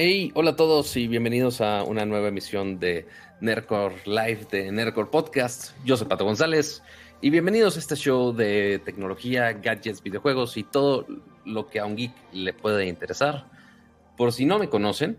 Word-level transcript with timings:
Hey, 0.00 0.30
hola 0.36 0.50
a 0.50 0.54
todos 0.54 0.96
y 0.96 1.08
bienvenidos 1.08 1.60
a 1.60 1.82
una 1.82 2.06
nueva 2.06 2.28
emisión 2.28 2.78
de 2.78 3.08
Nerdcore 3.40 3.96
Live 4.04 4.46
de 4.48 4.70
Nerdcore 4.70 5.10
Podcast. 5.10 5.72
Yo 5.84 5.96
soy 5.96 6.06
Pato 6.06 6.24
González 6.24 6.84
y 7.20 7.30
bienvenidos 7.30 7.74
a 7.74 7.80
este 7.80 7.96
show 7.96 8.32
de 8.32 8.80
tecnología, 8.84 9.52
gadgets, 9.54 10.00
videojuegos 10.00 10.56
y 10.56 10.62
todo 10.62 11.04
lo 11.44 11.66
que 11.66 11.80
a 11.80 11.84
un 11.84 11.96
geek 11.96 12.12
le 12.32 12.52
puede 12.52 12.86
interesar. 12.86 13.50
Por 14.16 14.32
si 14.32 14.46
no 14.46 14.60
me 14.60 14.68
conocen, 14.68 15.18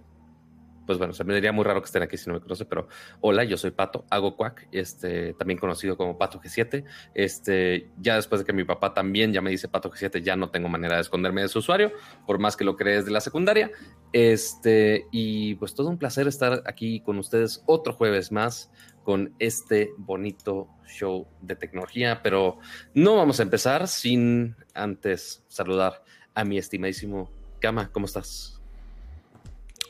pues 0.89 0.98
bueno, 0.98 1.13
se 1.13 1.23
me 1.23 1.35
diría 1.35 1.52
muy 1.52 1.63
raro 1.63 1.84
que 1.84 1.85
estén 1.85 2.02
aquí 2.02 2.17
si 2.17 2.27
no 2.27 2.34
me 2.34 2.39
conocen, 2.39 2.66
pero 2.67 2.88
hola, 3.21 3.43
yo 3.43 3.57
soy 3.57 3.70
Pato, 3.70 4.05
hago 4.09 4.35
Quack, 4.35 4.70
este, 4.71 5.35
también 5.35 5.59
conocido 5.59 5.95
como 5.95 6.17
Pato 6.17 6.41
G7. 6.41 6.84
Este, 7.13 7.91
ya 7.99 8.15
después 8.15 8.41
de 8.41 8.45
que 8.45 8.53
mi 8.53 8.63
papá 8.63 8.91
también 8.91 9.31
ya 9.31 9.39
me 9.39 9.52
dice 9.52 9.67
Pato 9.67 9.91
G7, 9.91 10.23
ya 10.23 10.35
no 10.35 10.49
tengo 10.49 10.67
manera 10.67 10.95
de 10.95 11.02
esconderme 11.02 11.43
de 11.43 11.48
su 11.48 11.59
usuario, 11.59 11.91
por 12.25 12.39
más 12.39 12.57
que 12.57 12.63
lo 12.63 12.75
crees 12.75 13.05
de 13.05 13.12
la 13.12 13.21
secundaria. 13.21 13.70
Este, 14.13 15.05
y 15.12 15.53
pues 15.57 15.75
todo 15.75 15.89
un 15.89 15.99
placer 15.99 16.27
estar 16.27 16.63
aquí 16.65 17.01
con 17.01 17.20
ustedes 17.20 17.62
otro 17.67 17.93
jueves 17.93 18.31
más 18.31 18.71
con 19.03 19.35
este 19.37 19.91
bonito 19.95 20.70
show 20.87 21.27
de 21.41 21.55
tecnología, 21.55 22.21
pero 22.23 22.57
no 22.95 23.15
vamos 23.15 23.40
a 23.40 23.43
empezar 23.43 23.87
sin 23.87 24.55
antes 24.73 25.43
saludar 25.49 26.03
a 26.34 26.43
mi 26.43 26.57
estimadísimo 26.57 27.29
Kama, 27.59 27.91
¿cómo 27.91 28.07
estás? 28.07 28.59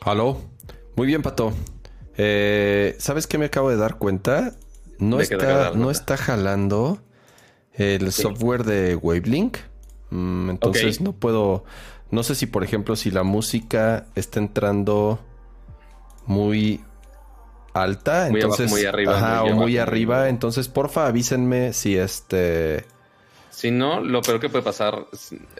Aló, 0.01 0.41
muy 0.99 1.07
bien, 1.07 1.21
Pato. 1.21 1.53
Eh, 2.17 2.93
¿Sabes 2.99 3.25
qué 3.25 3.37
me 3.37 3.45
acabo 3.45 3.69
de 3.69 3.77
dar 3.77 3.97
cuenta? 3.97 4.57
No, 4.97 5.21
está, 5.21 5.71
no 5.73 5.91
está 5.91 6.17
jalando 6.17 7.01
el 7.71 8.11
software 8.11 8.65
de 8.65 8.97
Wavelink. 8.97 9.59
Mm, 10.09 10.49
entonces 10.49 10.99
no 10.99 11.13
puedo. 11.13 11.63
No 12.11 12.21
sé 12.23 12.35
si, 12.35 12.47
por 12.47 12.65
ejemplo, 12.65 12.97
si 12.97 13.11
la 13.11 13.23
música 13.23 14.07
está 14.15 14.39
entrando 14.39 15.21
muy 16.25 16.81
alta. 17.73 18.27
Muy 18.29 18.41
entonces, 18.41 18.69
muy 18.69 18.83
arriba. 18.83 19.15
Ajá, 19.15 19.43
o 19.45 19.53
muy 19.53 19.77
arriba. 19.77 20.27
Entonces, 20.27 20.67
porfa, 20.67 21.07
avísenme 21.07 21.71
si 21.71 21.95
este. 21.95 22.83
Si 23.51 23.71
no, 23.71 24.01
lo 24.01 24.21
peor 24.21 24.41
que 24.41 24.49
puede 24.49 24.65
pasar, 24.65 25.07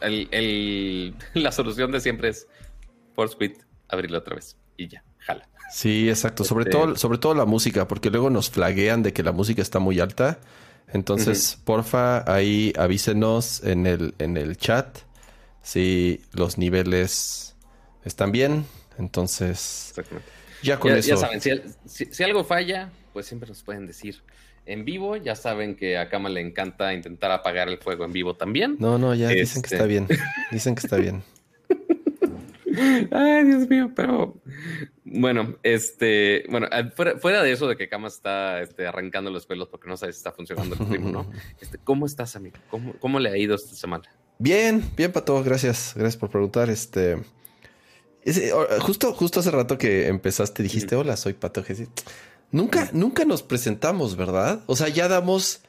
el, 0.01 1.15
la 1.33 1.53
solución 1.53 1.93
de 1.93 2.01
siempre 2.01 2.27
es 2.27 2.45
Force 3.15 3.37
Quit, 3.39 3.59
abrirlo 3.87 4.17
otra 4.17 4.35
vez 4.35 4.57
y 4.75 4.89
ya. 4.89 5.05
Sí, 5.71 6.09
exacto. 6.09 6.43
Sobre, 6.43 6.63
este 6.63 6.71
todo, 6.71 6.95
sobre 6.95 7.19
todo 7.19 7.35
la 7.35 7.45
música, 7.45 7.87
porque 7.87 8.09
luego 8.09 8.29
nos 8.29 8.49
flaguean 8.49 9.03
de 9.03 9.13
que 9.13 9.23
la 9.23 9.31
música 9.31 9.61
está 9.61 9.79
muy 9.79 9.99
alta. 9.99 10.39
Entonces, 10.91 11.59
porfa, 11.63 12.31
ahí 12.31 12.73
avísenos 12.77 13.63
en 13.63 13.85
el, 13.85 14.15
en 14.17 14.37
el 14.37 14.57
chat 14.57 14.97
si 15.61 16.21
los 16.33 16.57
niveles 16.57 17.55
están 18.03 18.31
bien. 18.31 18.65
Entonces, 18.97 19.93
ya 20.63 20.79
con 20.79 20.91
eso. 20.91 21.09
Ya 21.09 21.17
saben, 21.17 21.41
si, 21.85 22.23
algo 22.23 22.43
falla, 22.43 22.89
pues 23.13 23.27
siempre 23.27 23.47
nos 23.49 23.61
pueden 23.61 23.85
decir 23.85 24.21
en 24.65 24.83
vivo. 24.83 25.15
Ya 25.15 25.35
saben 25.35 25.75
que 25.75 25.97
a 25.97 26.09
Kama 26.09 26.29
le 26.29 26.41
encanta 26.41 26.93
intentar 26.93 27.31
apagar 27.31 27.69
el 27.69 27.77
fuego 27.77 28.05
en 28.05 28.11
vivo 28.11 28.35
también. 28.35 28.75
No, 28.79 28.97
no, 28.97 29.13
ya 29.13 29.29
dicen 29.29 29.61
que 29.61 29.67
está 29.67 29.85
este 29.85 29.87
bien. 29.87 30.07
Dicen 30.51 30.75
que 30.75 30.81
está 30.81 30.97
bien. 30.97 31.23
Ay, 33.11 33.44
Dios 33.45 33.67
mío, 33.67 33.91
pero 33.95 34.41
bueno, 35.03 35.55
este, 35.63 36.45
bueno, 36.49 36.67
fuera, 36.95 37.44
de 37.44 37.52
eso 37.52 37.67
de 37.67 37.75
que 37.75 37.89
Kama 37.89 38.08
está 38.08 38.61
este, 38.61 38.87
arrancando 38.87 39.31
los 39.31 39.45
pelos 39.45 39.67
porque 39.67 39.87
no 39.89 39.98
sabe 39.98 40.14
si 40.14 40.17
está 40.17 40.31
funcionando 40.31 40.76
el 40.80 40.87
ritmo, 40.87 41.09
¿no? 41.09 41.31
Este, 41.61 41.77
¿Cómo 41.77 42.05
estás, 42.05 42.36
amigo? 42.36 42.58
¿Cómo, 42.70 42.93
¿Cómo, 42.99 43.20
le 43.20 43.30
ha 43.30 43.37
ido 43.37 43.55
esta 43.55 43.76
semana? 43.76 44.03
Bien, 44.37 44.83
bien, 44.95 45.11
Pato, 45.11 45.43
gracias, 45.43 45.93
gracias 45.95 46.17
por 46.17 46.30
preguntar. 46.30 46.70
Este, 46.70 47.17
justo, 48.82 49.14
justo 49.14 49.39
hace 49.39 49.52
rato 49.52 49.77
que 49.77 50.08
empezaste, 50.08 50.64
dijiste, 50.64 50.95
hola, 50.95 51.17
soy 51.17 51.33
Pato 51.33 51.64
Nunca, 52.52 52.89
nunca 52.93 53.26
nos 53.26 53.43
presentamos, 53.43 54.15
¿verdad? 54.15 54.64
O 54.67 54.76
sea, 54.76 54.87
ya 54.87 55.08
damos, 55.08 55.61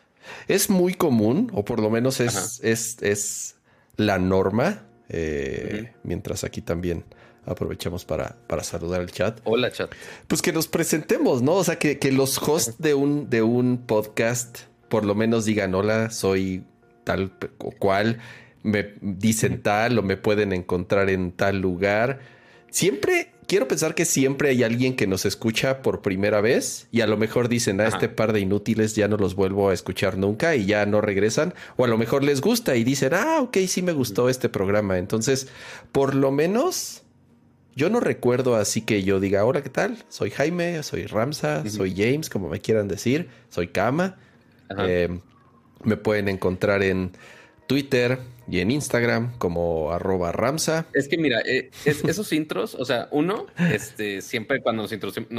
es 0.49 0.71
muy 0.71 0.95
común, 0.95 1.51
o 1.55 1.65
por 1.65 1.81
lo 1.81 1.91
menos 1.91 2.21
es, 2.21 2.61
es, 2.63 3.03
es 3.03 3.57
la 3.97 4.19
norma 4.19 4.87
eh, 5.11 5.93
mientras 6.03 6.45
aquí 6.45 6.63
también 6.63 7.05
aprovechamos 7.47 8.05
para, 8.05 8.37
para 8.47 8.63
saludar 8.63 9.01
al 9.01 9.11
chat. 9.11 9.41
Hola, 9.45 9.71
chat. 9.71 9.91
Pues 10.27 10.43
que 10.43 10.53
nos 10.53 10.69
presentemos, 10.69 11.43
¿no? 11.43 11.55
O 11.55 11.65
sea, 11.65 11.79
que, 11.79 11.99
los 12.13 12.39
hosts 12.39 12.77
de 12.79 12.95
un, 12.95 13.29
de 13.29 13.43
un 13.43 13.79
podcast 13.79 14.71
por 14.91 15.05
lo 15.05 15.15
menos 15.15 15.47
digan, 15.47 15.75
hola, 15.75 16.11
soy 16.11 16.65
tal 17.05 17.33
o 17.59 17.71
cual, 17.71 18.19
me 18.63 18.95
dicen 19.01 19.63
tal 19.63 19.99
o 19.99 20.03
me 20.03 20.17
pueden 20.19 20.53
encontrar 20.53 21.09
en 21.09 21.33
tal 21.33 21.61
lugar. 21.61 22.19
Siempre 22.71 23.31
quiero 23.51 23.67
pensar 23.67 23.97
que 23.97 24.05
siempre 24.05 24.51
hay 24.51 24.63
alguien 24.63 24.95
que 24.95 25.09
nos 25.09 25.27
escucha 25.27 25.83
por 25.83 26.03
primera 26.03 26.41
vez 26.41 26.87
y 26.93 27.01
a 27.01 27.09
lo 27.09 27.17
mejor 27.17 27.49
dicen 27.49 27.81
a 27.81 27.89
este 27.89 28.09
par 28.09 28.33
de 28.33 28.39
inútiles 28.39 28.95
ya 28.95 29.09
no 29.09 29.17
los 29.17 29.35
vuelvo 29.35 29.71
a 29.71 29.75
escuchar 29.75 30.17
nunca 30.17 30.55
y 30.55 30.67
ya 30.67 30.87
no 30.87 31.01
regresan 31.01 31.53
o 31.77 31.85
a 31.85 31.89
lo 31.89 31.99
mejor 31.99 32.23
les 32.23 32.41
gusta 32.41 32.77
y 32.77 32.85
dicen, 32.85 33.13
ah, 33.13 33.41
ok, 33.41 33.57
sí 33.67 33.83
me 33.83 33.91
gustó 33.91 34.29
este 34.29 34.49
programa. 34.49 34.99
Entonces, 34.99 35.49
por 35.91 36.15
lo 36.15 36.31
menos 36.31 37.03
yo 37.75 37.91
no 37.91 37.99
recuerdo 37.99 38.55
así 38.55 38.83
que 38.83 39.03
yo 39.03 39.19
diga, 39.19 39.45
hola, 39.45 39.63
¿qué 39.65 39.71
tal? 39.71 39.99
Soy 40.09 40.31
Jaime, 40.31 40.81
soy 40.85 41.07
Ramsa, 41.07 41.69
soy 41.69 41.93
James, 41.97 42.31
como 42.31 42.49
me 42.49 42.61
quieran 42.61 42.87
decir, 42.87 43.31
soy 43.49 43.67
Kama. 43.67 44.17
Eh, 44.79 45.09
me 45.83 45.97
pueden 45.97 46.29
encontrar 46.29 46.85
en 46.85 47.11
Twitter 47.71 48.19
y 48.49 48.59
en 48.59 48.73
Instagram 48.73 49.39
como 49.39 49.93
arroba 49.93 50.33
Ramsa. 50.33 50.87
Es 50.93 51.07
que 51.07 51.17
mira, 51.17 51.41
eh, 51.47 51.71
esos 51.85 52.33
intros, 52.33 52.75
o 52.75 52.85
sea, 52.85 53.07
uno, 53.13 53.47
este, 53.73 54.23
siempre 54.23 54.61
cuando 54.61 54.83
nos, 54.83 54.93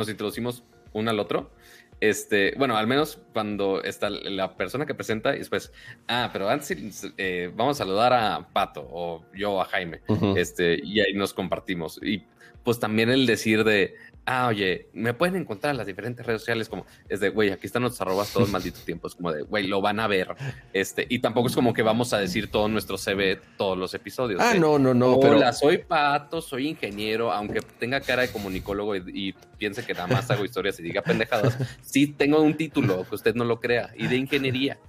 introducimos, 0.09 0.63
uno 0.93 1.11
al 1.11 1.19
otro, 1.19 1.51
este, 1.99 2.53
bueno, 2.57 2.77
al 2.77 2.87
menos 2.87 3.19
cuando 3.33 3.83
está 3.83 4.09
la 4.09 4.55
persona 4.55 4.85
que 4.85 4.95
presenta 4.95 5.35
y 5.35 5.39
después, 5.39 5.73
ah, 6.07 6.29
pero 6.31 6.47
antes 6.47 6.73
eh, 7.17 7.51
vamos 7.53 7.75
a 7.75 7.83
saludar 7.83 8.13
a 8.13 8.47
Pato 8.53 8.87
o 8.89 9.25
yo 9.35 9.61
a 9.61 9.65
Jaime, 9.65 9.99
este, 10.37 10.79
y 10.81 11.01
ahí 11.01 11.13
nos 11.13 11.33
compartimos. 11.33 11.99
Y 12.01 12.23
pues 12.63 12.79
también 12.79 13.09
el 13.09 13.25
decir 13.25 13.65
de, 13.65 13.95
ah, 14.25 14.47
oye, 14.47 14.87
me 14.93 15.13
pueden 15.13 15.35
encontrar 15.35 15.71
en 15.71 15.77
las 15.77 15.87
diferentes 15.87 16.25
redes 16.25 16.41
sociales 16.41 16.69
como 16.69 16.85
es 17.09 17.19
de, 17.19 17.29
güey, 17.29 17.51
aquí 17.51 17.65
están 17.65 17.81
nuestros 17.81 18.01
arrobas 18.01 18.31
todo 18.31 18.45
el 18.45 18.51
maldito 18.51 18.79
tiempo, 18.85 19.07
es 19.07 19.15
como 19.15 19.31
de, 19.31 19.43
güey, 19.43 19.67
lo 19.67 19.81
van 19.81 19.99
a 19.99 20.07
ver. 20.07 20.35
Este, 20.73 21.05
y 21.09 21.19
tampoco 21.19 21.47
es 21.47 21.55
como 21.55 21.73
que 21.73 21.81
vamos 21.81 22.13
a 22.13 22.19
decir 22.19 22.49
todo 22.49 22.67
nuestro 22.67 22.97
CV 22.97 23.39
todos 23.57 23.77
los 23.77 23.93
episodios. 23.93 24.41
Ah, 24.41 24.53
no, 24.53 24.79
no, 24.79 24.93
no. 24.93 25.15
Hola, 25.15 25.53
soy 25.53 25.79
Pato, 25.79 26.41
soy 26.41 26.69
ingeniero, 26.69 27.31
aunque 27.31 27.61
tenga 27.79 28.01
cara 28.01 28.23
de 28.23 28.29
comunicólogo 28.29 28.95
y, 28.95 29.35
piense 29.57 29.85
que 29.85 29.93
nada 29.93 30.07
más 30.07 30.31
hago 30.31 30.43
historias 30.43 30.79
y 30.79 30.83
diga 30.83 31.03
pendejadas, 31.03 31.55
sí 31.81 32.07
tengo 32.07 32.41
un 32.41 32.55
título, 32.55 33.05
que 33.07 33.13
usted 33.13 33.35
no 33.35 33.45
lo 33.45 33.59
crea, 33.59 33.91
y 33.95 34.07
de 34.07 34.15
ingeniería. 34.15 34.79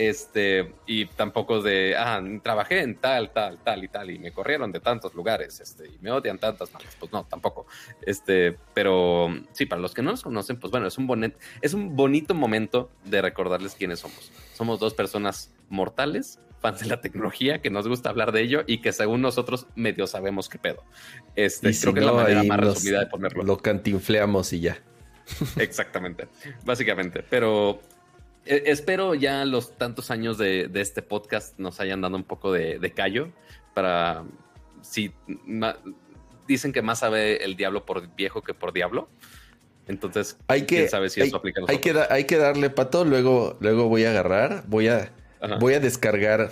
Este, 0.00 0.74
y 0.86 1.06
tampoco 1.06 1.60
de, 1.60 1.96
ah, 1.96 2.22
trabajé 2.40 2.82
en 2.82 2.94
tal, 2.98 3.32
tal, 3.32 3.58
tal 3.64 3.82
y 3.82 3.88
tal, 3.88 4.12
y 4.12 4.20
me 4.20 4.30
corrieron 4.30 4.70
de 4.70 4.78
tantos 4.78 5.12
lugares, 5.12 5.58
este, 5.58 5.88
y 5.88 5.98
me 6.00 6.12
odian 6.12 6.38
tantas 6.38 6.72
malas. 6.72 6.94
Pues 7.00 7.10
no, 7.10 7.24
tampoco. 7.24 7.66
Este, 8.06 8.56
pero 8.74 9.28
sí, 9.50 9.66
para 9.66 9.82
los 9.82 9.94
que 9.94 10.02
no 10.02 10.12
nos 10.12 10.22
conocen, 10.22 10.60
pues 10.60 10.70
bueno, 10.70 10.86
es 10.86 10.98
un, 10.98 11.08
bonet, 11.08 11.36
es 11.62 11.74
un 11.74 11.96
bonito 11.96 12.32
momento 12.32 12.92
de 13.06 13.22
recordarles 13.22 13.74
quiénes 13.74 13.98
somos. 13.98 14.30
Somos 14.54 14.78
dos 14.78 14.94
personas 14.94 15.52
mortales, 15.68 16.38
fans 16.60 16.78
de 16.78 16.86
la 16.86 17.00
tecnología, 17.00 17.60
que 17.60 17.70
nos 17.70 17.88
gusta 17.88 18.10
hablar 18.10 18.30
de 18.30 18.42
ello 18.42 18.62
y 18.68 18.80
que 18.80 18.92
según 18.92 19.20
nosotros 19.20 19.66
medio 19.74 20.06
sabemos 20.06 20.48
qué 20.48 20.60
pedo. 20.60 20.84
Este, 21.34 21.76
creo 21.76 21.92
que 21.92 21.98
es 21.98 22.06
la 22.06 22.12
manera 22.12 22.44
más 22.44 22.60
resumida 22.60 23.00
de 23.00 23.06
ponerlo. 23.06 23.42
Lo 23.42 23.58
cantinfleamos 23.58 24.52
y 24.52 24.60
ya. 24.60 24.78
Exactamente, 25.56 26.28
básicamente. 26.64 27.24
Pero 27.28 27.80
e, 28.48 28.70
espero 28.70 29.14
ya 29.14 29.44
los 29.44 29.76
tantos 29.76 30.10
años 30.10 30.38
de, 30.38 30.70
este 30.74 31.02
podcast 31.02 31.58
nos 31.58 31.80
hayan 31.80 32.00
dado 32.00 32.16
un 32.16 32.24
poco 32.24 32.52
de, 32.52 32.92
callo 32.94 33.30
para 33.74 34.24
si 34.80 35.12
dicen 36.46 36.72
que 36.72 36.80
más 36.80 37.00
sabe 37.00 37.44
el 37.44 37.56
diablo 37.56 37.84
por 37.84 38.14
viejo 38.14 38.42
que 38.42 38.54
por 38.54 38.72
diablo. 38.72 39.08
Entonces, 39.86 40.36
hay 40.48 40.62
que, 40.62 40.76
quién 40.76 40.88
sabe 40.88 41.08
si 41.08 41.20
eso 41.20 41.36
aplica 41.36 41.62
hay 41.66 41.78
que, 41.78 41.94
hay 42.10 42.24
que 42.24 42.36
darle 42.36 42.68
pato, 42.70 43.04
luego, 43.04 43.56
luego 43.60 43.88
voy 43.88 44.04
a 44.04 44.10
agarrar, 44.10 44.64
voy 44.66 44.88
a, 44.88 45.12
voy 45.60 45.74
a 45.74 45.80
descargar 45.80 46.50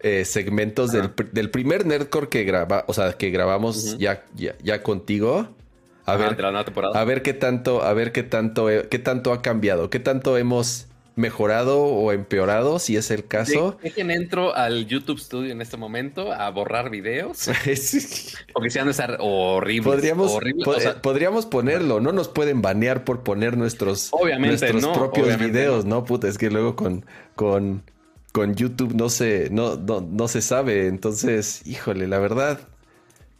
eh, 0.00 0.24
segmentos 0.24 0.92
del, 0.92 1.50
primer 1.50 1.86
Nerdcore 1.86 2.28
que 2.28 2.44
graba, 2.44 2.84
o 2.86 2.94
sea, 2.94 3.12
que 3.14 3.30
grabamos 3.30 3.98
ya, 3.98 4.24
ya, 4.34 4.82
contigo. 4.82 5.48
A 6.04 6.16
ver, 6.16 6.36
a 6.94 7.04
ver 7.04 7.22
qué 7.22 7.34
tanto, 7.34 7.82
a 7.82 7.92
ver 7.92 8.12
qué 8.12 8.22
tanto, 8.22 8.68
qué 8.88 8.98
tanto 9.00 9.32
ha 9.32 9.42
cambiado, 9.42 9.90
qué 9.90 9.98
tanto 9.98 10.38
hemos 10.38 10.86
mejorado 11.16 11.82
o 11.82 12.12
empeorado, 12.12 12.78
si 12.78 12.96
es 12.96 13.10
el 13.10 13.26
caso. 13.26 13.78
Dejen 13.82 14.10
entro 14.10 14.54
al 14.54 14.86
YouTube 14.86 15.18
Studio 15.18 15.50
en 15.50 15.62
este 15.62 15.78
momento 15.78 16.32
a 16.32 16.50
borrar 16.50 16.90
videos. 16.90 17.46
porque 18.52 18.70
si 18.70 18.78
han 18.78 18.84
de 18.84 18.90
estar 18.90 19.16
horribles. 19.20 19.94
Podríamos, 19.94 20.38
podríamos 21.02 21.46
ponerlo, 21.46 22.00
no 22.00 22.12
nos 22.12 22.28
pueden 22.28 22.60
banear 22.62 23.04
por 23.04 23.22
poner 23.22 23.56
nuestros, 23.56 24.12
nuestros 24.38 24.86
propios 24.86 25.38
videos, 25.38 25.86
no. 25.86 26.04
Puta, 26.04 26.28
es 26.28 26.36
que 26.36 26.50
luego 26.50 26.76
con, 26.76 27.06
con, 27.34 27.82
con 28.32 28.54
YouTube 28.54 28.94
no 28.94 29.08
se, 29.08 29.48
no, 29.50 29.76
no, 29.76 30.28
se 30.28 30.42
sabe. 30.42 30.86
Entonces, 30.86 31.66
híjole, 31.66 32.06
la 32.06 32.18
verdad, 32.18 32.60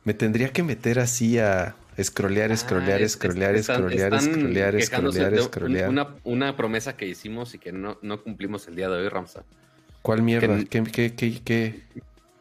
me 0.05 0.15
tendría 0.15 0.49
que 0.49 0.63
meter 0.63 0.99
así 0.99 1.39
a, 1.39 1.77
Scrollear, 2.03 2.53
Ah, 2.53 2.57
scrollear, 2.57 3.01
es- 3.03 3.13
scrollear, 3.13 3.55
están- 3.55 3.77
scrollear, 3.77 4.13
están 4.15 4.35
scrollear, 4.35 4.83
scrollear, 4.83 5.43
scrollear. 5.43 5.89
Una, 5.89 6.15
una 6.25 6.57
promesa 6.57 6.97
que 6.97 7.07
hicimos 7.07 7.55
y 7.55 7.59
que 7.59 7.73
no, 7.73 7.99
no 8.03 8.23
cumplimos 8.23 8.67
el 8.69 8.77
día 8.77 8.89
de 8.89 8.99
hoy, 9.03 9.09
Ramsa. 9.09 9.45
¿Cuál 10.03 10.23
mierda? 10.23 10.59
que- 10.59 10.67
¿Qué, 10.67 10.83
qué, 10.85 11.15
qué, 11.15 11.41
qué? 11.45 11.83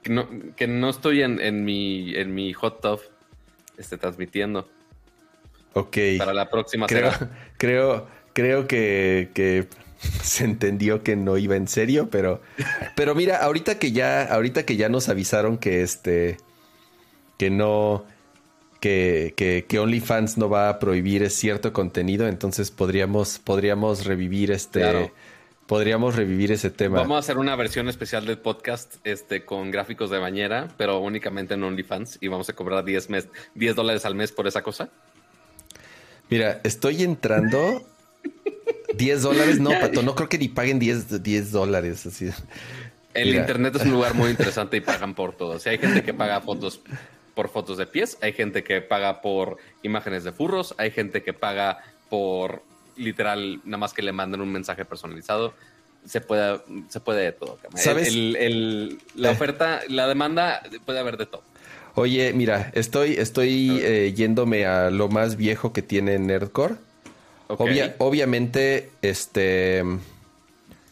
Que 0.04 0.10
no, 0.14 0.28
que 0.56 0.68
no 0.68 0.90
estoy 0.90 1.22
en, 1.24 1.40
en 1.40 1.64
mi, 1.66 2.16
en 2.16 2.34
mi 2.36 2.54
hot 2.54 2.82
tub 2.82 3.00
este, 3.78 3.98
transmitiendo. 3.98 4.68
Ok. 5.74 5.98
Para 6.18 6.34
la 6.34 6.50
próxima 6.50 6.86
Creo, 6.88 7.12
será. 7.12 7.30
creo, 7.58 8.08
creo 8.34 8.68
que, 8.68 9.30
que 9.34 9.68
se 10.22 10.44
entendió 10.46 11.02
que 11.02 11.16
no 11.16 11.38
iba 11.38 11.56
en 11.56 11.68
serio, 11.68 12.10
pero, 12.12 12.42
pero 12.96 13.16
mira, 13.16 13.38
ahorita 13.38 13.80
que 13.80 13.92
ya, 13.94 14.24
ahorita 14.24 14.64
que 14.66 14.76
ya 14.76 14.90
nos 14.90 15.10
avisaron 15.10 15.58
que 15.58 15.82
este, 15.82 16.38
que 17.38 17.50
no, 17.50 18.06
que, 18.86 19.34
que, 19.36 19.66
que 19.68 19.80
OnlyFans 19.80 20.38
no 20.38 20.48
va 20.48 20.70
a 20.70 20.78
prohibir 20.78 21.28
cierto 21.32 21.74
contenido, 21.74 22.28
entonces 22.28 22.70
podríamos, 22.70 23.40
podríamos 23.40 24.06
revivir 24.06 24.52
este, 24.52 24.82
Claro. 24.82 25.12
podríamos 25.66 26.16
revivir 26.16 26.52
ese 26.52 26.70
tema. 26.70 27.00
Vamos 27.00 27.16
a 27.16 27.20
hacer 27.22 27.40
una 27.40 27.56
versión 27.56 27.90
especial 27.90 28.28
del 28.28 28.38
podcast 28.38 28.98
este, 29.04 29.44
con 29.44 29.72
gráficos 29.72 30.12
de 30.12 30.20
bañera, 30.20 30.68
pero 30.78 31.00
únicamente 31.00 31.56
en 31.56 31.64
OnlyFans 31.64 32.20
y 32.22 32.28
vamos 32.28 32.48
a 32.50 32.54
cobrar 32.54 32.86
10, 32.86 33.10
mes, 33.10 33.28
10 33.56 33.76
dólares 33.76 34.06
al 34.06 34.14
mes 34.14 34.32
por 34.32 34.46
esa 34.46 34.62
cosa. 34.62 34.92
Mira, 36.30 36.62
estoy 36.64 37.02
entrando 37.02 37.82
10 38.96 39.22
dólares, 39.24 39.60
no, 39.60 39.72
Pato, 39.72 40.04
no 40.04 40.14
creo 40.14 40.30
que 40.30 40.38
ni 40.38 40.48
paguen 40.48 40.78
10, 40.78 41.24
10 41.24 41.52
dólares, 41.52 42.06
así. 42.06 42.30
El 43.16 43.30
Mira. 43.30 43.40
internet 43.40 43.78
es 43.78 43.82
un 43.82 43.94
lugar 43.94 44.14
muy 44.14 44.30
interesante 44.30 44.78
y 44.78 44.82
pagan 44.82 45.16
por 45.16 45.36
todo. 45.36 45.56
O 45.56 45.60
sea, 45.60 45.72
hay 45.72 45.80
gente 45.80 46.04
que 46.04 46.14
paga 46.14 46.40
fotos 46.42 46.82
por 47.36 47.50
fotos 47.50 47.78
de 47.78 47.86
pies, 47.86 48.18
hay 48.22 48.34
gente 48.34 48.64
que 48.64 48.82
paga 48.82 49.22
por 49.22 49.58
imágenes 49.84 50.24
de 50.24 50.32
furros, 50.32 50.74
hay 50.78 50.90
gente 50.92 51.22
que 51.22 51.34
paga 51.34 51.84
por 52.10 52.64
literal, 52.98 53.60
nada 53.66 53.78
más 53.78 53.94
que 53.94 54.02
le 54.02 54.12
manden 54.14 54.42
un 54.42 54.52
mensaje 54.52 54.86
personalizado. 54.86 55.54
Se 56.08 56.22
puede, 56.22 56.60
se 56.90 57.00
puede 57.00 57.24
de 57.24 57.32
todo. 57.34 57.58
¿Sabes? 57.76 58.08
El- 58.10 58.36
el- 58.38 59.00
la 59.16 59.30
Eh. 59.30 59.32
oferta, 59.34 59.82
la 59.90 60.08
demanda, 60.08 60.62
puede 60.86 61.00
haber 61.00 61.18
de 61.18 61.26
todo. 61.26 61.44
Oye, 61.96 62.32
mira, 62.34 62.72
estoy, 62.76 63.14
estoy 63.14 63.80
eh, 63.82 64.14
yéndome 64.16 64.66
a 64.66 64.90
lo 64.92 65.08
más 65.10 65.36
viejo 65.36 65.74
que 65.74 65.82
tiene 65.82 66.20
Nerdcore. 66.20 66.76
Obvia- 67.48 67.96
obviamente, 68.00 68.90
este, 69.02 69.84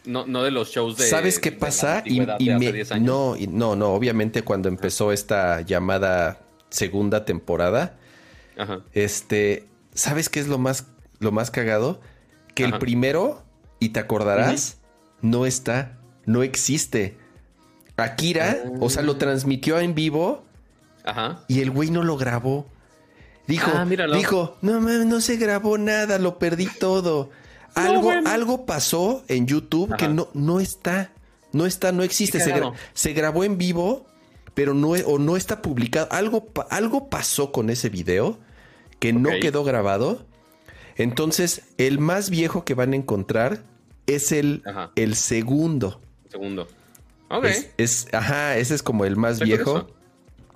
no, 0.06 0.26
no 0.26 0.44
de 0.44 0.52
los 0.52 0.70
shows 0.70 0.98
de. 0.98 1.08
¿sabes 1.08 1.40
qué 1.40 1.52
de 1.52 1.58
pasa? 1.58 2.04
Y, 2.06 2.20
me- 2.20 2.72
10 2.72 2.92
años. 2.92 3.06
no, 3.06 3.36
y- 3.38 3.48
no, 3.48 3.76
no, 3.76 3.90
obviamente 3.94 4.42
cuando 4.44 4.70
empezó 4.70 5.12
esta 5.12 5.62
llamada 5.62 6.40
segunda 6.70 7.26
temporada, 7.26 7.98
Ajá. 8.58 8.82
este, 8.94 9.68
¿sabes 9.94 10.30
qué 10.30 10.40
es 10.40 10.48
lo 10.48 10.58
más, 10.58 10.88
lo 11.20 11.32
más 11.32 11.52
cagado? 11.52 12.02
Que 12.56 12.64
el 12.66 12.78
primero, 12.78 13.44
y 13.80 13.90
te 13.90 14.00
acordarás, 14.00 14.78
no 15.22 15.46
está, 15.46 15.98
no 16.26 16.44
existe. 16.44 17.18
Akira, 17.96 18.58
o 18.80 18.90
sea, 18.90 19.04
lo 19.04 19.18
transmitió 19.18 19.80
en 19.80 19.94
vivo 19.96 20.44
Ajá. 21.06 21.44
y 21.48 21.62
el 21.62 21.70
güey 21.72 21.92
no 21.92 22.04
lo 22.04 22.18
grabó. 22.18 22.68
Dijo, 23.46 23.72
Ah, 23.74 23.86
dijo, 24.16 24.58
no 24.62 24.80
no 24.80 25.20
se 25.22 25.36
grabó 25.38 25.78
nada, 25.78 26.18
lo 26.18 26.40
perdí 26.40 26.68
todo. 26.80 27.30
Algo, 27.76 28.02
bueno. 28.04 28.30
algo 28.30 28.66
pasó 28.66 29.24
en 29.28 29.48
YouTube 29.48 29.96
que 29.98 30.08
no, 30.08 30.28
no 30.34 30.60
está, 30.60 31.12
no 31.52 31.66
está, 31.66 31.92
no 31.92 32.04
existe. 32.04 32.40
Se, 32.40 32.50
gra- 32.52 32.54
cagado. 32.56 32.74
se 32.94 33.14
grabó 33.14 33.44
en 33.44 33.58
vivo, 33.58 34.06
pero 34.54 34.74
no, 34.74 34.90
o 34.92 35.18
no 35.20 35.38
está 35.38 35.62
publicado. 35.62 36.08
Algo, 36.12 36.46
pa- 36.46 36.68
algo 36.70 37.10
pasó 37.10 37.52
con 37.52 37.70
ese 37.70 37.90
video 37.90 38.38
que 39.00 39.12
no 39.14 39.30
quedó 39.42 39.64
grabado. 39.64 40.26
Entonces, 40.96 41.64
el 41.78 41.98
más 42.00 42.30
viejo 42.30 42.64
que 42.64 42.76
van 42.76 42.94
a 42.94 42.96
encontrar 42.96 43.64
es 44.06 44.32
el, 44.32 44.62
el 44.96 45.16
segundo. 45.16 46.00
Segundo. 46.30 46.68
Ok. 47.30 47.46
Es, 47.46 47.70
es- 47.78 48.08
ajá, 48.14 48.58
ese 48.58 48.76
es 48.76 48.84
como 48.84 49.06
el 49.06 49.16
más 49.16 49.34
Está 49.34 49.46
viejo. 49.46 49.88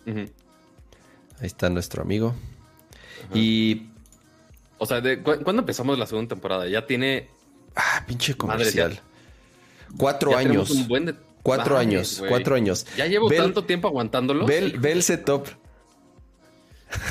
Ahí 0.05 1.45
está 1.47 1.69
nuestro 1.69 2.03
amigo. 2.03 2.35
Y 3.33 3.89
O 4.79 4.85
sea, 4.85 5.01
de, 5.01 5.21
¿cu- 5.21 5.39
¿cuándo 5.43 5.61
empezamos 5.61 5.97
la 5.97 6.05
segunda 6.05 6.29
temporada? 6.29 6.67
Ya 6.67 6.85
tiene. 6.85 7.27
Ah, 7.75 8.03
pinche 8.07 8.35
comercial. 8.35 8.99
Cuatro 9.97 10.31
ya 10.31 10.39
años. 10.39 10.69
un 10.71 10.87
buen 10.87 11.05
de- 11.05 11.15
Cuatro 11.43 11.77
años. 11.77 12.21
Cuatro 12.27 12.55
años. 12.55 12.85
Ya 12.97 13.05
llevo 13.05 13.29
tanto 13.29 13.63
tiempo 13.63 13.87
aguantándolo. 13.87 14.45
Ve, 14.45 14.91
el- 14.91 15.03
setup. 15.03 15.47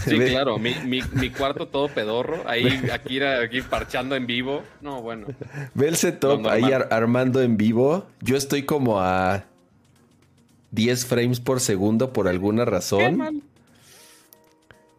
Sí, 0.07 0.19
claro. 0.19 0.59
Mi, 0.59 0.75
mi, 0.85 1.01
mi 1.13 1.31
cuarto 1.31 1.69
todo 1.69 1.89
pedorro. 1.89 2.43
Ahí, 2.47 2.67
aquí, 2.93 3.17
era- 3.19 3.41
aquí 3.43 3.61
parchando 3.63 4.15
en 4.17 4.27
vivo. 4.27 4.63
No, 4.81 5.03
bueno. 5.03 5.27
Ve 5.75 5.89
el 5.89 5.97
setup 5.97 6.47
ahí 6.49 6.65
ar- 6.73 6.89
armando 6.91 7.43
en 7.43 7.57
vivo. 7.57 8.07
Yo 8.21 8.37
estoy 8.37 8.65
como 8.65 9.01
a 9.01 9.45
10 10.71 11.07
frames 11.07 11.41
por 11.41 11.61
segundo 11.61 12.13
por 12.13 12.29
alguna 12.29 12.65
Qué 12.65 12.71
razón. 12.71 13.43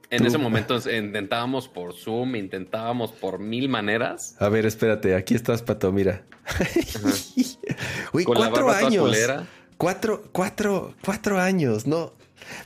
En 0.09 0.25
ese 0.25 0.37
momento 0.37 0.77
intentábamos 0.89 1.67
por 1.67 1.93
Zoom, 1.93 2.35
intentábamos 2.37 3.11
por 3.11 3.39
mil 3.39 3.67
maneras. 3.67 4.35
A 4.39 4.47
ver, 4.49 4.65
espérate, 4.65 5.15
aquí 5.15 5.35
estás, 5.35 5.61
Pato, 5.61 5.91
mira. 5.91 6.23
Uy, 8.13 8.23
Con 8.23 8.35
cuatro 8.35 8.69
años. 8.71 9.17
Cuatro, 9.77 10.23
cuatro, 10.31 10.95
cuatro 11.03 11.39
años, 11.39 11.85
no. 11.87 12.13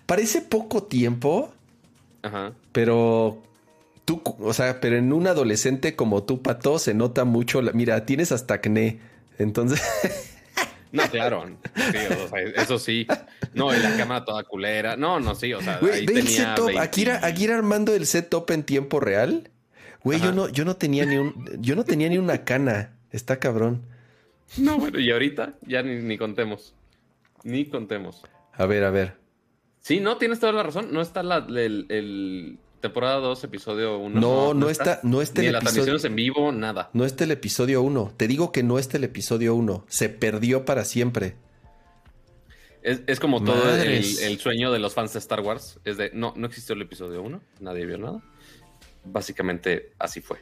Parece 0.06 0.42
poco 0.42 0.84
tiempo, 0.84 1.52
Ajá. 2.22 2.54
pero 2.72 3.42
tú, 4.06 4.22
o 4.40 4.54
sea, 4.54 4.80
pero 4.80 4.98
en 4.98 5.12
un 5.12 5.28
adolescente 5.28 5.96
como 5.96 6.24
tú, 6.24 6.42
Pato, 6.42 6.78
se 6.80 6.94
nota 6.94 7.26
mucho. 7.26 7.62
la- 7.62 7.72
mira, 7.74 8.06
tienes 8.06 8.32
hasta 8.32 8.56
acné. 8.56 9.00
Entonces, 9.40 9.82
No, 10.92 11.04
claro. 11.10 11.58
Sí, 11.76 11.98
o 12.24 12.28
sea, 12.28 12.42
eso 12.64 12.80
sí. 12.80 13.08
No, 13.54 13.76
y 13.76 13.80
la 13.80 13.96
cámara 13.96 14.26
toda 14.26 14.44
culera. 14.44 14.96
No, 14.98 15.20
no, 15.20 15.36
sí. 15.36 15.54
O 15.54 15.62
sea, 15.62 15.78
güey, 15.80 15.94
ahí 15.94 16.06
ve 16.06 16.20
el 16.20 16.26
tenía 16.26 16.56
setup. 16.56 16.66
20 16.68 16.82
Akira, 16.82 17.20
Akira 17.26 17.56
armando 17.56 17.94
el 17.94 18.06
setup 18.06 18.52
en 18.52 18.64
tiempo 18.64 19.00
real. 19.00 19.50
Güey, 20.04 20.20
yo 20.20 20.32
no, 20.32 20.50
yo 20.50 20.66
no 20.66 20.76
tenía 20.76 21.06
ni 21.06 21.18
un, 21.18 21.48
yo 21.60 21.76
no 21.76 21.84
tenía 21.84 22.10
ni 22.10 22.18
una 22.18 22.44
cana. 22.44 22.94
Está 23.12 23.40
cabrón. 23.40 23.84
No, 24.58 24.78
bueno, 24.78 25.00
y 25.00 25.12
ahorita 25.12 25.54
ya 25.62 25.84
ni, 25.84 25.96
ni 26.02 26.18
contemos. 26.18 26.74
Ni 27.44 27.66
contemos. 27.66 28.24
A 28.54 28.66
ver, 28.66 28.84
a 28.84 28.92
ver. 28.92 29.16
Sí, 29.80 30.00
no, 30.00 30.18
tienes 30.18 30.40
toda 30.40 30.54
la 30.54 30.64
razón. 30.64 30.90
No 30.92 31.02
está 31.02 31.24
la 31.24 31.38
el, 31.38 31.86
el 31.90 32.60
temporada 32.82 33.18
2, 33.18 33.44
episodio 33.46 33.98
1. 34.00 34.20
No, 34.20 34.54
no 34.54 34.70
está- 34.70 35.00
no 35.04 35.22
está 35.22 35.42
Ni 35.42 35.48
el 35.48 35.54
las 35.54 35.62
episodio- 35.64 35.86
transmisiones 35.86 36.06
en 36.06 36.16
vivo, 36.16 36.52
nada. 36.52 36.90
No 36.94 37.06
está 37.06 37.24
el 37.24 37.32
episodio 37.32 37.82
1. 37.82 38.14
Te 38.18 38.28
digo 38.28 38.52
que 38.52 38.64
no 38.64 38.80
está 38.80 38.98
el 38.98 39.04
episodio 39.06 39.56
1. 39.56 39.86
Se 39.88 40.10
perdió 40.10 40.66
para 40.66 40.84
siempre. 40.84 41.36
Es, 42.84 43.02
es 43.06 43.20
como 43.20 43.44
todo 43.44 43.72
el 43.76 44.40
sueño 44.40 44.72
de 44.72 44.80
los 44.80 44.94
fans 44.96 45.14
de 45.14 45.20
Star 45.20 45.42
Wars. 45.42 45.80
Es 45.86 45.98
de, 45.98 46.10
no, 46.14 46.34
no 46.36 46.48
existió 46.48 46.74
el 46.74 46.82
episodio 46.82 47.22
1, 47.22 47.40
nadie 47.60 47.86
vio 47.86 47.98
nada. 48.00 48.22
Básicamente 49.06 49.94
así 50.00 50.20
fue. 50.22 50.38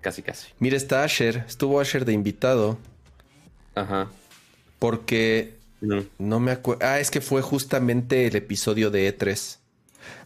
Casi, 0.00 0.22
casi. 0.22 0.48
Mira, 0.58 0.76
está 0.76 1.04
Asher. 1.04 1.44
Estuvo 1.46 1.80
Asher 1.80 2.04
de 2.04 2.12
invitado. 2.12 2.76
Ajá. 3.74 4.10
Porque 4.78 5.54
No. 5.80 6.04
no 6.18 6.40
me 6.40 6.50
acuerdo. 6.50 6.84
Ah, 6.84 6.98
es 7.00 7.10
que 7.10 7.20
fue 7.20 7.40
justamente 7.40 8.26
el 8.26 8.36
episodio 8.36 8.90
de 8.90 9.08
E3. 9.16 9.58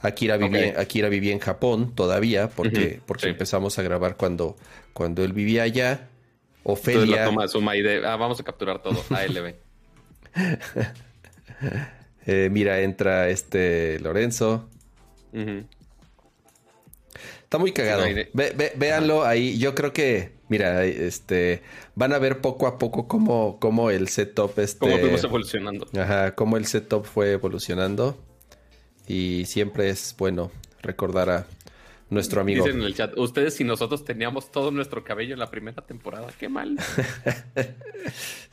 Akira 0.01 0.37
vivía. 0.37 0.75
Akira 0.81 1.09
vivía 1.09 1.33
en 1.33 1.39
Japón 1.41 1.95
todavía, 1.95 2.49
porque, 2.49 3.01
porque 3.07 3.25
sí. 3.25 3.29
empezamos 3.31 3.79
a 3.79 3.83
grabar 3.83 4.17
cuando, 4.17 4.57
cuando 4.93 5.25
él 5.25 5.33
vivía 5.33 5.63
allá. 5.65 6.09
Entonces 6.65 6.97
Ofelia. 6.97 7.25
toma 7.25 7.43
de 7.43 7.49
suma 7.49 7.77
y 7.77 7.83
de, 7.83 8.07
ah, 8.07 8.17
vamos 8.17 8.39
a 8.41 8.45
capturar 8.45 8.83
todo, 8.83 9.03
ALB. 9.11 9.55
eh, 12.27 12.49
mira, 12.51 12.81
entra 12.81 13.29
este 13.29 13.99
Lorenzo. 14.01 14.69
Está 17.43 17.59
muy 17.59 17.73
cagado. 17.73 18.03
Sí, 18.05 18.11
no 18.13 18.19
hay 18.19 18.25
de- 18.25 18.31
Ve- 18.35 18.53
ve- 18.57 18.73
véanlo 18.77 19.25
ahí. 19.25 19.59
Yo 19.59 19.75
creo 19.75 19.93
que, 19.93 20.33
mira, 20.49 20.85
este, 20.85 21.63
van 21.95 22.13
a 22.13 22.19
ver 22.19 22.41
poco 22.41 22.67
a 22.67 22.79
poco 22.79 23.09
cómo, 23.09 23.59
cómo 23.59 23.91
el 23.91 24.09
setup 24.09 24.59
este, 24.59 24.81
¿Cómo 24.81 24.99
fuimos 24.99 25.25
evolucionando? 25.25 25.87
ajá, 25.99 26.35
cómo 26.35 26.57
el 26.59 26.67
setup 26.67 27.05
fue 27.07 27.33
evolucionando. 27.33 28.23
Y 29.09 29.45
siempre 29.47 29.88
es 29.88 30.15
bueno 30.19 30.53
recordar 30.83 31.31
a 31.31 31.47
nuestro 32.11 32.41
amigo. 32.41 32.65
Dicen 32.65 32.81
en 32.81 32.87
el 32.87 32.95
chat, 32.95 33.17
ustedes 33.19 33.61
y 33.61 33.65
nosotros 33.65 34.05
teníamos 34.05 34.50
todo 34.53 34.71
nuestro 34.71 35.03
cabello 35.05 35.33
en 35.35 35.41
la 35.41 35.50
primera 35.50 35.85
temporada. 35.85 36.29
Qué 36.38 36.49
mal. 36.49 36.77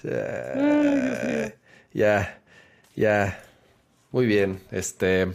Ya, 1.94 2.42
ya. 2.96 3.42
Muy 4.12 4.26
bien. 4.26 4.60
Este. 4.72 5.28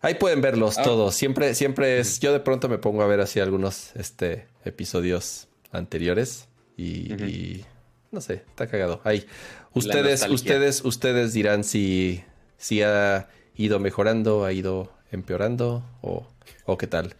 Ahí 0.00 0.14
pueden 0.14 0.40
verlos 0.40 0.78
Ah. 0.78 0.82
todos. 0.82 1.14
Siempre, 1.14 1.54
siempre 1.54 2.00
es. 2.00 2.18
Yo 2.18 2.32
de 2.32 2.40
pronto 2.40 2.68
me 2.68 2.78
pongo 2.78 3.02
a 3.02 3.06
ver 3.06 3.20
así 3.20 3.38
algunos 3.38 3.94
este, 3.94 4.46
episodios 4.64 5.46
anteriores. 5.70 6.48
Y, 6.76 7.64
no 8.10 8.20
sé, 8.20 8.42
está 8.48 8.66
cagado. 8.66 9.00
Ahí. 9.04 9.26
Ustedes, 9.74 10.26
ustedes, 10.28 10.84
ustedes 10.84 11.32
dirán 11.34 11.62
si, 11.62 12.24
si 12.56 12.82
ha 12.82 13.28
ido 13.60 13.78
mejorando, 13.78 14.44
ha 14.44 14.52
ido 14.52 14.90
empeorando 15.12 15.82
o, 16.02 16.26
o 16.64 16.78
qué 16.78 16.86
tal. 16.86 17.14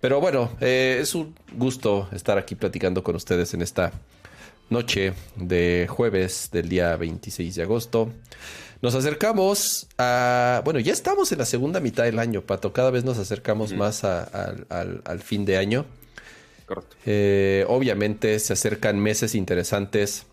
Pero 0.00 0.20
bueno, 0.20 0.50
eh, 0.60 0.98
es 1.00 1.14
un 1.14 1.34
gusto 1.54 2.08
estar 2.12 2.36
aquí 2.36 2.54
platicando 2.54 3.02
con 3.02 3.16
ustedes 3.16 3.54
en 3.54 3.62
esta 3.62 3.92
noche 4.68 5.14
de 5.36 5.86
jueves 5.88 6.50
del 6.52 6.68
día 6.68 6.96
26 6.96 7.54
de 7.54 7.62
agosto. 7.62 8.10
Nos 8.82 8.94
acercamos 8.94 9.86
a... 9.96 10.60
Bueno, 10.64 10.78
ya 10.80 10.92
estamos 10.92 11.32
en 11.32 11.38
la 11.38 11.46
segunda 11.46 11.80
mitad 11.80 12.04
del 12.04 12.18
año, 12.18 12.42
Pato. 12.42 12.72
Cada 12.72 12.90
vez 12.90 13.04
nos 13.04 13.16
acercamos 13.16 13.72
más 13.72 14.04
al, 14.04 15.22
fin 15.22 15.46
de 15.46 15.56
año. 15.56 15.86
Correcto. 16.66 16.96
Eh, 17.06 17.64
obviamente 17.68 18.38
se 18.40 18.52
acercan 18.52 18.98
meses 18.98 19.34
interesantes 19.34 20.26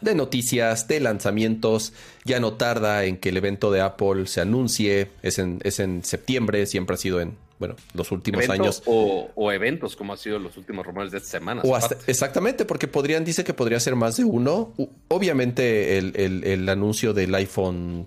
de 0.00 0.14
noticias, 0.14 0.88
de 0.88 1.00
lanzamientos. 1.00 1.92
Ya 2.24 2.40
no 2.40 2.54
tarda 2.54 3.04
en 3.04 3.16
que 3.16 3.30
el 3.30 3.36
evento 3.36 3.70
de 3.70 3.80
Apple 3.80 4.26
se 4.26 4.40
anuncie. 4.40 5.10
Es 5.22 5.38
en, 5.38 5.60
es 5.64 5.80
en 5.80 6.04
septiembre, 6.04 6.66
siempre 6.66 6.94
ha 6.94 6.98
sido 6.98 7.20
en 7.20 7.36
bueno, 7.58 7.74
los 7.94 8.12
últimos 8.12 8.48
años. 8.48 8.82
O, 8.86 9.52
eventos, 9.52 9.96
como 9.96 10.12
han 10.12 10.18
sido 10.18 10.38
los 10.38 10.56
últimos 10.56 10.86
rumores 10.86 11.10
de 11.10 11.18
esta 11.18 11.30
semana. 11.30 11.62
exactamente, 12.06 12.64
porque 12.64 12.88
podrían, 12.88 13.24
dice 13.24 13.44
que 13.44 13.54
podría 13.54 13.80
ser 13.80 13.96
más 13.96 14.16
de 14.16 14.24
uno. 14.24 14.74
Obviamente 15.08 15.98
el, 15.98 16.68
anuncio 16.68 17.12
del 17.12 17.34
iPhone 17.34 18.06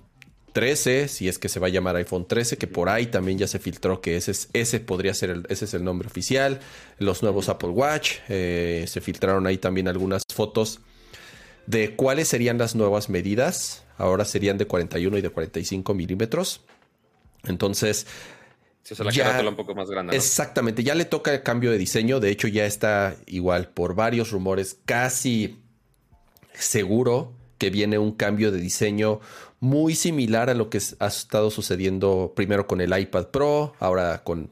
13, 0.53 1.07
si 1.07 1.27
es 1.27 1.37
que 1.37 1.49
se 1.49 1.59
va 1.59 1.67
a 1.67 1.69
llamar 1.69 1.95
iPhone 1.97 2.25
13, 2.27 2.57
que 2.57 2.67
por 2.67 2.89
ahí 2.89 3.07
también 3.07 3.37
ya 3.37 3.47
se 3.47 3.59
filtró 3.59 4.01
que 4.01 4.15
ese, 4.15 4.31
es, 4.31 4.49
ese 4.53 4.79
podría 4.79 5.13
ser 5.13 5.29
el, 5.29 5.45
ese 5.49 5.65
es 5.65 5.73
el 5.73 5.83
nombre 5.83 6.07
oficial. 6.07 6.59
Los 6.97 7.21
nuevos 7.21 7.49
Apple 7.49 7.69
Watch, 7.69 8.17
eh, 8.29 8.85
se 8.87 9.01
filtraron 9.01 9.47
ahí 9.47 9.57
también 9.57 9.87
algunas 9.87 10.23
fotos 10.33 10.79
de 11.67 11.95
cuáles 11.95 12.27
serían 12.27 12.57
las 12.57 12.75
nuevas 12.75 13.09
medidas. 13.09 13.83
Ahora 13.97 14.25
serían 14.25 14.57
de 14.57 14.65
41 14.65 15.17
y 15.17 15.21
de 15.21 15.29
45 15.29 15.93
milímetros. 15.93 16.61
Entonces, 17.43 18.07
ya, 19.11 19.41
un 19.47 19.55
poco 19.55 19.75
más 19.75 19.89
grande. 19.89 20.15
Exactamente, 20.15 20.83
ya 20.83 20.95
le 20.95 21.05
toca 21.05 21.33
el 21.33 21.43
cambio 21.43 21.71
de 21.71 21.77
diseño. 21.77 22.19
De 22.19 22.29
hecho, 22.29 22.47
ya 22.47 22.65
está 22.65 23.15
igual 23.27 23.69
por 23.69 23.95
varios 23.95 24.31
rumores, 24.31 24.77
casi 24.85 25.59
seguro 26.53 27.33
que 27.57 27.69
viene 27.69 27.97
un 27.97 28.11
cambio 28.11 28.51
de 28.51 28.59
diseño 28.59 29.19
muy 29.59 29.93
similar 29.93 30.49
a 30.49 30.55
lo 30.55 30.69
que 30.69 30.79
ha 30.99 31.07
estado 31.07 31.51
sucediendo 31.51 32.33
primero 32.35 32.65
con 32.65 32.81
el 32.81 32.97
iPad 32.97 33.27
Pro, 33.27 33.73
ahora 33.79 34.23
con, 34.23 34.49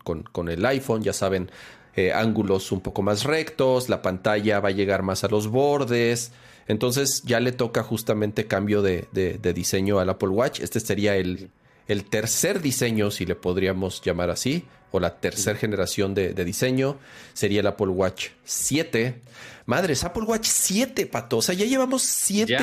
el 0.47 0.65
iPhone, 0.65 1.01
ya 1.01 1.13
saben, 1.13 1.49
eh, 1.95 2.13
ángulos 2.13 2.71
un 2.71 2.81
poco 2.81 3.01
más 3.01 3.23
rectos, 3.23 3.89
la 3.89 4.03
pantalla 4.03 4.59
va 4.59 4.69
a 4.69 4.73
llegar 4.73 5.01
más 5.01 5.23
a 5.23 5.27
los 5.27 5.47
bordes. 5.47 6.31
Entonces 6.69 7.23
ya 7.23 7.41
le 7.41 7.51
toca 7.51 7.83
justamente 7.83 8.47
cambio 8.47 8.81
de, 8.81 9.07
de 9.11 9.53
diseño 9.53 9.99
al 9.99 10.09
Apple 10.09 10.29
Watch. 10.29 10.61
Este 10.61 10.79
sería 10.79 11.17
el, 11.17 11.49
el 11.89 12.05
tercer 12.05 12.61
diseño, 12.61 13.09
si 13.09 13.25
le 13.25 13.35
podríamos 13.35 14.01
llamar 14.03 14.29
así, 14.29 14.63
o 14.91 14.99
la 14.99 15.19
tercera 15.19 15.57
generación 15.57 16.13
de, 16.13 16.33
diseño, 16.45 16.99
sería 17.33 17.61
el 17.61 17.67
Apple 17.67 17.87
Watch 17.87 18.29
7. 18.43 19.19
Madres, 19.65 20.03
Apple 20.03 20.23
Watch 20.23 20.45
7, 20.45 21.07
pato. 21.07 21.37
O 21.37 21.41
sea, 21.41 21.55
ya 21.55 21.65
llevamos 21.65 22.03
7. 22.03 22.57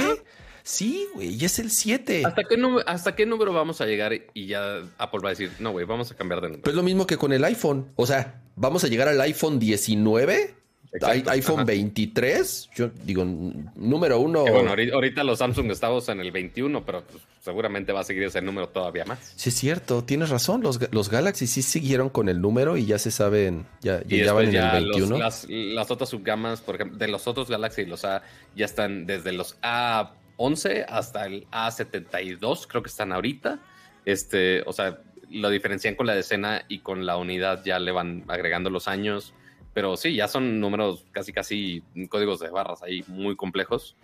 Sí, 0.63 1.09
güey, 1.15 1.37
ya 1.37 1.47
es 1.47 1.59
el 1.59 1.73
7. 1.73 2.23
¿Hasta 2.25 2.45
qué, 2.45 2.57
número, 2.57 2.89
¿Hasta 2.89 3.17
qué 3.17 3.27
número 3.27 3.53
vamos 3.53 3.81
a 3.81 3.87
llegar 3.87 4.13
y 4.33 4.47
ya 4.47 4.79
Apple 4.97 5.21
va 5.25 5.31
a 5.31 5.33
decir, 5.33 5.51
no, 5.59 5.73
güey, 5.73 5.85
vamos 5.85 6.13
a 6.13 6.17
cambiar 6.17 6.41
de 6.41 6.49
número? 6.49 6.63
Pues 6.63 6.77
lo 6.77 6.85
mismo 6.85 7.05
que 7.05 7.17
con 7.17 7.33
el 7.33 7.45
iPhone. 7.45 7.91
O 7.97 8.07
sea, 8.07 8.43
vamos 8.55 8.85
a 8.85 8.87
llegar 8.87 9.09
al 9.09 9.21
iPhone 9.21 9.59
19 9.59 10.55
iPhone 11.03 11.65
23, 11.65 12.71
yo 12.75 12.91
digo, 13.05 13.25
número 13.25 14.21
uno. 14.21 14.45
bueno, 14.45 14.71
ahorita 14.71 15.25
los 15.25 15.39
Samsung 15.39 15.71
estamos 15.71 16.09
en 16.09 16.21
el 16.21 16.31
21, 16.31 16.85
pero 16.85 17.03
pues, 17.03 17.23
seguramente 17.41 17.93
va 17.93 18.01
a 18.01 18.05
seguir 18.05 18.25
ese 18.25 18.41
número 18.43 18.69
todavía 18.69 19.05
más. 19.05 19.33
Sí, 19.37 19.51
es 19.51 19.55
cierto, 19.57 20.05
tienes 20.05 20.31
razón. 20.31 20.63
Los, 20.63 20.81
los 20.93 21.11
Galaxy 21.11 21.47
sí 21.47 21.63
siguieron 21.63 22.09
con 22.09 22.29
el 22.29 22.41
número 22.41 22.77
y 22.77 22.87
ya 22.87 22.99
se 22.99 23.11
saben, 23.11 23.67
ya, 23.81 24.03
ya, 24.05 24.33
van 24.33 24.47
en 24.47 24.57
el 24.57 24.71
21. 24.91 25.19
las, 25.19 25.47
las, 25.49 25.91
otras 25.91 26.11
subgamas, 26.11 26.61
por 26.61 26.77
ejemplo, 26.77 26.99
de 26.99 27.09
los 27.09 27.27
otros 27.27 27.49
Galaxy, 27.49 27.85
los 27.85 28.05
A, 28.05 28.23
ya 28.55 28.65
están 28.65 29.07
desde 29.07 29.33
los 29.33 29.61
A11 29.61 30.87
hasta 30.89 31.27
el 31.27 31.47
A72, 31.51 32.67
creo 32.69 32.83
que 32.83 32.89
están 32.89 33.13
ahorita. 33.13 33.61
Este, 34.05 34.63
o 34.67 34.73
sea, 34.73 35.01
lo 35.31 35.51
diferencian 35.51 35.95
con 35.95 36.07
la 36.07 36.15
decena 36.15 36.65
y 36.69 36.81
con 36.81 37.07
la 37.07 37.17
unidad 37.17 37.65
ya 37.65 37.79
le 37.79 37.93
van 37.93 38.25
agregando 38.29 38.71
los 38.71 38.89
años. 38.89 39.35
Pero 39.77 39.95
sí, 39.99 40.15
ya 40.15 40.27
son 40.27 40.59
números 40.59 41.05
casi, 41.13 41.35
casi 41.35 41.83
códigos 42.09 42.41
de 42.41 42.49
barras 42.49 42.83
ahí 42.83 43.05
muy 43.09 43.37
complejos, 43.37 43.95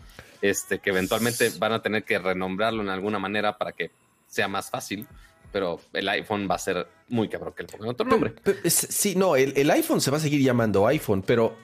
este, 0.43 0.81
que 0.81 0.91
eventualmente 0.91 1.51
van 1.59 1.73
a 1.73 1.81
tener 1.81 2.05
que 2.05 2.19
renombrarlo 2.19 2.83
en 2.83 2.91
alguna 2.91 3.19
manera 3.19 3.57
para 3.57 3.73
que 3.73 3.91
sea 4.29 4.49
más 4.49 4.69
fácil. 4.69 5.07
Pero 5.51 5.81
el 5.95 6.07
iPhone 6.11 6.47
va 6.47 6.57
a 6.57 6.59
ser 6.59 6.87
muy 7.09 7.31
cabrón 7.31 7.55
que 7.57 7.63
le 7.63 7.71
pongan 7.71 7.89
otro 7.89 8.07
nombre. 8.07 8.35
sí, 8.67 9.15
no, 9.17 9.35
el, 9.35 9.71
iPhone 9.71 10.03
se 10.03 10.11
va 10.11 10.19
a 10.19 10.21
seguir 10.21 10.43
llamando 10.43 10.87
iPhone, 10.87 11.23
pero, 11.23 11.57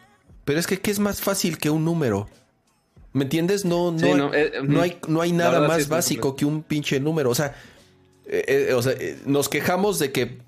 pero 0.47 0.59
es 0.59 0.67
que 0.67 0.81
¿qué 0.81 0.91
es 0.91 1.01
más 1.01 1.21
fácil 1.21 1.59
que 1.59 1.69
un 1.69 1.85
número? 1.85 2.31
¿Me 3.13 3.25
entiendes? 3.25 3.67
No, 3.67 3.93
no, 3.93 4.33
eh, 4.33 4.53
no, 4.63 4.81
hay, 4.81 4.99
no 5.07 5.21
hay 5.21 5.33
nada 5.33 5.69
más 5.69 5.87
básico 5.87 6.35
que 6.35 6.47
un 6.47 6.63
pinche 6.63 6.99
número. 6.99 7.29
O 7.29 7.35
sea, 7.35 7.55
eh, 8.25 8.69
eh, 8.71 8.73
o 8.73 8.81
sea 8.81 8.95
nos 9.27 9.51
quejamos 9.51 9.99
de 9.99 10.13
que 10.13 10.39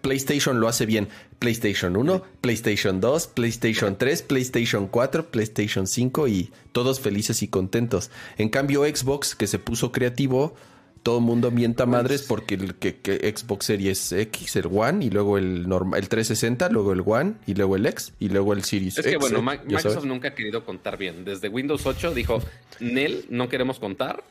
PlayStation 0.00 0.60
lo 0.60 0.68
hace 0.68 0.86
bien. 0.86 1.08
PlayStation 1.38 1.96
1, 1.96 2.22
PlayStation 2.40 3.00
2, 3.00 3.26
PlayStation 3.28 3.96
3, 3.98 4.22
PlayStation 4.22 4.86
4, 4.86 5.30
PlayStation 5.30 5.86
5 5.86 6.28
y 6.28 6.50
todos 6.72 7.00
felices 7.00 7.42
y 7.42 7.48
contentos. 7.48 8.10
En 8.38 8.48
cambio 8.48 8.84
Xbox, 8.84 9.34
que 9.34 9.46
se 9.46 9.58
puso 9.58 9.92
creativo, 9.92 10.54
todo 11.02 11.18
el 11.18 11.24
mundo 11.24 11.50
mienta 11.50 11.84
madres 11.84 12.22
porque 12.22 12.54
el 12.54 12.76
que, 12.76 13.34
Xbox 13.36 13.66
Series 13.66 14.12
X, 14.12 14.56
el 14.56 14.66
One, 14.66 15.04
y 15.04 15.10
luego 15.10 15.36
el, 15.36 15.68
normal, 15.68 16.00
el 16.00 16.08
360, 16.08 16.68
luego 16.68 16.92
el 16.92 17.02
One, 17.04 17.34
y 17.46 17.54
luego 17.54 17.76
el 17.76 17.86
X, 17.86 18.12
y 18.20 18.28
luego 18.28 18.52
el 18.52 18.62
Series 18.62 18.98
X. 18.98 19.06
Es 19.06 19.12
que 19.12 19.18
bueno, 19.18 19.42
Microsoft 19.42 20.04
nunca 20.04 20.28
ha 20.28 20.34
querido 20.34 20.64
contar 20.64 20.96
bien. 20.96 21.24
Desde 21.24 21.48
Windows 21.48 21.84
8 21.86 22.14
dijo, 22.14 22.40
Nel, 22.80 23.24
no 23.30 23.48
queremos 23.48 23.80
contar. 23.80 24.22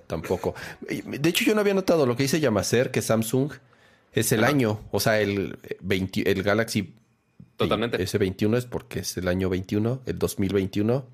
tampoco. 0.08 0.56
De 0.82 1.30
hecho, 1.30 1.46
yo 1.46 1.54
no 1.56 1.62
había 1.62 1.74
notado 1.74 2.06
lo 2.06 2.16
que 2.16 2.24
dice 2.24 2.40
Yamacer, 2.40 2.92
que 2.92 3.02
Samsung 3.02 3.52
es 4.14 4.32
el 4.32 4.44
año, 4.44 4.80
o 4.92 5.00
sea, 5.00 5.20
el, 5.20 5.58
20, 5.82 6.32
el 6.32 6.44
Galaxy 6.44 6.94
Totalmente. 7.58 8.02
ese 8.02 8.18
21 8.18 8.58
es 8.58 8.66
porque 8.66 9.00
es 9.00 9.18
el 9.18 9.28
año 9.28 9.50
21, 9.50 10.04
el 10.06 10.20
2021. 10.20 11.08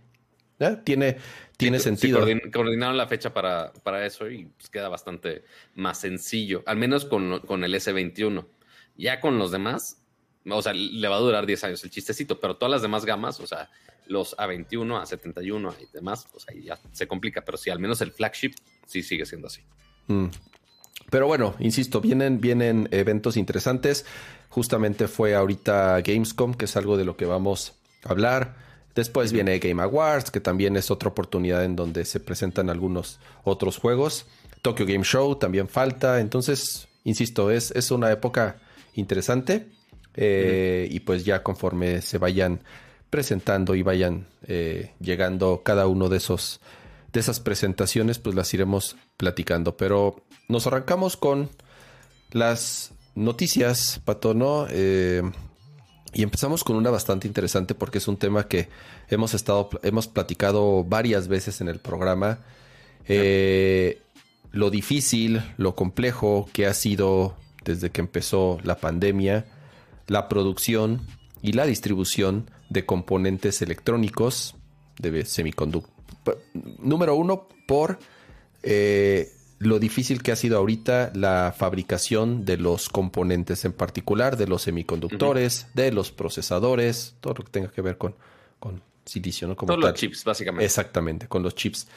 Tiene, 0.84 1.18
tiene 1.56 1.80
sentido. 1.80 2.20
coordinaron 2.52 2.98
la 2.98 3.08
fecha 3.08 3.34
para, 3.34 3.72
para 3.84 4.06
eso 4.06 4.30
y 4.30 4.46
pues 4.46 4.70
queda 4.70 4.90
bastante 4.90 5.44
más 5.76 6.02
sencillo, 6.02 6.64
al 6.66 6.76
menos 6.76 7.06
con, 7.06 7.40
con 7.42 7.64
el 7.64 7.74
S21. 7.74 8.46
Ya 8.98 9.22
con 9.22 9.40
los 9.40 9.52
demás, 9.52 10.02
o 10.46 10.62
sea, 10.62 10.74
le 10.74 11.08
va 11.08 11.16
a 11.16 11.20
durar 11.20 11.46
10 11.46 11.64
años 11.64 11.84
el 11.86 11.90
chistecito, 11.90 12.42
pero 12.42 12.58
todas 12.58 12.72
las 12.72 12.82
demás 12.82 13.06
gamas, 13.06 13.40
o 13.40 13.48
sea, 13.48 13.70
los 14.08 14.36
A21, 14.36 15.02
A71 15.02 15.76
y 15.80 15.94
demás, 15.94 16.28
pues 16.32 16.46
ahí 16.50 16.64
ya 16.64 16.78
se 16.92 17.08
complica, 17.08 17.46
pero 17.46 17.58
sí, 17.58 17.70
al 17.70 17.80
menos 17.80 18.02
el 18.02 18.12
flagship 18.12 18.52
sí 18.86 19.02
sigue 19.02 19.26
siendo 19.26 19.48
así. 19.48 19.62
Mm. 20.08 20.26
Pero 21.10 21.28
bueno, 21.28 21.56
insisto, 21.60 22.02
vienen, 22.02 22.42
vienen 22.42 22.90
eventos 22.92 23.38
interesantes. 23.38 24.06
Justamente 24.50 25.08
fue 25.08 25.36
ahorita 25.36 26.02
Gamescom, 26.02 26.54
que 26.54 26.66
es 26.66 26.76
algo 26.76 26.98
de 26.98 27.06
lo 27.06 27.16
que 27.16 27.26
vamos 27.26 27.74
a 28.04 28.10
hablar. 28.10 28.56
Después 28.96 29.32
viene 29.32 29.60
Game 29.60 29.82
Awards, 29.82 30.32
que 30.32 30.40
también 30.40 30.76
es 30.76 30.92
otra 30.92 31.10
oportunidad 31.10 31.64
en 31.64 31.76
donde 31.76 32.06
se 32.06 32.20
presentan 32.20 32.70
algunos 32.70 33.20
otros 33.44 33.78
juegos. 33.78 34.26
Tokyo 34.62 34.86
Game 34.86 35.04
Show 35.04 35.36
también 35.36 35.68
falta. 35.68 36.20
Entonces, 36.20 36.88
insisto, 37.04 37.52
es, 37.52 37.72
es 37.72 37.92
una 37.92 38.12
época 38.12 38.58
interesante. 38.96 39.68
Eh, 40.16 40.88
y 40.92 41.00
pues 41.02 41.24
ya 41.24 41.44
conforme 41.44 42.02
se 42.02 42.18
vayan 42.18 42.62
presentando 43.10 43.76
y 43.76 43.84
vayan 43.84 44.28
eh, 44.48 44.92
llegando 45.00 45.62
cada 45.64 45.88
uno 45.88 46.10
de 46.10 46.18
esos 46.18 46.60
de 47.14 47.20
esas 47.20 47.40
presentaciones, 47.40 48.20
pues 48.20 48.36
las 48.36 48.54
iremos 48.54 48.96
platicando. 49.18 49.78
Pero 49.78 50.24
nos 50.48 50.68
arrancamos 50.68 51.18
con 51.18 51.50
las 52.32 52.92
noticias, 53.16 54.02
Pato, 54.04 54.34
¿no? 54.34 54.68
Eh, 54.70 55.22
y 56.14 56.24
empezamos 56.24 56.64
con 56.64 56.76
una 56.76 56.90
bastante 56.90 57.28
interesante 57.28 57.76
porque 57.76 58.00
es 58.00 58.08
un 58.08 58.18
tema 58.18 58.48
que 58.48 58.70
hemos 59.10 59.34
estado, 59.34 59.70
hemos 59.84 60.08
platicado 60.08 60.84
varias 60.84 61.28
veces 61.28 61.62
en 61.62 61.68
el 61.68 61.80
programa. 61.80 62.40
Eh, 63.08 64.02
lo 64.52 64.70
difícil, 64.70 65.44
lo 65.58 65.76
complejo 65.76 66.50
que 66.52 66.66
ha 66.66 66.74
sido 66.74 67.36
desde 67.64 67.92
que 67.92 68.02
empezó 68.02 68.58
la 68.64 68.78
pandemia, 68.78 69.46
la 70.08 70.28
producción 70.28 71.02
y 71.42 71.52
la 71.54 71.66
distribución 71.66 72.50
de 72.70 72.86
componentes 72.86 73.62
electrónicos 73.62 74.56
de 74.98 75.26
semiconductores. 75.26 76.00
Número 76.80 77.16
uno, 77.16 77.48
por 77.68 78.00
eh, 78.64 79.32
lo 79.60 79.78
difícil 79.78 80.24
que 80.24 80.32
ha 80.32 80.36
sido 80.38 80.58
ahorita 80.58 81.12
la 81.14 81.54
fabricación 81.56 82.46
de 82.46 82.58
los 82.58 82.88
componentes, 82.88 83.66
en 83.66 83.74
particular 83.74 84.38
de 84.38 84.48
los 84.48 84.64
semiconductores, 84.64 85.68
de 85.74 85.92
los 85.92 86.12
procesadores, 86.12 87.16
todo 87.20 87.36
lo 87.38 87.44
que 87.44 87.52
tenga 87.52 87.70
que 87.70 87.82
ver 87.82 87.98
con, 87.98 88.16
con 88.60 88.82
silicio, 89.06 89.50
¿no? 89.50 89.58
Como 89.58 89.74
Todos 89.74 89.84
los 89.84 89.94
chips, 89.96 90.24
básicamente. 90.24 90.64
Exactamente, 90.64 91.28
con 91.28 91.44
los 91.44 91.56
chips. 91.56 91.88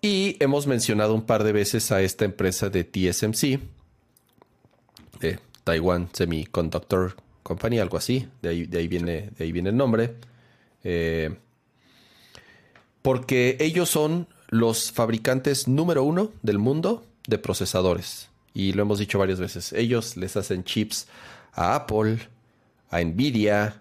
Y 0.00 0.36
hemos 0.40 0.66
mencionado 0.66 1.14
un 1.14 1.26
par 1.26 1.44
de 1.44 1.52
veces 1.52 1.92
a 1.92 2.00
esta 2.00 2.24
empresa 2.24 2.70
de 2.70 2.84
TSMC, 2.84 3.60
de 5.20 5.38
Taiwan 5.64 6.08
Semiconductor 6.14 7.14
Company, 7.42 7.78
algo 7.78 7.98
así, 7.98 8.26
de 8.40 8.48
ahí, 8.48 8.64
de 8.64 8.78
ahí, 8.78 8.88
viene, 8.88 9.30
de 9.36 9.44
ahí 9.44 9.52
viene 9.52 9.68
el 9.68 9.76
nombre. 9.76 10.14
Eh, 10.82 11.36
porque 13.02 13.58
ellos 13.60 13.90
son 13.90 14.28
los 14.50 14.92
fabricantes 14.92 15.68
número 15.68 16.04
uno 16.04 16.32
del 16.42 16.58
mundo 16.58 17.06
de 17.26 17.38
procesadores. 17.38 18.28
Y 18.52 18.72
lo 18.72 18.82
hemos 18.82 18.98
dicho 18.98 19.18
varias 19.18 19.40
veces. 19.40 19.72
Ellos 19.72 20.16
les 20.16 20.36
hacen 20.36 20.64
chips 20.64 21.06
a 21.54 21.76
Apple, 21.76 22.18
a 22.90 23.00
Nvidia, 23.00 23.80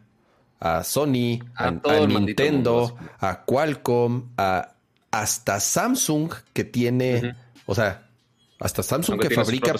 a 0.59 0.83
Sony, 0.83 1.39
a, 1.55 1.71
Nintendo, 1.71 2.95
a 3.19 3.43
Qualcomm, 3.43 4.29
a 4.37 4.75
hasta 5.11 5.59
Samsung 5.59 6.31
que 6.53 6.63
tiene, 6.63 7.35
o 7.65 7.73
sea, 7.73 8.07
hasta 8.59 8.83
Samsung 8.83 9.19
que 9.19 9.31
fabrica 9.31 9.73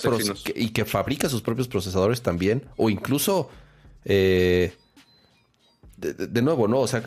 y 0.55 0.69
que 0.69 0.85
fabrica 0.85 1.29
sus 1.29 1.43
propios 1.43 1.67
procesadores 1.67 2.23
también, 2.23 2.65
o 2.77 2.89
incluso 2.89 3.49
eh, 4.05 4.73
de, 5.99 6.41
nuevo, 6.41 6.67
¿no? 6.67 6.79
O 6.79 6.87
sea, 6.87 7.03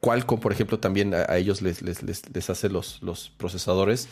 Qualcomm, 0.00 0.40
por 0.40 0.52
ejemplo, 0.52 0.78
también 0.78 1.14
a, 1.14 1.36
ellos 1.36 1.62
les, 1.62 1.82
les, 1.82 2.50
hace 2.50 2.68
los, 2.68 3.02
los 3.02 3.30
procesadores. 3.30 4.08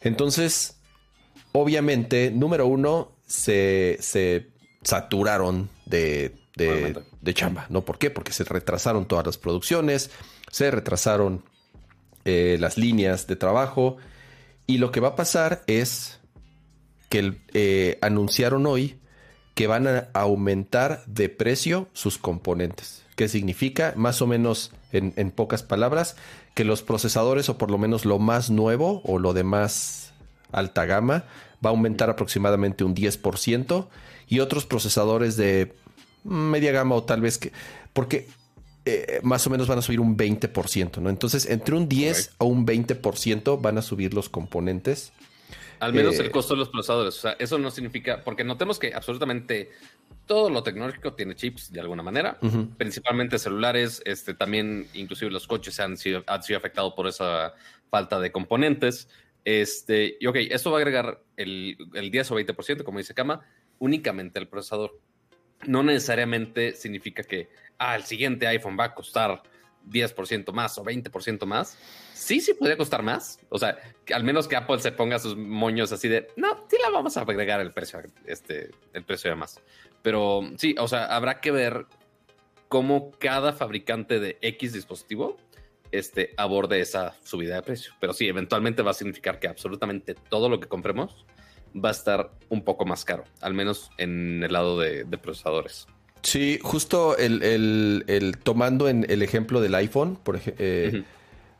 Entonces, 0.00 0.78
obviamente, 1.52 2.30
número 2.30 2.66
uno, 2.66 3.12
se, 3.26 3.98
saturaron 4.82 5.70
de, 5.86 6.34
de, 6.56 7.34
chamba, 7.34 7.66
¿no? 7.68 7.84
¿Por 7.84 7.98
qué? 7.98 8.10
Porque 8.10 8.32
se 8.32 8.44
retrasaron 8.44 9.06
todas 9.06 9.26
las 9.26 9.38
producciones, 9.38 10.10
se 10.50 10.70
retrasaron 10.70 11.44
eh, 12.24 12.56
las 12.60 12.78
líneas 12.78 13.26
de 13.26 13.36
trabajo 13.36 13.96
y 14.66 14.78
lo 14.78 14.90
que 14.90 15.00
va 15.00 15.08
a 15.08 15.16
pasar 15.16 15.62
es 15.66 16.20
que 17.08 17.40
eh, 17.52 17.98
anunciaron 18.00 18.66
hoy 18.66 18.98
que 19.54 19.66
van 19.66 19.86
a 19.86 20.08
aumentar 20.14 21.04
de 21.06 21.28
precio 21.28 21.88
sus 21.92 22.18
componentes. 22.18 23.03
¿Qué 23.16 23.28
significa? 23.28 23.94
Más 23.96 24.20
o 24.22 24.26
menos, 24.26 24.72
en, 24.92 25.30
pocas 25.30 25.62
palabras, 25.62 26.16
que 26.54 26.64
los 26.64 26.82
procesadores, 26.82 27.48
o 27.48 27.58
por 27.58 27.70
lo 27.70 27.78
menos 27.78 28.04
lo 28.04 28.18
más 28.18 28.50
nuevo 28.50 29.02
o 29.04 29.18
lo 29.18 29.32
de 29.32 29.44
más 29.44 30.12
alta 30.50 30.84
gama, 30.84 31.24
va 31.64 31.70
a 31.70 31.72
aumentar 31.72 32.10
aproximadamente 32.10 32.82
un 32.82 32.94
10% 32.94 33.86
y 34.28 34.40
otros 34.40 34.66
procesadores 34.66 35.36
de 35.36 35.74
media 36.24 36.72
gama 36.72 36.96
o 36.96 37.04
tal 37.04 37.20
vez 37.20 37.38
que... 37.38 37.52
Porque 37.92 38.26
eh, 38.86 39.20
más 39.22 39.46
o 39.46 39.50
menos 39.50 39.66
van 39.68 39.78
a 39.78 39.82
subir 39.82 40.00
un 40.00 40.16
20%, 40.16 40.98
¿no? 40.98 41.08
Entonces, 41.08 41.46
entre 41.46 41.74
un 41.74 41.88
10 41.88 42.34
o 42.38 42.46
un 42.46 42.66
20% 42.66 43.60
van 43.60 43.78
a 43.78 43.82
subir 43.82 44.12
los 44.12 44.28
componentes. 44.28 45.12
Al 45.80 45.92
menos 45.92 46.18
el 46.18 46.26
eh, 46.26 46.30
costo 46.30 46.54
de 46.54 46.60
los 46.60 46.68
procesadores. 46.68 47.16
O 47.16 47.20
sea, 47.20 47.36
eso 47.38 47.58
no 47.58 47.70
significa, 47.70 48.22
porque 48.24 48.44
notemos 48.44 48.78
que 48.78 48.92
absolutamente 48.92 49.70
todo 50.26 50.50
lo 50.50 50.62
tecnológico 50.62 51.14
tiene 51.14 51.34
chips 51.34 51.72
de 51.72 51.80
alguna 51.80 52.02
manera, 52.02 52.38
principalmente 52.76 53.38
celulares, 53.38 54.02
este, 54.04 54.34
también 54.34 54.86
inclusive 54.94 55.30
los 55.30 55.46
coches 55.46 55.78
han 55.80 55.96
sido, 55.96 56.24
han 56.26 56.42
sido 56.42 56.58
afectados 56.58 56.94
por 56.94 57.06
esa 57.06 57.54
falta 57.90 58.18
de 58.20 58.32
componentes. 58.32 59.08
Este, 59.44 60.16
y 60.18 60.26
ok, 60.26 60.36
esto 60.50 60.70
va 60.70 60.78
a 60.78 60.80
agregar 60.80 61.22
el, 61.36 61.76
el 61.94 62.10
10 62.10 62.30
o 62.30 62.36
20%, 62.36 62.82
como 62.82 62.98
dice 62.98 63.14
Kama, 63.14 63.42
únicamente 63.78 64.38
el 64.38 64.48
procesador. 64.48 64.98
No 65.66 65.82
necesariamente 65.82 66.72
significa 66.72 67.22
que 67.22 67.48
ah, 67.78 67.96
el 67.96 68.04
siguiente 68.04 68.46
iPhone 68.46 68.76
va 68.78 68.84
a 68.84 68.94
costar 68.94 69.42
10% 69.90 70.52
más 70.52 70.78
o 70.78 70.84
20% 70.84 71.46
más, 71.46 71.76
sí, 72.12 72.40
sí 72.40 72.54
podría 72.54 72.76
costar 72.76 73.02
más. 73.02 73.38
O 73.48 73.58
sea, 73.58 73.78
al 74.12 74.24
menos 74.24 74.48
que 74.48 74.56
Apple 74.56 74.78
se 74.80 74.92
ponga 74.92 75.18
sus 75.18 75.36
moños 75.36 75.92
así 75.92 76.08
de, 76.08 76.28
no, 76.36 76.64
sí 76.68 76.76
la 76.82 76.90
vamos 76.90 77.16
a 77.16 77.22
agregar 77.22 77.60
el 77.60 77.72
precio, 77.72 78.00
este, 78.26 78.70
el 78.92 79.04
precio 79.04 79.30
de 79.30 79.36
más. 79.36 79.60
Pero 80.02 80.42
sí, 80.56 80.74
o 80.78 80.88
sea, 80.88 81.06
habrá 81.06 81.40
que 81.40 81.50
ver 81.50 81.86
cómo 82.68 83.12
cada 83.18 83.52
fabricante 83.52 84.20
de 84.20 84.38
X 84.40 84.72
dispositivo 84.72 85.36
este, 85.92 86.34
aborde 86.36 86.80
esa 86.80 87.14
subida 87.22 87.56
de 87.56 87.62
precio. 87.62 87.92
Pero 88.00 88.12
sí, 88.12 88.26
eventualmente 88.26 88.82
va 88.82 88.90
a 88.90 88.94
significar 88.94 89.38
que 89.38 89.48
absolutamente 89.48 90.14
todo 90.14 90.48
lo 90.48 90.60
que 90.60 90.68
compremos 90.68 91.24
va 91.74 91.88
a 91.88 91.92
estar 91.92 92.30
un 92.48 92.62
poco 92.62 92.84
más 92.84 93.04
caro, 93.04 93.24
al 93.40 93.54
menos 93.54 93.90
en 93.98 94.42
el 94.42 94.52
lado 94.52 94.78
de 94.78 95.04
procesadores. 95.18 95.88
Sí, 96.24 96.58
justo 96.62 97.16
el, 97.18 98.38
tomando 98.42 98.88
en 98.88 99.06
el 99.08 99.22
ejemplo 99.22 99.60
del 99.60 99.74
iPhone, 99.74 100.18
por 100.22 100.36
ejemplo, 100.36 100.64
eh, 100.66 101.04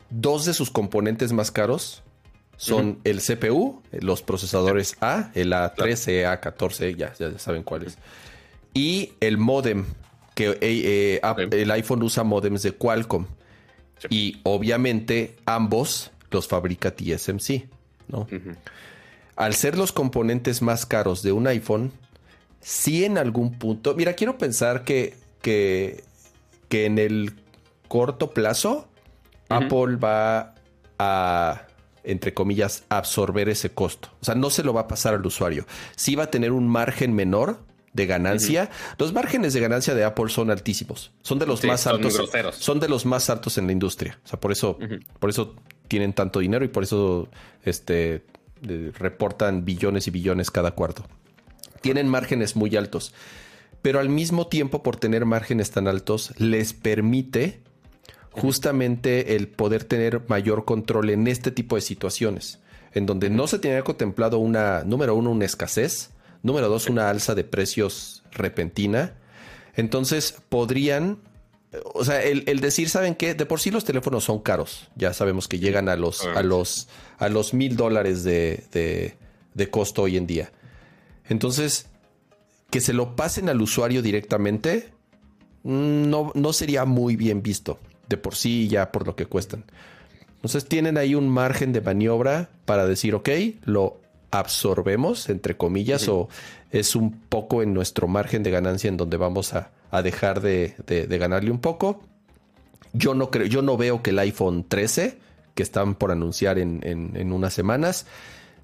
dos 0.09 0.47
de 0.47 0.55
sus 0.55 0.71
componentes 0.71 1.33
más 1.33 1.51
caros 1.51 2.03
son 2.57 2.99
el 3.05 3.21
CPU, 3.21 3.83
los 3.93 4.23
procesadores 4.23 4.97
A, 5.01 5.31
el 5.35 5.53
A13, 5.53 6.25
A14, 6.41 6.97
ya, 6.97 7.13
ya 7.13 7.39
saben 7.39 7.63
cuáles, 7.63 7.99
y 8.73 9.13
el 9.21 9.37
modem, 9.37 9.85
que 10.35 10.51
eh, 10.51 10.59
eh, 10.61 11.21
el 11.53 11.71
iPhone 11.71 12.03
usa 12.03 12.25
modems 12.25 12.63
de 12.63 12.73
Qualcomm. 12.73 13.27
Y 14.11 14.41
obviamente 14.43 15.37
ambos 15.47 16.11
los 16.31 16.49
fabrica 16.49 16.95
TSMC, 16.95 17.69
¿no? 18.09 18.27
Al 19.37 19.55
ser 19.55 19.79
los 19.79 19.93
componentes 19.93 20.63
más 20.63 20.85
caros 20.85 21.23
de 21.23 21.33
un 21.33 21.47
iPhone, 21.47 21.93
si 22.65 23.05
en 23.05 23.19
algún 23.19 23.59
punto. 23.59 23.95
Mira, 23.95 24.15
quiero 24.15 24.39
pensar 24.39 24.85
que, 24.85 25.15
que, 25.43 26.03
que 26.71 26.87
en 26.87 26.99
el 26.99 27.35
corto 27.89 28.31
plazo 28.31 28.89
Apple 29.51 29.97
va 29.97 30.55
a, 30.99 31.67
entre 32.05 32.33
comillas, 32.33 32.85
absorber 32.89 33.51
ese 33.51 33.71
costo. 33.71 34.09
O 34.23 34.25
sea, 34.25 34.35
no 34.35 34.49
se 34.49 34.65
lo 34.65 34.73
va 34.73 34.83
a 34.83 34.89
pasar 34.89 35.13
al 35.13 35.27
usuario. 35.27 35.67
Sí 35.95 36.15
va 36.15 36.25
a 36.25 36.31
tener 36.31 36.53
un 36.53 36.67
margen 36.67 37.13
menor 37.13 37.61
de 37.93 38.07
ganancia. 38.07 38.71
Los 38.97 39.13
márgenes 39.13 39.53
de 39.53 39.61
ganancia 39.61 39.95
de 39.95 40.03
Apple 40.03 40.31
son 40.31 40.51
altísimos. 40.51 41.13
Son 41.21 41.39
de 41.39 41.45
los 41.45 41.63
más 41.65 41.87
altos. 41.87 42.19
Son 42.59 42.81
de 42.81 42.89
los 42.89 43.05
más 43.05 43.29
altos 43.29 43.59
en 43.59 43.67
la 43.67 43.73
industria. 43.73 44.19
O 44.25 44.29
sea, 44.29 44.41
por 44.41 44.53
eso, 44.53 44.79
por 45.21 45.29
eso 45.29 45.55
tienen 45.87 46.15
tanto 46.15 46.39
dinero 46.39 46.65
y 46.65 46.69
por 46.69 46.83
eso 46.83 47.29
este, 47.63 48.25
reportan 48.63 49.67
billones 49.67 50.09
y 50.09 50.11
billones 50.11 50.51
cada 50.51 50.71
cuarto 50.71 51.05
tienen 51.85 52.09
márgenes 52.09 52.57
muy 52.57 52.75
altos, 52.77 53.13
pero 53.83 54.01
al 54.01 54.09
mismo 54.09 54.47
tiempo 54.47 54.83
por 54.83 54.97
tener 54.97 55.27
márgenes 55.27 55.71
tan 55.71 55.87
altos 55.87 56.33
les 56.39 56.73
permite 56.73 57.61
justamente 58.31 59.37
el 59.37 59.49
poder 59.49 59.85
tener 59.85 60.23
mayor 60.29 60.65
control 60.65 61.11
en 61.11 61.27
este 61.27 61.51
tipo 61.51 61.77
de 61.77 61.83
situaciones, 61.83 62.59
en 62.95 63.05
donde 63.05 63.29
no 63.29 63.47
se 63.47 63.59
tenía 63.59 63.83
contemplado 63.83 64.39
una, 64.39 64.83
número 64.85 65.15
uno, 65.15 65.31
una 65.31 65.45
escasez, 65.45 66.09
número 66.43 66.71
dos, 66.71 66.89
una 66.89 67.11
alza 67.11 67.35
de 67.35 67.45
precios 67.45 68.23
repentina. 68.33 69.13
Entonces 69.77 70.39
podrían, 70.49 71.19
o 71.93 72.03
sea, 72.03 72.23
el, 72.23 72.61
decir, 72.61 72.89
¿saben 72.89 73.15
qué? 73.15 73.35
De 73.35 73.45
por 73.45 73.61
sí 73.61 73.71
los 73.71 73.85
teléfonos 73.85 74.25
son 74.25 74.39
caros. 74.39 74.89
Ya 74.97 75.13
sabemos 75.13 75.49
que 75.49 75.59
llegan 75.59 75.91
a 75.91 75.97
los, 75.97 76.25
a 76.25 76.43
los, 76.43 76.89
a 77.19 77.29
los 77.29 77.53
mil 77.53 77.77
dólares 77.77 78.25
de, 78.25 78.65
de 79.53 79.71
costo 79.71 80.01
hoy 80.01 80.17
en 80.17 80.27
día. 80.27 80.51
Entonces, 81.29 81.87
que 82.71 82.81
se 82.81 82.93
lo 82.93 83.17
pasen 83.17 83.49
al 83.49 83.61
usuario 83.61 84.03
directamente 84.03 84.91
no, 85.63 86.31
no 86.35 86.53
sería 86.53 86.85
muy 86.85 87.17
bien 87.17 87.43
visto 87.43 87.79
de 88.09 88.17
por 88.17 88.35
sí 88.35 88.69
ya 88.69 88.93
por 88.93 89.07
lo 89.07 89.17
que 89.17 89.27
cuestan. 89.27 89.65
Entonces 90.37 90.67
tienen 90.67 90.99
ahí 90.99 91.15
un 91.15 91.29
margen 91.29 91.73
de 91.73 91.81
maniobra 91.81 92.51
para 92.67 92.87
decir, 92.87 93.15
ok, 93.15 93.31
lo 93.65 93.99
absorbemos, 94.31 95.31
entre 95.31 95.57
comillas, 95.57 96.09
o 96.09 96.29
es 96.71 96.97
un 96.97 97.13
poco 97.13 97.63
en 97.63 97.73
nuestro 97.73 98.09
margen 98.09 98.43
de 98.43 98.51
ganancia 98.51 98.89
en 98.89 98.97
donde 98.97 99.17
vamos 99.17 99.55
a, 99.55 99.71
dejar 100.03 100.41
de, 100.41 100.75
de, 100.87 101.19
ganarle 101.19 101.51
un 101.53 101.61
poco. 101.61 102.03
Yo 102.93 103.15
no 103.15 103.31
creo, 103.31 103.47
yo 103.47 103.63
no 103.63 103.77
veo 103.77 104.03
que 104.03 104.11
el 104.11 104.19
iPhone 104.19 104.65
13 104.69 105.19
que 105.55 105.63
están 105.63 105.95
por 105.95 106.11
anunciar 106.11 106.59
en, 106.59 106.81
en, 106.83 107.33
unas 107.33 107.55
semanas, 107.55 108.07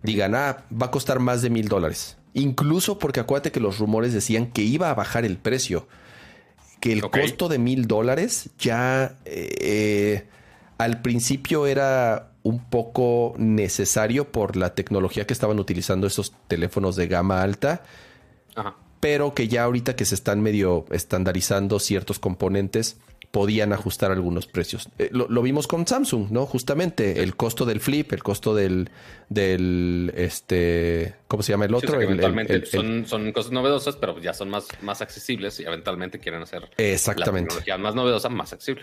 digan, 0.02 0.34
ah, 0.34 0.64
va 0.70 0.86
a 0.86 0.90
costar 0.90 1.20
más 1.20 1.40
de 1.40 1.50
mil 1.50 1.68
dólares. 1.68 2.16
Incluso 2.34 2.98
porque 2.98 3.20
acuérdate 3.20 3.52
que 3.52 3.60
los 3.60 3.78
rumores 3.78 4.12
decían 4.12 4.46
que 4.46 4.62
iba 4.62 4.90
a 4.90 4.94
bajar 4.94 5.24
el 5.24 5.36
precio. 5.36 5.88
Que 6.80 6.92
el 6.92 7.02
costo 7.02 7.48
de 7.48 7.58
mil 7.58 7.86
dólares 7.86 8.50
ya 8.58 9.16
eh, 9.24 10.26
al 10.78 11.02
principio 11.02 11.66
era 11.66 12.30
un 12.42 12.64
poco 12.70 13.34
necesario 13.36 14.32
por 14.32 14.56
la 14.56 14.74
tecnología 14.74 15.26
que 15.26 15.34
estaban 15.34 15.58
utilizando 15.58 16.06
esos 16.06 16.32
teléfonos 16.48 16.96
de 16.96 17.06
gama 17.06 17.42
alta. 17.42 17.82
Pero 19.00 19.34
que 19.34 19.48
ya 19.48 19.64
ahorita 19.64 19.96
que 19.96 20.04
se 20.04 20.14
están 20.14 20.40
medio 20.40 20.86
estandarizando 20.90 21.78
ciertos 21.78 22.18
componentes, 22.18 22.96
podían 23.30 23.72
ajustar 23.72 24.10
algunos 24.10 24.46
precios. 24.46 24.88
Eh, 24.98 25.08
lo, 25.12 25.42
vimos 25.42 25.66
con 25.66 25.86
Samsung, 25.86 26.30
¿no? 26.30 26.46
Justamente 26.46 27.22
el 27.22 27.36
costo 27.36 27.64
del 27.64 27.80
flip, 27.80 28.12
el 28.12 28.22
costo 28.22 28.54
del, 28.54 28.90
del 29.30 30.12
este, 30.16 31.14
¿cómo 31.28 31.44
se 31.44 31.52
llama 31.52 31.64
el 31.64 31.74
otro? 31.74 32.00
son, 32.66 33.06
son, 33.06 33.30
cosas 33.30 33.52
novedosas, 33.52 33.94
pero 33.94 34.18
ya 34.18 34.34
son 34.34 34.50
más, 34.50 34.66
más 34.82 35.02
accesibles 35.02 35.60
y 35.60 35.64
eventualmente 35.64 36.18
quieren 36.18 36.42
hacer 36.42 36.68
Exactamente. 36.76 37.30
la 37.30 37.46
tecnología 37.46 37.78
más 37.78 37.94
novedosa, 37.94 38.28
más 38.28 38.52
accesible. 38.52 38.82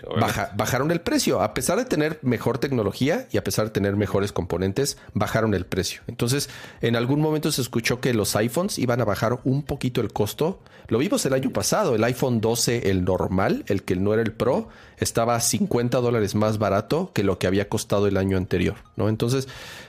bajaron 0.56 0.90
el 0.90 1.02
precio, 1.02 1.42
a 1.42 1.52
pesar 1.52 1.76
de 1.76 1.84
tener 1.84 2.18
mejor 2.22 2.56
tecnología 2.56 3.28
y 3.30 3.36
a 3.36 3.44
pesar 3.44 3.66
de 3.66 3.72
tener 3.72 3.94
mejores 3.96 4.32
componentes, 4.32 4.96
bajaron 5.12 5.52
el 5.52 5.66
precio. 5.66 6.00
Entonces, 6.06 6.48
en 6.80 6.96
algún 6.96 7.20
momento 7.20 7.52
se 7.52 7.60
escuchó 7.60 8.00
que 8.00 8.14
los 8.14 8.34
iPhones 8.34 8.78
iban 8.78 9.02
a 9.02 9.04
bajar 9.04 9.40
un 9.44 9.62
poquito 9.62 10.00
el 10.00 10.14
costo. 10.14 10.60
Lo 10.88 10.96
vimos 10.96 11.26
el 11.26 11.34
año 11.34 11.50
pasado, 11.50 11.94
el 11.94 12.02
iPhone 12.04 12.40
12, 12.40 12.90
el 12.90 13.04
normal, 13.04 13.64
el 13.66 13.82
que 13.82 13.96
no 13.96 14.14
era 14.14 14.22
el 14.22 14.32
Pro, 14.32 14.68
estaba 14.96 15.38
50 15.38 16.00
dólares 16.00 16.34
más 16.34 16.56
barato 16.56 17.10
que 17.12 17.22
lo 17.22 17.38
que 17.38 17.46
había 17.46 17.68
costado 17.68 18.06
el 18.06 18.16
año 18.16 18.38
anterior, 18.38 18.76
¿no? 18.96 19.10
Entonces, 19.10 19.46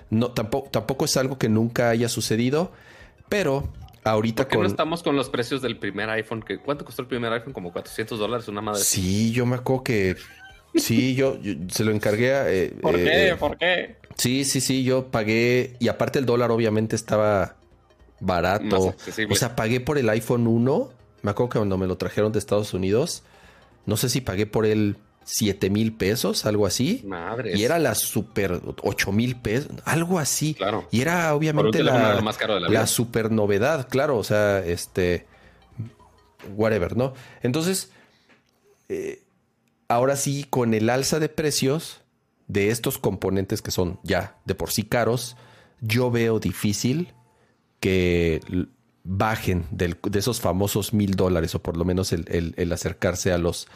no, 0.09 0.31
tampoco, 0.31 0.69
tampoco 0.69 1.05
es 1.05 1.17
algo 1.17 1.37
que 1.37 1.49
nunca 1.49 1.89
haya 1.89 2.09
sucedido, 2.09 2.71
pero 3.27 3.69
ahorita 4.03 4.43
¿Por 4.43 4.51
qué 4.51 4.57
no 4.57 4.65
estamos 4.65 5.03
con 5.03 5.15
los 5.15 5.29
precios 5.29 5.61
del 5.61 5.77
primer 5.77 6.09
iPhone? 6.09 6.41
Que, 6.41 6.57
¿Cuánto 6.59 6.85
costó 6.85 7.01
el 7.03 7.07
primer 7.07 7.31
iPhone? 7.33 7.53
Como 7.53 7.71
400 7.71 8.17
dólares, 8.17 8.47
una 8.47 8.61
madre. 8.61 8.81
Sí, 8.81 9.31
yo 9.31 9.45
me 9.45 9.55
acuerdo 9.55 9.83
que... 9.83 10.15
Sí, 10.75 11.15
yo, 11.15 11.37
se 11.69 11.83
lo 11.83 11.91
encargué 11.91 12.33
a... 12.33 12.51
Eh, 12.51 12.73
¿Por 12.81 12.95
qué? 12.95 13.29
Eh, 13.29 13.35
¿Por 13.35 13.57
qué? 13.57 13.97
Sí, 14.15 14.45
sí, 14.45 14.61
sí, 14.61 14.83
yo 14.83 15.07
pagué... 15.07 15.75
Y 15.79 15.87
aparte 15.87 16.19
el 16.19 16.25
dólar 16.25 16.51
obviamente 16.51 16.95
estaba 16.95 17.55
barato. 18.19 18.95
O 19.29 19.35
sea, 19.35 19.55
pagué 19.55 19.79
por 19.79 19.97
el 19.97 20.09
iPhone 20.09 20.47
1. 20.47 20.89
Me 21.21 21.31
acuerdo 21.31 21.49
que 21.49 21.59
cuando 21.59 21.77
me 21.77 21.87
lo 21.87 21.97
trajeron 21.97 22.31
de 22.31 22.39
Estados 22.39 22.73
Unidos, 22.73 23.23
no 23.85 23.97
sé 23.97 24.09
si 24.09 24.21
pagué 24.21 24.45
por 24.45 24.65
él 24.65 24.97
7 25.23 25.69
mil 25.69 25.93
pesos, 25.93 26.45
algo 26.45 26.65
así. 26.65 27.03
Madre. 27.05 27.58
Y 27.58 27.63
era 27.63 27.79
la 27.79 27.95
super 27.95 28.62
8 28.82 29.12
mil 29.12 29.36
pesos, 29.36 29.71
algo 29.86 30.19
así. 30.19 30.55
Claro. 30.55 30.88
Y 30.91 31.01
era 31.01 31.34
obviamente 31.36 31.84
la, 31.84 32.21
la, 32.67 32.88
super 32.88 33.32
novedad, 33.32 33.88
claro. 33.89 34.17
O 34.17 34.23
sea, 34.23 34.60
este. 34.65 35.27
Whatever, 36.55 36.95
¿no? 36.95 37.13
Entonces, 37.41 37.91
eh, 38.88 39.23
ahora 39.88 40.15
sí, 40.15 40.45
con 40.49 40.73
el 40.73 40.89
alza 40.89 41.19
de 41.19 41.29
precios 41.29 42.01
de 42.47 42.69
estos 42.69 42.97
componentes 42.97 43.62
que 43.62 43.71
son 43.71 43.99
ya 44.03 44.38
de 44.45 44.55
por 44.55 44.71
sí 44.71 44.84
caros, 44.84 45.36
yo 45.82 46.10
veo 46.10 46.39
difícil 46.39 47.13
que 47.79 48.41
bajen 49.03 49.67
de 49.71 49.95
esos 50.13 50.41
famosos 50.41 50.93
mil 50.93 51.15
dólares 51.15 51.55
o 51.55 51.62
por 51.62 51.77
lo 51.77 51.86
menos 51.86 52.13
el 52.13 52.71
acercarse 52.73 53.32
a 53.32 53.38
los 53.38 53.67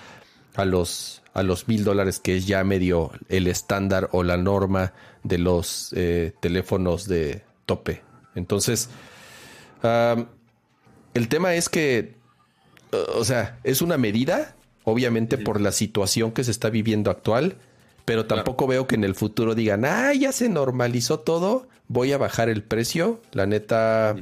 a 0.56 0.66
los 0.66 1.23
a 1.34 1.44
los 1.44 1.68
mil 1.68 1.84
dólares 1.84 2.20
que 2.20 2.38
es 2.38 2.46
ya 2.46 2.64
medio 2.64 3.12
el 3.30 3.48
estándar 3.48 4.10
o 4.12 4.24
la 4.24 4.38
norma 4.38 4.94
de 5.24 5.38
los 5.38 5.94
eh, 5.96 6.34
teléfonos 6.40 7.08
de 7.08 7.44
tope. 7.66 8.02
Entonces, 8.36 8.90
el 11.14 11.28
tema 11.28 11.56
es 11.56 11.70
que, 11.70 12.16
o 13.16 13.24
sea, 13.24 13.60
es 13.64 13.82
una 13.82 13.98
medida, 13.98 14.56
obviamente 14.84 15.38
por 15.38 15.60
la 15.60 15.72
situación 15.72 16.32
que 16.32 16.44
se 16.44 16.52
está 16.52 16.70
viviendo 16.70 17.12
actual, 17.12 17.58
pero 18.06 18.26
tampoco 18.26 18.68
veo 18.68 18.88
que 18.88 18.96
en 18.96 19.04
el 19.04 19.16
futuro 19.16 19.56
digan, 19.56 19.86
ah, 19.86 20.14
ya 20.14 20.32
se 20.32 20.50
normalizó 20.50 21.20
todo, 21.20 21.68
voy 21.88 22.12
a 22.12 22.18
bajar 22.18 22.50
el 22.50 22.64
precio. 22.64 23.22
La 23.32 23.46
neta, 23.46 24.16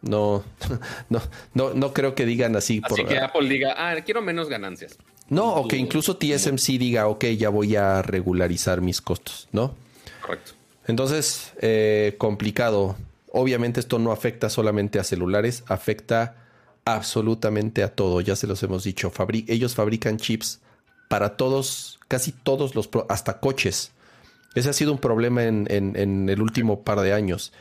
no, 0.00 0.44
no, 1.10 1.20
no, 1.54 1.74
no 1.74 1.92
creo 1.92 2.14
que 2.14 2.24
digan 2.24 2.56
así. 2.56 2.80
Así 2.84 3.04
que 3.04 3.18
Apple 3.18 3.48
diga, 3.48 3.74
ah, 3.76 4.00
quiero 4.02 4.22
menos 4.22 4.48
ganancias. 4.48 4.98
No, 5.32 5.54
o 5.54 5.66
que 5.66 5.78
incluso 5.78 6.18
TSMC 6.18 6.78
diga, 6.78 7.08
ok, 7.08 7.24
ya 7.38 7.48
voy 7.48 7.74
a 7.74 8.02
regularizar 8.02 8.82
mis 8.82 9.00
costos, 9.00 9.48
¿no? 9.50 9.74
Correcto. 10.20 10.52
Entonces, 10.86 11.54
eh, 11.62 12.16
complicado. 12.18 12.96
Obviamente 13.32 13.80
esto 13.80 13.98
no 13.98 14.12
afecta 14.12 14.50
solamente 14.50 14.98
a 14.98 15.04
celulares, 15.04 15.64
afecta 15.68 16.36
absolutamente 16.84 17.82
a 17.82 17.94
todo. 17.94 18.20
Ya 18.20 18.36
se 18.36 18.46
los 18.46 18.62
hemos 18.62 18.84
dicho. 18.84 19.10
ellos 19.46 19.74
fabrican 19.74 20.18
chips 20.18 20.60
para 21.08 21.38
todos, 21.38 21.98
casi 22.08 22.32
todos 22.32 22.74
los, 22.74 22.90
hasta 23.08 23.40
coches. 23.40 23.92
Ese 24.54 24.68
ha 24.68 24.74
sido 24.74 24.92
un 24.92 24.98
problema 24.98 25.44
en, 25.44 26.28
el 26.28 26.42
último 26.42 26.82
par 26.82 27.00
de 27.00 27.14
años. 27.14 27.54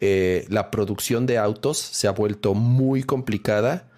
Eh, 0.00 0.44
la 0.50 0.70
producción 0.70 1.24
de 1.24 1.38
autos 1.38 1.78
se 1.78 2.08
ha 2.08 2.10
vuelto 2.10 2.52
muy 2.52 3.04
complicada 3.04 3.88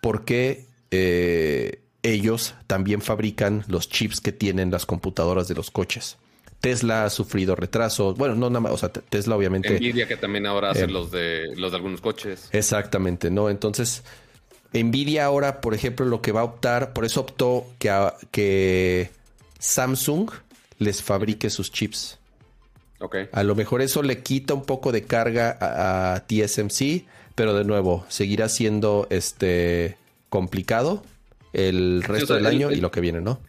porque 0.00 0.66
eh, 0.92 1.80
ellos 2.02 2.54
también 2.66 3.02
fabrican 3.02 3.64
los 3.68 3.88
chips 3.88 4.20
que 4.20 4.32
tienen 4.32 4.70
las 4.70 4.86
computadoras 4.86 5.48
de 5.48 5.54
los 5.54 5.70
coches. 5.70 6.16
Tesla 6.60 7.04
ha 7.04 7.10
sufrido 7.10 7.54
retrasos. 7.54 8.16
Bueno, 8.16 8.34
no 8.34 8.50
nada 8.50 8.60
más, 8.60 8.72
o 8.72 8.78
sea, 8.78 8.88
Tesla 8.88 9.36
obviamente. 9.36 9.78
Nvidia 9.78 10.08
que 10.08 10.16
también 10.16 10.46
ahora 10.46 10.70
hace 10.70 10.84
eh, 10.84 10.88
los 10.88 11.10
de 11.10 11.54
los 11.56 11.70
de 11.70 11.76
algunos 11.76 12.00
coches. 12.00 12.48
Exactamente, 12.52 13.30
¿no? 13.30 13.48
Entonces, 13.48 14.02
Nvidia 14.72 15.24
ahora, 15.24 15.60
por 15.60 15.74
ejemplo, 15.74 16.04
lo 16.06 16.20
que 16.20 16.32
va 16.32 16.40
a 16.40 16.44
optar, 16.44 16.92
por 16.92 17.04
eso 17.04 17.20
optó 17.20 17.66
que, 17.78 17.92
que 18.32 19.10
Samsung 19.58 20.30
les 20.78 21.02
fabrique 21.02 21.48
sus 21.50 21.70
chips. 21.70 22.18
Ok. 23.00 23.16
A 23.30 23.42
lo 23.44 23.54
mejor 23.54 23.80
eso 23.80 24.02
le 24.02 24.22
quita 24.22 24.54
un 24.54 24.64
poco 24.64 24.90
de 24.90 25.04
carga 25.04 25.56
a, 25.60 26.14
a 26.14 26.26
TSMC, 26.26 27.04
pero 27.36 27.54
de 27.54 27.64
nuevo, 27.64 28.04
seguirá 28.08 28.48
siendo 28.48 29.06
este 29.10 29.96
complicado 30.28 31.04
el 31.52 32.02
resto 32.02 32.34
del 32.34 32.46
año 32.46 32.70
y 32.70 32.76
lo 32.76 32.90
que 32.90 33.00
viene, 33.00 33.20
¿no? 33.20 33.40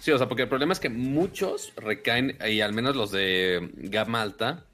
Sí, 0.00 0.12
o 0.12 0.18
sea, 0.18 0.28
porque 0.28 0.42
el 0.44 0.48
problema 0.48 0.72
es 0.72 0.80
que 0.80 0.88
muchos 0.88 1.72
recaen, 1.76 2.38
y 2.48 2.60
al 2.60 2.72
menos 2.72 2.94
los 2.94 3.10
de 3.10 3.70
gama 3.74 4.22
alta, 4.22 4.64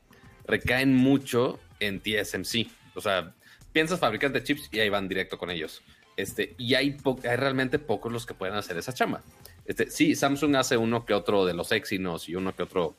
recaen 0.46 0.94
mucho 0.94 1.58
en 1.80 2.00
TSMC. 2.00 2.66
O 2.94 3.00
sea, 3.00 3.34
piensas 3.72 3.98
fabricante 3.98 4.40
de 4.40 4.44
chips 4.44 4.68
y 4.72 4.80
ahí 4.80 4.90
van 4.90 5.08
directo 5.08 5.38
con 5.38 5.50
ellos. 5.50 5.82
Este, 6.16 6.54
y 6.58 6.74
hay, 6.74 6.96
hay 7.28 7.36
realmente 7.36 7.78
pocos 7.78 8.12
los 8.12 8.26
que 8.26 8.34
pueden 8.34 8.54
hacer 8.54 8.76
esa 8.76 8.92
chamba. 8.92 9.22
Este, 9.64 9.90
sí, 9.90 10.14
Samsung 10.14 10.56
hace 10.56 10.76
uno 10.76 11.06
que 11.06 11.14
otro 11.14 11.46
de 11.46 11.54
los 11.54 11.72
Exynos 11.72 12.28
y 12.28 12.34
uno 12.34 12.54
que 12.54 12.64
otro 12.64 12.96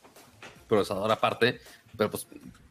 procesador 0.67 1.12
aparte, 1.12 1.60
pero 1.95 2.10
pues 2.10 2.28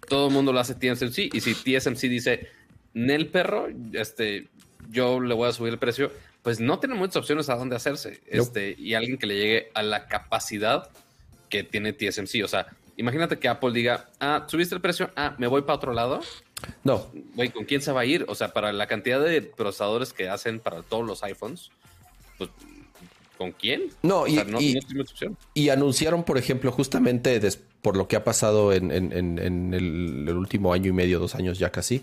todo 0.08 0.28
el 0.28 0.32
mundo 0.32 0.52
lo 0.52 0.60
hace 0.60 0.74
TSMC. 0.74 1.34
Y 1.34 1.40
si 1.40 1.54
TSMC 1.54 2.00
dice, 2.08 2.48
Nel 2.94 3.28
perro, 3.28 3.68
este, 3.92 4.48
yo 4.90 5.20
le 5.20 5.34
voy 5.34 5.48
a 5.48 5.52
subir 5.52 5.72
el 5.72 5.78
precio, 5.78 6.12
pues 6.42 6.60
no 6.60 6.78
tiene 6.78 6.94
muchas 6.94 7.16
opciones 7.16 7.48
a 7.48 7.56
dónde 7.56 7.76
hacerse. 7.76 8.20
Este, 8.26 8.74
y 8.78 8.94
alguien 8.94 9.18
que 9.18 9.26
le 9.26 9.36
llegue 9.36 9.70
a 9.74 9.82
la 9.82 10.08
capacidad 10.08 10.90
que 11.48 11.62
tiene 11.62 11.92
TSMC. 11.92 12.42
O 12.44 12.48
sea, 12.48 12.66
imagínate 12.96 13.38
que 13.38 13.48
Apple 13.48 13.72
diga, 13.72 14.08
ah, 14.20 14.46
subiste 14.48 14.74
el 14.74 14.80
precio, 14.80 15.10
ah, 15.16 15.34
me 15.38 15.46
voy 15.46 15.62
para 15.62 15.74
otro 15.74 15.92
lado. 15.92 16.20
No. 16.84 17.10
Güey, 17.34 17.50
¿con 17.50 17.64
quién 17.64 17.82
se 17.82 17.92
va 17.92 18.00
a 18.00 18.04
ir? 18.04 18.24
O 18.28 18.34
sea, 18.34 18.52
para 18.52 18.72
la 18.72 18.86
cantidad 18.86 19.20
de 19.22 19.42
procesadores 19.42 20.12
que 20.12 20.28
hacen 20.28 20.60
para 20.60 20.82
todos 20.82 21.06
los 21.06 21.22
iPhones, 21.22 21.70
pues, 22.38 22.50
¿con 23.38 23.52
quién? 23.52 23.90
No, 24.02 24.26
y, 24.26 24.40
y, 25.54 25.68
anunciaron, 25.68 26.24
por 26.24 26.38
ejemplo, 26.38 26.72
justamente 26.72 27.40
por 27.82 27.96
lo 27.96 28.06
que 28.08 28.16
ha 28.16 28.24
pasado 28.24 28.72
en, 28.72 28.90
el, 28.90 30.36
último 30.36 30.72
año 30.72 30.90
y 30.90 30.92
medio, 30.92 31.18
dos 31.18 31.34
años 31.34 31.58
ya 31.58 31.70
casi, 31.70 32.02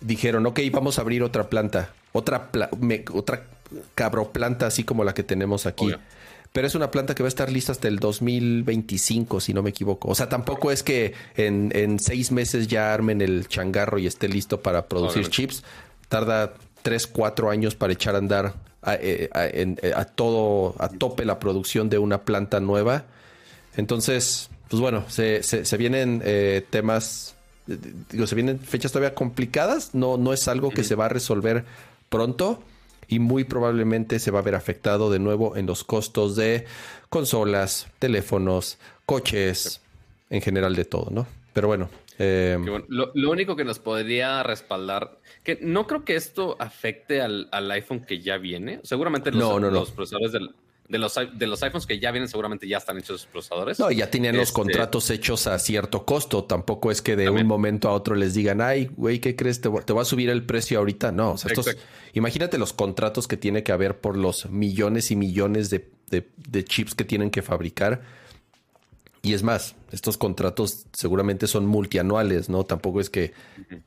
dijeron, 0.00 0.46
ok, 0.46 0.60
vamos 0.72 0.98
a 0.98 1.02
abrir 1.02 1.22
otra 1.22 1.48
planta, 1.48 1.90
otra, 2.12 2.50
otra 3.12 3.44
cabro 3.94 4.32
planta 4.32 4.66
así 4.66 4.84
como 4.84 5.04
la 5.04 5.14
que 5.14 5.22
tenemos 5.22 5.66
aquí. 5.66 5.92
Pero 6.52 6.68
es 6.68 6.76
una 6.76 6.92
planta 6.92 7.16
que 7.16 7.24
va 7.24 7.26
a 7.26 7.28
estar 7.28 7.50
lista 7.50 7.72
hasta 7.72 7.88
el 7.88 7.98
2025, 7.98 9.40
si 9.40 9.52
no 9.52 9.62
me 9.64 9.70
equivoco. 9.70 10.08
O 10.08 10.14
sea, 10.14 10.28
tampoco 10.28 10.70
es 10.70 10.84
que 10.84 11.12
en, 11.34 11.98
seis 11.98 12.30
meses 12.30 12.68
ya 12.68 12.94
armen 12.94 13.20
el 13.20 13.48
changarro 13.48 13.98
y 13.98 14.06
esté 14.06 14.28
listo 14.28 14.60
para 14.60 14.86
producir 14.86 15.28
chips. 15.28 15.64
Tarda 16.08 16.54
tres, 16.82 17.08
cuatro 17.08 17.50
años 17.50 17.74
para 17.74 17.92
echar 17.92 18.14
a 18.14 18.18
andar 18.18 18.54
a, 18.82 18.94
eh, 18.94 19.28
eh, 19.32 19.94
todo, 20.14 20.76
a 20.78 20.88
tope 20.90 21.24
la 21.24 21.40
producción 21.40 21.88
de 21.88 21.98
una 21.98 22.22
planta 22.22 22.60
nueva. 22.60 23.06
Entonces, 23.76 24.48
pues 24.68 24.80
bueno, 24.80 25.04
se, 25.08 25.42
se, 25.42 25.76
vienen 25.76 26.22
eh, 26.24 26.64
temas 26.70 27.33
digo, 27.66 28.26
se 28.26 28.34
vienen 28.34 28.58
fechas 28.58 28.92
todavía 28.92 29.14
complicadas, 29.14 29.94
no, 29.94 30.16
no 30.16 30.32
es 30.32 30.48
algo 30.48 30.70
que 30.70 30.84
se 30.84 30.94
va 30.94 31.06
a 31.06 31.08
resolver 31.08 31.64
pronto, 32.08 32.62
y 33.08 33.18
muy 33.18 33.44
probablemente 33.44 34.18
se 34.18 34.30
va 34.30 34.40
a 34.40 34.42
ver 34.42 34.54
afectado 34.54 35.10
de 35.10 35.18
nuevo 35.18 35.56
en 35.56 35.66
los 35.66 35.84
costos 35.84 36.36
de 36.36 36.66
consolas, 37.08 37.88
teléfonos, 37.98 38.78
coches, 39.06 39.80
en 40.30 40.40
general 40.40 40.74
de 40.74 40.84
todo, 40.84 41.10
¿no? 41.10 41.26
Pero 41.52 41.68
bueno. 41.68 41.88
Eh, 42.18 42.56
lo, 42.88 43.30
único 43.30 43.56
que 43.56 43.64
nos 43.64 43.80
podría 43.80 44.42
respaldar, 44.44 45.18
que 45.42 45.58
no 45.60 45.86
creo 45.86 46.04
que 46.04 46.14
esto 46.14 46.56
afecte 46.60 47.20
al, 47.20 47.48
iPhone 47.72 48.00
que 48.00 48.20
ya 48.20 48.38
viene. 48.38 48.80
Seguramente 48.84 49.32
los, 49.32 49.60
los 49.60 49.90
procesadores 49.90 50.32
del, 50.32 50.54
de 50.88 50.98
los, 50.98 51.14
de 51.14 51.46
los 51.46 51.62
iPhones 51.62 51.86
que 51.86 51.98
ya 51.98 52.10
vienen, 52.10 52.28
seguramente 52.28 52.68
ya 52.68 52.76
están 52.76 52.98
hechos 52.98 53.10
los 53.22 53.26
procesadores. 53.26 53.78
No, 53.78 53.90
ya 53.90 54.10
tienen 54.10 54.36
los 54.36 54.48
este, 54.48 54.54
contratos 54.54 55.08
hechos 55.10 55.46
a 55.46 55.58
cierto 55.58 56.04
costo. 56.04 56.44
Tampoco 56.44 56.90
es 56.90 57.00
que 57.00 57.16
de 57.16 57.30
un 57.30 57.46
momento 57.46 57.88
a 57.88 57.92
otro 57.92 58.14
les 58.14 58.34
digan, 58.34 58.60
ay, 58.60 58.90
güey, 58.94 59.18
¿qué 59.18 59.34
crees? 59.34 59.60
¿Te, 59.60 59.68
va 59.68 60.02
a 60.02 60.04
subir 60.04 60.28
el 60.28 60.44
precio 60.44 60.78
ahorita? 60.78 61.10
No, 61.10 61.32
o 61.32 61.38
sea, 61.38 61.50
estos, 61.50 61.74
imagínate 62.12 62.58
los 62.58 62.74
contratos 62.74 63.26
que 63.26 63.38
tiene 63.38 63.62
que 63.62 63.72
haber 63.72 63.98
por 63.98 64.16
los 64.16 64.50
millones 64.50 65.10
y 65.10 65.16
millones 65.16 65.70
de, 65.70 65.84
chips 66.64 66.94
que 66.94 67.04
tienen 67.04 67.30
que 67.30 67.40
fabricar. 67.40 68.02
Y 69.22 69.32
es 69.32 69.42
más, 69.42 69.76
estos 69.90 70.18
contratos 70.18 70.84
seguramente 70.92 71.46
son 71.46 71.64
multianuales, 71.64 72.50
¿no? 72.50 72.64
Tampoco 72.64 73.00
es 73.00 73.08
que 73.08 73.32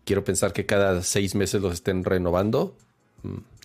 quiero 0.03 0.23
pensar 0.23 0.51
que 0.51 0.65
cada 0.65 1.03
seis 1.03 1.35
meses 1.35 1.61
los 1.61 1.73
estén 1.73 2.03
renovando 2.03 2.75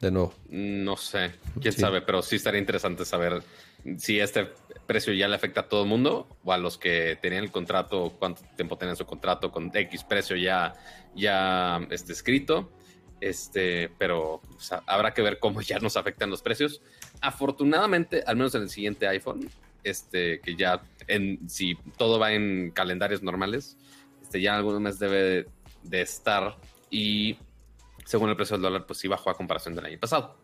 de 0.01 0.11
nuevo. 0.11 0.35
No 0.49 0.97
sé, 0.97 1.33
quién 1.61 1.73
sabe, 1.73 2.03
pero 2.03 2.23
sí 2.23 2.37
estaría 2.37 2.61
interesante 2.61 3.05
saber 3.05 3.43
si 3.99 4.21
este 4.21 4.49
precio 4.87 5.13
ya 5.13 5.29
le 5.29 5.35
afecta 5.35 5.63
a 5.63 5.69
todo 5.69 5.83
el 5.83 5.89
mundo 5.89 6.27
o 6.45 6.53
a 6.53 6.59
los 6.59 6.79
que 6.79 7.19
tenían 7.21 7.45
el 7.45 7.51
contrato, 7.51 8.15
cuánto 8.19 8.43
tiempo 8.57 8.77
tenían 8.77 8.97
su 8.97 9.07
contrato 9.07 9.51
con 9.51 9.71
X 9.75 10.05
precio 10.05 10.37
ya, 10.37 10.75
ya 11.15 11.81
este, 11.91 12.13
escrito. 12.13 12.71
Este, 13.21 13.89
pero 13.99 14.41
habrá 14.87 15.15
que 15.15 15.23
ver 15.23 15.39
cómo 15.39 15.61
ya 15.63 15.79
nos 15.79 15.97
afectan 15.97 16.31
los 16.31 16.43
precios. 16.43 16.83
Afortunadamente, 17.21 18.23
al 18.27 18.37
menos 18.37 18.55
en 18.55 18.63
el 18.63 18.71
siguiente 18.71 19.07
iPhone, 19.07 19.49
este, 19.85 20.41
que 20.41 20.57
ya 20.57 20.83
en, 21.07 21.49
si 21.49 21.77
todo 21.97 22.19
va 22.19 22.33
en 22.33 22.71
calendarios 22.73 23.23
normales, 23.23 23.77
este, 24.21 24.41
ya 24.41 24.51
en 24.51 24.57
algunos 24.57 24.81
meses 24.81 24.99
debe 24.99 25.47
de 25.85 26.01
estar 26.01 26.57
y 26.91 27.37
según 28.05 28.31
el 28.31 28.37
precio 28.37 28.57
del 28.57 28.63
dólar, 28.63 28.87
pues 28.87 28.99
sí 28.99 29.09
bajó 29.09 29.31
a 29.31 29.35
comparación 29.35 29.75
del 29.75 29.87
año 29.87 29.99
pasado. 29.99 30.39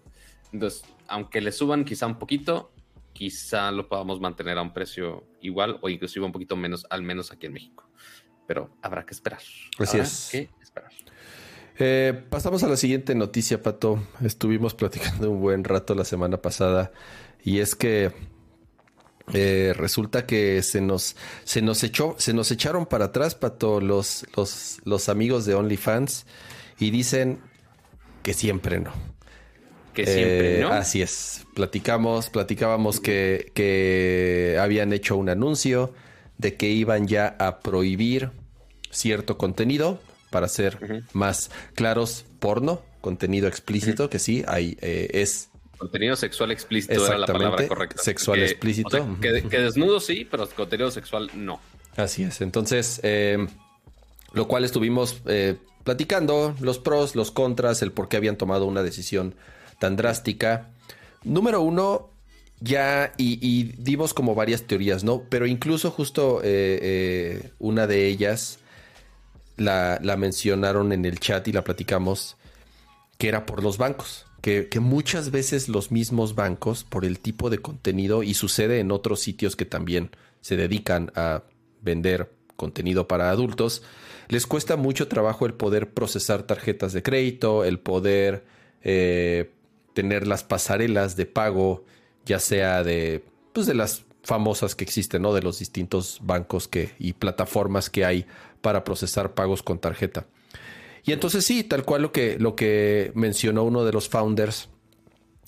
Entonces, 0.53 0.85
aunque 1.07 1.41
le 1.41 1.53
suban 1.53 1.85
quizá 1.85 2.07
un 2.07 2.19
poquito, 2.19 2.73
quizá 3.13 3.71
lo 3.71 3.89
podamos 3.89 4.21
mantener 4.21 4.59
a 4.59 4.63
un 4.63 4.73
precio 4.73 5.25
igual 5.41 5.79
o 5.83 5.89
inclusive 5.89 6.25
un 6.25 6.33
poquito 6.33 6.57
menos, 6.57 6.87
al 6.91 7.03
menos 7.03 7.33
aquí 7.33 7.47
en 7.47 7.53
México. 7.53 7.89
Pero 8.47 8.71
habrá 8.81 9.05
que 9.05 9.13
esperar. 9.13 9.41
Así 9.79 9.99
es. 9.99 10.29
Que 10.31 10.49
esperar. 10.63 10.91
Eh, 11.79 12.25
pasamos 12.31 12.63
a 12.63 12.69
la 12.69 12.77
siguiente 12.77 13.15
noticia, 13.15 13.63
Pato. 13.63 14.03
Estuvimos 14.23 14.75
platicando 14.75 15.31
un 15.31 15.41
buen 15.41 15.65
rato 15.65 15.95
la 15.95 16.05
semana 16.05 16.39
pasada 16.39 16.93
y 17.45 17.59
es 17.59 17.75
que 17.75 18.13
eh, 19.33 19.75
resulta 19.77 20.27
que 20.27 20.63
se 20.63 20.81
nos, 20.81 21.17
se 21.45 21.61
nos 21.61 21.85
echó, 21.85 22.17
se 22.19 22.33
nos 22.33 22.51
echaron 22.51 22.87
para 22.87 23.07
atrás, 23.07 23.35
Pato, 23.35 23.81
los, 23.81 24.27
los, 24.37 24.81
los 24.85 25.09
amigos 25.09 25.45
de 25.45 25.55
OnlyFans 25.55 26.27
y 26.79 26.91
dicen 26.91 27.41
que 28.23 28.35
siempre 28.35 28.81
no. 28.81 28.93
Que 29.95 30.07
siempre, 30.07 30.59
eh, 30.59 30.61
¿no? 30.61 30.69
Así 30.69 31.03
es. 31.03 31.47
Platicamos, 31.55 32.31
platicábamos 32.31 33.01
que, 33.01 33.51
que 33.55 34.59
habían 34.61 34.93
hecho 34.93 35.17
un 35.17 35.29
anuncio 35.29 35.93
de 36.37 36.57
que 36.57 36.69
iban 36.69 37.09
ya 37.09 37.37
a 37.39 37.61
prohibir 37.61 38.31
cierto 38.91 39.37
contenido, 39.39 40.01
para 40.31 40.49
ser 40.49 41.05
más 41.13 41.51
claros, 41.75 42.25
porno, 42.39 42.83
contenido 43.01 43.49
explícito, 43.49 44.11
que 44.11 44.19
sí, 44.19 44.45
hay, 44.47 44.77
eh, 44.81 45.09
es 45.15 45.51
Contenido 45.79 46.17
sexual 46.17 46.51
explícito 46.51 47.07
era 47.07 47.19
la 47.19 47.27
palabra 47.27 47.69
correcta. 47.69 48.03
Sexual 48.03 48.43
explícito. 48.43 49.17
que, 49.21 49.31
desnudo 49.31 50.01
sí, 50.01 50.27
pero 50.29 50.49
contenido 50.49 50.91
sexual 50.91 51.31
no. 51.35 51.61
Así 51.97 52.25
es. 52.25 52.41
Entonces, 52.41 53.01
eh, 53.05 53.47
lo 54.33 54.49
cual 54.49 54.65
estuvimos 54.65 55.23
platicando 55.89 56.55
los 56.61 56.79
pros, 56.79 57.17
los 57.17 57.31
contras, 57.31 57.81
el 57.81 57.93
por 57.93 58.09
qué 58.09 58.19
habían 58.19 58.37
tomado 58.37 58.67
una 58.67 58.83
decisión 58.83 59.35
tan 59.79 59.97
drástica. 59.97 60.69
Número 61.25 61.63
uno, 61.63 62.11
ya, 62.61 63.15
y, 63.17 63.73
dimos 63.79 64.13
como 64.13 64.35
varias 64.35 64.65
teorías, 64.65 65.03
¿no? 65.03 65.23
Pero 65.31 65.47
incluso 65.47 65.91
justo 65.91 66.41
eh, 66.43 66.79
eh, 66.83 67.51
una 67.59 67.87
de 67.87 68.07
ellas 68.07 68.59
la, 69.57 69.99
mencionaron 70.19 70.93
en 70.93 71.05
el 71.05 71.21
chat 71.21 71.49
y 71.49 71.53
la 71.53 71.65
platicamos, 71.65 72.37
que 73.17 73.29
era 73.29 73.47
por 73.47 73.63
los 73.63 73.79
bancos. 73.79 74.27
Que, 74.43 74.69
que, 74.69 74.81
muchas 74.81 75.31
veces 75.31 75.69
los 75.69 75.91
mismos 75.91 76.35
bancos, 76.35 76.85
por 76.85 77.05
el 77.05 77.19
tipo 77.19 77.49
de 77.49 77.59
contenido, 77.59 78.23
y 78.23 78.35
sucede 78.35 78.81
en 78.81 78.93
otros 78.93 79.21
sitios 79.21 79.57
que 79.57 79.65
también 79.65 80.11
se 80.43 80.57
dedican 80.57 81.13
a 81.15 81.45
vender 81.81 82.31
contenido 82.57 83.09
para 83.09 83.31
adultos, 83.31 83.83
les 84.29 84.47
cuesta 84.47 84.77
mucho 84.77 85.09
trabajo 85.09 85.47
el 85.47 85.55
poder 85.55 85.91
procesar 85.91 86.43
tarjetas 86.43 86.93
de 86.93 87.03
crédito, 87.03 87.65
el 87.65 87.79
poder 87.79 88.45
eh, 88.83 89.51
tener 89.95 90.27
las 90.27 90.45
pasarelas 90.45 91.17
de 91.17 91.27
pago, 91.27 91.85
ya 92.25 92.39
sea 92.39 92.85
de, 92.85 93.25
pues 93.53 93.67
de 93.67 93.75
las 93.75 94.05
famosas 94.23 94.75
que 94.75 94.85
existen, 94.85 95.23
¿no? 95.23 95.33
De 95.33 95.43
los 95.43 95.59
distintos 95.59 96.21
bancos 96.23 96.69
que, 96.69 96.91
y 96.99 97.15
plataformas 97.15 97.89
que 97.89 98.05
hay 98.05 98.27
para 98.61 98.85
procesar 98.85 99.35
pagos 99.35 99.63
con 99.63 99.79
tarjeta. 99.79 100.27
Y 101.05 101.13
entonces 101.13 101.45
sí, 101.45 101.65
tal 101.65 101.85
cual 101.85 102.03
lo 102.03 102.13
que, 102.13 102.39
lo 102.39 102.55
que 102.55 103.13
mencionó 103.15 103.65
uno 103.65 103.85
de 103.85 103.93
los 103.93 104.11
founders 104.11 104.69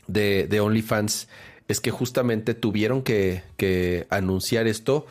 de, 0.07 0.47
de 0.47 0.61
OnlyFans 0.61 1.29
es 1.69 1.81
que 1.81 1.91
justamente 1.91 2.55
tuvieron 2.55 3.03
que, 3.03 3.43
que 3.57 4.07
anunciar 4.09 4.67
esto 4.67 5.07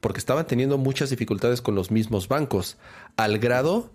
porque 0.00 0.18
estaban 0.18 0.46
teniendo 0.46 0.76
muchas 0.76 1.08
dificultades 1.08 1.62
con 1.62 1.74
los 1.74 1.90
mismos 1.90 2.28
bancos, 2.28 2.76
al 3.16 3.38
grado 3.38 3.90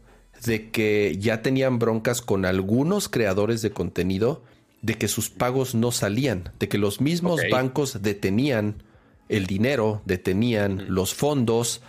de 0.45 0.69
que 0.69 1.17
ya 1.19 1.41
tenían 1.41 1.79
broncas 1.79 2.21
con 2.21 2.45
algunos 2.45 3.09
creadores 3.09 3.61
de 3.61 3.71
contenido 3.71 4.43
de 4.81 4.95
que 4.95 5.07
sus 5.07 5.29
pagos 5.29 5.75
no 5.75 5.91
salían, 5.91 6.51
de 6.59 6.69
que 6.69 6.77
los 6.77 7.01
mismos 7.01 7.41
bancos 7.51 8.01
detenían 8.01 8.83
el 9.27 9.45
dinero, 9.45 10.01
detenían 10.05 10.85
los 10.93 11.13
fondos, 11.13 11.81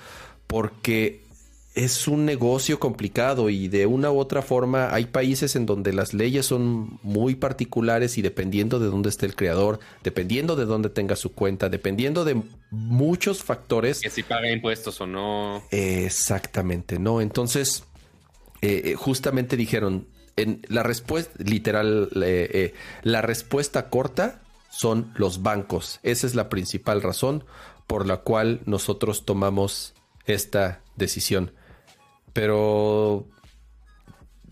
porque 0.47 1.23
es 1.75 2.09
un 2.09 2.25
negocio 2.25 2.81
complicado 2.81 3.49
y 3.49 3.69
de 3.69 3.87
una 3.87 4.11
u 4.11 4.19
otra 4.19 4.43
forma 4.43 4.93
hay 4.93 5.07
países 5.07 5.55
en 5.55 5.67
donde 5.67 5.93
las 5.93 6.13
leyes 6.15 6.47
son 6.47 6.99
muy 7.03 7.37
particulares 7.37 8.19
y 8.19 8.23
dependiendo 8.23 8.81
de 8.81 8.87
dónde 8.87 9.09
esté 9.09 9.27
el 9.27 9.37
creador, 9.37 9.79
dependiendo 10.03 10.57
de 10.57 10.65
dónde 10.65 10.91
tenga 10.91 11.15
su 11.15 11.33
cuenta, 11.33 11.69
dependiendo 11.69 12.25
de 12.25 12.43
muchos 12.71 13.45
factores. 13.45 14.01
Que 14.01 14.11
si 14.11 14.25
paga 14.25 14.51
impuestos 14.51 15.01
o 15.01 15.07
no. 15.07 15.63
exactamente, 15.71 16.99
¿no? 16.99 17.21
Entonces, 17.21 17.85
eh, 18.63 18.83
eh, 18.87 18.95
justamente 18.97 19.57
dijeron, 19.57 20.09
en 20.37 20.63
la 20.69 20.83
respuesta, 20.83 21.33
literal, 21.39 22.11
eh, 22.21 22.75
la 23.03 23.23
respuesta 23.23 23.89
corta 23.91 24.43
son 24.71 25.13
los 25.15 25.43
bancos. 25.43 26.01
Esa 26.03 26.27
es 26.27 26.35
la 26.35 26.49
principal 26.49 27.01
razón 27.01 27.45
por 27.87 28.07
la 28.07 28.19
cual 28.19 28.61
nosotros 28.67 29.25
tomamos 29.25 29.95
esta 30.27 30.81
decisión. 30.97 31.53
Pero 32.33 33.27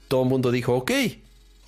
todo 0.09 0.23
el 0.23 0.29
mundo 0.29 0.51
dijo, 0.51 0.75
ok, 0.75 0.91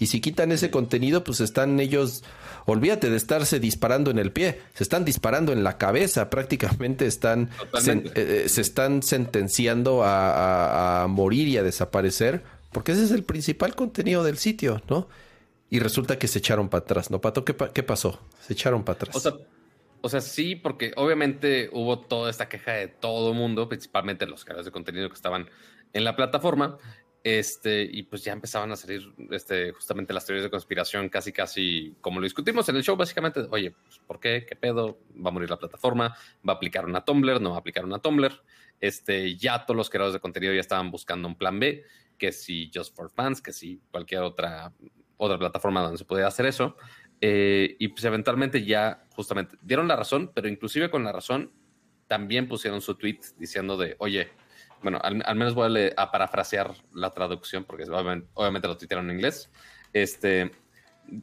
y 0.00 0.06
si 0.06 0.20
quitan 0.20 0.50
ese 0.50 0.70
contenido, 0.70 1.22
pues 1.22 1.40
están 1.40 1.78
ellos, 1.78 2.24
olvídate 2.64 3.10
de 3.10 3.16
estarse 3.16 3.60
disparando 3.60 4.10
en 4.10 4.18
el 4.18 4.32
pie, 4.32 4.60
se 4.74 4.82
están 4.82 5.04
disparando 5.04 5.52
en 5.52 5.62
la 5.62 5.76
cabeza, 5.76 6.30
prácticamente 6.30 7.06
están, 7.06 7.50
eh, 7.86 8.10
eh, 8.14 8.44
se, 8.48 8.62
están 8.62 9.02
sentenciando 9.02 10.00
a, 10.02 11.06
morir 11.08 11.48
y 11.48 11.58
a 11.58 11.62
desaparecer, 11.62 12.42
porque 12.72 12.92
ese 12.92 13.04
es 13.04 13.10
el 13.10 13.24
principal 13.24 13.74
contenido 13.74 14.24
del 14.24 14.38
sitio, 14.38 14.82
¿no? 14.88 15.06
Y 15.68 15.78
resulta 15.80 16.18
que 16.18 16.28
se 16.28 16.38
echaron 16.38 16.70
para 16.70 16.82
atrás, 16.82 17.10
¿no, 17.10 17.20
Pato? 17.20 17.44
¿Qué, 17.44 17.54
qué 17.72 17.82
pasó? 17.82 18.20
Se 18.40 18.54
echaron 18.54 18.82
para 18.84 18.96
atrás. 18.96 19.14
O 19.14 19.20
sea, 19.20 19.34
o 20.00 20.08
sea, 20.08 20.20
sí, 20.22 20.56
porque 20.56 20.92
obviamente 20.96 21.68
hubo 21.72 21.98
toda 21.98 22.30
esta 22.30 22.48
queja 22.48 22.72
de 22.72 22.88
todo 22.88 23.32
el 23.32 23.36
mundo, 23.36 23.68
principalmente 23.68 24.26
los 24.26 24.44
creadores 24.44 24.64
de 24.64 24.72
contenido 24.72 25.08
que 25.08 25.14
estaban 25.14 25.48
en 25.92 26.04
la 26.04 26.16
plataforma. 26.16 26.78
Este, 27.22 27.82
y 27.82 28.04
pues 28.04 28.24
ya 28.24 28.32
empezaban 28.32 28.72
a 28.72 28.76
salir 28.76 29.12
este, 29.30 29.72
justamente 29.72 30.14
las 30.14 30.24
teorías 30.24 30.44
de 30.44 30.50
conspiración, 30.50 31.10
casi, 31.10 31.32
casi 31.32 31.94
como 32.00 32.18
lo 32.18 32.24
discutimos 32.24 32.66
en 32.70 32.76
el 32.76 32.82
show, 32.82 32.96
básicamente, 32.96 33.46
oye, 33.50 33.72
pues, 33.72 33.98
¿por 34.06 34.18
qué? 34.18 34.46
¿Qué 34.48 34.56
pedo? 34.56 35.00
¿Va 35.14 35.28
a 35.28 35.32
morir 35.32 35.50
la 35.50 35.58
plataforma? 35.58 36.16
¿Va 36.48 36.54
a 36.54 36.56
aplicar 36.56 36.86
una 36.86 37.04
Tumblr? 37.04 37.40
¿No 37.40 37.50
va 37.50 37.56
a 37.56 37.58
aplicar 37.58 37.84
una 37.84 37.98
Tumblr? 37.98 38.42
Este, 38.80 39.36
ya 39.36 39.66
todos 39.66 39.76
los 39.76 39.90
creadores 39.90 40.14
de 40.14 40.20
contenido 40.20 40.54
ya 40.54 40.60
estaban 40.60 40.90
buscando 40.90 41.28
un 41.28 41.36
plan 41.36 41.60
B, 41.60 41.84
que 42.16 42.32
si 42.32 42.70
Just 42.74 42.96
for 42.96 43.10
Fans, 43.10 43.42
que 43.42 43.52
si 43.52 43.82
cualquier 43.90 44.22
otra, 44.22 44.72
otra 45.18 45.38
plataforma 45.38 45.82
donde 45.82 45.98
se 45.98 46.06
pudiera 46.06 46.28
hacer 46.28 46.46
eso. 46.46 46.76
Eh, 47.20 47.76
y 47.78 47.88
pues 47.88 48.02
eventualmente 48.04 48.64
ya 48.64 49.04
justamente 49.14 49.58
dieron 49.60 49.86
la 49.86 49.96
razón, 49.96 50.32
pero 50.34 50.48
inclusive 50.48 50.90
con 50.90 51.04
la 51.04 51.12
razón 51.12 51.52
también 52.06 52.48
pusieron 52.48 52.80
su 52.80 52.94
tweet 52.94 53.20
diciendo 53.36 53.76
de, 53.76 53.94
oye, 53.98 54.30
bueno, 54.82 54.98
al, 55.02 55.36
menos 55.36 55.54
voy 55.54 55.92
a, 55.96 56.10
parafrasear 56.10 56.74
la 56.94 57.10
traducción 57.10 57.64
porque 57.64 57.84
obviamente, 57.84 58.68
lo 58.68 58.76
tuitearon 58.76 59.10
en 59.10 59.16
inglés. 59.16 59.50
Este, 59.92 60.52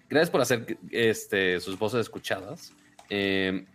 gracias 0.09 0.29
por 0.29 0.41
hacer 0.41 0.77
este, 0.91 1.59
sus 1.59 1.77
voces 1.77 2.01
escuchadas. 2.01 2.73
Eh, 3.09 3.65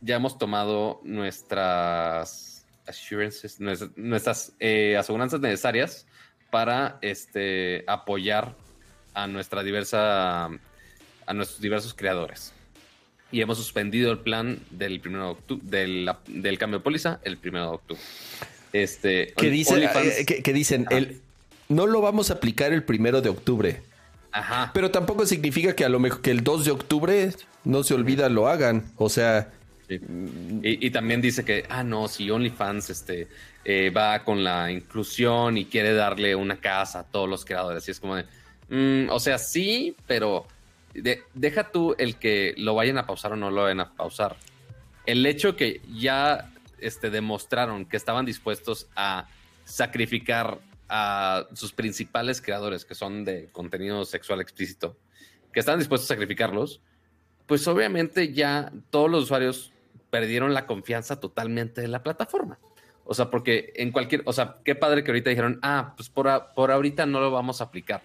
ya 0.00 0.16
hemos 0.16 0.36
tomado 0.36 1.00
nuestras 1.04 2.66
assurances, 2.86 3.60
nuestras, 3.60 4.52
eh, 4.58 4.96
aseguranzas 4.96 5.40
necesarias 5.40 6.06
para 6.50 6.98
este, 7.00 7.84
apoyar 7.86 8.54
a 9.14 9.26
nuestra 9.26 9.62
diversa, 9.62 10.46
a 10.46 11.34
nuestros 11.34 11.60
diversos 11.60 11.94
creadores. 11.94 12.52
Y 13.30 13.40
hemos 13.40 13.56
suspendido 13.56 14.12
el 14.12 14.18
plan 14.18 14.58
del 14.70 15.00
primero 15.00 15.24
de 15.24 15.30
octubre, 15.30 15.66
del, 15.66 16.58
cambio 16.58 16.78
de 16.78 16.84
póliza 16.84 17.20
el 17.24 17.38
primero 17.38 17.64
de 17.64 17.72
octubre. 17.72 18.02
Este, 18.72 19.32
que, 19.36 19.50
dice, 19.50 19.84
eh, 19.84 20.24
que, 20.24 20.52
dicen, 20.52 20.86
el, 20.90 21.20
no 21.68 21.86
lo 21.86 22.00
vamos 22.00 22.30
a 22.30 22.34
aplicar 22.34 22.72
el 22.72 22.82
primero 22.82 23.20
de 23.20 23.28
octubre. 23.28 23.82
Ajá. 24.32 24.70
Pero 24.72 24.90
tampoco 24.90 25.26
significa 25.26 25.74
que 25.76 25.84
a 25.84 25.90
lo 25.90 26.00
mejor 26.00 26.22
que 26.22 26.30
el 26.30 26.42
2 26.42 26.64
de 26.64 26.70
octubre 26.70 27.30
no 27.64 27.82
se 27.82 27.94
olvida 27.94 28.28
lo 28.28 28.48
hagan. 28.48 28.84
O 28.96 29.08
sea. 29.08 29.50
Y, 29.88 30.90
también 30.90 31.20
dice 31.20 31.44
que, 31.44 31.66
ah, 31.68 31.84
no, 31.84 32.08
si 32.08 32.30
OnlyFans 32.30 32.88
este, 32.88 33.28
eh, 33.62 33.90
va 33.90 34.24
con 34.24 34.42
la 34.42 34.72
inclusión 34.72 35.58
y 35.58 35.66
quiere 35.66 35.92
darle 35.92 36.34
una 36.34 36.56
casa 36.56 37.00
a 37.00 37.04
todos 37.04 37.28
los 37.28 37.44
creadores. 37.44 37.86
Y 37.88 37.90
es 37.90 38.00
como 38.00 38.16
de, 38.16 38.24
mm, 38.70 39.10
o 39.10 39.20
sea, 39.20 39.36
sí, 39.36 39.94
pero 40.06 40.46
deja 41.34 41.70
tú 41.70 41.94
el 41.98 42.16
que 42.16 42.54
lo 42.56 42.74
vayan 42.74 42.96
a 42.96 43.06
pausar 43.06 43.32
o 43.32 43.36
no 43.36 43.50
lo 43.50 43.64
vayan 43.64 43.80
a 43.80 43.92
pausar. 43.92 44.36
El 45.04 45.26
hecho 45.26 45.56
que 45.56 45.82
ya 45.92 46.51
este, 46.82 47.10
demostraron 47.10 47.84
que 47.84 47.96
estaban 47.96 48.26
dispuestos 48.26 48.88
a 48.96 49.28
sacrificar 49.64 50.58
a 50.88 51.46
sus 51.54 51.72
principales 51.72 52.42
creadores, 52.42 52.84
que 52.84 52.94
son 52.94 53.24
de 53.24 53.48
contenido 53.52 54.04
sexual 54.04 54.40
explícito, 54.40 54.96
que 55.52 55.60
están 55.60 55.78
dispuestos 55.78 56.10
a 56.10 56.14
sacrificarlos, 56.14 56.80
pues 57.46 57.66
obviamente 57.66 58.32
ya 58.32 58.72
todos 58.90 59.10
los 59.10 59.24
usuarios 59.24 59.72
perdieron 60.10 60.52
la 60.52 60.66
confianza 60.66 61.20
totalmente 61.20 61.80
de 61.80 61.88
la 61.88 62.02
plataforma. 62.02 62.58
O 63.04 63.14
sea, 63.14 63.30
porque 63.30 63.72
en 63.76 63.90
cualquier, 63.90 64.22
o 64.26 64.32
sea, 64.32 64.58
qué 64.64 64.74
padre 64.74 65.02
que 65.02 65.10
ahorita 65.10 65.30
dijeron, 65.30 65.58
ah, 65.62 65.94
pues 65.96 66.08
por, 66.08 66.28
por 66.54 66.70
ahorita 66.70 67.06
no 67.06 67.20
lo 67.20 67.30
vamos 67.30 67.60
a 67.60 67.64
aplicar. 67.64 68.02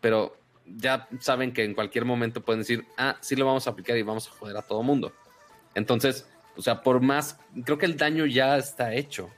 Pero 0.00 0.36
ya 0.66 1.08
saben 1.20 1.52
que 1.52 1.64
en 1.64 1.74
cualquier 1.74 2.04
momento 2.04 2.42
pueden 2.42 2.60
decir, 2.60 2.84
ah, 2.96 3.16
sí 3.20 3.36
lo 3.36 3.46
vamos 3.46 3.66
a 3.66 3.70
aplicar 3.70 3.96
y 3.96 4.02
vamos 4.02 4.28
a 4.28 4.32
joder 4.32 4.56
a 4.56 4.62
todo 4.62 4.82
mundo. 4.82 5.12
Entonces, 5.74 6.26
o 6.56 6.62
sea, 6.62 6.82
por 6.82 7.00
más, 7.00 7.38
creo 7.64 7.78
que 7.78 7.86
el 7.86 7.96
daño 7.96 8.26
ya 8.26 8.56
está 8.56 8.94
hecho, 8.94 9.30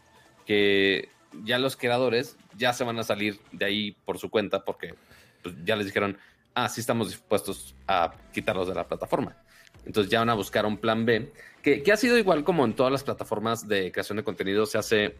que 0.47 1.09
ya 1.45 1.59
los 1.59 1.77
creadores 1.77 2.37
ya 2.57 2.73
se 2.73 2.85
van 2.85 2.99
a 2.99 3.03
salir 3.03 3.41
de 3.53 3.65
ahí 3.65 3.93
por 4.05 4.19
su 4.19 4.31
cuenta 4.31 4.65
porque 4.65 4.95
pues, 5.43 5.55
ya 5.65 5.77
les 5.77 5.87
dijeron, 5.87 6.19
ah, 6.55 6.69
sí 6.69 6.81
estamos 6.81 7.09
dispuestos 7.09 7.75
a 7.87 8.15
quitarlos 8.33 8.69
de 8.69 8.75
la 8.75 8.87
plataforma. 8.87 9.37
Entonces 9.85 10.11
ya 10.11 10.21
van 10.21 10.31
a 10.31 10.35
buscar 10.35 10.65
un 10.65 10.79
plan 10.79 11.05
B, 11.05 11.33
que, 11.63 11.83
ha 11.93 11.97
sido 11.97 12.19
igual 12.19 12.45
como 12.45 12.65
en 12.65 12.75
todas 12.75 12.93
las 12.93 13.05
plataformas 13.05 13.69
de 13.69 13.93
creación 13.93 14.17
de 14.17 14.25
contenido, 14.25 14.67
se 14.67 14.79
hace 14.79 15.17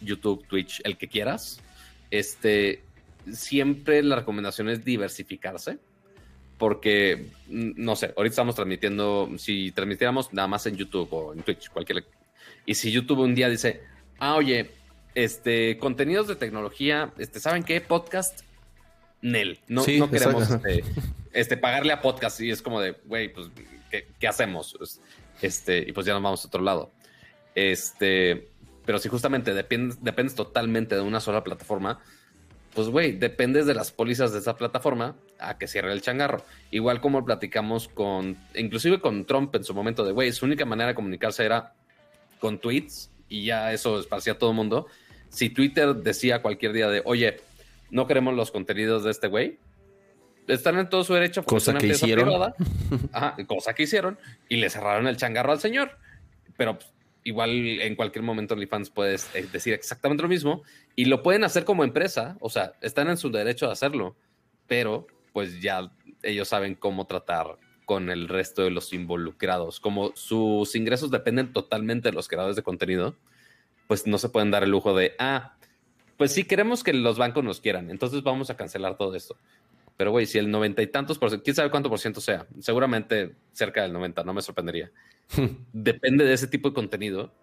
YouTube, 0.00 0.46
Twitch, 0.46 0.80
el 0.84 0.96
que 0.96 1.08
quieras. 1.08 1.60
Este, 2.10 2.82
siempre 3.32 4.02
la 4.02 4.16
recomendación 4.16 4.68
es 4.68 4.84
diversificarse, 4.84 5.78
porque, 6.60 7.24
no 7.48 7.96
sé, 7.96 8.12
ahorita 8.14 8.32
estamos 8.32 8.54
transmitiendo, 8.54 9.30
si 9.38 9.72
transmitiéramos 9.72 10.30
nada 10.34 10.46
más 10.46 10.66
en 10.66 10.76
YouTube 10.76 11.08
o 11.10 11.32
en 11.32 11.42
Twitch, 11.42 11.70
cualquier... 11.70 12.04
Y 12.66 12.74
si 12.74 12.92
YouTube 12.92 13.20
un 13.20 13.34
día 13.34 13.48
dice, 13.48 13.80
ah, 14.18 14.34
oye, 14.34 14.70
este, 15.14 15.78
contenidos 15.78 16.28
de 16.28 16.36
tecnología, 16.36 17.14
este, 17.16 17.40
¿saben 17.40 17.64
qué? 17.64 17.80
Podcast, 17.80 18.40
Nel. 19.22 19.58
No, 19.68 19.86
no 19.86 20.10
queremos 20.10 20.50
este, 20.50 20.84
este, 21.32 21.56
pagarle 21.56 21.94
a 21.94 22.02
podcast 22.02 22.38
y 22.42 22.50
es 22.50 22.60
como 22.60 22.82
de, 22.82 22.94
güey, 23.06 23.32
pues, 23.32 23.48
¿qué, 24.20 24.28
hacemos? 24.28 24.74
Pues, 24.76 25.00
este, 25.40 25.78
y 25.78 25.92
pues 25.92 26.06
ya 26.06 26.12
nos 26.12 26.22
vamos 26.22 26.44
a 26.44 26.48
otro 26.48 26.60
lado. 26.60 26.90
Este, 27.54 28.48
pero 28.84 28.98
si 28.98 29.08
justamente 29.08 29.54
dependes, 29.54 30.04
dependes 30.04 30.34
totalmente 30.34 30.94
de 30.94 31.00
una 31.00 31.20
sola 31.20 31.42
plataforma, 31.42 32.00
pues, 32.74 32.88
güey, 32.88 33.12
dependes 33.12 33.66
de 33.66 33.74
las 33.74 33.90
pólizas 33.90 34.32
de 34.32 34.38
esa 34.38 34.56
plataforma 34.56 35.16
a 35.38 35.58
que 35.58 35.66
cierre 35.66 35.92
el 35.92 36.02
changarro. 36.02 36.44
Igual 36.70 37.00
como 37.00 37.24
platicamos 37.24 37.88
con, 37.88 38.36
inclusive 38.54 39.00
con 39.00 39.24
Trump 39.24 39.54
en 39.56 39.64
su 39.64 39.74
momento 39.74 40.04
de, 40.04 40.12
güey, 40.12 40.32
su 40.32 40.44
única 40.44 40.64
manera 40.64 40.88
de 40.88 40.94
comunicarse 40.94 41.44
era 41.44 41.72
con 42.38 42.58
tweets 42.58 43.10
y 43.28 43.44
ya 43.44 43.72
eso 43.72 43.98
esparcía 43.98 44.34
a 44.34 44.38
todo 44.38 44.50
el 44.50 44.56
mundo. 44.56 44.86
Si 45.30 45.50
Twitter 45.50 45.94
decía 45.96 46.42
cualquier 46.42 46.72
día 46.72 46.88
de, 46.88 47.02
oye, 47.04 47.40
no 47.90 48.06
queremos 48.06 48.34
los 48.34 48.50
contenidos 48.50 49.04
de 49.04 49.10
este 49.10 49.26
güey, 49.26 49.58
están 50.46 50.78
en 50.78 50.88
todo 50.88 51.04
su 51.04 51.14
derecho. 51.14 51.44
Cosa 51.44 51.74
que 51.74 51.88
hicieron. 51.88 52.28
cosa 53.46 53.74
que 53.74 53.84
hicieron 53.84 54.18
y 54.48 54.56
le 54.56 54.70
cerraron 54.70 55.06
el 55.06 55.16
changarro 55.16 55.52
al 55.52 55.60
señor. 55.60 55.96
Pero 56.56 56.78
pues, 56.78 56.90
igual 57.24 57.50
en 57.80 57.94
cualquier 57.96 58.24
momento 58.24 58.54
OnlyFans 58.54 58.90
puedes 58.90 59.34
eh, 59.34 59.46
decir 59.52 59.74
exactamente 59.74 60.22
lo 60.22 60.28
mismo 60.28 60.62
y 60.96 61.06
lo 61.06 61.22
pueden 61.22 61.44
hacer 61.44 61.64
como 61.64 61.84
empresa. 61.84 62.36
O 62.40 62.50
sea, 62.50 62.72
están 62.80 63.08
en 63.08 63.16
su 63.16 63.30
derecho 63.30 63.66
de 63.66 63.72
hacerlo, 63.72 64.16
pero 64.66 65.06
pues 65.32 65.60
ya 65.60 65.92
ellos 66.22 66.48
saben 66.48 66.74
cómo 66.74 67.06
tratar 67.06 67.58
con 67.84 68.10
el 68.10 68.28
resto 68.28 68.62
de 68.62 68.70
los 68.70 68.92
involucrados. 68.92 69.80
Como 69.80 70.12
sus 70.14 70.74
ingresos 70.76 71.10
dependen 71.10 71.52
totalmente 71.52 72.10
de 72.10 72.14
los 72.14 72.28
creadores 72.28 72.56
de 72.56 72.62
contenido, 72.62 73.16
pues 73.86 74.06
no 74.06 74.18
se 74.18 74.28
pueden 74.28 74.50
dar 74.52 74.62
el 74.62 74.70
lujo 74.70 74.94
de, 74.94 75.14
ah, 75.18 75.56
pues 76.16 76.32
sí 76.32 76.44
queremos 76.44 76.84
que 76.84 76.92
los 76.92 77.18
bancos 77.18 77.42
nos 77.42 77.60
quieran, 77.60 77.90
entonces 77.90 78.22
vamos 78.22 78.50
a 78.50 78.56
cancelar 78.56 78.96
todo 78.96 79.16
esto. 79.16 79.36
Pero, 80.00 80.12
güey, 80.12 80.24
si 80.24 80.38
el 80.38 80.50
noventa 80.50 80.80
y 80.80 80.86
tantos 80.86 81.18
por 81.18 81.28
ciento, 81.28 81.44
quién 81.44 81.54
sabe 81.54 81.70
cuánto 81.70 81.90
por 81.90 81.98
ciento 81.98 82.22
sea, 82.22 82.46
seguramente 82.58 83.36
cerca 83.52 83.82
del 83.82 83.92
90, 83.92 84.24
no 84.24 84.32
me 84.32 84.40
sorprendería. 84.40 84.90
Depende 85.74 86.24
de 86.24 86.32
ese 86.32 86.46
tipo 86.46 86.70
de 86.70 86.74
contenido. 86.74 87.34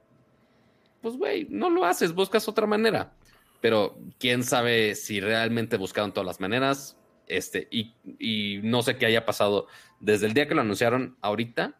Pues, 1.04 1.18
güey, 1.18 1.46
no 1.52 1.70
lo 1.70 1.86
haces, 1.86 2.16
buscas 2.16 2.48
otra 2.48 2.66
manera. 2.66 3.14
Pero 3.62 4.00
quién 4.18 4.44
sabe 4.44 4.96
si 4.96 5.20
realmente 5.20 5.78
buscaron 5.78 6.14
todas 6.14 6.26
las 6.26 6.40
maneras, 6.40 6.98
este, 7.28 7.68
y, 7.70 8.60
no 8.64 8.82
sé 8.82 8.98
qué 8.98 9.06
haya 9.06 9.24
pasado 9.24 9.68
desde 10.00 10.26
el 10.26 10.34
día 10.34 10.48
que 10.48 10.56
lo 10.56 10.62
anunciaron 10.62 11.16
ahorita, 11.22 11.80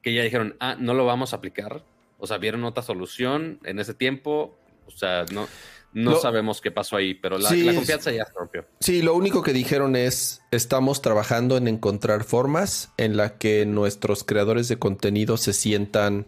que 0.00 0.14
ya 0.14 0.22
dijeron, 0.22 0.56
ah, 0.60 0.76
no 0.78 0.94
lo 0.94 1.04
vamos 1.04 1.34
a 1.34 1.36
aplicar. 1.36 1.84
O 2.16 2.26
sea, 2.26 2.38
vieron 2.38 2.64
otra 2.64 2.82
solución 2.82 3.60
en 3.64 3.78
ese 3.78 3.92
tiempo. 3.92 4.58
O 4.86 4.92
sea, 4.92 5.26
no, 5.30 5.46
no 5.92 6.16
sabemos 6.20 6.60
qué 6.60 6.70
pasó 6.70 6.96
ahí, 6.96 7.14
pero 7.14 7.38
la, 7.38 7.48
confianza 7.48 8.12
ya 8.12 8.24
se 8.24 8.32
rompió. 8.32 8.64
Sí, 8.80 9.02
lo 9.02 9.14
único 9.14 9.42
que 9.42 9.52
dijeron 9.52 9.96
es, 9.96 10.42
estamos 10.50 11.02
trabajando 11.02 11.56
en 11.56 11.68
encontrar 11.68 12.24
formas 12.24 12.90
en 12.96 13.16
la 13.16 13.38
que 13.38 13.66
nuestros 13.66 14.24
creadores 14.24 14.68
de 14.68 14.78
contenido 14.78 15.36
se 15.36 15.52
sientan 15.52 16.26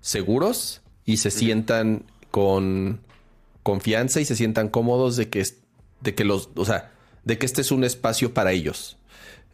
seguros 0.00 0.82
y 1.04 1.18
se 1.18 1.30
sientan 1.30 2.04
con 2.30 3.00
confianza 3.62 4.20
y 4.20 4.24
se 4.24 4.36
sientan 4.36 4.68
cómodos 4.68 5.16
de 5.16 5.28
que, 5.28 5.44
de 6.00 6.14
que 6.14 6.24
los, 6.24 6.50
o 6.54 6.64
sea, 6.64 6.92
de 7.24 7.38
que 7.38 7.46
este 7.46 7.62
es 7.62 7.70
un 7.70 7.84
espacio 7.84 8.34
para 8.34 8.52
ellos. 8.52 8.98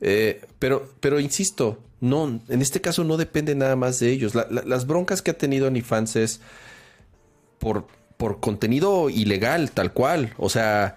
Eh, 0.01 0.43
pero, 0.59 0.91
pero 1.01 1.21
insisto, 1.21 1.79
no, 2.01 2.41
en 2.49 2.61
este 2.63 2.81
caso 2.81 3.05
no 3.05 3.17
depende 3.17 3.55
nada 3.55 3.77
más 3.77 4.01
de 4.01 4.11
ellos. 4.11 4.35
las 4.35 4.87
broncas 4.87 5.23
que 5.23 5.31
ha 5.31 5.39
tenido 5.39 5.69
OnlyFans 5.69 6.17
es 6.17 6.41
por, 7.59 7.87
por 8.25 8.41
contenido 8.41 9.11
ilegal, 9.11 9.71
tal 9.71 9.93
cual. 9.93 10.33
O 10.39 10.49
sea, 10.49 10.97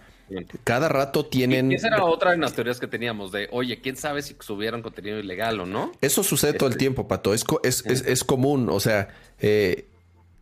cada 0.64 0.88
rato 0.88 1.26
tienen. 1.26 1.74
esa 1.74 1.90
era 1.90 2.06
otra 2.06 2.32
de 2.32 2.38
las 2.38 2.54
teorías 2.54 2.80
que 2.80 2.88
teníamos 2.88 3.34
de, 3.34 3.50
oye, 3.52 3.82
quién 3.82 3.98
sabe 3.98 4.22
si 4.22 4.34
subieron 4.40 4.82
contenido 4.82 5.20
ilegal 5.20 5.60
o 5.60 5.66
no. 5.66 5.92
Eso 6.00 6.24
sucede 6.24 6.54
todo 6.54 6.68
el 6.68 6.76
este, 6.76 6.86
tiempo, 6.86 7.10
Pato. 7.10 7.34
Es, 7.34 7.44
es, 7.66 8.24
común. 8.24 8.70
O 8.70 8.80
sea, 8.80 9.10
eh, 9.42 9.88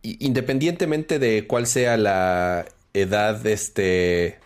independientemente 0.02 1.18
de 1.18 1.48
cuál 1.48 1.66
sea 1.66 1.96
la 1.96 2.66
edad, 2.94 3.44
este 3.44 4.38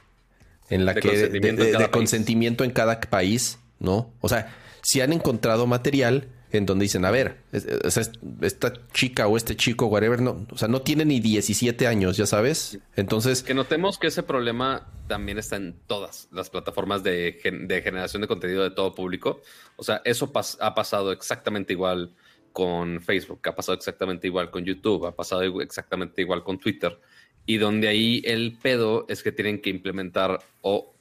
en 0.70 0.86
la 0.86 0.94
que 0.94 1.28
de, 1.28 1.90
consentimiento 1.90 2.64
en 2.64 2.70
cada 2.70 3.00
país, 3.00 3.58
¿no? 3.80 4.14
O 4.22 4.30
sea, 4.30 4.56
si 4.80 5.02
han 5.02 5.12
encontrado 5.12 5.66
material 5.66 6.28
en 6.52 6.66
donde 6.66 6.84
dicen, 6.84 7.04
a 7.04 7.10
ver, 7.10 7.38
esta 7.52 8.72
chica 8.92 9.26
o 9.28 9.36
este 9.36 9.56
chico, 9.56 9.86
whatever, 9.86 10.20
no, 10.20 10.46
o 10.50 10.58
sea, 10.58 10.68
no 10.68 10.82
tiene 10.82 11.04
ni 11.04 11.20
17 11.20 11.86
años, 11.86 12.16
ya 12.16 12.26
sabes. 12.26 12.78
Entonces. 12.96 13.42
Que 13.42 13.54
notemos 13.54 13.98
que 13.98 14.08
ese 14.08 14.22
problema 14.22 14.88
también 15.06 15.38
está 15.38 15.56
en 15.56 15.76
todas 15.86 16.28
las 16.32 16.50
plataformas 16.50 17.02
de, 17.02 17.38
generación 17.82 18.22
de 18.22 18.28
contenido 18.28 18.62
de 18.62 18.70
todo 18.70 18.94
público. 18.94 19.40
O 19.76 19.84
sea, 19.84 20.02
eso 20.04 20.32
ha 20.60 20.74
pasado 20.74 21.12
exactamente 21.12 21.72
igual 21.72 22.14
con 22.52 23.00
Facebook, 23.00 23.40
ha 23.48 23.54
pasado 23.54 23.76
exactamente 23.76 24.26
igual 24.26 24.50
con 24.50 24.64
YouTube, 24.64 25.06
ha 25.06 25.14
pasado 25.14 25.42
exactamente 25.60 26.20
igual 26.22 26.42
con 26.42 26.58
Twitter 26.58 26.98
y 27.46 27.58
donde 27.58 27.88
ahí 27.88 28.22
el 28.24 28.56
pedo 28.62 29.06
es 29.08 29.22
que 29.22 29.32
tienen 29.32 29.60
que 29.60 29.70
implementar 29.70 30.38
o 30.60 30.94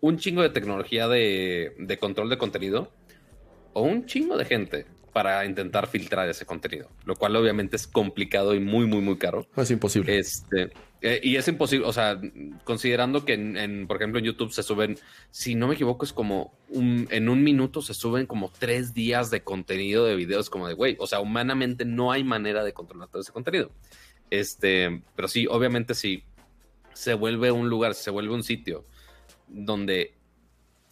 un 0.00 0.18
chingo 0.18 0.42
de 0.42 0.50
tecnología 0.50 1.08
de, 1.08 1.98
control 2.00 2.28
de 2.28 2.38
contenido 2.38 2.90
o 3.74 3.82
un 3.82 4.06
chingo 4.06 4.36
de 4.36 4.44
gente 4.44 4.86
para 5.12 5.44
intentar 5.46 5.86
filtrar 5.86 6.28
ese 6.28 6.44
contenido, 6.44 6.90
lo 7.04 7.14
cual 7.14 7.36
obviamente 7.36 7.76
es 7.76 7.86
complicado 7.86 8.52
y 8.52 8.58
muy, 8.58 8.86
muy, 8.86 9.00
muy 9.00 9.16
caro. 9.16 9.46
Es 9.56 9.70
imposible. 9.70 10.18
Este, 10.18 10.72
eh, 11.02 11.20
y 11.22 11.36
es 11.36 11.46
imposible, 11.46 11.86
o 11.86 11.92
sea, 11.92 12.20
considerando 12.64 13.24
que 13.24 13.34
en, 13.34 13.86
por 13.86 13.98
ejemplo, 13.98 14.18
en 14.18 14.24
YouTube 14.24 14.52
se 14.52 14.64
suben, 14.64 14.98
si 15.30 15.54
no 15.54 15.68
me 15.68 15.74
equivoco, 15.74 16.04
es 16.04 16.12
como 16.12 16.58
un, 16.68 17.06
en 17.10 17.28
un 17.28 17.44
minuto 17.44 17.80
se 17.80 17.94
suben 17.94 18.26
como 18.26 18.50
tres 18.50 18.92
días 18.92 19.30
de 19.30 19.44
contenido 19.44 20.04
de 20.04 20.16
videos, 20.16 20.50
como 20.50 20.66
de, 20.66 20.74
güey, 20.74 20.96
o 20.98 21.06
sea, 21.06 21.20
humanamente 21.20 21.84
no 21.84 22.10
hay 22.10 22.24
manera 22.24 22.64
de 22.64 22.72
controlar 22.72 23.08
todo 23.08 23.22
ese 23.22 23.30
contenido. 23.30 23.70
Este, 24.30 25.02
pero 25.14 25.28
sí, 25.28 25.46
obviamente 25.48 25.94
si 25.94 26.24
se 26.92 27.14
vuelve 27.14 27.52
un 27.52 27.68
lugar, 27.68 27.94
se 27.94 28.10
vuelve 28.10 28.34
un 28.34 28.42
sitio 28.42 28.84
donde 29.46 30.13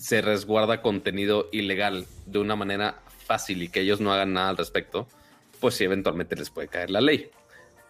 se 0.03 0.21
resguarda 0.21 0.83
contenido 0.83 1.49
ilegal 1.53 2.07
de 2.27 2.41
una 2.41 2.57
manera 2.57 3.01
fácil 3.25 3.63
y 3.63 3.69
que 3.69 3.83
ellos 3.83 4.01
no 4.01 4.13
hagan 4.13 4.33
nada 4.33 4.49
al 4.49 4.57
respecto, 4.57 5.07
pues 5.61 5.77
sí, 5.77 5.85
eventualmente 5.85 6.35
les 6.35 6.51
puede 6.51 6.67
caer 6.67 6.91
la 6.91 7.01
ley. 7.01 7.31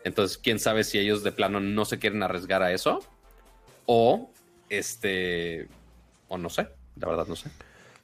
Entonces, 0.04 0.36
quién 0.36 0.58
sabe 0.58 0.84
si 0.84 0.98
ellos 0.98 1.22
de 1.22 1.32
plano 1.32 1.58
no 1.58 1.86
se 1.86 1.98
quieren 1.98 2.22
arriesgar 2.22 2.62
a 2.62 2.70
eso 2.70 3.00
o 3.86 4.30
este, 4.68 5.68
o 6.28 6.36
no 6.36 6.50
sé, 6.50 6.68
la 6.96 7.08
verdad 7.08 7.26
no 7.26 7.34
sé. 7.34 7.48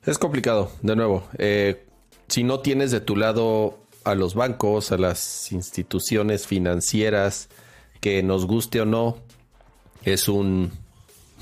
Es 0.06 0.16
complicado, 0.16 0.72
de 0.80 0.96
nuevo. 0.96 1.28
Eh, 1.36 1.84
si 2.28 2.44
no 2.44 2.60
tienes 2.60 2.90
de 2.90 3.02
tu 3.02 3.14
lado 3.14 3.78
a 4.04 4.14
los 4.14 4.34
bancos, 4.34 4.90
a 4.90 4.96
las 4.96 5.52
instituciones 5.52 6.46
financieras, 6.46 7.50
que 8.00 8.22
nos 8.22 8.46
guste 8.46 8.80
o 8.80 8.86
no, 8.86 9.18
es 10.02 10.30
un... 10.30 10.72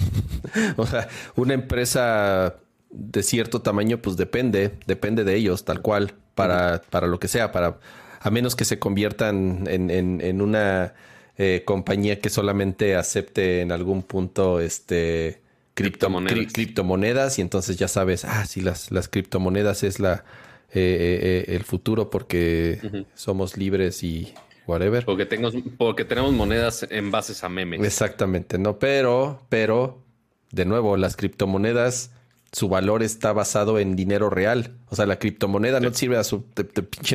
o 0.76 0.86
sea, 0.86 1.08
una 1.36 1.54
empresa 1.54 2.56
de 2.90 3.22
cierto 3.22 3.62
tamaño, 3.62 3.98
pues 3.98 4.16
depende, 4.16 4.72
depende 4.86 5.24
de 5.24 5.34
ellos, 5.34 5.64
tal 5.64 5.82
cual, 5.82 6.14
para, 6.34 6.82
para 6.90 7.06
lo 7.06 7.18
que 7.18 7.28
sea, 7.28 7.52
para 7.52 7.78
a 8.20 8.30
menos 8.30 8.56
que 8.56 8.64
se 8.64 8.78
conviertan 8.78 9.64
en, 9.68 9.90
en, 9.90 10.42
una 10.42 10.94
eh, 11.38 11.62
compañía 11.64 12.18
que 12.18 12.28
solamente 12.28 12.96
acepte 12.96 13.60
en 13.60 13.70
algún 13.70 14.02
punto 14.02 14.60
este 14.60 15.40
criptomonedas. 15.74 16.52
criptomonedas 16.52 17.38
y 17.38 17.42
entonces 17.42 17.76
ya 17.76 17.86
sabes, 17.86 18.24
ah, 18.24 18.44
sí, 18.46 18.62
las, 18.62 18.90
las 18.90 19.08
criptomonedas 19.08 19.82
es 19.84 20.00
la 20.00 20.24
eh, 20.72 21.44
eh, 21.48 21.54
el 21.54 21.62
futuro 21.62 22.10
porque 22.10 23.04
somos 23.14 23.56
libres 23.56 24.02
y 24.02 24.34
whatever. 24.66 25.04
Porque, 25.04 25.26
tenemos, 25.26 25.54
porque 25.78 26.04
tenemos 26.04 26.32
monedas 26.32 26.86
en 26.90 27.10
bases 27.10 27.44
a 27.44 27.48
memes. 27.48 27.82
Exactamente, 27.82 28.58
no, 28.58 28.78
pero, 28.78 29.42
pero, 29.48 30.02
de 30.50 30.64
nuevo, 30.64 30.96
las 30.96 31.16
criptomonedas 31.16 32.10
su 32.52 32.70
valor 32.70 33.02
está 33.02 33.34
basado 33.34 33.78
en 33.78 33.96
dinero 33.96 34.30
real. 34.30 34.76
O 34.88 34.96
sea, 34.96 35.04
la 35.04 35.18
criptomoneda 35.18 35.78
no 35.78 35.90
te 35.90 35.98
sirve 35.98 36.16
a 36.16 36.24
su, 36.24 36.44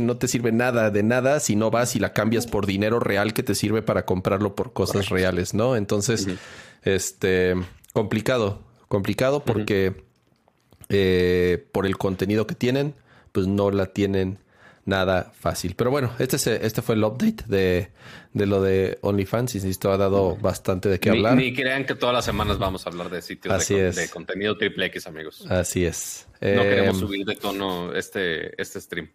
no 0.02 0.18
te 0.18 0.28
sirve 0.28 0.52
nada 0.52 0.92
de 0.92 1.02
nada 1.02 1.40
si 1.40 1.56
no 1.56 1.72
vas 1.72 1.96
y 1.96 2.00
la 2.00 2.14
cambias 2.14 2.46
por 2.46 2.68
dinero 2.68 3.00
real 3.00 3.34
que 3.34 3.42
te 3.42 3.56
sirve 3.56 3.82
para 3.82 4.06
comprarlo 4.06 4.56
por 4.56 4.74
cosas 4.74 5.10
reales, 5.10 5.56
¿no? 5.56 5.76
Entonces, 5.76 6.28
este, 6.84 7.56
complicado, 7.94 8.62
complicado 8.88 9.44
porque 9.44 10.04
eh, 10.90 11.66
por 11.72 11.86
el 11.88 11.98
contenido 11.98 12.46
que 12.46 12.54
tienen, 12.54 12.94
pues 13.32 13.48
no 13.48 13.72
la 13.72 13.88
tienen 13.88 14.38
nada 14.86 15.32
fácil. 15.40 15.76
Pero 15.76 15.92
bueno, 15.92 16.14
este, 16.20 16.66
este 16.66 16.82
fue 16.82 16.96
el 16.96 17.04
update 17.04 17.44
de, 17.48 17.90
lo 18.34 18.62
de 18.62 18.98
OnlyFans. 19.02 19.56
Insisto, 19.56 19.92
ha 19.92 19.98
dado 19.98 20.36
bastante 20.36 20.90
de 20.90 21.00
qué 21.00 21.10
hablar. 21.10 21.36
Ni 21.36 21.54
crean 21.54 21.86
que 21.86 21.96
todas 21.96 22.14
las 22.16 22.26
semanas 22.26 22.58
vamos 22.58 22.86
a 22.86 22.90
hablar 22.90 23.10
de 23.10 23.22
sitios 23.22 23.68
de, 23.68 24.10
contenido 24.12 24.58
triple 24.58 24.86
X, 24.88 25.08
amigos. 25.08 25.46
Así 25.50 25.86
es. 25.86 26.28
No 26.42 26.64
queremos 26.64 26.96
em, 26.96 27.00
subir 27.00 27.26
de 27.26 27.36
tono 27.36 27.94
este, 27.94 28.60
este 28.62 28.82
stream. 28.82 29.10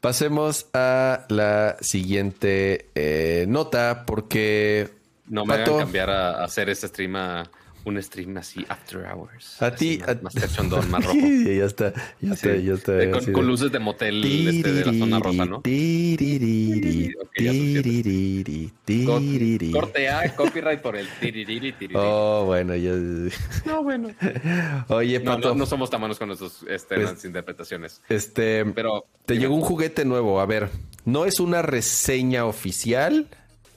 Pasemos 0.00 0.66
a 0.72 1.26
la 1.28 1.76
siguiente 1.80 2.86
eh, 2.94 3.44
nota 3.48 4.04
porque... 4.06 4.88
No 5.26 5.44
me 5.44 5.58
Pato, 5.58 5.74
hagan 5.74 5.86
cambiar 5.86 6.10
a, 6.10 6.42
hacer 6.42 6.70
este 6.70 6.88
stream 6.88 7.14
a 7.14 7.50
un 7.84 8.02
stream 8.02 8.36
así 8.36 8.64
after 8.68 9.04
hours. 9.06 9.60
A 9.62 9.74
ti, 9.74 10.00
más, 10.22 10.34
cachondón, 10.34 10.90
más 10.90 11.04
rojo. 11.06 11.18
ya 11.18 11.64
está, 11.64 11.92
ya 12.20 12.32
está, 12.34 12.56
ya 12.56 12.74
está. 12.74 13.32
Con, 13.32 13.46
luces 13.46 13.72
de 13.72 13.78
motel 13.78 14.24
este, 14.24 14.72
de 14.72 14.84
la 14.84 14.92
zona 14.92 15.18
rosa, 15.18 15.44
¿no? 15.46 15.62
Corte 19.72 20.08
A, 20.08 20.34
copyright 20.34 20.80
por 20.80 20.96
el 20.96 21.08
tiririri, 21.20 21.74
Oh, 21.94 22.44
bueno, 22.46 22.74
ya. 22.76 22.92
No, 23.64 23.82
bueno. 23.82 24.10
Oye, 24.88 25.20
Pato. 25.20 25.54
No, 25.54 25.66
somos 25.66 25.90
tamanos 25.90 26.18
con 26.18 26.28
nuestras 26.28 26.62
este, 26.68 26.96
pues, 26.96 27.24
interpretaciones. 27.24 28.02
Este, 28.08 28.64
pero 28.66 29.06
te 29.26 29.36
llegó 29.36 29.54
un 29.54 29.62
juguete 29.62 30.04
nuevo. 30.04 30.40
A 30.40 30.46
ver, 30.46 30.70
no 31.04 31.24
es 31.24 31.40
una 31.40 31.62
reseña 31.62 32.44
oficial 32.46 33.28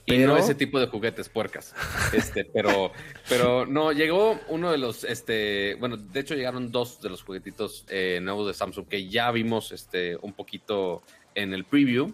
y 0.05 0.17
no 0.17 0.37
ese 0.37 0.55
tipo 0.55 0.79
de 0.79 0.87
juguetes 0.87 1.29
puercas. 1.29 1.73
Este, 2.13 2.45
pero, 2.53 2.91
pero 3.29 3.65
no, 3.65 3.91
llegó 3.91 4.39
uno 4.49 4.71
de 4.71 4.77
los, 4.77 5.03
este, 5.03 5.75
bueno, 5.75 5.97
de 5.97 6.19
hecho 6.19 6.35
llegaron 6.35 6.71
dos 6.71 7.01
de 7.01 7.09
los 7.09 7.23
juguetitos 7.23 7.85
eh, 7.89 8.19
nuevos 8.21 8.47
de 8.47 8.53
Samsung 8.53 8.87
que 8.87 9.07
ya 9.07 9.31
vimos 9.31 9.71
este, 9.71 10.17
un 10.21 10.33
poquito 10.33 11.03
en 11.35 11.53
el 11.53 11.63
preview, 11.63 12.13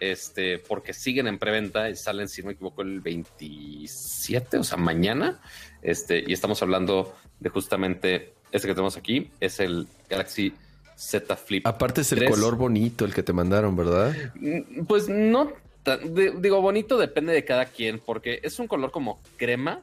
este, 0.00 0.58
porque 0.58 0.92
siguen 0.92 1.26
en 1.26 1.38
preventa 1.38 1.90
y 1.90 1.96
salen, 1.96 2.28
si 2.28 2.42
no 2.42 2.48
me 2.48 2.52
equivoco, 2.54 2.82
el 2.82 3.00
27, 3.00 4.58
o 4.58 4.64
sea, 4.64 4.78
mañana. 4.78 5.40
Este, 5.82 6.22
y 6.26 6.32
estamos 6.32 6.62
hablando 6.62 7.14
de 7.38 7.48
justamente 7.50 8.34
este 8.52 8.68
que 8.68 8.74
tenemos 8.74 8.96
aquí, 8.96 9.30
es 9.40 9.60
el 9.60 9.86
Galaxy 10.08 10.52
Z 10.96 11.36
Flip. 11.36 11.66
Aparte 11.66 12.02
es 12.02 12.12
el 12.12 12.24
color 12.28 12.56
bonito 12.56 13.04
el 13.04 13.14
que 13.14 13.22
te 13.22 13.32
mandaron, 13.32 13.76
¿verdad? 13.76 14.14
Mm, 14.34 14.84
pues 14.84 15.08
no 15.08 15.52
digo, 16.38 16.60
bonito 16.60 16.98
depende 16.98 17.32
de 17.32 17.44
cada 17.44 17.66
quien, 17.66 17.98
porque 17.98 18.40
es 18.42 18.58
un 18.58 18.66
color 18.66 18.90
como 18.90 19.20
crema 19.36 19.82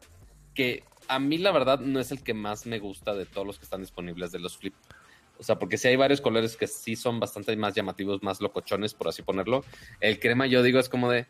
que 0.53 0.83
a 1.07 1.19
mí 1.19 1.37
la 1.37 1.51
verdad 1.51 1.79
no 1.79 1.99
es 1.99 2.11
el 2.11 2.23
que 2.23 2.33
más 2.33 2.65
me 2.65 2.79
gusta 2.79 3.13
de 3.13 3.25
todos 3.25 3.47
los 3.47 3.57
que 3.57 3.63
están 3.63 3.81
disponibles 3.81 4.31
de 4.31 4.39
los 4.39 4.57
flip. 4.57 4.73
O 5.39 5.43
sea, 5.43 5.59
porque 5.59 5.77
si 5.77 5.87
hay 5.87 5.95
varios 5.95 6.19
colores 6.19 6.57
que 6.57 6.67
sí 6.67 6.95
son 6.95 7.19
bastante 7.19 7.55
más 7.55 7.75
llamativos, 7.75 8.23
más 8.23 8.41
locochones, 8.41 8.93
por 8.93 9.07
así 9.07 9.21
ponerlo. 9.21 9.63
El 9.99 10.19
crema 10.19 10.47
yo 10.47 10.63
digo 10.63 10.79
es 10.79 10.89
como 10.89 11.11
de, 11.11 11.27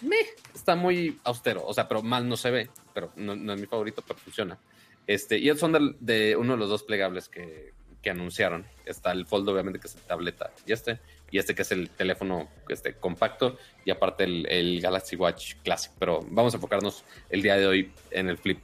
me, 0.00 0.16
está 0.54 0.74
muy 0.74 1.18
austero. 1.24 1.64
O 1.66 1.74
sea, 1.74 1.86
pero 1.86 2.02
mal 2.02 2.28
no 2.28 2.36
se 2.36 2.50
ve, 2.50 2.70
pero 2.94 3.12
no, 3.16 3.32
es 3.52 3.60
mi 3.60 3.66
favorito, 3.66 4.02
pero 4.06 4.18
funciona. 4.18 4.58
Este, 5.06 5.38
y 5.38 5.54
son 5.56 5.72
de, 5.72 5.94
de, 6.00 6.36
uno 6.36 6.54
de 6.54 6.58
los 6.58 6.68
dos 6.70 6.82
plegables 6.82 7.28
que, 7.28 7.72
que 8.02 8.10
anunciaron. 8.10 8.66
Está 8.84 9.12
el 9.12 9.26
Fold, 9.26 9.48
obviamente, 9.48 9.78
que 9.78 9.86
es 9.86 9.94
el 9.94 10.02
tableta, 10.02 10.52
y 10.66 10.72
este, 10.72 11.00
y 11.32 11.38
este 11.38 11.54
que 11.54 11.62
es 11.62 11.72
el 11.72 11.88
teléfono 11.88 12.48
este, 12.68 12.92
compacto, 12.94 13.58
y 13.86 13.90
aparte 13.90 14.24
el, 14.24 14.80
Galaxy 14.80 15.16
Watch 15.16 15.54
Classic. 15.64 15.90
Pero 15.98 16.20
vamos 16.28 16.52
a 16.52 16.58
enfocarnos 16.58 17.04
el 17.30 17.40
día 17.40 17.56
de 17.56 17.66
hoy 17.66 17.90
en 18.10 18.28
el 18.28 18.36
Flip. 18.36 18.58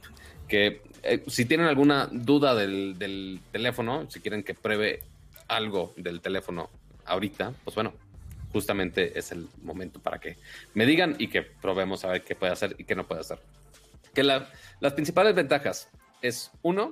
Que 0.47 0.83
eh, 1.01 1.23
si 1.27 1.45
tienen 1.45 1.65
alguna 1.65 2.07
duda 2.11 2.53
del, 2.53 3.41
teléfono, 3.51 4.09
si 4.09 4.19
quieren 4.21 4.43
que 4.43 4.53
pruebe 4.53 5.01
algo 5.47 5.93
del 5.97 6.21
teléfono 6.21 6.69
ahorita, 7.05 7.53
pues 7.63 7.73
bueno, 7.73 7.91
justamente 8.53 9.17
es 9.17 9.31
el 9.31 9.47
momento 9.63 9.99
para 9.99 10.19
que 10.19 10.37
me 10.75 10.85
digan 10.85 11.15
y 11.17 11.27
que 11.27 11.41
probemos 11.41 12.05
a 12.05 12.09
ver 12.09 12.23
qué 12.23 12.35
puede 12.35 12.53
hacer 12.53 12.75
y 12.77 12.83
qué 12.83 12.93
no 12.93 13.07
puede 13.07 13.21
hacer. 13.21 13.39
Que 14.13 14.21
las 14.21 14.93
principales 14.93 15.33
ventajas 15.33 15.89
es 16.21 16.51
uno, 16.61 16.91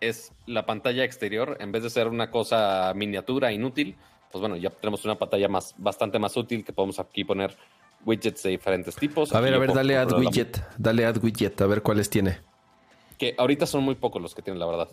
es 0.00 0.30
la 0.46 0.66
pantalla 0.66 1.02
exterior, 1.02 1.56
en 1.58 1.72
vez 1.72 1.82
de 1.82 1.90
ser 1.90 2.06
una 2.06 2.30
cosa 2.30 2.92
miniatura, 2.94 3.50
inútil, 3.50 3.96
pues 4.30 4.40
bueno, 4.40 4.56
ya 4.56 4.70
tenemos 4.70 5.04
una 5.04 5.16
pantalla 5.16 5.48
más, 5.48 5.74
bastante 5.78 6.18
más 6.18 6.36
útil 6.36 6.64
que 6.64 6.72
podemos 6.72 6.98
aquí 6.98 7.24
poner 7.24 7.56
widgets 8.04 8.42
de 8.42 8.50
diferentes 8.50 8.96
tipos. 8.96 9.34
A 9.34 9.40
ver, 9.40 9.54
a 9.54 9.58
ver, 9.58 9.72
dale 9.72 9.96
add 9.96 10.12
widget, 10.12 10.62
dale 10.78 11.06
add 11.06 11.22
widget, 11.22 11.60
a 11.60 11.66
ver 11.66 11.82
cuáles 11.82 12.08
tiene. 12.10 12.38
Que 13.18 13.34
ahorita 13.38 13.66
son 13.66 13.82
muy 13.82 13.94
pocos 13.94 14.20
los 14.20 14.34
que 14.34 14.42
tienen, 14.42 14.60
la 14.60 14.66
verdad. 14.66 14.88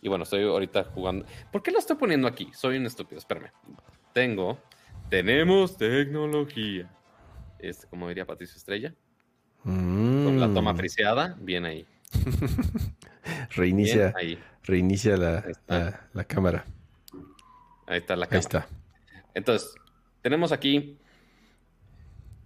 Y 0.00 0.08
bueno, 0.08 0.24
estoy 0.24 0.44
ahorita 0.44 0.84
jugando. 0.94 1.26
¿Por 1.50 1.62
qué 1.62 1.72
lo 1.72 1.78
estoy 1.78 1.96
poniendo 1.96 2.28
aquí? 2.28 2.50
Soy 2.54 2.76
un 2.76 2.86
estúpido, 2.86 3.18
espérame. 3.18 3.50
Tengo, 4.12 4.58
tenemos 5.08 5.76
tecnología. 5.76 6.88
Este, 7.58 7.86
como 7.88 8.08
diría 8.08 8.24
Patricio 8.24 8.56
Estrella. 8.56 8.94
Con 9.64 10.38
la 10.38 10.52
toma 10.54 10.72
mm. 10.72 10.76
friseada, 10.76 11.36
bien 11.40 11.64
ahí. 11.64 11.86
reinicia, 13.56 14.14
reinicia 14.62 15.16
la, 15.16 15.44
la, 16.12 16.24
cámara. 16.24 16.64
Ahí 17.88 17.98
está 17.98 18.16
la 18.16 18.26
cámara. 18.26 18.36
Ahí 18.36 18.40
está. 18.40 18.68
Entonces, 19.32 19.74
tenemos 20.20 20.52
aquí 20.52 20.98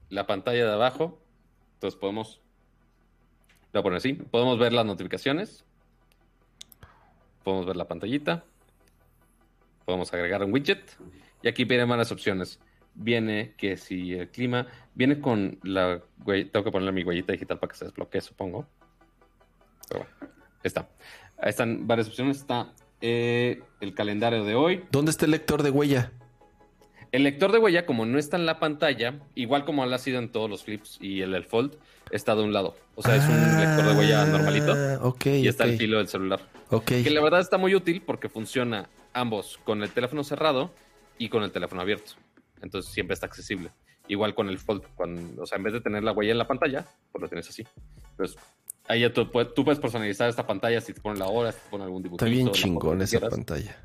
la 0.08 0.26
pantalla 0.26 0.64
de 0.66 0.72
abajo. 0.72 1.18
Entonces 1.74 1.98
podemos, 1.98 2.40
voy 3.72 3.80
a 3.80 3.82
poner 3.82 3.96
así, 3.96 4.12
podemos 4.12 4.56
ver 4.58 4.72
las 4.72 4.86
notificaciones. 4.86 5.64
Podemos 7.42 7.66
ver 7.66 7.74
la 7.74 7.88
pantallita. 7.88 8.44
Podemos 9.84 10.14
agregar 10.14 10.44
un 10.44 10.52
widget. 10.52 10.96
Y 11.42 11.48
aquí 11.48 11.64
vienen 11.64 11.88
varias 11.88 12.12
opciones. 12.12 12.60
Viene 12.94 13.54
que 13.56 13.76
si 13.76 14.12
el 14.14 14.28
clima, 14.28 14.68
viene 14.94 15.20
con 15.20 15.58
la, 15.64 16.02
tengo 16.24 16.62
que 16.62 16.70
ponerle 16.70 16.92
mi 16.92 17.02
huellita 17.02 17.32
digital 17.32 17.58
para 17.58 17.72
que 17.72 17.78
se 17.78 17.86
desbloquee, 17.86 18.20
supongo. 18.20 18.68
Pero 19.88 20.04
bueno, 20.04 20.34
está. 20.62 20.88
Ahí 21.38 21.50
están 21.50 21.84
varias 21.88 22.06
opciones. 22.06 22.36
Está 22.36 22.72
eh, 23.02 23.60
el 23.80 23.94
calendario 23.94 24.44
de 24.44 24.54
hoy. 24.54 24.84
¿Dónde 24.90 25.10
está 25.10 25.26
el 25.26 25.32
lector 25.32 25.62
de 25.62 25.70
huella? 25.70 26.12
El 27.10 27.24
lector 27.24 27.52
de 27.52 27.58
huella, 27.58 27.84
como 27.84 28.06
no 28.06 28.18
está 28.18 28.38
en 28.38 28.46
la 28.46 28.58
pantalla, 28.58 29.20
igual 29.34 29.66
como 29.66 29.84
lo 29.84 29.94
ha 29.94 29.98
sido 29.98 30.18
en 30.18 30.30
todos 30.32 30.48
los 30.48 30.64
flips 30.64 30.96
y 30.98 31.20
el, 31.20 31.34
el 31.34 31.44
fold, 31.44 31.76
está 32.10 32.34
de 32.34 32.42
un 32.42 32.54
lado. 32.54 32.74
O 32.94 33.02
sea, 33.02 33.16
es 33.16 33.24
un 33.24 33.34
Ah, 33.34 33.60
lector 33.60 33.92
de 33.92 33.98
huella 34.00 34.24
normalito 34.24 34.74
Ok. 35.06 35.26
y 35.26 35.46
está 35.48 35.64
el 35.64 35.76
filo 35.76 35.98
del 35.98 36.08
celular. 36.08 36.40
Ok. 36.70 36.86
Que 36.86 37.10
la 37.10 37.20
verdad 37.20 37.40
está 37.40 37.58
muy 37.58 37.74
útil 37.74 38.00
porque 38.00 38.30
funciona 38.30 38.88
ambos 39.12 39.58
con 39.64 39.82
el 39.82 39.90
teléfono 39.90 40.24
cerrado 40.24 40.70
y 41.18 41.28
con 41.28 41.42
el 41.42 41.52
teléfono 41.52 41.82
abierto. 41.82 42.12
Entonces 42.62 42.90
siempre 42.92 43.12
está 43.12 43.26
accesible. 43.26 43.68
Igual 44.08 44.34
con 44.34 44.48
el 44.48 44.58
fold, 44.58 44.82
cuando, 44.94 45.42
o 45.42 45.46
sea, 45.46 45.58
en 45.58 45.64
vez 45.64 45.74
de 45.74 45.80
tener 45.82 46.02
la 46.02 46.12
huella 46.12 46.32
en 46.32 46.38
la 46.38 46.46
pantalla, 46.48 46.86
pues 47.12 47.20
lo 47.20 47.28
tienes 47.28 47.46
así. 47.48 47.66
Entonces, 48.12 48.38
ahí 48.88 49.00
ya 49.00 49.12
tú, 49.12 49.30
puedes- 49.30 49.54
tú 49.54 49.64
puedes 49.64 49.78
personalizar 49.80 50.28
esta 50.28 50.46
pantalla 50.46 50.80
si 50.80 50.92
te 50.92 51.00
ponen 51.00 51.18
la 51.18 51.28
hora, 51.28 51.52
si 51.52 51.58
te 51.60 51.70
ponen 51.70 51.84
algún 51.86 52.02
dibujito. 52.02 52.24
Está 52.24 52.34
bien 52.34 52.50
chingón 52.50 53.02
esa 53.02 53.18
quieras. 53.18 53.30
pantalla. 53.30 53.76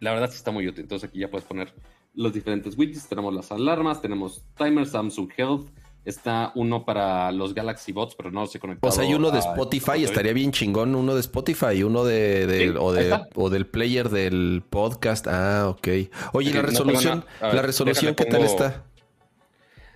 La 0.00 0.12
verdad 0.12 0.28
sí 0.30 0.36
está 0.36 0.50
muy 0.50 0.66
útil. 0.66 0.82
Entonces 0.82 1.08
aquí 1.08 1.20
ya 1.20 1.30
puedes 1.30 1.46
poner 1.46 1.72
los 2.14 2.32
diferentes 2.32 2.76
widgets. 2.76 3.06
Tenemos 3.08 3.32
las 3.34 3.52
alarmas, 3.52 4.02
tenemos 4.02 4.42
timer, 4.56 4.86
Samsung 4.86 5.30
Health. 5.36 5.68
Está 6.04 6.50
uno 6.56 6.84
para 6.84 7.30
los 7.30 7.54
Galaxy 7.54 7.92
Bots, 7.92 8.16
pero 8.16 8.32
no 8.32 8.44
se 8.46 8.58
conectado. 8.58 8.88
O 8.88 8.92
sea, 8.92 9.04
hay 9.04 9.14
uno 9.14 9.30
de 9.30 9.38
a- 9.38 9.40
Spotify, 9.40 10.02
estaría 10.02 10.32
bien 10.32 10.50
chingón, 10.50 10.96
uno 10.96 11.14
de 11.14 11.20
Spotify, 11.20 11.84
uno 11.84 12.02
de, 12.02 12.72
Sí, 12.72 12.76
o, 12.76 12.92
de 12.92 13.54
del 13.56 13.66
player 13.68 14.08
del 14.08 14.64
podcast. 14.68 15.28
Ah, 15.28 15.68
ok. 15.68 15.88
Oye, 16.32 16.48
Sí, 16.50 16.56
la 16.56 16.62
resolución. 16.62 17.24
A 17.40 17.46
ver, 17.46 17.54
la 17.54 17.62
resolución, 17.62 18.14
¿qué 18.16 18.24
tal 18.24 18.42
está? 18.42 18.84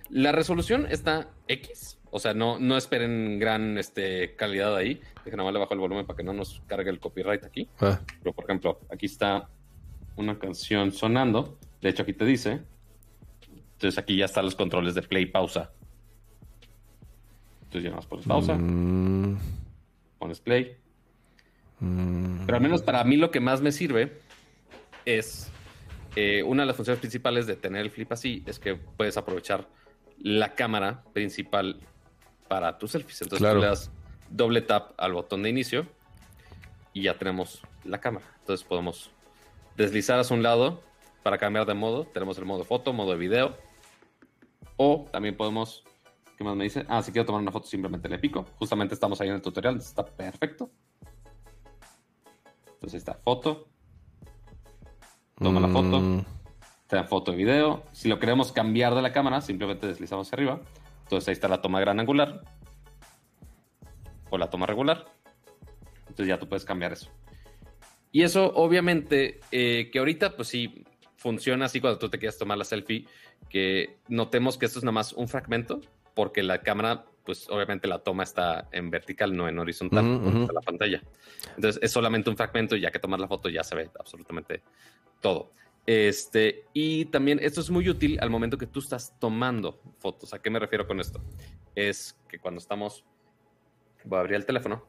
La 0.09 0.31
resolución 0.31 0.87
está 0.89 1.27
X. 1.49 1.96
O 2.17 2.19
sea, 2.19 2.33
no, 2.33 2.57
no 2.57 2.77
esperen 2.77 3.37
gran 3.37 3.77
este, 3.77 4.35
calidad 4.35 4.75
ahí. 4.75 4.99
Dejen 5.23 5.37
nada 5.37 5.43
más 5.43 5.53
le 5.53 5.59
bajo 5.59 5.75
el 5.75 5.79
volumen 5.79 6.03
para 6.03 6.17
que 6.17 6.23
no 6.23 6.33
nos 6.33 6.63
cargue 6.65 6.89
el 6.89 6.99
copyright 6.99 7.43
aquí. 7.45 7.69
Ah, 7.79 8.01
Pero, 8.23 8.33
por 8.33 8.45
ejemplo, 8.45 8.79
aquí 8.91 9.05
está 9.05 9.47
una 10.15 10.39
canción 10.39 10.91
sonando. 10.91 11.59
De 11.79 11.89
hecho, 11.89 12.01
aquí 12.01 12.13
te 12.13 12.25
dice. 12.25 12.61
Entonces, 13.73 13.99
aquí 13.99 14.17
ya 14.17 14.25
están 14.25 14.45
los 14.45 14.55
controles 14.55 14.95
de 14.95 15.03
play 15.03 15.23
y 15.23 15.25
pausa. 15.27 15.69
Entonces, 17.65 17.83
ya 17.83 17.89
nada 17.89 17.97
más 17.97 18.07
pones 18.07 18.25
pausa, 18.25 18.55
mm, 18.55 19.37
pones 20.17 20.39
play. 20.39 20.75
mm, 21.79 22.47
Pero 22.47 22.55
al 22.57 22.63
menos 22.63 22.81
para 22.81 23.03
mí 23.03 23.15
lo 23.17 23.29
que 23.29 23.41
más 23.41 23.61
me 23.61 23.71
sirve 23.71 24.21
es 25.05 25.51
eh, 26.15 26.41
una 26.41 26.63
de 26.63 26.65
las 26.67 26.75
funciones 26.75 26.99
principales 26.99 27.45
de 27.45 27.55
tener 27.57 27.81
el 27.83 27.91
flip 27.91 28.11
así 28.11 28.41
es 28.47 28.57
que 28.57 28.73
puedes 28.73 29.17
aprovechar 29.17 29.67
la 30.17 30.55
cámara 30.55 31.03
principal 31.13 31.79
para 32.47 32.77
tus 32.77 32.91
selfies. 32.91 33.21
Entonces 33.21 33.39
Claro. 33.43 33.55
tú 33.59 33.61
le 33.61 33.67
das 33.67 33.91
doble 34.29 34.61
tap 34.61 34.91
al 34.97 35.13
botón 35.13 35.43
de 35.43 35.49
inicio 35.49 35.87
y 36.93 37.03
ya 37.03 37.17
tenemos 37.17 37.61
la 37.83 37.99
cámara. 37.99 38.25
Entonces 38.39 38.65
podemos 38.67 39.11
deslizar 39.75 40.19
hacia 40.19 40.35
un 40.35 40.43
lado 40.43 40.81
para 41.23 41.37
cambiar 41.37 41.65
de 41.65 41.73
modo. 41.73 42.05
Tenemos 42.05 42.37
el 42.37 42.45
modo 42.45 42.63
foto, 42.63 42.93
modo 42.93 43.11
de 43.11 43.17
video. 43.17 43.55
O 44.77 45.07
también 45.11 45.35
podemos, 45.35 45.83
¿qué 46.37 46.43
más 46.43 46.55
me 46.55 46.63
dice? 46.63 46.85
Ah, 46.87 47.01
si 47.01 47.11
quiero 47.11 47.25
tomar 47.25 47.41
una 47.41 47.51
foto 47.51 47.67
simplemente 47.67 48.07
le 48.09 48.19
pico. 48.19 48.45
Justamente 48.59 48.93
estamos 48.93 49.19
ahí 49.21 49.29
en 49.29 49.35
el 49.35 49.41
tutorial, 49.41 49.77
está 49.77 50.05
perfecto. 50.05 50.69
Entonces 52.73 52.99
está 52.99 53.15
foto, 53.15 53.67
toma 55.39 55.59
la 55.59 55.67
foto, 55.67 55.99
mm, 55.99 56.25
te 56.87 56.95
da 56.95 57.03
foto 57.05 57.33
y 57.33 57.35
video. 57.35 57.83
Si 57.91 58.07
lo 58.07 58.19
queremos 58.19 58.51
cambiar 58.51 58.93
de 58.93 59.01
la 59.01 59.11
cámara, 59.11 59.41
simplemente 59.41 59.87
deslizamos 59.87 60.27
hacia 60.27 60.35
arriba. 60.35 60.61
Entonces 61.07 61.29
ahí 61.29 61.33
está 61.33 61.47
la 61.47 61.61
toma 61.61 61.79
gran 61.79 62.01
angular 62.01 62.41
o 64.29 64.37
la 64.37 64.49
toma 64.49 64.65
regular. 64.65 65.05
Entonces 66.01 66.27
ya 66.27 66.37
tú 66.37 66.49
puedes 66.49 66.65
cambiar 66.65 66.91
eso. 66.91 67.09
Y 68.11 68.23
eso 68.23 68.51
obviamente 68.55 69.39
eh, 69.51 69.89
que 69.89 69.99
ahorita 69.99 70.35
pues 70.35 70.49
sí 70.49 70.83
funciona 71.15 71.65
así 71.65 71.79
cuando 71.79 71.97
tú 71.97 72.09
te 72.09 72.19
quieres 72.19 72.37
tomar 72.37 72.57
la 72.57 72.65
selfie, 72.65 73.05
que 73.49 73.99
notemos 74.09 74.57
que 74.57 74.65
esto 74.65 74.79
es 74.79 74.83
nada 74.83 74.91
más 74.91 75.13
un 75.13 75.29
fragmento, 75.29 75.79
porque 76.13 76.43
la 76.43 76.61
cámara 76.61 77.05
pues 77.23 77.49
obviamente 77.49 77.87
la 77.87 77.99
toma 77.99 78.23
está 78.23 78.67
en 78.73 78.89
vertical, 78.89 79.33
no 79.35 79.47
en 79.47 79.59
horizontal, 79.59 80.21
está 80.41 80.53
la 80.53 80.61
pantalla. 80.61 81.01
Entonces 81.55 81.81
es 81.81 81.91
solamente 81.91 82.29
un 82.29 82.35
fragmento 82.35 82.75
y 82.75 82.81
ya 82.81 82.91
que 82.91 82.99
tomas 82.99 83.21
la 83.21 83.29
foto 83.29 83.47
ya 83.47 83.63
se 83.63 83.75
ve 83.75 83.89
absolutamente 83.97 84.61
todo. 85.21 85.53
Este, 85.87 86.65
y 86.73 87.05
también 87.05 87.39
esto 87.41 87.61
es 87.61 87.69
muy 87.69 87.87
útil 87.89 88.19
al 88.21 88.29
momento 88.29 88.57
que 88.57 88.67
tú 88.67 88.79
estás 88.81 89.17
tomando 89.19 89.81
fotos. 89.99 90.33
¿A 90.33 90.41
qué 90.41 90.49
me 90.49 90.59
refiero 90.59 90.85
con 90.85 90.99
esto? 90.99 91.23
Es 91.75 92.15
que 92.27 92.39
cuando 92.39 92.59
estamos, 92.59 93.05
voy 94.03 94.17
a 94.17 94.19
abrir 94.19 94.35
el 94.35 94.45
teléfono, 94.45 94.85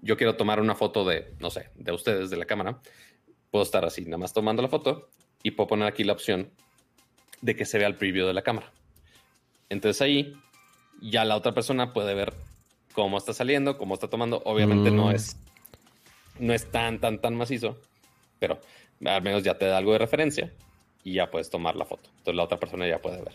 yo 0.00 0.16
quiero 0.16 0.36
tomar 0.36 0.60
una 0.60 0.76
foto 0.76 1.04
de, 1.04 1.34
no 1.40 1.50
sé, 1.50 1.70
de 1.74 1.90
ustedes, 1.90 2.30
de 2.30 2.36
la 2.36 2.44
cámara, 2.44 2.80
puedo 3.50 3.64
estar 3.64 3.84
así, 3.84 4.04
nada 4.04 4.18
más 4.18 4.32
tomando 4.32 4.62
la 4.62 4.68
foto 4.68 5.10
y 5.42 5.50
puedo 5.50 5.66
poner 5.66 5.88
aquí 5.88 6.04
la 6.04 6.12
opción 6.12 6.52
de 7.40 7.56
que 7.56 7.64
se 7.64 7.78
vea 7.78 7.88
el 7.88 7.96
preview 7.96 8.24
de 8.26 8.34
la 8.34 8.42
cámara. 8.42 8.72
Entonces 9.68 10.00
ahí 10.00 10.32
ya 11.02 11.24
la 11.24 11.34
otra 11.36 11.52
persona 11.52 11.92
puede 11.92 12.14
ver 12.14 12.34
cómo 12.94 13.18
está 13.18 13.32
saliendo, 13.32 13.76
cómo 13.78 13.94
está 13.94 14.08
tomando. 14.08 14.42
Obviamente 14.44 14.92
no 14.92 15.06
Mm. 15.08 15.14
es 15.16 15.36
no 16.38 16.54
es 16.54 16.70
tan 16.70 17.00
tan 17.00 17.20
tan 17.20 17.34
macizo, 17.34 17.80
pero 18.38 18.60
al 19.04 19.22
menos 19.22 19.42
ya 19.42 19.56
te 19.58 19.66
da 19.66 19.78
algo 19.78 19.92
de 19.92 19.98
referencia 19.98 20.52
y 21.04 21.14
ya 21.14 21.30
puedes 21.30 21.50
tomar 21.50 21.76
la 21.76 21.84
foto. 21.84 22.08
Entonces 22.18 22.34
la 22.34 22.44
otra 22.44 22.58
persona 22.58 22.86
ya 22.86 22.98
puede 22.98 23.18
ver. 23.18 23.34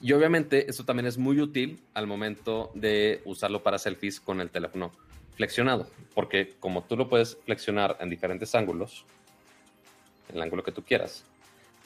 Y 0.00 0.12
obviamente 0.12 0.68
eso 0.68 0.84
también 0.84 1.06
es 1.06 1.16
muy 1.16 1.40
útil 1.40 1.78
al 1.94 2.06
momento 2.06 2.70
de 2.74 3.22
usarlo 3.24 3.62
para 3.62 3.78
selfies 3.78 4.20
con 4.20 4.40
el 4.40 4.50
teléfono 4.50 4.90
flexionado, 5.36 5.88
porque 6.14 6.54
como 6.58 6.82
tú 6.82 6.96
lo 6.96 7.08
puedes 7.08 7.38
flexionar 7.44 7.96
en 8.00 8.10
diferentes 8.10 8.54
ángulos, 8.54 9.04
en 10.28 10.36
el 10.36 10.42
ángulo 10.42 10.62
que 10.62 10.72
tú 10.72 10.82
quieras, 10.82 11.24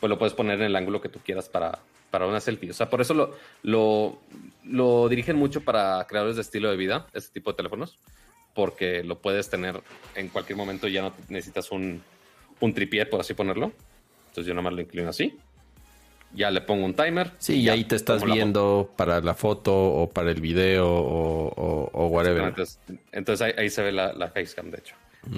pues 0.01 0.09
lo 0.09 0.19
puedes 0.19 0.35
poner 0.35 0.61
en 0.61 0.67
el 0.67 0.77
ángulo 0.77 1.01
que 1.01 1.09
tú 1.09 1.21
quieras 1.21 1.49
para, 1.49 1.79
para 2.11 2.27
una 2.27 2.41
selfie. 2.41 2.71
O 2.71 2.75
sea, 2.75 2.89
por 2.89 3.01
eso 3.01 3.13
lo, 3.13 3.37
lo, 3.63 4.19
lo 4.65 5.09
dirigen 5.09 5.37
mucho 5.37 5.61
para 5.61 6.07
creadores 6.09 6.37
de 6.37 6.43
estilo 6.43 6.71
de 6.71 6.77
vida, 6.77 7.07
este 7.13 7.33
tipo 7.35 7.53
de 7.53 7.57
teléfonos, 7.59 7.99
porque 8.55 9.05
lo 9.05 9.19
puedes 9.19 9.51
tener 9.51 9.83
en 10.15 10.29
cualquier 10.29 10.57
momento, 10.57 10.89
ya 10.89 11.03
no 11.03 11.13
necesitas 11.29 11.71
un, 11.71 12.03
un 12.61 12.75
tripié, 12.75 13.07
por 13.07 13.21
así 13.21 13.35
ponerlo. 13.35 13.73
Entonces 14.29 14.47
yo 14.47 14.55
nomás 14.55 14.73
lo 14.75 14.81
inclino 14.83 15.09
así. 15.11 15.37
Ya 16.35 16.51
le 16.51 16.61
pongo 16.61 16.85
un 16.85 16.95
timer. 16.95 17.33
Sí, 17.39 17.61
y 17.61 17.69
ahí 17.69 17.85
te 17.85 17.97
estás 17.97 18.23
la 18.27 18.35
viendo 18.35 18.91
para 18.97 19.21
la 19.21 19.35
foto 19.35 19.73
o 19.75 20.11
para 20.11 20.31
el 20.31 20.41
video 20.41 20.87
o, 20.89 21.49
o, 21.49 21.91
o 21.93 22.07
whatever. 22.09 22.43
Entonces, 22.45 22.79
entonces 23.13 23.47
ahí, 23.47 23.53
ahí 23.57 23.71
se 23.71 23.83
ve 23.83 23.93
la, 23.93 24.13
la 24.13 24.29
facecam, 24.29 24.71
de 24.71 24.79
hecho. 24.79 24.95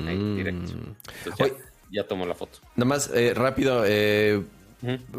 Ahí, 0.07 0.16
Mm. 0.16 0.37
directo. 0.37 0.73
Entonces 0.73 1.35
ya, 1.39 1.45
Oye. 1.45 1.55
ya 1.93 2.05
tomo 2.07 2.27
la 2.27 2.35
foto. 2.35 2.59
Nada 2.77 2.89
más, 2.89 3.11
eh, 3.14 3.33
rápido, 3.35 3.85
eh. 3.87 4.43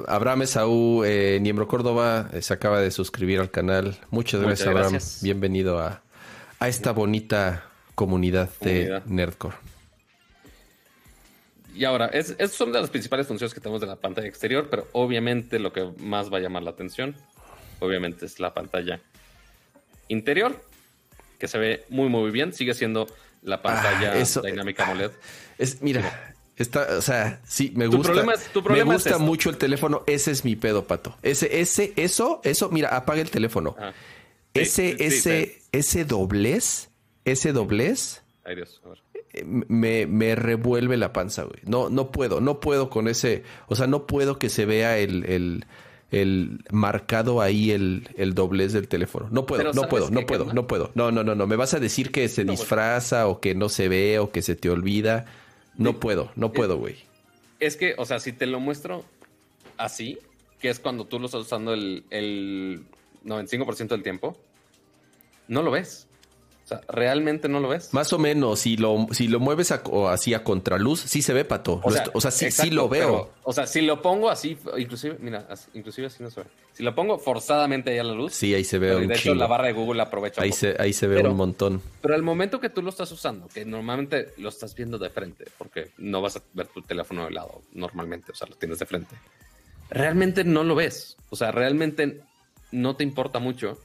Abraham 0.08 0.44
Esaú, 0.44 1.04
eh, 1.06 1.38
Niembro 1.42 1.68
Córdoba, 1.68 2.30
eh, 2.34 2.42
se 2.42 2.54
acaba 2.54 2.80
de 2.80 2.92
suscribir 2.92 3.40
al 3.40 3.52
canal. 3.52 3.98
Muchas 4.10 4.42
gracias, 4.42 4.68
Abraham. 4.68 4.92
gracias. 4.94 5.24
Bienvenido 5.24 5.80
a, 5.80 6.02
a 6.60 6.68
esta 6.68 6.92
bonita 6.92 7.66
comunidad, 7.96 8.50
Comunidad. 8.60 9.04
de 9.04 9.14
Nerdcore. 9.14 9.56
Y 11.80 11.86
ahora, 11.86 12.08
es, 12.08 12.36
es- 12.38 12.52
son 12.52 12.74
de 12.74 12.82
las 12.82 12.90
principales 12.90 13.26
funciones 13.26 13.54
que 13.54 13.62
tenemos 13.62 13.80
de 13.80 13.88
la 13.88 13.96
pantalla 13.96 14.28
exterior, 14.28 14.68
pero 14.70 14.90
obviamente 14.92 15.60
lo 15.60 15.72
que 15.72 15.90
más 16.00 16.30
va 16.32 16.38
a 16.38 16.42
llamar 16.42 16.62
la 16.64 16.72
atención, 16.72 17.16
obviamente 17.80 18.26
es 18.26 18.38
la 18.42 18.54
pantalla 18.54 19.00
interior, 20.10 20.62
que 21.40 21.48
se 21.48 21.58
ve 21.58 21.86
muy, 21.88 22.10
muy 22.10 22.32
bien. 22.32 22.52
Sigue 22.52 22.74
siendo 22.74 23.08
la 23.44 23.62
pantalla 23.62 24.12
Ah, 24.12 24.18
eso- 24.18 24.42
dinámica 24.42 24.84
AMOLED. 24.84 25.12
Es, 25.58 25.82
mira, 25.82 26.34
está, 26.58 26.98
o 26.98 27.02
sea, 27.02 27.40
sí, 27.48 27.72
me 27.76 27.86
Tu 27.86 27.92
gusta. 27.96 28.12
problema 28.12 28.34
tu 28.54 28.62
problema 28.62 28.86
me 28.90 28.94
gusta 28.96 29.18
mucho 29.18 29.50
el 29.50 29.58
teléfono. 29.58 30.04
Ese 30.06 30.32
es 30.32 30.44
mi 30.44 30.58
pedo, 30.58 30.86
pato. 30.86 31.16
Ese, 31.22 31.62
ese, 31.62 31.94
eso, 31.96 32.42
eso, 32.44 32.70
mira, 32.72 32.90
apaga 32.90 33.22
el 33.22 33.32
teléfono. 33.32 33.78
Sí, 34.54 34.60
ese, 34.62 34.92
sí, 34.92 34.96
ese, 35.00 35.46
sí. 35.46 35.62
ese 35.72 36.04
doblez, 36.04 36.90
ese 37.24 37.54
doblez. 37.54 38.22
Ay, 38.44 38.56
Dios, 38.56 38.82
a 38.84 38.90
ver. 38.90 38.98
Eh, 39.34 39.44
me, 39.46 40.06
me 40.08 40.36
revuelve 40.36 40.98
la 40.98 41.14
panza, 41.14 41.44
güey. 41.44 41.60
No, 41.66 41.90
no 41.90 42.12
puedo, 42.12 42.42
no 42.42 42.60
puedo 42.60 42.90
con 42.90 43.08
ese, 43.08 43.44
o 43.68 43.76
sea, 43.76 43.88
no 43.88 44.06
puedo 44.08 44.40
que 44.40 44.50
se 44.50 44.66
vea 44.66 44.98
el, 44.98 45.24
el, 45.26 45.66
el 46.12 46.64
marcado 46.72 47.42
ahí 47.42 47.72
el, 47.72 48.08
el 48.18 48.34
doblez 48.34 48.74
del 48.74 48.88
teléfono. 48.88 49.28
No 49.32 49.46
puedo, 49.46 49.64
no 49.66 49.74
¿sabes 49.74 49.90
puedo, 49.90 50.10
no 50.10 50.26
puedo, 50.26 50.54
no 50.54 50.68
puedo. 50.68 50.92
No, 50.96 51.12
no, 51.12 51.24
no, 51.24 51.36
no. 51.36 51.46
Me 51.48 51.56
vas 51.56 51.74
a 51.74 51.80
decir 51.80 52.12
que 52.12 52.28
se 52.30 52.44
No, 52.46 52.52
disfraza 52.54 53.28
o 53.28 53.40
que 53.40 53.54
no 53.56 53.70
se 53.70 53.88
ve 53.90 54.20
o 54.20 54.32
que 54.32 54.42
se 54.42 54.56
te 54.56 54.70
olvida. 54.70 55.26
No 55.78 55.92
Sí. 55.92 55.98
puedo, 56.02 56.32
no 56.36 56.52
puedo, 56.52 56.78
güey. 56.78 56.96
Es 57.60 57.78
que, 57.78 57.94
o 57.98 58.06
sea, 58.06 58.20
si 58.20 58.34
te 58.34 58.46
lo 58.48 58.60
muestro 58.60 59.06
así, 59.78 60.18
que 60.60 60.70
es 60.70 60.80
cuando 60.80 61.06
tú 61.06 61.20
lo 61.20 61.28
estás 61.28 61.42
usando 61.42 61.74
el, 61.74 62.04
el 62.10 62.82
95% 63.24 63.88
del 63.90 64.04
tiempo, 64.04 64.36
no 65.48 65.62
lo 65.64 65.72
ves. 65.72 66.08
O 66.70 66.76
sea, 66.76 66.82
realmente 66.88 67.50
no 67.50 67.60
lo 67.60 67.68
ves. 67.68 67.92
Más 67.96 68.14
o 68.14 68.20
menos, 68.20 68.60
si 68.60 68.78
lo, 68.78 69.08
si 69.12 69.28
lo 69.28 69.40
mueves 69.40 69.72
a- 69.72 69.82
o 69.90 70.08
así 70.08 70.36
a 70.36 70.44
contraluz, 70.44 71.00
sí 71.00 71.24
se 71.24 71.34
ve, 71.34 71.44
pato. 71.44 71.82
Lo 71.84 71.96
est- 71.96 72.10
O 72.14 72.22
sea, 72.22 72.30
sí, 72.30 72.52
sí 72.52 72.70
lo 72.70 72.88
veo. 72.88 73.08
pero, 73.08 73.34
o 73.42 73.52
sea, 73.54 73.66
si 73.66 73.82
lo 73.82 74.04
pongo 74.04 74.30
así, 74.30 74.56
inclusive, 74.78 75.18
mira, 75.20 75.48
así- 75.50 75.68
inclusive 75.74 76.06
así 76.06 76.22
no 76.22 76.30
se 76.30 76.42
ve. 76.42 76.48
Si 76.74 76.84
lo 76.84 76.94
pongo 76.94 77.18
forzadamente 77.18 77.90
ahí 77.90 77.98
a 77.98 78.04
la 78.04 78.14
luz, 78.14 78.34
Sí, 78.36 78.54
ahí 78.54 78.64
se 78.64 78.78
ve 78.78 78.96
un 78.96 79.08
de 79.08 79.16
hecho 79.16 79.34
la 79.34 79.48
barra 79.48 79.66
de 79.66 79.74
Google 79.74 80.00
aprovecha. 80.04 80.44
Ahí 80.44 80.52
se, 80.52 80.76
ahí 80.78 80.94
se 80.94 81.08
ve 81.08 81.16
Pero- 81.16 81.32
un 81.32 81.38
montón. 81.38 81.82
Pero 82.02 82.14
al 82.14 82.22
momento 82.22 82.60
que 82.60 82.70
tú 82.70 82.84
lo 82.84 82.92
estás 82.92 83.12
usando, 83.12 83.48
que 83.48 83.66
normalmente 83.66 84.28
lo 84.38 84.50
estás 84.50 84.76
viendo 84.76 85.00
de 85.00 85.10
frente, 85.10 85.46
porque 85.58 85.90
no 85.98 86.22
vas 86.22 86.38
a 86.38 86.44
ver 86.54 86.68
tu 86.68 86.84
teléfono 86.84 87.26
de 87.26 87.32
lado 87.32 87.64
normalmente, 87.74 88.32
o 88.32 88.36
sea, 88.36 88.48
lo 88.48 88.56
tienes 88.58 88.78
de 88.78 88.86
frente. 88.86 89.16
realmente 89.90 90.44
no 90.44 90.64
lo 90.64 90.76
ves. 90.76 91.18
O 91.32 91.36
sea, 91.36 91.52
realmente 91.52 92.22
no 92.72 92.96
te 92.96 93.04
importa 93.04 93.40
mucho. 93.40 93.80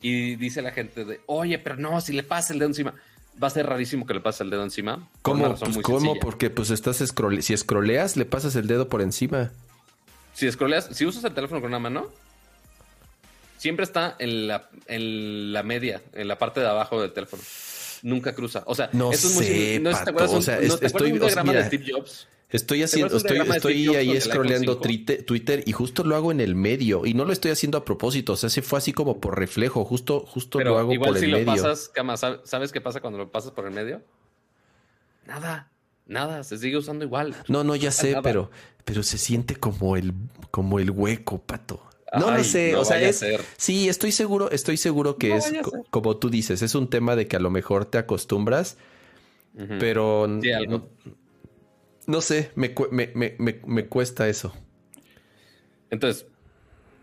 Y 0.00 0.36
dice 0.36 0.62
la 0.62 0.72
gente 0.72 1.04
de, 1.04 1.20
oye, 1.26 1.58
pero 1.58 1.76
no, 1.76 2.00
si 2.00 2.12
le 2.12 2.22
pasa 2.22 2.52
el 2.52 2.58
dedo 2.58 2.68
encima, 2.68 2.94
va 3.42 3.48
a 3.48 3.50
ser 3.50 3.66
rarísimo 3.66 4.06
que 4.06 4.14
le 4.14 4.20
pase 4.20 4.44
el 4.44 4.50
dedo 4.50 4.62
encima. 4.62 5.08
¿Cómo? 5.22 5.54
Pues, 5.54 5.78
¿cómo? 5.78 6.18
Porque 6.18 6.50
pues 6.50 6.70
estás 6.70 6.96
si 7.40 7.52
escroleas, 7.54 8.16
le 8.16 8.24
pasas 8.24 8.56
el 8.56 8.66
dedo 8.66 8.88
por 8.88 9.02
encima. 9.02 9.50
Si 10.34 10.46
escroleas, 10.46 10.88
si 10.92 11.06
usas 11.06 11.24
el 11.24 11.34
teléfono 11.34 11.60
con 11.60 11.70
una 11.70 11.78
mano, 11.78 12.10
siempre 13.56 13.84
está 13.84 14.16
en 14.18 14.48
la, 14.48 14.68
en 14.86 15.52
la 15.52 15.62
media, 15.62 16.02
en 16.12 16.28
la 16.28 16.38
parte 16.38 16.60
de 16.60 16.68
abajo 16.68 17.00
del 17.00 17.12
teléfono. 17.12 17.42
Nunca 18.02 18.34
cruza. 18.34 18.62
O 18.66 18.74
sea, 18.74 18.90
no 18.92 19.10
eso 19.10 19.28
es 19.28 19.34
muy, 19.34 19.78
no, 19.80 19.90
te 19.90 20.10
acuerdas, 20.10 20.32
o 20.32 20.42
sea, 20.42 20.60
¿no 20.60 20.76
te 20.76 20.86
estoy, 20.86 21.12
un 21.12 21.20
diagrama 21.20 21.52
de 21.52 21.64
Steve 21.64 21.86
Jobs? 21.90 22.28
Estoy 22.48 22.84
haciendo, 22.84 23.16
estoy, 23.16 23.38
estoy 23.38 23.88
ahí 23.96 24.20
scrolleando 24.20 24.78
Twitter 24.78 25.64
y 25.66 25.72
justo 25.72 26.04
lo 26.04 26.14
hago 26.14 26.30
en 26.30 26.40
el 26.40 26.54
medio 26.54 27.04
y 27.04 27.12
no 27.12 27.24
lo 27.24 27.32
estoy 27.32 27.50
haciendo 27.50 27.76
a 27.76 27.84
propósito, 27.84 28.34
o 28.34 28.36
sea, 28.36 28.50
se 28.50 28.62
fue 28.62 28.78
así 28.78 28.92
como 28.92 29.20
por 29.20 29.36
reflejo, 29.36 29.84
justo, 29.84 30.20
justo 30.20 30.60
lo 30.60 30.78
hago 30.78 30.94
por 30.94 31.08
el 31.08 31.14
medio. 31.14 31.38
Igual 31.38 31.56
si 31.56 31.60
lo 31.60 31.64
pasas, 31.68 31.88
Cama, 31.88 32.16
¿sabes 32.16 32.70
qué 32.70 32.80
pasa 32.80 33.00
cuando 33.00 33.18
lo 33.18 33.32
pasas 33.32 33.50
por 33.50 33.66
el 33.66 33.72
medio? 33.72 34.00
Nada, 35.26 35.72
nada, 36.06 36.44
se 36.44 36.56
sigue 36.56 36.76
usando 36.76 37.04
igual. 37.04 37.34
No, 37.48 37.64
no, 37.64 37.74
ya 37.74 37.90
sé, 37.90 38.16
pero, 38.22 38.50
pero 38.84 39.02
se 39.02 39.18
siente 39.18 39.56
como 39.56 39.96
el, 39.96 40.14
como 40.52 40.78
el 40.78 40.92
hueco, 40.92 41.38
pato. 41.38 41.82
No, 42.16 42.30
no 42.30 42.44
sé, 42.44 42.76
o 42.76 42.84
sea, 42.84 43.00
es, 43.00 43.24
sí, 43.56 43.88
estoy 43.88 44.12
seguro, 44.12 44.52
estoy 44.52 44.76
seguro 44.76 45.16
que 45.16 45.34
es 45.34 45.52
como 45.90 46.16
tú 46.16 46.30
dices, 46.30 46.62
es 46.62 46.76
un 46.76 46.88
tema 46.88 47.16
de 47.16 47.26
que 47.26 47.34
a 47.34 47.40
lo 47.40 47.50
mejor 47.50 47.86
te 47.86 47.98
acostumbras, 47.98 48.76
pero 49.80 50.28
no, 50.28 50.88
sé, 52.20 52.52
me, 52.54 52.72
me, 52.90 53.86
cuesta 53.86 54.28
eso. 54.28 54.54
Entonces, 55.90 56.26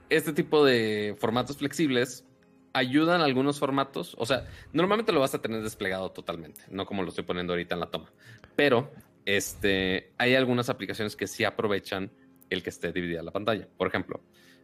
este 0.10 0.34
tipo 0.34 0.66
de 0.66 1.16
formatos 1.20 1.58
flexibles 1.58 2.26
ayudan 2.74 3.22
a 3.22 3.26
algunos 3.26 3.60
formatos, 3.60 4.16
o 4.18 4.26
sea, 4.26 4.48
normalmente 4.72 5.12
lo 5.12 5.20
vas 5.20 5.36
a 5.36 5.42
tener 5.42 5.62
desplegado 5.62 6.12
totalmente, 6.12 6.62
no 6.70 6.86
como 6.86 7.04
lo 7.04 7.10
estoy 7.10 7.24
poniendo 7.24 7.54
ahorita 7.54 7.76
en 7.76 7.80
la 7.82 7.92
toma, 7.92 8.12
pero 8.56 8.92
este, 9.26 10.12
hay 10.18 10.36
algunas 10.36 10.70
aplicaciones 10.70 11.16
que 11.16 11.28
sí 11.28 11.44
aprovechan 11.44 12.12
el 12.50 12.64
que 12.64 12.70
esté 12.70 12.92
dividida 12.92 13.24
la 13.24 13.32
pantalla. 13.32 13.68
Por 13.78 13.88
ejemplo, 13.88 14.22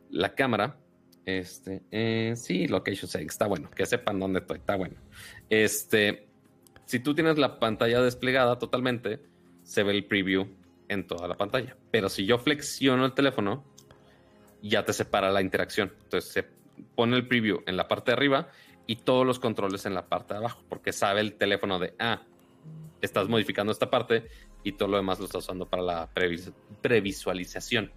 la 0.09 0.35
cámara. 0.35 0.77
Este, 1.25 1.83
eh, 1.91 2.33
sí, 2.35 2.67
location 2.67 3.07
setting, 3.07 3.27
está 3.27 3.45
bueno, 3.45 3.69
que 3.69 3.85
sepan 3.85 4.19
dónde 4.19 4.39
estoy, 4.39 4.57
está 4.57 4.75
bueno. 4.75 4.95
Este, 5.49 6.27
si 6.85 6.99
tú 6.99 7.13
tienes 7.13 7.37
la 7.37 7.59
pantalla 7.59 8.01
desplegada 8.01 8.57
totalmente, 8.57 9.19
se 9.69 9.83
ve 9.83 9.91
el 9.91 10.03
preview 10.03 10.47
en 10.87 11.05
toda 11.05 11.27
la 11.27 11.37
pantalla. 11.37 11.77
Pero 11.91 12.09
si 12.09 12.25
yo 12.25 12.39
flexiono 12.39 13.05
el 13.05 13.13
teléfono, 13.13 13.63
ya 14.63 14.83
te 14.83 14.93
separa 14.93 15.29
la 15.29 15.43
interacción. 15.43 15.93
Entonces 16.05 16.31
se 16.31 16.47
pone 16.95 17.15
el 17.15 17.27
preview 17.27 17.61
en 17.67 17.77
la 17.77 17.87
parte 17.87 18.09
de 18.09 18.13
arriba 18.13 18.49
y 18.87 18.95
todos 18.95 19.27
los 19.27 19.37
controles 19.37 19.85
en 19.85 19.93
la 19.93 20.07
parte 20.07 20.33
de 20.33 20.39
abajo, 20.39 20.63
porque 20.69 20.91
sabe 20.91 21.21
el 21.21 21.35
teléfono 21.35 21.77
de, 21.77 21.93
ah, 21.99 22.23
estás 22.99 23.29
modificando 23.29 23.71
esta 23.71 23.91
parte 23.91 24.27
y 24.63 24.71
todo 24.71 24.89
lo 24.89 24.97
demás 24.97 25.19
lo 25.19 25.25
estás 25.25 25.43
usando 25.43 25.67
para 25.67 25.83
la 25.83 26.09
previsualización. 26.81 27.91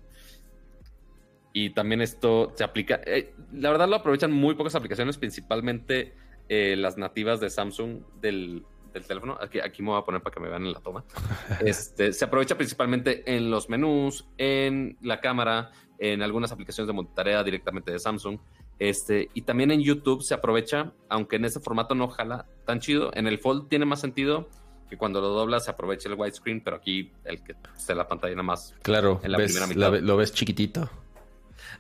Y 1.55 1.71
también 1.71 2.03
esto 2.03 2.53
se 2.55 2.65
aplica, 2.65 3.01
eh, 3.07 3.33
la 3.51 3.71
verdad 3.71 3.89
lo 3.89 3.97
aprovechan 3.97 4.31
muy 4.31 4.55
pocas 4.57 4.75
aplicaciones, 4.75 5.17
principalmente 5.17 6.13
eh, 6.51 6.77
las 6.77 6.99
nativas 6.99 7.41
de 7.41 7.49
Samsung 7.49 8.03
del, 8.21 8.67
teléfono. 9.01 9.37
Aquí, 9.41 9.61
aquí 9.61 9.83
me 9.83 9.91
voy 9.91 9.99
a 9.99 10.05
poner 10.05 10.23
para 10.23 10.35
que 10.35 10.41
me 10.41 10.49
vean 10.49 10.67
en 10.67 10.73
la 10.73 10.81
toma. 10.81 11.05
Este, 11.65 12.13
se 12.13 12.25
aprovecha 12.25 12.57
principalmente 12.57 13.23
en 13.27 13.51
los 13.51 13.69
menús, 13.69 14.27
en 14.39 14.97
la 15.03 15.21
cámara, 15.21 15.71
en 15.99 16.23
algunas 16.23 16.53
aplicaciones 16.53 16.87
de 16.87 16.93
multitarea 16.93 17.43
directamente 17.43 17.93
de 17.93 17.99
Samsung. 17.99 18.39
Este, 18.79 19.31
y 19.35 19.43
también 19.43 19.71
en 19.71 19.81
YouTube 19.81 20.23
se 20.23 20.35
aprovecha, 20.35 20.93
aunque 21.09 21.37
en 21.37 21.45
ese 21.45 21.61
formato 21.61 21.95
no 21.95 22.09
jala 22.09 22.47
tan 22.67 22.81
chido. 22.81 23.11
En 23.15 23.27
el 23.27 23.39
Fold 23.39 23.69
tiene 23.69 23.85
más 23.85 24.01
sentido 24.01 24.49
que 24.91 24.99
cuando 24.99 25.21
lo 25.21 25.29
doblas 25.29 25.65
se 25.65 25.71
aprovecha 25.71 26.09
el 26.09 26.17
widescreen, 26.17 26.63
pero 26.63 26.77
aquí 26.77 27.13
el 27.25 27.43
que 27.43 27.55
esté 27.77 27.95
la 27.95 28.07
pantalla 28.07 28.35
nada 28.35 28.43
más. 28.43 28.75
Claro, 28.83 29.21
en 29.23 29.33
la 29.33 29.39
primera 29.39 29.67
mitad. 29.67 29.99
lo 30.01 30.17
ves 30.17 30.33
chiquitito. 30.33 30.91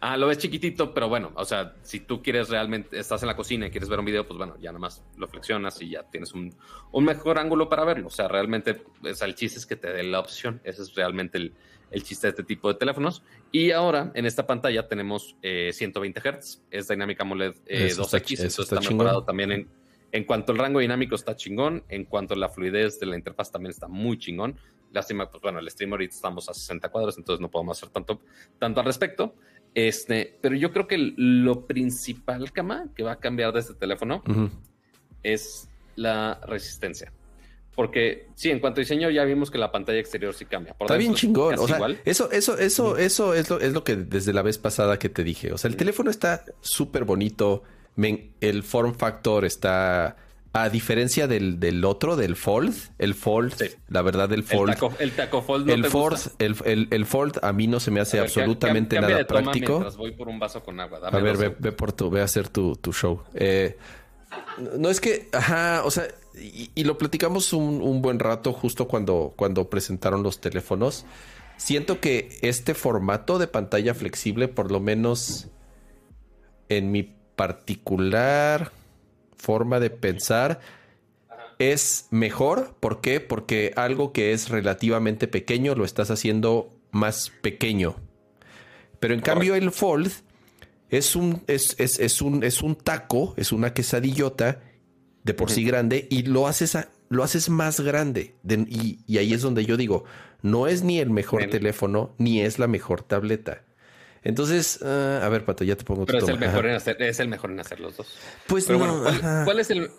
Ah, 0.01 0.16
lo 0.16 0.26
ves 0.26 0.38
chiquitito, 0.38 0.93
pero 0.93 1.09
bueno, 1.09 1.32
o 1.34 1.45
sea, 1.45 1.76
si 1.82 2.01
tú 2.01 2.22
quieres 2.22 2.49
realmente, 2.49 2.99
estás 2.99 3.22
en 3.22 3.28
la 3.28 3.36
cocina 3.36 3.66
y 3.66 3.70
quieres 3.70 3.88
ver 3.88 3.99
un 3.99 4.05
video, 4.05 4.26
pues 4.26 4.38
bueno, 4.38 4.57
ya 4.61 4.70
nada 4.70 4.78
más 4.78 5.03
lo 5.16 5.28
flexionas 5.28 5.80
y 5.80 5.90
ya 5.90 6.03
tienes 6.05 6.32
un, 6.32 6.55
mejor 6.93 7.38
ángulo 7.38 7.68
para 7.68 7.84
verlo. 7.84 8.09
O 8.09 8.11
sea, 8.11 8.28
realmente, 8.28 8.82
el 9.03 9.34
chiste 9.34 9.59
es 9.59 9.66
que 9.66 9.76
te 9.76 9.93
dé 9.93 10.03
la 10.03 10.20
opción. 10.20 10.61
Ese 10.64 10.82
es 10.82 10.95
realmente 10.95 11.38
el, 11.38 11.55
chiste 12.03 12.26
de 12.26 12.30
este 12.30 12.45
tipo 12.45 12.68
de 12.68 12.78
teléfonos. 12.78 13.22
Y 13.51 13.70
ahora, 13.70 14.12
en 14.14 14.26
esta 14.26 14.47
pantalla 14.47 14.88
tenemos 14.88 15.36
120 15.43 16.20
eh, 16.20 16.32
Hz, 16.32 16.62
es 16.70 16.88
Dynamic 16.88 17.20
AMOLED 17.20 17.55
2X, 17.66 18.40
eh, 18.40 18.47
eso 18.47 18.62
está, 18.62 18.80
mejorado 18.80 19.24
también 19.24 19.53
en, 19.53 19.68
en 20.12 20.24
cuanto 20.24 20.53
al 20.53 20.59
rango 20.59 20.80
dinámico 20.80 21.14
está 21.14 21.34
chingón, 21.36 21.84
en 21.88 22.05
cuanto 22.05 22.34
a 22.34 22.36
la 22.36 22.51
fluidez 22.51 23.01
de 23.01 23.07
la 23.07 23.16
interfaz 23.16 23.51
también 23.51 23.70
está 23.70 23.88
muy 23.88 24.18
chingón. 24.18 24.57
Lástima, 24.93 25.30
pues 25.30 25.43
bueno, 25.43 25.59
el 25.59 25.70
stream 25.70 25.93
ahorita 25.93 26.14
estamos 26.14 26.51
a 26.51 26.55
60 26.55 26.90
cuadros, 26.90 27.16
entonces 27.16 27.40
no 27.40 27.51
podemos 27.51 27.78
hacer 27.78 27.88
tanto, 27.88 28.20
tanto 28.59 28.80
al 28.80 28.86
respecto. 28.86 29.34
Este, 29.75 30.39
pero 30.41 30.55
yo 30.55 30.73
creo 30.73 30.87
que 30.87 31.12
lo 31.16 31.66
principal, 31.66 32.53
Cama, 32.53 32.87
que 32.95 33.03
va 33.03 33.12
a 33.12 33.18
cambiar 33.18 33.53
de 33.53 33.61
este 33.61 33.75
teléfono 33.75 34.23
es 35.23 35.68
la 35.97 36.41
resistencia. 36.47 37.12
Porque 37.75 38.29
sí, 38.35 38.51
en 38.51 38.61
cuanto 38.61 38.81
a 38.81 38.83
diseño 38.83 39.09
ya 39.09 39.25
vimos 39.25 39.51
que 39.51 39.57
la 39.57 39.73
pantalla 39.73 39.99
exterior 39.99 40.35
sí 40.35 40.45
cambia. 40.45 40.77
Está 40.79 40.97
bien 40.97 41.14
chingón. 41.14 41.59
O 41.59 41.66
sea, 41.66 41.79
eso, 42.05 42.31
eso, 42.31 42.59
eso, 42.59 42.99
eso 42.99 43.33
es 43.33 43.49
lo, 43.49 43.61
es 43.61 43.73
lo 43.73 43.83
que 43.83 43.97
desde 43.97 44.35
la 44.35 44.43
vez 44.43 44.59
pasada 44.59 44.99
que 44.99 45.09
te 45.09 45.25
dije. 45.25 45.53
O 45.53 45.59
sea, 45.59 45.70
el 45.70 45.77
teléfono 45.77 46.11
está 46.11 46.45
súper 46.61 47.05
bonito. 47.05 47.62
el 47.97 48.62
form 48.62 48.95
factor 48.95 49.47
está 49.47 50.16
a 50.55 50.68
diferencia 50.68 51.26
del, 51.26 51.59
del, 51.59 51.84
otro, 51.84 52.16
del 52.16 52.36
Fold, 52.36 52.74
el 52.98 53.14
Fold, 53.14 53.55
la 53.88 54.03
verdad, 54.03 54.28
del 54.28 54.42
Fold. 54.42 54.76
El 54.98 55.12
taco, 55.12 55.40
Fold 55.40 55.70
el, 55.70 55.86
Fold 55.86 56.18
el, 56.38 56.88
el, 56.90 57.07
Fold 57.07 57.38
a 57.42 57.53
mí 57.53 57.66
no 57.66 57.80
se 57.80 57.90
me 57.90 58.00
hace 58.00 58.20
absolutamente 58.20 59.00
nada 59.00 59.26
práctico. 59.26 59.86
voy 59.96 60.12
por 60.12 60.28
un 60.28 60.38
vaso 60.38 60.62
con 60.62 60.78
agua. 60.78 61.00
a 61.05 61.18
ver, 61.18 61.57
ve, 61.59 61.72
por 61.72 61.92
tu, 61.92 62.11
ve 62.11 62.20
a 62.20 62.24
hacer 62.24 62.48
tu, 62.48 62.76
tu 62.76 62.92
show. 62.92 63.22
Eh, 63.34 63.78
no 64.78 64.90
es 64.90 65.00
que, 65.00 65.28
ajá, 65.32 65.82
o 65.84 65.90
sea, 65.90 66.05
y, 66.34 66.84
lo 66.84 66.98
platicamos 66.98 67.53
un, 67.55 67.80
un, 67.80 68.03
buen 68.03 68.18
rato 68.18 68.53
justo 68.53 68.88
cuando, 68.88 69.32
cuando 69.36 69.70
presentaron 69.70 70.22
los 70.22 70.40
teléfonos. 70.40 71.07
Siento 71.57 72.00
que 72.00 72.38
este 72.42 72.74
formato 72.74 73.38
de 73.38 73.46
pantalla 73.46 73.94
flexible, 73.94 74.48
por 74.48 74.70
lo 74.70 74.80
menos 74.80 75.48
en 76.68 76.90
mi 76.90 77.14
particular 77.36 78.72
forma 79.43 79.80
de 79.80 79.90
pensar 79.90 80.61
es 81.59 82.07
mejor. 82.11 82.76
¿Por 82.78 83.01
qué? 83.01 83.20
Porque 83.20 83.72
algo 83.76 84.12
que 84.12 84.32
es 84.32 84.49
relativamente 84.49 85.26
pequeño 85.26 85.74
lo 85.74 85.84
estás 85.84 86.11
haciendo 86.11 86.72
más 86.93 87.32
pequeño. 87.43 87.97
Pero 89.01 89.14
en 89.14 89.20
cambio 89.20 89.57
el 89.57 89.72
fold 89.72 90.12
es 90.90 91.16
un, 91.16 91.43
es, 91.49 91.74
es, 91.78 92.22
un, 92.22 92.45
es 92.45 92.62
un 92.62 92.76
taco, 92.76 93.34
es 93.36 93.51
una 93.51 93.74
quesadillota 93.74 94.62
de 95.24 95.34
por 95.34 95.51
sí 95.51 95.64
grande 95.64 96.07
y 96.09 96.22
lo 96.22 96.47
haces, 96.47 96.78
lo 97.09 97.24
haces 97.24 97.49
más 97.49 97.80
grande. 97.80 98.36
y, 98.47 99.18
ahí 99.18 99.32
es 99.32 99.43
donde 99.43 99.64
yo 99.64 99.76
digo, 99.76 100.05
no 100.43 100.68
es 100.68 100.84
ni 100.84 101.01
el 101.01 101.11
mejor 101.11 101.47
teléfono 101.51 102.14
ni 102.18 102.43
es 102.43 102.61
la 102.61 102.68
mejor 102.68 103.03
tableta. 103.03 103.64
Entonces, 104.25 104.81
ah, 104.83 105.20
a 105.23 105.29
ver, 105.29 105.45
Pato, 105.45 105.64
ya 105.64 105.77
te 105.77 105.85
pongo 105.85 106.07
Pero 106.07 106.18
es 106.18 106.29
el, 106.29 106.39
mejor 106.39 106.66
en 106.66 106.75
hacer, 106.75 107.01
es 107.03 107.18
el 107.20 107.29
mejor 107.29 107.51
en 107.51 107.61
hacer 107.61 107.81
los 107.81 107.97
dos. 107.97 108.18
Pues 108.47 108.66
pero 108.66 108.79
no, 108.79 109.01
bueno, 109.01 109.45
¿cuál, 109.45 109.59
es 109.59 109.70
el 109.70 109.91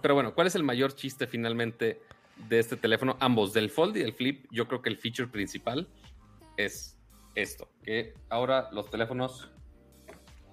pero 0.00 0.14
bueno, 0.14 0.34
¿cuál 0.34 0.46
es 0.46 0.54
el 0.54 0.62
mayor 0.62 0.94
chiste 0.94 1.26
finalmente 1.26 2.00
de 2.48 2.58
este 2.58 2.76
teléfono? 2.76 3.16
Ambos, 3.20 3.52
del 3.52 3.70
Fold 3.70 3.96
y 3.96 4.00
del 4.00 4.12
Flip, 4.12 4.46
yo 4.52 4.68
creo 4.68 4.80
que 4.80 4.88
el 4.88 4.96
feature 4.96 5.28
principal 5.28 5.88
es 6.56 6.96
esto, 7.34 7.68
que 7.82 8.14
ahora 8.28 8.68
los 8.72 8.90
teléfonos 8.90 9.50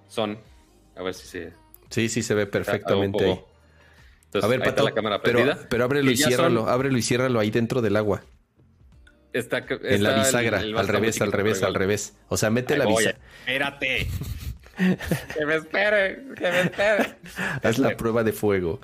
son, 0.07 0.39
a 0.95 1.03
ver 1.03 1.13
si 1.13 1.27
se... 1.27 1.53
Sí, 1.89 2.09
sí, 2.09 2.23
se 2.23 2.33
ve 2.33 2.47
perfectamente 2.47 3.23
ahí. 3.23 3.41
a 4.41 4.47
ver, 4.47 4.63
Pato, 4.63 4.83
la 4.83 4.91
cámara 4.91 5.21
pero, 5.21 5.39
pero 5.69 5.83
ábrelo 5.83 6.09
y 6.09 6.17
ciérralo, 6.17 6.67
ábrelo 6.67 6.97
y 6.97 7.03
ciérralo 7.03 7.39
ahí 7.39 7.51
dentro 7.51 7.81
del 7.81 7.95
agua 7.95 8.23
en 9.35 10.03
la 10.03 10.15
bisagra, 10.15 10.59
al 10.59 10.87
revés, 10.87 11.21
al 11.21 11.31
revés, 11.31 11.63
al 11.63 11.73
revés. 11.75 12.13
O 12.29 12.37
sea, 12.37 12.49
mete 12.49 12.77
la 12.77 12.85
bisagra. 12.85 13.17
Espérate. 13.39 14.07
que 15.37 15.45
me 15.45 15.55
espere, 15.55 16.23
que 16.35 16.51
me 16.51 16.61
espere. 16.61 17.15
Haz 17.63 17.77
la 17.77 17.95
prueba 17.95 18.23
de 18.23 18.33
fuego. 18.33 18.79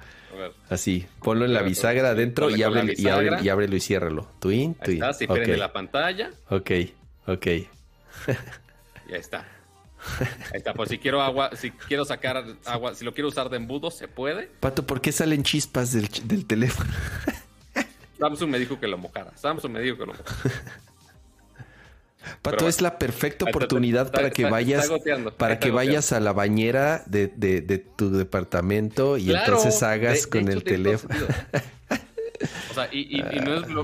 Así, 0.70 1.06
ponlo 1.22 1.46
en 1.46 1.54
la 1.54 1.62
bisagra 1.62 2.12
adentro 2.12 2.50
y 2.50 2.64
ábrelo, 2.64 2.94
y, 2.94 3.02
y 3.46 3.50
ábrelo 3.50 3.76
y 3.76 3.80
ciérralo. 3.80 4.28
Twin, 4.40 4.76
twin. 4.76 5.04
Ahí 5.04 5.10
está, 5.10 5.14
si 5.14 5.26
okay. 5.26 5.58
la 5.58 5.74
pantalla. 5.74 6.32
Ok, 6.50 6.72
ok. 7.28 7.48
ya 9.10 9.18
está. 9.18 9.46
Ahí 10.52 10.58
está, 10.58 10.74
pues 10.74 10.90
si 10.90 10.98
quiero 10.98 11.22
agua, 11.22 11.52
si 11.56 11.72
quiero 11.72 12.06
sacar 12.06 12.44
agua, 12.66 12.96
si 12.96 13.06
lo 13.06 13.14
quiero 13.14 13.28
usar 13.28 13.50
de 13.50 13.58
embudo, 13.58 13.92
se 13.92 14.08
puede. 14.08 14.50
Pato, 14.60 14.86
¿por 14.86 15.02
qué 15.02 15.12
salen 15.12 15.44
chispas 15.44 15.92
del, 15.92 16.08
del 16.24 16.46
teléfono? 16.46 16.90
Samsung 18.22 18.52
me 18.52 18.60
dijo 18.60 18.80
que 18.80 18.88
lo 18.88 19.00
mojara. 19.00 19.36
Samsung 19.36 19.72
me 19.72 19.82
dijo 19.82 19.98
que 19.98 20.06
lo 20.06 20.14
mojara. 20.14 20.32
Pato, 22.44 22.68
es 22.68 22.82
la 22.82 23.00
perfecta 23.00 23.46
oportunidad 23.46 24.12
para 24.12 24.30
que 24.30 24.46
vayas 24.46 24.92
para 25.38 25.58
que 25.58 25.72
vayas 25.72 26.12
a 26.12 26.20
la 26.20 26.34
bañera 26.34 27.04
de, 27.08 27.28
tu 27.96 28.12
departamento 28.12 29.18
y 29.18 29.32
entonces 29.32 29.82
hagas 29.82 30.28
con 30.28 30.48
el 30.48 30.64
teléfono. 30.64 31.16
O 32.70 32.74
sea, 32.74 32.90
y, 32.92 33.22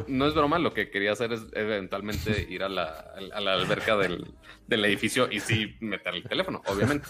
no, 0.08 0.28
es, 0.28 0.34
broma, 0.34 0.60
lo 0.60 0.74
que 0.74 0.90
quería 0.90 1.12
hacer 1.12 1.34
es 1.34 1.42
eventualmente 1.54 2.48
ir 2.50 2.64
a 2.64 2.70
la, 2.70 3.14
alberca 3.34 3.98
del, 3.98 4.24
edificio 4.70 5.32
y 5.32 5.40
sí 5.40 5.76
meter 5.80 6.14
el 6.16 6.24
teléfono, 6.24 6.62
obviamente. 6.68 7.08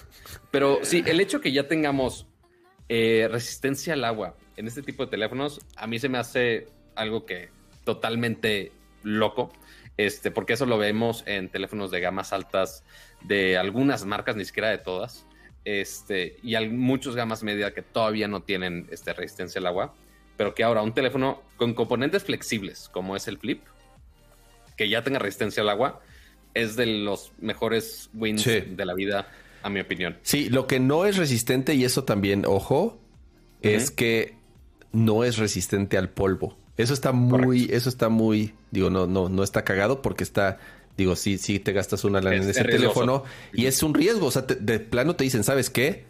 Pero 0.50 0.80
sí, 0.84 1.04
el 1.06 1.20
hecho 1.20 1.42
que 1.42 1.52
ya 1.52 1.68
tengamos 1.68 2.28
eh, 2.88 3.28
resistencia 3.30 3.94
al 3.94 4.06
agua 4.06 4.36
en 4.56 4.68
este 4.68 4.82
tipo 4.82 5.06
de 5.06 5.12
teléfonos, 5.12 5.62
a 5.76 5.88
mí 5.88 6.00
se 6.00 6.10
me 6.10 6.18
hace 6.18 6.68
algo 6.98 7.26
que 7.26 7.50
totalmente 7.84 8.72
loco. 9.04 9.52
Este, 9.96 10.30
porque 10.30 10.54
eso 10.54 10.66
lo 10.66 10.78
vemos 10.78 11.24
en 11.26 11.50
teléfonos 11.50 11.90
de 11.90 12.00
gamas 12.00 12.34
altas 12.34 12.84
de 13.22 13.58
algunas 13.58 14.06
marcas, 14.06 14.36
ni 14.36 14.46
siquiera 14.46 14.70
de 14.70 14.78
todas. 14.78 15.26
Este, 15.66 16.38
y 16.44 16.56
hay 16.56 16.70
muchos 16.70 17.16
gamas 17.16 17.44
media 17.44 17.74
que 17.74 17.82
todavía 17.82 18.28
no 18.28 18.44
tienen 18.44 18.88
este, 18.92 19.14
resistencia 19.14 19.60
al 19.60 19.68
agua 19.68 19.94
pero 20.38 20.54
que 20.54 20.64
ahora 20.64 20.84
un 20.84 20.94
teléfono 20.94 21.42
con 21.58 21.74
componentes 21.74 22.24
flexibles, 22.24 22.90
como 22.94 23.16
es 23.16 23.28
el 23.28 23.40
Flip, 23.40 23.62
que 24.78 24.88
ya 24.88 25.04
tenga 25.04 25.20
resistencia 25.20 25.64
al 25.64 25.70
agua, 25.70 26.00
es 26.54 26.76
de 26.76 26.86
los 26.86 27.34
mejores 27.40 28.10
wins 28.14 28.46
de 28.46 28.86
la 28.86 28.94
vida, 28.94 29.28
a 29.64 29.70
mi 29.70 29.80
opinión. 29.80 30.18
Sí, 30.22 30.50
lo 30.50 30.68
que 30.68 30.80
no 30.80 31.06
es 31.06 31.18
resistente, 31.18 31.74
y 31.74 31.84
eso 31.84 32.04
también, 32.04 32.46
ojo, 32.46 33.02
es 33.64 33.90
que 33.90 34.36
no 34.92 35.24
es 35.24 35.38
resistente 35.38 35.98
al 35.98 36.10
polvo. 36.10 36.58
Eso 36.78 36.94
está 36.94 37.12
muy, 37.12 37.68
eso 37.72 37.90
está 37.90 38.10
muy, 38.10 38.54
digo, 38.72 38.90
no, 38.90 39.08
no, 39.08 39.30
no 39.30 39.44
está 39.44 39.64
cagado 39.64 40.04
porque 40.04 40.24
está, 40.24 40.60
digo, 40.96 41.16
sí, 41.16 41.40
sí 41.40 41.60
te 41.60 41.74
gastas 41.74 42.04
una 42.04 42.22
lana 42.22 42.38
en 42.38 42.50
ese 42.50 42.64
teléfono 42.64 43.24
y 43.52 43.66
es 43.66 43.82
un 43.82 43.96
riesgo. 43.96 44.28
O 44.28 44.32
sea, 44.32 44.44
de 44.44 44.80
plano 44.80 45.16
te 45.16 45.24
dicen, 45.24 45.44
¿sabes 45.44 45.72
qué? 45.72 46.06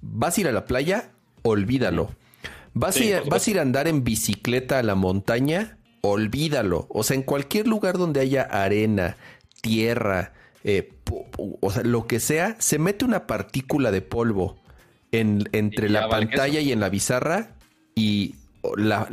Vas 0.00 0.36
a 0.36 0.40
ir 0.40 0.48
a 0.48 0.52
la 0.52 0.64
playa, 0.66 1.12
olvídalo. 1.42 2.10
¿Vas, 2.74 2.96
a 2.96 3.04
ir, 3.50 3.58
a 3.58 3.62
andar 3.62 3.88
en 3.88 4.04
bicicleta 4.04 4.78
a 4.78 4.82
la 4.82 4.94
montaña? 4.94 5.78
Olvídalo. 6.02 6.86
O 6.90 7.02
sea, 7.02 7.16
en 7.16 7.22
cualquier 7.22 7.66
lugar 7.66 7.96
donde 7.96 8.20
haya 8.20 8.42
arena, 8.42 9.16
tierra, 9.62 10.32
eh, 10.64 10.92
o 11.60 11.70
sea, 11.70 11.82
lo 11.84 12.06
que 12.06 12.20
sea, 12.20 12.56
se 12.58 12.78
mete 12.78 13.04
una 13.04 13.26
partícula 13.26 13.90
de 13.90 14.02
polvo 14.02 14.60
en, 15.12 15.48
entre 15.52 15.88
la 15.88 16.08
pantalla 16.08 16.60
y 16.60 16.72
en 16.72 16.80
la 16.80 16.88
bizarra 16.88 17.56
y 17.94 18.34
la, 18.76 19.08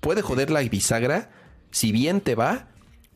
puede 0.00 0.22
joder 0.22 0.50
la 0.50 0.60
bisagra 0.60 1.30
si 1.70 1.92
bien 1.92 2.20
te 2.20 2.34
va, 2.34 2.68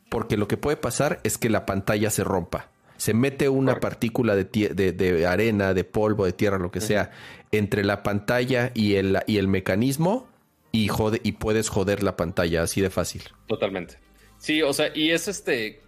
porque 0.08 0.36
lo 0.36 0.48
que 0.48 0.56
puede 0.56 0.76
pasar 0.76 1.20
es 1.24 1.38
que 1.38 1.50
la 1.50 1.66
pantalla 1.66 2.10
se 2.10 2.24
rompa. 2.24 2.70
Se 2.96 3.14
mete 3.14 3.48
una 3.48 3.80
partícula 3.80 4.36
de, 4.36 4.44
de, 4.44 5.26
arena, 5.26 5.74
de 5.74 5.84
polvo, 5.84 6.24
de 6.24 6.32
tierra, 6.32 6.58
lo 6.58 6.70
que 6.70 6.80
sea, 6.80 7.10
entre 7.50 7.84
la 7.84 8.02
pantalla 8.02 8.70
y 8.74 8.94
el, 8.94 9.18
y 9.26 9.38
el 9.38 9.48
mecanismo 9.48 10.28
y, 10.70 10.88
jode, 10.88 11.20
y 11.24 11.32
puedes 11.32 11.68
joder 11.68 12.02
la 12.02 12.16
pantalla 12.16 12.62
así 12.62 12.80
de 12.80 12.90
fácil. 12.90 13.22
Totalmente. 13.48 13.98
Sí, 14.38 14.62
o 14.62 14.72
sea, 14.72 14.90
y 14.94 15.10
es 15.10 15.26
este 15.28 15.80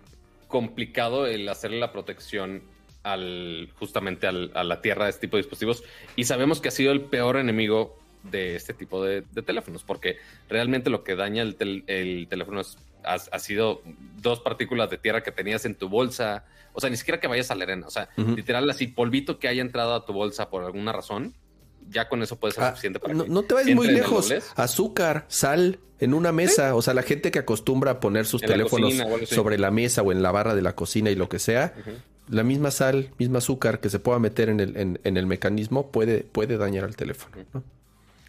complicado 0.48 1.26
el 1.26 1.48
hacerle 1.48 1.78
la 1.78 1.92
protección 1.92 2.62
al 3.02 3.70
justamente 3.78 4.26
al, 4.26 4.50
a 4.54 4.64
la 4.64 4.80
tierra 4.80 5.04
de 5.04 5.10
este 5.10 5.22
tipo 5.22 5.36
de 5.36 5.42
dispositivos 5.42 5.84
y 6.16 6.24
sabemos 6.24 6.60
que 6.60 6.68
ha 6.68 6.72
sido 6.72 6.92
el 6.92 7.02
peor 7.02 7.36
enemigo 7.36 7.98
de 8.30 8.56
este 8.56 8.74
tipo 8.74 9.04
de, 9.04 9.22
teléfonos 9.44 9.82
porque 9.82 10.16
realmente 10.48 10.90
lo 10.90 11.04
que 11.04 11.16
daña 11.16 11.42
el, 11.42 11.84
el 11.86 12.26
teléfono 12.28 12.60
es, 12.60 12.78
ha, 13.04 13.38
sido 13.38 13.82
dos 14.20 14.40
partículas 14.40 14.90
de 14.90 14.98
tierra 14.98 15.22
que 15.22 15.32
tenías 15.32 15.64
en 15.64 15.74
tu 15.74 15.88
bolsa 15.88 16.44
o 16.72 16.80
sea 16.80 16.90
ni 16.90 16.96
siquiera 16.96 17.20
que 17.20 17.28
vayas 17.28 17.50
a 17.50 17.54
la 17.54 17.64
arena 17.64 17.86
o 17.86 17.90
sea 17.90 18.08
literal 18.16 18.68
así 18.68 18.88
polvito 18.88 19.38
que 19.38 19.48
haya 19.48 19.62
entrado 19.62 19.94
a 19.94 20.04
tu 20.04 20.12
bolsa 20.12 20.50
por 20.50 20.64
alguna 20.64 20.92
razón 20.92 21.34
ya 21.90 22.08
con 22.08 22.22
eso 22.22 22.36
puede 22.36 22.54
ser 22.54 22.64
ah, 22.64 22.70
suficiente 22.70 22.98
para 22.98 23.14
no, 23.14 23.26
no 23.26 23.42
te 23.44 23.54
vayas 23.54 23.76
muy 23.76 23.86
lejos. 23.86 24.32
Azúcar, 24.56 25.24
sal 25.28 25.78
en 25.98 26.14
una 26.14 26.32
mesa. 26.32 26.74
O 26.74 26.82
sea, 26.82 26.94
la 26.94 27.02
gente 27.02 27.30
que 27.30 27.38
acostumbra 27.38 27.92
a 27.92 28.00
poner 28.00 28.26
sus 28.26 28.40
teléfonos 28.40 28.94
sobre 29.26 29.58
la 29.58 29.70
mesa 29.70 30.02
o 30.02 30.12
en 30.12 30.22
la 30.22 30.30
barra 30.30 30.54
de 30.54 30.62
la 30.62 30.74
cocina 30.74 31.10
y 31.10 31.14
lo 31.14 31.28
que 31.28 31.38
sea, 31.38 31.74
la 32.28 32.42
misma 32.42 32.70
sal, 32.70 33.10
misma 33.18 33.38
azúcar 33.38 33.80
que 33.80 33.88
se 33.88 33.98
pueda 33.98 34.18
meter 34.18 34.48
en 34.48 34.60
el, 34.60 34.76
en, 34.76 35.16
el 35.16 35.26
mecanismo 35.26 35.90
puede, 35.90 36.20
puede 36.20 36.56
dañar 36.56 36.84
al 36.84 36.96
teléfono. 36.96 37.36
¿no? 37.52 37.62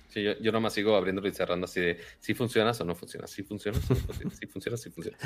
Sí, 0.07 0.23
yo, 0.23 0.39
yo 0.39 0.51
nomás 0.53 0.73
sigo 0.73 0.95
abriendo 0.95 1.25
y 1.27 1.31
cerrando 1.31 1.65
así 1.65 1.81
de 1.81 1.99
si 2.19 2.33
funcionas 2.33 2.79
o 2.79 2.85
no 2.85 2.95
funciona, 2.95 3.27
si 3.27 3.43
funciona, 3.43 3.77
si 4.39 4.47
funciona, 4.47 4.77
si 4.77 4.89
funciona. 4.89 5.17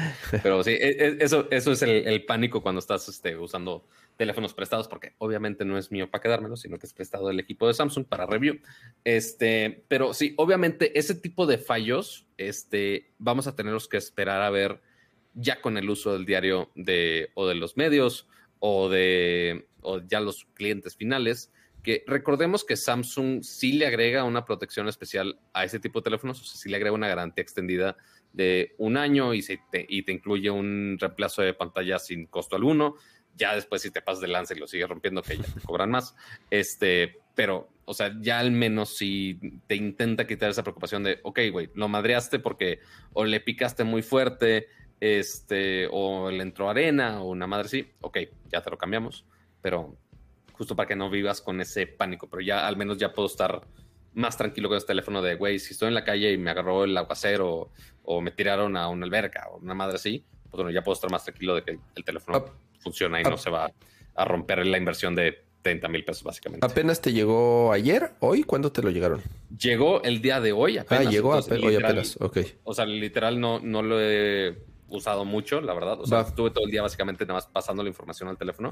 Pero 0.41 0.63
sí, 0.63 0.71
e, 0.71 0.89
e, 0.89 1.17
eso, 1.19 1.47
eso 1.51 1.71
es 1.71 1.82
el, 1.84 2.25
pánico 2.25 2.63
cuando 2.63 2.79
estás 2.79 3.07
este, 3.07 3.38
usando 3.38 3.86
teléfonos 4.17 4.53
prestados, 4.53 4.88
porque 4.88 5.13
obviamente 5.19 5.65
no 5.65 5.77
es 5.77 5.91
mío 5.91 6.09
para 6.09 6.21
quedármelo, 6.21 6.57
sino 6.57 6.79
que 6.79 6.88
es 6.88 6.93
prestado 6.93 7.27
del 7.27 7.39
equipo 7.39 7.67
de 7.67 7.75
Samsung 7.75 8.05
para 8.05 8.25
review. 8.25 8.59
Este, 9.03 9.84
pero 9.88 10.13
sí, 10.13 10.34
obviamente 10.38 10.97
ese 10.97 11.13
tipo 11.13 11.45
de 11.45 11.59
fallos, 11.59 12.27
este, 12.38 13.11
vamos 13.19 13.45
a 13.45 13.55
tenerlos 13.55 13.88
que 13.88 13.97
esperar 13.97 14.41
a 14.41 14.49
ver 14.49 14.82
ya 15.34 15.61
con 15.61 15.77
el 15.77 15.89
uso 15.89 16.13
del 16.13 16.25
diario 16.25 16.71
de, 16.75 17.29
o 17.36 17.47
de 17.47 17.55
los 17.55 17.77
medios 17.77 18.27
o 18.59 18.89
de 18.89 19.67
o 19.82 19.99
ya 19.99 20.19
los 20.19 20.45
clientes 20.53 20.95
finales 20.95 21.51
que 21.84 22.03
recordemos 22.07 22.63
que 22.63 22.77
Samsung 22.77 23.43
sí 23.43 23.73
le 23.73 23.88
agrega 23.88 24.23
una 24.23 24.45
protección 24.45 24.88
especial 24.88 25.39
a 25.53 25.63
ese 25.63 25.79
tipo 25.79 25.99
de 25.99 26.05
teléfonos, 26.05 26.41
o 26.41 26.43
sea, 26.43 26.59
sí 26.59 26.69
le 26.69 26.75
agrega 26.75 26.95
una 26.95 27.07
garantía 27.07 27.41
extendida 27.41 27.97
de 28.34 28.75
un 28.77 28.97
año 28.97 29.34
y, 29.34 29.41
te, 29.41 29.86
y 29.88 30.03
te 30.03 30.11
incluye 30.11 30.49
un 30.49 30.97
reemplazo 30.99 31.41
de 31.41 31.53
pantalla 31.53 31.99
sin 31.99 32.27
costo 32.27 32.55
alguno. 32.55 32.95
Ya 33.36 33.55
después, 33.55 33.82
si 33.82 33.91
te 33.91 34.01
pasas 34.01 34.21
de 34.21 34.27
lance 34.27 34.53
y 34.53 34.59
lo 34.59 34.67
sigues 34.67 34.89
rompiendo, 34.89 35.21
que 35.21 35.38
ya 35.38 35.43
te 35.43 35.61
cobran 35.61 35.89
más. 35.89 36.15
Este, 36.49 37.19
pero, 37.34 37.69
o 37.86 37.93
sea, 37.93 38.13
ya 38.19 38.39
al 38.39 38.51
menos 38.51 38.97
si 38.97 39.39
te 39.67 39.75
intenta 39.75 40.27
quitar 40.27 40.49
esa 40.49 40.63
preocupación 40.63 41.03
de, 41.03 41.19
ok, 41.23 41.39
güey, 41.51 41.69
lo 41.73 41.88
madreaste 41.88 42.39
porque 42.39 42.79
o 43.13 43.25
le 43.25 43.39
picaste 43.39 43.84
muy 43.84 44.01
fuerte, 44.01 44.67
este, 44.99 45.88
o 45.91 46.29
le 46.29 46.43
entró 46.43 46.69
arena 46.69 47.21
o 47.21 47.29
una 47.29 47.47
madre 47.47 47.69
sí, 47.69 47.89
ok, 48.01 48.19
ya 48.51 48.61
te 48.61 48.69
lo 48.69 48.77
cambiamos. 48.77 49.25
Pero 49.61 49.97
justo 50.62 50.76
para 50.76 50.88
que 50.88 50.95
no 50.95 51.09
vivas 51.09 51.41
con 51.41 51.59
ese 51.59 51.88
pánico, 51.88 52.30
pero 52.30 52.39
ya 52.39 52.68
al 52.68 52.78
menos 52.78 52.99
ya 52.99 53.12
puedo 53.12 53.28
estar 53.28 53.64
más 54.14 54.38
tranquilo 54.38 54.70
con 54.70 54.78
ese 54.78 54.86
teléfono 54.86 55.20
de, 55.20 55.34
güey, 55.34 55.57
si 55.57 55.74
estoy 55.74 55.88
en 55.88 55.95
la 55.95 56.03
calle 56.03 56.32
y 56.32 56.38
me 56.38 56.51
agarró 56.51 56.84
el 56.84 56.95
aguacero 56.95 57.72
o 58.03 58.22
me 58.22 58.30
tiraron 58.30 58.78
a 58.78 58.88
una 58.88 59.03
alberca 59.07 59.47
o 59.51 59.57
una 59.57 59.74
madre 59.74 59.95
así, 59.95 60.24
pues 60.43 60.57
bueno, 60.57 60.70
ya 60.70 60.84
puedo 60.84 60.93
estar 60.93 61.09
más 61.09 61.24
tranquilo 61.24 61.55
de 61.55 61.64
que 61.64 61.80
el 61.95 62.03
teléfono 62.03 62.45
ah, 62.45 62.51
funciona 62.78 63.20
y 63.20 63.24
no 63.24 63.34
ah. 63.34 63.38
se 63.38 63.49
va 63.49 63.72
a 64.14 64.26
romper 64.26 64.64
la 64.64 64.78
inversión 64.78 65.16
de 65.16 65.45
30 65.64 65.88
mil 65.88 66.05
pesos 66.05 66.22
básicamente. 66.22 66.64
¿Apenas 66.64 67.01
te 67.01 67.12
llegó 67.12 67.72
ayer? 67.72 68.12
¿Hoy? 68.20 68.43
¿Cuándo 68.43 68.72
te 68.72 68.84
lo 68.84 68.91
llegaron? 68.91 69.20
Llegó 69.57 70.03
el 70.03 70.22
día 70.22 70.39
de 70.41 70.51
hoy 70.51 70.78
apenas. 70.78 71.07
Ah, 71.07 71.09
llegó 71.09 71.30
hoy 71.32 71.76
apenas, 71.76 72.22
ok. 72.22 72.38
O 72.66 72.76
sea, 72.76 72.86
literal 72.86 73.39
no, 73.39 73.59
no 73.59 73.82
lo 73.82 73.99
he 73.99 74.59
usado 74.89 75.26
mucho, 75.26 75.59
la 75.59 75.74
verdad. 75.74 75.99
O 75.99 76.05
sea, 76.05 76.22
estuve 76.22 76.51
todo 76.51 76.66
el 76.66 76.72
día 76.72 76.84
básicamente 76.84 77.26
nada 77.26 77.36
más 77.36 77.47
pasando 77.47 77.82
la 77.82 77.89
información 77.89 78.30
al 78.30 78.38
teléfono. 78.38 78.70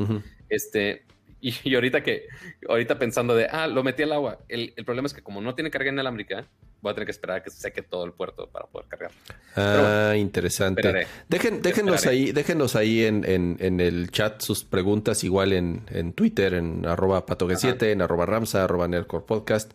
Este, 0.50 1.06
y, 1.42 1.76
ahorita 1.76 2.04
que, 2.04 2.28
ahorita 2.68 3.00
pensando 3.00 3.36
de, 3.36 3.46
ah, 3.46 3.68
lo 3.68 3.84
metí 3.84 4.04
al 4.04 4.12
agua. 4.12 4.40
El, 4.48 4.74
el, 4.76 4.86
problema 4.86 5.08
es 5.08 5.14
que 5.14 5.22
como 5.22 5.42
no 5.42 5.56
tiene 5.56 5.72
carga 5.72 5.92
inalámbrica, 5.92 6.48
voy 6.82 6.92
a 6.92 6.94
tener 6.94 7.06
que 7.06 7.12
esperar 7.12 7.38
a 7.38 7.44
que 7.44 7.50
se 7.50 7.60
seque 7.60 7.82
todo 7.82 8.06
el 8.06 8.14
puerto 8.14 8.48
para 8.48 8.66
poder 8.68 8.88
cargar. 8.88 9.12
Ah, 9.56 10.16
interesante. 10.18 11.08
Dejen, 11.28 11.62
déjenos 11.62 12.06
ahí, 12.06 12.32
déjenos 12.32 12.76
ahí 12.76 13.06
en, 13.06 13.24
en, 13.26 13.58
en, 13.60 13.80
el 13.80 14.12
chat 14.12 14.42
sus 14.42 14.64
preguntas, 14.64 15.24
igual 15.24 15.54
en, 15.54 15.84
en 15.90 16.14
Twitter, 16.14 16.54
en 16.54 16.86
arroba 16.86 17.26
patogue7, 17.26 17.92
en 17.92 18.02
arroba 18.02 18.26
ramsa, 18.26 18.64
arroba 18.64 18.88
podcast 19.26 19.72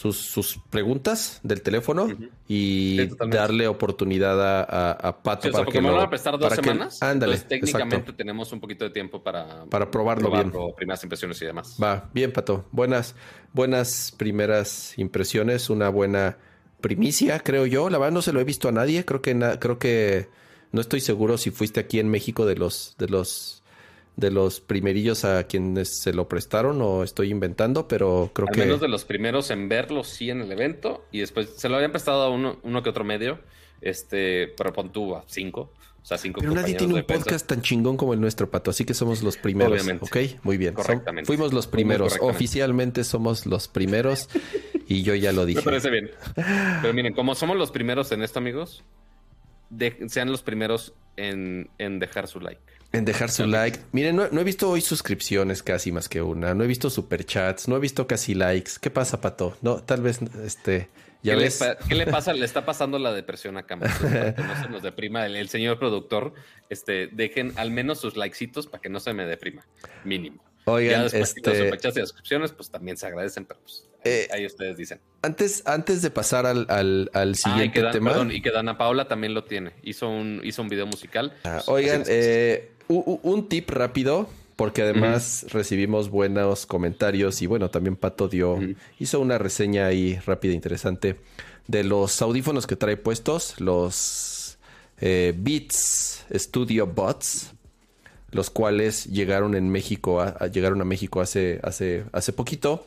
sus, 0.00 0.16
sus 0.16 0.58
preguntas 0.70 1.40
del 1.42 1.60
teléfono 1.60 2.08
y 2.48 3.06
darle 3.28 3.68
oportunidad 3.68 4.40
a, 4.40 4.92
a, 4.92 5.22
Pato 5.22 5.50
para 5.50 5.66
que 5.66 5.82
me 5.82 5.88
lo, 5.88 5.96
van 5.96 6.06
a 6.06 6.08
prestar 6.08 6.38
dos 6.38 6.54
semanas. 6.54 7.02
ándale, 7.02 7.34
entonces, 7.34 7.48
técnicamente 7.48 8.14
tenemos 8.14 8.50
un 8.52 8.60
poquito 8.60 8.86
de 8.86 8.90
tiempo 8.92 9.22
para, 9.22 9.66
para 9.66 9.90
probarlo, 9.90 10.30
bien. 10.30 10.50
Primeras 10.74 11.02
impresiones 11.02 11.42
y 11.42 11.44
demás. 11.44 11.76
Va, 11.82 12.08
bien, 12.14 12.32
Pato. 12.32 12.64
Buenas, 12.72 13.14
buenas 13.52 14.14
primeras 14.16 14.98
impresiones, 14.98 15.68
una 15.68 15.90
buena 15.90 16.38
primicia, 16.80 17.40
creo 17.40 17.66
yo. 17.66 17.90
La 17.90 17.98
verdad 17.98 18.14
no 18.14 18.22
se 18.22 18.32
lo 18.32 18.40
he 18.40 18.44
visto 18.44 18.70
a 18.70 18.72
nadie. 18.72 19.04
Creo 19.04 19.20
que 19.20 19.38
creo 19.60 19.78
que 19.78 20.30
no 20.72 20.80
estoy 20.80 21.00
seguro 21.00 21.36
si 21.36 21.50
fuiste 21.50 21.78
aquí 21.78 21.98
en 21.98 22.08
México 22.08 22.46
de 22.46 22.56
los 22.56 22.94
de 22.96 23.08
los 23.08 23.59
de 24.20 24.30
los 24.30 24.60
primerillos 24.60 25.24
a 25.24 25.44
quienes 25.44 26.00
se 26.00 26.12
lo 26.12 26.28
prestaron 26.28 26.80
o 26.82 27.02
estoy 27.02 27.30
inventando, 27.30 27.88
pero 27.88 28.30
creo 28.32 28.46
que... 28.48 28.60
Al 28.60 28.66
menos 28.66 28.80
de 28.80 28.88
los 28.88 29.04
primeros 29.04 29.50
en 29.50 29.68
verlo, 29.68 30.04
sí, 30.04 30.30
en 30.30 30.42
el 30.42 30.52
evento. 30.52 31.06
Y 31.10 31.20
después 31.20 31.50
se 31.56 31.68
lo 31.68 31.76
habían 31.76 31.90
prestado 31.90 32.22
a 32.22 32.30
uno, 32.30 32.58
uno 32.62 32.82
que 32.82 32.90
otro 32.90 33.04
medio, 33.04 33.40
este, 33.80 34.48
pero 34.56 34.72
pon 34.72 34.92
tú 34.92 35.16
a 35.16 35.24
cinco. 35.26 35.72
O 36.02 36.06
sea, 36.06 36.16
cinco 36.16 36.40
Pero 36.40 36.54
nadie 36.54 36.74
tiene 36.74 36.94
un 36.94 37.02
podcast 37.02 37.46
tan 37.46 37.60
chingón 37.60 37.96
como 37.96 38.14
el 38.14 38.20
nuestro, 38.20 38.50
Pato, 38.50 38.70
así 38.70 38.84
que 38.84 38.94
somos 38.94 39.22
los 39.22 39.36
primeros. 39.36 39.72
Obviamente. 39.72 40.04
Ok, 40.04 40.42
muy 40.44 40.56
bien. 40.56 40.72
Correctamente. 40.72 41.26
fuimos 41.26 41.52
los 41.52 41.66
primeros. 41.66 42.16
Oficialmente 42.20 43.04
somos 43.04 43.44
los 43.44 43.68
primeros 43.68 44.28
y 44.88 45.02
yo 45.02 45.14
ya 45.14 45.32
lo 45.32 45.44
dije. 45.44 45.60
Me 45.60 45.64
parece 45.64 45.90
bien. 45.90 46.10
Pero 46.80 46.94
miren, 46.94 47.12
como 47.12 47.34
somos 47.34 47.56
los 47.56 47.70
primeros 47.70 48.12
en 48.12 48.22
esto, 48.22 48.38
amigos, 48.38 48.82
sean 50.08 50.30
los 50.30 50.42
primeros 50.42 50.94
en, 51.16 51.68
dejar 51.98 52.28
su 52.28 52.40
like. 52.40 52.60
En 52.92 53.04
dejar 53.04 53.30
su 53.30 53.46
like. 53.46 53.78
Miren, 53.92 54.16
no, 54.16 54.40
he 54.40 54.44
visto 54.44 54.68
hoy 54.68 54.80
suscripciones 54.80 55.62
casi 55.62 55.92
más 55.92 56.08
que 56.08 56.22
una. 56.22 56.54
No 56.54 56.64
he 56.64 56.66
visto 56.66 56.90
superchats. 56.90 57.68
No 57.68 57.76
he 57.76 57.80
visto 57.80 58.06
casi 58.06 58.34
likes. 58.34 58.72
¿Qué 58.80 58.90
pasa, 58.90 59.20
Pato? 59.20 59.56
No, 59.62 59.76
tal 59.82 60.02
vez 60.02 60.20
este. 60.44 60.88
¿Ya 61.22 61.34
¿Qué, 61.34 61.42
ves? 61.42 61.60
Le 61.60 61.76
¿Qué 61.88 61.94
le 61.94 62.06
pasa? 62.06 62.32
Le 62.34 62.44
está 62.44 62.64
pasando 62.64 62.98
la 62.98 63.12
depresión 63.12 63.56
a 63.58 63.62
Cama. 63.64 63.86
que 63.86 64.42
no 64.42 64.62
se 64.62 64.68
nos 64.68 64.82
deprima 64.82 65.26
el, 65.26 65.48
señor 65.48 65.78
productor. 65.78 66.34
Este, 66.68 67.06
dejen 67.08 67.52
al 67.56 67.70
menos 67.70 68.00
sus 68.00 68.16
likecitos 68.16 68.66
para 68.66 68.80
que 68.80 68.88
no 68.88 68.98
se 68.98 69.14
me 69.14 69.24
deprima. 69.24 69.64
Mínimo. 70.04 70.42
Oigan, 70.64 71.08
ya 71.08 71.18
este... 71.18 71.40
los 71.42 71.96
y 71.96 72.00
suscripciones, 72.00 72.52
pues 72.52 72.70
también 72.70 72.96
se 72.96 73.06
agradecen, 73.06 73.44
pero 73.44 73.60
pues 73.60 73.89
eh, 74.04 74.28
ahí, 74.32 74.46
ustedes 74.46 74.76
dicen. 74.76 75.00
Antes, 75.22 75.62
antes 75.66 76.02
de 76.02 76.10
pasar 76.10 76.46
al, 76.46 76.66
al, 76.68 77.10
al 77.12 77.36
siguiente 77.36 77.82
tema. 77.92 78.10
Perdón, 78.10 78.32
y 78.32 78.40
que 78.40 78.50
Dana 78.50 78.78
Paola 78.78 79.08
también 79.08 79.34
lo 79.34 79.44
tiene. 79.44 79.72
Hizo 79.82 80.08
un, 80.08 80.40
hizo 80.44 80.62
un 80.62 80.68
video 80.68 80.86
musical. 80.86 81.34
Ah, 81.44 81.62
oigan, 81.66 82.04
eh, 82.06 82.72
un, 82.88 83.48
tip 83.48 83.70
rápido, 83.70 84.28
porque 84.56 84.82
además 84.82 85.46
recibimos 85.50 86.10
buenos 86.10 86.66
comentarios 86.66 87.42
y 87.42 87.46
bueno, 87.46 87.70
también 87.70 87.96
Pato 87.96 88.28
dio, 88.28 88.58
hizo 88.98 89.20
una 89.20 89.38
reseña 89.38 89.86
ahí 89.86 90.18
rápida 90.26 90.52
e 90.52 90.56
interesante 90.56 91.16
de 91.66 91.84
los 91.84 92.20
audífonos 92.20 92.66
que 92.66 92.76
trae 92.76 92.96
puestos, 92.96 93.60
los 93.60 94.58
eh, 95.00 95.34
Beats 95.36 96.24
Studio 96.34 96.86
Bots 96.86 97.54
los 98.32 98.50
cuales 98.50 99.06
llegaron 99.06 99.54
en 99.54 99.68
México, 99.70 100.20
a, 100.20 100.46
llegaron 100.46 100.80
a 100.80 100.84
México 100.84 101.20
hace, 101.20 101.60
hace, 101.62 102.04
hace 102.12 102.32
poquito. 102.32 102.86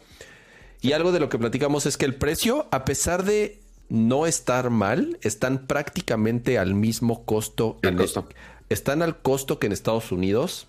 Y 0.84 0.92
algo 0.92 1.12
de 1.12 1.20
lo 1.20 1.30
que 1.30 1.40
platicamos 1.40 1.88
es 1.88 1.98
que 1.98 2.06
el 2.06 2.14
precio, 2.14 2.68
a 2.70 2.86
pesar 2.86 3.24
de 3.24 3.60
no 3.90 4.28
estar 4.28 4.70
mal, 4.70 5.18
están 5.24 5.66
prácticamente 5.66 6.60
al 6.60 6.76
mismo 6.76 7.26
costo. 7.26 7.80
En 7.82 7.98
están 8.70 9.02
al 9.02 9.18
costo 9.18 9.58
que 9.58 9.66
en 9.66 9.74
Estados 9.74 10.12
Unidos. 10.12 10.68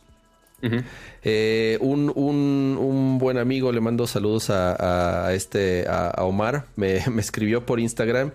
Eh, 1.22 1.76
un, 1.82 3.18
buen 3.20 3.36
amigo, 3.36 3.70
le 3.70 3.80
mando 3.82 4.06
saludos 4.06 4.48
a, 4.48 5.28
este, 5.34 5.86
a, 5.86 6.24
Omar, 6.24 6.68
me, 6.76 6.96
escribió 7.18 7.66
por 7.66 7.78
Instagram 7.78 8.32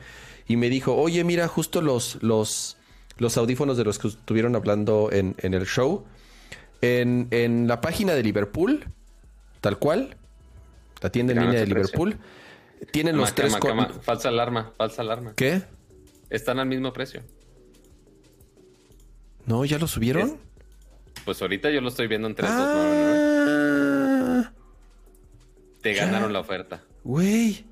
y 0.47 0.57
me 0.57 0.69
dijo, 0.69 0.95
oye, 0.95 1.23
mira, 1.23 1.47
justo 1.47 1.81
los, 1.81 2.21
los, 2.21 2.77
los 3.17 3.35
audífonos 3.35 3.77
de 3.77 3.83
los 3.83 3.97
que 3.97 4.09
estuvieron 4.09 4.55
hablando 4.55 5.09
en, 5.11 5.35
en 5.39 5.55
el 5.55 5.65
show 5.65 6.05
en, 6.81 7.67
la 7.67 7.81
página 7.81 8.13
de 8.13 8.23
Liverpool, 8.23 8.85
tal 9.61 9.77
cual, 9.77 10.15
la 11.01 11.11
tienda 11.11 11.33
en 11.33 11.39
línea 11.39 11.59
de 11.59 11.67
Liverpool, 11.67 12.17
tienen 12.91 13.17
los 13.17 13.35
tres... 13.35 13.57
falsa 14.01 14.29
alarma, 14.29 14.71
falsa 14.77 15.01
alarma. 15.01 15.33
¿Qué? 15.35 15.63
Están 16.29 16.59
al 16.59 16.67
mismo 16.67 16.93
precio. 16.93 17.23
No, 19.45 19.65
¿ya 19.65 19.79
lo 19.79 19.87
subieron? 19.87 20.37
Pues 21.25 21.41
ahorita 21.41 21.71
yo 21.71 21.81
lo 21.81 21.89
estoy 21.89 22.07
viendo 22.07 22.27
en 22.27 22.35
3299. 22.35 24.45
Ah, 24.45 24.53
Te 25.81 25.93
ganaron 25.93 26.31
la 26.33 26.39
oferta. 26.39 26.83
Güey. 27.03 27.65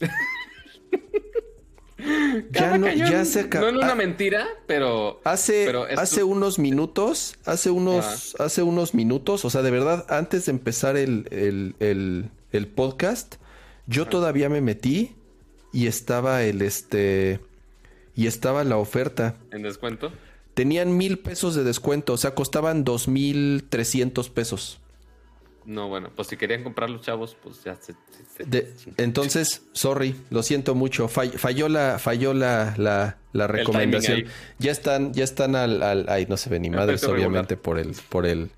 ya 2.50 2.78
no, 2.78 2.92
ya 2.92 3.24
se 3.24 3.48
No 3.48 3.68
es 3.68 3.74
una 3.74 3.92
ah, 3.92 3.94
mentira, 3.94 4.46
pero. 4.66 5.20
Hace, 5.24 5.72
hace 5.96 6.22
unos 6.22 6.58
minutos, 6.58 7.36
hace 7.44 7.70
unos, 7.70 8.36
hace 8.38 8.62
unos 8.62 8.94
minutos, 8.94 9.44
o 9.44 9.50
sea, 9.50 9.62
de 9.62 9.70
verdad, 9.70 10.06
antes 10.08 10.46
de 10.46 10.52
empezar 10.52 10.96
el, 10.96 12.30
podcast, 12.66 13.36
yo 13.86 14.06
todavía 14.06 14.48
me 14.48 14.60
metí 14.60 15.14
y 15.72 15.86
estaba 15.86 16.42
el 16.42 16.62
este. 16.62 17.40
Y 18.14 18.26
estaba 18.26 18.64
la 18.64 18.76
oferta. 18.76 19.36
¿En 19.50 19.62
descuento? 19.62 20.12
Tenían 20.54 20.96
mil 20.96 21.18
pesos 21.18 21.54
de 21.54 21.64
descuento, 21.64 22.12
o 22.12 22.16
sea, 22.16 22.34
costaban 22.34 22.84
dos 22.84 23.08
mil 23.08 23.64
trescientos 23.68 24.28
pesos. 24.28 24.80
No, 25.64 25.88
bueno, 25.88 26.10
pues 26.14 26.28
si 26.28 26.36
querían 26.36 26.64
comprar 26.64 26.90
los 26.90 27.02
chavos, 27.02 27.36
pues 27.42 27.62
ya 27.64 27.76
se. 27.76 27.94
entonces, 28.96 29.62
sorry, 29.72 30.16
lo 30.30 30.42
siento 30.42 30.74
mucho. 30.74 31.06
falló 31.08 31.68
la, 31.68 31.98
falló 31.98 32.34
la, 32.34 32.74
la, 33.32 33.46
recomendación. 33.46 34.24
Ya 34.58 34.72
están, 34.72 35.12
ya 35.12 35.24
están 35.24 35.54
al, 35.56 35.82
al, 35.82 36.06
ay, 36.08 36.26
no 36.28 36.36
se 36.36 36.50
ve 36.50 36.58
ni 36.58 36.70
madres, 36.70 37.04
obviamente, 37.04 37.56
por 37.56 37.78
el, 37.78 37.94
por 38.08 38.26
el, 38.26 38.50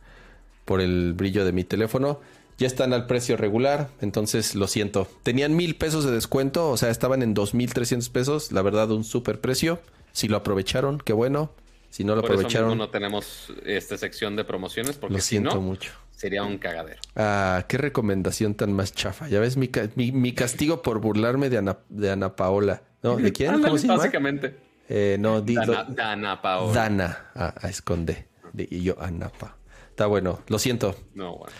por 0.64 0.80
el 0.80 1.12
brillo 1.12 1.44
de 1.44 1.52
mi 1.52 1.64
teléfono. 1.64 2.20
Ya 2.62 2.68
están 2.68 2.92
al 2.92 3.08
precio 3.08 3.36
regular, 3.36 3.88
entonces 4.00 4.54
lo 4.54 4.68
siento. 4.68 5.08
Tenían 5.24 5.56
mil 5.56 5.74
pesos 5.74 6.04
de 6.04 6.12
descuento, 6.12 6.70
o 6.70 6.76
sea, 6.76 6.90
estaban 6.90 7.20
en 7.22 7.34
dos 7.34 7.54
mil 7.54 7.74
trescientos 7.74 8.08
pesos. 8.08 8.52
La 8.52 8.62
verdad, 8.62 8.88
un 8.92 9.02
super 9.02 9.40
precio. 9.40 9.80
Si 10.12 10.28
lo 10.28 10.36
aprovecharon, 10.36 10.98
qué 10.98 11.12
bueno. 11.12 11.50
Si 11.90 12.04
no 12.04 12.14
lo 12.14 12.20
aprovecharon. 12.20 12.78
no 12.78 12.88
tenemos 12.88 13.52
esta 13.66 13.98
sección 13.98 14.36
de 14.36 14.44
promociones 14.44 14.96
porque 14.96 15.16
lo 15.16 15.20
siento 15.20 15.60
mucho 15.60 15.90
sería 16.12 16.44
un 16.44 16.56
cagadero. 16.56 17.00
Ah, 17.16 17.64
qué 17.66 17.78
recomendación 17.78 18.54
tan 18.54 18.72
más 18.72 18.92
chafa. 18.92 19.26
Ya 19.26 19.40
ves 19.40 19.56
mi, 19.56 19.68
mi, 19.96 20.32
castigo 20.32 20.80
por 20.80 21.00
burlarme 21.00 21.50
de 21.50 21.58
Ana, 21.58 21.78
de 21.88 22.12
Ana 22.12 22.36
Paola. 22.36 22.84
¿No? 23.02 23.16
¿De 23.16 23.32
quién? 23.32 23.50
¿Cómo 23.62 23.76
se 23.76 23.88
llama? 23.88 23.98
Básicamente. 23.98 24.56
Eh, 24.88 25.16
no, 25.18 25.40
di, 25.40 25.56
Dana, 25.56 25.84
Dana 25.88 26.40
Paola. 26.40 26.72
Dana, 26.72 27.30
a, 27.34 27.54
a 27.60 27.68
esconde. 27.68 28.28
y 28.56 28.84
yo, 28.84 28.94
Ana 29.00 29.30
Pa. 29.30 29.56
Está 29.90 30.06
bueno, 30.06 30.40
lo 30.46 30.60
siento. 30.60 30.94
No, 31.14 31.38
bueno. 31.38 31.52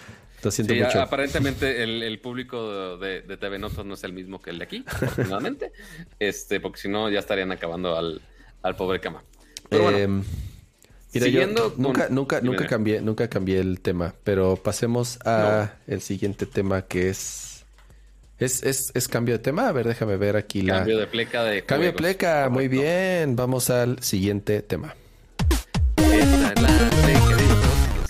Lo 0.42 0.50
siento 0.50 0.74
mucho. 0.74 1.00
Aparentemente 1.00 1.82
el, 1.82 2.18
público 2.20 2.96
de, 2.98 3.22
TV 3.22 3.58
Notos 3.58 3.84
no 3.86 3.94
es 3.94 4.04
el 4.04 4.12
mismo 4.12 4.40
que 4.40 4.50
el 4.50 4.58
de 4.58 4.64
aquí, 4.64 4.84
afortunadamente. 4.86 5.72
este, 6.18 6.60
porque 6.60 6.80
si 6.80 6.88
no, 6.88 7.08
ya 7.10 7.20
estarían 7.20 7.52
acabando 7.52 7.96
al, 7.96 8.20
al 8.62 8.76
pobre 8.76 9.00
cama. 9.00 9.22
Pero 9.68 9.84
bueno. 9.84 9.98
Em, 9.98 10.24
nunca, 11.76 12.08
nunca, 12.08 12.40
nunca 12.40 12.66
cambié, 12.66 13.00
nunca 13.00 13.28
cambié 13.28 13.60
el 13.60 13.80
tema, 13.80 14.14
pero 14.24 14.56
pasemos 14.56 15.18
a 15.24 15.74
el 15.86 16.00
siguiente 16.00 16.46
tema 16.46 16.82
que 16.82 17.10
es 17.10 17.52
¿Es, 18.42 18.90
es, 18.94 19.08
cambio 19.08 19.34
de 19.34 19.38
tema? 19.38 19.68
A 19.68 19.72
ver, 19.72 19.86
déjame 19.86 20.16
ver 20.16 20.36
aquí 20.36 20.62
la. 20.62 20.78
Cambio 20.78 20.98
de 20.98 21.06
pleca 21.06 21.44
de. 21.44 21.64
Cambio 21.64 21.88
de 21.88 21.92
pleca, 21.92 22.48
muy 22.50 22.66
bien. 22.66 23.36
Vamos 23.36 23.70
al 23.70 24.02
siguiente 24.02 24.62
tema. 24.62 24.96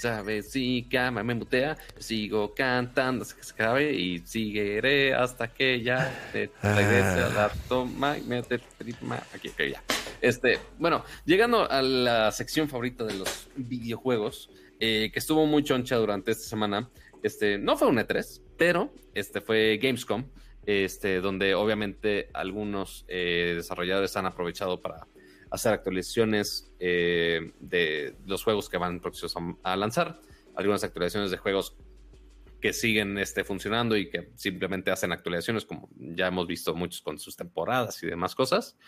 Sabes, 0.03 0.51
si 0.51 0.89
cama 0.91 1.23
me 1.23 1.33
mutea, 1.33 1.79
sigo 1.97 2.53
cantando 2.55 3.23
hasta 3.23 3.37
que 3.37 3.45
se 3.45 3.53
acabe 3.53 3.93
y 3.93 4.19
seguiré 4.19 5.15
hasta 5.15 5.47
que 5.47 5.81
ya 5.81 6.13
te 6.33 6.51
regrese 6.61 7.21
a 7.21 7.29
la 7.29 7.53
toma 7.69 8.19
y 8.19 8.23
me 8.23 8.39
Aquí, 8.39 9.49
ok, 9.49 9.61
ya. 9.71 9.83
Este, 10.21 10.59
bueno, 10.79 11.05
llegando 11.25 11.71
a 11.71 11.81
la 11.83 12.33
sección 12.33 12.69
favorita 12.69 13.05
de 13.05 13.15
los 13.15 13.49
videojuegos, 13.55 14.51
eh, 14.81 15.11
que 15.13 15.21
estuvo 15.21 15.47
muy 15.47 15.63
choncha 15.63 15.95
durante 15.97 16.33
esta 16.33 16.49
semana. 16.49 16.91
Este, 17.23 17.57
no 17.57 17.77
fue 17.77 17.87
un 17.87 17.99
E3, 17.99 18.43
pero 18.59 18.93
este 19.15 19.41
fue 19.41 19.79
Gamescom, 19.81 20.25
este, 20.67 21.21
donde 21.21 21.55
obviamente 21.55 22.29
algunos 22.35 23.05
eh, 23.07 23.53
desarrolladores 23.55 24.17
han 24.17 24.27
aprovechado 24.27 24.81
para 24.81 25.07
hacer 25.53 25.75
actualizaciones 25.75 26.75
eh, 26.81 27.53
de 27.61 28.17
los 28.25 28.43
juegos 28.43 28.71
que 28.71 28.79
van 28.79 29.01
próximos 29.01 29.37
a, 29.63 29.77
lanzar, 29.77 30.19
algunas 30.57 30.83
actualizaciones 30.83 31.31
de 31.31 31.37
juegos 31.37 31.77
que 32.61 32.73
siguen 32.73 33.19
este, 33.19 33.45
funcionando 33.45 33.97
y 33.97 34.09
que 34.09 34.31
simplemente 34.35 34.91
hacen 34.91 35.13
actualizaciones, 35.13 35.67
como 35.67 35.91
ya 35.95 36.29
hemos 36.29 36.47
visto 36.47 36.75
muchos 36.75 37.03
con 37.03 37.19
sus 37.19 37.37
temporadas 37.37 38.03
y 38.03 38.07
demás 38.07 38.35
cosas. 38.35 38.79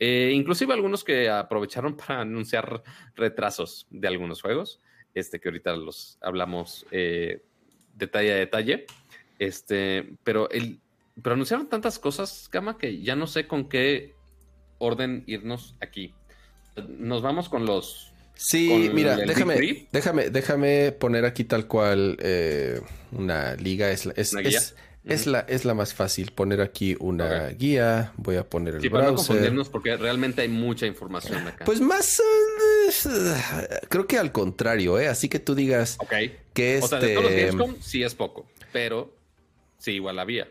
Eh, 0.00 0.32
inclusive 0.34 0.74
algunos 0.74 1.04
que 1.04 1.28
aprovecharon 1.28 1.96
para 1.96 2.22
anunciar 2.22 2.82
retrasos 3.14 3.86
de 3.90 4.08
algunos 4.08 4.42
juegos, 4.42 4.80
este, 5.14 5.38
que 5.38 5.48
ahorita 5.48 5.76
los 5.76 6.18
hablamos 6.20 6.84
eh, 6.90 7.44
detalle 7.94 8.32
a 8.32 8.36
detalle. 8.36 8.86
Este, 9.38 10.16
pero, 10.24 10.50
el, 10.50 10.80
pero 11.22 11.34
anunciaron 11.34 11.68
tantas 11.68 12.00
cosas, 12.00 12.48
Cama, 12.48 12.76
que 12.76 13.00
ya 13.02 13.14
no 13.14 13.28
sé 13.28 13.46
con 13.46 13.68
qué 13.68 14.17
orden 14.78 15.24
irnos 15.26 15.74
aquí. 15.80 16.14
Nos 16.88 17.22
vamos 17.22 17.48
con 17.48 17.66
los. 17.66 18.12
Sí, 18.34 18.90
mira, 18.94 19.16
déjame, 19.16 19.86
déjame, 19.90 20.30
déjame 20.30 20.92
poner 20.92 21.24
aquí 21.24 21.42
tal 21.44 21.66
cual 21.66 22.16
eh, 22.20 22.80
una 23.10 23.56
liga. 23.56 23.90
Es, 23.90 24.06
es, 24.14 24.32
es, 25.04 25.26
la, 25.26 25.40
es 25.40 25.64
la 25.64 25.74
más 25.74 25.92
fácil. 25.92 26.30
Poner 26.30 26.60
aquí 26.60 26.96
una 27.00 27.48
guía. 27.48 28.12
Voy 28.16 28.36
a 28.36 28.48
poner 28.48 28.76
el 28.76 28.80
sí, 28.80 28.88
browser. 28.88 29.00
Para 29.00 29.10
no 29.10 29.16
confundirnos 29.16 29.68
porque 29.68 29.96
realmente 29.96 30.42
hay 30.42 30.48
mucha 30.48 30.86
información 30.86 31.48
acá. 31.48 31.64
Pues 31.64 31.80
más. 31.80 32.20
Eh, 32.20 33.80
creo 33.88 34.06
que 34.06 34.18
al 34.18 34.30
contrario, 34.30 35.00
¿eh? 35.00 35.08
Así 35.08 35.28
que 35.28 35.40
tú 35.40 35.56
digas. 35.56 35.98
Que 36.54 36.80
O 36.80 36.86
sea, 36.86 37.00
de 37.00 37.14
todos 37.14 37.24
los 37.24 37.32
este 37.32 37.46
Gamescom 37.46 37.76
sí 37.80 38.04
es 38.04 38.14
poco. 38.14 38.46
Pero 38.72 39.12
sí, 39.78 39.92
igual 39.92 40.20
había. 40.20 40.46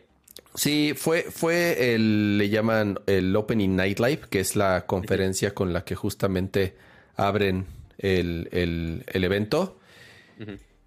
Sí, 0.58 0.96
fue, 0.98 1.22
fue 1.30 1.94
el, 1.94 2.40
le 2.40 2.50
llaman 2.50 3.00
el 3.06 3.36
Opening 3.36 3.76
Night 3.76 4.00
Live, 4.00 4.22
que 4.28 4.40
es 4.40 4.56
la 4.56 4.88
conferencia 4.88 5.54
con 5.54 5.72
la 5.72 5.86
que 5.86 5.94
justamente 5.94 6.76
abren 7.16 7.68
el, 8.00 8.50
el, 8.52 9.24
evento. 9.24 9.80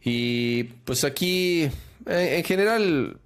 Y 0.03 0.64
pues 0.64 1.05
aquí, 1.05 1.71
en, 2.05 2.45
general, 2.45 3.18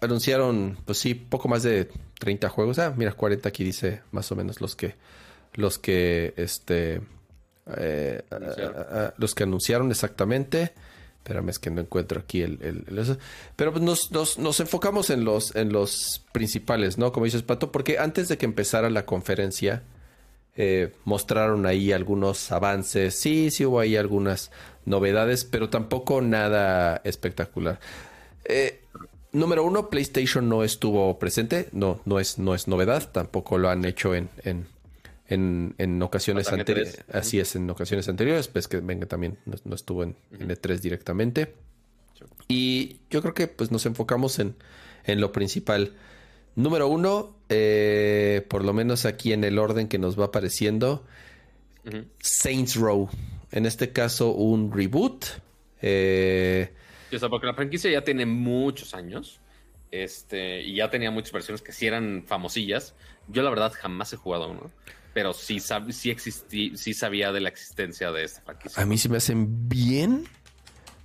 anunciaron, 0.00 0.76
pues 0.84 0.98
sí, 0.98 1.14
poco 1.14 1.46
más 1.46 1.62
de 1.62 1.88
30 2.18 2.48
juegos. 2.48 2.80
Ah, 2.80 2.92
mira, 2.96 3.12
40 3.12 3.48
aquí 3.48 3.62
dice 3.62 4.02
más 4.10 4.32
o 4.32 4.36
menos 4.36 4.60
los 4.60 4.74
que 4.74 4.96
los 5.54 5.78
que 5.78 6.34
este 6.36 7.02
eh, 7.76 8.22
los 9.16 9.32
que 9.32 9.44
anunciaron 9.44 9.92
exactamente. 9.92 10.72
Espérame, 11.24 11.48
es 11.48 11.58
que 11.58 11.70
no 11.70 11.80
encuentro 11.80 12.20
aquí 12.20 12.42
el... 12.42 12.58
Pero 13.56 13.72
pues 13.72 13.82
nos, 13.82 14.38
nos, 14.38 14.60
enfocamos 14.60 15.08
en 15.08 15.24
los, 15.24 15.56
en 15.56 15.72
los 15.72 16.22
principales, 16.32 16.98
¿no? 16.98 17.12
Como 17.12 17.24
dices, 17.24 17.42
Pato, 17.42 17.72
porque 17.72 17.98
antes 17.98 18.28
de 18.28 18.36
que 18.36 18.44
empezara 18.44 18.90
la 18.90 19.06
conferencia, 19.06 19.84
eh, 20.54 20.92
mostraron 21.06 21.64
ahí 21.64 21.92
algunos 21.92 22.52
avances. 22.52 23.14
Sí, 23.14 23.50
sí 23.50 23.64
hubo 23.64 23.80
ahí 23.80 23.96
algunas 23.96 24.50
novedades, 24.84 25.46
pero 25.46 25.70
tampoco 25.70 26.20
nada 26.20 27.00
espectacular. 27.04 27.80
Eh, 28.44 28.82
número 29.32 29.64
uno, 29.64 29.88
PlayStation 29.88 30.46
no 30.46 30.62
estuvo 30.62 31.18
presente. 31.18 31.70
No, 31.72 32.02
no 32.04 32.20
es, 32.20 32.38
no 32.38 32.54
es 32.54 32.68
novedad. 32.68 33.10
Tampoco 33.10 33.56
lo 33.56 33.70
han 33.70 33.86
hecho 33.86 34.14
en, 34.14 34.28
ocasiones 36.02 36.48
anteriores. 36.52 37.04
Así 37.12 37.40
es, 37.40 37.56
en 37.56 37.68
ocasiones 37.70 38.08
anteriores. 38.08 38.48
Pues 38.48 38.68
que 38.68 38.80
venga 38.80 39.06
también 39.06 39.38
no, 39.46 39.74
estuvo 39.74 40.02
en, 40.02 40.16
E3 40.32 40.78
directamente. 40.80 41.54
Y 42.48 42.98
yo 43.10 43.22
creo 43.22 43.34
que 43.34 43.48
pues 43.48 43.70
nos 43.70 43.86
enfocamos 43.86 44.38
en, 44.38 44.54
en 45.04 45.20
lo 45.20 45.32
principal. 45.32 45.94
Número 46.56 46.86
uno, 46.86 47.34
eh, 47.48 48.46
por 48.48 48.64
lo 48.64 48.72
menos 48.72 49.06
aquí 49.06 49.32
en 49.32 49.42
el 49.44 49.58
orden 49.58 49.88
que 49.88 49.98
nos 49.98 50.18
va 50.18 50.26
apareciendo, 50.26 51.04
Saints 52.20 52.76
Row. 52.76 53.08
En 53.50 53.66
este 53.66 53.92
caso, 53.92 54.30
un 54.30 54.72
reboot. 54.72 55.24
Eh, 55.82 56.72
o 57.12 57.18
sea, 57.18 57.28
porque 57.28 57.46
la 57.46 57.54
franquicia 57.54 57.90
ya 57.90 58.02
tiene 58.02 58.26
muchos 58.26 58.94
años. 58.94 59.40
Este, 59.90 60.62
y 60.62 60.76
ya 60.76 60.90
tenía 60.90 61.10
muchas 61.10 61.32
versiones 61.32 61.62
que 61.62 61.72
sí 61.72 61.86
eran 61.86 62.24
famosillas. 62.26 62.94
Yo, 63.28 63.42
la 63.42 63.50
verdad, 63.50 63.72
jamás 63.72 64.12
he 64.12 64.16
jugado 64.16 64.48
uno. 64.48 64.70
Pero 65.14 65.32
sí, 65.32 65.58
sí, 65.60 66.10
existí, 66.10 66.76
sí 66.76 66.92
sabía 66.92 67.32
de 67.32 67.40
la 67.40 67.48
existencia 67.48 68.10
de 68.10 68.24
esta 68.24 68.42
franquicia. 68.42 68.82
A 68.82 68.84
mí 68.84 68.98
sí 68.98 69.08
me 69.08 69.18
hacen 69.18 69.68
bien 69.68 70.28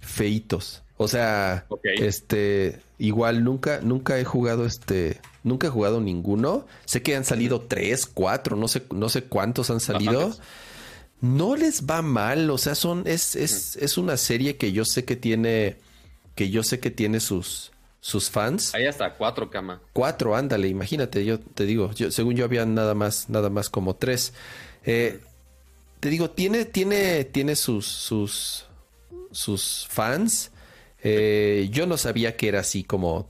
feitos. 0.01 0.83
O 0.97 1.07
sea, 1.07 1.65
este, 1.83 2.81
igual 2.97 3.43
nunca, 3.43 3.79
nunca 3.81 4.19
he 4.19 4.25
jugado 4.25 4.65
este, 4.65 5.21
nunca 5.43 5.67
he 5.67 5.69
jugado 5.69 6.01
ninguno. 6.01 6.65
Sé 6.85 7.01
que 7.01 7.15
han 7.15 7.23
salido 7.23 7.61
tres, 7.61 8.05
cuatro, 8.05 8.57
no 8.57 8.67
sé, 8.67 8.83
no 8.93 9.07
sé 9.07 9.23
cuántos 9.23 9.69
han 9.69 9.79
salido. 9.79 10.35
No 11.21 11.55
les 11.55 11.85
va 11.85 12.01
mal, 12.01 12.49
o 12.49 12.57
sea, 12.57 12.75
son, 12.75 13.03
es, 13.05 13.35
es, 13.35 13.75
es 13.75 13.97
una 13.97 14.17
serie 14.17 14.57
que 14.57 14.71
yo 14.71 14.85
sé 14.85 15.05
que 15.05 15.15
tiene, 15.15 15.77
que 16.35 16.49
yo 16.49 16.63
sé 16.63 16.79
que 16.79 16.91
tiene 16.91 17.19
sus, 17.19 17.71
sus 18.01 18.29
fans. 18.29 18.73
Ahí 18.73 18.85
hasta 18.85 19.15
cuatro, 19.15 19.49
cama. 19.49 19.81
Cuatro, 19.93 20.35
ándale, 20.35 20.67
imagínate, 20.67 21.25
yo 21.25 21.39
te 21.39 21.65
digo, 21.65 21.91
yo, 21.93 22.11
según 22.11 22.35
yo 22.35 22.45
había 22.45 22.65
nada 22.65 22.95
más, 22.95 23.29
nada 23.29 23.49
más 23.49 23.69
como 23.69 23.95
tres. 23.95 24.33
Eh, 24.85 25.19
te 25.99 26.09
digo, 26.09 26.29
tiene, 26.29 26.65
tiene, 26.65 27.25
tiene 27.25 27.55
sus, 27.55 27.85
sus, 27.85 28.65
sus 29.31 29.87
fans. 29.89 30.51
Eh, 31.01 31.69
yo 31.71 31.85
no 31.85 31.97
sabía 31.97 32.35
que 32.35 32.47
era 32.47 32.59
así 32.59 32.83
como 32.83 33.29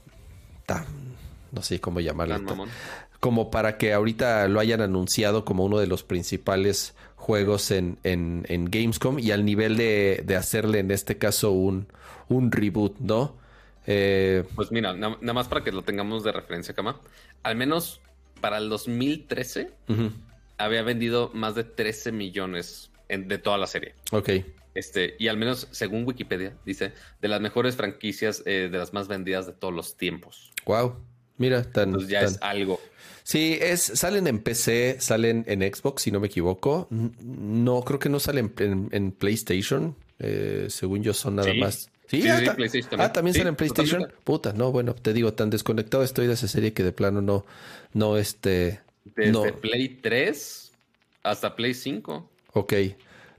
tan, 0.66 0.86
no 1.52 1.62
sé 1.62 1.80
cómo 1.80 2.00
llamarlo. 2.00 2.68
Como 3.20 3.52
para 3.52 3.78
que 3.78 3.92
ahorita 3.92 4.48
lo 4.48 4.62
hayan 4.62 4.82
anunciado 4.82 5.44
como 5.44 5.66
uno 5.66 5.80
de 5.80 5.88
los 5.88 6.04
principales 6.04 6.94
juegos 7.16 7.70
en, 7.72 7.98
en, 8.04 8.66
Gamescom 8.72 9.20
y 9.20 9.32
al 9.32 9.44
nivel 9.44 9.76
de, 9.76 10.36
hacerle 10.38 10.80
en 10.80 10.90
este 10.92 11.18
caso 11.18 11.52
un, 11.52 11.88
un 12.30 12.52
reboot, 12.52 12.98
¿no? 13.00 13.36
Eh, 13.88 14.44
pues 14.56 14.72
mira, 14.72 14.94
nada 14.94 15.34
más 15.34 15.48
para 15.48 15.64
que 15.64 15.72
lo 15.72 15.84
tengamos 15.84 16.24
de 16.24 16.32
referencia, 16.32 16.74
Kama. 16.74 17.00
Al 17.44 17.56
menos 17.56 18.02
para 18.42 18.58
el 18.58 18.70
2013 18.70 19.72
había 20.58 20.82
vendido 20.84 21.32
más 21.34 21.56
de 21.56 21.64
13 21.64 22.12
millones 22.12 22.92
de 23.08 23.38
toda 23.38 23.58
la 23.58 23.68
serie. 23.68 23.96
Ok. 24.12 24.30
Este, 24.76 25.16
y 25.18 25.28
al 25.28 25.38
menos 25.38 25.68
según 25.72 26.06
Wikipedia, 26.06 26.56
dice, 26.66 26.94
de 27.22 27.28
las 27.28 27.42
mejores 27.42 27.76
franquicias, 27.76 28.44
eh, 28.46 28.70
de 28.72 28.78
las 28.78 28.94
más 28.94 29.08
vendidas 29.08 29.48
de 29.48 29.54
todos 29.54 29.74
los 29.74 29.98
tiempos. 29.98 30.52
Wow. 30.66 30.96
Mira, 31.38 31.64
tan. 31.64 31.90
Entonces 31.90 32.10
ya 32.10 32.22
es 32.22 32.38
algo. 32.42 32.80
Sí, 33.24 33.58
es, 33.62 33.82
salen 33.82 34.28
en 34.28 34.40
PC, 34.40 34.98
salen 35.00 35.46
en 35.48 35.62
Xbox, 35.62 36.04
si 36.04 36.12
no 36.12 36.20
me 36.20 36.28
equivoco. 36.28 36.88
No, 36.90 37.82
creo 37.84 37.98
que 37.98 38.10
no 38.10 38.20
salen 38.20 38.54
en, 38.92 39.12
PlayStation. 39.12 39.96
Eh, 40.20 40.68
según 40.70 41.02
yo, 41.02 41.14
son 41.14 41.38
nada 41.38 41.54
más. 41.54 41.90
Sí, 42.10 42.28
ah, 42.28 42.56
PlayStation 42.56 43.00
ah, 43.00 43.14
también 43.14 43.36
salen 43.36 43.50
en 43.50 43.56
PlayStation. 43.56 44.12
Puta, 44.24 44.52
no, 44.54 44.72
bueno, 44.72 44.96
te 44.96 45.14
digo, 45.14 45.34
tan 45.34 45.52
desconectado 45.52 46.04
estoy 46.04 46.26
de 46.26 46.34
esa 46.34 46.48
serie 46.48 46.74
que 46.74 46.84
de 46.84 46.92
plano 46.92 47.22
no, 47.22 47.46
no, 47.94 48.18
este. 48.18 48.82
Desde 49.16 49.54
Play 49.54 50.00
3 50.02 50.72
hasta 51.22 51.56
Play 51.56 51.76
5. 51.76 52.30
Ok. 52.54 52.74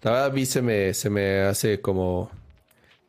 La 0.02 0.12
verdad 0.12 0.26
a 0.26 0.30
mí 0.30 0.46
se 0.46 0.62
me, 0.62 0.94
se 0.94 1.10
me 1.10 1.40
hace 1.40 1.80
como 1.80 2.30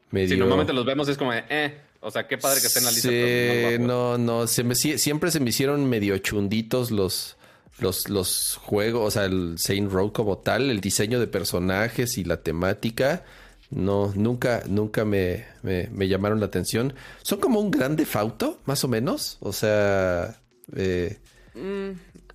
medio... 0.09 0.29
Si 0.29 0.37
normalmente 0.37 0.73
los 0.73 0.85
vemos 0.85 1.07
es 1.07 1.17
como 1.17 1.31
eh, 1.31 1.77
o 1.99 2.09
sea, 2.09 2.27
qué 2.27 2.39
padre 2.39 2.59
que 2.59 2.67
estén 2.67 2.81
en 2.81 2.85
la 2.85 2.91
lista. 2.91 3.09
Sí, 3.09 3.77
no, 3.79 4.17
no, 4.17 4.47
se 4.47 4.63
me, 4.63 4.73
siempre 4.73 5.29
se 5.29 5.39
me 5.39 5.49
hicieron 5.49 5.87
medio 5.87 6.17
chunditos 6.17 6.89
los, 6.89 7.37
los, 7.79 8.09
los 8.09 8.55
juegos, 8.55 9.07
o 9.07 9.11
sea, 9.11 9.25
el 9.25 9.59
Saint 9.59 9.91
Row 9.91 10.11
como 10.11 10.39
tal, 10.39 10.71
el 10.71 10.81
diseño 10.81 11.19
de 11.19 11.27
personajes 11.27 12.17
y 12.17 12.23
la 12.23 12.37
temática. 12.37 13.23
No, 13.71 14.11
nunca, 14.15 14.63
nunca 14.67 15.05
me, 15.05 15.45
me, 15.63 16.07
llamaron 16.07 16.41
la 16.41 16.45
atención. 16.45 16.93
Son 17.21 17.39
como 17.39 17.59
un 17.59 17.71
grande 17.71 18.05
fauto, 18.05 18.59
más 18.65 18.83
o 18.83 18.89
menos. 18.89 19.37
O 19.39 19.53
sea, 19.53 20.37
eh... 20.75 21.17
Mm, 21.55 21.91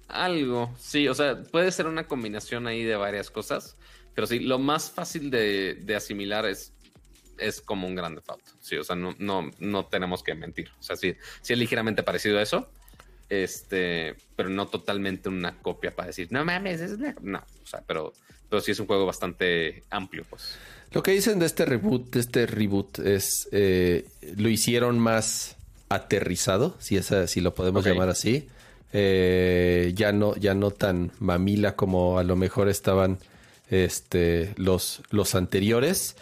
algo, 0.09 0.75
sí, 0.79 1.09
o 1.09 1.15
sea, 1.15 1.43
puede 1.43 1.71
ser 1.73 1.87
una 1.87 2.07
combinación 2.07 2.67
ahí 2.67 2.85
de 2.85 2.97
varias 2.97 3.31
cosas. 3.31 3.77
Pero 4.15 4.27
sí, 4.27 4.41
lo 4.41 4.59
más 4.59 4.91
fácil 4.91 5.31
de, 5.31 5.95
asimilar 5.95 6.47
es, 6.47 6.73
es 7.37 7.61
como 7.61 7.87
un 7.87 7.95
grande 7.95 8.23
falto. 8.23 8.53
Sí, 8.61 8.77
o 8.77 8.85
sea, 8.85 8.97
no, 8.97 9.15
no, 9.19 9.51
no 9.59 9.85
tenemos 9.87 10.23
que 10.23 10.35
mentir. 10.35 10.71
O 10.81 10.83
sea, 10.83 10.97
sí, 10.97 11.17
sí 11.43 11.53
es 11.53 11.59
ligeramente 11.59 12.03
parecido 12.03 12.39
a 12.39 12.43
eso. 12.43 12.71
Este, 13.29 14.15
pero 14.37 14.49
no 14.49 14.69
totalmente 14.69 15.29
una 15.29 15.59
copia 15.59 15.95
para 15.95 16.07
decir, 16.07 16.29
no 16.31 16.45
mames, 16.45 16.81
es 16.81 16.97
No, 17.21 17.45
o 17.63 17.67
sea, 17.67 17.83
pero, 17.87 18.15
pero 18.49 18.61
sí 18.61 18.73
es 18.73 18.81
un 18.81 18.87
juego 18.87 19.07
bastante 19.07 19.85
amplio, 19.91 20.25
pues. 20.29 20.57
Lo 20.93 21.03
que 21.03 21.11
dicen 21.11 21.39
de 21.39 21.47
este 21.47 21.65
reboot, 21.65 22.15
de 22.15 22.21
este 22.21 22.47
reboot, 22.47 23.01
es 23.01 23.49
eh, 23.53 24.07
lo 24.37 24.49
hicieron 24.49 24.99
más 24.99 25.57
aterrizado, 25.89 26.77
si, 26.79 26.97
esa, 26.97 27.27
si 27.27 27.41
lo 27.41 27.55
podemos 27.55 27.85
llamar 27.85 28.09
así. 28.09 28.49
Eh, 28.93 29.93
ya 29.95 30.13
no, 30.13 30.37
ya 30.37 30.55
no 30.55 30.71
tan 30.71 31.13
mamila 31.19 31.77
como 31.77 32.19
a 32.19 32.25
lo 32.25 32.37
mejor 32.37 32.69
estaban 32.69 33.19
este, 33.69 34.55
los, 34.57 35.03
los 35.11 35.35
anteriores. 35.35 36.17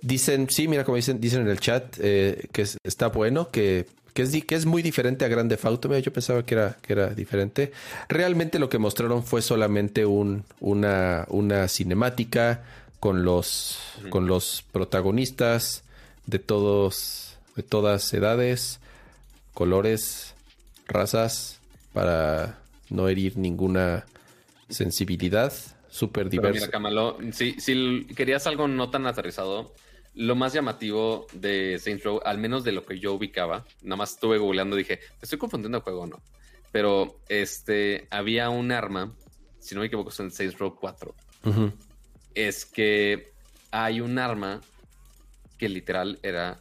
Dicen, 0.00 0.48
sí, 0.50 0.68
mira 0.68 0.84
como 0.84 0.96
dicen, 0.96 1.20
dicen 1.20 1.42
en 1.42 1.48
el 1.48 1.60
chat 1.60 1.96
eh, 1.98 2.46
que 2.52 2.66
está 2.84 3.08
bueno, 3.08 3.50
que, 3.50 3.86
que, 4.14 4.22
es, 4.22 4.44
que 4.44 4.54
es 4.54 4.64
muy 4.64 4.80
diferente 4.80 5.24
a 5.24 5.28
Grande 5.28 5.58
Auto. 5.62 5.98
yo 5.98 6.12
pensaba 6.12 6.46
que 6.46 6.54
era, 6.54 6.76
que 6.80 6.92
era 6.92 7.08
diferente. 7.10 7.72
Realmente 8.08 8.58
lo 8.58 8.68
que 8.68 8.78
mostraron 8.78 9.24
fue 9.24 9.42
solamente 9.42 10.06
un, 10.06 10.44
una, 10.60 11.26
una 11.28 11.68
cinemática 11.68 12.62
con 13.00 13.24
los, 13.24 13.78
con 14.08 14.26
los 14.26 14.64
protagonistas 14.72 15.82
de 16.26 16.38
todos, 16.38 17.36
de 17.56 17.64
todas 17.64 18.14
edades, 18.14 18.80
colores, 19.52 20.34
razas, 20.86 21.60
para 21.92 22.58
no 22.90 23.08
herir 23.08 23.36
ninguna 23.36 24.06
sensibilidad 24.68 25.52
súper 25.90 26.30
diverso. 26.30 26.66
Mira, 26.80 27.32
si, 27.32 27.60
si 27.60 28.06
querías 28.16 28.46
algo 28.46 28.68
no 28.68 28.90
tan 28.90 29.06
aterrizado, 29.06 29.72
lo 30.14 30.36
más 30.36 30.52
llamativo 30.52 31.26
de 31.32 31.78
Saints 31.78 32.04
Row, 32.04 32.20
al 32.24 32.38
menos 32.38 32.64
de 32.64 32.72
lo 32.72 32.84
que 32.84 32.98
yo 32.98 33.14
ubicaba, 33.14 33.64
nada 33.82 33.96
más 33.96 34.12
estuve 34.12 34.38
googleando 34.38 34.76
y 34.76 34.80
dije, 34.80 34.96
¿te 34.96 35.22
estoy 35.22 35.38
confundiendo 35.38 35.78
el 35.78 35.84
juego 35.84 36.02
o 36.02 36.06
no? 36.06 36.22
Pero 36.70 37.20
este, 37.28 38.06
había 38.10 38.50
un 38.50 38.72
arma, 38.72 39.12
si 39.58 39.74
no 39.74 39.80
me 39.80 39.88
equivoco, 39.88 40.10
es 40.10 40.20
en 40.20 40.30
Saints 40.30 40.58
Row 40.58 40.74
4. 40.74 41.14
Es 42.34 42.64
que 42.64 43.32
hay 43.70 44.00
un 44.00 44.18
arma 44.18 44.60
que 45.58 45.68
literal 45.68 46.18
era 46.22 46.60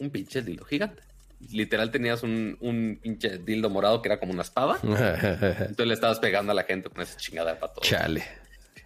un 0.00 0.10
pinche 0.10 0.42
dildo 0.42 0.64
gigante. 0.64 1.02
Literal 1.50 1.90
tenías 1.90 2.22
un, 2.22 2.56
un 2.60 2.98
pinche 3.02 3.38
dildo 3.38 3.70
morado 3.70 4.00
que 4.00 4.08
era 4.08 4.18
como 4.18 4.32
una 4.32 4.42
espada. 4.42 4.78
Entonces 4.82 5.86
le 5.86 5.94
estabas 5.94 6.18
pegando 6.18 6.52
a 6.52 6.54
la 6.54 6.64
gente 6.64 6.88
con 6.88 7.02
esa 7.02 7.16
chingada 7.16 7.52
de 7.54 7.60
pato. 7.60 7.80
Chale. 7.82 8.43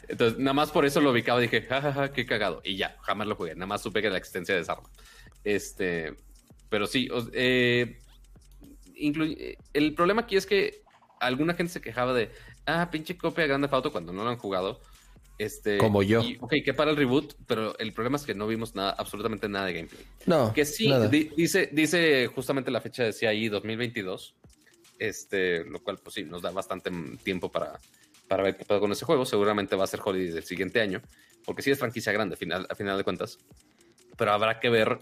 Entonces, 0.08 0.38
nada 0.38 0.54
más 0.54 0.70
por 0.70 0.86
eso 0.86 1.00
lo 1.00 1.10
ubicaba. 1.10 1.40
Dije, 1.40 1.62
jajaja, 1.62 2.12
qué 2.12 2.26
cagado. 2.26 2.60
Y 2.64 2.76
ya, 2.76 2.96
jamás 3.02 3.26
lo 3.26 3.36
jugué. 3.36 3.54
Nada 3.54 3.66
más 3.66 3.82
supe 3.82 4.02
que 4.02 4.10
la 4.10 4.18
existencia 4.18 4.54
de 4.54 4.62
esa 4.62 4.72
arma. 4.72 4.88
Este, 5.44 6.14
pero 6.68 6.86
sí, 6.86 7.08
eh, 7.32 7.98
el 9.74 9.94
problema 9.94 10.22
aquí 10.22 10.36
es 10.36 10.46
que 10.46 10.82
alguna 11.20 11.54
gente 11.54 11.72
se 11.72 11.80
quejaba 11.80 12.14
de, 12.14 12.30
ah, 12.66 12.88
pinche 12.90 13.16
copia 13.16 13.42
de 13.42 13.48
Grande 13.48 13.68
Auto 13.70 13.92
cuando 13.92 14.12
no 14.12 14.24
lo 14.24 14.30
han 14.30 14.38
jugado. 14.38 14.80
Este, 15.38 15.78
Como 15.78 16.02
yo. 16.02 16.20
ok, 16.40 16.54
que 16.64 16.74
para 16.74 16.90
el 16.90 16.96
reboot, 16.96 17.34
pero 17.46 17.78
el 17.78 17.92
problema 17.92 18.16
es 18.16 18.24
que 18.24 18.34
no 18.34 18.48
vimos 18.48 18.74
nada, 18.74 18.90
absolutamente 18.98 19.48
nada 19.48 19.66
de 19.66 19.74
gameplay. 19.74 20.04
No. 20.26 20.52
Que 20.52 20.64
sí, 20.64 20.90
dice, 21.36 21.68
dice 21.72 22.26
justamente 22.26 22.72
la 22.72 22.80
fecha 22.80 23.04
decía 23.04 23.28
ahí 23.30 23.48
2022. 23.48 24.34
Este, 24.98 25.64
lo 25.64 25.80
cual, 25.80 25.98
pues 26.02 26.14
sí, 26.14 26.24
nos 26.24 26.42
da 26.42 26.50
bastante 26.50 26.90
tiempo 27.22 27.52
para, 27.52 27.78
para 28.28 28.42
ver 28.42 28.56
qué 28.56 28.64
pasa 28.64 28.80
con 28.80 28.92
ese 28.92 29.04
juego. 29.04 29.24
Seguramente 29.24 29.74
va 29.74 29.84
a 29.84 29.88
ser 29.88 30.00
Holiday 30.04 30.30
del 30.32 30.44
siguiente 30.44 30.80
año, 30.80 31.00
porque 31.44 31.62
sí 31.62 31.70
es 31.70 31.78
franquicia 31.78 32.12
grande 32.12 32.36
final, 32.36 32.66
a 32.68 32.74
final 32.74 32.96
de 32.96 33.04
cuentas. 33.04 33.38
Pero 34.16 34.32
habrá 34.32 34.60
que 34.60 34.68
ver 34.68 34.98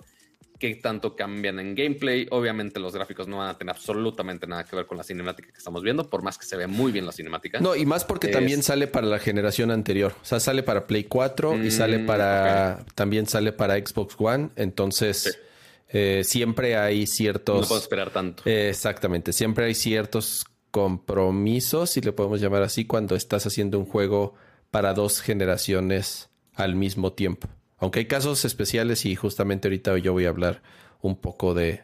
qué 0.58 0.76
tanto 0.76 1.14
cambian 1.16 1.58
en 1.58 1.74
gameplay. 1.74 2.26
Obviamente 2.30 2.80
los 2.80 2.94
gráficos 2.94 3.28
no 3.28 3.38
van 3.38 3.48
a 3.48 3.58
tener 3.58 3.74
absolutamente 3.74 4.46
nada 4.46 4.64
que 4.64 4.76
ver 4.76 4.86
con 4.86 4.96
la 4.96 5.04
cinemática 5.04 5.50
que 5.50 5.58
estamos 5.58 5.82
viendo, 5.82 6.08
por 6.08 6.22
más 6.22 6.38
que 6.38 6.46
se 6.46 6.56
vea 6.56 6.68
muy 6.68 6.92
bien 6.92 7.04
la 7.04 7.12
cinemática. 7.12 7.60
No, 7.60 7.74
y 7.76 7.84
más 7.84 8.04
porque 8.04 8.28
también 8.28 8.62
sale 8.62 8.86
para 8.86 9.06
la 9.06 9.18
generación 9.18 9.70
anterior. 9.70 10.14
O 10.22 10.24
sea, 10.24 10.40
sale 10.40 10.62
para 10.62 10.86
Play 10.86 11.04
4 11.04 11.62
y 11.64 11.70
sale 11.70 11.98
mm, 11.98 12.06
para... 12.06 12.84
También 12.94 13.26
sale 13.26 13.52
para 13.52 13.76
Xbox 13.76 14.14
One. 14.18 14.50
Entonces... 14.56 15.40
Eh, 15.88 16.24
siempre 16.24 16.76
hay 16.76 17.06
ciertos... 17.06 17.60
No 17.60 17.68
puedo 17.68 17.80
esperar 17.80 18.10
tanto. 18.10 18.42
exactamente, 18.44 19.32
siempre 19.32 19.66
hay 19.66 19.74
ciertos 19.76 20.44
compromisos, 20.70 21.90
si 21.90 22.00
le 22.00 22.12
podemos 22.12 22.40
llamar 22.40 22.62
así, 22.62 22.84
cuando 22.86 23.16
estás 23.16 23.46
haciendo 23.46 23.78
un 23.78 23.86
juego 23.86 24.34
para 24.70 24.94
dos 24.94 25.20
generaciones 25.20 26.30
al 26.54 26.74
mismo 26.74 27.12
tiempo. 27.12 27.48
Aunque 27.78 28.00
hay 28.00 28.06
casos 28.06 28.44
especiales 28.44 29.04
y 29.04 29.14
justamente 29.14 29.68
ahorita 29.68 29.96
yo 29.98 30.12
voy 30.12 30.26
a 30.26 30.30
hablar 30.30 30.62
un 31.02 31.16
poco 31.20 31.54
de, 31.54 31.82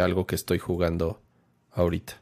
algo 0.00 0.26
que 0.26 0.34
estoy 0.34 0.58
jugando 0.58 1.22
ahorita. 1.70 2.20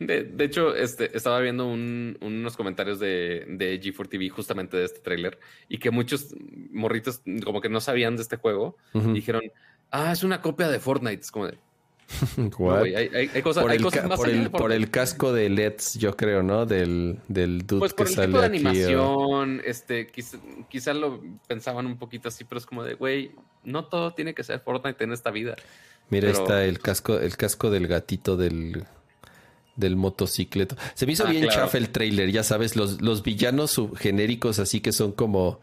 De, 0.00 0.44
hecho, 0.44 0.74
este, 0.74 1.16
estaba 1.16 1.38
viendo 1.38 1.68
unos 1.68 2.56
comentarios 2.56 2.98
de, 2.98 3.46
de 3.48 3.80
G4 3.80 4.08
TV 4.08 4.28
justamente 4.28 4.76
de 4.76 4.84
este 4.84 4.98
tráiler 4.98 5.38
y 5.68 5.78
que 5.78 5.92
muchos 5.92 6.34
morritos 6.72 7.22
como 7.44 7.60
que 7.60 7.68
no 7.68 7.80
sabían 7.80 8.16
de 8.16 8.22
este 8.22 8.36
juego 8.36 8.76
y 8.92 9.12
dijeron, 9.12 9.42
ah, 9.92 10.10
es 10.10 10.24
una 10.24 10.42
copia 10.42 10.68
de 10.68 10.80
Fortnite. 10.80 11.20
Es 11.20 11.30
como 11.30 11.46
de... 11.46 11.58
hay, 12.36 13.42
cosas, 13.42 13.62
por, 13.62 13.72
el, 13.72 13.80
más 13.80 14.18
por, 14.50 14.72
el, 14.72 14.90
casco 14.90 15.32
de 15.32 15.48
LEDs, 15.48 15.94
yo 15.94 16.16
creo, 16.16 16.42
¿no? 16.42 16.66
Del, 16.66 17.18
del 17.28 17.66
dude 17.66 17.80
pues 17.80 17.94
por 17.94 18.08
el 18.08 18.14
tipo 18.14 18.40
de 18.40 18.46
animación, 18.46 19.62
este, 19.64 20.10
quizá, 20.68 20.92
lo 20.92 21.20
pensaban 21.46 21.86
un 21.86 21.98
poquito 21.98 22.28
así, 22.28 22.44
pero 22.44 22.58
es 22.58 22.66
como 22.66 22.82
de, 22.82 22.94
güey, 22.94 23.32
no 23.64 23.84
todo 23.84 24.12
tiene 24.12 24.34
que 24.34 24.42
ser 24.42 24.60
Fortnite 24.60 25.04
en 25.04 25.12
esta 25.12 25.30
vida. 25.30 25.54
Mira, 26.08 26.30
está 26.30 26.64
el 26.64 26.80
casco, 26.80 27.18
el 27.18 27.36
casco 27.36 27.70
del 27.70 27.86
gatito 27.86 28.36
del, 28.36 28.84
del 29.76 29.96
motocicleto. 29.96 30.76
Se 30.94 31.06
me 31.06 31.12
hizo 31.12 31.26
ah, 31.26 31.30
bien 31.30 31.48
chafa 31.48 31.78
el 31.78 31.90
trailer, 31.90 32.30
ya 32.32 32.42
sabes, 32.42 32.74
los, 32.74 33.00
los 33.00 33.22
villanos 33.22 33.80
genéricos 33.96 34.58
así 34.58 34.80
que 34.80 34.92
son 34.92 35.12
como... 35.12 35.60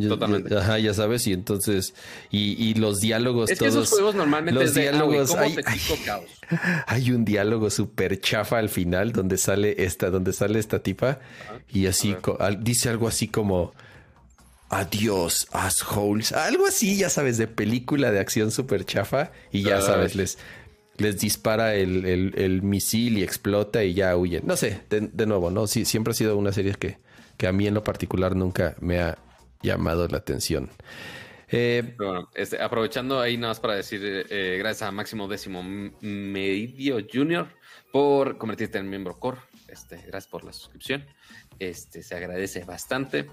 Totalmente. 0.00 0.56
Ajá, 0.56 0.78
ya 0.78 0.92
sabes, 0.92 1.26
y 1.26 1.32
entonces, 1.32 1.94
y, 2.30 2.74
los 2.74 3.00
diálogos 3.00 3.50
es 3.50 3.58
todos. 3.58 3.72
Que 3.72 3.80
esos 3.80 3.90
juegos 3.90 4.14
normalmente 4.14 4.60
los 4.60 4.74
diálogos. 4.74 5.34
hay, 5.34 5.56
hay, 6.86 7.10
un 7.10 7.24
diálogo 7.24 7.70
súper 7.70 8.20
chafa 8.20 8.58
al 8.58 8.68
final 8.68 9.12
donde 9.12 9.38
sale 9.38 9.84
esta, 9.84 10.10
donde 10.10 10.32
sale 10.32 10.58
esta 10.58 10.80
tipa, 10.80 11.20
y 11.72 11.86
así 11.86 12.14
dice 12.60 12.90
algo 12.90 13.08
así 13.08 13.28
como 13.28 13.72
adiós, 14.68 15.48
assholes. 15.52 16.32
Algo 16.32 16.66
así, 16.66 16.98
ya 16.98 17.08
sabes, 17.08 17.38
de 17.38 17.46
película 17.46 18.10
de 18.10 18.20
acción 18.20 18.50
súper 18.50 18.84
chafa, 18.84 19.30
y 19.50 19.62
ya 19.62 19.80
sabes, 19.80 20.14
les, 20.14 20.38
les 20.98 21.18
dispara 21.18 21.74
el, 21.74 22.60
misil 22.62 23.18
y 23.18 23.22
explota 23.22 23.82
y 23.82 23.94
ya 23.94 24.14
huyen. 24.16 24.42
No 24.46 24.56
sé, 24.56 24.80
de, 24.90 25.26
nuevo, 25.26 25.50
¿no? 25.50 25.66
Sí, 25.66 25.86
siempre 25.86 26.10
ha 26.10 26.14
sido 26.14 26.36
una 26.36 26.52
serie 26.52 26.74
que, 26.74 26.98
que 27.36 27.46
a 27.46 27.52
mí 27.52 27.66
en 27.66 27.74
lo 27.74 27.82
particular 27.82 28.36
nunca 28.36 28.76
me 28.80 29.00
ha 29.00 29.18
llamado 29.62 30.06
la 30.08 30.18
atención. 30.18 30.70
Eh, 31.48 31.94
bueno, 31.96 32.28
este, 32.34 32.60
aprovechando 32.60 33.20
ahí 33.20 33.36
nada 33.36 33.52
más 33.52 33.60
para 33.60 33.76
decir 33.76 34.00
eh, 34.02 34.56
gracias 34.58 34.88
a 34.88 34.90
Máximo 34.90 35.28
Décimo 35.28 35.62
Medio 35.62 36.98
Junior 37.12 37.46
por 37.92 38.36
convertirte 38.36 38.78
en 38.78 38.90
miembro 38.90 39.18
core. 39.18 39.38
Este, 39.68 39.96
gracias 39.96 40.26
por 40.26 40.44
la 40.44 40.52
suscripción. 40.52 41.06
Este, 41.58 42.02
se 42.02 42.14
agradece 42.14 42.64
bastante. 42.64 43.26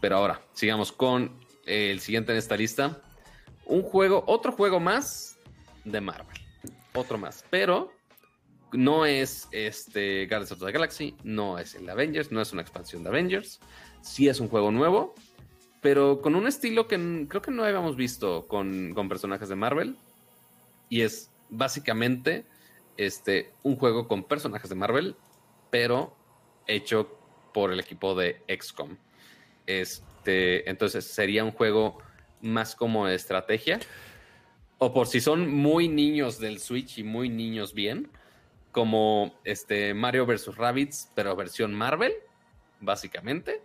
Pero 0.00 0.16
ahora, 0.16 0.40
sigamos 0.52 0.92
con 0.92 1.38
el 1.66 2.00
siguiente 2.00 2.32
en 2.32 2.38
esta 2.38 2.56
lista. 2.56 3.02
Un 3.66 3.82
juego, 3.82 4.24
otro 4.26 4.52
juego 4.52 4.80
más 4.80 5.38
de 5.84 6.00
Marvel. 6.00 6.36
Otro 6.94 7.18
más. 7.18 7.44
Pero 7.50 7.92
no 8.72 9.06
es 9.06 9.48
este 9.50 10.26
Guardians 10.26 10.52
of 10.52 10.60
the 10.60 10.72
Galaxy, 10.72 11.14
no 11.22 11.58
es 11.58 11.74
el 11.74 11.88
Avengers, 11.88 12.30
no 12.30 12.40
es 12.40 12.52
una 12.52 12.62
expansión 12.62 13.02
de 13.02 13.10
Avengers. 13.10 13.60
Sí 14.02 14.28
es 14.28 14.40
un 14.40 14.48
juego 14.48 14.70
nuevo 14.70 15.14
pero 15.80 16.20
con 16.20 16.34
un 16.34 16.46
estilo 16.46 16.88
que 16.88 17.26
creo 17.28 17.42
que 17.42 17.50
no 17.50 17.64
habíamos 17.64 17.96
visto 17.96 18.46
con, 18.48 18.94
personajes 19.08 19.48
de 19.48 19.56
Marvel. 19.56 19.96
Y 20.88 21.02
es 21.02 21.30
básicamente 21.50 22.46
este, 22.96 23.52
un 23.62 23.76
juego 23.76 24.08
con 24.08 24.24
personajes 24.24 24.70
de 24.70 24.76
Marvel, 24.76 25.16
pero 25.70 26.16
hecho 26.66 27.18
por 27.52 27.72
el 27.72 27.80
equipo 27.80 28.14
de 28.14 28.42
XCOM. 28.48 28.96
Este, 29.66 30.68
entonces 30.68 31.04
sería 31.04 31.44
un 31.44 31.52
juego 31.52 31.98
más 32.40 32.74
como 32.74 33.06
de 33.06 33.14
estrategia. 33.14 33.78
O 34.78 34.92
por 34.92 35.06
si 35.06 35.20
son 35.20 35.52
muy 35.52 35.88
niños 35.88 36.38
del 36.38 36.60
Switch 36.60 36.98
y 36.98 37.04
muy 37.04 37.28
niños 37.28 37.74
bien, 37.74 38.10
como 38.70 39.34
este 39.44 39.92
Mario 39.92 40.24
vs. 40.24 40.56
Rabbits, 40.56 41.10
pero 41.14 41.34
versión 41.34 41.74
Marvel, 41.74 42.12
básicamente. 42.80 43.60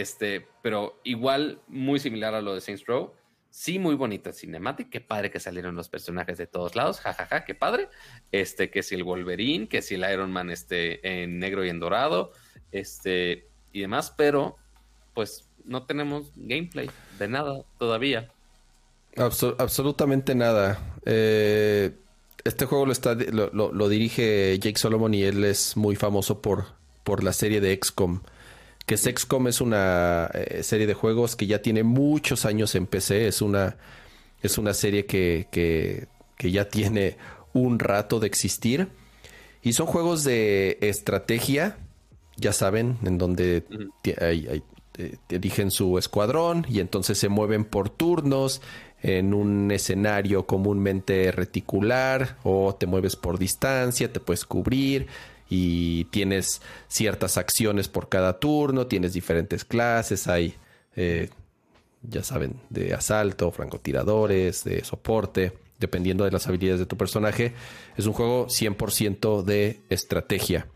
Este, 0.00 0.46
pero 0.60 1.00
igual 1.04 1.60
muy 1.68 1.98
similar 1.98 2.34
a 2.34 2.42
lo 2.42 2.54
de 2.54 2.60
Saints 2.60 2.84
Row. 2.84 3.14
Sí, 3.48 3.78
muy 3.78 3.94
bonita 3.94 4.30
cinemática. 4.30 4.90
Qué 4.90 5.00
padre 5.00 5.30
que 5.30 5.40
salieron 5.40 5.74
los 5.74 5.88
personajes 5.88 6.36
de 6.36 6.46
todos 6.46 6.76
lados. 6.76 7.00
jajaja, 7.00 7.24
ja, 7.24 7.38
ja, 7.38 7.44
qué 7.46 7.54
padre. 7.54 7.88
Este, 8.30 8.70
que 8.70 8.82
si 8.82 8.94
el 8.94 9.04
Wolverine, 9.04 9.68
que 9.68 9.80
si 9.80 9.94
el 9.94 10.04
Iron 10.12 10.30
Man 10.30 10.50
este, 10.50 11.22
en 11.22 11.38
negro 11.38 11.64
y 11.64 11.70
en 11.70 11.80
dorado, 11.80 12.32
este, 12.72 13.48
y 13.72 13.80
demás, 13.80 14.12
pero 14.14 14.56
pues 15.14 15.48
no 15.64 15.84
tenemos 15.84 16.30
gameplay 16.36 16.90
de 17.18 17.28
nada 17.28 17.64
todavía. 17.78 18.30
absolutamente 19.16 20.34
nada. 20.34 20.78
Eh, 21.06 21.92
este 22.44 22.66
juego 22.66 22.84
lo, 22.84 22.92
está, 22.92 23.14
lo, 23.14 23.88
dirige 23.88 24.58
Jake 24.58 24.78
Solomon 24.78 25.14
y 25.14 25.22
él 25.22 25.42
es 25.42 25.74
muy 25.74 25.96
famoso 25.96 26.42
por, 26.42 26.66
por 27.02 27.24
la 27.24 27.32
serie 27.32 27.62
de 27.62 27.80
XCOM 27.82 28.20
que 28.86 28.96
Sexcom 28.96 29.48
es 29.48 29.60
una 29.60 30.30
eh, 30.32 30.62
serie 30.62 30.86
de 30.86 30.94
juegos 30.94 31.34
que 31.34 31.46
ya 31.46 31.60
tiene 31.60 31.82
muchos 31.82 32.46
años 32.46 32.74
en 32.76 32.86
PC, 32.86 33.26
es 33.26 33.42
una, 33.42 33.76
es 34.40 34.58
una 34.58 34.72
serie 34.72 35.06
que, 35.06 35.48
que, 35.50 36.06
ya 36.50 36.68
tiene 36.68 37.16
un 37.52 37.80
rato 37.80 38.20
de 38.20 38.28
existir. 38.28 38.88
Y 39.60 39.72
son 39.72 39.86
juegos 39.86 40.22
de 40.22 40.78
estrategia, 40.80 41.76
ya 42.36 42.52
saben, 42.52 42.98
en 43.02 43.18
donde 43.18 43.64
hay, 44.20 44.62
eh, 44.98 45.16
eligen 45.28 45.72
su 45.72 45.98
escuadrón 45.98 46.64
y 46.68 46.78
entonces 46.78 47.18
se 47.18 47.28
mueven 47.28 47.64
por 47.64 47.90
turnos 47.90 48.62
en 49.02 49.34
un 49.34 49.72
escenario 49.72 50.46
comúnmente 50.46 51.32
reticular 51.32 52.38
o 52.44 52.76
te 52.76 52.86
mueves 52.86 53.16
por 53.16 53.38
distancia, 53.38 54.12
te 54.12 54.20
puedes 54.20 54.44
cubrir 54.44 55.08
y 55.48 56.04
tienes 56.06 56.60
ciertas 56.88 57.38
acciones 57.38 57.88
por 57.88 58.08
cada 58.08 58.38
turno, 58.38 58.86
tienes 58.86 59.12
diferentes 59.12 59.64
clases, 59.64 60.26
hay, 60.26 60.54
eh, 60.96 61.28
ya 62.02 62.22
saben, 62.22 62.60
de 62.70 62.94
asalto, 62.94 63.50
francotiradores, 63.52 64.64
de 64.64 64.84
soporte, 64.84 65.52
dependiendo 65.78 66.24
de 66.24 66.30
las 66.30 66.46
habilidades 66.46 66.80
de 66.80 66.86
tu 66.86 66.96
personaje. 66.96 67.54
Es 67.96 68.06
un 68.06 68.12
juego 68.12 68.46
100% 68.48 69.42
de 69.42 69.80
estrategia. 69.88 70.66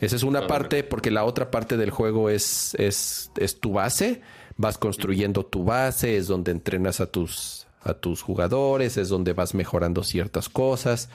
Esa 0.00 0.16
es 0.16 0.22
una 0.22 0.46
parte, 0.46 0.82
porque 0.82 1.10
la 1.10 1.24
otra 1.24 1.50
parte 1.50 1.76
del 1.76 1.90
juego 1.90 2.30
es, 2.30 2.74
es, 2.76 3.30
es 3.36 3.60
tu 3.60 3.74
base. 3.74 4.22
Vas 4.56 4.78
construyendo 4.78 5.44
tu 5.44 5.64
base, 5.64 6.16
es 6.16 6.26
donde 6.26 6.52
entrenas 6.52 7.00
a 7.00 7.06
tus, 7.06 7.66
a 7.82 7.94
tus 7.94 8.22
jugadores, 8.22 8.96
es 8.96 9.08
donde 9.08 9.34
vas 9.34 9.54
mejorando 9.54 10.02
ciertas 10.02 10.48
cosas. 10.48 11.10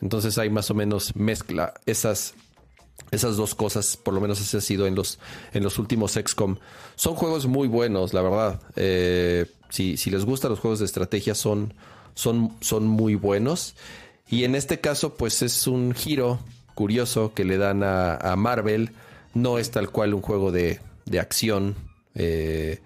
Entonces 0.00 0.38
hay 0.38 0.50
más 0.50 0.70
o 0.70 0.74
menos 0.74 1.16
mezcla 1.16 1.74
esas, 1.86 2.34
esas 3.10 3.36
dos 3.36 3.54
cosas, 3.54 3.96
por 3.96 4.14
lo 4.14 4.20
menos 4.20 4.40
ese 4.40 4.58
ha 4.58 4.60
sido 4.60 4.86
en 4.86 4.94
los, 4.94 5.18
en 5.52 5.62
los 5.62 5.78
últimos 5.78 6.12
XCOM. 6.12 6.56
Son 6.96 7.14
juegos 7.14 7.46
muy 7.46 7.68
buenos, 7.68 8.12
la 8.12 8.22
verdad. 8.22 8.60
Eh, 8.76 9.46
si, 9.70 9.96
les 10.10 10.24
gustan 10.24 10.50
los 10.50 10.60
juegos 10.60 10.78
de 10.78 10.84
estrategia, 10.84 11.34
son, 11.34 11.74
son, 12.14 12.52
son 12.60 12.86
muy 12.86 13.14
buenos. 13.14 13.74
Y 14.28 14.44
en 14.44 14.54
este 14.54 14.80
caso, 14.80 15.14
pues 15.14 15.42
es 15.42 15.66
un 15.66 15.94
giro 15.94 16.40
curioso 16.74 17.32
que 17.34 17.44
le 17.44 17.58
dan 17.58 17.82
a, 17.82 18.34
Marvel. 18.36 18.90
No 19.34 19.58
es 19.58 19.70
tal 19.70 19.90
cual 19.90 20.14
un 20.14 20.22
juego 20.22 20.50
de, 20.52 20.80
acción. 21.18 21.74
Eh, 22.14 22.80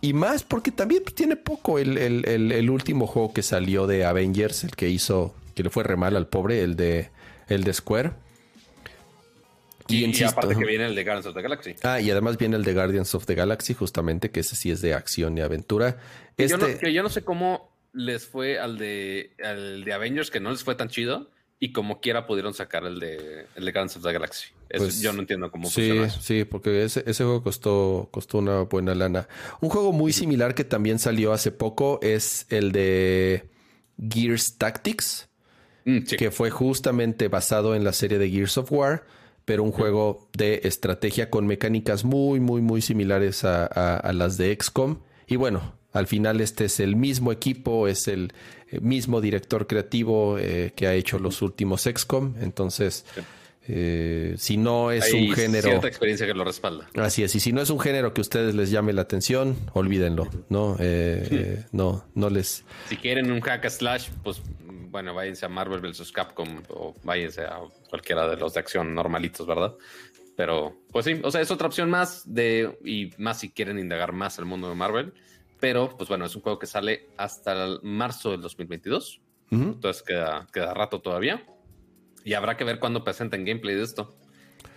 y 0.00 0.12
más 0.12 0.42
porque 0.44 0.70
también 0.70 1.02
tiene 1.14 1.36
poco 1.36 1.78
el, 1.78 1.96
el, 1.98 2.70
último 2.70 3.06
juego 3.06 3.32
que 3.32 3.42
salió 3.42 3.86
de 3.86 4.04
Avengers, 4.04 4.64
el 4.64 4.76
que 4.76 4.88
hizo 4.88 5.34
que 5.56 5.62
le 5.62 5.70
fue 5.70 5.82
re 5.82 5.96
mal 5.96 6.14
al 6.14 6.28
pobre, 6.28 6.62
el 6.62 6.76
de, 6.76 7.10
el 7.48 7.64
de 7.64 7.72
Square. 7.72 8.12
Y, 9.88 10.24
aparte 10.24 10.54
que 10.54 10.64
viene 10.64 10.86
el 10.86 10.94
de 10.94 11.02
Guardians 11.02 11.26
of 11.26 11.34
the 11.34 11.42
Galaxy. 11.42 11.74
Ah, 11.82 12.00
y 12.00 12.10
además 12.10 12.36
viene 12.36 12.56
el 12.56 12.64
de 12.64 12.74
Guardians 12.74 13.14
of 13.14 13.24
the 13.24 13.34
Galaxy, 13.34 13.72
justamente, 13.72 14.30
que 14.30 14.40
ese 14.40 14.54
sí 14.54 14.70
es 14.70 14.82
de 14.82 14.92
acción 14.92 15.38
y 15.38 15.40
aventura. 15.40 15.98
Este... 16.36 16.48
Yo, 16.48 16.58
no, 16.58 16.88
yo 16.88 17.02
no 17.02 17.08
sé 17.08 17.22
cómo 17.22 17.72
les 17.94 18.26
fue 18.26 18.58
al 18.58 18.76
de, 18.76 19.32
al 19.42 19.84
de 19.84 19.92
Avengers, 19.94 20.30
que 20.30 20.40
no 20.40 20.50
les 20.50 20.62
fue 20.62 20.74
tan 20.74 20.88
chido, 20.88 21.30
y 21.58 21.72
como 21.72 22.00
quiera 22.00 22.26
pudieron 22.26 22.52
sacar 22.52 22.84
el 22.84 23.00
de, 23.00 23.46
el 23.54 23.64
de 23.64 23.72
Guardians 23.72 23.96
of 23.96 24.02
the 24.02 24.12
Galaxy. 24.12 24.48
Pues, 24.68 25.00
yo 25.00 25.14
no 25.14 25.20
entiendo 25.20 25.50
cómo 25.50 25.68
sí, 25.68 25.74
funciona 25.74 26.06
eso. 26.08 26.20
Sí, 26.20 26.44
porque 26.44 26.84
ese, 26.84 27.02
ese, 27.06 27.24
juego 27.24 27.42
costó, 27.42 28.08
costó 28.10 28.38
una 28.38 28.62
buena 28.62 28.94
lana. 28.94 29.26
Un 29.62 29.70
juego 29.70 29.92
muy 29.92 30.12
similar 30.12 30.54
que 30.54 30.64
también 30.64 30.98
salió 30.98 31.32
hace 31.32 31.50
poco 31.50 31.98
es 32.02 32.44
el 32.50 32.72
de 32.72 33.48
Gears 33.98 34.58
Tactics, 34.58 35.28
mm, 35.86 36.00
que 36.18 36.30
fue 36.30 36.50
justamente 36.50 37.28
basado 37.28 37.74
en 37.74 37.84
la 37.84 37.94
serie 37.94 38.18
de 38.18 38.30
Gears 38.30 38.58
of 38.58 38.70
War, 38.70 39.04
pero 39.46 39.62
un 39.62 39.72
juego 39.72 40.28
de 40.36 40.60
estrategia 40.64 41.30
con 41.30 41.46
mecánicas 41.46 42.04
muy, 42.04 42.40
muy, 42.40 42.60
muy 42.60 42.82
similares 42.82 43.44
a, 43.44 43.64
a 43.64 44.12
las 44.12 44.36
de 44.36 44.54
XCOM. 44.60 44.98
Y 45.26 45.36
bueno, 45.36 45.72
al 45.96 46.06
final 46.06 46.40
este 46.40 46.66
es 46.66 46.78
el 46.78 46.94
mismo 46.94 47.32
equipo, 47.32 47.88
es 47.88 48.06
el 48.06 48.32
eh, 48.70 48.80
mismo 48.80 49.20
director 49.20 49.66
creativo 49.66 50.38
eh, 50.38 50.72
que 50.76 50.86
ha 50.86 50.94
hecho 50.94 51.18
los 51.18 51.40
últimos 51.40 51.82
XCOM. 51.84 52.34
Entonces, 52.40 53.06
eh, 53.66 54.34
si 54.36 54.58
no 54.58 54.90
es 54.90 55.10
un 55.12 55.32
género... 55.32 55.68
Cierta 55.70 55.88
experiencia 55.88 56.26
que 56.26 56.34
lo 56.34 56.44
respalda. 56.44 56.86
Así 56.96 57.22
es. 57.22 57.34
Y 57.34 57.40
si 57.40 57.52
no 57.52 57.62
es 57.62 57.70
un 57.70 57.80
género 57.80 58.12
que 58.12 58.20
a 58.20 58.22
ustedes 58.22 58.54
les 58.54 58.70
llame 58.70 58.92
la 58.92 59.02
atención, 59.02 59.56
olvídenlo. 59.72 60.28
No, 60.50 60.76
no, 61.72 62.04
no 62.14 62.30
les... 62.30 62.64
Si 62.90 62.96
quieren 62.96 63.30
un 63.30 63.40
hack 63.40 63.68
slash, 63.70 64.10
pues 64.22 64.42
bueno, 64.96 65.12
váyanse 65.12 65.44
a 65.44 65.50
Marvel 65.50 65.82
vs. 65.82 66.10
Capcom 66.10 66.62
o 66.70 66.94
váyanse 67.04 67.42
a 67.42 67.58
cualquiera 67.90 68.26
de 68.26 68.38
los 68.38 68.54
de 68.54 68.60
acción 68.60 68.94
normalitos, 68.94 69.46
¿verdad? 69.46 69.74
Pero, 70.34 70.74
pues 70.90 71.04
sí, 71.04 71.20
o 71.22 71.30
sea, 71.30 71.42
es 71.42 71.50
otra 71.50 71.66
opción 71.66 71.90
más 71.90 72.22
de, 72.32 72.78
y 72.82 73.10
más 73.18 73.40
si 73.40 73.50
quieren 73.50 73.78
indagar 73.78 74.14
más 74.14 74.38
el 74.38 74.46
mundo 74.46 74.70
de 74.70 74.74
Marvel. 74.74 75.12
Pero, 75.60 75.94
pues 75.98 76.08
bueno, 76.08 76.24
es 76.24 76.34
un 76.34 76.40
juego 76.40 76.58
que 76.58 76.66
sale 76.66 77.10
hasta 77.18 77.62
el 77.62 77.80
marzo 77.82 78.30
del 78.30 78.40
2022. 78.40 79.20
Entonces 79.50 80.02
queda, 80.02 80.46
queda 80.50 80.72
rato 80.72 81.02
todavía. 81.02 81.44
Y 82.24 82.32
habrá 82.32 82.56
que 82.56 82.64
ver 82.64 82.78
cuándo 82.78 83.04
presenten 83.04 83.44
gameplay 83.44 83.76
de 83.76 83.82
esto. 83.82 84.16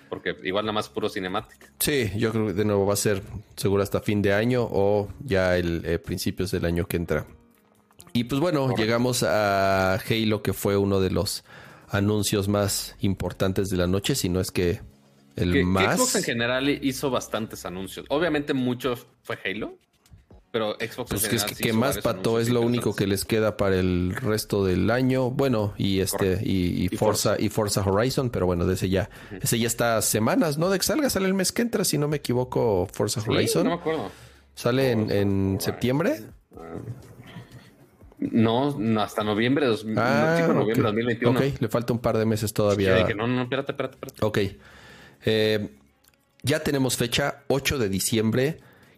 Porque 0.09 0.35
igual 0.43 0.65
nada 0.65 0.73
más 0.73 0.89
puro 0.89 1.07
cinemática. 1.07 1.71
Sí, 1.79 2.11
yo 2.17 2.33
creo 2.33 2.47
que 2.47 2.53
de 2.53 2.65
nuevo 2.65 2.85
va 2.85 2.95
a 2.95 2.97
ser 2.97 3.23
seguro 3.55 3.83
hasta 3.83 4.01
fin 4.01 4.21
de 4.21 4.33
año 4.33 4.67
o 4.69 5.07
ya 5.23 5.55
el 5.55 5.85
eh, 5.85 5.97
principios 5.97 6.51
del 6.51 6.65
año 6.65 6.85
que 6.87 6.97
entra. 6.97 7.25
Y 8.13 8.25
pues 8.25 8.41
bueno, 8.41 8.73
llegamos 8.75 9.23
a 9.23 9.95
Halo, 9.95 10.41
que 10.41 10.53
fue 10.53 10.77
uno 10.77 10.99
de 10.99 11.11
los 11.11 11.43
anuncios 11.89 12.47
más 12.47 12.95
importantes 12.99 13.69
de 13.69 13.77
la 13.77 13.87
noche, 13.87 14.15
si 14.15 14.29
no 14.29 14.39
es 14.39 14.51
que 14.51 14.81
el 15.35 15.65
más. 15.65 15.97
Xbox 15.97 16.15
en 16.15 16.23
general 16.23 16.69
hizo 16.69 17.09
bastantes 17.09 17.65
anuncios. 17.65 18.05
Obviamente 18.09 18.53
muchos 18.53 19.07
fue 19.23 19.37
Halo, 19.45 19.77
pero 20.51 20.75
Xbox 20.79 21.09
pues 21.09 21.23
es 21.31 21.45
que, 21.45 21.73
más 21.73 21.99
pato 21.99 22.39
es 22.39 22.49
lo 22.49 22.61
único 22.61 22.95
que 22.95 23.05
les 23.05 23.23
queda 23.23 23.55
para 23.55 23.77
el 23.77 24.15
resto 24.15 24.65
del 24.65 24.89
año. 24.89 25.29
Bueno, 25.29 25.73
y 25.77 25.99
este 25.99 26.39
y, 26.43 26.89
Forza, 26.89 27.35
y 27.39 27.49
Forza 27.49 27.81
Horizon, 27.81 28.29
pero 28.29 28.45
bueno, 28.45 28.65
de 28.65 28.73
ese 28.73 28.89
ya 28.89 29.09
ese 29.41 29.59
ya 29.59 29.67
está 29.67 30.01
semanas, 30.01 30.57
¿no? 30.57 30.69
De 30.69 30.79
que 30.79 30.85
salga 30.85 31.09
sale 31.09 31.27
el 31.27 31.35
mes 31.35 31.51
que 31.51 31.61
entra, 31.61 31.83
si 31.83 31.97
no 31.97 32.07
me 32.07 32.17
equivoco, 32.17 32.87
Forza 32.91 33.21
Horizon. 33.21 33.63
No 33.63 33.69
me 33.71 33.75
acuerdo. 33.75 34.11
¿Sale 34.55 34.91
en, 34.91 35.57
septiembre? 35.61 36.23
No, 38.19 38.77
hasta 39.01 39.23
noviembre, 39.23 39.67
de 39.67 39.75
ah, 39.97 40.49
noviembre 40.53 40.83
2021. 40.83 41.39
Ok, 41.39 41.45
le 41.59 41.67
falta 41.69 41.93
un 41.93 41.99
par 41.99 42.17
de 42.17 42.25
meses 42.25 42.53
todavía. 42.53 43.07
no, 43.15 43.27
no, 43.27 43.43
espérate, 43.43 43.71
espérate, 43.71 43.95
espérate. 43.95 44.25
Ok. 44.25 44.39
Eh, 45.25 45.69
ya 46.43 46.59
tenemos 46.61 46.97
fecha, 46.97 47.43
8 47.47 47.77
de 47.77 47.89
diciembre. 47.89 48.57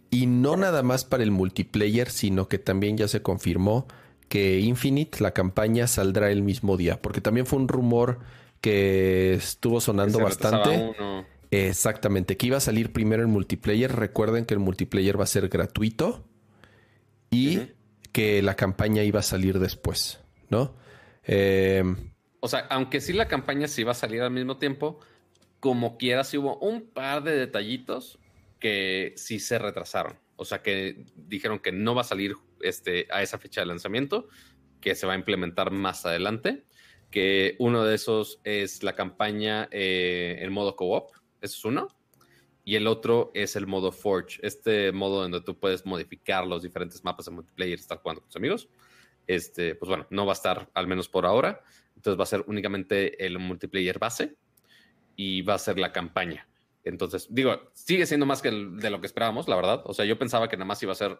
Y 0.09 0.25
no 0.25 0.57
nada 0.57 0.83
más 0.83 1.05
para 1.05 1.23
el 1.23 1.31
multiplayer, 1.31 2.09
sino 2.09 2.49
que 2.49 2.59
también 2.59 2.97
ya 2.97 3.07
se 3.07 3.21
confirmó 3.21 3.87
que 4.27 4.59
Infinite, 4.59 5.21
la 5.21 5.31
campaña, 5.31 5.87
saldrá 5.87 6.31
el 6.31 6.41
mismo 6.41 6.75
día. 6.75 7.01
Porque 7.01 7.21
también 7.21 7.45
fue 7.45 7.59
un 7.59 7.67
rumor 7.67 8.19
que 8.59 9.35
estuvo 9.35 9.79
sonando 9.79 10.19
bastante. 10.19 10.93
Exactamente, 11.51 12.37
que 12.37 12.47
iba 12.47 12.57
a 12.57 12.61
salir 12.61 12.91
primero 12.91 13.21
el 13.21 13.27
multiplayer. 13.27 13.93
Recuerden 13.93 14.45
que 14.45 14.53
el 14.53 14.59
multiplayer 14.59 15.19
va 15.19 15.25
a 15.25 15.27
ser 15.27 15.49
gratuito 15.49 16.25
y 17.29 17.59
que 18.11 18.41
la 18.41 18.55
campaña 18.55 19.03
iba 19.03 19.19
a 19.19 19.23
salir 19.23 19.59
después, 19.59 20.19
¿no? 20.49 20.75
Eh, 21.25 21.83
o 22.39 22.47
sea, 22.47 22.61
aunque 22.69 22.99
sí 23.01 23.13
la 23.13 23.27
campaña 23.27 23.67
sí 23.67 23.81
iba 23.81 23.91
a 23.91 23.95
salir 23.95 24.21
al 24.21 24.31
mismo 24.31 24.57
tiempo, 24.57 24.99
como 25.59 25.97
quiera, 25.97 26.23
sí 26.23 26.37
hubo 26.37 26.57
un 26.57 26.89
par 26.89 27.23
de 27.23 27.35
detallitos 27.35 28.19
que 28.59 29.13
sí 29.15 29.39
se 29.39 29.59
retrasaron. 29.59 30.17
O 30.35 30.43
sea, 30.43 30.61
que 30.63 31.05
dijeron 31.15 31.59
que 31.59 31.71
no 31.71 31.93
va 31.93 32.01
a 32.01 32.05
salir 32.05 32.35
este, 32.61 33.07
a 33.11 33.21
esa 33.21 33.37
fecha 33.37 33.61
de 33.61 33.67
lanzamiento, 33.67 34.27
que 34.81 34.95
se 34.95 35.05
va 35.05 35.13
a 35.13 35.17
implementar 35.17 35.71
más 35.71 36.05
adelante. 36.05 36.63
Que 37.11 37.55
uno 37.59 37.83
de 37.83 37.93
esos 37.93 38.39
es 38.43 38.83
la 38.83 38.95
campaña 38.95 39.67
eh, 39.71 40.37
en 40.39 40.51
modo 40.51 40.75
co-op, 40.75 41.11
eso 41.41 41.57
es 41.57 41.65
uno. 41.65 41.87
Y 42.63 42.75
el 42.75 42.87
otro 42.87 43.31
es 43.33 43.55
el 43.55 43.67
modo 43.67 43.91
Forge, 43.91 44.39
este 44.43 44.91
modo 44.91 45.21
donde 45.21 45.41
tú 45.41 45.57
puedes 45.57 45.85
modificar 45.85 46.45
los 46.45 46.61
diferentes 46.61 47.03
mapas 47.03 47.25
de 47.25 47.31
multiplayer 47.31 47.77
y 47.77 47.81
estar 47.81 47.99
jugando 47.99 48.21
con 48.21 48.29
tus 48.29 48.35
amigos. 48.35 48.69
Este, 49.27 49.75
pues 49.75 49.89
bueno, 49.89 50.05
no 50.09 50.25
va 50.25 50.33
a 50.33 50.35
estar 50.35 50.69
al 50.73 50.87
menos 50.87 51.09
por 51.09 51.25
ahora. 51.25 51.61
Entonces 51.95 52.19
va 52.19 52.23
a 52.23 52.27
ser 52.27 52.43
únicamente 52.47 53.25
el 53.25 53.39
multiplayer 53.39 53.99
base 53.99 54.35
y 55.15 55.41
va 55.41 55.55
a 55.55 55.59
ser 55.59 55.79
la 55.79 55.91
campaña. 55.91 56.47
Entonces, 56.83 57.27
digo, 57.29 57.71
sigue 57.73 58.05
siendo 58.05 58.25
más 58.25 58.41
que 58.41 58.51
de 58.51 58.89
lo 58.89 58.99
que 59.01 59.07
esperábamos, 59.07 59.47
la 59.47 59.55
verdad. 59.55 59.81
O 59.85 59.93
sea, 59.93 60.05
yo 60.05 60.17
pensaba 60.17 60.49
que 60.49 60.57
nada 60.57 60.65
más 60.65 60.81
iba 60.81 60.91
a 60.91 60.95
ser 60.95 61.19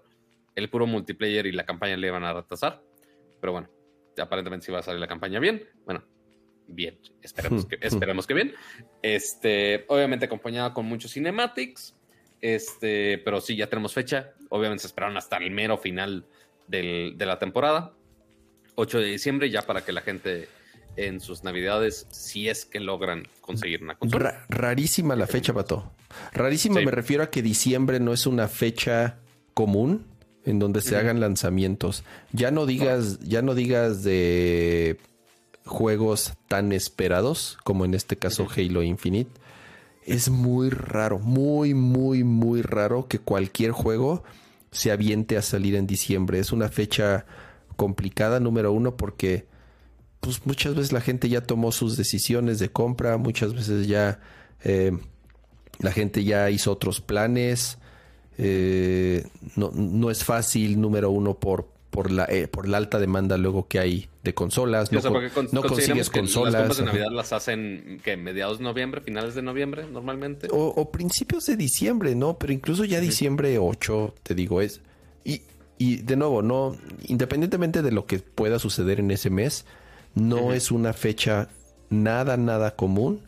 el 0.55 0.69
puro 0.69 0.87
multiplayer 0.87 1.45
y 1.45 1.51
la 1.51 1.65
campaña 1.65 1.97
le 1.97 2.07
iban 2.07 2.23
a 2.23 2.33
retrasar. 2.33 2.83
Pero 3.39 3.53
bueno, 3.53 3.69
aparentemente 4.19 4.65
sí 4.65 4.71
va 4.71 4.79
a 4.79 4.83
salir 4.83 4.99
la 4.99 5.07
campaña 5.07 5.39
bien. 5.39 5.67
Bueno, 5.85 6.03
bien. 6.67 6.97
Esperemos 7.21 7.65
que, 7.65 7.77
esperemos 7.81 8.27
que 8.27 8.33
bien. 8.33 8.53
Este, 9.01 9.85
obviamente 9.87 10.25
acompañada 10.25 10.73
con 10.73 10.85
muchos 10.85 11.13
cinematics. 11.13 11.95
Este, 12.41 13.19
pero 13.19 13.41
sí, 13.41 13.55
ya 13.55 13.67
tenemos 13.67 13.93
fecha. 13.93 14.31
Obviamente 14.49 14.81
se 14.81 14.87
esperaron 14.87 15.17
hasta 15.17 15.37
el 15.37 15.51
mero 15.51 15.77
final 15.77 16.25
de 16.67 17.13
la 17.17 17.37
temporada. 17.39 17.93
8 18.75 18.99
de 18.99 19.05
diciembre, 19.05 19.49
ya 19.49 19.61
para 19.63 19.83
que 19.83 19.91
la 19.91 20.01
gente 20.01 20.47
en 20.95 21.19
sus 21.19 21.43
navidades 21.43 22.07
si 22.11 22.49
es 22.49 22.65
que 22.65 22.79
logran 22.79 23.27
conseguir 23.39 23.83
una 23.83 23.95
consola. 23.95 24.45
rarísima 24.49 25.15
la 25.15 25.27
fecha, 25.27 25.53
Pato. 25.53 25.91
Rarísima 26.33 26.81
me 26.81 26.91
refiero 26.91 27.23
a 27.23 27.29
que 27.29 27.41
diciembre 27.41 27.99
no 27.99 28.13
es 28.13 28.25
una 28.25 28.47
fecha 28.47 29.19
común 29.53 30.05
en 30.43 30.59
donde 30.59 30.81
se 30.81 30.97
hagan 30.97 31.19
lanzamientos. 31.19 32.03
Ya 32.31 32.51
no 32.51 32.65
digas, 32.65 33.19
ya 33.19 33.41
no 33.41 33.53
digas 33.53 34.03
de 34.03 34.97
juegos 35.65 36.33
tan 36.47 36.71
esperados 36.71 37.57
como 37.63 37.85
en 37.85 37.93
este 37.93 38.17
caso 38.17 38.47
Halo 38.55 38.83
Infinite. 38.83 39.31
Es 40.03 40.29
muy 40.29 40.69
raro, 40.69 41.19
muy, 41.19 41.73
muy, 41.73 42.23
muy 42.23 42.61
raro 42.61 43.07
que 43.07 43.19
cualquier 43.19 43.71
juego 43.71 44.23
se 44.71 44.91
aviente 44.91 45.37
a 45.37 45.41
salir 45.41 45.75
en 45.75 45.85
diciembre. 45.85 46.39
Es 46.39 46.51
una 46.51 46.69
fecha 46.69 47.25
complicada, 47.75 48.39
número 48.39 48.71
uno, 48.71 48.97
porque 48.97 49.45
pues 50.19 50.45
muchas 50.45 50.75
veces 50.75 50.91
la 50.91 51.01
gente 51.01 51.29
ya 51.29 51.41
tomó 51.41 51.71
sus 51.71 51.97
decisiones 51.97 52.59
de 52.59 52.71
compra, 52.71 53.17
muchas 53.17 53.53
veces 53.53 53.87
ya 53.87 54.19
eh, 54.63 54.91
la 55.79 55.91
gente 55.91 56.23
ya 56.23 56.49
hizo 56.49 56.71
otros 56.71 57.01
planes. 57.01 57.77
Eh, 58.37 59.25
no, 59.55 59.71
no, 59.73 60.09
es 60.09 60.23
fácil, 60.23 60.79
número 60.79 61.11
uno, 61.11 61.39
por, 61.39 61.70
por, 61.91 62.09
la, 62.09 62.25
eh, 62.25 62.47
por 62.47 62.67
la 62.67 62.77
alta 62.77 62.99
demanda 62.99 63.37
luego 63.37 63.67
que 63.67 63.79
hay 63.79 64.09
de 64.23 64.33
consolas. 64.33 64.91
No, 64.91 65.61
consigues 65.61 66.09
consolas. 66.09 66.53
Las 66.53 66.61
compras 66.61 66.77
de 66.77 66.85
Navidad 66.85 67.11
las 67.11 67.33
hacen 67.33 68.01
que 68.03 68.17
mediados 68.17 68.57
de 68.57 68.63
noviembre, 68.63 69.01
finales 69.01 69.35
de 69.35 69.41
noviembre, 69.41 69.85
normalmente. 69.91 70.47
O, 70.51 70.91
principios 70.91 71.45
de 71.45 71.57
diciembre, 71.57 72.15
¿no? 72.15 72.39
Pero 72.39 72.53
incluso 72.53 72.85
ya 72.85 72.99
diciembre 72.99 73.59
8, 73.59 74.15
te 74.23 74.33
digo, 74.33 74.61
es. 74.61 74.81
Y, 75.23 75.41
y 75.77 75.97
de 75.97 76.15
nuevo, 76.15 76.41
no, 76.41 76.75
independientemente 77.07 77.81
de 77.81 77.91
lo 77.91 78.05
que 78.05 78.19
pueda 78.19 78.57
suceder 78.57 78.99
en 78.99 79.11
ese 79.11 79.29
mes, 79.29 79.65
no 80.15 80.53
es 80.53 80.71
una 80.71 80.93
fecha 80.93 81.49
nada, 81.89 82.37
nada 82.37 82.75
común 82.75 83.21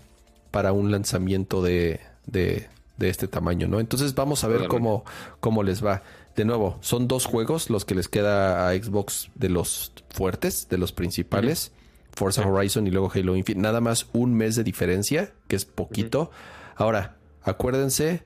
para 0.51 0.71
un 0.71 0.91
lanzamiento 0.91 1.61
de, 1.61 1.99
de, 2.25 2.67
este 2.99 3.27
tamaño, 3.27 3.67
¿no? 3.67 3.81
Entonces 3.81 4.15
vamos 4.15 4.45
a 4.45 4.47
ver 4.47 4.67
cómo, 4.69 5.03
cómo 5.41 5.61
les 5.61 5.83
va. 5.83 6.03
De 6.35 6.45
nuevo, 6.45 6.77
son 6.81 7.07
dos 7.07 7.25
juegos 7.25 7.69
los 7.69 7.85
que 7.85 7.95
les 7.95 8.07
queda 8.07 8.67
a 8.67 8.73
Xbox 8.73 9.29
de 9.35 9.49
los 9.49 9.91
fuertes, 10.09 10.67
de 10.69 10.77
los 10.77 10.91
principales. 10.91 11.71
Forza 12.11 12.47
Horizon 12.47 12.87
y 12.87 12.91
luego 12.91 13.11
Halo 13.13 13.35
Infinite. 13.35 13.61
Nada 13.61 13.81
más 13.81 14.07
un 14.13 14.33
mes 14.35 14.55
de 14.55 14.63
diferencia, 14.63 15.33
que 15.47 15.55
es 15.55 15.65
poquito. 15.65 16.31
Ahora, 16.75 17.17
acuérdense 17.41 18.23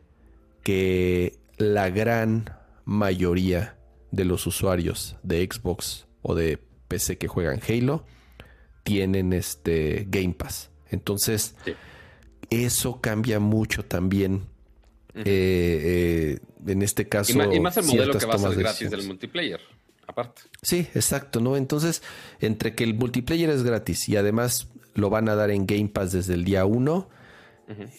que 0.64 1.38
la 1.58 1.90
gran 1.90 2.50
mayoría 2.86 3.78
de 4.12 4.26
los 4.26 4.48
usuarios 4.48 5.18
de 5.24 5.48
Xbox 5.50 6.08
o 6.22 6.36
de 6.36 6.60
PC 6.88 7.18
que 7.18 7.28
juegan 7.28 7.60
Halo 7.68 8.06
tienen 8.84 9.34
este 9.34 10.08
Game 10.10 10.34
Pass. 10.34 10.70
Entonces, 10.90 11.56
eso 12.50 13.02
cambia 13.02 13.40
mucho 13.40 13.84
también. 13.84 14.46
Eh, 15.16 15.24
eh, 15.26 16.40
en 16.68 16.82
este 16.82 17.08
caso. 17.08 17.32
Y 17.32 17.60
más, 17.60 17.78
el 17.78 17.86
modelo 17.86 18.18
que 18.18 18.26
va 18.26 18.36
a 18.36 18.40
ser 18.40 18.56
gratis 18.56 18.90
del 18.90 19.08
multiplayer, 19.08 19.62
aparte. 20.06 20.44
Sí, 20.62 20.88
exacto, 20.94 21.40
¿no? 21.40 21.58
Entonces, 21.58 22.02
entre 22.40 22.76
que 22.76 22.84
el 22.84 22.94
multiplayer 22.94 23.50
es 23.50 23.64
gratis 23.64 24.08
y 24.10 24.18
además 24.18 24.68
lo 24.94 25.10
van 25.10 25.30
a 25.30 25.36
dar 25.36 25.52
en 25.52 25.66
Game 25.66 25.90
Pass 25.90 26.12
desde 26.12 26.34
el 26.34 26.44
día 26.44 26.66
1. 26.66 27.10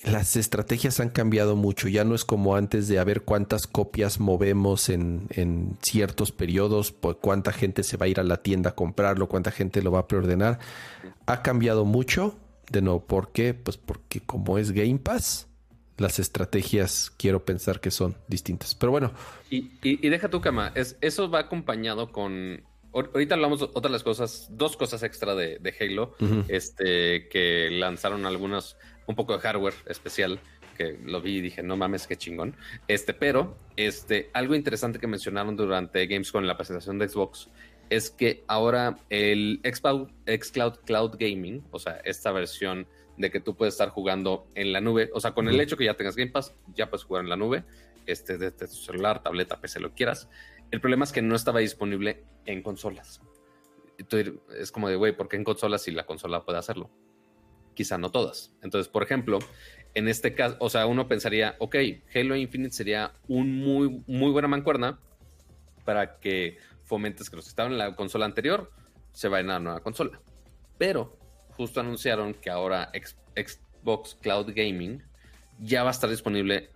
Las 0.04 0.36
estrategias 0.36 0.98
han 0.98 1.10
cambiado 1.10 1.54
mucho. 1.54 1.88
Ya 1.88 2.02
no 2.02 2.14
es 2.14 2.24
como 2.24 2.56
antes 2.56 2.88
de 2.88 2.98
a 2.98 3.04
ver 3.04 3.22
cuántas 3.22 3.66
copias 3.66 4.18
movemos 4.18 4.88
en, 4.88 5.26
en 5.28 5.76
ciertos 5.82 6.32
periodos, 6.32 6.90
pues, 6.90 7.18
cuánta 7.20 7.52
gente 7.52 7.82
se 7.82 7.98
va 7.98 8.06
a 8.06 8.08
ir 8.08 8.18
a 8.18 8.24
la 8.24 8.38
tienda 8.38 8.70
a 8.70 8.74
comprarlo, 8.74 9.28
cuánta 9.28 9.50
gente 9.50 9.82
lo 9.82 9.92
va 9.92 10.00
a 10.00 10.08
preordenar. 10.08 10.58
Ha 11.26 11.42
cambiado 11.42 11.84
mucho. 11.84 12.38
De 12.70 12.82
nuevo, 12.82 13.04
¿por 13.04 13.32
qué? 13.32 13.54
Pues 13.54 13.76
porque 13.76 14.20
como 14.20 14.58
es 14.58 14.72
Game 14.72 14.98
Pass, 14.98 15.47
las 15.98 16.18
estrategias 16.18 17.12
quiero 17.16 17.44
pensar 17.44 17.80
que 17.80 17.90
son 17.90 18.16
distintas. 18.28 18.74
Pero 18.74 18.92
bueno. 18.92 19.12
Y, 19.50 19.72
y, 19.82 20.08
deja 20.08 20.30
tu 20.30 20.40
cama. 20.40 20.72
Es, 20.74 20.96
eso 21.00 21.28
va 21.28 21.40
acompañado 21.40 22.10
con. 22.10 22.62
Ahorita 22.92 23.34
hablamos 23.34 23.60
de 23.60 23.66
otras 23.66 23.92
las 23.92 24.02
cosas, 24.02 24.48
dos 24.50 24.76
cosas 24.76 25.02
extra 25.02 25.34
de, 25.34 25.74
Halo, 25.78 26.16
este, 26.48 27.28
que 27.28 27.68
lanzaron 27.70 28.24
algunos, 28.24 28.76
un 29.06 29.14
poco 29.14 29.34
de 29.34 29.40
hardware 29.40 29.74
especial, 29.86 30.40
que 30.76 30.98
lo 31.04 31.20
vi 31.20 31.36
y 31.36 31.40
dije, 31.42 31.62
no 31.62 31.76
mames, 31.76 32.06
qué 32.06 32.16
chingón. 32.16 32.56
Este, 32.88 33.12
pero, 33.12 33.56
este, 33.76 34.30
algo 34.32 34.54
interesante 34.54 34.98
que 34.98 35.06
mencionaron 35.06 35.54
durante 35.54 36.06
Gamescom 36.06 36.42
en 36.42 36.48
la 36.48 36.56
presentación 36.56 36.98
de 36.98 37.08
Xbox 37.08 37.50
es 37.90 38.10
que 38.10 38.44
ahora 38.48 38.98
el 39.10 39.60
Xcloud, 39.64 40.08
Xcloud 40.26 40.74
Cloud 40.84 41.16
Gaming, 41.18 41.64
o 41.70 41.78
sea, 41.78 42.00
esta 42.04 42.32
versión 42.32 42.86
de 43.18 43.30
que 43.30 43.40
tú 43.40 43.56
puedes 43.56 43.74
estar 43.74 43.90
jugando 43.90 44.46
en 44.54 44.72
la 44.72 44.80
nube. 44.80 45.10
O 45.12 45.20
sea, 45.20 45.32
con 45.32 45.48
el 45.48 45.60
hecho 45.60 45.76
que 45.76 45.84
ya 45.84 45.94
tengas 45.94 46.16
Game 46.16 46.30
Pass, 46.30 46.54
ya 46.74 46.88
puedes 46.88 47.04
jugar 47.04 47.24
en 47.24 47.28
la 47.28 47.36
nube, 47.36 47.64
este, 48.06 48.38
desde 48.38 48.66
tu 48.66 48.74
celular, 48.74 49.22
tableta, 49.22 49.60
PC, 49.60 49.80
lo 49.80 49.92
quieras. 49.92 50.28
El 50.70 50.80
problema 50.80 51.04
es 51.04 51.12
que 51.12 51.20
no 51.20 51.34
estaba 51.34 51.60
disponible 51.60 52.24
en 52.46 52.62
consolas. 52.62 53.20
es 54.56 54.72
como 54.72 54.88
de, 54.88 54.96
güey, 54.96 55.16
¿por 55.16 55.28
qué 55.28 55.36
en 55.36 55.44
consolas 55.44 55.82
si 55.82 55.90
la 55.90 56.06
consola 56.06 56.44
puede 56.44 56.58
hacerlo? 56.58 56.90
Quizá 57.74 57.98
no 57.98 58.10
todas. 58.10 58.54
Entonces, 58.62 58.88
por 58.88 59.02
ejemplo, 59.02 59.40
en 59.94 60.08
este 60.08 60.34
caso, 60.34 60.56
o 60.60 60.70
sea, 60.70 60.86
uno 60.86 61.08
pensaría, 61.08 61.56
ok, 61.58 61.76
Halo 62.14 62.36
Infinite 62.36 62.74
sería 62.74 63.12
un 63.26 63.56
muy, 63.56 64.02
muy 64.06 64.30
buena 64.30 64.48
mancuerna 64.48 65.00
para 65.84 66.18
que 66.18 66.58
fomentes 66.84 67.30
que 67.30 67.36
los 67.36 67.46
que 67.46 67.50
estaban 67.50 67.72
en 67.72 67.78
la 67.78 67.96
consola 67.96 68.26
anterior 68.26 68.70
se 69.12 69.28
vayan 69.28 69.50
a 69.50 69.54
la 69.54 69.60
nueva 69.60 69.80
consola. 69.80 70.20
Pero 70.76 71.18
justo 71.58 71.80
anunciaron 71.80 72.34
que 72.34 72.50
ahora 72.50 72.90
Xbox 73.34 74.16
Cloud 74.22 74.52
Gaming 74.54 75.02
ya 75.58 75.82
va 75.82 75.88
a 75.88 75.90
estar 75.90 76.08
disponible 76.08 76.70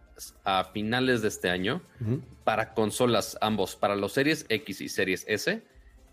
a 0.44 0.64
finales 0.64 1.22
de 1.22 1.28
este 1.28 1.48
año 1.48 1.82
para 2.44 2.74
consolas 2.74 3.38
ambos, 3.40 3.76
para 3.76 3.94
los 3.94 4.12
Series 4.12 4.44
X 4.48 4.80
y 4.80 4.88
Series 4.88 5.24
S, 5.28 5.62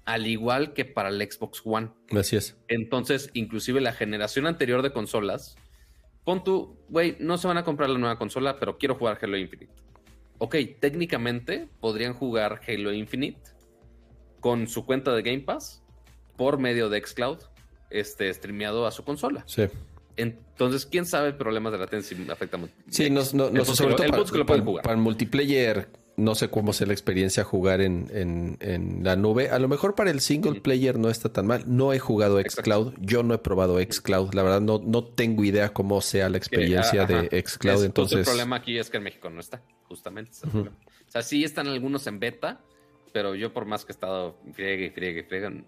al 0.05 0.27
igual 0.27 0.73
que 0.73 0.85
para 0.85 1.09
el 1.09 1.19
Xbox 1.19 1.63
One. 1.65 1.89
Así 2.11 2.35
es. 2.35 2.57
Entonces, 2.67 3.31
inclusive 3.33 3.81
la 3.81 3.91
generación 3.91 4.45
anterior 4.45 4.83
de 4.83 4.93
consolas, 4.93 5.55
pon 6.23 6.43
tú, 6.43 6.77
güey, 6.89 7.17
no 7.19 7.39
se 7.39 7.47
van 7.47 7.57
a 7.57 7.63
comprar 7.63 7.89
la 7.89 7.97
nueva 7.97 8.19
consola, 8.19 8.59
pero 8.59 8.77
quiero 8.77 8.95
jugar 8.95 9.17
Halo 9.19 9.35
Infinite. 9.35 9.73
Ok, 10.37 10.55
técnicamente 10.79 11.67
podrían 11.79 12.13
jugar 12.13 12.61
Halo 12.67 12.93
Infinite 12.93 13.41
con 14.39 14.67
su 14.67 14.85
cuenta 14.85 15.13
de 15.13 15.23
Game 15.23 15.41
Pass 15.41 15.83
por 16.37 16.59
medio 16.59 16.87
de 16.89 17.01
Xcloud 17.05 17.39
este, 17.89 18.33
streameado 18.33 18.85
a 18.85 18.91
su 18.91 19.03
consola. 19.03 19.43
Sí. 19.47 19.63
Entonces, 20.15 20.85
quién 20.85 21.05
sabe 21.05 21.31
problemas 21.31 21.71
de 21.71 21.77
latencia 21.77 22.17
afecta 22.29 22.57
mucho. 22.57 22.73
Sí, 22.89 23.09
no, 23.09 23.21
no, 23.33 23.49
no 23.49 23.65
sobre 23.65 23.95
todo 23.95 24.07
para, 24.45 24.63
para, 24.81 24.93
el 24.93 24.99
multiplayer, 24.99 25.87
no 26.19 26.35
sé 26.35 26.49
cómo 26.49 26.73
sea 26.73 26.87
la 26.87 26.93
experiencia 26.93 27.43
jugar 27.43 27.79
en, 27.81 28.57
la 29.01 29.15
nube. 29.15 29.49
A 29.49 29.59
lo 29.59 29.67
mejor 29.67 29.95
para 29.95 30.11
el 30.11 30.19
single 30.19 30.59
player 30.61 30.99
no 30.99 31.09
está 31.09 31.31
tan 31.31 31.47
mal. 31.47 31.63
No 31.65 31.93
he 31.93 31.99
jugado 31.99 32.39
Xcloud. 32.41 32.95
Yo 32.99 33.23
no 33.23 33.33
he 33.33 33.37
probado 33.37 33.79
Xcloud. 33.79 34.33
La 34.33 34.43
verdad, 34.43 34.61
no, 34.61 34.81
no 34.85 35.05
tengo 35.05 35.43
idea 35.43 35.69
cómo 35.69 36.01
sea 36.01 36.29
la 36.29 36.37
experiencia 36.37 37.05
de 37.05 37.41
Xcloud. 37.41 37.85
entonces, 37.85 38.19
el 38.19 38.25
problema 38.25 38.57
aquí 38.57 38.77
es 38.77 38.89
que 38.89 38.97
en 38.97 39.03
México 39.03 39.29
no 39.29 39.39
está, 39.39 39.63
justamente. 39.87 40.31
O 40.43 41.11
sea, 41.11 41.23
sí 41.23 41.43
están 41.43 41.67
algunos 41.67 42.05
en 42.07 42.19
beta, 42.19 42.61
pero 43.13 43.35
yo 43.35 43.53
por 43.53 43.65
más 43.65 43.85
que 43.85 43.93
he 43.93 43.95
estado 43.95 44.37
friegue 44.53 44.87
y 44.87 44.89
friegue 44.89 45.21
y 45.21 45.23
friegue, 45.23 45.63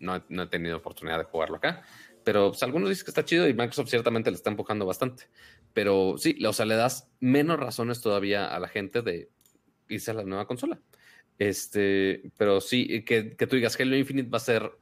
no, 0.00 0.16
he 0.16 0.46
tenido 0.46 0.76
oportunidad 0.76 1.18
de 1.18 1.24
jugarlo 1.24 1.56
acá. 1.56 1.82
Pero 2.24 2.50
pues, 2.50 2.62
algunos 2.62 2.88
dicen 2.88 3.04
que 3.04 3.10
está 3.10 3.24
chido 3.24 3.48
y 3.48 3.54
Microsoft 3.54 3.88
ciertamente 3.88 4.30
le 4.30 4.36
está 4.36 4.50
empujando 4.50 4.84
bastante. 4.84 5.28
Pero 5.72 6.16
sí, 6.18 6.36
o 6.44 6.52
sea, 6.52 6.66
le 6.66 6.74
das 6.74 7.08
menos 7.20 7.58
razones 7.58 8.00
todavía 8.00 8.46
a 8.46 8.58
la 8.58 8.68
gente 8.68 9.02
de 9.02 9.30
irse 9.88 10.10
a 10.10 10.14
la 10.14 10.24
nueva 10.24 10.46
consola. 10.46 10.80
Este, 11.38 12.22
pero 12.36 12.60
sí, 12.60 13.04
que, 13.04 13.22
tú 13.22 13.56
digas 13.56 13.78
Halo 13.78 13.96
Infinite 13.96 14.30
va 14.30 14.38
a 14.38 14.40
ser 14.40 14.72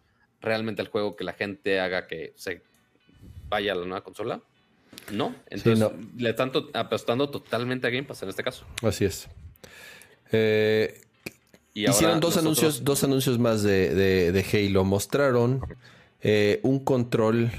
realmente 0.41 0.83
el 0.83 0.89
juego 0.89 1.17
que 1.17 1.25
la 1.25 1.33
gente 1.33 1.81
haga 1.81 2.07
que 2.07 2.33
se 2.37 2.63
vaya 3.49 3.73
a 3.73 3.77
la 3.77 3.85
nueva 3.85 4.05
consola. 4.05 4.41
No, 5.13 5.35
entonces 5.51 5.91
le 6.17 6.31
están 6.31 6.53
apostando 6.73 7.29
totalmente 7.29 7.87
a 7.87 7.91
Game 7.91 8.05
Pass 8.05 8.23
en 8.23 8.29
este 8.29 8.45
caso. 8.45 8.65
Así 8.83 9.05
es. 9.05 9.29
Eh, 10.31 11.01
Hicieron 11.75 12.21
dos 12.21 12.37
anuncios, 12.37 12.85
dos 12.85 13.03
anuncios 13.03 13.39
más 13.39 13.63
de, 13.63 14.45
Halo. 14.53 14.85
Mostraron 14.85 15.61
eh, 16.23 16.61
un 16.63 16.79
control 16.79 17.51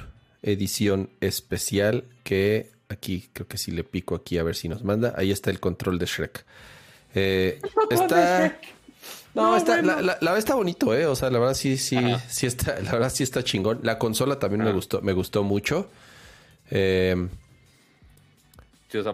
edición 0.41 1.09
especial 1.19 2.05
que 2.23 2.71
aquí 2.87 3.29
creo 3.33 3.47
que 3.47 3.57
si 3.57 3.71
le 3.71 3.83
pico 3.83 4.15
aquí 4.15 4.37
a 4.37 4.43
ver 4.43 4.55
si 4.55 4.69
nos 4.69 4.83
manda. 4.83 5.13
Ahí 5.17 5.31
está 5.31 5.51
el 5.51 5.59
control 5.59 5.99
de 5.99 6.05
Shrek. 6.05 6.45
Eh, 7.13 7.59
está. 7.89 8.57
No, 9.33 9.57
está, 9.57 9.81
la, 9.81 10.01
verdad 10.01 10.37
está 10.37 10.55
bonito, 10.55 10.95
eh. 10.95 11.07
O 11.07 11.15
sea, 11.15 11.29
la 11.29 11.39
verdad 11.39 11.55
sí, 11.55 11.75
sí, 11.75 11.97
sí 12.29 12.47
está, 12.47 12.79
la 12.79 12.93
verdad 12.93 13.11
sí 13.13 13.23
está 13.23 13.43
chingón. 13.43 13.81
La 13.83 13.99
consola 13.99 14.39
también 14.39 14.63
me 14.63 14.71
gustó, 14.71 15.01
me 15.01 15.11
gustó 15.11 15.43
mucho. 15.43 15.89
Eh, 16.71 17.27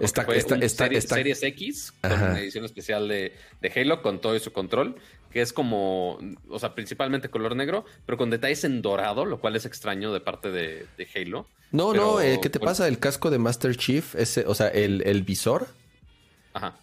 esta, 0.02 0.24
esta, 0.60 0.88
series, 1.02 1.44
X 1.44 1.94
con 2.02 2.12
una 2.12 2.40
edición 2.40 2.66
especial 2.66 3.08
de, 3.08 3.34
Halo 3.76 4.02
con 4.02 4.20
todo 4.20 4.38
su 4.40 4.52
control, 4.52 4.96
que 5.32 5.42
es 5.42 5.54
como, 5.54 6.20
o 6.50 6.60
sea, 6.60 6.76
principalmente 6.76 7.30
color 7.30 7.56
negro, 7.56 7.86
pero 8.06 8.18
con 8.18 8.30
detalles 8.30 8.64
en 8.64 8.82
dorado, 8.82 9.26
lo 9.26 9.40
cual 9.40 9.56
es 9.56 9.66
extraño 9.66 10.14
de 10.14 10.20
parte 10.20 10.52
de, 10.52 10.88
Halo. 11.16 11.48
No, 11.72 11.94
no, 11.94 12.20
eh, 12.22 12.40
¿qué 12.42 12.50
te 12.50 12.60
pasa? 12.60 12.88
El 12.88 13.00
casco 13.00 13.30
de 13.30 13.40
Master 13.40 13.76
Chief, 13.78 14.16
ese, 14.16 14.46
o 14.46 14.54
sea, 14.54 14.68
el, 14.68 15.24
visor 15.24 15.68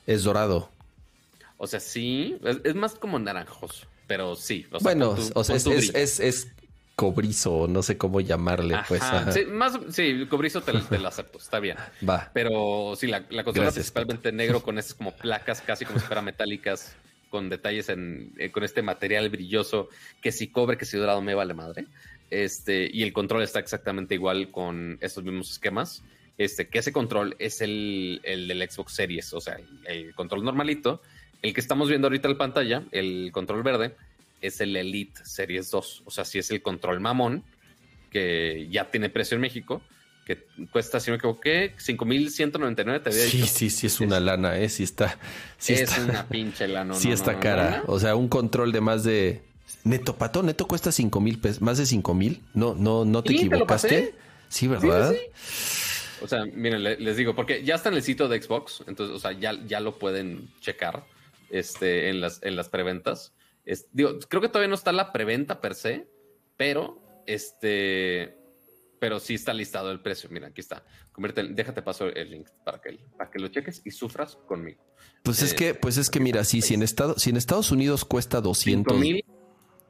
es 0.07 0.25
dorado. 0.25 0.71
O 1.59 1.67
sea, 1.67 1.81
sí, 1.81 2.39
es, 2.65 2.75
más 2.75 2.95
como 2.95 3.19
naranjoso, 3.19 3.87
pero 4.07 4.35
sí. 4.37 4.67
bueno, 4.81 5.17
o 5.35 5.45
sea, 5.45 5.57
es, 5.57 6.21
es 6.21 6.49
cobrizo, 6.99 7.69
no 7.69 7.81
sé 7.85 7.97
cómo 7.97 8.21
llamarle, 8.21 8.77
pues. 8.89 9.01
Sí, 9.31 9.45
más, 9.45 9.79
sí, 9.91 10.27
cobrizo 10.29 10.63
te, 10.63 10.73
lo 10.73 11.07
acepto, 11.07 11.39
está 11.39 11.61
bien. 11.61 11.77
Va. 12.07 12.29
Pero 12.35 12.95
sí, 12.97 13.07
la, 13.07 13.25
la 13.31 13.45
consola 13.45 13.71
principalmente 13.71 14.33
negro 14.33 14.65
con 14.65 14.79
esas 14.79 14.95
como 14.95 15.13
placas 15.13 15.61
casi 15.61 15.85
como 15.85 16.01
si 16.01 16.07
fueran 16.07 16.25
metálicas, 16.25 16.97
con 17.31 17.51
detalles 17.51 17.89
en, 17.89 18.33
eh, 18.37 18.51
con 18.51 18.65
este 18.65 18.83
material 18.83 19.31
brilloso, 19.31 19.91
que 20.21 20.33
si 20.33 20.49
cobre, 20.49 20.77
que 20.77 20.87
si 20.87 20.99
dorado 20.99 21.23
me 21.23 21.37
vale 21.37 21.55
madre. 21.55 21.87
Este, 22.31 22.91
y 22.93 23.05
el 23.05 23.13
control 23.13 23.45
está 23.45 23.61
exactamente 23.61 24.17
igual 24.17 24.51
con 24.51 24.99
estos 25.01 25.23
mismos 25.23 25.53
esquemas. 25.53 26.03
Este, 26.37 26.67
que 26.67 26.81
ese 26.81 26.93
control 26.93 27.37
es 27.39 27.61
el, 27.61 28.21
el 28.25 28.49
del 28.49 28.69
Xbox 28.69 28.93
Series, 28.95 29.33
o 29.35 29.41
sea, 29.41 29.57
el 29.87 30.17
control 30.17 30.43
normalito. 30.43 31.01
El 31.43 31.55
que 31.55 31.61
estamos 31.61 31.89
viendo 31.89 32.09
ahorita 32.09 32.27
en 32.27 32.39
pantalla, 32.39 32.83
el 32.91 33.31
control 33.31 33.63
verde, 33.63 33.95
es 34.41 34.61
el 34.61 34.77
Elite 34.77 35.25
Series 35.25 35.71
2. 35.71 36.03
O 36.05 36.11
sea, 36.11 36.25
si 36.25 36.39
es 36.39 36.51
el 36.51 36.63
control 36.63 37.01
mamón, 37.01 37.45
que 38.11 38.69
ya 38.71 38.91
tiene 38.91 39.11
precio 39.11 39.35
en 39.35 39.41
México, 39.41 39.83
que 40.29 40.47
cuesta, 40.71 41.01
si 41.01 41.11
no 41.11 41.15
me 41.15 41.19
equivoqué, 41.19 41.75
5.199 41.77 43.03
te 43.03 43.11
había 43.11 43.23
Sí, 43.23 43.47
sí, 43.47 43.71
sí, 43.71 43.87
es 43.87 44.01
una 44.01 44.21
lana, 44.21 44.59
¿eh? 44.59 44.69
Sí 44.69 44.83
está. 44.83 45.19
Sí 45.57 45.73
es 45.73 45.97
una 45.99 46.29
pinche 46.29 46.69
lana. 46.69 46.95
sí 46.97 47.11
está 47.11 47.41
cara. 47.41 47.83
o 47.87 47.99
sea, 47.99 48.15
un 48.15 48.29
control 48.29 48.73
de 48.73 48.81
más 48.81 49.05
de. 49.05 49.43
Neto, 49.85 50.17
pato, 50.17 50.43
neto 50.43 50.67
cuesta 50.67 50.93
5 50.93 51.21
mil 51.21 51.39
pesos, 51.39 51.63
más 51.63 51.79
de 51.79 51.87
5 51.87 52.15
mil. 52.15 52.43
No, 52.55 52.75
no, 52.75 53.05
no 53.05 53.23
te 53.23 53.33
equivocaste. 53.33 54.15
sí, 54.49 54.67
¿verdad? 54.67 55.15
o 56.21 56.27
sea, 56.27 56.45
miren, 56.45 56.83
les 56.83 57.17
digo, 57.17 57.35
porque 57.35 57.63
ya 57.65 57.77
está 57.77 57.89
en 57.89 57.95
el 57.95 58.03
sitio 58.03 58.29
de 58.29 58.43
Xbox, 58.43 58.83
entonces, 58.87 59.15
o 59.15 59.19
sea, 59.21 59.33
ya, 59.33 59.55
ya 59.67 59.81
lo 59.81 59.99
pueden 59.99 60.49
checar 60.61 61.05
este, 61.51 62.09
en, 62.09 62.21
las, 62.21 62.43
en 62.43 62.57
las 62.57 62.69
preventas 62.69 63.33
digo, 63.93 64.19
creo 64.29 64.43
que 64.43 64.49
todavía 64.49 64.69
no 64.69 64.75
está 64.75 64.93
la 64.93 65.13
preventa 65.13 65.61
per 65.61 65.75
se, 65.75 66.09
pero 66.57 67.03
este, 67.27 68.39
pero 68.99 69.21
sí 69.21 69.35
está 69.35 69.53
listado 69.55 69.91
el 69.91 70.01
precio. 70.01 70.29
Mira, 70.31 70.49
aquí 70.49 70.61
está. 70.61 70.85
déjate 71.51 71.83
paso 71.83 72.07
el 72.07 72.31
link 72.31 72.49
para 72.65 72.81
que, 72.81 72.99
para 73.17 73.31
que 73.31 73.39
lo 73.39 73.49
cheques 73.49 73.83
y 73.85 73.91
sufras 73.91 74.37
conmigo. 74.47 74.83
Pues 75.23 75.43
es 75.43 75.55
que, 75.55 75.75
pues 75.75 75.99
es 75.99 76.11
que 76.11 76.21
mira, 76.21 76.45
sí, 76.45 76.63
si 76.63 76.75
en, 76.75 76.83
Estados, 76.83 77.23
si 77.23 77.31
en 77.31 77.37
Estados 77.37 77.71
Unidos 77.71 78.05
cuesta 78.05 78.41
200. 78.41 78.97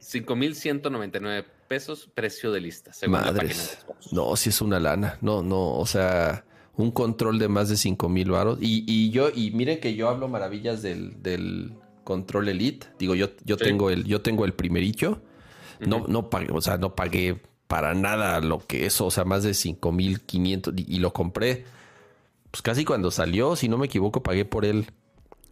5.199 0.01 1.45
pesos, 1.67 2.09
precio 2.13 2.51
de 2.51 2.61
lista, 2.61 2.93
según 2.93 3.15
la 3.15 3.33
página 3.33 3.61
de 3.63 3.77
No, 4.11 4.35
sí 4.35 4.49
es 4.49 4.61
una 4.61 4.79
lana. 4.79 5.17
No, 5.21 5.43
no, 5.43 5.75
o 5.75 5.85
sea, 5.85 6.45
un 6.75 6.91
control 6.91 7.37
de 7.37 7.47
más 7.47 7.69
de 7.69 7.75
5 7.77 8.09
mil 8.09 8.31
baros. 8.31 8.59
Y, 8.61 8.85
y, 8.87 9.11
yo, 9.11 9.29
y 9.33 9.51
miren 9.51 9.79
que 9.79 9.95
yo 9.95 10.09
hablo 10.09 10.27
maravillas 10.27 10.81
del, 10.81 11.21
del 11.21 11.73
Control 12.09 12.49
Elite. 12.49 12.87
Digo, 12.97 13.13
yo, 13.13 13.27
yo 13.45 13.55
tengo 13.57 13.91
el, 13.91 14.03
yo 14.05 14.21
tengo 14.21 14.45
el 14.45 14.53
primerito. 14.53 15.21
No, 15.79 16.05
no 16.07 16.29
pagué, 16.29 16.47
o 16.51 16.59
sea, 16.59 16.77
no 16.77 16.95
pagué 16.95 17.41
para 17.67 17.93
nada 17.93 18.41
lo 18.41 18.65
que 18.65 18.85
eso, 18.85 19.05
o 19.05 19.11
sea, 19.11 19.25
más 19.25 19.43
de 19.43 19.53
5500 19.53 20.73
y, 20.75 20.95
y 20.95 20.99
lo 20.99 21.13
compré 21.13 21.65
pues 22.51 22.61
casi 22.61 22.85
cuando 22.85 23.11
salió, 23.11 23.55
si 23.55 23.69
no 23.69 23.77
me 23.77 23.85
equivoco, 23.85 24.23
pagué 24.23 24.45
por 24.45 24.65
él 24.65 24.87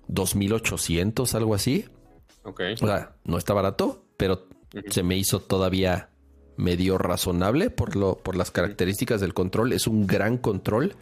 2800, 0.08 1.36
algo 1.36 1.54
así. 1.54 1.86
Ok. 2.44 2.62
O 2.82 2.88
sea, 2.88 3.16
no 3.24 3.38
está 3.38 3.54
barato, 3.54 4.04
pero 4.18 4.48
se 4.90 5.04
me 5.04 5.18
hizo 5.18 5.40
todavía 5.40 6.10
medio 6.56 6.98
razonable 6.98 7.70
por 7.70 7.96
lo 7.96 8.18
por 8.18 8.36
las 8.36 8.50
características 8.50 9.22
del 9.22 9.36
control, 9.36 9.74
es 9.74 9.86
un 9.86 10.08
gran 10.08 10.38
control. 10.38 10.96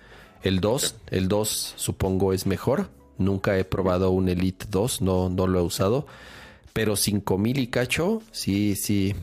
El 0.43 0.59
2, 0.59 0.95
el 1.07 1.27
2 1.27 1.73
supongo 1.77 2.33
es 2.33 2.45
mejor. 2.45 2.89
Nunca 3.17 3.57
he 3.57 3.63
probado 3.63 4.11
un 4.11 4.29
Elite 4.29 4.65
2, 4.69 5.01
no 5.01 5.29
no 5.29 5.47
lo 5.47 5.59
he 5.59 5.63
usado, 5.63 6.05
pero 6.73 6.95
5000 6.95 7.59
y 7.59 7.67
cacho, 7.67 8.21
sí, 8.31 8.75
sí 8.75 9.15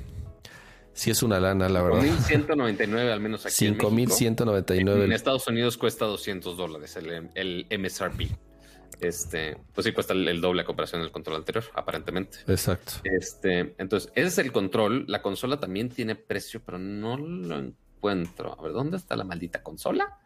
Sí 0.95 1.11
es 1.11 1.23
una 1.23 1.41
lana, 1.41 1.69
la 1.69 1.83
verdad. 1.83 2.03
5.199 2.03 3.13
al 3.13 3.21
menos 3.21 3.47
aquí 3.47 3.67
5.199. 3.67 4.81
En, 4.81 4.89
en 4.89 5.13
Estados 5.13 5.47
Unidos 5.49 5.79
cuesta 5.79 6.05
200 6.05 6.57
dólares 6.57 6.97
el, 6.97 7.31
el, 7.35 7.67
MSRP. 7.79 8.31
Este, 9.01 9.57
pues 9.75 9.87
sí, 9.87 9.93
cuesta 9.93 10.13
el, 10.13 10.41
doble 10.41 10.63
a 10.63 10.65
comparación 10.65 11.01
del 11.01 11.11
control 11.11 11.37
anterior, 11.37 11.65
aparentemente. 11.75 12.39
Exacto. 12.47 12.93
Este, 13.05 13.75
entonces, 13.79 14.13
ese 14.15 14.29
es 14.29 14.39
el 14.39 14.53
control. 14.53 15.07
La 15.09 15.23
consola 15.23 15.59
también 15.59 15.89
tiene 15.89 16.15
precio, 16.15 16.61
pero 16.65 16.79
no 16.79 17.17
lo 17.17 17.59
encuentro. 17.59 18.57
A 18.57 18.63
ver, 18.63 18.73
¿dónde 18.73 18.99
está 18.99 19.17
la 19.17 19.25
maldita 19.25 19.63
consola? 19.63 20.19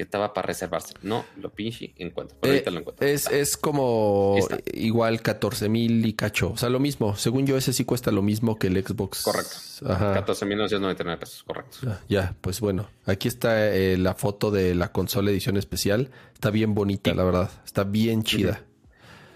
Que 0.00 0.04
estaba 0.04 0.32
para 0.32 0.46
reservarse. 0.46 0.94
No, 1.02 1.26
lo 1.36 1.50
pinche 1.50 1.92
encuentro. 1.98 2.34
Pero 2.40 2.54
ahorita 2.54 2.70
Eh, 2.70 2.72
lo 2.72 2.80
encuentro. 2.80 3.06
Es, 3.06 3.30
es 3.30 3.58
como 3.58 4.34
igual 4.72 5.20
14 5.20 5.68
mil 5.68 6.06
y 6.06 6.14
cacho. 6.14 6.52
O 6.52 6.56
sea, 6.56 6.70
lo 6.70 6.80
mismo. 6.80 7.16
Según 7.16 7.46
yo, 7.46 7.58
ese 7.58 7.74
sí 7.74 7.84
cuesta 7.84 8.10
lo 8.10 8.22
mismo 8.22 8.58
que 8.58 8.68
el 8.68 8.82
Xbox. 8.82 9.24
Correcto. 9.24 9.56
Ajá. 9.92 10.24
14.999 10.26 11.18
pesos, 11.18 11.42
correcto. 11.42 11.76
Ya, 11.82 12.00
ya, 12.08 12.34
pues 12.40 12.60
bueno. 12.60 12.88
Aquí 13.04 13.28
está 13.28 13.74
eh, 13.76 13.98
la 13.98 14.14
foto 14.14 14.50
de 14.50 14.74
la 14.74 14.90
consola 14.90 15.30
edición 15.30 15.58
especial. 15.58 16.10
Está 16.32 16.48
bien 16.48 16.72
bonita, 16.74 17.12
la 17.12 17.24
verdad. 17.24 17.50
Está 17.66 17.84
bien 17.84 18.22
chida. 18.22 18.64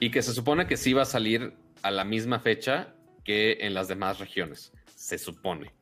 Y 0.01 0.11
que 0.11 0.23
se 0.23 0.33
supone 0.33 0.67
que 0.67 0.79
sí 0.79 0.95
va 0.95 1.03
a 1.03 1.05
salir 1.05 1.53
a 1.83 1.91
la 1.91 2.05
misma 2.05 2.41
fecha 2.41 2.95
que 3.23 3.59
en 3.61 3.75
las 3.75 3.89
demás 3.89 4.19
regiones. 4.19 4.73
Se 4.97 5.19
supone. 5.19 5.75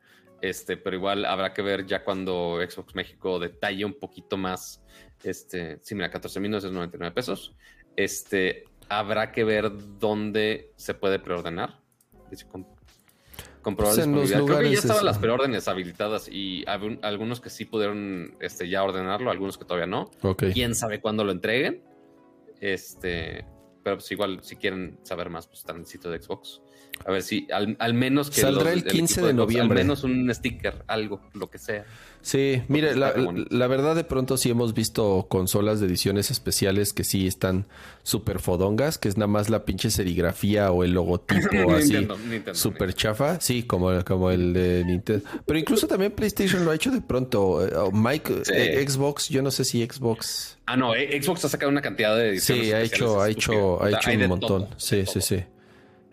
Este, 0.42 0.76
pero 0.76 0.96
igual 0.96 1.24
habrá 1.24 1.54
que 1.54 1.62
ver 1.62 1.86
ya 1.86 2.04
cuando 2.04 2.58
Xbox 2.68 2.94
México 2.94 3.38
detalle 3.38 3.84
un 3.86 3.94
poquito 3.94 4.36
más. 4.36 4.82
Este, 5.22 5.78
sí, 5.82 5.94
mira, 5.94 6.10
14.999 6.10 7.14
pesos. 7.14 7.54
Este, 7.96 8.64
habrá 8.88 9.30
que 9.32 9.44
ver 9.44 9.70
dónde 9.98 10.72
se 10.76 10.92
puede 10.94 11.18
preordenar. 11.20 11.78
Com- 12.50 12.66
comprobar 13.62 13.94
Pues 13.94 14.06
disponibilidad. 14.06 14.44
Creo 14.44 14.58
que 14.58 14.70
ya 14.72 14.78
estaban 14.78 14.96
es- 14.96 15.04
las 15.04 15.18
preórdenes 15.18 15.68
habilitadas 15.68 16.28
y 16.28 16.64
algunos 16.66 17.40
que 17.40 17.48
sí 17.48 17.64
pudieron 17.64 18.36
este, 18.40 18.68
ya 18.68 18.82
ordenarlo, 18.82 19.30
algunos 19.30 19.56
que 19.56 19.64
todavía 19.64 19.86
no. 19.86 20.10
Quién 20.52 20.74
sabe 20.74 21.00
cuándo 21.00 21.22
lo 21.22 21.30
entreguen. 21.30 21.84
Este, 22.60 23.44
pero 23.84 23.96
pues 23.96 24.10
igual, 24.12 24.42
si 24.42 24.56
quieren 24.56 24.98
saber 25.02 25.30
más, 25.30 25.46
pues 25.46 25.60
está 25.60 25.72
en 25.72 25.78
el 25.80 25.86
sitio 25.86 26.10
de 26.10 26.20
Xbox. 26.22 26.60
A 27.04 27.10
ver 27.10 27.22
si 27.22 27.48
al, 27.52 27.76
al 27.80 27.94
menos 27.94 28.30
que 28.30 28.40
Saldrá 28.42 28.72
el 28.72 28.84
15 28.84 29.14
equipo 29.14 29.26
de 29.26 29.34
noviembre. 29.34 29.80
Al 29.80 29.86
menos 29.86 30.04
un 30.04 30.32
sticker, 30.32 30.84
algo, 30.86 31.20
lo 31.34 31.50
que 31.50 31.58
sea. 31.58 31.84
Sí, 32.20 32.62
mire, 32.68 32.94
la, 32.94 33.12
la 33.50 33.66
verdad 33.66 33.96
de 33.96 34.04
pronto 34.04 34.36
sí 34.36 34.48
hemos 34.48 34.74
visto 34.74 35.26
consolas 35.28 35.80
de 35.80 35.86
ediciones 35.86 36.30
especiales 36.30 36.92
que 36.92 37.02
sí 37.02 37.26
están 37.26 37.66
súper 38.04 38.38
fodongas, 38.38 38.98
que 38.98 39.08
es 39.08 39.16
nada 39.16 39.26
más 39.26 39.50
la 39.50 39.64
pinche 39.64 39.90
serigrafía 39.90 40.70
o 40.70 40.84
el 40.84 40.92
logotipo 40.92 41.72
así 41.76 42.06
súper 42.52 42.94
chafa, 42.94 43.40
sí, 43.40 43.64
como, 43.64 43.90
como 44.04 44.30
el 44.30 44.52
de 44.52 44.84
Nintendo. 44.84 45.28
Pero 45.44 45.58
incluso 45.58 45.88
también 45.88 46.12
PlayStation 46.12 46.64
lo 46.64 46.70
ha 46.70 46.76
hecho 46.76 46.92
de 46.92 47.00
pronto. 47.00 47.66
Eh, 47.66 47.74
o 47.74 47.90
Mike, 47.90 48.44
Sí. 48.44 48.52
eh, 48.54 48.86
Xbox, 48.88 49.28
yo 49.28 49.42
no 49.42 49.50
sé 49.50 49.64
si 49.64 49.84
Xbox... 49.84 50.58
Ah, 50.66 50.76
no, 50.76 50.94
eh, 50.94 51.20
Xbox 51.20 51.44
ha 51.44 51.48
sacado 51.48 51.72
una 51.72 51.82
cantidad 51.82 52.16
de 52.16 52.28
ediciones. 52.28 52.66
Sí, 52.66 52.72
ha 52.72 52.80
hecho, 52.82 53.20
ha 53.20 53.28
hecho, 53.28 53.82
ha 53.82 53.90
hecho 53.90 54.10
un 54.12 54.28
montón. 54.28 54.68
todo, 54.68 54.78
sí, 54.78 55.04
sí, 55.06 55.20
sí. 55.20 55.42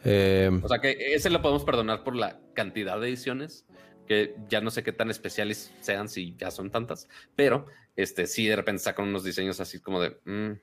Eh, 0.06 0.50
O 0.62 0.68
sea 0.68 0.80
que 0.80 1.14
ese 1.14 1.30
lo 1.30 1.42
podemos 1.42 1.64
perdonar 1.64 2.04
por 2.04 2.16
la 2.16 2.40
cantidad 2.54 3.00
de 3.00 3.08
ediciones, 3.08 3.66
que 4.08 4.36
ya 4.48 4.62
no 4.62 4.72
sé 4.72 4.84
qué 4.84 4.92
tan 4.92 5.10
especiales 5.10 5.74
sean 5.82 6.10
si 6.10 6.36
ya 6.38 6.52
son 6.52 6.72
tantas, 6.72 7.08
pero 7.36 7.68
este 7.96 8.28
sí 8.28 8.48
de 8.48 8.56
repente 8.56 8.82
sacan 8.82 9.08
unos 9.08 9.24
diseños 9.24 9.60
así 9.60 9.80
como 9.80 10.02
de, 10.02 10.18
mm, 10.26 10.60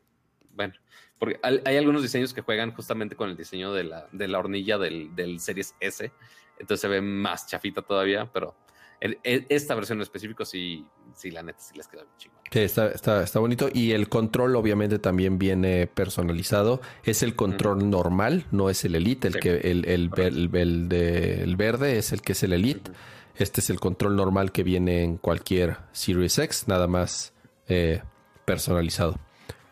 bueno, 0.51 0.75
porque 1.19 1.39
hay, 1.43 1.77
algunos 1.77 2.03
diseños 2.03 2.35
que 2.35 2.43
juegan 2.43 2.73
justamente 2.73 3.15
con 3.15 3.31
el 3.31 3.37
diseño 3.37 3.73
de 3.73 3.85
la, 3.85 4.09
de 4.13 4.29
la 4.29 4.39
hornilla 4.39 4.79
del, 4.79 5.15
del 5.15 5.41
Series 5.41 5.75
S, 5.81 6.11
entonces 6.59 6.81
se 6.81 6.89
ve 6.89 7.01
más 7.01 7.47
chafita 7.47 7.83
todavía, 7.83 8.31
pero 8.33 8.57
esta 9.01 9.75
versión 9.75 9.99
en 9.99 10.03
específico 10.03 10.45
sí, 10.45 10.87
sí 11.15 11.31
la 11.31 11.43
neta 11.43 11.59
sí 11.61 11.77
les 11.77 11.87
queda 11.87 12.03
bien 12.03 12.15
chingón. 12.19 12.39
Sí, 12.51 12.61
está, 12.61 12.89
está, 12.89 13.23
está 13.23 13.39
bonito. 13.41 13.69
Y 13.73 13.93
el 13.93 14.09
control 14.09 14.57
obviamente 14.57 14.99
también 14.99 15.39
viene 15.39 15.87
personalizado. 15.87 16.81
Es 17.05 17.23
el 17.23 17.35
control 17.37 17.91
normal, 17.91 18.47
no 18.53 18.71
es 18.71 18.85
el 18.85 18.95
Elite. 18.95 19.29
El 19.29 19.35
Sí. 19.35 19.41
que 19.41 19.57
el, 19.71 19.85
el, 19.87 20.09
ver- 20.09 20.29
el- 20.33 20.55
el 20.57 20.89
de- 20.89 21.55
verde 21.57 21.99
es 21.99 22.13
el 22.13 22.23
que 22.23 22.33
es 22.33 22.43
el 22.43 22.53
Elite. 22.53 22.91
Este 23.37 23.61
es 23.61 23.69
el 23.69 23.79
control 23.81 24.17
normal 24.17 24.51
que 24.53 24.63
viene 24.63 25.03
en 25.03 25.19
cualquier 25.19 25.77
Series 25.93 26.39
X, 26.39 26.69
nada 26.69 26.87
más 26.87 27.35
eh, 27.69 28.01
personalizado. 28.47 29.19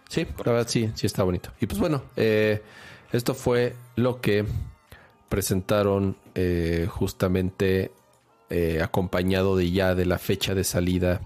Sí, 0.09 0.27
la 0.45 0.53
verdad 0.53 0.69
sí, 0.69 0.91
sí 0.95 1.07
está 1.07 1.23
bonito. 1.23 1.51
Y 1.61 1.67
pues 1.67 1.79
bueno, 1.81 2.03
eh, 2.17 2.61
esto 3.13 3.35
fue 3.35 3.75
lo 3.97 4.21
que 4.21 4.45
presentaron 5.29 6.17
eh, 6.35 6.87
justamente 6.91 7.91
eh, 8.55 8.81
acompañado 8.81 9.57
de 9.57 9.69
ya 9.73 9.97
de 9.97 10.07
la 10.07 10.17
fecha 10.17 10.55
de 10.55 10.63
salida 10.63 11.21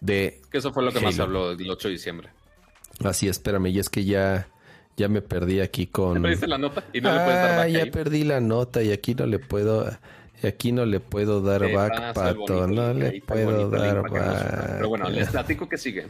de 0.00 0.40
Que 0.50 0.56
eso 0.56 0.72
fue 0.72 0.82
lo 0.82 0.90
que 0.90 1.00
más 1.00 1.18
habló 1.18 1.50
el 1.50 1.70
8 1.70 1.88
de 1.88 1.92
diciembre. 1.92 2.30
Así, 3.04 3.28
espérame, 3.28 3.66
y 3.66 3.78
es 3.78 3.90
que 3.90 4.06
ya, 4.06 4.48
ya 4.96 5.08
me 5.08 5.20
perdí 5.20 5.60
aquí 5.60 5.86
con. 5.86 6.22
¿Perdiste 6.22 6.46
la 6.46 6.56
nota? 6.56 6.82
Y 6.94 7.02
no 7.02 7.12
le 7.12 7.20
puedes 7.20 7.42
dar 7.42 7.50
ah, 7.50 7.56
back 7.58 7.68
ya 7.68 7.82
ahí. 7.82 7.90
perdí 7.90 8.24
la 8.24 8.40
nota 8.40 8.82
y 8.82 8.90
aquí 8.90 9.14
no 9.14 9.26
le 9.26 9.38
puedo, 9.38 9.86
y 10.42 10.46
aquí 10.46 10.72
no 10.72 10.86
le 10.86 11.00
puedo 11.00 11.42
dar 11.42 11.60
Te 11.60 11.74
back, 11.74 12.14
pato, 12.14 12.66
no 12.66 12.94
le 12.94 13.20
puedo 13.20 13.68
dar 13.68 14.10
back. 14.10 14.76
Pero 14.76 14.88
bueno, 14.88 15.10
les 15.10 15.28
platico 15.32 15.68
que 15.68 15.76
sigue. 15.76 16.06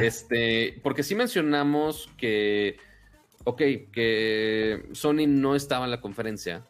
Este, 0.00 0.80
porque 0.82 1.02
sí 1.02 1.14
mencionamos 1.14 2.08
que, 2.16 2.78
ok, 3.44 3.62
que 3.92 4.88
Sony 4.92 5.26
no 5.28 5.54
estaba 5.54 5.84
en 5.84 5.90
la 5.90 6.00
conferencia, 6.00 6.66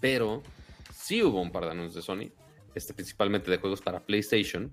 pero 0.00 0.44
sí 1.06 1.22
hubo 1.22 1.40
un 1.40 1.52
par 1.52 1.64
de 1.64 1.70
anuncios 1.70 1.94
de 1.94 2.02
Sony, 2.02 2.32
este, 2.74 2.92
principalmente 2.92 3.48
de 3.50 3.58
juegos 3.58 3.80
para 3.80 4.00
PlayStation. 4.00 4.72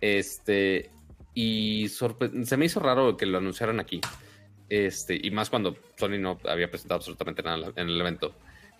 Este, 0.00 0.90
y 1.34 1.88
se 1.88 2.56
me 2.56 2.66
hizo 2.66 2.78
raro 2.78 3.16
que 3.16 3.26
lo 3.26 3.38
anunciaran 3.38 3.80
aquí. 3.80 4.00
Este, 4.68 5.18
y 5.20 5.32
más 5.32 5.50
cuando 5.50 5.76
Sony 5.96 6.18
no 6.18 6.38
había 6.44 6.70
presentado 6.70 6.98
absolutamente 6.98 7.42
nada 7.42 7.72
en 7.74 7.88
el 7.88 8.00
evento. 8.00 8.34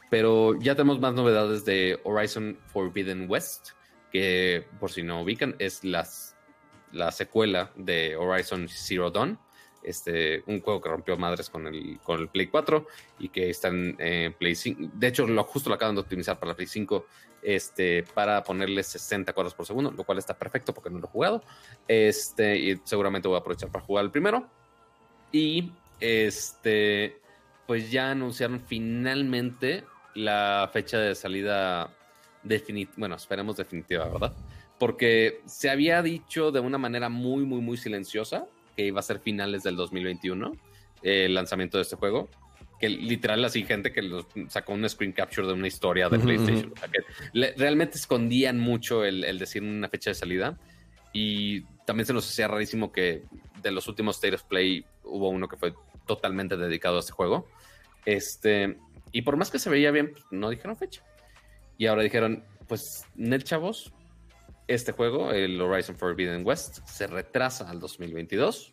Pero 0.08 0.56
ya 0.60 0.76
tenemos 0.76 1.00
más 1.00 1.14
novedades 1.14 1.64
de 1.64 1.98
Horizon 2.04 2.58
Forbidden 2.66 3.28
West, 3.28 3.70
que 4.12 4.64
por 4.78 4.92
si 4.92 5.02
no 5.02 5.22
ubican, 5.22 5.56
es 5.58 5.82
las, 5.82 6.36
la 6.92 7.10
secuela 7.10 7.72
de 7.74 8.14
Horizon 8.14 8.68
Zero 8.68 9.10
Dawn. 9.10 9.36
Este, 9.84 10.42
un 10.46 10.60
juego 10.60 10.80
que 10.80 10.88
rompió 10.88 11.16
madres 11.18 11.50
con 11.50 11.66
el, 11.66 11.98
con 12.02 12.20
el 12.20 12.28
Play 12.28 12.46
4 12.46 12.86
y 13.18 13.28
que 13.28 13.50
está 13.50 13.68
en 13.68 13.94
eh, 13.98 14.34
Play 14.36 14.54
5. 14.54 14.90
De 14.94 15.08
hecho, 15.08 15.26
lo, 15.26 15.44
justo 15.44 15.68
lo 15.68 15.76
acaban 15.76 15.94
de 15.94 16.00
optimizar 16.00 16.38
para 16.38 16.52
la 16.52 16.56
Play 16.56 16.66
5 16.66 17.06
este, 17.42 18.02
para 18.14 18.42
ponerle 18.42 18.82
60 18.82 19.32
cuadros 19.34 19.54
por 19.54 19.66
segundo, 19.66 19.92
lo 19.92 20.04
cual 20.04 20.18
está 20.18 20.36
perfecto 20.36 20.72
porque 20.72 20.88
no 20.88 20.98
lo 20.98 21.06
he 21.06 21.10
jugado. 21.10 21.42
Este, 21.86 22.56
y 22.56 22.80
seguramente 22.84 23.28
voy 23.28 23.36
a 23.36 23.40
aprovechar 23.40 23.70
para 23.70 23.84
jugar 23.84 24.06
el 24.06 24.10
primero. 24.10 24.48
Y 25.30 25.70
este, 26.00 27.20
pues 27.66 27.90
ya 27.90 28.10
anunciaron 28.10 28.60
finalmente 28.60 29.84
la 30.14 30.68
fecha 30.72 30.98
de 30.98 31.14
salida 31.14 31.90
definitiva. 32.42 32.94
Bueno, 32.96 33.16
esperemos 33.16 33.56
definitiva, 33.56 34.08
¿verdad? 34.08 34.32
Porque 34.78 35.42
se 35.44 35.68
había 35.68 36.02
dicho 36.02 36.50
de 36.50 36.60
una 36.60 36.78
manera 36.78 37.08
muy, 37.08 37.44
muy, 37.44 37.60
muy 37.60 37.76
silenciosa 37.76 38.46
que 38.76 38.84
iba 38.86 39.00
a 39.00 39.02
ser 39.02 39.20
finales 39.20 39.62
del 39.62 39.76
2021 39.76 40.52
eh, 41.02 41.26
el 41.26 41.34
lanzamiento 41.34 41.78
de 41.78 41.82
este 41.82 41.96
juego. 41.96 42.28
Que 42.80 42.88
literal, 42.88 43.44
así 43.44 43.64
gente 43.64 43.92
que 43.92 44.02
los 44.02 44.26
sacó 44.48 44.72
un 44.72 44.88
screen 44.88 45.12
capture 45.12 45.46
de 45.46 45.52
una 45.52 45.68
historia 45.68 46.08
de 46.08 46.16
Ujú, 46.16 46.26
PlayStation. 46.26 46.66
ujú. 46.66 46.74
O 46.74 46.78
sea, 46.78 46.88
que 46.88 46.98
le- 47.32 47.54
realmente 47.56 47.96
escondían 47.98 48.58
mucho 48.58 49.04
el, 49.04 49.24
el 49.24 49.38
decir 49.38 49.62
una 49.62 49.88
fecha 49.88 50.10
de 50.10 50.14
salida. 50.14 50.58
Y 51.12 51.62
también 51.86 52.06
se 52.06 52.12
nos 52.12 52.28
hacía 52.28 52.48
rarísimo 52.48 52.90
que 52.90 53.22
de 53.62 53.70
los 53.70 53.86
últimos 53.86 54.16
State 54.16 54.34
of 54.34 54.42
Play 54.44 54.84
hubo 55.04 55.28
uno 55.28 55.46
que 55.48 55.56
fue 55.56 55.72
totalmente 56.06 56.56
dedicado 56.56 56.96
a 56.96 57.00
este 57.00 57.12
juego. 57.12 57.48
Este, 58.04 58.76
y 59.12 59.22
por 59.22 59.36
más 59.36 59.50
que 59.50 59.58
se 59.58 59.70
veía 59.70 59.90
bien, 59.90 60.10
pues, 60.12 60.24
no 60.30 60.50
dijeron 60.50 60.76
fecha. 60.76 61.02
Y 61.78 61.86
ahora 61.86 62.02
dijeron, 62.02 62.44
pues, 62.66 63.04
Net 63.14 63.42
chavos, 63.44 63.92
este 64.66 64.92
juego, 64.92 65.32
el 65.32 65.60
Horizon 65.60 65.96
Forbidden 65.96 66.44
West, 66.46 66.86
se 66.86 67.06
retrasa 67.06 67.68
al 67.68 67.80
2022. 67.80 68.72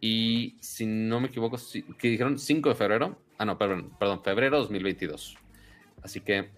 Y 0.00 0.56
si 0.60 0.86
no 0.86 1.20
me 1.20 1.28
equivoco, 1.28 1.58
que 1.98 2.08
dijeron 2.08 2.38
5 2.38 2.68
de 2.70 2.74
febrero. 2.74 3.18
Ah, 3.38 3.44
no, 3.44 3.58
perdón, 3.58 3.92
perdón, 3.98 4.22
febrero 4.22 4.58
2022. 4.58 5.36
Así 6.02 6.20
que 6.20 6.50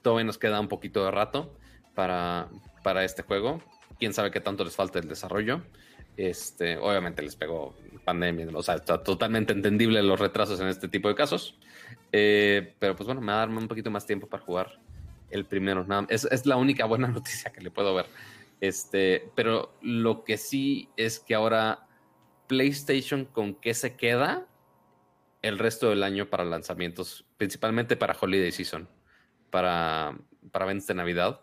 todavía 0.00 0.24
nos 0.24 0.38
queda 0.38 0.60
un 0.60 0.68
poquito 0.68 1.04
de 1.04 1.10
rato. 1.10 1.56
para, 1.94 2.48
para 2.82 3.04
este 3.04 3.22
juego. 3.22 3.60
Quién 3.98 4.12
sabe 4.12 4.30
qué 4.30 4.40
tanto 4.40 4.64
les 4.64 4.74
falta 4.74 4.98
el 4.98 5.08
desarrollo. 5.08 5.62
Este, 6.16 6.76
obviamente 6.76 7.22
les 7.22 7.36
pegó 7.36 7.74
pandemia, 8.04 8.46
o 8.52 8.62
sea, 8.62 8.74
está 8.74 9.02
totalmente 9.02 9.52
entendible 9.52 10.02
los 10.02 10.18
retrasos 10.20 10.60
en 10.60 10.68
este 10.68 10.88
tipo 10.88 11.08
de 11.08 11.14
casos. 11.14 11.58
Eh, 12.10 12.74
pero 12.78 12.96
pues 12.96 13.06
bueno, 13.06 13.20
me 13.20 13.28
va 13.28 13.34
a 13.34 13.38
darme 13.38 13.58
un 13.58 13.68
poquito 13.68 13.90
más 13.90 14.06
tiempo 14.06 14.26
para 14.26 14.42
jugar 14.42 14.80
el 15.32 15.46
primero. 15.46 15.86
es, 16.08 16.46
la 16.46 16.56
única 16.56 16.84
buena 16.84 17.08
noticia 17.08 17.52
que 17.52 17.60
le 17.60 17.70
puedo 17.70 17.94
ver. 17.94 18.06
Este, 18.60 19.28
pero 19.34 19.74
lo 19.82 20.22
que 20.22 20.36
sí 20.36 20.88
es 20.96 21.18
que 21.18 21.34
ahora 21.34 21.86
PlayStation 22.46 23.24
con 23.24 23.54
qué 23.54 23.74
se 23.74 23.96
queda 23.96 24.46
el 25.42 25.58
resto 25.58 25.90
del 25.90 26.04
año 26.04 26.30
para 26.30 26.44
lanzamientos, 26.44 27.24
principalmente 27.36 27.96
para 27.96 28.16
Holiday 28.18 28.52
Season, 28.52 28.88
para, 29.50 30.16
para 30.52 30.66
ventas 30.66 30.86
de 30.86 30.94
Navidad, 30.94 31.40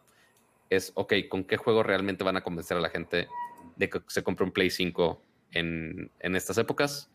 es, 0.70 0.92
ok, 0.96 1.14
¿con 1.28 1.44
qué 1.44 1.58
juego 1.58 1.84
realmente 1.84 2.24
van 2.24 2.38
a 2.38 2.42
convencer 2.42 2.78
a 2.78 2.80
la 2.80 2.90
gente 2.90 3.28
de 3.76 3.90
que 3.90 4.02
se 4.08 4.24
compre 4.24 4.46
un 4.46 4.52
Play 4.52 4.70
5 4.70 5.22
en, 5.52 6.12
estas 6.22 6.58
épocas? 6.58 7.10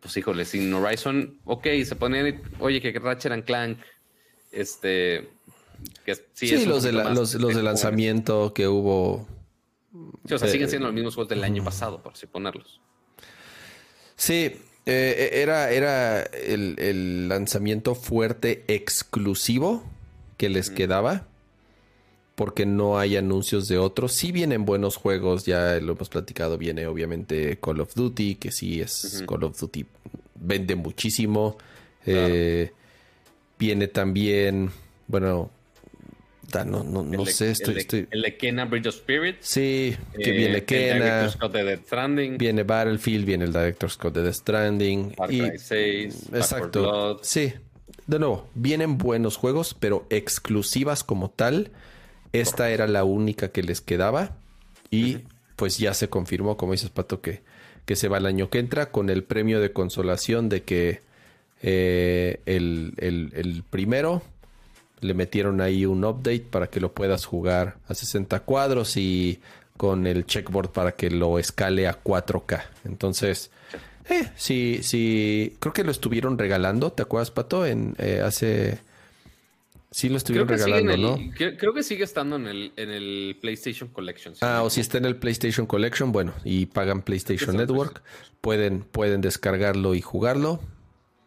Pues 0.00 0.16
híjole, 0.16 0.44
sin 0.44 0.72
Horizon, 0.72 1.40
ok, 1.44 1.66
se 1.84 1.96
ponen, 1.96 2.42
oye, 2.60 2.80
que 2.80 2.96
Ratchet 2.98 3.32
and 3.32 3.44
Clank, 3.44 3.78
este, 4.52 5.28
que 6.04 6.14
sí, 6.34 6.66
los, 6.66 6.82
de 6.82 6.92
los, 6.92 7.32
de 7.32 7.62
lanzamiento 7.62 8.52
que 8.54 8.68
hubo. 8.68 9.26
o 9.92 10.38
sea, 10.38 10.38
siguen 10.48 10.68
siendo 10.68 10.86
los 10.86 10.94
mismos 10.94 11.14
juegos 11.14 11.28
del 11.28 11.44
año 11.44 11.64
pasado, 11.64 12.02
por 12.02 12.12
así 12.12 12.26
ponerlos. 12.26 12.80
Sí, 14.16 14.52
eh, 14.86 15.30
era, 15.32 15.70
era 15.70 16.22
el, 16.22 17.28
lanzamiento 17.28 17.94
fuerte 17.94 18.64
exclusivo 18.68 19.84
que 20.36 20.48
les 20.48 20.70
quedaba. 20.70 21.26
Porque 22.36 22.66
no 22.66 22.98
hay 22.98 23.16
anuncios 23.16 23.66
de 23.66 23.78
otros. 23.78 24.12
Sí 24.12 24.30
vienen 24.30 24.66
buenos 24.66 24.96
juegos, 24.96 25.46
ya 25.46 25.80
lo 25.80 25.92
hemos 25.92 26.10
platicado. 26.10 26.58
Viene 26.58 26.86
obviamente 26.86 27.58
Call 27.58 27.80
of 27.80 27.94
Duty, 27.94 28.34
que 28.34 28.52
sí 28.52 28.82
es 28.82 29.24
Call 29.26 29.44
of 29.44 29.58
Duty, 29.58 29.86
vende 30.34 30.76
muchísimo. 30.76 31.56
Eh, 32.04 32.72
viene 33.58 33.88
también, 33.88 34.70
bueno, 35.08 35.50
no, 36.64 36.84
no, 36.84 37.02
no 37.02 37.26
sé, 37.26 37.50
estoy, 37.50 37.76
estoy... 37.78 38.08
El 38.10 38.22
de 38.22 38.36
Kena 38.36 38.64
Bridge 38.64 38.86
of 38.86 38.94
Spirits. 38.94 39.46
Sí, 39.46 39.96
que 40.14 40.30
eh, 40.30 40.36
viene 40.36 40.64
Kena. 40.64 41.28
Scott 41.28 41.52
de 41.52 41.64
Death 41.64 41.86
Stranding. 41.86 42.38
Viene 42.38 42.62
Battlefield, 42.62 43.24
viene 43.24 43.44
el 43.44 43.52
Director 43.52 43.90
Scott 43.90 44.14
de 44.14 44.22
Death 44.22 44.34
Stranding. 44.34 45.14
Far 45.14 45.28
Cry 45.28 45.58
6. 45.58 46.28
Exacto. 46.32 47.18
Sí. 47.22 47.52
De 48.06 48.18
nuevo, 48.18 48.48
vienen 48.54 48.98
buenos 48.98 49.36
juegos, 49.36 49.74
pero 49.78 50.06
exclusivas 50.10 51.02
como 51.02 51.30
tal. 51.30 51.70
Esta 52.32 52.70
era 52.70 52.86
la 52.86 53.04
única 53.04 53.48
que 53.48 53.62
les 53.62 53.80
quedaba. 53.80 54.36
Y 54.90 55.18
pues 55.56 55.78
ya 55.78 55.94
se 55.94 56.08
confirmó, 56.08 56.56
como 56.56 56.72
dices, 56.72 56.90
Pato, 56.90 57.20
que, 57.20 57.42
que 57.84 57.96
se 57.96 58.08
va 58.08 58.18
el 58.18 58.26
año 58.26 58.50
que 58.50 58.58
entra 58.58 58.90
con 58.90 59.10
el 59.10 59.24
premio 59.24 59.60
de 59.60 59.72
consolación 59.72 60.48
de 60.48 60.62
que 60.62 61.00
eh, 61.62 62.40
el, 62.46 62.92
el, 62.98 63.32
el 63.34 63.62
primero 63.68 64.22
le 65.06 65.14
metieron 65.14 65.60
ahí 65.60 65.86
un 65.86 66.04
update 66.04 66.46
para 66.50 66.68
que 66.68 66.80
lo 66.80 66.92
puedas 66.92 67.24
jugar 67.24 67.78
a 67.88 67.94
60 67.94 68.40
cuadros 68.40 68.96
y 68.96 69.40
con 69.76 70.06
el 70.06 70.26
checkboard 70.26 70.70
para 70.70 70.92
que 70.92 71.10
lo 71.10 71.38
escale 71.38 71.86
a 71.86 72.02
4K. 72.02 72.62
Entonces, 72.84 73.50
eh, 74.08 74.28
sí, 74.36 74.80
sí, 74.82 75.56
creo 75.58 75.72
que 75.72 75.84
lo 75.84 75.90
estuvieron 75.90 76.38
regalando, 76.38 76.92
¿te 76.92 77.02
acuerdas, 77.02 77.30
Pato? 77.30 77.66
En 77.66 77.94
eh, 77.98 78.22
hace... 78.24 78.78
Sí 79.90 80.08
lo 80.10 80.18
estuvieron 80.18 80.48
regalando, 80.48 80.96
¿no? 80.96 81.18
Creo, 81.36 81.72
que 81.72 81.82
sigue 81.82 82.04
estando 82.04 82.36
en 82.36 82.46
el, 82.46 82.72
en 82.76 82.90
el 82.90 83.38
PlayStation 83.40 83.88
Collection. 83.88 84.34
ah, 84.42 84.62
o 84.62 84.68
si 84.68 84.80
está 84.80 84.98
en 84.98 85.06
el 85.06 85.16
PlayStation 85.16 85.64
Collection, 85.64 86.12
bueno, 86.12 86.34
y 86.44 86.66
pagan 86.66 87.00
PlayStation 87.00 87.56
Network, 87.56 88.02
pueden, 88.42 88.82
pueden 88.82 89.22
descargarlo 89.22 89.94
y 89.94 90.02
jugarlo. 90.02 90.60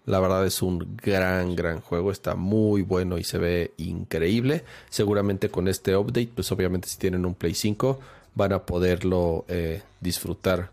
La 0.10 0.20
verdad 0.20 0.44
es 0.48 0.64
un 0.64 0.98
gran, 1.04 1.56
gran 1.56 1.82
juego. 1.82 2.12
Está 2.12 2.34
muy 2.34 2.82
bueno 2.82 3.20
y 3.20 3.24
se 3.24 3.38
ve 3.38 3.74
increíble. 3.78 4.64
Seguramente 4.90 5.50
con 5.50 5.68
este 5.68 5.96
update, 5.96 6.32
pues 6.34 6.52
obviamente 6.52 6.88
si 6.88 6.98
tienen 6.98 7.28
un 7.28 7.36
Play 7.36 7.54
5, 7.54 8.00
van 8.34 8.54
a 8.54 8.66
poderlo 8.66 9.46
eh, 9.48 9.84
disfrutar 10.02 10.72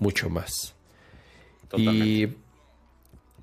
mucho 0.00 0.28
más. 0.28 0.74
Y 1.76 2.26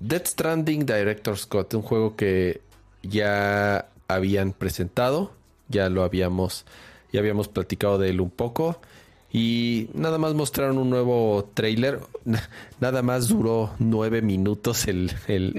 Dead 0.00 0.22
Stranding 0.22 0.84
Director 0.84 1.38
Scott, 1.38 1.72
un 1.72 1.82
juego 1.82 2.14
que 2.14 2.60
ya 3.02 3.88
habían 4.08 4.52
presentado, 4.52 5.32
ya 5.68 5.88
lo 5.88 6.02
habíamos, 6.02 6.66
ya 7.10 7.20
habíamos 7.20 7.48
platicado 7.48 7.96
de 7.96 8.10
él 8.10 8.20
un 8.20 8.30
poco. 8.30 8.82
Y 9.34 9.88
nada 9.94 10.18
más 10.18 10.34
mostraron 10.34 10.76
un 10.76 10.90
nuevo 10.90 11.48
trailer. 11.54 12.00
Nada 12.80 13.00
más 13.00 13.28
duró 13.28 13.70
nueve 13.78 14.20
minutos 14.20 14.86
el, 14.88 15.10
el, 15.26 15.54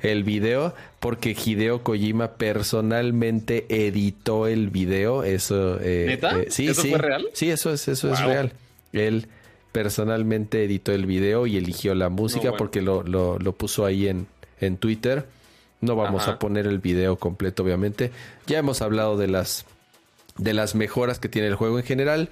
el, 0.00 0.24
video. 0.24 0.74
Porque 1.00 1.36
Hideo 1.36 1.82
Kojima 1.82 2.32
personalmente 2.32 3.66
editó 3.68 4.46
el 4.46 4.70
video. 4.70 5.22
Eso, 5.22 5.78
eh, 5.82 6.04
¿Neta? 6.08 6.40
Eh, 6.40 6.46
sí, 6.48 6.68
¿Eso 6.68 6.80
sí. 6.80 6.90
fue 6.90 6.98
real? 6.98 7.26
Sí, 7.34 7.50
eso 7.50 7.72
es, 7.72 7.88
eso 7.88 8.10
es 8.10 8.20
real. 8.20 8.52
Él 8.94 9.28
personalmente 9.70 10.64
editó 10.64 10.92
el 10.92 11.04
video 11.04 11.46
y 11.46 11.58
eligió 11.58 11.94
la 11.94 12.08
música 12.08 12.52
porque 12.56 12.80
lo, 12.80 13.02
lo, 13.02 13.38
lo, 13.38 13.52
puso 13.52 13.84
ahí 13.84 14.08
en, 14.08 14.26
en 14.60 14.78
Twitter. 14.78 15.26
No 15.82 15.94
vamos 15.94 16.26
a 16.26 16.38
poner 16.38 16.66
el 16.66 16.78
video 16.78 17.16
completo, 17.16 17.64
obviamente. 17.64 18.12
Ya 18.46 18.58
hemos 18.58 18.80
hablado 18.80 19.18
de 19.18 19.28
las 19.28 19.66
de 20.38 20.54
las 20.54 20.74
mejoras 20.74 21.18
que 21.18 21.28
tiene 21.28 21.48
el 21.48 21.54
juego 21.54 21.78
en 21.78 21.84
general. 21.84 22.28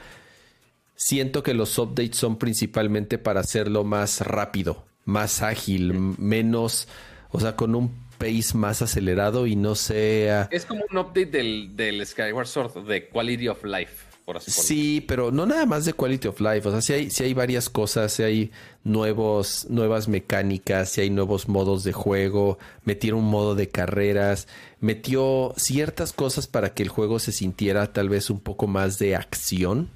Siento 1.02 1.42
que 1.42 1.52
los 1.52 1.76
updates 1.80 2.16
son 2.16 2.38
principalmente 2.38 3.18
para 3.18 3.40
hacerlo 3.40 3.82
más 3.82 4.20
rápido, 4.20 4.84
más 5.04 5.42
ágil, 5.42 5.94
menos, 5.94 6.86
o 7.30 7.40
sea, 7.40 7.56
con 7.56 7.74
un 7.74 7.92
pace 8.18 8.56
más 8.56 8.82
acelerado 8.82 9.48
y 9.48 9.56
no 9.56 9.74
sea... 9.74 10.46
Es 10.52 10.64
como 10.64 10.84
un 10.88 10.96
update 10.96 11.26
del, 11.26 11.74
del 11.74 12.06
Skyward 12.06 12.46
Sword, 12.46 12.86
de 12.86 13.08
Quality 13.08 13.48
of 13.48 13.64
Life. 13.64 14.06
Por 14.24 14.36
así 14.36 14.52
sí, 14.52 15.00
pero 15.00 15.32
no 15.32 15.44
nada 15.44 15.66
más 15.66 15.86
de 15.86 15.92
Quality 15.92 16.28
of 16.28 16.40
Life. 16.40 16.68
O 16.68 16.70
sea, 16.70 16.80
si 16.80 16.92
hay, 16.92 17.10
si 17.10 17.24
hay 17.24 17.34
varias 17.34 17.68
cosas, 17.68 18.12
si 18.12 18.22
hay 18.22 18.52
nuevos, 18.84 19.66
nuevas 19.68 20.06
mecánicas, 20.06 20.90
si 20.90 21.00
hay 21.00 21.10
nuevos 21.10 21.48
modos 21.48 21.82
de 21.82 21.92
juego, 21.92 22.58
metieron 22.84 23.24
un 23.24 23.30
modo 23.30 23.56
de 23.56 23.68
carreras, 23.68 24.46
metió 24.78 25.52
ciertas 25.56 26.12
cosas 26.12 26.46
para 26.46 26.74
que 26.74 26.84
el 26.84 26.90
juego 26.90 27.18
se 27.18 27.32
sintiera 27.32 27.92
tal 27.92 28.08
vez 28.08 28.30
un 28.30 28.38
poco 28.38 28.68
más 28.68 29.00
de 29.00 29.16
acción 29.16 29.88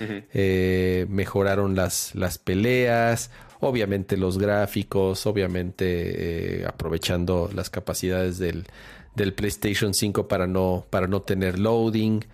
eh, 0.00 1.06
mejoraron 1.08 1.76
las, 1.76 2.14
las 2.14 2.38
peleas, 2.38 3.30
obviamente 3.60 4.16
los 4.16 4.38
gráficos, 4.38 5.26
obviamente 5.26 6.60
eh, 6.62 6.66
aprovechando 6.66 7.50
las 7.54 7.70
capacidades 7.70 8.38
del, 8.38 8.66
del, 9.14 9.34
PlayStation 9.34 9.92
5 9.92 10.26
para 10.26 10.46
no, 10.46 10.86
para 10.90 11.06
no 11.06 11.22
tener 11.22 11.58
loading. 11.58 12.24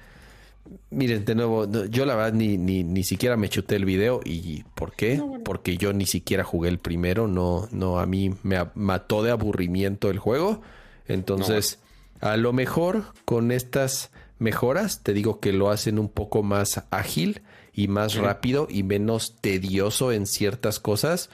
Miren, 0.90 1.24
de 1.24 1.34
nuevo, 1.34 1.66
yo 1.86 2.06
la 2.06 2.16
verdad 2.16 2.32
ni, 2.32 2.56
ni, 2.56 2.82
ni 2.82 3.04
siquiera 3.04 3.36
me 3.36 3.48
chuté 3.48 3.76
el 3.76 3.84
video. 3.84 4.20
¿Y 4.24 4.64
por 4.74 4.94
qué? 4.94 5.22
Porque 5.44 5.76
yo 5.76 5.92
ni 5.92 6.06
siquiera 6.06 6.44
jugué 6.44 6.68
el 6.68 6.78
primero. 6.78 7.28
No, 7.28 7.68
no, 7.70 8.00
a 8.00 8.06
mí 8.06 8.34
me 8.42 8.58
mató 8.74 9.22
de 9.22 9.30
aburrimiento 9.30 10.10
el 10.10 10.18
juego. 10.18 10.62
Entonces, 11.06 11.78
a 12.20 12.36
lo 12.36 12.52
mejor 12.52 13.04
con 13.24 13.52
estas 13.52 14.10
mejoras, 14.38 15.02
te 15.02 15.12
digo 15.12 15.38
que 15.40 15.52
lo 15.52 15.70
hacen 15.70 15.98
un 15.98 16.08
poco 16.08 16.42
más 16.42 16.84
ágil 16.90 17.42
y 17.76 17.88
más 17.88 18.14
rápido 18.14 18.66
y 18.70 18.82
menos 18.82 19.36
tedioso 19.42 20.10
en 20.10 20.26
ciertas 20.26 20.80
cosas. 20.80 21.28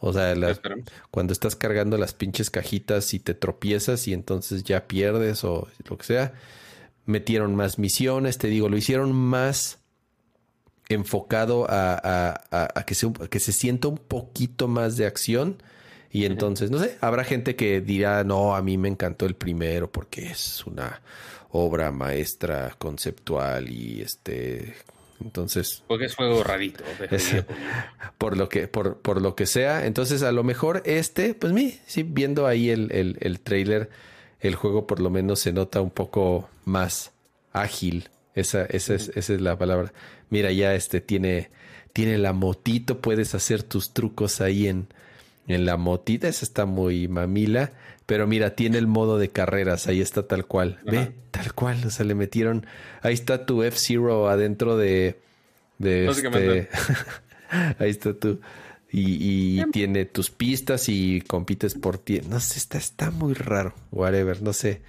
O 0.00 0.12
sea, 0.12 0.34
cuando 1.10 1.32
estás 1.32 1.56
cargando 1.56 1.96
las 1.96 2.12
pinches 2.12 2.50
cajitas 2.50 3.14
y 3.14 3.18
te 3.18 3.32
tropiezas 3.32 4.06
y 4.06 4.12
entonces 4.12 4.62
ya 4.62 4.86
pierdes 4.86 5.42
o 5.44 5.66
lo 5.88 5.96
que 5.96 6.04
sea, 6.04 6.34
metieron 7.06 7.56
más 7.56 7.78
misiones, 7.78 8.36
te 8.36 8.48
digo, 8.48 8.68
lo 8.68 8.76
hicieron 8.76 9.12
más 9.12 9.78
enfocado 10.90 11.66
a, 11.68 12.84
que, 12.86 12.94
se, 12.94 13.10
que 13.30 13.40
se 13.40 13.52
sienta 13.52 13.88
un 13.88 13.98
poquito 13.98 14.68
más 14.68 14.98
de 14.98 15.06
acción. 15.06 15.56
Y 16.10 16.26
entonces, 16.26 16.70
no 16.70 16.78
sé, 16.78 16.98
habrá 17.00 17.24
gente 17.24 17.56
que 17.56 17.80
dirá, 17.80 18.24
no, 18.24 18.54
a 18.54 18.60
mí 18.60 18.76
me 18.76 18.88
encantó 18.88 19.24
el 19.24 19.34
primero 19.34 19.90
porque 19.90 20.26
es 20.26 20.66
una 20.66 21.00
obra 21.50 21.90
maestra 21.92 22.74
conceptual 22.78 23.70
y 23.70 24.02
este 24.02 24.74
entonces. 25.22 25.82
Porque 25.86 26.06
es 26.06 26.14
juego 26.14 26.42
rarito. 26.42 26.84
por 28.18 28.36
lo 28.36 28.48
que, 28.48 28.68
por, 28.68 28.98
por, 28.98 29.20
lo 29.20 29.34
que 29.34 29.46
sea. 29.46 29.86
Entonces, 29.86 30.22
a 30.22 30.32
lo 30.32 30.44
mejor 30.44 30.82
este, 30.84 31.34
pues 31.34 31.52
mi, 31.52 31.78
sí, 31.86 32.02
viendo 32.02 32.46
ahí 32.46 32.70
el, 32.70 32.92
el, 32.92 33.16
el 33.20 33.40
trailer, 33.40 33.90
el 34.40 34.54
juego 34.54 34.86
por 34.86 35.00
lo 35.00 35.10
menos 35.10 35.40
se 35.40 35.52
nota 35.52 35.80
un 35.80 35.90
poco 35.90 36.48
más 36.64 37.12
ágil. 37.52 38.08
Esa, 38.34 38.64
esa, 38.66 38.94
es, 38.94 39.10
esa 39.14 39.34
es 39.34 39.40
la 39.40 39.58
palabra. 39.58 39.92
Mira, 40.30 40.52
ya 40.52 40.74
este 40.74 41.00
tiene, 41.00 41.50
tiene 41.92 42.18
la 42.18 42.32
motito, 42.32 43.00
puedes 43.00 43.34
hacer 43.34 43.62
tus 43.62 43.92
trucos 43.92 44.40
ahí 44.40 44.68
en, 44.68 44.88
En 45.48 45.66
la 45.66 45.76
motita, 45.76 46.28
esa 46.28 46.44
está 46.44 46.66
muy 46.66 47.08
mamila. 47.08 47.72
Pero 48.08 48.26
mira, 48.26 48.54
tiene 48.54 48.78
el 48.78 48.86
modo 48.86 49.18
de 49.18 49.28
carreras, 49.28 49.86
ahí 49.86 50.00
está 50.00 50.26
tal 50.26 50.46
cual. 50.46 50.78
Ve, 50.82 51.12
tal 51.30 51.52
cual. 51.52 51.84
O 51.84 51.90
sea, 51.90 52.06
le 52.06 52.14
metieron. 52.14 52.64
Ahí 53.02 53.12
está 53.12 53.44
tu 53.44 53.62
F-Zero 53.62 54.30
adentro 54.30 54.78
de. 54.78 55.20
de 55.76 56.08
este... 56.08 56.70
ahí 57.78 57.90
está 57.90 58.14
tu. 58.14 58.40
Y, 58.90 59.62
tiene 59.72 60.06
tus 60.06 60.30
pistas 60.30 60.88
y 60.88 61.20
compites 61.20 61.74
por 61.74 61.98
ti. 61.98 62.22
No 62.26 62.40
sé, 62.40 62.58
está, 62.58 62.78
está 62.78 63.10
muy 63.10 63.34
raro. 63.34 63.74
Whatever, 63.90 64.40
no 64.40 64.54
sé. 64.54 64.80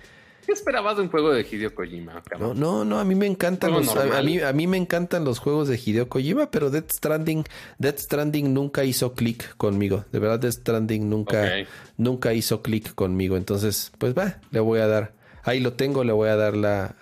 ¿Qué 0.49 0.53
esperabas 0.53 0.97
de 0.97 1.03
un 1.03 1.09
juego 1.09 1.31
de 1.31 1.45
Hideo 1.47 1.75
Kojima? 1.75 2.23
No, 2.39 2.55
no, 2.55 2.83
no, 2.83 2.99
a 2.99 3.03
mí 3.03 3.13
me 3.13 3.27
encantan 3.27 3.71
los, 3.71 3.95
a, 3.95 4.23
mí, 4.23 4.39
a 4.39 4.51
mí 4.51 4.65
me 4.65 4.77
encantan 4.77 5.23
los 5.23 5.37
juegos 5.37 5.67
de 5.67 5.77
Hideo 5.77 6.09
Kojima, 6.09 6.49
pero 6.49 6.71
Death 6.71 6.89
Stranding, 6.89 7.43
Death 7.77 7.99
Stranding 7.99 8.51
nunca 8.51 8.83
hizo 8.83 9.13
clic 9.13 9.55
conmigo. 9.57 10.05
De 10.11 10.17
verdad, 10.17 10.39
Death 10.39 10.53
Stranding 10.53 11.07
nunca, 11.07 11.51
nunca 11.97 12.33
hizo 12.33 12.63
clic 12.63 12.95
conmigo. 12.95 13.37
Entonces, 13.37 13.91
pues 13.99 14.17
va, 14.17 14.39
le 14.49 14.59
voy 14.59 14.79
a 14.79 14.87
dar. 14.87 15.13
Ahí 15.43 15.59
lo 15.59 15.73
tengo, 15.73 16.03
le 16.03 16.13
voy 16.13 16.29
a 16.29 16.35
dar 16.35 16.57
la. 16.57 16.95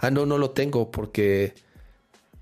Ah, 0.00 0.10
no, 0.10 0.24
no 0.24 0.38
lo 0.38 0.52
tengo 0.52 0.90
porque 0.90 1.52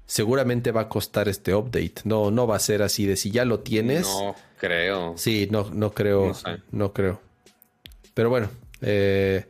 seguramente 0.06 0.70
va 0.70 0.82
a 0.82 0.88
costar 0.88 1.28
este 1.28 1.56
update. 1.56 2.02
No, 2.04 2.30
no 2.30 2.46
va 2.46 2.54
a 2.54 2.60
ser 2.60 2.82
así 2.82 3.04
de 3.04 3.16
si 3.16 3.32
ya 3.32 3.44
lo 3.44 3.58
tienes. 3.58 4.06
No 4.06 4.36
creo. 4.58 5.14
Sí, 5.16 5.48
no, 5.50 5.68
no 5.72 5.90
creo. 5.90 6.34
No, 6.46 6.58
no 6.70 6.92
creo. 6.92 7.20
Pero 8.14 8.30
bueno, 8.30 8.48
eh, 8.80 9.44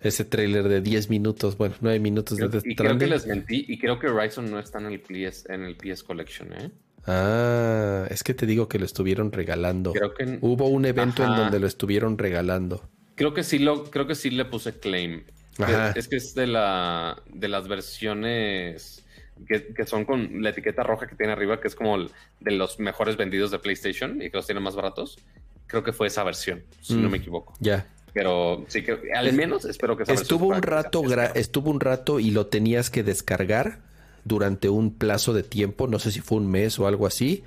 ese 0.00 0.24
tráiler 0.24 0.68
de 0.68 0.80
10 0.80 1.10
minutos, 1.10 1.56
bueno, 1.56 1.74
9 1.80 2.00
minutos 2.00 2.38
de 2.38 2.60
Y 2.64 2.76
creo 2.76 2.98
que 2.98 3.06
les 3.06 3.26
mentí 3.26 3.64
y 3.68 3.78
creo 3.78 3.98
que 3.98 4.08
Ryzen 4.08 4.50
no 4.50 4.58
está 4.58 4.78
en 4.78 4.86
el 4.86 5.00
PS, 5.00 5.46
en 5.48 5.64
el 5.64 5.76
PS 5.76 6.02
Collection, 6.02 6.52
¿eh? 6.52 6.70
Ah, 7.06 8.06
es 8.10 8.22
que 8.24 8.34
te 8.34 8.46
digo 8.46 8.68
que 8.68 8.78
lo 8.78 8.84
estuvieron 8.84 9.30
regalando. 9.32 9.92
Creo 9.92 10.12
que 10.12 10.38
hubo 10.40 10.66
un 10.68 10.86
evento 10.86 11.22
en 11.24 11.36
donde 11.36 11.60
lo 11.60 11.66
estuvieron 11.66 12.18
regalando. 12.18 12.88
Creo 13.14 13.32
que 13.32 13.44
sí 13.44 13.58
lo, 13.58 13.84
creo 13.84 14.06
que 14.06 14.14
sí 14.14 14.30
le 14.30 14.44
puse 14.44 14.78
claim. 14.78 15.22
Ajá. 15.58 15.92
Es 15.92 16.08
que 16.08 16.16
es 16.16 16.34
de 16.34 16.46
la 16.46 17.22
de 17.32 17.48
las 17.48 17.68
versiones 17.68 19.04
que, 19.46 19.72
que, 19.72 19.86
son 19.86 20.04
con 20.04 20.42
la 20.42 20.50
etiqueta 20.50 20.82
roja 20.82 21.06
que 21.06 21.14
tiene 21.14 21.32
arriba, 21.32 21.60
que 21.60 21.68
es 21.68 21.74
como 21.74 21.98
de 21.98 22.50
los 22.50 22.78
mejores 22.78 23.16
vendidos 23.16 23.50
de 23.50 23.60
PlayStation 23.60 24.20
y 24.20 24.28
que 24.28 24.36
los 24.36 24.46
tiene 24.46 24.60
más 24.60 24.74
baratos. 24.74 25.18
Creo 25.66 25.82
que 25.82 25.92
fue 25.92 26.08
esa 26.08 26.24
versión, 26.24 26.64
si 26.82 26.94
no 26.94 27.08
mm, 27.08 27.12
me 27.12 27.18
equivoco. 27.18 27.54
Ya 27.60 27.86
pero 28.16 28.64
sí 28.68 28.82
que 28.82 28.98
al 29.14 29.30
menos 29.34 29.66
espero 29.66 29.94
que 29.94 30.10
estuvo 30.10 30.46
un 30.46 30.62
rato 30.62 31.02
estuvo 31.34 31.70
un 31.70 31.80
rato 31.80 32.18
y 32.18 32.30
lo 32.30 32.46
tenías 32.46 32.88
que 32.88 33.02
descargar 33.02 33.80
durante 34.24 34.70
un 34.70 34.94
plazo 34.94 35.34
de 35.34 35.42
tiempo, 35.42 35.86
no 35.86 35.98
sé 35.98 36.10
si 36.10 36.20
fue 36.20 36.38
un 36.38 36.50
mes 36.50 36.78
o 36.78 36.86
algo 36.86 37.06
así. 37.06 37.44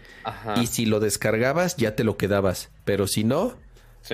Y 0.61 0.67
si 0.67 0.85
lo 0.85 0.99
descargabas 0.99 1.75
ya 1.75 1.95
te 1.95 2.03
lo 2.03 2.17
quedabas, 2.17 2.69
pero 2.85 3.07
si 3.07 3.23
no, 3.23 3.55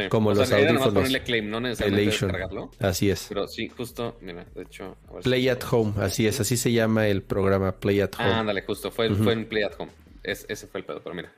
como 0.09 0.33
los 0.33 0.49
audífonos. 0.49 1.09
Claim, 1.25 1.49
no 1.49 1.59
necesariamente 1.59 2.11
descargarlo. 2.11 2.71
Así 2.79 3.09
es. 3.09 3.25
Pero 3.27 3.49
sí, 3.49 3.67
justo, 3.67 4.17
mira, 4.21 4.45
de 4.55 4.63
hecho. 4.63 4.95
Play 5.23 5.49
at 5.49 5.59
Home, 5.69 5.95
así 5.97 6.25
es, 6.25 6.39
así 6.39 6.55
se 6.55 6.71
llama 6.71 7.09
el 7.09 7.21
programa 7.21 7.73
Play 7.73 7.99
at 7.99 8.13
Home. 8.17 8.29
Ah, 8.29 8.39
ándale, 8.39 8.61
justo, 8.61 8.91
fue, 8.91 9.13
fue 9.13 9.33
en 9.33 9.45
Play 9.45 9.63
at 9.63 9.73
Home. 9.77 9.91
ese 10.23 10.67
fue 10.67 10.79
el 10.79 10.85
pedo, 10.85 11.01
pero 11.03 11.15
mira. 11.15 11.33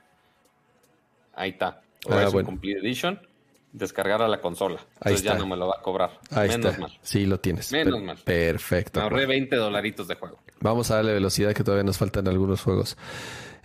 Ahí 1.34 1.50
está. 1.50 1.82
ah, 2.08 2.28
bueno. 2.30 2.46
Complete 2.46 2.78
Edition 2.78 3.27
descargar 3.72 4.22
a 4.22 4.28
la 4.28 4.40
consola. 4.40 4.80
Entonces 4.96 5.22
ya 5.22 5.34
no 5.34 5.46
me 5.46 5.56
lo 5.56 5.68
va 5.68 5.76
a 5.78 5.82
cobrar. 5.82 6.18
Ahí 6.30 6.48
Menos 6.48 6.78
mal. 6.78 6.98
Sí, 7.02 7.26
lo 7.26 7.40
tienes. 7.40 7.70
Menos 7.72 8.02
mal. 8.02 8.18
Perfecto. 8.24 9.00
Me 9.00 9.04
ahorré 9.04 9.26
20 9.26 9.56
dolaritos 9.56 10.08
de 10.08 10.14
juego. 10.14 10.38
Vamos 10.60 10.90
a 10.90 10.96
darle 10.96 11.12
velocidad 11.12 11.52
que 11.52 11.64
todavía 11.64 11.84
nos 11.84 11.98
faltan 11.98 12.28
algunos 12.28 12.62
juegos. 12.62 12.96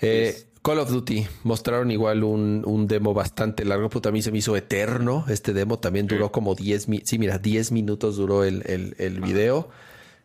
Eh, 0.01 0.47
Call 0.61 0.79
of 0.79 0.89
Duty 0.89 1.27
mostraron 1.43 1.91
igual 1.91 2.23
un, 2.23 2.87
demo 2.87 3.13
bastante 3.13 3.65
largo, 3.65 3.89
pero 3.89 4.01
también 4.01 4.23
se 4.23 4.31
me 4.31 4.37
hizo 4.37 4.55
eterno. 4.55 5.25
Este 5.27 5.53
demo 5.53 5.79
también 5.79 6.07
duró 6.07 6.31
como 6.31 6.55
10 6.55 6.87
minutos. 6.89 7.09
Sí, 7.09 7.19
mira, 7.19 7.37
10 7.37 7.71
minutos 7.71 8.17
duró 8.17 8.43
el, 8.43 8.63
el, 8.97 9.21
video. 9.21 9.69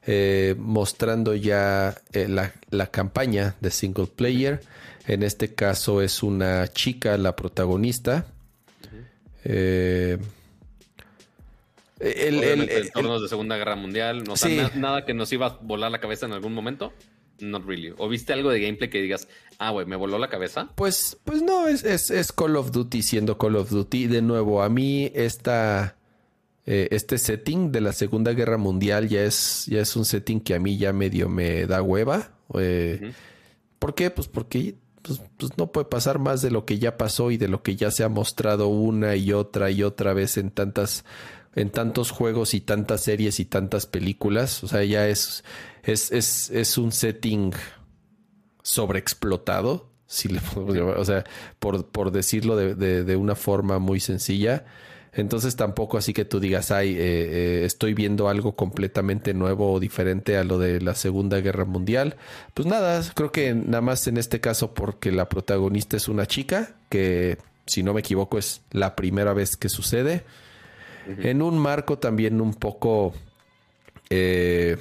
Eh, 0.07 0.55
mostrando 0.59 1.35
ya 1.35 1.95
eh, 2.13 2.29
la, 2.29 2.55
la, 2.71 2.87
campaña 2.87 3.57
de 3.61 3.71
single 3.71 4.07
player. 4.07 4.63
En 5.07 5.23
este 5.23 5.55
caso 5.55 6.03
es 6.03 6.23
una 6.23 6.69
chica 6.69 7.19
la 7.19 7.35
protagonista 7.35 8.27
eh, 9.45 10.19
el, 12.01 12.45
el, 12.45 12.67
de 12.67 13.29
Segunda 13.29 13.57
Guerra 13.57 13.77
Mundial, 13.77 14.25
no, 14.25 14.35
nada 14.77 15.05
que 15.05 15.15
nos 15.15 15.33
iba 15.33 15.47
a 15.47 15.59
volar 15.61 15.91
la 15.91 16.01
cabeza 16.01 16.27
en 16.27 16.33
algún 16.33 16.55
momento. 16.55 16.93
Not 17.41 17.65
really. 17.67 17.93
¿O 17.99 18.09
viste 18.09 18.33
algo 18.33 18.51
de 18.51 18.61
gameplay 18.61 18.91
que 18.91 19.01
digas, 19.01 19.29
ah, 19.59 19.71
güey, 19.71 19.87
me 19.87 19.97
voló 19.97 20.19
la 20.19 20.29
cabeza? 20.29 20.71
Pues, 20.75 21.19
pues 21.25 21.43
no, 21.43 21.69
es, 21.69 21.85
es, 21.85 22.33
Call 22.33 22.57
of 22.57 22.73
Duty 22.73 23.03
siendo 23.03 23.39
Call 23.39 23.57
of 23.57 23.71
Duty. 23.71 24.07
De 24.07 24.23
nuevo, 24.23 24.63
a 24.63 24.69
mí 24.69 25.11
esta, 25.15 25.97
eh, 26.67 26.89
este 26.91 27.19
setting 27.19 27.71
de 27.71 27.81
la 27.81 27.93
Segunda 27.93 28.33
Guerra 28.33 28.59
Mundial 28.59 29.09
ya 29.09 29.23
es, 29.23 29.67
ya 29.67 29.81
es 29.81 29.95
un 29.95 30.05
setting 30.05 30.41
que 30.41 30.55
a 30.55 30.59
mí 30.59 30.79
ya 30.79 30.93
medio 30.93 31.29
me 31.29 31.67
da 31.67 31.81
hueva. 31.83 32.33
Eh, 32.55 33.13
¿Por 33.79 33.95
qué? 33.95 34.11
Pues 34.11 34.27
porque 34.27 34.75
pues, 35.03 35.21
pues, 35.37 35.57
no 35.57 35.73
puede 35.73 35.87
pasar 35.87 36.19
más 36.19 36.43
de 36.43 36.51
lo 36.51 36.65
que 36.65 36.79
ya 36.79 36.97
pasó 36.97 37.31
y 37.31 37.37
de 37.37 37.49
lo 37.49 37.63
que 37.63 37.77
ya 37.77 37.91
se 37.91 38.05
ha 38.05 38.09
mostrado 38.09 38.69
una 38.69 39.17
y 39.17 39.33
otra 39.33 39.71
y 39.71 39.83
otra 39.83 40.13
vez 40.13 40.37
en 40.37 40.51
tantas 40.51 41.05
en 41.55 41.71
tantos 41.71 42.11
juegos 42.11 42.55
y 42.55 42.61
tantas 42.61 43.03
series 43.03 43.41
y 43.41 43.45
tantas 43.45 43.87
películas. 43.87 44.63
O 44.63 44.69
sea, 44.69 44.85
ya 44.85 45.09
es, 45.09 45.45
es, 45.83 46.13
es, 46.13 46.51
es 46.51 46.79
un 46.79 46.93
setting 46.93 47.53
sobreexplotado, 48.63 49.91
si 50.07 50.29
le 50.29 50.41
o 50.55 51.05
sea, 51.05 51.25
por, 51.59 51.87
por 51.87 52.13
decirlo 52.13 52.57
de, 52.57 52.75
de, 52.75 53.17
una 53.17 53.35
forma 53.35 53.79
muy 53.79 53.99
sencilla. 53.99 54.67
Entonces 55.13 55.57
tampoco 55.57 55.99
así 55.99 56.13
que 56.13 56.25
tú 56.25 56.39
digas, 56.41 56.71
ay, 56.71 56.91
eh, 56.91 56.97
eh, 57.01 57.63
estoy 57.65 57.95
viendo 57.95 58.29
algo 58.29 58.55
completamente 58.55 59.35
nuevo 59.35 59.73
o 59.73 59.81
diferente 59.81 60.37
a 60.37 60.45
lo 60.45 60.59
de 60.59 60.81
la 60.81 60.95
Segunda 60.95 61.41
Guerra 61.41 61.65
Mundial. 61.65 62.17
Pues 62.55 62.67
nada, 62.67 63.03
creo 63.15 63.33
que 63.33 63.55
nada 63.55 63.81
más 63.81 64.07
en 64.07 64.19
este 64.19 64.41
caso 64.41 64.75
porque 64.75 65.11
la 65.11 65.29
protagonista 65.29 65.97
es 65.97 66.09
una 66.09 66.27
chica, 66.27 66.75
que 66.89 67.39
si 67.67 67.83
no 67.83 67.95
me 67.95 68.01
equivoco 68.01 68.39
es 68.39 68.63
la 68.71 68.97
primera 68.97 69.33
vez 69.33 69.57
que 69.57 69.69
sucede. 69.69 70.25
En 71.07 71.41
un 71.41 71.59
marco 71.59 71.99
también 71.99 72.39
un 72.43 72.53
poco 72.53 73.15
eh, 74.11 74.77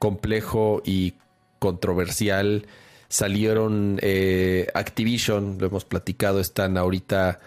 complejo 0.00 0.82
y 0.84 1.14
controversial. 1.60 2.66
Salieron 3.08 4.00
Activision, 4.74 5.58
lo 5.60 5.66
hemos 5.68 5.84
platicado, 5.84 6.40
están 6.40 6.76
ahorita 6.76 7.38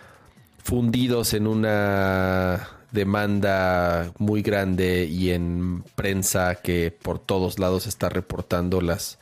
fundidos 0.66 1.36
en 1.36 1.46
una 1.46 2.68
demanda 2.92 4.12
muy 4.18 4.42
grande 4.42 5.06
y 5.06 5.30
en 5.30 5.84
prensa 5.96 6.56
que 6.56 6.90
por 6.90 7.20
todos 7.20 7.60
lados 7.60 7.86
está 7.86 8.10
reportando 8.10 8.82
las 8.82 9.20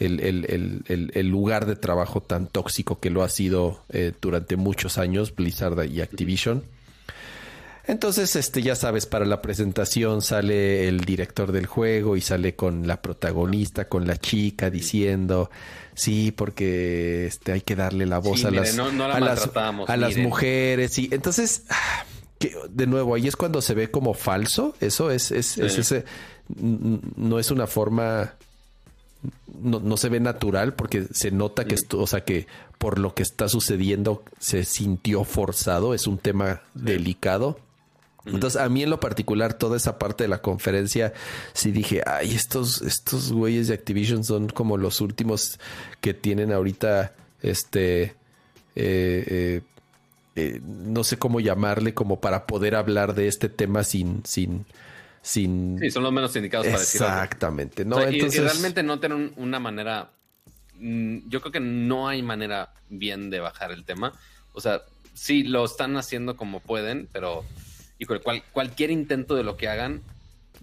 el, 0.00 1.28
lugar 1.28 1.66
de 1.66 1.76
trabajo 1.76 2.20
tan 2.20 2.48
tóxico 2.48 2.98
que 2.98 3.10
lo 3.10 3.22
ha 3.22 3.28
sido 3.28 3.84
eh, 3.90 4.12
durante 4.20 4.56
muchos 4.56 4.98
años 4.98 5.32
Blizzard 5.32 5.86
y 5.86 6.00
Activision. 6.00 6.64
Entonces, 7.86 8.34
este, 8.34 8.62
ya 8.62 8.74
sabes, 8.74 9.06
para 9.06 9.26
la 9.26 9.42
presentación 9.42 10.22
sale 10.22 10.88
el 10.88 11.00
director 11.00 11.52
del 11.52 11.66
juego 11.66 12.16
y 12.16 12.20
sale 12.20 12.56
con 12.56 12.86
la 12.86 13.02
protagonista, 13.02 13.88
con 13.88 14.06
la 14.06 14.16
chica, 14.16 14.70
diciendo, 14.70 15.50
sí, 16.00 16.32
porque 16.32 17.26
este, 17.26 17.52
hay 17.52 17.60
que 17.60 17.76
darle 17.76 18.06
la 18.06 18.18
voz 18.18 18.44
a, 18.46 18.50
las, 18.50 18.78
a, 18.78 19.96
las, 19.96 20.16
mujeres. 20.16 20.98
Y 20.98 21.10
entonces, 21.12 21.64
que, 22.38 22.56
de 22.70 22.86
nuevo, 22.86 23.14
ahí 23.14 23.28
es 23.28 23.36
cuando 23.36 23.60
se 23.60 23.74
ve 23.74 23.90
como 23.90 24.14
falso. 24.14 24.74
Eso 24.80 25.10
es, 25.10 25.30
es, 25.30 25.58
ese, 25.58 26.06
no 26.48 27.38
es 27.38 27.50
una 27.50 27.66
forma, 27.66 28.32
no, 29.62 29.96
se 29.98 30.08
ve 30.08 30.20
natural 30.20 30.72
porque 30.72 31.06
se 31.12 31.30
nota 31.30 31.66
que, 31.66 31.74
esto, 31.74 32.00
o 32.00 32.06
sea, 32.06 32.24
que 32.24 32.46
por 32.78 32.98
lo 32.98 33.14
que 33.14 33.22
está 33.22 33.48
sucediendo 33.50 34.24
se 34.38 34.64
sintió 34.64 35.24
forzado. 35.24 35.92
Es 35.92 36.06
un 36.06 36.16
tema 36.16 36.62
delicado. 36.72 37.58
Entonces, 38.26 38.60
a 38.60 38.68
mí 38.68 38.82
en 38.82 38.90
lo 38.90 39.00
particular, 39.00 39.54
toda 39.54 39.76
esa 39.76 39.98
parte 39.98 40.24
de 40.24 40.28
la 40.28 40.42
conferencia, 40.42 41.12
sí 41.52 41.72
dije, 41.72 42.02
ay, 42.06 42.34
estos, 42.34 42.82
estos 42.82 43.32
güeyes 43.32 43.68
de 43.68 43.74
Activision 43.74 44.24
son 44.24 44.48
como 44.48 44.76
los 44.76 45.00
últimos 45.00 45.58
que 46.00 46.12
tienen 46.12 46.52
ahorita, 46.52 47.14
este, 47.40 48.02
eh, 48.02 49.24
eh, 49.26 49.60
eh, 50.36 50.60
no 50.62 51.02
sé 51.02 51.18
cómo 51.18 51.40
llamarle, 51.40 51.94
como 51.94 52.20
para 52.20 52.46
poder 52.46 52.74
hablar 52.74 53.14
de 53.14 53.26
este 53.26 53.48
tema 53.48 53.84
sin, 53.84 54.22
sin, 54.24 54.66
sin. 55.22 55.78
Sí, 55.80 55.90
son 55.90 56.02
los 56.02 56.12
menos 56.12 56.34
indicados 56.36 56.66
para 56.66 56.78
decirlo. 56.78 57.06
Exactamente, 57.06 57.84
¿no? 57.84 58.00
Entonces... 58.00 58.38
y, 58.38 58.42
realmente 58.42 58.82
no 58.82 59.00
tienen 59.00 59.32
una 59.36 59.58
manera. 59.58 60.10
Mm, 60.78 61.28
yo 61.28 61.40
creo 61.40 61.52
que 61.52 61.60
no 61.60 62.08
hay 62.08 62.22
manera 62.22 62.72
bien 62.88 63.30
de 63.30 63.40
bajar 63.40 63.72
el 63.72 63.84
tema. 63.84 64.12
O 64.52 64.60
sea, 64.60 64.82
sí 65.14 65.42
lo 65.42 65.64
están 65.64 65.96
haciendo 65.96 66.36
como 66.36 66.60
pueden, 66.60 67.08
pero 67.12 67.44
y 68.00 68.06
cual, 68.06 68.42
cualquier 68.50 68.90
intento 68.90 69.36
de 69.36 69.44
lo 69.44 69.56
que 69.56 69.68
hagan 69.68 70.02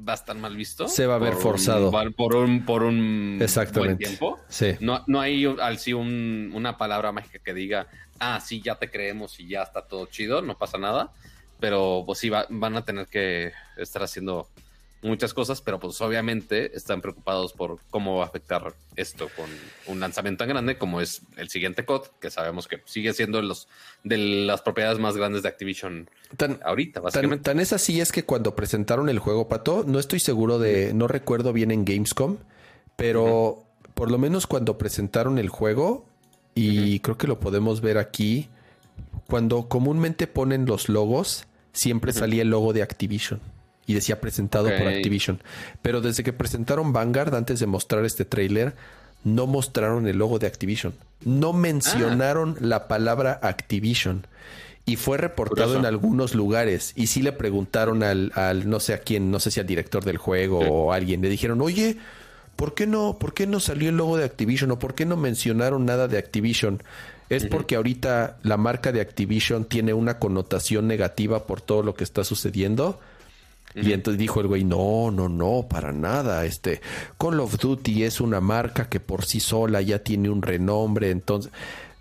va 0.08 0.12
a 0.12 0.16
estar 0.16 0.36
mal 0.36 0.56
visto. 0.56 0.88
Se 0.90 1.06
va 1.08 1.16
a 1.16 1.20
ver 1.20 1.34
forzado. 1.36 1.90
Un, 1.90 2.14
por 2.14 2.36
un, 2.36 2.66
por 2.66 2.84
un 2.84 3.40
Exactamente. 3.42 3.96
buen 3.96 3.98
tiempo. 3.98 4.40
Sí. 4.50 4.76
No, 4.82 5.04
no 5.08 5.22
hay 5.22 5.46
al 5.46 5.80
sí 5.80 5.94
un- 5.94 6.52
una 6.54 6.78
palabra 6.78 7.12
mágica 7.14 7.40
que 7.40 7.54
diga, 7.54 7.88
ah, 8.20 8.40
sí, 8.42 8.62
ya 8.62 8.76
te 8.76 8.92
creemos 8.92 9.40
y 9.40 9.48
ya 9.48 9.64
está 9.64 9.84
todo 9.84 10.06
chido, 10.08 10.42
no 10.42 10.58
pasa 10.58 10.78
nada. 10.78 11.12
Pero 11.60 12.04
pues 12.06 12.20
sí, 12.20 12.30
va- 12.30 12.46
van 12.50 12.76
a 12.76 12.84
tener 12.86 13.08
que 13.08 13.52
estar 13.78 14.04
haciendo 14.04 14.48
muchas 15.02 15.34
cosas, 15.34 15.62
pero 15.62 15.80
pues 15.80 16.00
obviamente 16.02 16.76
están 16.76 17.02
preocupados 17.02 17.54
por 17.54 17.80
cómo 17.90 18.18
va 18.18 18.24
a 18.24 18.28
afectar 18.28 18.74
esto 18.96 19.30
con 19.36 19.46
un 19.86 20.00
lanzamiento 20.00 20.40
tan 20.40 20.50
grande 20.50 20.78
como 20.78 21.02
es 21.02 21.22
el 21.38 21.50
siguiente 21.50 21.86
COD, 21.86 22.08
que 22.20 22.32
sabemos 22.32 22.68
que 22.68 22.82
sigue 22.86 23.14
siendo 23.14 23.42
los 23.42 23.68
de 24.04 24.18
las 24.18 24.62
propiedades 24.62 25.00
más 25.00 25.16
grandes 25.16 25.44
de 25.44 25.50
Activision 25.50 26.10
Tan, 26.36 26.60
ahorita, 26.64 27.00
básicamente. 27.00 27.44
tan 27.44 27.60
es 27.60 27.74
así 27.74 28.02
es 28.02 28.12
que 28.12 28.24
cuando 28.24 28.56
presentaron 28.56 29.10
el 29.10 29.20
juego, 29.20 29.48
Pato, 29.48 29.84
no 29.86 30.00
estoy 30.00 30.20
seguro 30.20 30.60
de, 30.60 30.94
no 30.94 31.08
recuerdo 31.08 31.54
bien 31.54 31.72
en 31.72 31.86
Gamescom, 31.86 32.38
pero 32.96 33.64
por 33.94 34.12
lo 34.12 34.18
menos 34.18 34.48
cuando 34.48 34.78
presentaron 34.78 35.38
el 35.38 35.50
juego, 35.50 36.06
y 36.54 37.00
creo 37.02 37.18
que 37.18 37.28
lo 37.28 37.40
podemos 37.40 37.82
ver 37.82 37.98
aquí, 37.98 38.50
cuando 39.28 39.68
comúnmente 39.68 40.26
ponen 40.26 40.66
los 40.66 40.90
logos, 40.90 41.46
siempre 41.72 42.14
salía 42.14 42.42
el 42.42 42.50
logo 42.50 42.74
de 42.74 42.82
Activision. 42.82 43.40
Y 43.88 43.94
decía 43.96 44.22
presentado 44.22 44.68
por. 44.78 44.88
Activision. 44.88 45.42
Pero 45.82 46.02
desde 46.02 46.24
que 46.24 46.34
presentaron 46.34 46.94
Vanguard, 46.94 47.34
antes 47.34 47.60
de 47.60 47.66
mostrar 47.66 48.06
este 48.06 48.26
tráiler, 48.26 48.76
no 49.24 49.48
mostraron 49.48 50.08
el 50.08 50.18
logo 50.18 50.38
de 50.38 50.46
Activision. 50.48 50.94
No 51.26 51.54
mencionaron 51.54 52.56
la 52.60 52.88
palabra 52.88 53.40
Activision. 53.42 54.28
Y 54.86 54.96
fue 54.96 55.18
reportado 55.18 55.68
Curioso. 55.70 55.80
en 55.80 55.86
algunos 55.86 56.36
lugares. 56.36 56.94
Y 56.96 57.08
sí 57.08 57.22
le 57.22 57.34
preguntaron 57.34 58.04
al, 58.04 58.32
al 58.36 58.70
no 58.70 58.80
sé 58.80 58.94
a 58.94 59.00
quién, 59.00 59.32
no 59.32 59.40
sé 59.40 59.52
si 59.52 59.60
al 59.60 59.66
director 59.68 60.04
del 60.06 60.18
juego 60.18 60.62
Sí. 60.62 60.68
o 60.70 60.94
alguien. 60.94 61.22
Le 61.22 61.30
dijeron, 61.30 61.60
oye, 61.62 61.98
¿por 62.56 62.74
qué 62.74 62.88
no, 62.88 63.18
por 63.20 63.34
qué 63.34 63.48
no 63.48 63.60
salió 63.60 63.90
el 63.90 63.98
logo 63.98 64.18
de 64.18 64.24
Activision? 64.24 64.72
¿O 64.72 64.80
por 64.80 64.96
qué 64.96 65.06
no 65.06 65.18
mencionaron 65.18 65.86
nada 65.86 66.08
de 66.08 66.18
Activision? 66.18 66.82
Es 67.30 67.46
porque 67.46 67.76
ahorita 67.76 68.38
la 68.44 68.56
marca 68.56 68.94
de 68.94 69.02
Activision 69.02 69.66
tiene 69.66 69.94
una 69.94 70.18
connotación 70.20 70.88
negativa 70.88 71.46
por 71.46 71.60
todo 71.60 71.84
lo 71.84 71.94
que 71.94 72.06
está 72.06 72.24
sucediendo. 72.24 73.02
Y 73.76 73.94
entonces 73.94 74.18
dijo 74.18 74.42
el 74.42 74.48
güey, 74.48 74.64
no, 74.64 75.12
no, 75.12 75.30
no, 75.30 75.68
para 75.70 75.92
nada. 75.92 76.46
Este 76.46 76.82
Call 77.20 77.40
of 77.40 77.58
Duty 77.60 78.04
es 78.04 78.20
una 78.22 78.42
marca 78.42 78.90
que 78.90 79.00
por 79.00 79.24
sí 79.26 79.40
sola 79.40 79.82
ya 79.82 80.00
tiene 80.00 80.30
un 80.30 80.42
renombre. 80.42 81.12
Entonces, 81.12 81.52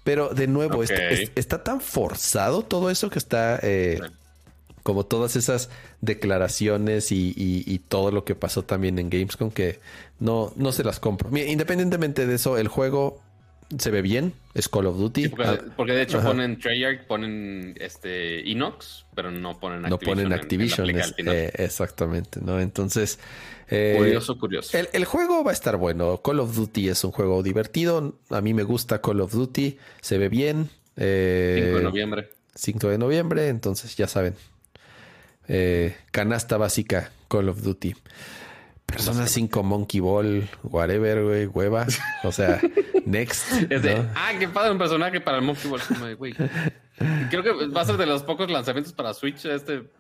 pero 0.03 0.31
de 0.31 0.47
nuevo, 0.47 0.83
está, 0.83 0.95
Ok. 0.95 1.01
es- 1.11 1.33
está 1.35 1.63
tan 1.63 1.81
forzado 1.83 2.63
todo 2.63 2.89
eso 2.91 3.11
que 3.11 3.19
está 3.19 3.59
eh, 3.63 4.01
como 4.83 5.05
todas 5.05 5.37
esas 5.37 5.69
declaraciones 6.01 7.13
y, 7.13 7.35
y- 7.37 7.65
y 7.67 7.79
todo 7.81 8.11
lo 8.11 8.25
que 8.25 8.35
pasó 8.35 8.63
también 8.63 8.99
en 8.99 9.11
Gamescom 9.11 9.51
que 9.51 9.81
no, 10.19 10.53
no 10.57 10.73
se 10.73 10.83
las 10.85 10.99
compro. 11.01 11.31
Mira, 11.31 11.51
independientemente 11.51 12.27
de 12.27 12.35
eso, 12.37 12.57
el 12.57 12.69
juego 12.69 13.21
se 13.79 13.91
ve 13.91 14.03
bien, 14.03 14.33
es 14.55 14.69
Call 14.69 14.87
of 14.87 14.97
Duty. 14.97 15.25
Sí, 15.25 15.29
porque, 15.29 15.45
Ah, 15.47 15.59
porque 15.77 15.93
de 15.93 16.03
hecho 16.03 16.19
ajá. 16.19 16.29
ponen 16.29 16.59
Treyarch, 16.59 17.07
ponen 17.07 17.75
este 17.81 18.41
Inox, 18.43 19.07
pero 19.15 19.31
no 19.31 19.59
ponen 19.59 19.83
no 19.83 19.95
Activision. 19.97 19.99
ponen 20.13 20.19
en- 20.19 20.25
en 20.27 20.31
la 20.31 20.37
Activision. 20.43 20.85
plica 20.87 21.01
es- 21.01 21.07
al 21.09 21.15
final. 21.15 21.35
eh, 21.37 21.53
exactamente, 21.59 22.41
¿no? 22.43 22.61
Entonces. 22.61 23.19
eh, 23.69 23.95
curioso, 23.99 24.39
curioso. 24.39 24.79
El, 24.79 24.89
el 24.93 25.05
juego 25.05 25.43
va 25.43 25.51
a 25.51 25.55
estar 25.55 25.77
bueno. 25.77 26.23
Call 26.23 26.39
of 26.41 26.55
Duty 26.55 26.89
es 26.89 27.03
un 27.03 27.11
juego 27.11 27.43
divertido. 27.43 28.17
A 28.31 28.41
mí 28.41 28.55
me 28.55 28.63
gusta 28.63 29.01
Call 29.01 29.21
of 29.21 29.33
Duty. 29.33 29.77
Se 30.01 30.19
ve 30.19 30.29
bien. 30.29 30.71
Eh, 30.97 31.63
5 31.65 31.79
de 31.79 31.83
noviembre. 31.85 32.31
5 32.55 32.89
de 32.89 32.99
noviembre. 32.99 33.49
Entonces 33.49 33.97
ya 33.97 34.07
saben. 34.07 34.35
Eh, 35.49 35.97
canasta 36.11 36.57
básica 36.57 37.11
Call 37.29 37.49
of 37.49 37.63
Duty. 37.63 37.95
Persona 38.87 39.27
5 39.27 39.63
Monkey 39.63 40.01
Ball. 40.01 40.49
Whatever, 40.63 41.25
güey. 41.25 41.47
Hueva. 41.47 41.87
O 42.25 42.33
sea, 42.33 42.61
next. 43.05 43.51
De, 43.53 43.97
¿no? 43.97 44.09
ah, 44.15 44.33
qué 44.39 44.49
padre 44.49 44.73
un 44.73 44.79
personaje 44.79 45.21
para 45.21 45.39
el 45.39 45.45
Monkey 45.45 45.69
Ball. 45.71 45.81
Como 45.87 46.07
de, 46.07 46.15
güey. 46.15 46.35
Creo 47.31 47.43
que 47.43 47.67
va 47.69 47.83
a 47.83 47.85
ser 47.85 47.97
de 47.97 48.07
los 48.07 48.23
pocos 48.23 48.51
lanzamientos 48.51 48.93
para 48.93 49.13
Switch 49.13 49.45
este 49.45 49.91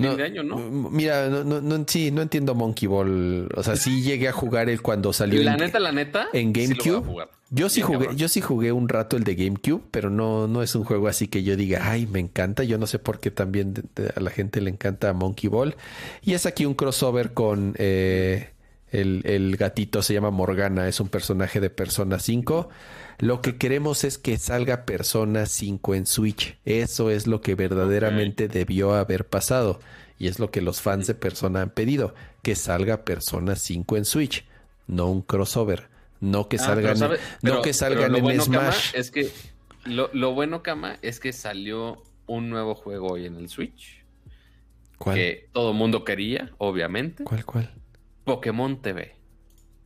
fin 0.00 0.16
de 0.16 0.22
año, 0.24 0.42
¿no? 0.42 0.56
Mira, 0.90 1.28
no, 1.28 1.44
no, 1.44 1.60
no- 1.60 1.84
sí, 1.86 2.10
no 2.10 2.22
entiendo 2.22 2.54
Monkey 2.54 2.86
Ball. 2.88 3.48
O 3.54 3.62
sea, 3.62 3.76
sí 3.76 4.02
llegué 4.02 4.28
a 4.28 4.32
jugar 4.32 4.68
el 4.68 4.80
cuando 4.82 5.12
salió 5.12 5.42
La 5.42 5.52
en- 5.54 5.58
neta, 5.60 5.78
la 5.78 5.92
neta. 5.92 6.28
en 6.32 6.52
GameCube. 6.52 7.26
yo 7.50 7.68
sí 7.68 7.80
jugué, 7.80 8.08
yo 8.14 8.28
sí 8.28 8.40
jugué 8.40 8.72
un 8.72 8.88
rato 8.88 9.16
el 9.16 9.24
de 9.24 9.34
GameCube, 9.34 9.82
pero 9.90 10.10
no, 10.10 10.46
no 10.48 10.62
es 10.62 10.74
un 10.74 10.84
juego 10.84 11.08
así 11.08 11.28
que 11.28 11.42
yo 11.42 11.56
diga, 11.56 11.90
ay, 11.90 12.06
me 12.06 12.20
encanta. 12.20 12.64
Yo 12.64 12.78
no 12.78 12.86
sé 12.86 12.98
por 12.98 13.20
qué 13.20 13.30
también 13.30 13.74
a 14.14 14.20
la 14.20 14.30
gente 14.30 14.60
le 14.60 14.70
encanta 14.70 15.12
Monkey 15.12 15.48
Ball. 15.48 15.76
Y 16.22 16.34
es 16.34 16.44
aquí 16.46 16.66
un 16.66 16.74
crossover 16.74 17.32
con 17.32 17.74
eh, 17.78 18.50
el, 18.92 19.22
el 19.24 19.56
gatito, 19.56 20.02
se 20.02 20.14
llama 20.14 20.30
Morgana, 20.30 20.88
es 20.88 21.00
un 21.00 21.08
personaje 21.08 21.60
de 21.60 21.70
Persona 21.70 22.18
5. 22.18 22.68
Lo 23.18 23.40
que 23.42 23.56
queremos 23.56 24.04
es 24.04 24.18
que 24.18 24.38
salga 24.38 24.84
Persona 24.84 25.46
5 25.46 25.94
en 25.94 26.06
Switch. 26.06 26.56
Eso 26.64 27.10
es 27.10 27.26
lo 27.26 27.40
que 27.40 27.54
verdaderamente 27.54 28.48
debió 28.48 28.94
haber 28.94 29.26
pasado. 29.26 29.80
Y 30.18 30.28
es 30.28 30.38
lo 30.38 30.50
que 30.50 30.60
los 30.62 30.80
fans 30.80 31.06
de 31.06 31.14
Persona 31.14 31.62
han 31.62 31.70
pedido, 31.70 32.14
que 32.42 32.54
salga 32.56 33.04
Persona 33.04 33.54
5 33.56 33.96
en 33.96 34.04
Switch, 34.04 34.44
no 34.86 35.06
un 35.10 35.22
crossover, 35.22 35.88
no 36.20 36.48
que 36.48 36.56
Ah, 36.56 36.60
salgan, 36.60 36.98
pero 36.98 37.16
no 37.42 37.62
que 37.62 37.72
salgan 37.72 38.14
en 38.16 38.22
bueno, 38.22 38.44
Kama, 38.44 38.72
Smash. 38.72 38.94
es 38.94 39.10
que 39.12 39.30
lo, 39.84 40.10
lo 40.12 40.32
bueno, 40.34 40.62
Kama, 40.62 40.98
es 41.02 41.20
que 41.20 41.32
salió 41.32 42.02
un 42.26 42.50
nuevo 42.50 42.74
juego 42.74 43.12
hoy 43.12 43.26
en 43.26 43.36
el 43.36 43.48
Switch. 43.48 44.04
¿Cuál? 44.98 45.16
Que 45.16 45.48
todo 45.52 45.72
mundo 45.72 46.04
quería, 46.04 46.50
obviamente. 46.58 47.22
¿Cuál, 47.22 47.44
cuál? 47.44 47.70
Pokémon 48.28 48.80
TV. 48.82 49.14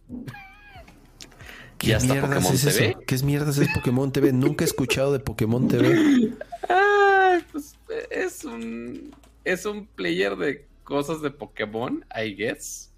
¿Qué 1.78 1.86
Ya 1.86 1.96
está 1.96 2.12
mierdas 2.12 2.30
Pokémon 2.30 2.54
es 2.54 2.60
TV. 2.76 2.88
eso? 2.88 3.00
¿Qué 3.06 3.18
mierdas 3.18 3.58
es 3.58 3.68
Pokémon 3.72 4.12
TV? 4.12 4.32
Nunca 4.32 4.64
he 4.64 4.66
escuchado 4.66 5.12
de 5.12 5.20
Pokémon 5.20 5.68
TV. 5.68 6.32
Ah, 6.68 7.38
pues 7.50 7.76
es 8.10 8.44
un 8.44 9.14
es 9.44 9.64
un 9.66 9.86
player 9.86 10.36
de 10.36 10.66
cosas 10.84 11.22
de 11.22 11.30
Pokémon, 11.30 12.04
I 12.14 12.34
guess. 12.34 12.92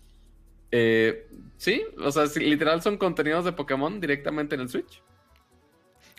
Eh, 0.71 1.27
sí, 1.57 1.83
o 1.99 2.11
sea, 2.11 2.25
literal 2.37 2.83
son 2.83 2.99
contenidos 2.99 3.45
de 3.45 3.53
Pokémon 3.53 4.01
directamente 4.01 4.55
en 4.57 4.63
el 4.63 4.69
Switch. 4.69 5.03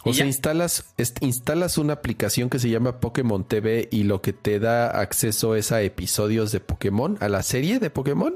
O 0.03 0.14
sea, 0.14 0.26
instalas, 0.26 0.93
instalas 1.22 1.77
una 1.77 1.93
aplicación 1.93 2.49
que 2.49 2.60
se 2.60 2.69
llama 2.69 2.99
Pokémon 2.99 3.43
TV 3.43 3.89
y 3.91 4.03
lo 4.03 4.22
que 4.22 4.34
te 4.34 4.60
da 4.60 4.99
acceso 4.99 5.56
es 5.56 5.72
a 5.72 5.81
episodios 5.81 6.52
de 6.52 6.60
Pokémon, 6.60 7.18
a 7.22 7.27
la 7.27 7.43
serie 7.43 7.80
de 7.80 7.89
Pokémon. 7.89 8.35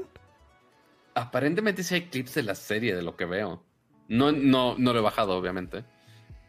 Aparentemente 1.20 1.82
sí 1.82 1.94
hay 1.94 2.02
clips 2.06 2.34
de 2.34 2.42
la 2.42 2.54
serie 2.54 2.94
de 2.94 3.02
lo 3.02 3.16
que 3.16 3.24
veo. 3.24 3.62
No, 4.08 4.32
no, 4.32 4.74
no 4.78 4.92
lo 4.92 4.98
he 4.98 5.02
bajado, 5.02 5.36
obviamente. 5.36 5.84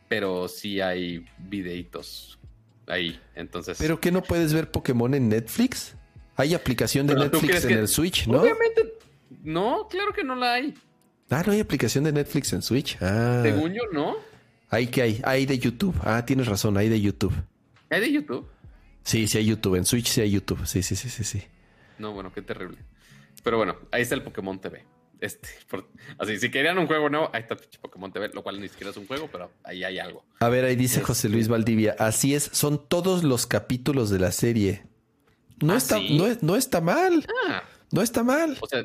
Pero 0.08 0.48
sí 0.48 0.82
hay 0.82 1.26
videitos 1.38 2.40
ahí. 2.88 3.20
Entonces. 3.36 3.78
Pero 3.80 4.00
que 4.00 4.12
no 4.12 4.22
puedes 4.24 4.54
ver 4.54 4.72
Pokémon 4.72 5.14
en 5.14 5.30
Netflix. 5.30 5.96
Hay 6.36 6.54
aplicación 6.54 7.08
de 7.08 7.14
Pero 7.14 7.30
¿tú 7.30 7.42
Netflix 7.42 7.66
en 7.66 7.78
el 7.78 7.88
Switch, 7.88 8.28
¿no? 8.28 8.42
Obviamente. 8.42 8.94
No, 9.44 9.88
claro 9.90 10.14
que 10.14 10.24
no 10.24 10.36
la 10.36 10.54
hay. 10.54 10.74
Ah, 11.30 11.44
no 11.46 11.54
hay 11.54 11.60
aplicación 11.60 12.04
de 12.04 12.12
Netflix 12.12 12.52
en 12.54 12.62
Switch. 12.62 12.98
Ah, 13.02 13.42
Según 13.44 13.74
yo, 13.74 13.84
no. 13.94 14.18
hay 14.70 14.88
que 14.88 15.02
hay, 15.02 15.22
hay 15.24 15.46
de 15.46 15.58
YouTube. 15.60 15.96
Ah, 16.04 16.26
tienes 16.26 16.48
razón, 16.48 16.78
hay 16.78 16.90
de 16.90 17.00
YouTube. 17.00 17.34
¿Hay 17.90 18.02
de 18.02 18.12
YouTube? 18.12 18.48
Sí, 19.04 19.28
sí 19.28 19.38
hay 19.38 19.46
YouTube. 19.46 19.76
En 19.76 19.86
Switch 19.86 20.08
sí 20.08 20.22
hay 20.22 20.32
YouTube. 20.32 20.66
Sí, 20.66 20.84
sí, 20.84 20.96
sí, 20.96 21.10
sí, 21.10 21.24
sí. 21.24 21.44
No, 22.00 22.12
bueno, 22.14 22.34
qué 22.34 22.42
terrible. 22.42 22.78
Pero 23.44 23.58
bueno, 23.58 23.76
ahí 23.92 24.02
está 24.04 24.16
el 24.16 24.24
Pokémon 24.24 24.60
TV. 24.60 24.86
Este, 25.20 25.50
por- 25.70 25.88
así, 26.18 26.38
si 26.40 26.50
querían 26.50 26.78
un 26.80 26.88
juego 26.88 27.08
nuevo, 27.10 27.30
ahí 27.34 27.42
está 27.44 27.56
Pokémon 27.82 28.12
TV, 28.12 28.30
lo 28.34 28.42
cual 28.44 28.60
ni 28.60 28.68
siquiera 28.70 28.90
es 28.92 28.98
un 28.98 29.06
juego, 29.08 29.30
pero 29.32 29.52
ahí 29.64 29.84
hay 29.84 30.00
algo. 30.00 30.24
A 30.40 30.50
ver, 30.50 30.66
ahí 30.66 30.76
dice 30.76 30.96
Este- 30.96 31.08
José 31.08 31.30
Luis 31.30 31.48
Valdivia. 31.48 31.96
Así 32.00 32.34
es, 32.34 32.50
son 32.54 32.88
todos 32.88 33.24
los 33.24 33.46
capítulos 33.46 34.10
de 34.10 34.20
la 34.20 34.32
serie. 34.32 34.84
No, 35.62 35.74
¿Ah, 35.74 35.78
está, 35.78 35.98
sí? 35.98 36.18
no, 36.18 36.26
es- 36.26 36.42
no 36.42 36.56
está 36.56 36.82
mal. 36.82 37.26
Ah, 37.48 37.64
No 37.92 38.02
está 38.02 38.24
mal. 38.24 38.58
o 38.62 38.68
sea, 38.68 38.84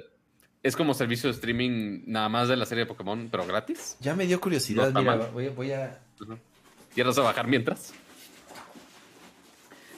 es 0.62 0.76
como 0.76 0.92
servicio 0.92 1.28
de 1.30 1.34
streaming 1.36 2.02
nada 2.06 2.28
más 2.28 2.48
de 2.48 2.56
la 2.56 2.66
serie 2.66 2.84
de 2.84 2.88
Pokémon, 2.88 3.28
pero 3.30 3.46
gratis. 3.46 3.96
Ya 4.00 4.14
me 4.14 4.26
dio 4.26 4.38
curiosidad. 4.40 4.90
No 4.92 5.00
Mira, 5.00 5.16
voy, 5.32 5.46
a- 5.46 5.50
voy 5.50 5.72
a. 5.72 6.00
Ujú. 6.20 6.36
¿Quieres 6.94 7.16
bajar 7.16 7.46
mientras? 7.46 7.94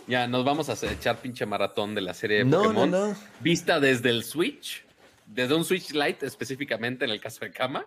Ya, 0.09 0.26
nos 0.26 0.44
vamos 0.44 0.68
a 0.70 0.90
echar 0.90 1.20
pinche 1.20 1.44
maratón 1.47 1.94
de 1.94 2.01
la 2.01 2.14
serie 2.14 2.39
de 2.39 2.44
No, 2.47 2.59
no, 2.59 2.64
Pokémon. 2.68 2.90
no. 2.90 3.16
Vista 3.40 3.78
desde 3.78 4.10
el 4.10 4.24
Switch, 4.24 4.85
desde 5.26 5.55
un 5.55 5.64
Switch 5.64 5.93
Lite 5.93 6.26
específicamente 6.26 7.05
en 7.05 7.10
el 7.10 7.20
caso 7.20 7.44
de 7.44 7.52
Kama. 7.52 7.85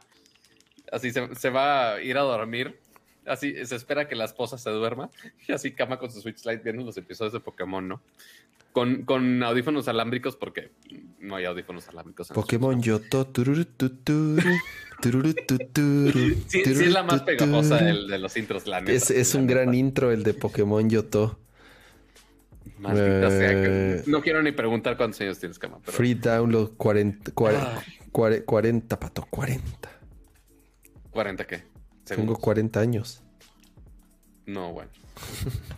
Así 0.92 1.12
se, 1.12 1.34
se 1.36 1.50
va 1.50 1.94
a 1.96 2.02
ir 2.02 2.18
a 2.18 2.22
dormir. 2.22 2.80
Así 3.26 3.54
se 3.66 3.76
espera 3.76 4.08
que 4.08 4.16
la 4.16 4.26
esposa 4.26 4.58
se 4.58 4.70
duerma. 4.70 5.10
Y 5.48 5.52
así 5.52 5.72
Kama 5.72 5.98
con 5.98 6.12
su 6.12 6.22
Switch 6.22 6.46
Lite 6.46 6.62
viendo 6.64 6.84
los 6.84 6.96
episodios 6.98 7.34
de 7.34 7.40
Pokémon, 7.40 7.88
¿no? 7.88 8.02
Con, 8.72 9.04
con 9.04 9.44
audífonos 9.44 9.88
alámbricos, 9.90 10.38
porque 10.38 10.72
no 11.20 11.36
hay 11.36 11.44
audífonos 11.46 11.90
alámbricos. 11.90 12.30
en 12.30 12.36
el 12.38 12.42
Pokémon 12.42 12.82
Yoto. 12.82 13.28
tururu, 13.28 13.66
tururu. 13.66 14.42
Sí, 16.48 16.62
sí 16.64 16.72
es 16.72 16.92
la 16.92 17.02
más 17.04 17.24
pegajosa 17.24 17.78
del- 17.78 18.08
de, 18.08 18.20
los 18.20 18.38
intros, 18.38 18.68
la 18.68 18.80
neta. 18.80 18.92
Es, 18.94 19.10
es 19.10 19.34
la 19.34 19.40
un 19.42 19.48
neta. 19.48 19.60
gran 19.62 19.74
intro 19.74 20.12
el 20.12 20.24
de 20.24 20.34
Pokémon 20.36 20.88
Yoto. 20.90 21.40
Maldita 22.82 23.30
sea. 23.30 23.52
Eh, 23.52 24.02
que- 24.04 24.12
No 24.12 24.22
quiero 24.22 24.42
ni 24.42 24.52
preguntar 24.52 24.98
cuántos 24.98 25.22
años 25.22 25.40
tienes, 25.40 25.60
Cama. 25.60 25.80
Pero... 25.86 25.96
Free 25.96 26.14
download 26.16 26.72
40, 26.78 27.32
40, 27.32 27.78
Ay. 27.78 27.84
40, 28.12 28.46
40, 28.46 29.00
pato, 29.00 29.26
40. 29.30 29.90
¿40 31.14 31.46
qué? 31.46 31.58
Tengo 31.58 31.68
Segundos. 32.06 32.40
40 32.40 32.80
años. 32.80 33.22
No, 34.46 34.74
bueno. 34.74 34.90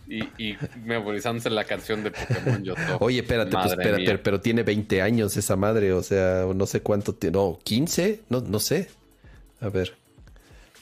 Y, 0.07 0.23
y 0.41 0.57
memorizándose 0.85 1.49
la 1.49 1.65
canción 1.65 2.03
de 2.03 2.11
Pokémon 2.11 2.63
Yoto. 2.63 2.81
Oye, 3.01 3.19
espérate, 3.19 3.51
pues, 3.51 3.65
espérate, 3.71 4.01
mía. 4.03 4.19
pero 4.23 4.39
tiene 4.39 4.63
20 4.63 5.01
años 5.01 5.35
esa 5.35 5.55
madre, 5.55 5.91
o 5.91 6.01
sea, 6.01 6.45
no 6.55 6.65
sé 6.65 6.81
cuánto 6.81 7.13
tiene, 7.13 7.37
no, 7.37 7.59
15, 7.63 8.21
no, 8.29 8.39
no 8.41 8.59
sé. 8.59 8.89
A 9.59 9.69
ver, 9.69 9.95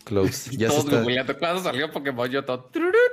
close. 0.03 0.51
Ya 0.57 0.67
se 0.69 0.75
Todos 0.75 0.85
está. 0.85 0.99
googleando. 1.01 1.37
¿Cuándo 1.39 1.63
salió 1.63 1.91
Pokémon 1.91 2.29
Yoto? 2.29 2.69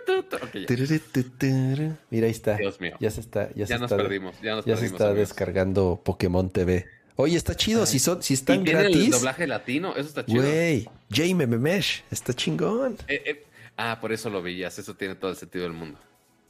Ya. 0.09 1.99
Mira, 2.11 2.27
ahí 2.27 2.31
está. 2.31 2.57
Dios 2.57 2.81
mío. 2.81 2.97
Ya 3.01 3.11
se 3.11 3.21
está, 3.21 3.49
ya, 3.55 3.67
se 3.67 3.73
Ya 3.73 3.79
nos 3.79 3.91
está, 3.91 4.03
perdimos. 4.03 4.37
Ya 4.43 4.57
nos 4.57 4.65
ya 4.65 4.75
se 4.77 4.83
perdimos. 4.83 4.93
está 5.01 5.09
amigos. 5.11 5.29
descargando 5.29 6.01
Pokémon 6.05 6.51
TV. 6.51 6.87
Oye, 7.17 7.37
está 7.37 7.55
chido, 7.55 7.85
si 7.85 7.99
son, 7.99 8.23
si 8.23 8.35
Y 8.35 8.37
están 8.37 8.65
tiene 8.65 8.87
el 8.87 9.11
doblaje 9.11 9.47
latino. 9.47 9.91
Eso 9.97 10.09
está 10.09 10.25
chido. 10.25 10.43
Güey, 10.43 10.89
Jaime 11.11 11.47
Memesh, 11.47 12.05
está 12.11 12.33
chingón. 12.33 12.97
Eh, 13.09 13.23
eh, 13.27 13.45
Ah, 13.81 13.99
por 14.01 14.13
eso 14.13 14.29
lo 14.29 14.43
veías. 14.43 14.77
Eso 14.79 14.95
tiene 14.95 15.15
todo 15.15 15.31
el 15.31 15.37
sentido 15.37 15.63
del 15.65 15.73
mundo. 15.73 15.99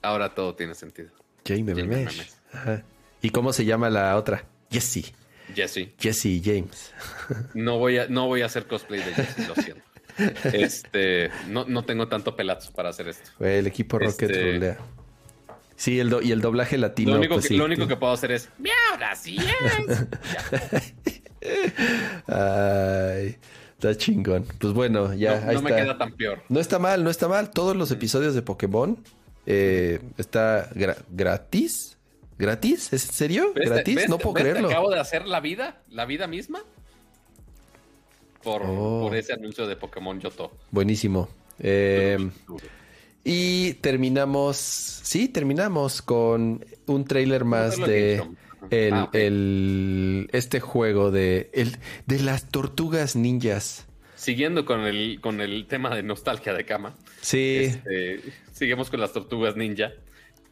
Ahora 0.01 0.35
todo 0.35 0.55
tiene 0.55 0.75
sentido. 0.75 1.11
Jaime 1.47 1.75
Jaime 1.75 1.89
Memesh. 1.89 2.17
Memesh. 2.17 2.33
Ajá. 2.53 2.83
¿Y 3.21 3.31
cómo 3.31 3.53
se 3.53 3.65
llama 3.67 3.91
la 3.91 4.17
otra? 4.17 4.45
Jessie. 4.71 5.05
Jesse. 5.55 5.91
Jessie 5.99 6.41
James. 6.45 6.93
No 7.55 7.79
voy 7.79 7.99
a, 7.99 8.07
no 8.09 8.27
voy 8.27 8.43
a 8.43 8.47
hacer 8.47 8.67
cosplay 8.67 9.01
de 9.03 9.13
Jesse, 9.15 9.49
lo 9.49 9.55
siento. 9.55 9.83
Este, 10.53 11.31
no, 11.49 11.65
no 11.67 11.85
tengo 11.85 12.09
tanto 12.09 12.35
pelazo 12.37 12.73
para 12.73 12.89
hacer 12.91 13.09
esto. 13.09 13.31
Güey, 13.39 13.59
el 13.59 13.67
equipo 13.67 13.99
Rocket 13.99 14.31
Este- 14.31 14.53
rolea. 14.53 14.79
Sí, 15.77 16.01
el 16.01 16.11
do- 16.11 16.21
y 16.21 16.33
el 16.33 16.41
doblaje 16.41 16.77
latino. 16.77 17.13
lo 17.13 17.19
único, 17.19 17.35
pues 17.35 17.45
que, 17.45 17.49
sí, 17.51 17.57
lo 17.57 17.65
único 17.67 17.83
tiene- 17.83 17.95
que 17.95 18.01
puedo 18.01 18.13
hacer 18.13 18.33
es. 18.33 18.49
"Miau, 18.59 18.75
ahora 18.93 19.15
sí 19.15 19.37
es". 19.39 20.07
Ay, 22.27 23.37
está 23.75 23.97
chingón. 23.97 24.45
Pues 24.59 24.73
bueno, 24.73 25.15
ya 25.15 25.41
no 25.41 25.51
ahí 25.51 25.55
no 25.57 25.63
me 25.63 25.75
queda 25.75 25.97
tan 25.99 26.13
peor. 26.17 26.43
No 26.49 26.61
está 26.61 26.79
mal, 26.79 27.05
no 27.05 27.11
está 27.11 27.29
mal. 27.29 27.51
Todos 27.51 27.77
los 27.77 27.91
episodios 27.91 28.35
de 28.35 28.43
Pokémon 28.43 28.99
eh, 29.47 30.01
está 30.17 30.69
gra- 30.71 30.99
gratis. 31.11 31.97
¿Gratis? 32.39 32.93
¿Es 32.93 33.07
en 33.09 33.13
serio? 33.15 33.53
¿Ves? 33.55 33.69
¿Gratis? 33.71 33.97
¿Ves? 33.97 34.09
no 34.09 34.19
puedo 34.19 34.35
¿Ves? 34.35 34.43
creerlo. 34.45 34.69
Acabo 34.69 34.91
de 34.91 35.01
hacer 35.01 35.27
la 35.27 35.41
vida, 35.41 35.81
la 35.91 36.05
vida 36.07 36.27
misma. 36.27 36.61
Por, 38.43 38.63
Oh. 38.65 39.01
por 39.03 39.17
ese 39.17 39.33
anuncio 39.33 39.67
de 39.67 39.77
Pokémon 39.77 40.21
Yoto. 40.21 40.53
Buenísimo. 40.71 41.29
Eh, 41.59 42.17
y 43.25 43.75
terminamos, 43.75 44.57
sí, 44.57 45.29
terminamos 45.29 46.03
con 46.03 46.65
un 46.87 47.05
trailer 47.05 47.45
más 47.45 47.77
de 47.77 48.23
el, 48.71 48.95
Ah, 48.95 49.11
el- 49.13 50.29
este 50.33 50.61
juego 50.61 51.11
de, 51.11 51.51
el, 51.53 51.77
de 52.07 52.21
las 52.21 52.49
tortugas 52.49 53.17
ninjas. 53.17 53.87
Siguiendo 54.15 54.65
con 54.65 54.81
el, 54.81 55.21
con 55.21 55.41
el 55.41 55.67
tema 55.67 55.95
de 55.95 56.03
nostalgia 56.03 56.53
de 56.55 56.65
cama. 56.65 56.95
Sí, 57.21 57.65
Este, 57.65 58.21
seguimos 58.53 58.91
con 58.91 59.01
las 59.01 59.13
tortugas 59.13 59.57
ninja. 59.57 59.93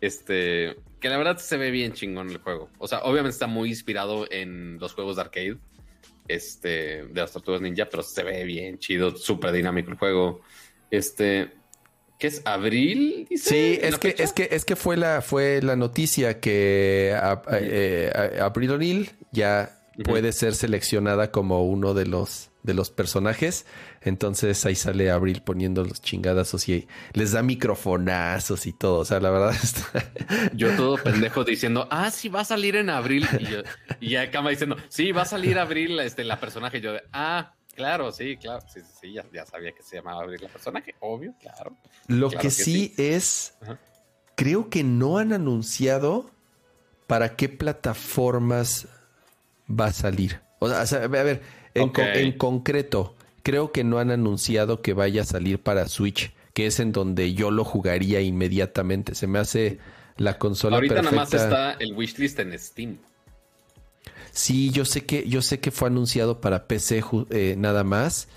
Este, 0.01 0.77
que 1.01 1.09
la 1.09 1.17
verdad 1.19 1.39
se 1.39 1.57
ve 1.57 1.71
bien 1.71 1.93
chingón 1.93 2.31
el 2.31 2.39
juego. 2.39 2.69
O 2.79 2.87
sea, 2.87 3.01
obviamente 3.05 3.31
está 3.33 3.47
muy 3.47 3.71
inspirado 3.71 4.27
en 4.31 4.79
los 4.79 4.93
juegos 4.93 5.17
de 5.17 5.23
arcade. 5.23 5.57
Este, 6.29 7.05
de 7.05 7.21
las 7.21 7.33
tortugas 7.33 7.61
ninja, 7.61 7.89
pero 7.91 8.03
se 8.03 8.23
ve 8.23 8.45
bien 8.45 8.79
chido, 8.79 9.17
súper 9.17 9.53
dinámico 9.53 9.91
el 9.91 9.97
juego. 9.97 10.41
Este, 10.91 11.51
¿qué 12.19 12.27
es? 12.29 12.43
¿Abril? 12.45 13.27
dice, 13.31 13.49
Sí, 13.51 13.79
es 13.81 13.99
que, 13.99 14.09
fecha? 14.11 14.25
es 14.25 14.33
que, 14.33 14.49
es 14.51 14.65
que 14.65 14.77
fue 14.77 14.97
la, 14.97 15.23
fue 15.23 15.61
la 15.63 15.77
noticia 15.77 16.41
que 16.41 17.15
a- 17.17 17.43
eh, 17.61 18.11
a- 18.41 18.45
Abril 18.47 18.71
O'Neil 18.73 19.11
ya 19.33 19.73
puede 20.05 20.33
ser 20.33 20.55
seleccionada 20.55 21.31
como 21.31 21.65
uno 21.67 21.95
de 21.95 22.07
los, 22.07 22.51
de 22.67 22.75
los 22.75 22.91
personajes. 22.91 23.65
Entonces 24.03 24.67
ahí 24.67 24.75
sale 24.75 25.11
Abril 25.11 25.41
poniendo 25.43 25.85
los 25.85 26.03
chingadazos 26.03 26.69
y 26.69 26.87
les 27.15 27.33
da 27.33 27.43
microfonazos 27.43 28.67
y 28.67 28.73
todo. 28.73 28.99
O 28.99 29.05
sea, 29.05 29.21
la 29.21 29.31
verdad 29.31 29.55
está. 29.63 30.13
Yo 30.53 30.77
todo 30.77 30.97
pendejo 30.97 31.45
diciendo, 31.45 31.89
ah, 31.91 32.11
sí, 32.11 32.29
va 32.29 32.41
a 32.41 32.45
salir 32.45 32.77
en 32.77 32.91
abril. 32.91 33.27
Y, 33.39 33.45
yo, 33.45 33.59
y 34.01 34.11
ya 34.11 34.31
Kama 34.31 34.51
diciendo, 34.51 34.77
sí, 34.89 35.13
va 35.13 35.23
a 35.23 35.27
salir 35.27 35.59
abril 35.59 35.99
este, 36.01 36.25
la 36.25 36.39
personaje. 36.39 36.81
Yo 36.81 36.93
de, 36.93 37.03
ah, 37.13 37.55
claro, 37.75 38.13
sí, 38.13 38.37
claro. 38.37 38.61
Sí, 38.69 38.81
sí, 38.81 38.93
sí, 39.01 39.13
ya, 39.15 39.25
ya 39.33 39.47
sabía 39.47 39.73
que 39.73 39.83
se 39.83 39.97
llamaba 39.97 40.25
abril 40.25 40.41
la 40.43 40.49
personaje. 40.49 40.95
Obvio, 41.01 41.35
claro. 41.41 41.77
Lo 42.09 42.29
Claro 42.29 42.43
que, 42.43 42.49
que 42.49 42.51
sí, 42.51 42.95
es, 42.99 43.55
Ajá. 43.63 43.79
creo 44.35 44.69
que 44.69 44.83
no 44.83 45.19
han 45.19 45.33
anunciado 45.33 46.31
para 47.07 47.37
qué 47.37 47.49
plataformas 47.49 48.89
va 49.69 49.87
a 49.87 49.93
salir. 49.93 50.41
O 50.59 50.69
sea, 50.69 51.05
a 51.05 51.07
ver, 51.09 51.43
en, 51.81 51.89
co- 51.91 52.03
Ok. 52.03 52.09
en 52.15 52.33
concreto, 52.33 53.15
creo 53.43 53.73
que 53.73 53.85
no 53.85 53.99
han 53.99 54.11
anunciado 54.11 54.83
que 54.83 54.93
vaya 54.93 55.23
a 55.23 55.25
salir 55.25 55.59
para 55.61 55.89
Switch, 55.89 56.33
que 56.55 56.67
es 56.67 56.81
en 56.81 56.93
donde 56.93 57.35
yo 57.35 57.51
lo 57.51 57.65
jugaría 57.65 58.21
inmediatamente. 58.21 59.15
Se 59.15 59.27
me 59.27 59.39
hace 59.39 59.79
la 60.17 60.39
consola 60.39 60.77
Ahorita 60.77 60.95
perfecta. 60.97 61.15
nada 61.17 61.25
más 61.31 61.35
está 61.35 61.73
el 61.79 61.93
wishlist 61.95 62.39
en 62.41 62.59
Steam. 62.59 62.99
Sí, 64.31 64.71
yo 64.71 64.85
sé 64.85 65.05
que 65.07 65.29
yo 65.29 65.41
sé 65.43 65.61
que 65.61 65.71
fue 65.71 65.89
anunciado 65.89 66.41
para 66.41 66.67
PC 66.67 67.03
eh, 67.31 67.55
nada 67.57 67.85
más, 67.85 68.29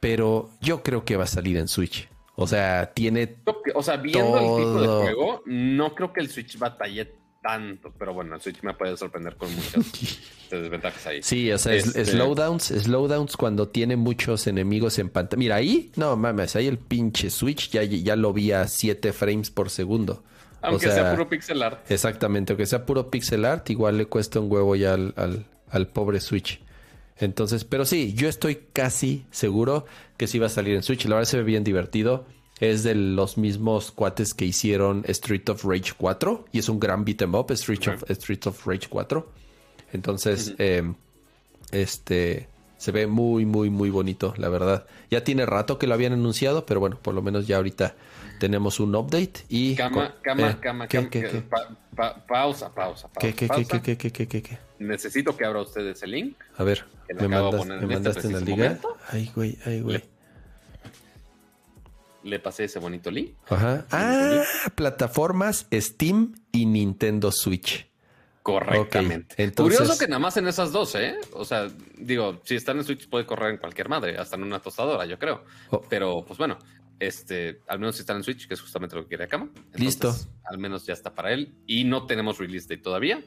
pero 0.00 0.48
yo 0.62 0.82
creo 0.82 1.04
que 1.04 1.16
va 1.16 1.24
a 1.24 1.28
salir 1.28 1.56
en 1.58 1.68
Switch. 1.68 2.08
O 2.36 2.46
sea, 2.46 2.92
tiene 2.94 3.36
O 3.74 3.82
sea, 3.82 3.96
viendo 3.98 4.38
el 4.38 4.64
tipo 4.64 4.80
de 4.80 4.86
Todo. 4.86 5.02
juego, 5.02 5.42
no 5.44 5.94
creo 5.94 6.12
que 6.14 6.20
el 6.20 6.30
Switch 6.30 6.56
batalle 6.58 7.12
tanto. 7.42 7.92
Pero 7.98 8.12
bueno, 8.14 8.34
el 8.34 8.40
Switch 8.40 8.62
me 8.62 8.74
puede 8.74 8.96
sorprender 8.96 9.36
con 9.36 9.54
muchas 9.54 9.84
desventajas 10.50 11.06
ahí. 11.06 11.22
Sí, 11.22 11.50
o 11.52 11.58
sea, 11.58 11.74
es- 11.74 11.86
Este- 11.86 12.04
slowdowns, 12.06 12.64
slowdowns 12.64 13.36
cuando 13.36 13.68
tiene 13.68 13.96
muchos 13.96 14.46
enemigos 14.46 14.98
en 14.98 15.08
pantalla. 15.10 15.38
Mira, 15.38 15.56
ahí, 15.56 15.90
no 15.96 16.16
mames, 16.16 16.56
ahí 16.56 16.66
el 16.66 16.78
pinche 16.78 17.30
Switch 17.30 17.70
ya, 17.70 17.82
ya 17.84 18.16
lo 18.16 18.32
vi 18.32 18.52
a 18.52 18.66
7 18.68 19.12
frames 19.12 19.50
por 19.50 19.70
segundo. 19.70 20.22
Aunque 20.62 20.88
o 20.88 20.92
sea, 20.92 21.02
sea 21.02 21.10
puro 21.12 21.28
pixel 21.28 21.62
art. 21.62 21.90
Exactamente, 21.90 22.52
aunque 22.52 22.66
sea 22.66 22.84
puro 22.84 23.10
pixel 23.10 23.44
art, 23.46 23.68
igual 23.70 23.96
le 23.96 24.06
cuesta 24.06 24.40
un 24.40 24.52
huevo 24.52 24.76
ya 24.76 24.92
al, 24.94 25.14
al- 25.16 25.46
al 25.70 25.88
pobre 25.88 26.20
Switch. 26.20 26.60
Entonces, 27.16 27.64
pero 27.64 27.84
sí, 27.84 28.12
yo 28.14 28.28
estoy 28.28 28.60
casi 28.72 29.24
seguro 29.30 29.84
que 30.16 30.26
sí 30.26 30.38
va 30.38 30.46
a 30.46 30.50
salir 30.50 30.74
en 30.74 30.82
Switch. 30.82 31.04
La 31.06 31.16
verdad 31.16 31.28
se 31.30 31.36
ve 31.38 31.44
bien 31.44 31.64
divertido. 31.64 32.26
Es 32.60 32.82
de 32.82 32.94
los 32.94 33.38
mismos 33.38 33.90
cuates 33.90 34.34
que 34.34 34.44
hicieron 34.44 35.02
Street 35.08 35.48
of 35.48 35.64
Rage 35.64 35.92
4 35.96 36.44
y 36.52 36.58
es 36.58 36.68
un 36.68 36.78
gran 36.78 37.04
beat 37.04 37.22
'em 37.22 37.34
up, 37.34 37.50
Street, 37.52 37.88
of, 37.88 38.10
Street 38.10 38.46
of 38.46 38.66
Rage 38.66 38.86
4. 38.88 39.28
Entonces, 39.92 40.54
eh, 40.58 40.82
este 41.72 42.48
se 42.76 42.92
ve 42.92 43.06
muy, 43.06 43.44
muy, 43.44 43.68
muy 43.68 43.90
bonito, 43.90 44.32
la 44.38 44.48
verdad. 44.48 44.86
Ya 45.10 45.22
tiene 45.22 45.44
rato 45.44 45.78
que 45.78 45.86
lo 45.86 45.94
habían 45.94 46.14
anunciado, 46.14 46.64
pero 46.64 46.80
bueno, 46.80 46.98
por 47.00 47.12
lo 47.14 47.20
menos 47.20 47.46
ya 47.46 47.56
ahorita 47.56 47.94
tenemos 48.38 48.80
un 48.80 48.94
update 48.94 49.44
y 49.50 49.74
Cama, 49.74 50.14
cama, 50.22 50.50
eh, 50.50 50.56
cama, 50.60 50.88
¿qué, 50.88 50.96
cama. 50.98 51.10
qué, 51.10 51.20
qué? 51.22 51.40
pa- 51.42 51.76
pa- 51.94 52.26
pausa, 52.26 52.74
pausa, 52.74 53.08
pausa. 53.08 53.20
¿Qué, 53.20 53.34
qué, 53.34 53.46
pausa. 53.48 53.82
qué, 53.82 53.96
qué, 53.98 54.26
qué? 54.26 54.58
Necesito 54.78 55.36
que 55.36 55.44
abra 55.44 55.60
ustedes 55.60 56.02
el 56.02 56.12
link. 56.12 56.36
A 56.56 56.64
ver, 56.64 56.86
me, 57.08 57.28
mandas- 57.28 57.66
me 57.66 57.74
en 57.74 57.82
este 57.82 57.86
mandaste 57.94 58.26
en 58.28 58.32
la 58.32 58.38
preciso 58.38 58.56
liga. 58.56 58.64
momento. 58.68 58.96
Ay, 59.08 59.30
güey, 59.34 59.58
ay, 59.66 59.80
güey. 59.82 59.96
Le 59.98 60.04
pasé 62.38 62.64
ese 62.64 62.78
bonito 62.78 63.10
link. 63.10 63.34
Ajá. 63.48 63.86
Ah, 63.90 64.42
plataformas 64.74 65.66
Steam 65.72 66.34
y 66.52 66.66
Nintendo 66.66 67.32
Switch. 67.32 67.88
Correctamente. 68.42 69.34
Entonces- 69.42 69.78
Curioso 69.78 69.98
que 69.98 70.08
nada 70.08 70.18
más 70.18 70.36
en 70.36 70.48
esas 70.48 70.72
dos, 70.72 70.94
¿eh? 70.94 71.16
O 71.34 71.44
sea, 71.44 71.68
digo, 71.96 72.40
si 72.44 72.54
están 72.56 72.78
en 72.78 72.84
Switch 72.84 73.08
puede 73.08 73.26
correr 73.26 73.50
en 73.50 73.56
cualquier 73.58 73.88
madre, 73.88 74.16
hasta 74.18 74.36
en 74.36 74.44
una 74.44 74.60
tostadora, 74.60 75.04
yo 75.06 75.18
creo. 75.18 75.44
Oh. 75.70 75.82
Pero, 75.88 76.24
pues 76.26 76.38
bueno, 76.38 76.58
este, 76.98 77.60
al 77.68 77.78
menos 77.78 77.96
si 77.96 78.00
están 78.00 78.16
en 78.16 78.24
Switch, 78.24 78.48
que 78.48 78.54
es 78.54 78.60
justamente 78.60 78.96
lo 78.96 79.02
que 79.02 79.08
quiere 79.08 79.28
Kama. 79.28 79.50
Entonces, 79.54 79.80
Listo. 79.80 80.14
Al 80.44 80.58
menos 80.58 80.86
ya 80.86 80.94
está 80.94 81.14
para 81.14 81.32
él. 81.32 81.54
Y 81.66 81.84
no 81.84 82.06
tenemos 82.06 82.38
release 82.38 82.66
date 82.68 82.82
todavía. 82.82 83.22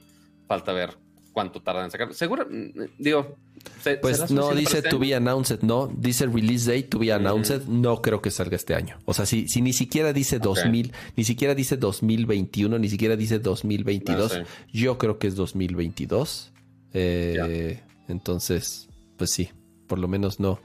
Falta 0.47 0.73
ver 0.73 0.97
cuánto 1.33 1.61
tardan 1.61 1.85
en 1.85 1.91
sacar. 1.91 2.13
Seguro, 2.13 2.47
mm, 2.49 2.79
digo, 2.99 3.35
¿se- 3.81 3.97
Pues 3.97 4.31
no 4.31 4.53
dice 4.55 4.81
to 4.81 4.97
be 4.99 5.13
announced, 5.15 5.59
no. 5.63 5.87
Dice 5.87 6.25
release 6.27 6.65
date 6.71 6.83
to 6.89 6.99
be 6.99 7.11
announced. 7.11 7.65
No 7.67 8.01
creo 8.01 8.21
que 8.21 8.31
salga 8.31 8.55
este 8.55 8.75
año. 8.75 8.97
O 9.05 9.13
sea, 9.13 9.25
si, 9.25 9.47
si 9.49 9.61
ni 9.61 9.73
siquiera 9.73 10.13
dice 10.13 10.39
2000, 10.39 10.93
ni 11.17 11.23
siquiera 11.23 11.55
dice 11.55 11.75
2021, 11.77 12.77
ni 12.79 12.87
siquiera 12.87 13.15
dice 13.17 13.39
2022, 13.39 14.37
No 14.39 14.45
sé. 14.45 14.51
yo 14.71 14.97
creo 14.97 15.17
que 15.19 15.27
es 15.27 15.35
2022. 15.35 16.51
Eh, 16.93 17.81
entonces, 18.07 18.87
pues 19.17 19.31
sí, 19.31 19.49
por 19.87 19.97
lo 19.99 20.07
menos 20.07 20.39
no, 20.39 20.59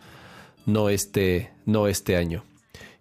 no 0.66 0.90
este, 0.90 1.50
no 1.64 1.88
este 1.88 2.16
año. 2.16 2.44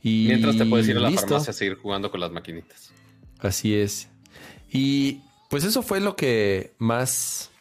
Y 0.02 0.27
Mientras 0.27 0.57
te 0.57 0.65
puedes 0.65 0.88
ir 0.88 0.95
a 0.98 1.02
la 1.02 1.10
listo. 1.10 1.27
farmacia 1.27 1.52
a 1.52 1.53
seguir 1.53 1.76
jugando 1.76 2.10
con 2.11 2.19
las 2.22 2.31
maquinitas. 2.31 2.91
Así 3.39 3.76
es. 3.76 4.07
Y 4.72 5.19
pues 5.49 5.64
eso 5.64 5.81
fue 5.81 5.99
lo 5.99 6.15
que 6.15 6.72
más 6.77 7.52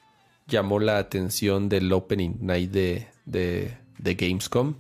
llamó 0.46 0.78
la 0.78 0.98
atención 0.98 1.68
del 1.68 1.92
Opening 1.92 2.36
Night 2.40 2.70
de, 2.70 3.06
de, 3.24 3.76
de 3.98 4.14
Gamescom. 4.14 4.74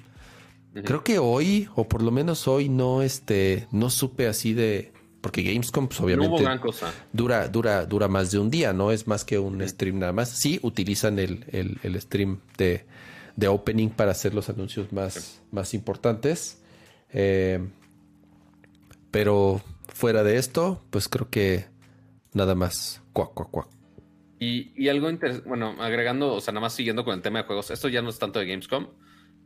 Creo 0.84 1.02
que 1.02 1.18
hoy, 1.18 1.70
o 1.74 1.88
por 1.88 2.02
lo 2.02 2.10
menos 2.10 2.46
hoy, 2.46 2.68
no, 2.68 3.00
este, 3.00 3.66
no 3.70 3.88
supe 3.88 4.26
así 4.26 4.52
de 4.52 4.92
porque 5.26 5.42
Gamescom, 5.42 5.88
pues 5.88 6.00
obviamente. 6.00 6.40
gran 6.42 6.60
cosa. 6.60 6.92
Dura, 7.12 7.48
dura, 7.48 7.84
dura 7.84 8.06
más 8.06 8.30
de 8.30 8.38
un 8.38 8.48
día, 8.48 8.72
no 8.72 8.92
es 8.92 9.08
más 9.08 9.24
que 9.24 9.40
un 9.40 9.66
stream 9.66 9.98
nada 9.98 10.12
más. 10.12 10.28
Sí, 10.28 10.60
utilizan 10.62 11.18
el, 11.18 11.44
el, 11.82 12.00
stream 12.00 12.40
de, 12.58 12.86
de, 13.34 13.48
opening 13.48 13.88
para 13.88 14.12
hacer 14.12 14.34
los 14.34 14.48
anuncios 14.50 14.92
más, 14.92 15.40
más 15.50 15.74
importantes. 15.74 16.62
Eh, 17.12 17.66
pero 19.10 19.60
fuera 19.88 20.22
de 20.22 20.36
esto, 20.36 20.80
pues 20.90 21.08
creo 21.08 21.28
que 21.28 21.66
nada 22.32 22.54
más. 22.54 23.00
Cuac, 23.12 23.32
cuac, 23.34 23.50
cuac. 23.50 23.75
Y, 24.38 24.72
y 24.76 24.88
algo 24.88 25.08
interesante, 25.08 25.48
bueno, 25.48 25.76
agregando, 25.78 26.34
o 26.34 26.40
sea, 26.40 26.52
nada 26.52 26.62
más 26.62 26.74
siguiendo 26.74 27.04
con 27.04 27.14
el 27.14 27.22
tema 27.22 27.40
de 27.40 27.46
juegos, 27.46 27.70
esto 27.70 27.88
ya 27.88 28.02
no 28.02 28.10
es 28.10 28.18
tanto 28.18 28.38
de 28.38 28.46
Gamescom, 28.46 28.88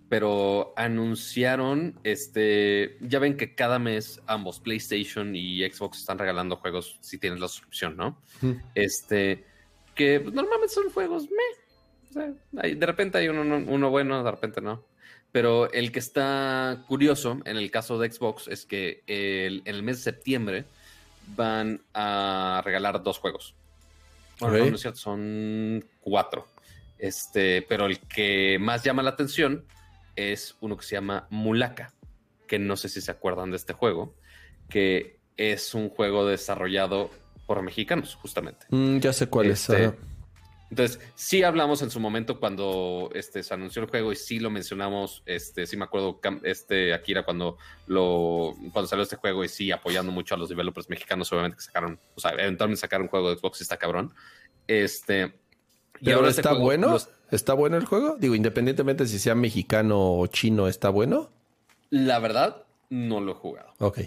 pero 0.09 0.73
anunciaron, 0.77 2.01
este, 2.03 2.99
ya 3.01 3.21
ven 3.21 3.37
que 3.37 3.55
cada 3.55 3.79
mes 3.79 4.21
ambos, 4.27 4.59
PlayStation 4.59 5.37
y 5.37 5.63
Xbox, 5.63 5.99
están 5.99 6.19
regalando 6.19 6.57
juegos 6.57 6.99
si 7.01 7.19
tienes 7.19 7.39
la 7.39 7.47
suscripción, 7.47 7.97
¿no? 7.97 8.21
Este, 8.75 9.45
que 9.95 10.19
normalmente 10.19 10.75
son 10.75 10.91
juegos, 10.91 11.29
me, 11.31 11.61
o 12.11 12.13
sea, 12.13 12.63
de 12.63 12.87
repente 12.87 13.19
hay 13.19 13.29
uno, 13.29 13.43
uno 13.43 13.91
bueno, 13.91 14.25
de 14.25 14.31
repente 14.31 14.61
no. 14.61 14.85
Pero 15.33 15.71
el 15.73 15.93
que 15.93 16.01
está 16.01 16.85
curioso 16.89 17.41
en 17.45 17.57
el 17.57 17.71
caso 17.71 17.99
de 17.99 18.11
Xbox 18.11 18.49
es 18.49 18.67
que 18.67 19.05
en 19.07 19.63
el 19.65 19.83
mes 19.85 19.99
de 19.99 20.03
septiembre 20.03 20.65
van 21.37 21.83
a 21.95 22.63
regalar 22.65 23.03
dos 23.05 23.19
juegos. 23.19 23.55
Bueno, 24.41 24.59
no, 24.67 24.75
es 24.75 24.81
cierto, 24.81 24.99
son 24.99 25.85
cuatro. 26.01 26.47
Este, 26.99 27.63
pero 27.63 27.87
el 27.87 27.99
que 28.01 28.59
más 28.61 28.85
llama 28.85 29.03
la 29.03 29.11
atención 29.11 29.65
es 30.17 30.57
uno 30.61 30.77
que 30.77 30.85
se 30.85 30.97
llama 30.97 31.27
Mulaka, 31.31 31.93
que 32.47 32.59
no 32.59 32.77
sé 32.77 32.89
si 32.89 33.01
se 33.01 33.11
acuerdan 33.11 33.51
de 33.51 33.57
este 33.57 33.73
juego, 33.73 34.15
que 34.69 35.19
es 35.37 35.75
un 35.75 35.89
juego 35.89 36.27
desarrollado 36.27 37.11
por 37.47 37.63
mexicanos, 37.63 38.15
justamente. 38.15 38.67
Mm, 38.71 38.99
ya 38.99 39.13
sé 39.13 39.29
cuál 39.29 39.51
es. 39.51 39.69
Este, 39.69 39.97
entonces, 40.71 41.01
sí 41.17 41.43
hablamos 41.43 41.83
en 41.83 41.91
su 41.91 41.99
momento 41.99 42.39
cuando 42.39 43.11
este, 43.13 43.43
se 43.43 43.53
anunció 43.53 43.83
el 43.83 43.89
juego 43.89 44.13
y 44.13 44.17
sí 44.17 44.39
lo 44.39 44.51
mencionamos, 44.51 45.23
este, 45.27 45.67
sí 45.67 45.77
me 45.77 45.85
acuerdo, 45.85 46.21
este, 46.45 46.95
Akira, 46.95 47.25
cuando, 47.25 47.59
lo, 47.87 48.55
cuando 48.73 48.87
salió 48.87 49.03
este 49.03 49.17
juego 49.17 49.45
y 49.45 49.49
sí 49.49 49.73
apoyando 49.73 50.13
mucho 50.13 50.37
a 50.37 50.39
los 50.39 50.49
developers 50.49 50.89
mexicanos, 50.89 51.33
obviamente 51.33 51.57
que 51.57 51.63
sacaron, 51.65 51.99
o 52.15 52.21
sea, 52.21 52.31
eventualmente 52.33 52.81
sacaron 52.81 53.05
un 53.05 53.11
juego 53.11 53.31
de 53.31 53.37
Xbox 53.37 53.61
y 53.61 53.63
está 53.65 53.77
cabrón. 53.79 54.15
Este, 54.69 55.35
y 56.01 56.13
ahora 56.13 56.31
está 56.31 56.53
bueno. 56.55 56.97
¿Está 57.31 57.55
bueno 57.55 57.77
el 57.77 57.85
juego? 57.85 58.17
Digo, 58.19 58.35
independientemente 58.35 59.07
si 59.07 59.19
sea 59.19 59.35
mexicano 59.35 60.19
o 60.19 60.27
chino, 60.27 60.67
¿está 60.67 60.89
bueno? 60.89 61.31
La 61.89 62.19
verdad, 62.19 62.65
no 62.89 63.21
lo 63.21 63.33
he 63.33 63.35
jugado. 63.35 63.73
Ok. 63.79 64.01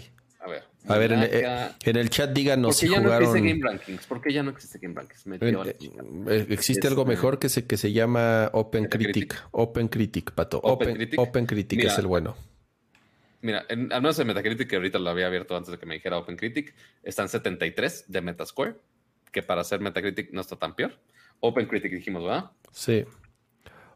A 0.44 0.48
ver. 0.48 0.62
A 0.88 0.98
ver, 0.98 1.12
eh, 1.12 1.70
en, 1.84 1.96
el 1.96 2.10
chat 2.10 2.30
díganos 2.30 2.76
si 2.76 2.86
ya 2.86 3.00
no 3.00 3.14
existe 3.14 3.40
Game 3.40 3.60
Rankings? 3.62 4.06
¿Por 4.06 4.20
qué 4.20 4.30
ya 4.30 4.42
no 4.42 4.50
existe 4.50 4.78
Game 4.78 4.94
Rankings? 4.94 5.24
Eh, 6.28 6.46
existe 6.50 6.86
algo 6.86 7.06
mejor 7.06 7.38
que 7.38 7.48
se, 7.48 7.66
que 7.66 7.78
se 7.78 7.92
llama 7.92 8.50
Open 8.52 8.84
Critic. 8.84 9.42
Open 9.52 9.88
Critic, 9.88 10.32
pato. 10.32 10.60
Open, 10.62 10.94
Critic, 10.94 11.18
Open 11.18 11.46
Critic 11.46 11.84
es 11.84 11.96
el 11.96 12.06
bueno. 12.06 12.36
Mira, 13.40 13.64
al 13.68 13.78
menos 13.78 14.18
en 14.18 14.26
Metacritic, 14.26 14.68
que 14.68 14.76
ahorita 14.76 14.98
lo 14.98 15.08
había 15.08 15.26
abierto 15.26 15.56
antes 15.56 15.72
de 15.72 15.78
que 15.78 15.86
me 15.86 15.94
dijera 15.94 16.18
Open 16.18 16.36
Critic, 16.36 16.74
están 17.02 17.30
73 17.30 18.04
de 18.08 18.20
Metascore, 18.20 18.76
que 19.32 19.42
para 19.42 19.62
hacer 19.62 19.80
Metacritic 19.80 20.30
no 20.32 20.42
está 20.42 20.56
tan 20.56 20.74
peor. 20.76 20.98
Open 21.40 21.66
Critic 21.66 21.92
dijimos, 21.92 22.22
¿verdad? 22.22 22.50
Sí. 22.70 23.06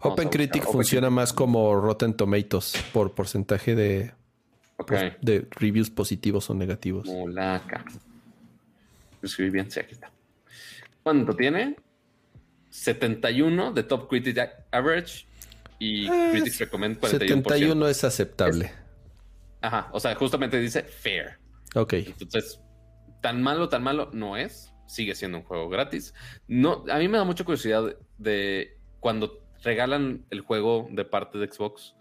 Open 0.01 0.29
Critic 0.31 0.65
funciona 0.65 1.11
más 1.11 1.35
como 1.35 1.79
Rotten 1.79 2.15
Tomatoes 2.15 2.83
por 2.93 3.15
porcentaje 3.15 3.75
de, 3.75 4.13
pues, 4.87 5.13
de 5.21 5.47
reviews 5.51 5.91
positivos 5.91 6.49
o 6.51 6.55
negativos. 6.55 7.07
Molaca. 7.07 7.85
Escribí 9.23 9.51
bien, 9.51 9.71
sí, 9.71 9.81
aquí 9.81 9.95
está. 9.95 10.11
¿Cuánto 11.03 11.35
tiene? 11.35 11.77
71 12.71 13.73
de 13.73 13.83
Top 13.83 14.09
Critic 14.09 14.39
Average 14.71 15.27
y 15.79 16.07
eh, 16.07 16.29
Critics 16.33 16.59
Recommend 16.59 17.01
41%. 17.01 17.09
71 17.11 17.89
es 17.89 18.05
aceptable. 18.05 18.73
ajá, 19.61 19.89
o 19.93 20.01
sea, 20.01 20.15
justamente 20.15 20.59
dice 20.61 20.83
fair. 20.83 21.39
Ok. 21.75 21.95
Entonces, 21.95 22.61
tan 23.21 23.43
malo, 23.43 23.69
tan 23.69 23.83
malo 23.83 24.11
no 24.13 24.37
es 24.37 24.73
sigue 24.89 25.15
siendo 25.15 25.39
un 25.39 25.45
juego 25.45 25.69
gratis. 25.69 26.15
No, 26.49 26.85
a 26.91 26.99
mí 26.99 27.09
me 27.09 27.19
da 27.19 27.25
mucha 27.25 27.45
curiosidad 27.45 27.97
de 28.17 28.77
cuando 29.01 29.45
regalan 29.63 30.25
el 30.31 30.41
juego 30.41 30.89
de 30.91 31.05
parte 31.05 31.39
de 31.39 31.49
Xbox, 31.49 31.95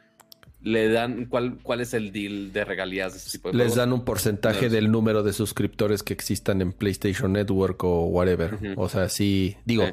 le 0.62 0.90
dan 0.90 1.26
cuál, 1.26 1.60
cuál 1.62 1.82
es 1.82 1.94
el 1.94 2.12
deal 2.12 2.52
de 2.52 2.66
regalías 2.66 3.14
de 3.14 3.20
ese 3.20 3.32
tipo 3.32 3.52
de 3.52 3.58
Les 3.58 3.76
dan 3.76 3.94
un 3.94 4.04
porcentaje 4.04 4.70
del 4.70 4.92
número 4.92 5.24
de 5.24 5.34
suscriptores 5.34 6.04
que 6.04 6.14
existan 6.14 6.62
en 6.62 6.74
PlayStation 6.74 7.34
Network 7.34 7.84
o 7.84 8.06
whatever. 8.06 8.58
O 8.76 8.90
sea, 8.90 9.10
sí, 9.10 9.58
digo, 9.66 9.86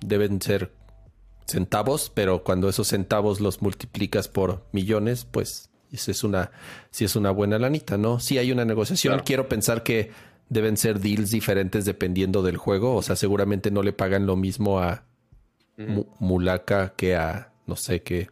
deben 0.00 0.40
ser 0.40 0.72
centavos, 1.46 2.10
pero 2.14 2.44
cuando 2.44 2.68
esos 2.68 2.88
centavos 2.88 3.40
los 3.40 3.62
multiplicas 3.62 4.28
por 4.28 4.66
millones, 4.72 5.24
pues 5.24 5.70
es 5.90 6.24
una, 6.24 6.52
sí 6.90 7.04
es 7.04 7.16
una 7.16 7.30
buena 7.30 7.58
lanita, 7.58 7.96
¿no? 7.96 8.20
Sí 8.20 8.38
hay 8.38 8.52
una 8.52 8.64
negociación. 8.64 9.22
Quiero 9.24 9.48
pensar 9.48 9.82
que 9.82 10.10
deben 10.48 10.76
ser 10.76 11.00
deals 11.00 11.30
diferentes 11.30 11.84
dependiendo 11.84 12.42
del 12.42 12.56
juego. 12.56 12.94
O 12.94 13.02
sea, 13.02 13.16
seguramente 13.16 13.70
no 13.70 13.82
le 13.82 13.92
pagan 13.92 14.26
lo 14.26 14.36
mismo 14.36 14.80
a 14.80 15.04
Mulaka 16.18 16.94
que 16.96 17.16
a 17.16 17.52
no 17.66 17.76
sé 17.76 18.02
qué, 18.02 18.30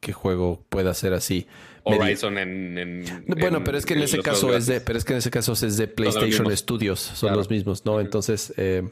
qué 0.00 0.12
juego 0.12 0.64
pueda 0.68 0.94
ser 0.94 1.12
así. 1.12 1.46
Horizon 1.84 2.36
en, 2.38 3.04
Bueno, 3.26 3.64
pero 3.64 3.78
es 3.78 3.86
que 3.86 3.94
en 3.94 4.02
ese 4.02 4.18
caso 4.18 4.54
es 4.54 4.66
de, 4.66 4.80
pero 4.80 4.98
es 4.98 5.04
que 5.04 5.14
en 5.14 5.18
ese 5.18 5.30
caso 5.30 5.52
es 5.52 5.76
de 5.76 5.88
PlayStation 5.88 6.54
Studios, 6.56 7.00
son 7.00 7.34
los 7.34 7.48
mismos, 7.48 7.84
¿no? 7.84 8.00
Entonces, 8.00 8.52
eh, 8.56 8.88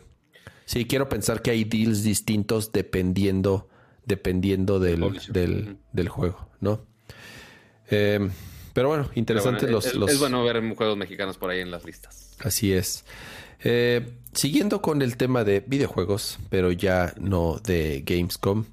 sí, 0.64 0.86
quiero 0.86 1.08
pensar 1.08 1.42
que 1.42 1.50
hay 1.50 1.64
deals 1.64 2.02
distintos 2.02 2.72
dependiendo, 2.72 3.68
dependiendo 4.04 4.80
del, 4.80 5.20
del, 5.28 5.76
del 5.92 6.08
juego, 6.08 6.48
¿no? 6.60 6.86
Eh, 7.90 8.30
pero 8.72 8.88
bueno, 8.88 9.10
interesantes 9.14 9.70
los, 9.70 9.94
los, 9.94 10.10
Es 10.10 10.18
bueno 10.18 10.44
ver 10.44 10.62
juegos 10.74 10.96
mexicanos 10.98 11.38
por 11.38 11.50
ahí 11.50 11.60
en 11.60 11.70
las 11.70 11.84
listas. 11.84 12.36
Así 12.40 12.72
es. 12.72 13.04
Eh, 13.64 14.06
siguiendo 14.32 14.82
con 14.82 15.00
el 15.00 15.16
tema 15.16 15.44
de 15.44 15.60
videojuegos, 15.60 16.38
pero 16.50 16.70
ya 16.72 17.14
no 17.18 17.58
de 17.64 18.02
Gamescom, 18.04 18.66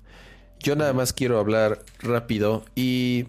yo 0.63 0.75
nada 0.75 0.93
más 0.93 1.13
quiero 1.13 1.37
hablar 1.39 1.83
rápido 1.99 2.63
y 2.73 3.25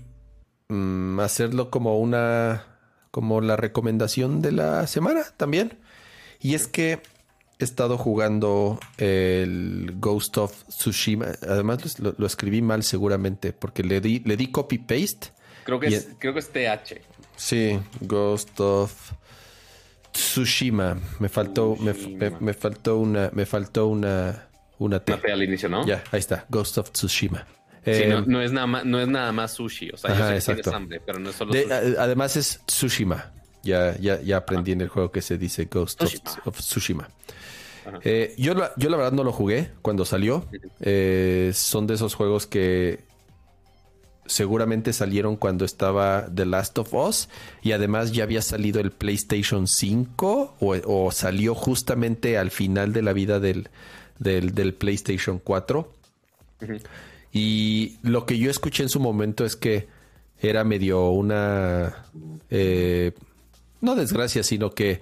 mm, 0.69 1.21
hacerlo 1.21 1.71
como 1.71 1.99
una, 1.99 2.65
como 3.11 3.41
la 3.41 3.57
recomendación 3.57 4.41
de 4.41 4.53
la 4.53 4.87
semana 4.87 5.25
también. 5.37 5.79
Y 6.41 6.55
es 6.55 6.69
que 6.69 7.01
he 7.59 7.65
estado 7.65 7.99
jugando 7.99 8.79
el 8.99 9.95
Ghost 9.99 10.39
of 10.39 10.65
Tsushima. 10.69 11.33
Además 11.43 11.99
lo, 11.99 12.27
escribí 12.27 12.63
mal 12.63 12.85
seguramente 12.85 13.53
porque 13.53 13.83
le 13.83 14.01
di, 14.01 14.21
le 14.21 14.37
di 14.37 14.51
copy 14.51 14.79
paste. 14.79 15.33
Creo 15.65 15.81
que, 15.81 15.89
es, 15.89 16.09
creo 16.19 16.33
que 16.35 16.41
es 16.41 16.51
TH. 16.51 17.01
Sí, 17.37 17.81
Ghost 18.01 18.61
of 18.61 19.13
Tsushima. 20.13 20.97
Me 21.19 21.29
faltó, 21.29 21.77
Me, 21.77 22.55
faltó 22.55 22.99
una, 22.99 23.31
me 23.33 23.45
faltó 23.45 23.89
una, 23.89 24.49
una 24.79 25.01
T. 25.01 25.13
al 25.13 25.43
inicio, 25.43 25.69
¿no? 25.69 25.87
Ya, 25.87 26.03
ahí 26.11 26.21
está. 26.21 26.47
Ghost 26.49 26.79
of 26.79 26.91
Tsushima. 26.91 27.47
Eh, 27.87 28.23
no, 28.27 28.41
es 28.41 28.53
nada 28.53 28.67
más, 28.67 28.85
no 28.85 28.99
es 28.99 29.09
nada 29.09 29.31
más 29.33 29.53
sushi. 29.53 29.91
O 29.91 29.97
sea, 29.97 30.35
yo 30.35 30.41
sé 30.41 30.57
que 30.57 30.71
hambre, 30.71 31.01
pero 31.05 31.19
no 31.19 31.31
es 31.31 31.37
solo 31.37 31.53
sushi. 31.53 31.67
Además 31.99 32.37
es 32.37 32.61
Tsushima. 32.67 33.33
Ya, 33.63 33.97
ya, 33.99 34.21
ya 34.21 34.39
aprendí 34.39 34.73
en 34.73 34.83
el 34.83 34.89
juego 34.89 35.11
que 35.11 35.23
se 35.23 35.39
dice 35.39 35.67
Ghost 35.71 36.03
of, 36.03 36.59
Tsushima. 36.59 37.09
Eh, 38.03 38.35
yo, 38.39 38.55
yo 38.77 38.91
la 38.91 38.97
verdad 38.97 39.13
no 39.13 39.25
lo 39.25 39.33
jugué 39.33 39.71
cuando 39.83 40.05
salió. 40.05 40.47
Eh, 40.81 41.51
son 41.55 41.87
de 41.87 41.95
esos 41.95 42.15
juegos 42.15 42.47
que 42.47 43.05
seguramente 44.27 44.93
salieron 44.93 45.37
cuando 45.37 45.65
estaba 45.65 46.27
The 46.35 46.47
Last 46.47 46.79
of 46.79 46.95
Us 46.95 47.29
y 47.63 47.73
además 47.73 48.13
ya 48.13 48.25
había 48.25 48.43
salido 48.43 48.81
el 48.81 48.91
PlayStation 48.91 49.67
5 49.67 50.57
o, 50.61 51.11
salió 51.11 51.55
justamente 51.55 52.39
al 52.39 52.51
final 52.51 52.93
de 52.93 53.03
la 53.03 53.13
vida 53.13 53.41
del, 53.41 53.69
del, 54.19 54.75
PlayStation 54.75 55.39
4. 55.39 55.93
Y 57.33 57.99
lo 58.03 58.27
que 58.27 58.39
yo 58.39 58.51
escuché 58.51 58.85
en 58.85 58.89
su 58.89 59.01
momento 59.01 59.45
es 59.45 59.57
que 59.57 59.89
era 60.41 60.65
medio 60.65 61.11
una... 61.11 62.07
Eh, 62.51 63.13
no 63.81 63.95
desgracia, 63.95 64.43
sino 64.43 64.71
que 64.71 65.01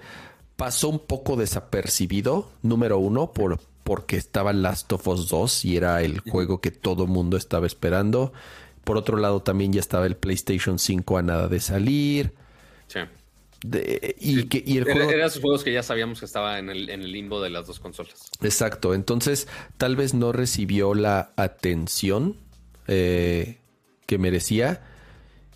pasó 0.55 0.89
un 0.89 0.99
poco 0.99 1.35
desapercibido, 1.35 2.49
número 2.61 2.99
uno, 2.99 3.31
por, 3.31 3.59
porque 3.83 4.17
estaba 4.17 4.53
Last 4.53 4.91
of 4.93 5.07
Us 5.07 5.29
2 5.29 5.65
y 5.65 5.77
era 5.77 6.01
el 6.01 6.19
juego 6.19 6.59
que 6.59 6.71
todo 6.71 7.07
mundo 7.07 7.37
estaba 7.37 7.67
esperando. 7.67 8.33
Por 8.83 8.97
otro 8.97 9.17
lado, 9.17 9.41
también 9.41 9.71
ya 9.71 9.79
estaba 9.79 10.05
el 10.05 10.15
PlayStation 10.17 10.79
5 10.79 11.17
a 11.17 11.21
nada 11.21 11.47
de 11.47 11.59
salir. 11.59 12.33
Sí. 12.87 12.99
Y, 14.19 14.45
Que, 14.45 14.63
y 14.65 14.77
el 14.77 14.83
juego... 14.83 15.09
Eran 15.09 15.27
esos 15.27 15.41
juegos 15.41 15.63
que 15.63 15.73
ya 15.73 15.83
sabíamos 15.83 16.19
que 16.19 16.25
estaba 16.25 16.59
en 16.59 16.69
el, 16.69 16.89
en 16.89 17.01
el 17.01 17.11
limbo 17.11 17.41
de 17.41 17.49
las 17.49 17.67
dos 17.67 17.79
consolas. 17.79 18.29
Exacto. 18.41 18.93
Entonces, 18.93 19.47
tal 19.77 19.95
vez 19.95 20.13
no 20.13 20.31
recibió 20.31 20.93
la 20.93 21.31
atención 21.35 22.37
eh, 22.87 23.59
que 24.05 24.17
merecía. 24.17 24.81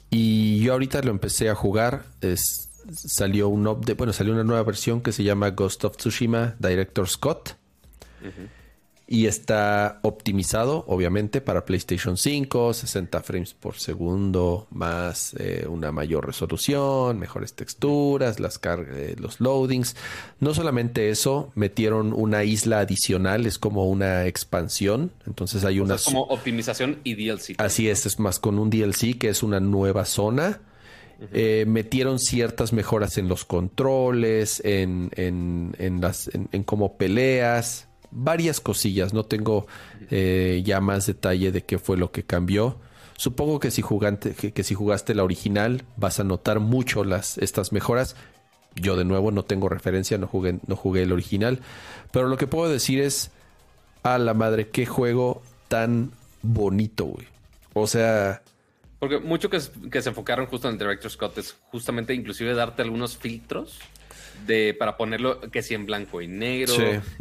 Y 0.09 0.59
yo 0.59 0.73
ahorita 0.73 1.01
lo 1.01 1.11
empecé 1.11 1.49
a 1.49 1.55
jugar. 1.55 2.05
Es, 2.21 2.69
salió 2.93 3.49
un 3.49 3.67
update, 3.67 3.95
bueno, 3.95 4.13
salió 4.13 4.33
una 4.33 4.43
nueva 4.43 4.63
versión 4.63 5.01
que 5.01 5.11
se 5.11 5.23
llama 5.23 5.49
Ghost 5.49 5.83
of 5.83 5.97
Tsushima 5.97 6.55
Director 6.59 7.07
Scott 7.07 7.57
y 9.09 9.27
está 9.27 9.99
optimizado, 10.03 10.83
obviamente, 10.87 11.39
para 11.39 11.63
PlayStation 11.63 12.17
5, 12.17 12.73
60 12.73 13.23
frames 13.23 13.53
por 13.53 13.75
segundo, 13.75 14.67
más 14.69 15.33
eh, 15.39 15.65
una 15.69 15.93
mayor 15.93 16.27
resolución, 16.27 17.17
mejores 17.17 17.53
texturas, 17.53 18.41
las 18.41 18.59
eh, 18.65 19.15
los 19.17 19.39
loadings. 19.39 19.95
No 20.41 20.53
solamente 20.53 21.09
eso, 21.09 21.53
metieron 21.55 22.11
una 22.11 22.43
isla 22.43 22.79
adicional, 22.79 23.45
es 23.45 23.57
como 23.57 23.85
una 23.87 24.25
expansión. 24.25 25.13
Entonces 25.25 25.63
hay 25.63 25.79
una. 25.79 25.95
es 25.95 26.03
como 26.03 26.23
optimización 26.23 26.99
y 27.05 27.15
DLC. 27.15 27.55
Así 27.59 27.87
es, 27.87 28.05
es 28.05 28.19
más 28.19 28.39
con 28.39 28.59
un 28.59 28.69
DLC 28.69 29.17
que 29.17 29.29
es 29.29 29.41
una 29.41 29.61
nueva 29.61 30.03
zona. 30.03 30.59
Eh, 31.33 31.65
metieron 31.67 32.19
ciertas 32.19 32.73
mejoras 32.73 33.17
en 33.17 33.27
los 33.27 33.43
controles, 33.43 34.61
en, 34.63 35.09
en, 35.15 35.75
en 35.79 35.99
las, 35.99 36.27
en, 36.27 36.47
en 36.51 36.63
cómo 36.63 36.97
peleas, 36.97 37.86
varias 38.11 38.59
cosillas. 38.59 39.13
No 39.13 39.23
tengo 39.23 39.67
eh, 40.11 40.61
ya 40.65 40.81
más 40.81 41.05
detalle 41.05 41.51
de 41.51 41.63
qué 41.63 41.77
fue 41.77 41.97
lo 41.97 42.11
que 42.11 42.23
cambió. 42.23 42.77
Supongo 43.17 43.59
que 43.59 43.71
si, 43.71 43.81
jugaste, 43.81 44.33
que, 44.33 44.63
si 44.63 44.75
jugaste 44.75 45.15
la 45.15 45.23
original 45.23 45.83
vas 45.95 46.19
a 46.19 46.23
notar 46.23 46.59
mucho 46.59 47.03
las, 47.03 47.37
estas 47.39 47.71
mejoras. 47.71 48.15
Yo 48.75 48.95
de 48.95 49.05
nuevo 49.05 49.31
no 49.31 49.43
tengo 49.43 49.69
referencia, 49.69 50.19
no 50.19 50.27
jugué, 50.27 50.59
no 50.67 50.75
jugué 50.75 51.03
el 51.03 51.11
original. 51.11 51.59
Pero 52.11 52.27
lo 52.27 52.37
que 52.37 52.45
puedo 52.45 52.71
decir 52.71 53.01
es, 53.01 53.31
a 54.03 54.19
la 54.19 54.35
madre, 54.35 54.69
qué 54.69 54.85
juego 54.85 55.41
tan 55.67 56.11
bonito, 56.43 57.05
güey. 57.05 57.27
O 57.73 57.87
sea... 57.87 58.43
Porque 58.99 59.19
mucho 59.19 59.49
que, 59.49 59.59
que 59.91 60.01
se 60.01 60.09
enfocaron 60.09 60.47
justo 60.47 60.67
en 60.67 60.73
el 60.73 60.79
Director 60.79 61.11
Scott 61.11 61.37
es 61.37 61.55
justamente 61.71 62.13
inclusive 62.13 62.53
darte 62.53 62.81
algunos 62.81 63.17
filtros 63.17 63.79
de 64.45 64.73
para 64.73 64.97
ponerlo 64.97 65.39
que 65.39 65.63
si 65.63 65.73
en 65.73 65.85
blanco 65.85 66.21
y 66.21 66.27
negro. 66.27 66.73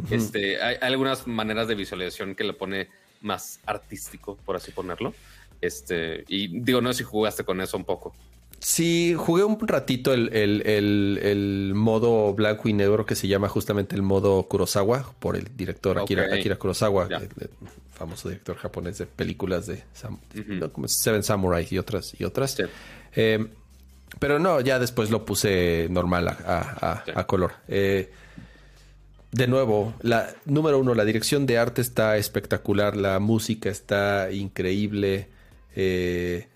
Este, 0.09 0.61
hay, 0.61 0.77
algunas 0.81 1.27
maneras 1.27 1.67
de 1.67 1.75
visualización 1.75 2.35
que 2.35 2.43
le 2.43 2.53
pone 2.53 2.89
más 3.21 3.59
artístico, 3.65 4.37
por 4.45 4.55
así 4.55 4.71
ponerlo. 4.71 5.13
Este, 5.61 6.23
y 6.27 6.59
digo, 6.61 6.81
no 6.81 6.93
sé 6.93 6.99
si 6.99 7.03
jugaste 7.03 7.43
con 7.43 7.61
eso 7.61 7.77
un 7.77 7.85
poco. 7.85 8.13
Sí, 8.59 9.13
jugué 9.15 9.43
un 9.43 9.59
ratito 9.67 10.13
el, 10.13 10.29
el, 10.33 11.73
modo 11.75 12.33
blanco 12.33 12.67
y 12.67 12.73
negro 12.73 13.05
que 13.05 13.15
se 13.15 13.27
llama 13.27 13.49
justamente 13.49 13.95
el 13.95 14.01
modo 14.01 14.43
Kurosawa 14.43 15.13
por 15.19 15.35
el 15.35 15.55
director 15.55 15.99
Akira, 15.99 16.55
Kurosawa, 16.57 17.07
el, 17.07 17.29
famoso 17.93 18.29
director 18.29 18.57
japonés 18.57 18.97
de 18.97 19.05
películas 19.05 19.67
de, 19.67 19.83
Seven 20.87 21.23
Samurai 21.23 21.67
y 21.69 21.77
otras 21.77 22.19
y 22.19 22.23
otras. 22.23 22.57
Eh, 23.15 23.47
pero 24.19 24.39
no, 24.39 24.61
ya 24.61 24.79
después 24.79 25.09
lo 25.09 25.25
puse 25.25 25.87
normal 25.89 26.27
a, 26.27 27.23
color. 27.27 27.53
Eh, 27.67 28.11
de 29.31 29.47
nuevo, 29.47 29.93
la 30.01 30.33
número 30.45 30.79
uno, 30.79 30.95
la 30.95 31.05
dirección 31.05 31.45
de 31.45 31.57
arte 31.57 31.81
está 31.81 32.17
espectacular, 32.17 32.95
la 32.95 33.19
música 33.19 33.69
está 33.69 34.31
increíble, 34.31 35.27
eh, 35.75 36.47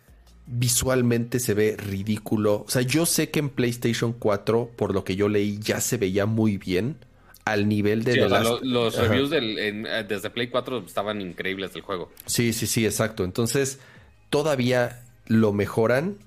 visualmente 0.46 1.40
se 1.40 1.54
ve 1.54 1.76
ridículo. 1.78 2.64
O 2.66 2.70
sea, 2.70 2.82
yo 2.82 3.06
sé 3.06 3.30
que 3.30 3.40
en 3.40 3.50
PlayStation 3.50 4.14
4, 4.14 4.72
por 4.76 4.94
lo 4.94 5.04
que 5.04 5.16
yo 5.16 5.30
leí, 5.30 5.60
ya 5.60 5.82
se 5.82 5.98
veía 5.98 6.26
muy 6.26 6.58
bien 6.58 6.98
al 7.46 7.68
nivel 7.68 8.04
de... 8.04 8.28
los 8.62 8.96
reviews 8.96 9.32
eh, 9.34 10.06
desde 10.08 10.30
Play 10.30 10.48
4 10.48 10.86
estaban 10.86 11.22
increíbles 11.22 11.74
del 11.74 11.82
juego. 11.82 12.12
Sí, 12.26 12.54
sí, 12.54 12.68
sí, 12.68 12.86
exacto. 12.86 13.24
Entonces, 13.24 13.80
todavía 14.30 15.04
lo 15.28 15.52
mejoran 15.54 16.18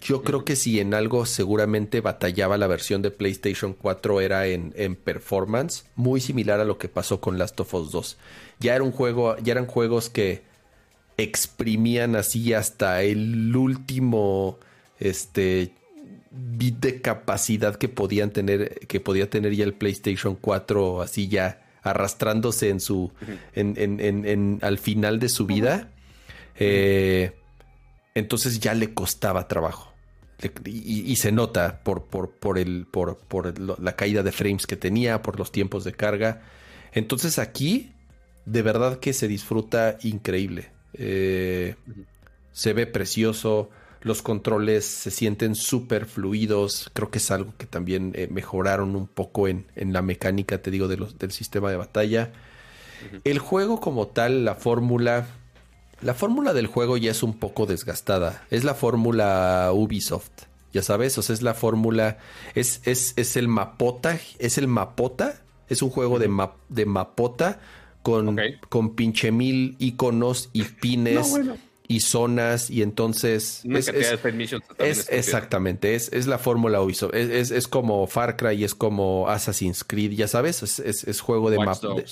yo 0.00 0.22
creo 0.22 0.44
que 0.44 0.56
si 0.56 0.80
en 0.80 0.94
algo 0.94 1.26
seguramente 1.26 2.00
batallaba 2.00 2.58
la 2.58 2.66
versión 2.66 3.02
de 3.02 3.10
PlayStation 3.10 3.72
4 3.72 4.20
era 4.20 4.46
en, 4.46 4.96
performance, 4.96 5.84
muy 5.96 6.20
similar 6.20 6.60
a 6.60 6.64
lo 6.64 6.78
que 6.78 6.88
pasó 6.88 7.20
con 7.20 7.38
Last 7.38 7.58
of 7.60 7.74
Us 7.74 7.90
2. 7.90 8.18
Ya 8.60 8.74
era 8.74 8.84
un 8.84 8.92
juego, 8.92 9.36
ya 9.38 9.52
eran 9.52 9.66
juegos 9.66 10.08
que 10.08 10.42
exprimían 11.16 12.16
así 12.16 12.52
hasta 12.54 13.02
el 13.02 13.54
último 13.56 14.58
este 15.00 15.72
bit 16.30 16.78
de 16.78 17.00
capacidad 17.00 17.76
que 17.76 17.88
podían 17.88 18.30
tener, 18.30 18.80
que 18.86 19.00
podía 19.00 19.28
tener 19.28 19.54
ya 19.54 19.64
el 19.64 19.74
PlayStation 19.74 20.36
4 20.36 21.02
así 21.02 21.28
ya 21.28 21.62
arrastrándose 21.82 22.68
en 22.68 22.80
su 22.80 23.12
en, 23.54 23.74
en, 23.76 24.26
en, 24.26 24.58
al 24.62 24.78
final 24.78 25.18
de 25.18 25.28
su 25.28 25.46
vida. 25.46 25.90
Eh, 26.56 27.32
entonces 28.14 28.60
ya 28.60 28.74
le 28.74 28.94
costaba 28.94 29.48
trabajo. 29.48 29.87
Y, 30.64 31.16
se 31.16 31.32
nota 31.32 31.80
por, 31.82 32.04
por, 32.04 32.30
por, 32.30 32.58
el, 32.58 32.86
por, 32.86 33.16
por 33.16 33.58
la 33.80 33.96
caída 33.96 34.22
de 34.22 34.30
frames 34.30 34.66
que 34.66 34.76
tenía, 34.76 35.20
por 35.20 35.38
los 35.38 35.50
tiempos 35.50 35.82
de 35.82 35.92
carga. 35.92 36.42
Entonces 36.92 37.38
aquí, 37.38 37.92
de 38.44 38.62
verdad 38.62 39.00
que 39.00 39.12
se 39.12 39.26
disfruta 39.26 39.98
increíble. 40.02 40.70
Eh, 40.94 41.74
se 42.52 42.72
ve 42.72 42.86
precioso, 42.86 43.70
los 44.00 44.22
controles 44.22 44.84
se 44.84 45.10
sienten 45.10 45.56
súper 45.56 46.06
fluidos. 46.06 46.90
Creo 46.92 47.10
que 47.10 47.18
es 47.18 47.30
algo 47.32 47.54
que 47.58 47.66
también 47.66 48.12
eh, 48.14 48.28
mejoraron 48.30 48.94
un 48.94 49.08
poco 49.08 49.48
en, 49.48 49.66
en, 49.74 49.92
la 49.92 50.02
mecánica, 50.02 50.62
te 50.62 50.70
digo, 50.70 50.86
de 50.86 50.98
los, 50.98 51.18
del 51.18 51.32
sistema 51.32 51.70
de 51.70 51.76
batalla. 51.76 52.32
El 53.24 53.38
juego 53.38 53.80
como 53.80 54.08
tal, 54.08 54.44
la 54.44 54.54
fórmula, 54.54 55.26
la 56.00 56.14
fórmula 56.14 56.52
del 56.52 56.66
juego 56.66 56.96
ya 56.96 57.10
es 57.10 57.22
un 57.22 57.34
poco 57.34 57.66
desgastada. 57.66 58.46
Es 58.50 58.64
la 58.64 58.74
fórmula 58.74 59.70
Ubisoft. 59.72 60.30
Ya 60.72 60.82
sabes, 60.82 61.16
o 61.18 61.22
sea, 61.22 61.34
es 61.34 61.42
la 61.42 61.54
fórmula. 61.54 62.18
Es, 62.54 62.80
es, 62.84 63.14
es 63.16 63.36
el 63.36 63.48
mapota. 63.48 64.18
Es 64.38 64.58
el 64.58 64.68
mapota. 64.68 65.40
Es 65.68 65.82
un 65.82 65.90
juego 65.90 66.18
de, 66.18 66.30
de 66.68 66.86
mapota 66.86 67.60
con, 68.02 68.38
con 68.68 68.94
pinche 68.94 69.32
mil 69.32 69.76
iconos 69.78 70.50
y 70.52 70.62
pines. 70.80 71.34
Y 71.90 72.00
zonas, 72.00 72.68
y 72.68 72.82
entonces. 72.82 73.62
es, 73.64 73.88
es, 73.88 75.08
exactamente, 75.08 75.94
es, 75.94 76.12
es 76.12 76.26
la 76.26 76.36
fórmula 76.36 76.82
Ubisoft. 76.82 77.14
Es, 77.14 77.50
es, 77.50 77.66
como 77.66 78.06
Far 78.06 78.36
Cry 78.36 78.56
y 78.56 78.64
es 78.64 78.74
como 78.74 79.26
Assassin's 79.26 79.84
Creed, 79.84 80.10
ya 80.10 80.28
sabes, 80.28 80.62
es, 80.62 81.20
juego 81.22 81.48
de 81.48 81.56
mapota. 81.56 82.02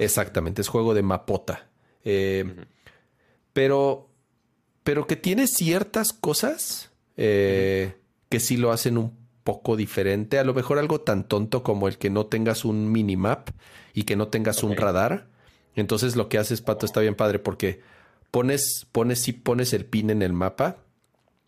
Exactamente, 0.00 0.62
es 0.62 0.68
juego 0.68 0.94
de 0.94 1.02
mapota. 1.02 1.68
Eh, 2.02 2.64
pero, 3.56 4.10
pero 4.84 5.06
que 5.06 5.16
tiene 5.16 5.46
ciertas 5.46 6.12
cosas 6.12 6.90
eh, 7.16 7.94
que 8.28 8.38
sí 8.38 8.58
lo 8.58 8.70
hacen 8.70 8.98
un 8.98 9.16
poco 9.44 9.76
diferente. 9.76 10.38
A 10.38 10.44
lo 10.44 10.52
mejor 10.52 10.78
algo 10.78 11.00
tan 11.00 11.26
tonto 11.26 11.62
como 11.62 11.88
el 11.88 11.96
que 11.96 12.10
no 12.10 12.26
tengas 12.26 12.66
un 12.66 12.92
minimap 12.92 13.48
y 13.94 14.02
que 14.02 14.14
no 14.14 14.28
tengas 14.28 14.62
un 14.62 14.76
radar. 14.76 15.28
Entonces 15.74 16.16
lo 16.16 16.28
que 16.28 16.36
haces, 16.36 16.60
Pato, 16.60 16.84
está 16.84 17.00
bien 17.00 17.14
padre 17.14 17.38
porque 17.38 17.80
pones, 18.30 18.86
pones, 18.92 19.20
si 19.22 19.32
pones 19.32 19.72
el 19.72 19.86
pin 19.86 20.10
en 20.10 20.20
el 20.20 20.34
mapa 20.34 20.76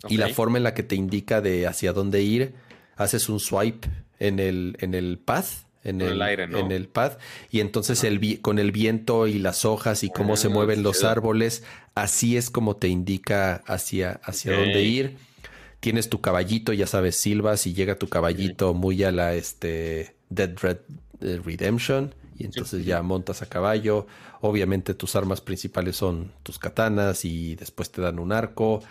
y 0.08 0.16
la 0.16 0.30
forma 0.30 0.56
en 0.56 0.64
la 0.64 0.72
que 0.72 0.84
te 0.84 0.94
indica 0.94 1.42
de 1.42 1.66
hacia 1.66 1.92
dónde 1.92 2.22
ir, 2.22 2.54
haces 2.96 3.28
un 3.28 3.38
swipe 3.38 3.86
en 4.18 4.38
el, 4.38 4.78
en 4.80 4.94
el 4.94 5.18
path 5.18 5.67
en 5.88 6.00
el, 6.00 6.20
aire, 6.22 6.44
en 6.44 6.72
el 6.72 6.88
pad. 6.88 7.18
Y 7.50 7.60
entonces 7.60 8.04
el 8.04 8.40
con 8.40 8.58
el 8.58 8.72
viento 8.72 9.26
y 9.26 9.38
las 9.38 9.64
hojas 9.64 10.04
y 10.04 10.10
cómo 10.10 10.36
se 10.36 10.48
mueven 10.48 10.82
los 10.82 11.04
árboles 11.04 11.62
así 11.94 12.36
es 12.36 12.50
como 12.50 12.76
te 12.76 12.88
indica 12.88 13.62
hacia 13.66 14.20
hacia 14.22 14.52
dónde 14.52 14.82
ir. 14.82 15.16
Tienes 15.80 16.08
tu 16.08 16.20
caballito 16.20 16.72
ya 16.72 16.86
sabes 16.86 17.16
silbas 17.16 17.66
y 17.66 17.74
llega 17.74 17.98
tu 17.98 18.08
caballito 18.08 18.74
muy 18.74 19.02
a 19.04 19.12
la 19.12 19.34
este 19.34 20.16
Dead 20.28 20.56
Red 20.60 20.78
eh, 21.20 21.40
Redemption 21.44 22.14
y 22.36 22.44
entonces 22.44 22.84
ya 22.84 23.02
montas 23.02 23.42
a 23.42 23.46
caballo. 23.46 24.06
Obviamente 24.40 24.94
tus 24.94 25.16
armas 25.16 25.40
principales 25.40 25.96
son 25.96 26.32
tus 26.42 26.58
katanas 26.58 27.24
y 27.24 27.56
después 27.56 27.90
te 27.90 28.00
dan 28.00 28.18
un 28.18 28.32
arco. 28.32 28.82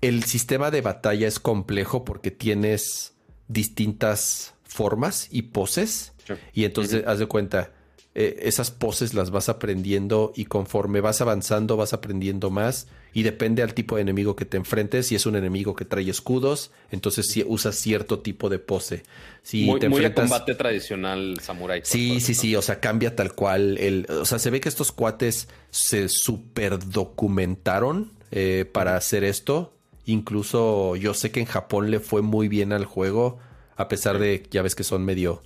El 0.00 0.24
sistema 0.24 0.70
de 0.70 0.80
batalla 0.80 1.26
es 1.26 1.38
complejo 1.40 2.04
porque 2.04 2.30
tienes 2.30 3.14
distintas 3.48 4.54
formas 4.70 5.28
y 5.30 5.42
poses. 5.42 6.12
Y 6.54 6.64
entonces, 6.64 7.04
haz 7.06 7.18
de 7.18 7.26
cuenta, 7.26 7.72
eh, 8.14 8.40
esas 8.42 8.70
poses 8.70 9.14
las 9.14 9.30
vas 9.30 9.48
aprendiendo 9.48 10.32
y 10.36 10.44
conforme 10.44 11.00
vas 11.00 11.20
avanzando 11.20 11.76
vas 11.76 11.92
aprendiendo 11.92 12.50
más 12.50 12.86
y 13.12 13.24
depende 13.24 13.62
al 13.62 13.74
tipo 13.74 13.96
de 13.96 14.02
enemigo 14.02 14.36
que 14.36 14.44
te 14.44 14.56
enfrentes. 14.56 15.08
Si 15.08 15.16
es 15.16 15.26
un 15.26 15.34
enemigo 15.34 15.74
que 15.74 15.84
trae 15.84 16.08
escudos, 16.08 16.70
entonces 16.92 17.26
si 17.26 17.44
usas 17.44 17.74
cierto 17.74 18.20
tipo 18.20 18.48
de 18.48 18.60
pose. 18.60 19.02
Si 19.42 19.64
muy, 19.64 19.80
te 19.80 19.86
enfrentas... 19.86 20.30
combate 20.30 20.54
tradicional 20.54 21.38
samurai. 21.40 21.80
Sí, 21.82 22.20
sí, 22.20 22.34
sí, 22.34 22.54
o 22.54 22.62
sea, 22.62 22.78
cambia 22.78 23.16
tal 23.16 23.34
cual. 23.34 23.76
El, 23.78 24.06
o 24.08 24.24
sea, 24.24 24.38
se 24.38 24.50
ve 24.50 24.60
que 24.60 24.68
estos 24.68 24.92
cuates 24.92 25.48
se 25.70 26.08
super 26.08 26.78
documentaron 26.78 28.12
eh, 28.30 28.70
para 28.72 28.96
hacer 28.96 29.24
esto. 29.24 29.74
Incluso 30.04 30.94
yo 30.94 31.14
sé 31.14 31.32
que 31.32 31.40
en 31.40 31.46
Japón 31.46 31.90
le 31.90 31.98
fue 31.98 32.22
muy 32.22 32.46
bien 32.46 32.72
al 32.72 32.84
juego 32.84 33.38
a 33.80 33.88
pesar 33.88 34.18
de, 34.18 34.42
ya 34.50 34.60
ves 34.60 34.74
que 34.74 34.84
son 34.84 35.04
medio 35.04 35.42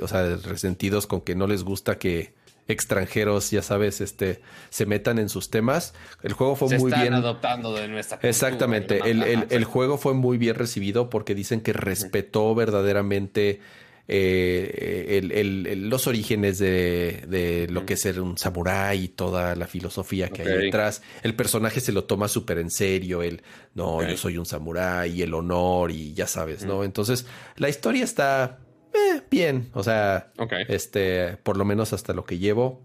o 0.00 0.08
sea, 0.08 0.36
resentidos 0.36 1.06
con 1.06 1.20
que 1.20 1.34
no 1.34 1.46
les 1.46 1.64
gusta 1.64 1.98
que 1.98 2.32
extranjeros, 2.66 3.50
ya 3.50 3.60
sabes, 3.60 4.00
este, 4.00 4.40
se 4.70 4.86
metan 4.86 5.18
en 5.18 5.28
sus 5.28 5.50
temas. 5.50 5.92
El 6.22 6.32
juego 6.32 6.56
fue 6.56 6.78
muy 6.78 6.90
bien. 6.92 7.12
adoptando 7.12 7.74
de 7.74 7.88
nuestra 7.88 8.18
Exactamente. 8.22 9.00
el, 9.04 9.64
juego 9.64 9.98
fue 9.98 10.14
muy 10.14 10.38
bien 10.38 10.54
recibido 10.54 11.10
porque 11.10 11.34
dicen 11.34 11.60
que 11.60 11.74
respetó 11.74 12.54
verdaderamente 12.54 13.60
eh, 14.06 15.76
los 15.76 16.06
orígenes 16.06 16.58
de, 16.58 17.66
lo 17.70 17.86
que 17.86 17.94
es 17.94 18.00
ser 18.00 18.20
un 18.20 18.36
samurái 18.36 19.04
y 19.04 19.08
toda 19.08 19.54
la 19.56 19.66
filosofía 19.66 20.28
que 20.28 20.42
hay 20.42 20.64
detrás. 20.64 21.02
El 21.22 21.34
personaje 21.34 21.80
se 21.80 21.92
lo 21.92 22.04
toma 22.04 22.28
súper 22.28 22.58
en 22.58 22.70
serio, 22.70 23.22
el 23.22 23.42
no, 23.74 24.06
yo 24.06 24.16
soy 24.16 24.38
un 24.38 24.46
samurái, 24.46 25.22
el 25.22 25.34
honor 25.34 25.90
y 25.90 26.12
ya 26.14 26.26
sabes, 26.26 26.64
¿no? 26.64 26.84
Entonces, 26.84 27.26
la 27.56 27.68
historia 27.68 28.04
está 28.04 28.58
eh, 28.92 29.22
bien, 29.30 29.70
o 29.72 29.82
sea, 29.82 30.32
este, 30.68 31.36
por 31.42 31.56
lo 31.56 31.64
menos 31.64 31.92
hasta 31.92 32.12
lo 32.12 32.24
que 32.24 32.38
llevo. 32.38 32.82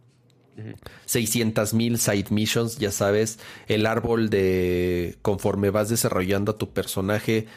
600 1.06 1.74
mil 1.74 1.98
side 1.98 2.26
missions, 2.32 2.80
ya 2.80 2.92
sabes, 2.92 3.40
el 3.68 3.86
árbol 3.86 4.30
de 4.30 5.18
conforme 5.22 5.70
vas 5.70 5.88
desarrollando 5.88 6.52
a 6.52 6.58
tu 6.58 6.74
personaje 6.74 7.48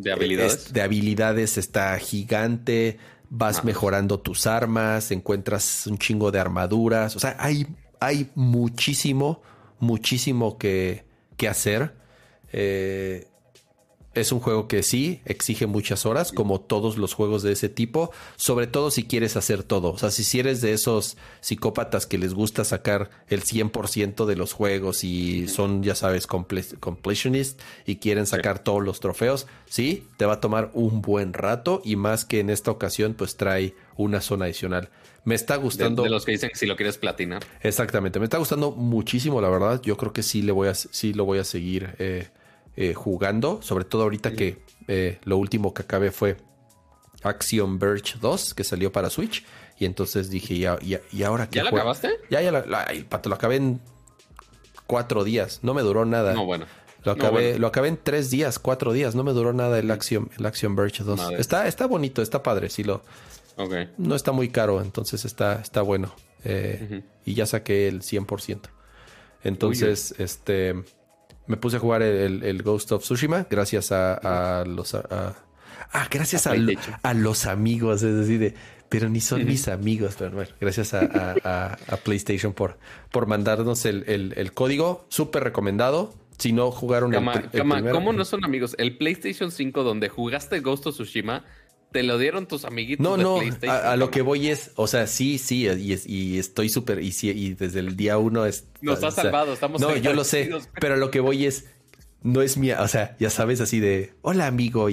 de 0.00 0.12
habilidades. 0.12 0.72
de 0.72 0.82
habilidades 0.82 1.58
está 1.58 1.98
gigante. 1.98 2.98
Vas 3.30 3.62
mejorando 3.62 4.18
tus 4.20 4.46
armas, 4.46 5.10
encuentras 5.10 5.86
un 5.86 5.98
chingo 5.98 6.30
de 6.30 6.40
armaduras. 6.40 7.14
O 7.14 7.20
sea, 7.20 7.36
hay, 7.38 7.66
hay 8.00 8.30
muchísimo, 8.34 9.42
muchísimo 9.80 10.56
que, 10.56 11.04
que 11.36 11.46
hacer. 11.46 11.94
Eh, 12.52 13.26
es 14.20 14.32
un 14.32 14.40
juego 14.40 14.68
que 14.68 14.82
sí 14.82 15.20
exige 15.24 15.66
muchas 15.66 16.06
horas, 16.06 16.32
como 16.32 16.60
todos 16.60 16.98
los 16.98 17.14
juegos 17.14 17.42
de 17.42 17.52
ese 17.52 17.68
tipo, 17.68 18.10
sobre 18.36 18.66
todo 18.66 18.90
si 18.90 19.04
quieres 19.04 19.36
hacer 19.36 19.62
todo. 19.62 19.92
O 19.92 19.98
sea, 19.98 20.10
si 20.10 20.38
eres 20.38 20.60
de 20.60 20.72
esos 20.72 21.16
psicópatas 21.40 22.06
que 22.06 22.18
les 22.18 22.34
gusta 22.34 22.64
sacar 22.64 23.10
el 23.28 23.42
100% 23.42 24.26
de 24.26 24.36
los 24.36 24.52
juegos 24.52 25.04
y 25.04 25.48
son, 25.48 25.82
ya 25.82 25.94
sabes, 25.94 26.26
completionist 26.26 27.60
y 27.86 27.96
quieren 27.96 28.26
sacar 28.26 28.58
todos 28.58 28.82
los 28.82 29.00
trofeos, 29.00 29.46
sí, 29.66 30.06
te 30.16 30.26
va 30.26 30.34
a 30.34 30.40
tomar 30.40 30.70
un 30.74 31.02
buen 31.02 31.32
rato 31.32 31.80
y 31.84 31.96
más 31.96 32.24
que 32.24 32.40
en 32.40 32.50
esta 32.50 32.70
ocasión, 32.70 33.14
pues 33.14 33.36
trae 33.36 33.74
una 33.96 34.20
zona 34.20 34.46
adicional. 34.46 34.90
Me 35.24 35.34
está 35.34 35.56
gustando. 35.56 36.04
De, 36.04 36.10
los 36.10 36.24
que 36.24 36.32
dicen 36.32 36.48
que 36.48 36.56
si 36.56 36.64
lo 36.64 36.74
quieres 36.74 36.96
platinar. 36.96 37.44
Exactamente. 37.60 38.18
Me 38.18 38.24
está 38.24 38.38
gustando 38.38 38.70
muchísimo, 38.70 39.42
la 39.42 39.50
verdad. 39.50 39.80
Yo 39.82 39.96
creo 39.98 40.12
que 40.12 40.22
sí 40.22 40.40
le 40.40 40.52
voy 40.52 40.68
a, 40.68 40.74
sí 40.74 41.12
lo 41.12 41.26
voy 41.26 41.38
a 41.38 41.44
seguir. 41.44 41.94
Eh, 41.98 42.28
eh, 42.80 42.94
jugando, 42.94 43.60
sobre 43.60 43.84
todo 43.84 44.04
ahorita 44.04 44.30
que 44.34 44.62
eh, 44.86 45.18
lo 45.24 45.36
último 45.36 45.74
que 45.74 45.82
acabé 45.82 46.12
fue 46.12 46.36
Action 47.24 47.76
Verge 47.80 48.14
2, 48.20 48.54
que 48.54 48.62
salió 48.62 48.92
para 48.92 49.10
Switch. 49.10 49.44
Y 49.80 49.84
entonces 49.84 50.30
dije, 50.30 50.54
¿y, 50.54 50.64
y, 51.10 51.22
ahora 51.24 51.50
qué? 51.50 51.56
¿Ya 51.56 51.64
lo 51.64 51.70
acabaste? 51.70 52.10
Ya, 52.30 52.40
ya, 52.40 52.64
pato, 53.08 53.30
lo 53.30 53.34
acabé 53.34 53.56
en 53.56 53.80
cuatro 54.86 55.24
días. 55.24 55.58
No 55.62 55.74
me 55.74 55.82
duró 55.82 56.04
nada. 56.04 56.34
No, 56.34 56.46
bueno. 56.46 56.66
Lo 57.02 57.10
acabé, 57.10 57.58
lo 57.58 57.66
acabé 57.66 57.88
en 57.88 57.98
tres 58.00 58.30
días, 58.30 58.60
cuatro 58.60 58.92
días. 58.92 59.16
No 59.16 59.24
me 59.24 59.32
duró 59.32 59.52
nada 59.52 59.80
el 59.80 59.90
Action, 59.90 60.30
el 60.38 60.46
Action 60.46 60.76
Verge 60.76 61.02
2. 61.02 61.32
Está, 61.32 61.66
está 61.66 61.86
bonito, 61.86 62.22
está 62.22 62.44
padre. 62.44 62.70
Sí, 62.70 62.84
lo. 62.84 63.02
No 63.96 64.14
está 64.14 64.30
muy 64.30 64.50
caro, 64.50 64.80
entonces 64.80 65.24
está, 65.24 65.54
está 65.54 65.82
bueno. 65.82 66.14
Eh, 66.44 67.02
y 67.24 67.34
ya 67.34 67.44
saqué 67.44 67.88
el 67.88 68.02
100%. 68.02 68.60
Entonces, 69.42 70.14
este 70.18 70.84
me 71.48 71.56
puse 71.56 71.78
a 71.78 71.80
jugar 71.80 72.02
el, 72.02 72.62
Ghost 72.62 72.92
of 72.92 73.02
Tsushima 73.02 73.46
gracias 73.50 73.90
a, 73.90 74.64
los... 74.66 74.94
ah, 74.94 75.34
gracias 76.10 76.46
a, 76.46 77.14
los 77.14 77.46
amigos, 77.46 78.02
es 78.02 78.14
decir, 78.14 78.54
pero 78.88 79.08
ni 79.08 79.20
son 79.20 79.44
mis 79.44 79.66
amigos, 79.68 80.14
pero 80.18 80.30
bueno, 80.32 80.50
gracias 80.60 80.94
a, 80.94 81.76
PlayStation 82.04 82.52
por, 82.52 82.78
por 83.10 83.26
mandarnos 83.26 83.84
el, 83.86 84.52
código, 84.54 85.06
súper 85.08 85.42
recomendado. 85.44 86.14
Si 86.38 86.52
no 86.52 86.70
jugaron 86.70 87.12
el, 87.12 87.90
¿Cómo 87.90 88.12
no 88.12 88.24
son 88.24 88.44
amigos? 88.44 88.76
El 88.78 88.96
PlayStation 88.96 89.50
5 89.50 89.82
donde 89.82 90.08
jugaste 90.08 90.60
Ghost 90.60 90.86
of 90.86 90.94
Tsushima 90.94 91.44
¿Te 91.92 92.02
lo 92.02 92.18
dieron 92.18 92.46
tus 92.46 92.64
amiguitos 92.64 93.02
no, 93.02 93.16
no, 93.16 93.40
A, 93.70 93.96
lo 93.96 94.10
que 94.10 94.20
voy 94.20 94.48
es, 94.48 94.72
o 94.76 94.86
sea, 94.86 95.06
sí, 95.06 95.38
sí, 95.38 95.66
y, 96.06 96.38
estoy 96.38 96.68
súper, 96.68 97.02
y, 97.02 97.14
y, 97.22 97.54
desde 97.54 97.80
el 97.80 97.96
día 97.96 98.18
uno 98.18 98.44
es... 98.44 98.66
Nos 98.82 99.02
ha 99.02 99.10
salvado, 99.10 99.54
estamos... 99.54 99.80
No, 99.80 99.96
yo 99.96 100.12
lo 100.12 100.24
sé, 100.24 100.50
pero 100.80 100.96
lo 100.96 101.10
que 101.10 101.20
voy 101.20 101.46
es, 101.46 101.66
no 102.22 102.42
es 102.42 102.58
mía, 102.58 102.82
o 102.82 102.88
sea, 102.88 103.16
ya 103.18 103.30
sabes, 103.30 103.62
así 103.62 103.80
de, 103.80 104.12
hola 104.20 104.46
amigo, 104.46 104.88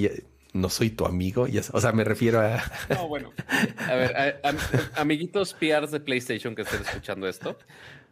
no 0.53 0.69
soy 0.69 0.89
tu 0.89 1.05
amigo, 1.05 1.47
ya, 1.47 1.61
o 1.73 1.81
sea, 1.81 1.91
me 1.91 2.05
refiero 2.05 2.39
a... 2.39 2.63
No, 2.89 3.09
bueno, 3.09 3.33
a 3.77 3.95
ver, 3.95 4.41
amiguitos 4.95 5.53
PRs 5.53 5.91
de 5.91 5.99
PlayStation 5.99 6.55
que 6.55 6.61
estén 6.61 6.81
escuchando 6.81 7.27
esto, 7.27 7.57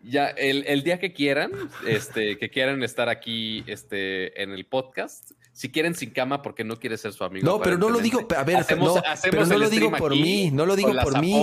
ya 0.04 0.28
el, 0.28 0.66
el, 0.68 0.84
día 0.84 1.00
que 1.00 1.14
quieran, 1.14 1.52
este, 1.88 2.38
que 2.38 2.50
quieran 2.50 2.84
estar 2.84 3.08
aquí 3.08 3.64
este, 3.68 4.44
en 4.44 4.52
el 4.52 4.66
podcast, 4.66 5.32
si 5.54 5.70
quieren 5.70 5.94
sin 5.94 6.10
cama 6.10 6.42
porque 6.42 6.64
no 6.64 6.80
quieres 6.80 7.02
ser 7.02 7.14
su 7.14 7.24
amigo. 7.24 7.46
No, 7.46 7.62
pero 7.62 7.78
no 7.78 7.90
lo 7.90 8.00
digo, 8.00 8.28
a 8.36 8.44
ver, 8.44 8.66
no, 8.78 8.96
pero 9.22 9.46
no 9.46 9.58
lo 9.58 9.70
digo 9.70 9.92
por 9.92 10.12
mí, 10.12 10.50
no 10.52 10.66
lo 10.66 10.76
digo 10.76 10.92
por 11.02 11.22
mí. 11.22 11.40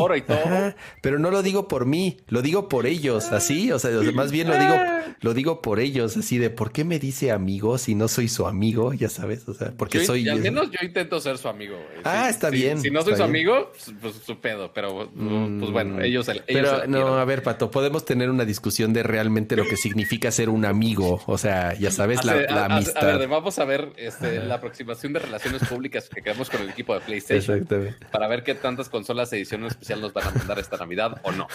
pero 1.01 1.19
no 1.19 1.31
lo 1.31 1.43
digo 1.43 1.69
por 1.69 1.87
mí, 1.87 2.19
lo 2.29 2.43
digo 2.43 2.69
por 2.69 2.87
ellos, 2.87 3.31
así, 3.33 3.71
o 3.71 3.79
sea, 3.79 3.91
más 4.13 4.33
bien 4.33 4.49
lo 4.49 4.59
digo, 4.59 4.75
lo 5.21 5.35
digo 5.35 5.63
por 5.63 5.79
ellos, 5.79 6.17
así 6.17 6.39
de 6.39 6.51
¿por 6.51 6.73
qué 6.73 6.85
me 6.85 6.99
dice 6.99 7.31
amigo 7.31 7.79
si 7.79 7.95
no 7.95 8.09
soy 8.09 8.29
su 8.29 8.47
amigo? 8.47 8.93
Ya 8.93 9.09
sabes, 9.09 9.49
o 9.49 9.55
sea, 9.55 9.73
porque 9.77 10.05
soy. 10.05 10.29
Al 10.29 10.41
menos 10.41 10.71
yo 10.71 10.85
intento 10.85 11.21
ser 11.21 11.39
su 11.39 11.49
amigo. 11.49 11.77
Ah, 12.05 12.29
está 12.29 12.51
bien. 12.51 12.81
Si 12.81 12.91
no 12.91 13.03
soy 13.03 13.17
su 13.17 13.23
amigo, 13.23 13.71
pues, 13.73 13.95
pues, 14.01 14.15
su 14.27 14.41
pedo, 14.41 14.73
pero 14.73 15.09
pues 15.11 15.71
bueno, 15.71 15.97
mm, 15.97 16.03
ellos. 16.03 16.29
ellos 16.29 16.45
pero 16.47 16.87
no, 16.87 17.17
a 17.17 17.25
ver, 17.25 17.43
Pato, 17.43 17.71
podemos 17.71 18.05
tener 18.05 18.29
una 18.29 18.45
discusión 18.45 18.93
de 18.93 19.03
realmente 19.03 19.57
lo 19.57 19.65
que 19.65 19.77
significa 19.77 20.31
ser 20.33 20.49
un 20.49 20.65
amigo, 20.65 21.23
o 21.27 21.39
sea, 21.39 21.75
ya 21.75 21.91
sabes, 21.91 22.25
la, 22.25 22.65
amistad. 22.65 23.09
A 23.09 23.17
ver, 23.17 23.29
vamos 23.29 23.59
a 23.59 23.65
ver 23.65 23.93
este, 24.01 24.41
la 24.45 24.57
aproximación 24.57 25.13
de 25.13 25.19
relaciones 25.21 25.63
públicas 25.69 26.09
que 26.09 26.23
quedamos 26.23 26.49
con 26.49 26.63
el 26.63 26.71
equipo 26.71 26.95
de 26.95 27.01
PlayStation. 27.01 27.67
Para 28.11 28.29
ver 28.29 28.43
qué 28.43 28.55
tantas 28.55 28.89
consolas 28.89 29.31
de 29.31 29.39
edición 29.39 29.65
especial 29.65 30.01
nos 30.01 30.13
van 30.13 30.29
a 30.29 30.31
mandar 30.31 30.59
esta 30.59 30.77
Navidad 30.77 31.21
o 31.23 31.33
no. 31.33 31.47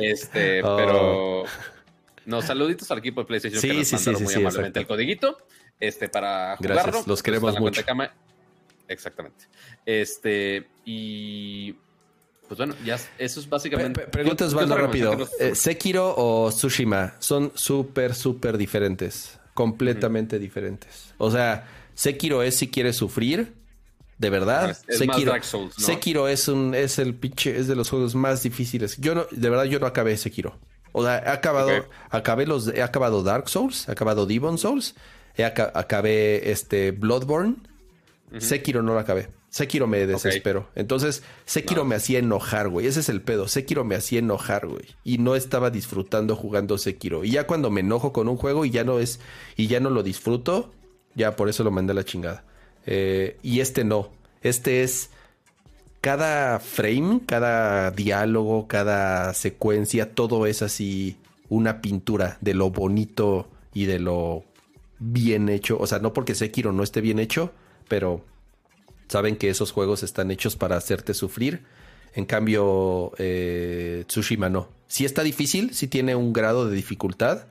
Este, 0.00 0.62
oh. 0.64 0.76
pero. 0.76 1.44
No, 2.26 2.42
saluditos 2.42 2.90
al 2.90 2.98
equipo 2.98 3.20
de 3.22 3.26
PlayStation 3.26 3.60
que 3.60 3.74
nos 3.74 3.92
mandaron 3.92 4.22
muy 4.22 4.34
amablemente 4.34 4.80
el 4.80 4.86
codiguito 4.86 5.38
este, 5.78 6.08
para 6.08 6.56
jugarlo. 6.56 6.82
Gracias, 6.82 7.06
los 7.06 7.22
queremos 7.22 7.58
mucho. 7.58 7.82
Exactamente. 8.88 9.46
Este, 9.86 10.68
y 10.84 11.74
pues 12.48 12.58
bueno, 12.58 12.74
ya 12.84 12.98
eso 13.18 13.40
es 13.40 13.48
básicamente. 13.48 14.02
preguntas 14.08 14.52
más 14.54 14.68
rápido. 14.68 15.16
Eh, 15.38 15.54
¿Sekiro 15.54 16.14
o 16.16 16.50
Tsushima? 16.50 17.14
Son 17.20 17.52
súper, 17.54 18.14
súper 18.14 18.58
diferentes. 18.58 19.38
Completamente 19.54 20.38
diferentes. 20.38 21.14
O 21.18 21.30
sea, 21.30 21.79
Sekiro 22.00 22.42
es 22.42 22.56
si 22.56 22.68
quieres 22.68 22.96
sufrir, 22.96 23.52
de 24.16 24.30
verdad. 24.30 24.70
Es, 24.70 24.96
Sekiro, 24.96 25.32
Dark 25.32 25.44
Souls, 25.44 25.74
Sekiro 25.76 26.28
es 26.28 26.48
un, 26.48 26.74
es 26.74 26.98
el 26.98 27.14
pinche, 27.14 27.54
es 27.54 27.66
de 27.66 27.76
los 27.76 27.90
juegos 27.90 28.14
más 28.14 28.42
difíciles. 28.42 28.96
Yo 28.96 29.14
no, 29.14 29.26
de 29.30 29.50
verdad, 29.50 29.64
yo 29.64 29.80
no 29.80 29.86
acabé 29.86 30.16
Sekiro. 30.16 30.56
O 30.92 31.04
sea, 31.04 31.18
he 31.18 31.28
acabado, 31.28 31.70
acabé 32.08 32.46
los, 32.46 32.68
he 32.68 32.80
acabado 32.80 33.22
Dark 33.22 33.50
Souls, 33.50 33.86
he 33.86 33.92
acabado 33.92 34.24
Demon 34.24 34.56
Souls, 34.56 34.94
he 35.36 35.44
acabé 35.44 36.50
este 36.50 36.92
Bloodborne. 36.92 37.56
Sekiro 38.38 38.82
no 38.82 38.94
lo 38.94 38.98
acabé. 38.98 39.28
Sekiro 39.50 39.86
me 39.86 40.06
desesperó. 40.06 40.70
Entonces, 40.76 41.22
Sekiro 41.44 41.84
me 41.84 41.96
hacía 41.96 42.20
enojar, 42.20 42.70
güey. 42.70 42.86
Ese 42.86 43.00
es 43.00 43.10
el 43.10 43.20
pedo. 43.20 43.46
Sekiro 43.46 43.84
me 43.84 43.94
hacía 43.94 44.20
enojar, 44.20 44.66
güey. 44.66 44.86
Y 45.04 45.18
no 45.18 45.36
estaba 45.36 45.68
disfrutando 45.68 46.34
jugando 46.34 46.78
Sekiro. 46.78 47.24
Y 47.24 47.32
ya 47.32 47.46
cuando 47.46 47.68
me 47.68 47.80
enojo 47.80 48.14
con 48.14 48.26
un 48.26 48.38
juego 48.38 48.64
y 48.64 48.70
ya 48.70 48.84
no 48.84 49.00
es, 49.00 49.20
y 49.54 49.66
ya 49.66 49.80
no 49.80 49.90
lo 49.90 50.02
disfruto, 50.02 50.72
ya 51.14 51.36
por 51.36 51.48
eso 51.48 51.64
lo 51.64 51.70
mandé 51.70 51.92
a 51.92 51.94
la 51.94 52.04
chingada. 52.04 52.44
Eh, 52.86 53.38
y 53.42 53.60
este 53.60 53.84
no. 53.84 54.10
Este 54.42 54.82
es 54.82 55.10
cada 56.00 56.58
frame, 56.60 57.20
cada 57.26 57.90
diálogo, 57.90 58.66
cada 58.68 59.34
secuencia, 59.34 60.14
todo 60.14 60.46
es 60.46 60.62
así 60.62 61.16
una 61.48 61.80
pintura 61.80 62.38
de 62.40 62.54
lo 62.54 62.70
bonito 62.70 63.48
y 63.74 63.84
de 63.84 63.98
lo 63.98 64.44
bien 64.98 65.48
hecho. 65.48 65.78
O 65.78 65.86
sea, 65.86 65.98
no 65.98 66.12
porque 66.12 66.34
Sekiro 66.34 66.72
no 66.72 66.82
esté 66.82 67.00
bien 67.00 67.18
hecho, 67.18 67.52
pero 67.88 68.24
saben 69.08 69.36
que 69.36 69.50
esos 69.50 69.72
juegos 69.72 70.02
están 70.02 70.30
hechos 70.30 70.56
para 70.56 70.76
hacerte 70.76 71.12
sufrir. 71.12 71.64
En 72.14 72.24
cambio, 72.24 73.12
eh, 73.18 74.04
Tsushima 74.06 74.48
no. 74.48 74.68
Si 74.86 75.04
está 75.04 75.22
difícil, 75.22 75.74
si 75.74 75.86
tiene 75.86 76.14
un 76.14 76.32
grado 76.32 76.68
de 76.68 76.74
dificultad, 76.74 77.46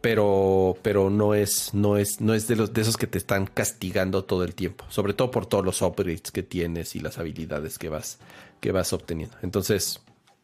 pero, 0.00 0.76
pero 0.82 1.10
no 1.10 1.34
es, 1.34 1.74
no 1.74 1.96
es, 1.96 2.20
no 2.20 2.34
es 2.34 2.48
de 2.48 2.56
los 2.56 2.72
de 2.72 2.80
esos 2.82 2.96
que 2.96 3.06
te 3.06 3.18
están 3.18 3.46
castigando 3.46 4.24
todo 4.24 4.44
el 4.44 4.54
tiempo, 4.54 4.84
sobre 4.88 5.12
todo 5.14 5.30
por 5.30 5.46
todos 5.46 5.64
los 5.64 5.82
upgrades 5.82 6.30
que 6.32 6.42
tienes 6.42 6.96
y 6.96 7.00
las 7.00 7.18
habilidades 7.18 7.78
que 7.78 7.88
vas, 7.88 8.18
que 8.60 8.72
vas 8.72 8.92
obteniendo. 8.92 9.36
Entonces, 9.42 10.00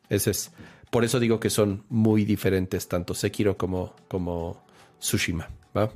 ese 0.08 0.30
es, 0.30 0.50
por 0.90 1.04
eso 1.04 1.18
digo 1.20 1.40
que 1.40 1.50
son 1.50 1.84
muy 1.88 2.24
diferentes, 2.24 2.88
tanto 2.88 3.14
Sekiro 3.14 3.56
como, 3.56 3.94
como 4.08 4.62
Tsushima. 5.00 5.48
¿va? 5.76 5.90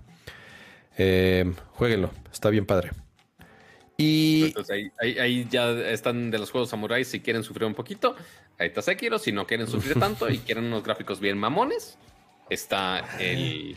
Eh, 0.97 1.53
jueguenlo, 1.73 2.11
está 2.33 2.51
bien 2.51 2.67
padre. 2.67 2.91
Y 3.97 4.45
Entonces 4.47 4.75
ahí, 4.75 4.91
ahí- 4.99 5.19
ahí 5.19 5.49
ya 5.51 5.71
están 5.73 6.31
de 6.31 6.39
los 6.39 6.51
juegos 6.51 6.71
samuráis 6.71 7.09
si 7.09 7.21
quieren 7.21 7.43
sufrir 7.43 7.67
un 7.67 7.75
poquito. 7.75 8.17
Ahí 8.59 8.69
está 8.69 8.81
Sekiro. 8.81 9.19
Si 9.19 9.31
no 9.31 9.47
quieren 9.47 9.67
sufrir 9.67 9.99
tanto 9.99 10.31
y 10.31 10.39
quieren 10.47 10.65
unos 10.65 10.83
gráficos 10.83 11.21
bien 11.21 11.37
mamones, 11.37 11.99
está 12.51 13.01
el, 13.19 13.77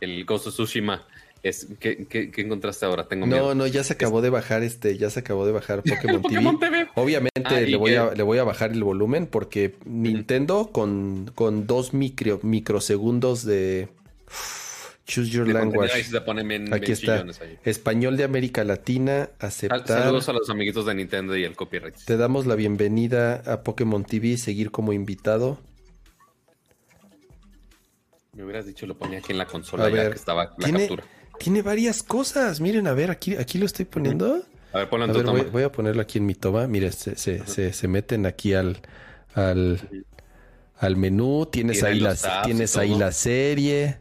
el 0.00 0.24
Ghost 0.24 0.48
of 0.48 0.54
Tsushima. 0.54 1.06
Es, 1.42 1.68
¿qué, 1.78 2.06
qué, 2.08 2.30
qué 2.30 2.40
encontraste 2.42 2.84
ahora? 2.86 3.06
Tengo 3.06 3.26
miedo. 3.26 3.48
no, 3.48 3.54
no, 3.54 3.66
ya 3.68 3.84
se 3.84 3.92
acabó 3.92 4.20
de 4.20 4.30
bajar 4.30 4.62
este, 4.64 4.98
ya 4.98 5.10
se 5.10 5.20
acabó 5.20 5.46
de 5.46 5.52
bajar 5.52 5.82
Pokémon 5.82 6.20
TV. 6.22 6.22
Pokémon 6.22 6.58
TV. 6.58 6.88
Obviamente 6.96 7.30
Ah, 7.44 7.60
¿y 7.60 7.70
le, 7.70 7.76
voy 7.76 7.94
a, 7.94 8.12
le 8.12 8.22
voy 8.24 8.38
a 8.38 8.44
bajar 8.44 8.72
el 8.72 8.82
volumen 8.82 9.26
porque 9.26 9.76
Nintendo 9.84 10.70
con, 10.72 11.30
con 11.34 11.66
dos 11.68 11.94
micro, 11.94 12.40
microsegundos 12.42 13.44
de 13.44 13.88
Choose 15.06 15.30
Your 15.30 15.48
Language. 15.48 15.92
bien, 16.44 16.74
Aquí 16.74 16.86
bien 16.86 16.92
está. 16.92 17.44
ahí. 17.44 17.58
Español 17.64 18.16
de 18.16 18.24
América 18.24 18.64
Latina, 18.64 19.30
aceptar. 19.38 19.86
Saludos 19.86 20.28
a 20.28 20.32
los 20.32 20.50
amiguitos 20.50 20.86
de 20.86 20.94
Nintendo 20.96 21.36
y 21.36 21.44
el 21.44 21.54
copyright. 21.54 21.94
Te 22.04 22.16
damos 22.16 22.46
la 22.46 22.56
bienvenida 22.56 23.42
a 23.46 23.62
Pokémon 23.62 24.04
TV, 24.04 24.36
seguir 24.36 24.72
como 24.72 24.92
invitado. 24.92 25.58
Me 28.36 28.44
hubieras 28.44 28.66
dicho 28.66 28.86
lo 28.86 28.96
ponía 28.98 29.18
aquí 29.18 29.32
en 29.32 29.38
la 29.38 29.46
consola 29.46 29.86
A 29.86 29.88
ya 29.88 29.94
ver, 29.94 30.10
que 30.10 30.18
estaba 30.18 30.44
la 30.44 30.54
tiene, 30.56 30.78
captura. 30.80 31.04
tiene 31.38 31.62
varias 31.62 32.02
cosas. 32.02 32.60
Miren, 32.60 32.86
a 32.86 32.92
ver, 32.92 33.10
aquí, 33.10 33.34
aquí 33.34 33.58
lo 33.58 33.64
estoy 33.66 33.86
poniendo. 33.86 34.42
A 34.72 34.78
ver, 34.78 34.88
ponlo 34.90 35.04
A 35.06 35.08
en 35.08 35.12
tu 35.14 35.18
ver, 35.18 35.26
voy, 35.26 35.40
toma. 35.40 35.50
voy 35.52 35.62
a 35.62 35.72
ponerlo 35.72 36.02
aquí 36.02 36.18
en 36.18 36.26
mi 36.26 36.34
toma. 36.34 36.66
Mire, 36.66 36.92
se, 36.92 37.16
se, 37.16 37.46
se, 37.46 37.72
se 37.72 37.88
meten 37.88 38.26
aquí 38.26 38.52
al, 38.52 38.82
al, 39.34 40.04
al 40.76 40.96
menú. 40.96 41.46
Tienes 41.50 41.78
Tiene 41.78 41.94
ahí, 41.94 42.00
la, 42.00 42.42
tienes 42.44 42.76
ahí 42.76 42.94
la 42.94 43.10
serie. 43.12 43.98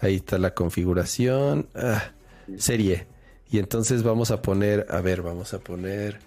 Ahí 0.00 0.14
está 0.16 0.38
la 0.38 0.54
configuración. 0.54 1.68
Ah, 1.74 2.12
serie. 2.56 3.06
Y 3.50 3.58
entonces 3.58 4.02
vamos 4.02 4.30
a 4.30 4.40
poner, 4.40 4.86
a 4.88 5.00
ver, 5.02 5.20
vamos 5.22 5.52
a 5.52 5.58
poner. 5.58 6.20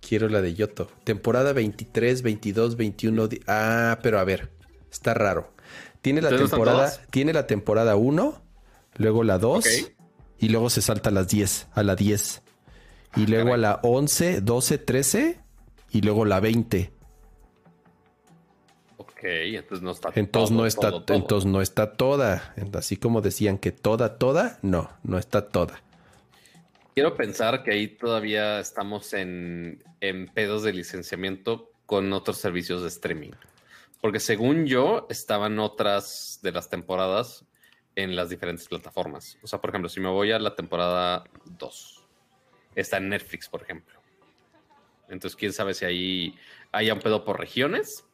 Quiero 0.00 0.28
la 0.28 0.40
de 0.40 0.54
Yoto. 0.54 0.88
Temporada 1.04 1.52
23, 1.52 2.22
22, 2.22 2.76
21. 2.76 3.26
di- 3.28 3.40
Ah, 3.48 3.98
pero 4.02 4.18
a 4.20 4.24
ver, 4.24 4.50
está 4.90 5.14
raro. 5.14 5.52
Tiene 6.02 6.22
la 6.22 6.28
¿Entonces 6.30 6.50
no 6.52 6.56
están 6.56 6.76
temporada, 6.76 7.06
tiene 7.10 7.32
la 7.32 7.46
temporada 7.46 7.96
1, 7.96 8.42
luego 8.96 9.24
la 9.24 9.38
2 9.38 9.58
Ok. 9.58 9.92
y 10.38 10.48
luego 10.48 10.70
se 10.70 10.80
salta 10.82 11.10
a 11.10 11.12
las 11.12 11.28
10, 11.28 11.68
a 11.72 11.82
la 11.82 11.96
10. 11.96 12.42
Y 13.16 13.26
luego 13.26 13.50
caray. 13.50 13.54
a 13.54 13.58
la 13.58 13.80
11, 13.82 14.40
12, 14.40 14.78
13 14.78 15.40
y 15.90 16.00
luego 16.02 16.24
la 16.24 16.40
20. 16.40 16.92
Ok, 18.96 19.18
entonces 19.24 19.82
no 19.82 19.90
está 19.90 20.10
Entonces 20.14 20.50
todo, 20.50 20.58
no 20.58 20.66
está 20.66 20.90
todo, 20.90 21.02
todo. 21.02 21.16
entonces 21.18 21.50
no 21.50 21.60
está 21.60 21.92
toda, 21.92 22.54
así 22.74 22.96
como 22.96 23.20
decían 23.20 23.58
que 23.58 23.72
toda 23.72 24.16
toda, 24.16 24.58
no, 24.62 24.90
no 25.02 25.18
está 25.18 25.48
toda. 25.48 25.82
Quiero 26.94 27.14
pensar 27.16 27.62
que 27.62 27.72
ahí 27.72 27.88
todavía 27.88 28.60
estamos 28.60 29.12
en, 29.12 29.82
en 30.00 30.26
pedos 30.28 30.62
de 30.62 30.72
licenciamiento 30.72 31.70
con 31.86 32.12
otros 32.12 32.38
servicios 32.38 32.82
de 32.82 32.88
streaming. 32.88 33.30
Porque 34.00 34.20
según 34.20 34.66
yo, 34.66 35.06
estaban 35.10 35.58
otras 35.58 36.38
de 36.42 36.52
las 36.52 36.68
temporadas 36.70 37.44
en 37.96 38.16
las 38.16 38.30
diferentes 38.30 38.66
plataformas. 38.68 39.36
O 39.42 39.46
sea, 39.46 39.60
por 39.60 39.70
ejemplo, 39.70 39.88
si 39.88 40.00
me 40.00 40.08
voy 40.08 40.32
a 40.32 40.38
la 40.38 40.54
temporada 40.54 41.24
2, 41.58 42.04
está 42.74 42.96
en 42.96 43.10
Netflix, 43.10 43.48
por 43.48 43.62
ejemplo. 43.62 44.00
Entonces, 45.08 45.36
quién 45.36 45.52
sabe 45.52 45.74
si 45.74 45.84
ahí 45.84 46.34
haya 46.72 46.94
un 46.94 47.00
pedo 47.00 47.24
por 47.24 47.38
regiones. 47.38 48.04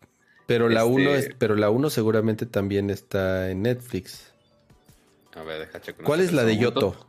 Pero 0.46 0.68
la 0.68 0.80
Este- 0.80 0.92
1 0.92 1.10
es, 1.14 1.30
pero 1.38 1.54
la 1.56 1.70
1 1.70 1.90
seguramente 1.90 2.46
también 2.46 2.90
está 2.90 3.50
en 3.50 3.62
Netflix. 3.62 4.32
A 5.34 5.42
ver, 5.42 5.60
deja 5.66 5.80
checar. 5.80 6.04
¿Cuál 6.04 6.20
es 6.20 6.32
la 6.32 6.44
de 6.44 6.56
Yoto? 6.56 7.06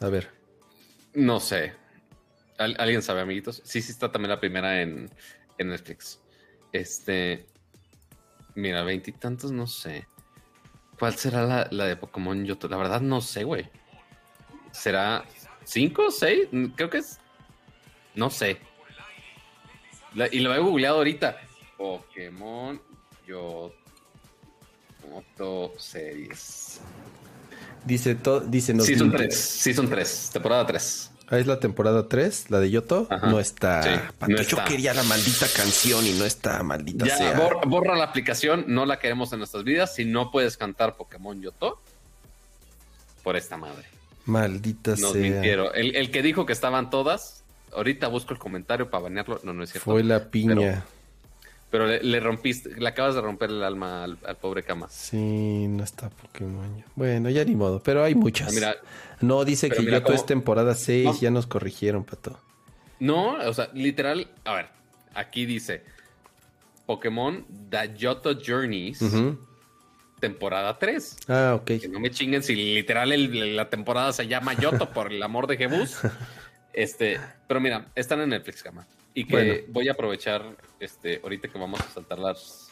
A 0.00 0.08
ver. 0.08 0.30
No 1.14 1.40
sé. 1.40 1.72
¿Al- 2.58 2.76
¿Alguien 2.78 3.02
sabe, 3.02 3.20
amiguitos? 3.20 3.60
Sí, 3.64 3.82
sí 3.82 3.90
está 3.90 4.12
también 4.12 4.30
la 4.30 4.38
primera 4.40 4.80
en, 4.80 5.10
en 5.58 5.68
Netflix. 5.68 6.20
Este. 6.72 7.46
Mira, 8.54 8.82
veintitantos, 8.82 9.50
no 9.52 9.66
sé. 9.66 10.06
¿Cuál 10.98 11.16
será 11.16 11.42
la, 11.42 11.68
la 11.70 11.86
de 11.86 11.96
Pokémon 11.96 12.44
Yoto? 12.44 12.68
La 12.68 12.76
verdad 12.76 13.00
no 13.00 13.20
sé, 13.20 13.44
güey. 13.44 13.68
¿Será 14.70 15.24
cinco, 15.64 16.10
seis? 16.10 16.48
Mm, 16.52 16.66
Creo 16.68 16.88
que 16.90 16.98
es. 16.98 17.18
No 18.14 18.30
sé. 18.30 18.58
La- 20.14 20.28
y 20.32 20.38
lo 20.40 20.54
he 20.54 20.58
googleado 20.60 20.98
ahorita. 20.98 21.36
Pokémon 21.76 22.80
Yoto 23.26 23.74
Series. 25.78 26.80
Dice 27.84 28.14
to- 28.14 28.40
dice 28.40 28.72
nos 28.72 28.86
Season 28.86 29.10
3. 29.10 29.34
Season 29.36 29.88
3. 29.90 30.30
Temporada 30.32 30.64
3. 30.66 31.10
Ah, 31.30 31.38
es 31.38 31.46
la 31.46 31.58
temporada 31.58 32.06
3, 32.08 32.50
la 32.50 32.60
de 32.60 32.70
Yoto. 32.70 33.06
Ajá. 33.10 33.26
No 33.28 33.40
está. 33.40 33.82
Sí, 33.82 34.00
¿Para 34.18 34.34
no 34.34 34.42
yo 34.42 34.58
quería 34.64 34.92
la 34.94 35.02
maldita 35.04 35.46
canción 35.56 36.04
y 36.06 36.12
no 36.12 36.24
está, 36.24 36.62
maldita 36.62 37.06
Ya, 37.06 37.16
sea. 37.16 37.38
bor- 37.38 37.66
borra 37.66 37.96
la 37.96 38.04
aplicación, 38.04 38.64
no 38.68 38.84
la 38.86 38.98
queremos 38.98 39.32
en 39.32 39.38
nuestras 39.38 39.64
vidas. 39.64 39.94
Si 39.94 40.04
no 40.04 40.30
puedes 40.30 40.56
cantar 40.56 40.96
Pokémon 40.96 41.40
Yoto, 41.40 41.80
por 43.22 43.36
esta 43.36 43.56
madre. 43.56 43.84
Maldita 44.26 44.92
Nos 44.92 45.12
sea. 45.12 45.20
mintieron. 45.20 45.68
El, 45.74 45.96
el 45.96 46.10
que 46.10 46.22
dijo 46.22 46.44
que 46.46 46.52
estaban 46.52 46.90
todas, 46.90 47.42
ahorita 47.74 48.08
busco 48.08 48.32
el 48.34 48.38
comentario 48.38 48.90
para 48.90 49.04
banearlo. 49.04 49.40
No, 49.44 49.52
no 49.54 49.64
es 49.64 49.70
cierto. 49.70 49.90
Fue 49.90 50.02
la 50.04 50.24
piña. 50.30 50.84
Pero 51.70 51.86
le, 51.86 52.02
le 52.02 52.20
rompiste, 52.20 52.70
le 52.76 52.88
acabas 52.88 53.14
de 53.16 53.20
romper 53.20 53.50
el 53.50 53.62
alma 53.64 54.04
al, 54.04 54.16
al 54.24 54.36
pobre 54.36 54.62
Kama. 54.62 54.88
Sí, 54.88 55.66
no 55.68 55.82
está 55.82 56.08
Pokémon. 56.10 56.84
Bueno, 56.94 57.30
ya 57.30 57.44
ni 57.44 57.56
modo, 57.56 57.82
pero 57.82 58.04
hay 58.04 58.14
muchas. 58.14 58.52
Mira, 58.54 58.76
no, 59.20 59.44
dice 59.44 59.68
que 59.70 59.84
Yoto 59.84 60.04
cómo- 60.04 60.14
es 60.16 60.24
temporada 60.26 60.74
6, 60.74 61.04
No. 61.06 61.20
ya 61.20 61.30
nos 61.30 61.46
corrigieron, 61.46 62.04
pato. 62.04 62.38
no, 63.00 63.32
o 63.48 63.52
sea, 63.54 63.70
literal, 63.74 64.28
a 64.44 64.54
ver, 64.54 64.66
aquí 65.14 65.46
dice 65.46 65.82
Pokémon 66.86 67.44
The 67.70 67.92
Yoto 67.96 68.38
Journeys, 68.40 69.00
temporada 70.20 70.78
3. 70.78 71.16
Ah, 71.28 71.54
ok. 71.56 71.64
Que 71.80 71.88
no 71.88 71.98
me 72.00 72.10
chinguen 72.10 72.42
si 72.42 72.54
literal 72.54 73.12
el- 73.12 73.56
la 73.56 73.68
temporada 73.68 74.12
se 74.12 74.26
llama 74.26 74.54
Yoto 74.54 74.90
por 74.90 75.12
el 75.12 75.22
amor 75.22 75.46
de 75.46 75.56
Jebus. 75.56 75.98
Este, 76.76 77.20
pero 77.46 77.60
mira, 77.60 77.86
están 77.94 78.20
en 78.20 78.30
Netflix, 78.30 78.60
cama. 78.60 78.84
Y 79.14 79.24
que 79.26 79.32
Bueno. 79.36 79.54
voy 79.68 79.88
a 79.88 79.92
aprovechar, 79.92 80.56
este, 80.80 81.20
ahorita 81.22 81.48
que 81.48 81.58
vamos 81.58 81.80
a 81.80 81.88
saltar 81.90 82.18
las. 82.18 82.70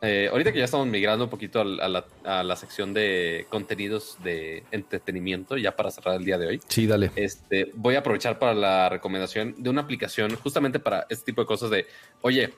eh, 0.00 0.28
ahorita 0.30 0.52
que 0.52 0.58
ya 0.60 0.64
estamos 0.64 0.86
migrando 0.86 1.24
un 1.24 1.30
poquito 1.30 1.60
a 1.60 1.64
la, 1.64 2.04
a 2.24 2.42
la 2.44 2.56
sección 2.56 2.94
de 2.94 3.46
contenidos 3.50 4.16
de 4.22 4.62
entretenimiento, 4.70 5.56
ya 5.56 5.74
para 5.74 5.90
cerrar 5.90 6.14
el 6.16 6.24
día 6.24 6.38
de 6.38 6.46
hoy. 6.46 6.60
Sí, 6.68 6.86
dale. 6.86 7.10
Este, 7.16 7.70
voy 7.74 7.96
a 7.96 7.98
aprovechar 7.98 8.38
para 8.38 8.54
la 8.54 8.88
recomendación 8.88 9.54
de 9.58 9.68
una 9.70 9.82
aplicación 9.82 10.36
justamente 10.36 10.78
para 10.78 11.04
este 11.10 11.24
tipo 11.26 11.40
de 11.42 11.46
cosas 11.48 11.70
de, 11.70 11.86
oye, 12.22 12.52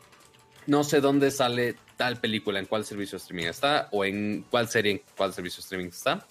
no 0.66 0.85
sé 0.85 1.01
dónde 1.01 1.31
sale 1.31 1.77
tal 1.97 2.19
película, 2.20 2.59
en 2.59 2.66
cuál 2.66 2.85
servicio 2.85 3.16
de 3.16 3.23
streaming 3.23 3.47
está, 3.47 3.89
o 3.91 4.05
en 4.05 4.45
cuál 4.51 4.69
serie, 4.69 4.93
en 4.93 5.03
cuál 5.16 5.32
servicio 5.32 5.57
de 5.57 5.62
streaming 5.62 5.89
está. 5.89 6.27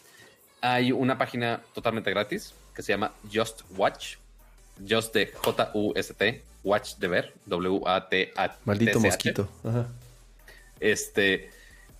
Hay 0.61 0.91
una 0.91 1.17
página 1.17 1.59
totalmente 1.73 2.11
gratis 2.11 2.53
que 2.75 2.83
se 2.83 2.93
llama 2.93 3.13
Just 3.33 3.63
Watch, 3.75 4.17
Just 4.87 5.13
de 5.15 5.31
J-U-S-T, 5.33 6.43
Watch 6.63 6.95
de 6.97 7.07
ver, 7.07 7.33
W-A-T-A. 7.45 8.57
Maldito 8.65 8.99
mosquito. 8.99 9.49
Ajá. 9.63 9.87
Este, 10.79 11.49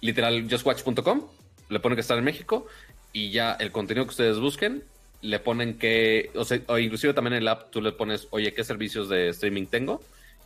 literal, 0.01 0.47
justwatch.com, 0.49 1.27
le 1.69 1.79
ponen 1.79 1.95
que 1.95 2.01
está 2.01 2.17
en 2.17 2.23
México 2.23 2.67
y 3.13 3.31
ya 3.31 3.53
el 3.53 3.71
contenido 3.71 4.05
que 4.05 4.11
ustedes 4.11 4.39
busquen, 4.39 4.83
le 5.21 5.39
ponen 5.39 5.77
que, 5.77 6.31
o 6.35 6.45
sea, 6.45 6.61
o 6.67 6.77
inclusive 6.77 7.13
también 7.13 7.33
en 7.33 7.41
el 7.43 7.47
app 7.47 7.71
tú 7.71 7.81
le 7.81 7.91
pones, 7.91 8.27
oye, 8.31 8.53
¿qué 8.53 8.63
servicios 8.63 9.09
de 9.09 9.29
streaming 9.29 9.65
tengo? 9.65 10.01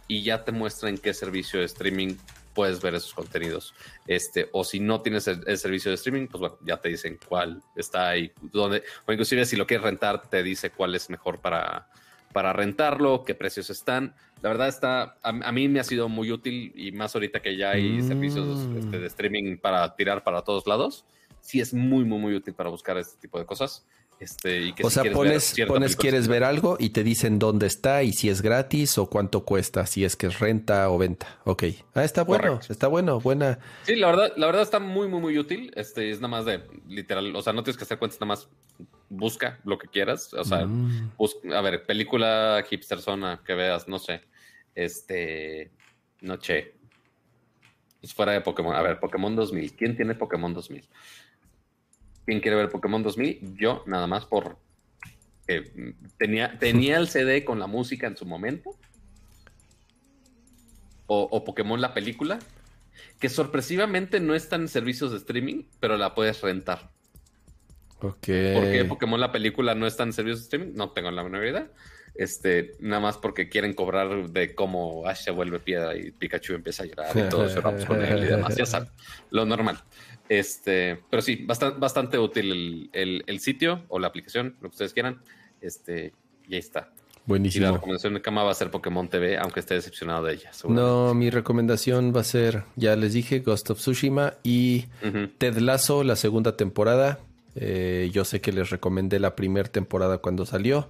Y 0.08 0.24
ya 0.24 0.44
te 0.44 0.52
muestra 0.52 0.90
en 0.90 0.98
qué 0.98 1.14
servicio 1.14 1.60
de 1.60 1.66
streaming 1.66 2.16
puedes 2.54 2.82
ver 2.82 2.96
esos 2.96 3.14
contenidos. 3.14 3.74
Este, 4.08 4.50
o 4.52 4.64
si 4.64 4.80
no 4.80 5.02
tienes 5.02 5.28
el, 5.28 5.44
el 5.48 5.58
servicio 5.58 5.92
de 5.92 5.96
streaming, 5.96 6.28
pues 6.28 6.40
bueno, 6.40 6.58
ya 6.66 6.78
te 6.78 6.90
dicen 6.90 7.20
cuál 7.28 7.62
está 7.76 8.10
ahí, 8.10 8.32
dónde, 8.42 8.84
o 9.06 9.12
inclusive 9.12 9.46
si 9.46 9.56
lo 9.56 9.66
quieres 9.66 9.84
rentar, 9.84 10.30
te 10.30 10.44
dice 10.44 10.72
cuál 10.72 10.96
es 10.96 11.10
mejor 11.10 11.40
para, 11.40 11.88
para 12.34 12.52
rentarlo, 12.52 13.24
qué 13.24 13.36
precios 13.36 13.70
están. 13.70 14.16
La 14.42 14.50
verdad 14.50 14.68
está, 14.68 15.02
a, 15.24 15.30
a 15.30 15.52
mí 15.52 15.70
me 15.70 15.80
ha 15.80 15.84
sido 15.84 16.10
muy 16.10 16.32
útil 16.32 16.74
y 16.76 16.92
más 16.92 17.16
ahorita 17.16 17.42
que 17.42 17.56
ya 17.56 17.72
hay 17.72 18.00
Mm. 18.00 18.08
servicios 18.08 18.68
este, 18.76 19.00
de 19.00 19.08
streaming 19.08 19.58
para 19.58 19.96
tirar 19.96 20.24
para 20.24 20.42
todos 20.42 20.68
lados. 20.68 21.06
Sí 21.40 21.62
es 21.62 21.74
muy, 21.74 22.04
muy, 22.04 22.20
muy 22.20 22.36
útil 22.36 22.54
para 22.54 22.70
buscar 22.70 22.98
este 22.98 23.18
tipo 23.22 23.40
de 23.40 23.46
cosas. 23.46 23.86
Este, 24.20 24.62
y 24.62 24.74
que 24.74 24.84
O 24.86 24.90
si 24.90 24.94
sea, 24.94 25.02
quieres 25.04 25.18
ver 25.18 25.28
pones, 25.28 25.56
pones 25.68 25.96
quieres 25.98 26.28
ver 26.30 26.44
algo 26.46 26.78
y 26.80 26.92
te 26.92 27.04
dicen 27.04 27.40
dónde 27.40 27.66
está 27.68 28.04
y 28.04 28.14
si 28.14 28.30
es 28.30 28.42
gratis 28.42 28.98
o 28.98 29.08
cuánto 29.08 29.44
cuesta, 29.44 29.86
si 29.86 30.06
es 30.06 30.16
que 30.16 30.28
es 30.28 30.40
renta 30.40 30.90
o 30.90 30.98
venta. 30.98 31.40
Ok. 31.44 31.64
Ah, 31.94 32.04
está 32.06 32.24
bueno, 32.24 32.44
Correcto. 32.54 32.72
está 32.72 32.88
bueno, 32.88 33.20
buena. 33.20 33.60
Sí, 33.82 33.96
la 33.96 34.08
verdad, 34.08 34.32
la 34.38 34.46
verdad 34.46 34.62
está 34.62 34.80
muy, 34.80 35.08
muy, 35.10 35.20
muy 35.20 35.38
útil. 35.38 35.74
Este 35.76 36.10
es 36.12 36.18
nada 36.22 36.30
más 36.30 36.46
de 36.46 36.62
literal, 36.88 37.36
o 37.36 37.42
sea, 37.42 37.52
no 37.54 37.64
tienes 37.64 37.76
que 37.78 37.84
hacer 37.84 37.98
cuentas, 37.98 38.20
nada 38.22 38.28
más 38.28 38.48
busca 39.18 39.60
lo 39.64 39.78
que 39.78 39.88
quieras. 39.88 40.34
O 40.34 40.44
sea, 40.44 40.66
Mm. 40.66 41.12
bus- 41.18 41.38
a 41.54 41.62
ver, 41.62 41.86
película 41.86 42.64
hipster 42.70 43.00
zona 43.00 43.42
que 43.46 43.54
veas, 43.54 43.88
no 43.88 44.00
sé. 44.00 44.22
Este, 44.76 45.72
no 46.22 46.40
sé. 46.42 46.74
Es 48.02 48.14
fuera 48.14 48.32
de 48.34 48.42
Pokémon. 48.42 48.76
A 48.76 48.82
ver, 48.82 49.00
Pokémon 49.00 49.36
2000. 49.36 49.74
¿Quién 49.76 49.96
tiene 49.96 50.16
Pokémon 50.16 50.54
2000? 50.54 50.88
¿Quién 52.26 52.40
quiere 52.40 52.58
ver 52.58 52.70
Pokémon 52.70 53.04
2000? 53.04 53.56
Yo, 53.58 53.84
nada 53.86 54.08
más 54.08 54.26
por 54.26 54.58
tenía, 56.18 56.58
tenía 56.58 56.98
el 56.98 57.08
CD 57.10 57.44
con 57.44 57.60
la 57.60 57.68
música 57.68 58.08
en 58.08 58.16
su 58.18 58.26
momento. 58.26 58.72
O, 61.06 61.44
Pokémon 61.44 61.80
la 61.82 61.94
película. 61.94 62.40
Que 63.20 63.28
sorpresivamente 63.30 64.20
no 64.20 64.36
está 64.36 64.56
en 64.56 64.68
servicios 64.68 65.12
de 65.12 65.18
streaming, 65.18 65.64
pero 65.80 65.98
la 65.98 66.14
puedes 66.16 66.42
rentar. 66.42 66.92
Ok. 68.04 68.28
¿Por 68.54 68.72
qué 68.72 68.86
Pokémon 68.88 69.20
la 69.20 69.32
película 69.32 69.76
no 69.76 69.88
está 69.88 70.04
en 70.04 70.14
servicios 70.14 70.42
de 70.42 70.44
streaming? 70.44 70.74
No 70.76 70.92
tengo 70.92 71.10
la 71.10 71.24
menor 71.24 71.46
idea. 71.46 71.70
Este, 72.16 72.76
nada 72.80 73.02
más 73.02 73.18
porque 73.18 73.50
quieren 73.50 73.74
cobrar 73.74 74.30
de 74.30 74.54
cómo 74.54 75.08
Ash 75.08 75.24
se 75.24 75.32
vuelve 75.32 75.60
piedra 75.60 75.98
y 75.98 76.12
Pikachu 76.12 76.54
empieza 76.54 76.84
a 76.84 76.86
llorar 76.86 77.18
y 77.18 77.22
todos 77.30 77.56
lloramos 77.56 77.86
con 77.86 78.04
él 78.04 78.24
y 78.24 78.28
demás. 78.28 78.56
Ya 78.56 78.66
saben, 78.66 78.90
lo 79.32 79.46
normal. 79.46 79.80
Este, 80.30 81.02
pero 81.10 81.22
sí, 81.22 81.44
bastante, 81.46 81.80
bastante 81.80 82.18
útil 82.20 82.90
el, 82.94 83.40
sitio 83.40 83.84
o 83.88 84.00
la 84.00 84.08
aplicación, 84.08 84.56
lo 84.62 84.70
que 84.70 84.74
ustedes 84.74 84.94
quieran. 84.94 85.22
Este, 85.62 86.14
y 86.48 86.56
ahí 86.56 86.60
está. 86.60 86.92
Buenísimo. 87.26 87.66
Y 87.66 87.68
la 87.68 87.74
recomendación 87.76 88.14
de 88.16 88.22
cama 88.22 88.44
va 88.44 88.52
a 88.52 88.54
ser 88.54 88.70
Pokémon 88.70 89.08
TV, 89.08 89.38
aunque 89.38 89.62
esté 89.62 89.76
decepcionado 89.76 90.26
de 90.26 90.34
ella. 90.34 90.52
No, 90.68 91.14
mi 91.14 91.30
recomendación 91.30 92.14
va 92.14 92.20
a 92.22 92.26
ser, 92.26 92.66
ya 92.76 92.98
les 92.98 93.14
dije, 93.14 93.40
Ghost 93.40 93.70
of 93.70 93.80
Tsushima 93.80 94.34
y 94.44 94.86
Ted 95.38 95.58
Lasso, 95.58 96.04
la 96.04 96.18
segunda 96.18 96.58
temporada. 96.58 97.20
Eh, 97.56 98.10
yo 98.14 98.26
sé 98.26 98.42
que 98.42 98.52
les 98.52 98.70
recomendé 98.70 99.20
la 99.20 99.36
primera 99.36 99.70
temporada 99.70 100.18
cuando 100.18 100.46
salió. 100.46 100.90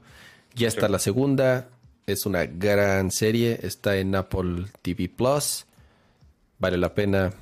Ya 0.55 0.67
está 0.67 0.87
la 0.87 0.99
segunda. 0.99 1.69
Es 2.05 2.25
una 2.25 2.45
gran 2.45 3.11
serie. 3.11 3.59
Está 3.63 3.97
en 3.97 4.15
Apple 4.15 4.65
TV 4.81 5.09
Plus. 5.09 5.65
Vale 6.59 6.77
la 6.77 6.93
pena 6.93 7.33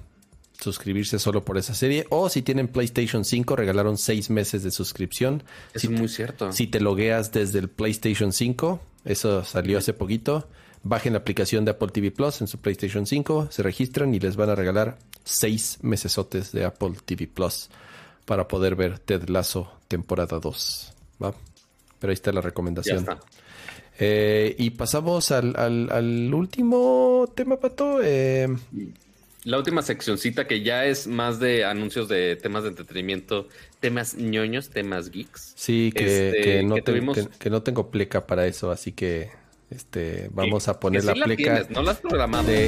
suscribirse 0.59 1.19
solo 1.19 1.43
por 1.43 1.57
esa 1.57 1.73
serie. 1.73 2.05
O 2.09 2.29
si 2.29 2.41
tienen 2.41 2.67
PlayStation 2.67 3.25
5, 3.25 3.55
regalaron 3.55 3.97
seis 3.97 4.29
meses 4.29 4.63
de 4.63 4.71
suscripción. 4.71 5.43
Es 5.73 5.89
muy 5.89 6.07
cierto. 6.07 6.51
Si 6.51 6.67
te 6.67 6.79
logueas 6.79 7.31
desde 7.31 7.59
el 7.59 7.69
PlayStation 7.69 8.31
5, 8.31 8.79
eso 9.05 9.43
salió 9.43 9.77
hace 9.77 9.93
poquito. 9.93 10.47
Bajen 10.83 11.13
la 11.13 11.19
aplicación 11.19 11.65
de 11.65 11.71
Apple 11.71 11.89
TV 11.89 12.11
Plus 12.11 12.41
en 12.41 12.47
su 12.47 12.57
PlayStation 12.57 13.05
5, 13.05 13.49
se 13.51 13.61
registran 13.61 14.15
y 14.15 14.19
les 14.19 14.35
van 14.35 14.49
a 14.49 14.55
regalar 14.55 14.97
seis 15.23 15.77
mesesotes 15.81 16.51
de 16.51 16.65
Apple 16.65 16.93
TV 17.05 17.27
Plus 17.27 17.69
para 18.31 18.47
poder 18.47 18.75
ver 18.75 18.97
Ted 18.97 19.27
Lasso 19.27 19.69
temporada 19.89 20.39
2. 20.39 20.93
¿va? 21.21 21.35
Pero 21.99 22.11
ahí 22.11 22.13
está 22.13 22.31
la 22.31 22.39
recomendación. 22.39 23.05
Eh, 23.99 24.55
y 24.57 24.69
pasamos 24.69 25.31
al, 25.31 25.53
al, 25.57 26.33
último 26.33 27.29
tema, 27.35 27.59
Pato. 27.59 27.99
Eh, 28.01 28.47
la 29.43 29.57
última 29.57 29.81
seccioncita 29.81 30.47
que 30.47 30.63
ya 30.63 30.85
es 30.85 31.07
más 31.07 31.41
de 31.41 31.65
anuncios 31.65 32.07
de 32.07 32.37
temas 32.37 32.63
de 32.63 32.69
entretenimiento, 32.69 33.49
temas 33.81 34.15
ñoños, 34.15 34.69
temas 34.69 35.11
geeks. 35.11 35.51
Sí, 35.57 35.91
que, 35.93 36.29
este, 36.29 36.63
no, 36.63 36.75
que, 37.37 37.49
no 37.49 37.63
tengo 37.63 37.91
pleca 37.91 38.27
para 38.27 38.47
eso, 38.47 38.71
así 38.71 38.93
que 38.93 39.29
este, 39.71 40.29
vamos 40.33 40.67
a 40.67 40.79
poner 40.79 41.03
la 41.05 41.13
pleca 41.13 41.65
no 41.69 41.93
programamos. 41.95 42.45
de 42.45 42.67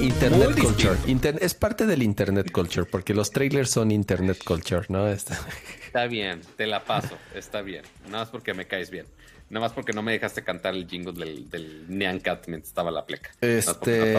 Internet 0.00 0.58
Culture. 0.58 0.96
es 1.40 1.54
parte 1.54 1.84
del 1.86 2.02
Internet 2.02 2.52
Culture, 2.52 2.86
porque 2.86 3.12
los 3.12 3.30
trailers 3.30 3.70
son 3.70 3.90
Internet 3.90 4.38
Culture, 4.44 4.86
¿no? 4.88 5.08
Está... 5.08 5.38
está 5.86 6.06
bien, 6.06 6.40
te 6.56 6.66
la 6.66 6.84
paso, 6.84 7.16
está 7.34 7.60
bien. 7.62 7.82
Nada 8.06 8.18
más 8.18 8.28
porque 8.30 8.54
me 8.54 8.66
caes 8.66 8.90
bien. 8.90 9.06
Nada 9.50 9.66
más 9.66 9.72
porque 9.72 9.92
no 9.92 10.02
me 10.02 10.12
dejaste 10.12 10.42
cantar 10.42 10.74
el 10.74 10.88
jingle 10.88 11.12
del, 11.12 11.50
del 11.50 11.86
Nyan 11.88 12.20
Cat 12.20 12.46
mientras 12.46 12.68
estaba 12.68 12.90
la 12.90 13.04
pleca. 13.04 13.30
Este... 13.40 14.14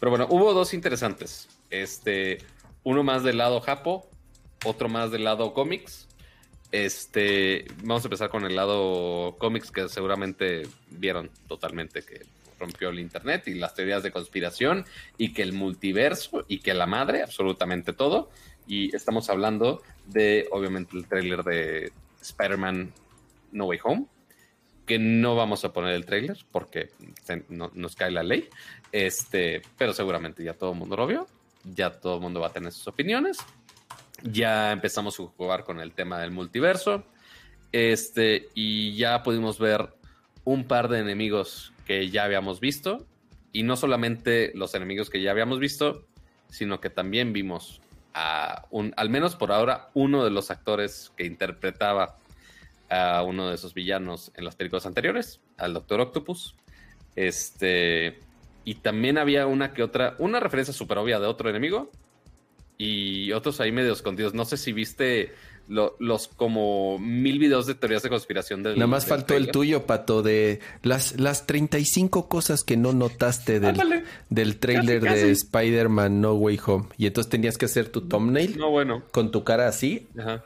Pero 0.00 0.10
bueno, 0.10 0.26
hubo 0.30 0.54
dos 0.54 0.72
interesantes. 0.72 1.48
Este, 1.68 2.38
uno 2.84 3.02
más 3.02 3.22
del 3.22 3.38
lado 3.38 3.60
Japo, 3.60 4.08
otro 4.64 4.88
más 4.88 5.10
del 5.10 5.24
lado 5.24 5.52
cómics. 5.52 6.08
Este, 6.72 7.64
vamos 7.82 8.04
a 8.04 8.06
empezar 8.06 8.30
con 8.30 8.44
el 8.44 8.54
lado 8.54 9.36
cómics 9.38 9.70
que 9.70 9.88
seguramente 9.88 10.62
vieron 10.90 11.30
totalmente 11.48 12.02
que 12.02 12.22
rompió 12.60 12.90
el 12.90 13.00
internet 13.00 13.48
y 13.48 13.54
las 13.54 13.74
teorías 13.74 14.02
de 14.02 14.12
conspiración 14.12 14.84
y 15.18 15.32
que 15.32 15.42
el 15.42 15.52
multiverso 15.52 16.44
y 16.46 16.58
que 16.60 16.74
la 16.74 16.86
madre, 16.86 17.22
absolutamente 17.22 17.92
todo. 17.92 18.30
Y 18.66 18.94
estamos 18.94 19.30
hablando 19.30 19.82
de, 20.06 20.46
obviamente, 20.52 20.96
el 20.96 21.08
tráiler 21.08 21.42
de 21.42 21.90
Spider-Man 22.20 22.92
No 23.50 23.64
Way 23.64 23.78
Home, 23.82 24.06
que 24.86 24.98
no 24.98 25.34
vamos 25.34 25.64
a 25.64 25.72
poner 25.72 25.94
el 25.94 26.04
tráiler 26.04 26.36
porque 26.52 26.90
nos 27.48 27.96
cae 27.96 28.10
la 28.10 28.22
ley. 28.22 28.48
Este, 28.92 29.62
pero 29.76 29.92
seguramente 29.92 30.44
ya 30.44 30.54
todo 30.54 30.72
el 30.72 30.78
mundo 30.78 30.96
lo 30.96 31.06
vio. 31.06 31.26
Ya 31.64 31.90
todo 31.90 32.16
el 32.16 32.20
mundo 32.20 32.40
va 32.40 32.48
a 32.48 32.52
tener 32.52 32.72
sus 32.72 32.86
opiniones. 32.88 33.38
Ya 34.22 34.72
empezamos 34.72 35.18
a 35.18 35.24
jugar 35.24 35.64
con 35.64 35.80
el 35.80 35.92
tema 35.92 36.18
del 36.18 36.30
multiverso. 36.30 37.04
Este, 37.72 38.48
y 38.54 38.96
ya 38.96 39.22
pudimos 39.22 39.58
ver 39.58 39.94
un 40.44 40.64
par 40.64 40.88
de 40.88 40.98
enemigos 40.98 41.72
que 41.86 42.10
ya 42.10 42.24
habíamos 42.24 42.60
visto. 42.60 43.06
Y 43.52 43.62
no 43.62 43.76
solamente 43.76 44.52
los 44.54 44.74
enemigos 44.74 45.10
que 45.10 45.22
ya 45.22 45.30
habíamos 45.30 45.58
visto, 45.58 46.06
sino 46.48 46.80
que 46.80 46.90
también 46.90 47.32
vimos 47.32 47.80
a 48.14 48.66
un, 48.70 48.92
al 48.96 49.10
menos 49.10 49.36
por 49.36 49.52
ahora, 49.52 49.90
uno 49.94 50.24
de 50.24 50.30
los 50.30 50.50
actores 50.50 51.12
que 51.16 51.24
interpretaba 51.24 52.16
a 52.88 53.22
uno 53.22 53.48
de 53.48 53.54
esos 53.54 53.72
villanos 53.72 54.32
en 54.36 54.44
las 54.44 54.56
películas 54.56 54.86
anteriores, 54.86 55.40
al 55.56 55.74
Doctor 55.74 56.00
Octopus. 56.00 56.54
Este, 57.16 58.20
y 58.64 58.76
también 58.76 59.18
había 59.18 59.46
una 59.46 59.72
que 59.72 59.82
otra, 59.82 60.14
una 60.18 60.40
referencia 60.40 60.74
súper 60.74 60.98
obvia 60.98 61.18
de 61.20 61.26
otro 61.26 61.48
enemigo 61.50 61.90
y 62.80 63.32
otros 63.32 63.60
ahí 63.60 63.72
medio 63.72 63.92
escondidos. 63.92 64.32
No 64.32 64.46
sé 64.46 64.56
si 64.56 64.72
viste 64.72 65.34
los 65.68 66.28
como 66.28 66.98
mil 66.98 67.38
videos 67.38 67.66
de 67.66 67.74
teorías 67.74 68.02
de 68.02 68.08
conspiración 68.08 68.62
del. 68.62 68.76
Nada 68.76 68.86
más 68.86 69.04
faltó 69.04 69.36
el 69.36 69.50
tuyo, 69.50 69.84
Pato, 69.84 70.22
de 70.22 70.60
las, 70.82 71.20
las 71.20 71.46
35 71.46 72.26
cosas 72.28 72.64
que 72.64 72.78
no 72.78 72.94
notaste 72.94 73.60
del, 73.60 74.04
del 74.30 74.56
trailer 74.56 75.02
de 75.02 75.30
Spider-Man 75.30 76.22
No 76.22 76.32
Way 76.32 76.58
Home. 76.66 76.86
Y 76.96 77.06
entonces 77.06 77.30
tenías 77.30 77.58
que 77.58 77.66
hacer 77.66 77.90
tu 77.90 78.00
thumbnail. 78.08 78.56
No, 78.56 78.70
bueno. 78.70 79.02
Con 79.12 79.30
tu 79.30 79.44
cara 79.44 79.68
así. 79.68 80.08
Ajá. 80.18 80.42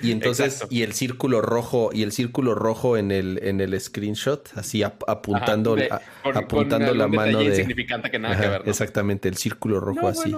Y 0.00 0.12
entonces, 0.12 0.64
y 0.70 0.82
el 0.82 0.92
círculo 0.92 1.40
rojo, 1.40 1.90
y 1.92 2.04
el 2.04 2.12
círculo 2.12 2.54
rojo 2.54 2.96
en 2.96 3.10
el, 3.10 3.40
en 3.42 3.60
el 3.60 3.78
screenshot, 3.80 4.48
así 4.54 4.84
apuntando, 4.84 5.76
apuntando 6.22 6.94
la 6.94 7.08
mano 7.08 7.40
de. 7.40 7.46
insignificante 7.46 8.10
que 8.10 8.18
nada 8.18 8.40
que 8.40 8.48
ver. 8.48 8.62
Exactamente, 8.66 9.28
el 9.28 9.36
círculo 9.36 9.80
rojo 9.80 10.06
así. 10.06 10.34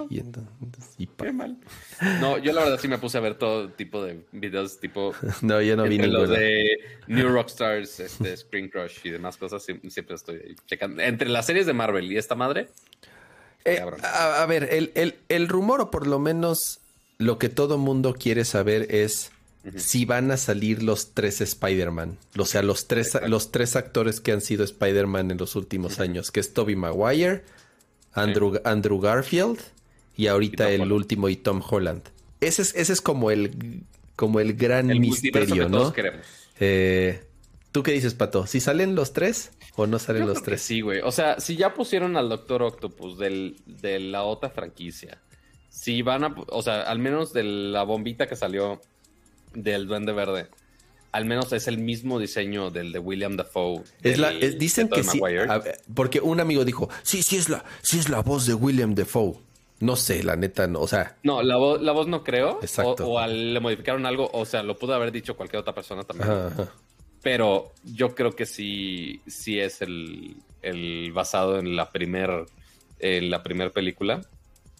Y 0.97 1.07
Qué 1.07 1.31
mal. 1.31 1.57
No, 2.19 2.39
yo 2.39 2.53
la 2.53 2.63
verdad 2.63 2.79
sí 2.79 2.87
me 2.87 2.97
puse 2.97 3.19
a 3.19 3.21
ver 3.21 3.35
todo 3.35 3.69
tipo 3.69 4.03
de 4.03 4.21
videos, 4.31 4.79
tipo. 4.79 5.13
no, 5.41 5.61
yo 5.61 5.75
no 5.75 5.83
vi 5.83 5.99
ninguno. 5.99 6.21
Los 6.21 6.29
de 6.29 6.79
New 7.07 7.29
Rockstars, 7.29 7.99
este, 7.99 8.35
Screen 8.37 8.69
Crush 8.69 8.99
y 9.03 9.11
demás 9.11 9.37
cosas, 9.37 9.63
siempre 9.63 10.15
estoy 10.15 10.55
checando. 10.65 11.03
Entre 11.03 11.29
las 11.29 11.45
series 11.45 11.67
de 11.67 11.73
Marvel 11.73 12.11
y 12.11 12.17
esta 12.17 12.33
madre. 12.33 12.69
Eh, 13.63 13.79
a, 14.01 14.41
a, 14.41 14.45
ver, 14.47 14.69
el, 14.71 14.91
el, 14.95 15.15
el 15.29 15.47
rumor, 15.47 15.81
o 15.81 15.91
por 15.91 16.07
lo 16.07 16.17
menos 16.17 16.79
lo 17.19 17.37
que 17.37 17.49
todo 17.49 17.77
mundo 17.77 18.15
quiere 18.15 18.43
saber 18.43 18.87
es 18.89 19.31
si 19.75 20.05
van 20.05 20.31
a 20.31 20.37
salir 20.37 20.81
los 20.81 21.13
tres 21.13 21.41
Spider-Man. 21.41 22.17
O 22.37 22.45
sea, 22.45 22.63
los 22.63 22.87
tres, 22.87 23.17
los 23.27 23.51
tres 23.51 23.75
actores 23.75 24.19
que 24.19 24.31
han 24.31 24.41
sido 24.41 24.63
Spider-Man 24.63 25.31
en 25.31 25.37
los 25.37 25.55
últimos 25.55 25.99
años, 25.99 26.31
que 26.31 26.39
es 26.39 26.53
Tobey 26.53 26.75
Maguire, 26.75 27.43
Andrew, 28.13 28.59
Andrew 28.63 28.99
Garfield 28.99 29.59
y 30.15 30.27
ahorita 30.27 30.69
el 30.71 30.91
último 30.91 31.29
y 31.29 31.35
Tom 31.35 31.61
Holland. 31.67 32.03
Ese 32.39 32.63
es, 32.63 32.75
ese 32.75 32.93
es 32.93 33.01
como 33.01 33.31
el, 33.31 33.83
como 34.15 34.39
el 34.39 34.53
gran 34.53 34.87
misterio, 34.87 35.69
¿no? 35.69 35.93
Eh, 36.59 37.23
¿Tú 37.71 37.83
qué 37.83 37.91
dices, 37.91 38.13
Pato? 38.15 38.47
¿Si 38.47 38.59
salen 38.59 38.95
los 38.95 39.13
tres 39.13 39.51
o 39.75 39.87
no 39.87 39.99
salen 39.99 40.27
los 40.27 40.43
tres? 40.43 40.61
Sí, 40.61 40.81
güey. 40.81 40.99
O 41.01 41.11
sea, 41.11 41.39
si 41.39 41.55
ya 41.55 41.73
pusieron 41.73 42.17
al 42.17 42.29
Doctor 42.29 42.63
Octopus 42.63 43.17
del, 43.17 43.57
de 43.65 43.99
la 43.99 44.23
otra 44.23 44.49
franquicia, 44.49 45.21
si 45.69 46.01
van 46.01 46.23
a, 46.23 46.35
o 46.49 46.61
sea, 46.61 46.81
al 46.81 46.99
menos 46.99 47.31
de 47.31 47.43
la 47.43 47.83
bombita 47.83 48.27
que 48.27 48.35
salió 48.35 48.81
del 49.53 49.87
Duende 49.87 50.13
Verde, 50.13 50.47
al 51.11 51.25
menos 51.25 51.51
es 51.53 51.67
el 51.67 51.77
mismo 51.77 52.19
diseño 52.19 52.71
del 52.71 52.91
de 52.91 52.99
William 52.99 53.35
Dafoe. 53.35 53.83
Es 54.01 54.17
la, 54.17 54.31
dicen 54.31 54.89
que 54.89 55.03
sí, 55.03 55.21
porque 55.93 56.21
un 56.21 56.39
amigo 56.39 56.63
dijo, 56.65 56.89
sí, 57.03 57.21
sí 57.23 57.37
es 57.37 57.49
la, 57.49 57.63
sí 57.81 57.99
es 57.99 58.09
la 58.09 58.21
voz 58.21 58.45
de 58.45 58.53
William 58.53 58.95
Dafoe. 58.95 59.35
No 59.81 59.95
sé, 59.95 60.23
la 60.23 60.35
neta, 60.35 60.67
no, 60.67 60.79
o 60.79 60.87
sea. 60.87 61.17
No, 61.23 61.41
la, 61.41 61.57
voz, 61.57 61.81
la 61.81 61.91
voz 61.91 62.07
no 62.07 62.23
creo. 62.23 62.59
Exacto. 62.61 63.09
O, 63.09 63.25
le 63.25 63.59
modificaron 63.59 64.05
algo, 64.05 64.29
o 64.31 64.45
sea, 64.45 64.61
lo 64.61 64.77
pudo 64.77 64.93
haber 64.93 65.11
dicho 65.11 65.35
cualquier 65.35 65.61
otra 65.61 65.73
persona 65.73 66.03
también. 66.03 66.29
Pero 67.23 67.73
yo 67.83 68.13
creo 68.13 68.31
que 68.31 68.45
sí, 68.45 69.21
sí 69.25 69.59
es 69.59 69.81
el, 69.81 70.35
el 70.61 71.11
basado 71.13 71.57
en 71.57 71.75
la 71.75 71.91
primer, 71.91 72.45
en 72.99 73.29
la 73.31 73.41
primera 73.41 73.71
película. 73.71 74.21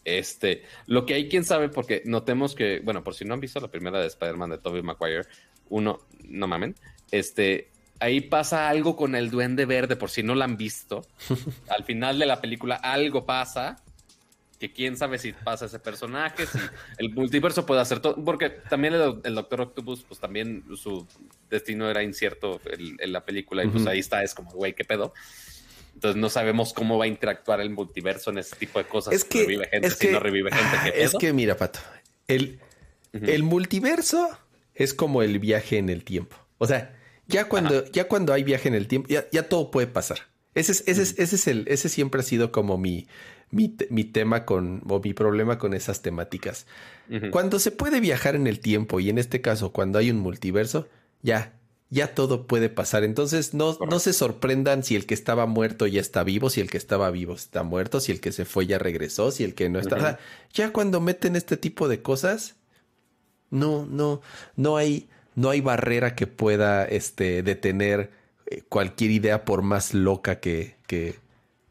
Este, 0.04 0.64
lo 0.88 1.06
que 1.06 1.14
hay, 1.14 1.30
quién 1.30 1.46
sabe, 1.46 1.70
porque 1.70 2.02
notemos 2.06 2.56
que, 2.56 2.80
bueno, 2.80 3.04
por 3.04 3.14
si 3.14 3.26
no 3.26 3.34
han 3.34 3.40
visto 3.40 3.60
la 3.60 3.70
primera 3.70 4.00
de 4.00 4.08
Spider-Man 4.08 4.50
de 4.50 4.58
Tobey 4.58 4.82
Maguire, 4.82 5.26
uno, 5.70 6.00
no 6.24 6.48
mamen, 6.48 6.76
este, 7.12 7.70
ahí 8.00 8.22
pasa 8.22 8.68
algo 8.68 8.96
con 8.96 9.16
el 9.16 9.30
duende 9.30 9.66
verde, 9.66 9.96
por 9.96 10.10
si 10.10 10.24
no 10.24 10.36
lo 10.36 10.44
han 10.44 10.58
visto. 10.58 11.06
Al 11.70 11.84
final 11.84 12.20
de 12.20 12.26
la 12.26 12.42
película 12.42 12.76
algo 12.76 13.26
pasa 13.26 13.82
que 14.60 14.72
quién 14.72 14.96
sabe 14.96 15.18
si 15.18 15.34
pasa 15.34 15.66
ese 15.66 15.80
personaje, 15.80 16.46
si 16.46 16.60
el 17.00 17.12
multiverso 17.12 17.66
puede 17.66 17.82
hacer 17.82 18.00
todo, 18.00 18.24
porque 18.24 18.52
también 18.52 18.94
el, 18.94 19.34
Doctor 19.34 19.62
Octopus, 19.62 20.04
pues 20.04 20.20
también 20.20 20.64
su 20.78 21.08
destino 21.50 21.90
era 21.90 22.04
incierto 22.04 22.62
en, 22.66 23.12
la 23.12 23.26
película 23.26 23.64
y 23.64 23.70
pues 23.70 23.88
ahí 23.88 23.98
está, 23.98 24.22
es 24.22 24.36
como, 24.36 24.52
güey, 24.52 24.74
¿qué 24.74 24.86
pedo? 24.86 25.14
Entonces 26.02 26.20
no 26.20 26.30
sabemos 26.30 26.74
cómo 26.74 26.98
va 26.98 27.06
a 27.06 27.08
interactuar 27.08 27.62
el 27.62 27.70
multiverso 27.70 28.32
en 28.32 28.40
ese 28.40 28.56
tipo 28.56 28.80
de 28.80 28.86
cosas. 28.86 29.14
Es 29.14 29.24
que 29.24 29.42
revive 29.42 29.68
gente, 29.68 29.92
si 29.92 30.08
no 30.08 30.20
revive 30.20 30.50
gente. 30.52 30.92
¿qué? 30.92 31.04
Es 31.04 31.14
que 31.14 31.32
mira, 31.32 31.56
Pato, 31.56 31.80
el, 32.28 32.60
el 33.14 33.44
multiverso 33.44 34.28
es 34.74 34.96
como 34.96 35.22
el 35.22 35.38
viaje 35.38 35.78
en 35.78 35.90
el 35.90 36.04
tiempo. 36.04 36.38
O 36.58 36.66
sea, 36.66 36.98
ya 37.28 37.48
cuando, 37.48 37.86
ya 37.92 38.08
cuando 38.08 38.34
hay 38.34 38.44
viaje 38.44 38.68
en 38.68 38.74
el 38.74 38.88
tiempo, 38.88 39.10
ya, 39.10 39.28
ya 39.32 39.48
todo 39.48 39.70
puede 39.70 39.86
pasar. 39.86 40.22
Ese 40.56 40.72
es, 40.72 40.84
ese, 40.88 41.04
es, 41.04 41.20
ese 41.20 41.36
es 41.36 41.48
el, 41.48 41.66
ese 41.68 41.88
siempre 41.88 42.22
ha 42.22 42.24
sido 42.24 42.52
como 42.52 42.80
mi, 42.80 43.06
mi, 43.52 43.78
mi, 43.92 44.04
tema 44.04 44.44
con, 44.44 44.82
o 44.90 45.02
mi 45.02 45.14
problema 45.14 45.60
con 45.60 45.76
esas 45.76 46.02
temáticas. 46.02 46.66
Cuando 47.30 47.60
se 47.60 47.70
puede 47.70 48.00
viajar 48.00 48.36
en 48.36 48.48
el 48.48 48.60
tiempo, 48.60 49.00
y 49.00 49.12
en 49.12 49.20
este 49.20 49.40
caso, 49.40 49.72
cuando 49.72 50.00
hay 50.00 50.10
un 50.10 50.18
multiverso, 50.18 50.90
ya, 51.22 51.54
ya 51.92 52.16
todo 52.16 52.48
puede 52.48 52.70
pasar. 52.70 53.04
Entonces, 53.04 53.54
no, 53.54 53.78
no 53.88 54.00
se 54.00 54.14
sorprendan 54.14 54.84
si 54.84 54.96
el 54.96 55.06
que 55.06 55.14
estaba 55.14 55.46
muerto 55.46 55.86
ya 55.86 56.00
está 56.00 56.24
vivo, 56.24 56.50
si 56.50 56.62
el 56.62 56.70
que 56.70 56.78
estaba 56.78 57.12
vivo 57.12 57.36
está 57.36 57.64
muerto, 57.64 58.00
si 58.00 58.14
el 58.14 58.22
que 58.22 58.32
se 58.32 58.46
fue 58.46 58.66
ya 58.66 58.80
regresó, 58.80 59.30
si 59.32 59.44
el 59.44 59.54
que 59.54 59.70
no 59.70 59.78
está. 59.80 60.18
ya 60.54 60.72
cuando 60.72 61.02
meten 61.02 61.36
este 61.36 61.58
tipo 61.58 61.90
de 61.90 62.02
cosas, 62.02 62.56
no, 63.50 63.86
no, 63.86 64.22
no 64.56 64.78
hay, 64.78 65.10
no 65.36 65.50
hay 65.50 65.60
barrera 65.60 66.16
que 66.16 66.28
pueda 66.28 66.86
este, 66.86 67.44
detener 67.44 68.12
eh, 68.46 68.64
cualquier 68.70 69.12
idea, 69.12 69.44
por 69.44 69.62
más 69.62 69.94
loca 69.94 70.40
que, 70.40 70.78
que, 70.88 71.16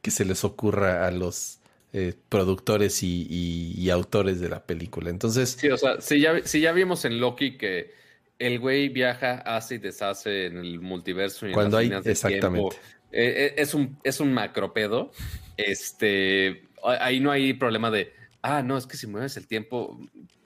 que 0.03 0.11
se 0.11 0.27
les 0.27 0.45
ocurra 0.45 1.07
a 1.07 1.11
los 1.11 1.61
eh, 1.95 2.13
productores 2.29 3.03
y, 3.03 3.89
autores 3.91 4.39
de 4.39 4.51
la 4.51 4.65
película. 4.67 5.09
Entonces. 5.09 5.57
Sí, 5.59 5.71
o 5.71 5.79
sea, 5.79 5.99
si 6.03 6.21
ya, 6.21 6.41
si 6.45 6.61
ya 6.61 6.73
vimos 6.73 7.07
en 7.07 7.21
Loki 7.21 7.57
que 7.57 7.99
el 8.41 8.59
güey 8.59 8.89
viaja, 8.89 9.43
hace 9.47 9.77
y 9.77 9.79
deshace 9.79 10.47
en 10.47 10.59
el 10.59 10.81
multiverso 10.81 11.47
y 11.47 11.53
cuando 11.53 11.77
hay 11.77 11.93
exactamente. 12.05 12.77
Eh, 13.13 13.47
eh, 13.47 13.55
es 13.57 13.75
un 13.75 13.99
es 14.03 14.19
un 14.19 14.33
macropedo. 14.33 15.13
Este 15.57 16.65
ahí 16.83 17.21
no 17.21 17.31
hay 17.31 17.53
problema 17.53 17.91
de 17.91 18.13
ah, 18.43 18.63
no, 18.63 18.77
es 18.77 18.87
que 18.87 18.97
si 18.97 19.07
mueves 19.07 19.37
el 19.37 19.47
tiempo, 19.47 20.01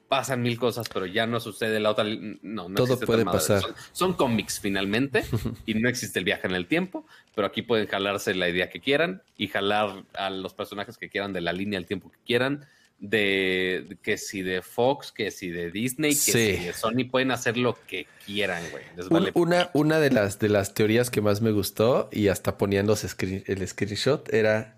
pasan 0.09 0.43
mil 0.43 0.59
cosas, 0.59 0.89
pero 0.93 1.07
ya 1.07 1.27
no 1.27 1.41
sucede 1.41 1.81
la 1.81 1.91
otra. 1.91 2.05
No, 2.05 2.69
no 2.69 2.75
Todo 2.75 2.99
puede 2.99 3.25
pasar. 3.25 3.63
Son, 3.93 4.15
cómics 4.15 4.61
finalmente 4.61 5.25
y 5.67 5.75
no 5.75 5.89
existe 5.89 6.19
el 6.19 6.25
viaje 6.25 6.47
en 6.47 6.55
el 6.55 6.67
tiempo, 6.67 7.07
pero 7.35 7.47
aquí 7.47 7.63
pueden 7.63 7.87
jalarse 7.87 8.35
la 8.35 8.49
idea 8.49 8.71
que 8.71 8.81
quieran 8.81 9.23
y 9.37 9.49
jalar 9.49 10.05
a 10.15 10.31
los 10.31 10.55
personajes 10.55 10.99
que 10.99 11.09
quieran 11.09 11.33
de 11.33 11.41
la 11.41 11.53
línea 11.53 11.79
del 11.79 11.87
tiempo 11.87 12.11
que 12.11 12.19
quieran. 12.25 12.67
De, 12.99 13.99
que 14.03 14.17
si 14.17 14.41
de 14.41 14.63
Fox, 14.63 15.13
que 15.13 15.31
si 15.31 15.51
de 15.51 15.71
Disney, 15.71 16.13
que 16.13 16.17
si 16.17 16.65
de 16.65 16.73
Sony 16.73 17.05
pueden 17.11 17.33
hacer 17.33 17.59
lo 17.59 17.77
que 17.87 18.07
quieran, 18.25 18.63
güey. 18.71 19.31
una, 19.35 19.71
una 19.75 19.99
de 19.99 20.11
las 20.11 20.39
de 20.39 20.49
las 20.49 20.73
teorías 20.73 21.11
que 21.11 21.21
más 21.21 21.43
me 21.43 21.53
gustó 21.53 22.09
y 22.11 22.29
hasta 22.29 22.57
ponían 22.57 22.87
los 22.87 23.05
el 23.05 23.69
screenshot 23.69 24.33
era 24.33 24.77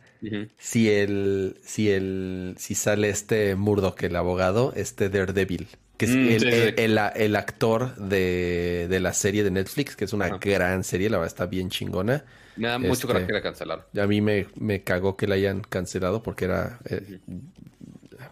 si 0.59 0.91
el, 0.91 1.57
si 1.63 1.91
el, 1.91 2.55
si 2.59 2.75
sale 2.75 3.09
este 3.09 3.55
Murdoch, 3.55 4.03
el 4.03 4.17
abogado, 4.17 4.73
este 4.77 5.09
Daredevil, 5.09 5.69
que 5.97 6.07
es 6.07 6.15
mm, 6.15 6.79
el, 6.79 7.37
actor 7.37 7.95
de, 7.97 8.99
la 9.01 9.13
serie 9.13 9.45
de 9.45 9.51
Netflix, 9.51 9.97
que 9.97 10.05
es 10.05 10.13
una 10.13 10.39
gran 10.39 10.85
serie, 10.85 11.11
la 11.11 11.19
verdad 11.19 11.33
está 11.33 11.47
bien 11.47 11.71
chingona. 11.71 12.25
Me 12.57 12.69
da 12.69 12.79
mucho 12.79 12.93
este, 12.93 13.07
coraje 13.07 13.27
que 13.27 13.33
la 13.35 13.43
cancelaron. 13.43 13.85
A 14.01 14.07
mí 14.07 14.21
me, 14.21 14.47
me 14.57 14.83
cagó 14.83 15.17
que 15.17 15.27
la 15.27 15.35
hayan 15.35 15.61
cancelado 15.61 16.23
porque 16.23 16.47
era 16.47 16.79
eh, 16.89 17.21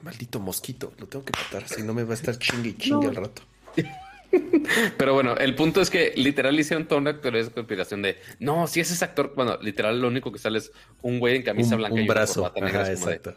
maldito 0.05 0.39
mosquito, 0.39 0.93
lo 0.99 1.07
tengo 1.07 1.25
que 1.25 1.33
matar, 1.33 1.69
si 1.69 1.83
no 1.83 1.95
me 1.95 2.05
va 2.05 2.13
a 2.13 2.15
estar 2.15 2.39
chingue 2.39 2.71
y 2.71 2.75
chingue 2.75 3.09
al 3.09 3.17
rato. 3.17 3.43
Pero 4.97 5.15
bueno, 5.15 5.37
el 5.37 5.55
punto 5.55 5.81
es 5.81 5.91
que 5.91 6.13
literal 6.17 6.59
hicieron 6.59 6.87
toda 6.87 7.01
una 7.01 7.21
teoría 7.21 7.43
de 7.43 7.51
conspiración 7.51 8.03
de 8.03 8.19
no, 8.39 8.67
si 8.67 8.81
ese 8.81 9.03
actor, 9.05 9.33
bueno, 9.35 9.59
literal 9.61 10.01
lo 10.01 10.09
único 10.09 10.33
que 10.33 10.39
sale 10.39 10.59
es 10.59 10.73
un 11.03 11.21
güey 11.21 11.37
en 11.37 11.43
camisa 11.43 11.77
blanca 11.77 12.01
y 12.01 12.07
brazo. 12.07 12.53
exacto. 12.57 13.35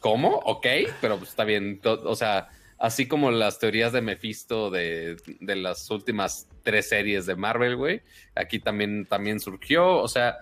¿Cómo? 0.00 0.36
Ok, 0.44 0.66
pero 1.00 1.18
pues 1.18 1.30
está 1.30 1.44
bien. 1.44 1.80
O 1.84 2.16
sea, 2.16 2.48
así 2.78 3.06
como 3.06 3.30
las 3.30 3.58
teorías 3.58 3.92
de 3.92 4.00
Mephisto 4.00 4.70
de, 4.70 5.16
de 5.40 5.56
las 5.56 5.90
últimas 5.90 6.48
tres 6.62 6.88
series 6.88 7.26
de 7.26 7.36
Marvel, 7.36 7.76
güey, 7.76 8.02
aquí 8.34 8.60
también, 8.60 9.06
también 9.06 9.40
surgió. 9.40 9.98
O 9.98 10.08
sea, 10.08 10.38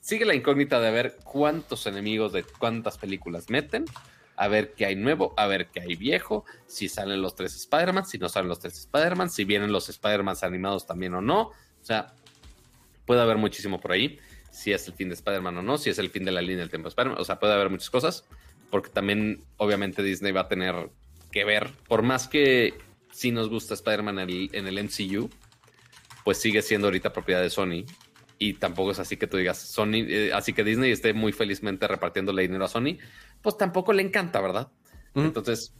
sigue 0.00 0.24
la 0.24 0.34
incógnita 0.34 0.80
de 0.80 0.90
ver 0.90 1.16
cuántos 1.24 1.86
enemigos 1.86 2.32
de 2.32 2.42
cuántas 2.42 2.98
películas 2.98 3.48
meten 3.48 3.86
a 4.38 4.48
ver 4.48 4.72
qué 4.74 4.86
hay 4.86 4.96
nuevo, 4.96 5.34
a 5.36 5.46
ver 5.46 5.68
qué 5.68 5.80
hay 5.80 5.96
viejo, 5.96 6.44
si 6.66 6.88
salen 6.88 7.20
los 7.20 7.34
tres 7.34 7.56
Spider-Man, 7.56 8.06
si 8.06 8.18
no 8.18 8.28
salen 8.28 8.48
los 8.48 8.60
tres 8.60 8.78
Spider-Man, 8.78 9.30
si 9.30 9.44
vienen 9.44 9.72
los 9.72 9.88
Spider-Man 9.88 10.36
animados 10.42 10.86
también 10.86 11.14
o 11.14 11.20
no. 11.20 11.40
O 11.40 11.84
sea, 11.84 12.14
puede 13.04 13.20
haber 13.20 13.36
muchísimo 13.36 13.80
por 13.80 13.92
ahí, 13.92 14.18
si 14.52 14.72
es 14.72 14.86
el 14.86 14.94
fin 14.94 15.08
de 15.08 15.14
Spider-Man 15.14 15.58
o 15.58 15.62
no, 15.62 15.76
si 15.76 15.90
es 15.90 15.98
el 15.98 16.10
fin 16.10 16.24
de 16.24 16.30
la 16.30 16.40
línea 16.40 16.58
del 16.58 16.70
tiempo 16.70 16.86
de 16.86 16.90
Spider-Man. 16.90 17.20
O 17.20 17.24
sea, 17.24 17.40
puede 17.40 17.52
haber 17.52 17.68
muchas 17.68 17.90
cosas, 17.90 18.24
porque 18.70 18.90
también, 18.90 19.42
obviamente, 19.56 20.02
Disney 20.02 20.30
va 20.30 20.42
a 20.42 20.48
tener 20.48 20.90
que 21.32 21.44
ver, 21.44 21.72
por 21.88 22.02
más 22.02 22.28
que 22.28 22.74
si 23.10 23.32
nos 23.32 23.48
gusta 23.48 23.74
Spider-Man 23.74 24.20
en 24.20 24.66
el, 24.66 24.84
MCU, 24.84 25.28
pues 26.22 26.38
sigue 26.38 26.62
siendo 26.62 26.86
ahorita 26.86 27.12
propiedad 27.12 27.42
de 27.42 27.50
Sony 27.50 27.84
y 28.38 28.54
tampoco 28.54 28.92
es 28.92 28.98
así 28.98 29.16
que 29.16 29.26
tú 29.26 29.36
digas 29.36 29.58
Sony, 29.58 30.04
eh, 30.06 30.30
así 30.32 30.52
que 30.52 30.64
Disney 30.64 30.92
esté 30.92 31.12
muy 31.12 31.32
felizmente 31.32 31.88
repartiéndole 31.88 32.42
dinero 32.42 32.64
a 32.64 32.68
Sony, 32.68 32.98
pues 33.42 33.56
tampoco 33.56 33.92
le 33.92 34.02
encanta, 34.02 34.40
¿verdad? 34.40 34.68
Entonces, 35.14 35.74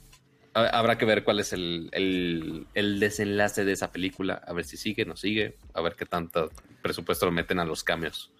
habrá 0.55 0.98
que 0.98 1.05
ver 1.05 1.22
cuál 1.22 1.39
es 1.40 1.52
el, 1.52 2.66
desenlace 2.74 3.64
de 3.64 3.72
esa 3.72 3.93
película, 3.93 4.43
a 4.47 4.52
ver 4.52 4.64
si 4.64 4.76
sigue, 4.76 5.05
no 5.05 5.16
sigue, 5.16 5.56
a 5.74 5.80
ver 5.80 5.94
qué 5.94 6.06
tanto 6.06 6.51
presupuesto 6.82 7.26
lo 7.26 7.32
meten 7.32 7.60
a 7.60 7.64
los 7.64 7.85
cambios. 7.85 8.32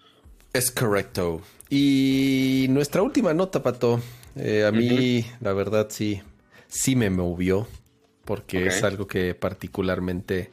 Es 0.51 0.71
correcto. 0.71 1.41
Y 1.69 2.65
nuestra 2.69 3.01
última 3.01 3.33
nota, 3.33 3.61
Pato, 3.63 4.01
eh, 4.35 4.65
a 4.65 4.71
mí, 4.71 5.25
la 5.39 5.53
verdad, 5.53 5.87
sí, 5.89 6.21
sí 6.67 6.95
me 6.95 7.09
movió, 7.09 7.67
porque 8.25 8.67
es 8.67 8.83
algo 8.83 9.07
que 9.07 9.35
particularmente 9.35 10.51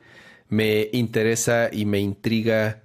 me 0.49 0.89
interesa 0.93 1.71
y 1.73 1.87
me 1.87 1.99
intriga 1.99 2.83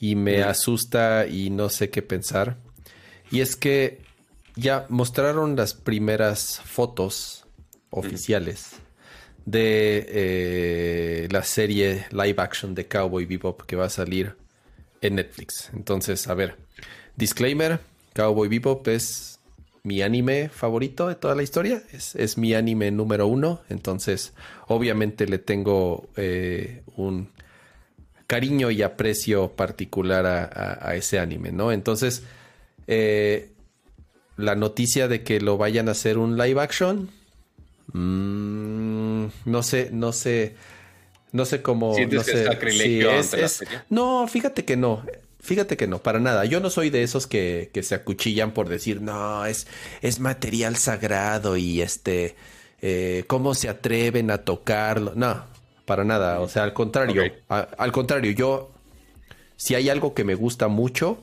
y 0.00 0.16
me 0.16 0.42
asusta 0.42 1.26
y 1.26 1.50
no 1.50 1.68
sé 1.68 1.90
qué 1.90 2.02
pensar. 2.02 2.56
Y 3.30 3.42
es 3.42 3.54
que 3.54 4.00
ya 4.56 4.86
mostraron 4.88 5.54
las 5.54 5.74
primeras 5.74 6.60
fotos 6.64 7.44
oficiales 7.90 8.72
de 9.44 10.06
eh, 10.08 11.28
la 11.30 11.42
serie 11.44 12.06
live 12.10 12.36
action 12.38 12.74
de 12.74 12.86
Cowboy 12.86 13.26
Bebop 13.26 13.62
que 13.62 13.76
va 13.76 13.86
a 13.86 13.90
salir 13.90 14.36
en 15.02 15.16
Netflix. 15.16 15.70
Entonces, 15.74 16.26
a 16.28 16.34
ver, 16.34 16.56
disclaimer, 17.16 17.80
Cowboy 18.14 18.48
Bebop 18.48 18.88
es 18.88 19.38
mi 19.82 20.02
anime 20.02 20.48
favorito 20.48 21.08
de 21.08 21.14
toda 21.14 21.34
la 21.34 21.42
historia, 21.42 21.82
es, 21.92 22.36
mi 22.36 22.54
anime 22.54 22.90
número 22.90 23.26
uno, 23.26 23.62
entonces 23.70 24.34
obviamente 24.66 25.26
le 25.26 25.38
tengo 25.38 26.08
eh, 26.16 26.82
un 26.96 27.30
cariño 28.30 28.70
y 28.70 28.82
aprecio 28.82 29.48
particular 29.56 30.24
a, 30.24 30.94
ese 30.94 31.18
anime, 31.18 31.50
¿no? 31.50 31.72
Entonces, 31.72 32.22
eh, 32.86 33.50
la 34.36 34.54
noticia 34.54 35.08
de 35.08 35.24
que 35.24 35.40
lo 35.40 35.58
vayan 35.58 35.88
a 35.88 35.92
hacer 35.92 36.16
un 36.16 36.38
live 36.38 36.60
action. 36.60 37.10
Mm, 37.92 39.24
no 39.46 39.62
sé, 39.64 39.88
no 39.90 40.12
sé. 40.12 40.54
No 41.32 41.44
sé 41.44 41.60
cómo. 41.60 41.96
no 41.98 42.22
sé. 42.22 43.66
no, 43.88 44.28
fíjate 44.28 44.64
que 44.64 44.76
no. 44.76 45.04
Fíjate 45.40 45.76
que 45.76 45.88
no, 45.88 45.98
para 45.98 46.20
nada. 46.20 46.44
Yo 46.44 46.60
no 46.60 46.70
soy 46.70 46.88
de 46.88 47.02
esos 47.02 47.26
que, 47.26 47.68
se 47.82 47.96
acuchillan 47.96 48.52
por 48.52 48.68
decir, 48.68 49.02
no, 49.02 49.44
es, 49.44 49.66
es 50.02 50.20
material 50.20 50.76
sagrado 50.76 51.56
y 51.56 51.82
este, 51.82 52.36
eh, 52.80 53.24
¿cómo 53.26 53.56
se 53.56 53.68
atreven 53.68 54.30
a 54.30 54.38
tocarlo? 54.38 55.14
No, 55.16 55.49
para 55.90 56.04
nada. 56.04 56.38
O 56.38 56.46
sea, 56.46 56.62
al 56.62 56.72
contrario, 56.72 57.24
al 57.48 57.90
contrario, 57.90 58.30
yo, 58.30 58.70
si 59.56 59.74
hay 59.74 59.88
algo 59.88 60.14
que 60.14 60.22
me 60.22 60.36
gusta 60.36 60.68
mucho, 60.68 61.18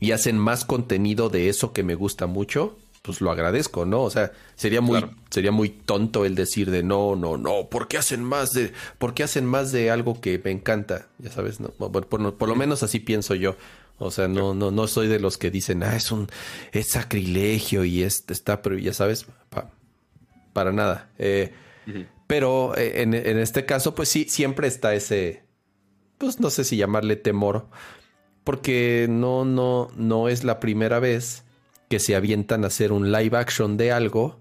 y 0.00 0.10
hacen 0.10 0.36
más 0.36 0.64
contenido 0.64 1.28
de 1.28 1.48
eso 1.48 1.72
que 1.72 1.84
me 1.84 1.94
gusta 1.94 2.26
mucho, 2.26 2.76
pues 3.02 3.20
lo 3.20 3.30
agradezco, 3.30 3.86
¿no? 3.86 4.02
O 4.02 4.10
sea, 4.10 4.32
sería 4.56 4.80
muy, 4.80 5.06
sería 5.30 5.52
muy 5.52 5.68
tonto 5.68 6.24
el 6.24 6.34
decir 6.34 6.72
de 6.72 6.82
no, 6.82 7.14
no, 7.14 7.36
no, 7.36 7.68
¿por 7.68 7.86
qué 7.86 7.96
hacen 7.96 8.24
más 8.24 8.50
de, 8.50 8.72
por 8.98 9.14
qué 9.14 9.22
hacen 9.22 9.46
más 9.46 9.70
de 9.70 9.92
algo 9.92 10.20
que 10.20 10.40
me 10.42 10.50
encanta? 10.50 11.06
Ya 11.18 11.30
sabes, 11.30 11.60
¿no? 11.60 11.68
Por, 11.68 12.48
lo 12.48 12.56
menos 12.56 12.82
así 12.82 12.98
pienso 12.98 13.36
yo. 13.36 13.54
O 13.98 14.10
sea, 14.10 14.26
no, 14.26 14.52
no, 14.52 14.72
no 14.72 14.88
soy 14.88 15.06
de 15.06 15.20
los 15.20 15.38
que 15.38 15.52
dicen, 15.52 15.84
ah, 15.84 15.94
es 15.94 16.10
un, 16.10 16.26
es 16.72 16.88
sacrilegio 16.88 17.84
y 17.84 18.02
es, 18.02 18.24
está, 18.30 18.62
pero 18.62 18.76
ya 18.78 18.94
sabes, 18.94 19.26
para 20.52 20.72
nada. 20.72 21.08
Eh, 21.20 21.52
pero 22.30 22.76
eh, 22.76 23.02
en, 23.02 23.12
en 23.12 23.38
este 23.38 23.66
caso, 23.66 23.94
pues 23.94 24.08
sí, 24.08 24.26
siempre 24.28 24.68
está 24.68 24.94
ese, 24.94 25.42
pues 26.16 26.38
no 26.38 26.48
sé 26.48 26.62
si 26.62 26.76
llamarle 26.76 27.16
temor 27.16 27.66
porque 28.44 29.06
no, 29.08 29.44
no, 29.44 29.90
no 29.96 30.28
es 30.28 30.44
la 30.44 30.60
primera 30.60 30.98
vez 30.98 31.44
que 31.88 31.98
se 31.98 32.16
avientan 32.16 32.64
a 32.64 32.68
hacer 32.68 32.92
un 32.92 33.12
live 33.12 33.36
action 33.36 33.76
de 33.76 33.92
algo 33.92 34.40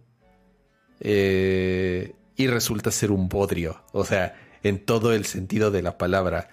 eh, 0.99 2.13
y 2.35 2.47
resulta 2.47 2.91
ser 2.91 3.11
un 3.11 3.27
bodrio. 3.27 3.83
O 3.91 4.05
sea, 4.05 4.35
en 4.63 4.85
todo 4.85 5.13
el 5.13 5.25
sentido 5.25 5.71
de 5.71 5.81
la 5.81 5.97
palabra. 5.97 6.49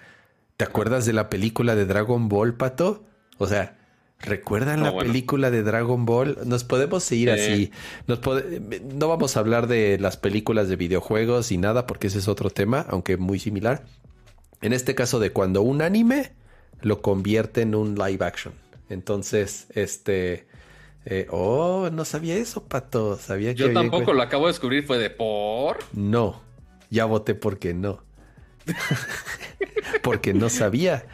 ¿Te 0.57 0.65
acuerdas 0.65 1.05
de 1.05 1.13
la 1.13 1.29
película 1.29 1.75
de 1.75 1.85
Dragon 1.85 2.29
Ball, 2.29 2.55
Pato? 2.55 3.05
O 3.37 3.47
sea, 3.47 3.76
¿recuerdan 4.19 4.83
la 4.83 4.97
película 4.97 5.51
de 5.51 5.63
Dragon 5.63 6.05
Ball? 6.05 6.37
Nos 6.45 6.63
podemos 6.63 7.03
seguir 7.03 7.31
así. 7.31 7.71
Nos 8.07 8.19
no 8.95 9.07
vamos 9.07 9.37
a 9.37 9.39
hablar 9.39 9.67
de 9.67 9.97
las 9.99 10.17
películas 10.17 10.69
de 10.69 10.75
videojuegos 10.75 11.51
y 11.51 11.57
nada, 11.57 11.87
porque 11.87 12.07
ese 12.07 12.19
es 12.19 12.27
otro 12.27 12.49
tema, 12.49 12.85
aunque 12.89 13.17
muy 13.17 13.39
similar. 13.39 13.83
En 14.61 14.73
este 14.73 14.95
caso 14.95 15.19
de 15.19 15.31
cuando 15.31 15.61
un 15.61 15.81
anime 15.81 16.31
lo 16.81 17.01
convierte 17.01 17.61
en 17.61 17.75
un 17.75 17.95
live 17.95 18.25
action. 18.25 18.53
Entonces, 18.89 19.67
este... 19.73 20.47
Eh, 21.09 21.25
oh, 21.29 21.89
no 21.89 22.03
sabía 22.03 22.35
eso, 22.35 22.65
Pato. 22.65 23.15
Sabía 23.15 23.53
Yo 23.53 23.71
tampoco 23.71 24.11
lo 24.11 24.21
acabo 24.21 24.47
de 24.47 24.51
descubrir. 24.51 24.85
¿Fue 24.85 24.97
de 24.97 25.09
por? 25.09 25.77
No, 25.93 26.41
ya 26.89 27.05
voté 27.05 27.33
porque 27.33 27.73
no. 27.73 28.03
porque 30.01 30.33
no 30.33 30.49
sabía. 30.49 31.05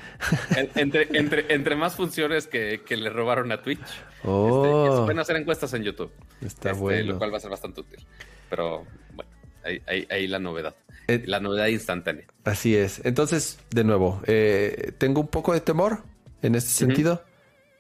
entre, 0.76 1.08
entre, 1.18 1.54
entre, 1.54 1.76
más 1.76 1.96
funciones 1.96 2.48
que, 2.48 2.82
le 2.90 3.10
robaron 3.10 3.52
a 3.52 3.62
Twitch. 3.62 3.86
Oh. 4.24 4.86
Este, 4.88 5.04
pueden 5.04 5.20
hacer 5.20 5.36
encuestas 5.36 5.74
en 5.74 5.84
YouTube. 5.84 6.12
Está 6.42 6.72
este, 6.72 6.82
bueno. 6.82 7.14
Lo 7.14 7.18
cual 7.18 7.34
va 7.34 7.38
a 7.38 7.42
ser 7.42 7.52
bastante 7.52 7.82
útil. 7.82 8.06
Pero 8.50 8.86
bueno, 9.14 9.32
ahí, 9.64 10.08
ahí, 10.10 10.28
la 10.28 10.40
novedad. 10.40 10.76
Eh, 11.08 11.24
la 11.26 11.40
novedad 11.40 11.68
instantánea. 11.68 12.26
Así 12.44 12.76
es. 12.76 13.02
Entonces, 13.04 13.60
de 13.72 13.84
nuevo, 13.84 14.22
eh, 14.26 14.94
tengo 14.98 15.22
un 15.22 15.28
poco 15.28 15.54
de 15.54 15.62
temor 15.62 16.04
en 16.42 16.56
este 16.56 16.70
sentido. 16.70 17.24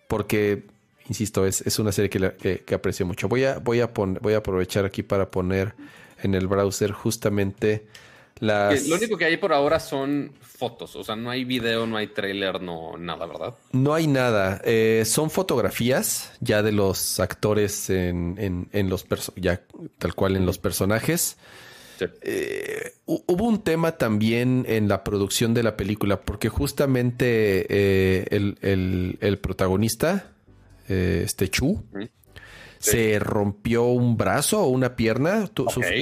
Porque 0.07 0.63
insisto, 1.07 1.45
es, 1.45 1.61
es 1.61 1.79
una 1.79 1.91
serie 1.91 2.09
que, 2.09 2.63
que, 2.65 2.75
aprecio 2.75 3.05
mucho. 3.05 3.27
Voy 3.27 3.43
a, 3.45 3.59
voy, 3.59 3.81
a 3.81 3.87
voy 3.87 4.33
a 4.33 4.37
aprovechar 4.37 4.85
aquí 4.85 5.03
para 5.03 5.31
poner 5.31 5.73
en 6.21 6.35
el 6.35 6.47
browser 6.47 6.91
justamente 6.91 7.85
las... 8.39 8.87
Lo 8.87 8.95
único 8.95 9.17
que 9.17 9.25
hay 9.25 9.37
por 9.37 9.53
ahora 9.53 9.79
son 9.79 10.33
fotos, 10.41 10.95
o 10.95 11.03
sea, 11.03 11.15
no 11.15 11.29
hay 11.29 11.43
video, 11.43 11.85
no 11.85 11.97
hay 11.97 12.07
trailer, 12.07 12.61
no 12.61 12.97
nada, 12.97 13.25
¿verdad? 13.25 13.55
No 13.71 13.93
hay 13.93 14.07
nada. 14.07 14.61
Eh, 14.63 15.03
son 15.05 15.29
fotografías 15.29 16.31
ya 16.39 16.61
de 16.61 16.71
los 16.71 17.19
actores 17.19 17.89
en, 17.89 18.69
en, 18.71 18.89
los 18.89 19.05
ya 19.35 19.61
tal 19.97 20.15
cual 20.15 20.35
en 20.35 20.45
los 20.45 20.57
personajes. 20.57 21.37
Eh, 22.21 22.93
hubo 23.05 23.45
un 23.45 23.63
tema 23.63 23.93
también 23.93 24.65
en 24.67 24.87
la 24.87 25.03
producción 25.03 25.53
de 25.53 25.63
la 25.63 25.77
película, 25.77 26.21
porque 26.21 26.49
justamente 26.49 27.65
eh, 27.69 28.25
el, 28.29 28.57
el, 28.61 29.17
el, 29.21 29.37
protagonista, 29.39 30.31
este 30.87 31.49
Chu, 31.49 31.83
se 32.83 33.17
rompió 33.17 33.85
un 33.85 34.17
brazo 34.17 34.61
o 34.61 34.67
una 34.67 34.97
pierna, 34.97 35.49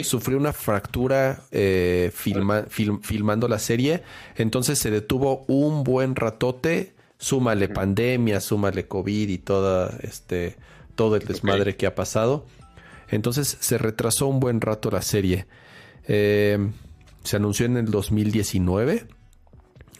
sufrió 0.04 0.38
una 0.38 0.52
fractura 0.52 1.44
eh, 1.52 2.12
filmando 2.12 3.48
la 3.48 3.60
serie, 3.60 4.02
entonces 4.36 4.80
se 4.80 4.90
detuvo 4.90 5.46
un 5.48 5.84
buen 5.84 6.16
ratote, 6.16 6.96
súmale 7.20 7.70
pandemia, 7.70 8.40
súmale 8.40 8.88
COVID 8.88 9.30
y 9.30 9.38
toda, 9.38 9.96
este, 10.02 10.58
todo 10.96 11.16
el 11.16 11.26
desmadre 11.26 11.76
que 11.76 11.86
ha 11.86 11.94
pasado. 11.94 12.48
Entonces 13.10 13.58
se 13.60 13.78
retrasó 13.78 14.26
un 14.28 14.40
buen 14.40 14.60
rato 14.60 14.90
la 14.90 15.04
serie. 15.04 15.46
Eh, 16.08 16.58
se 17.24 17.36
anunció 17.36 17.68
en 17.68 17.78
el 17.78 17.92
2019. 17.92 19.06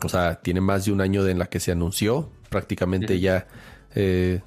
O 0.04 0.10
sea, 0.10 0.42
tiene 0.42 0.62
más 0.62 0.86
de 0.86 0.94
un 0.94 1.02
año 1.02 1.28
en 1.28 1.38
la 1.38 1.46
que 1.46 1.60
se 1.60 1.72
anunció. 1.72 2.32
Prácticamente 2.50 3.20
ya 3.20 3.48
eh, 3.94 4.42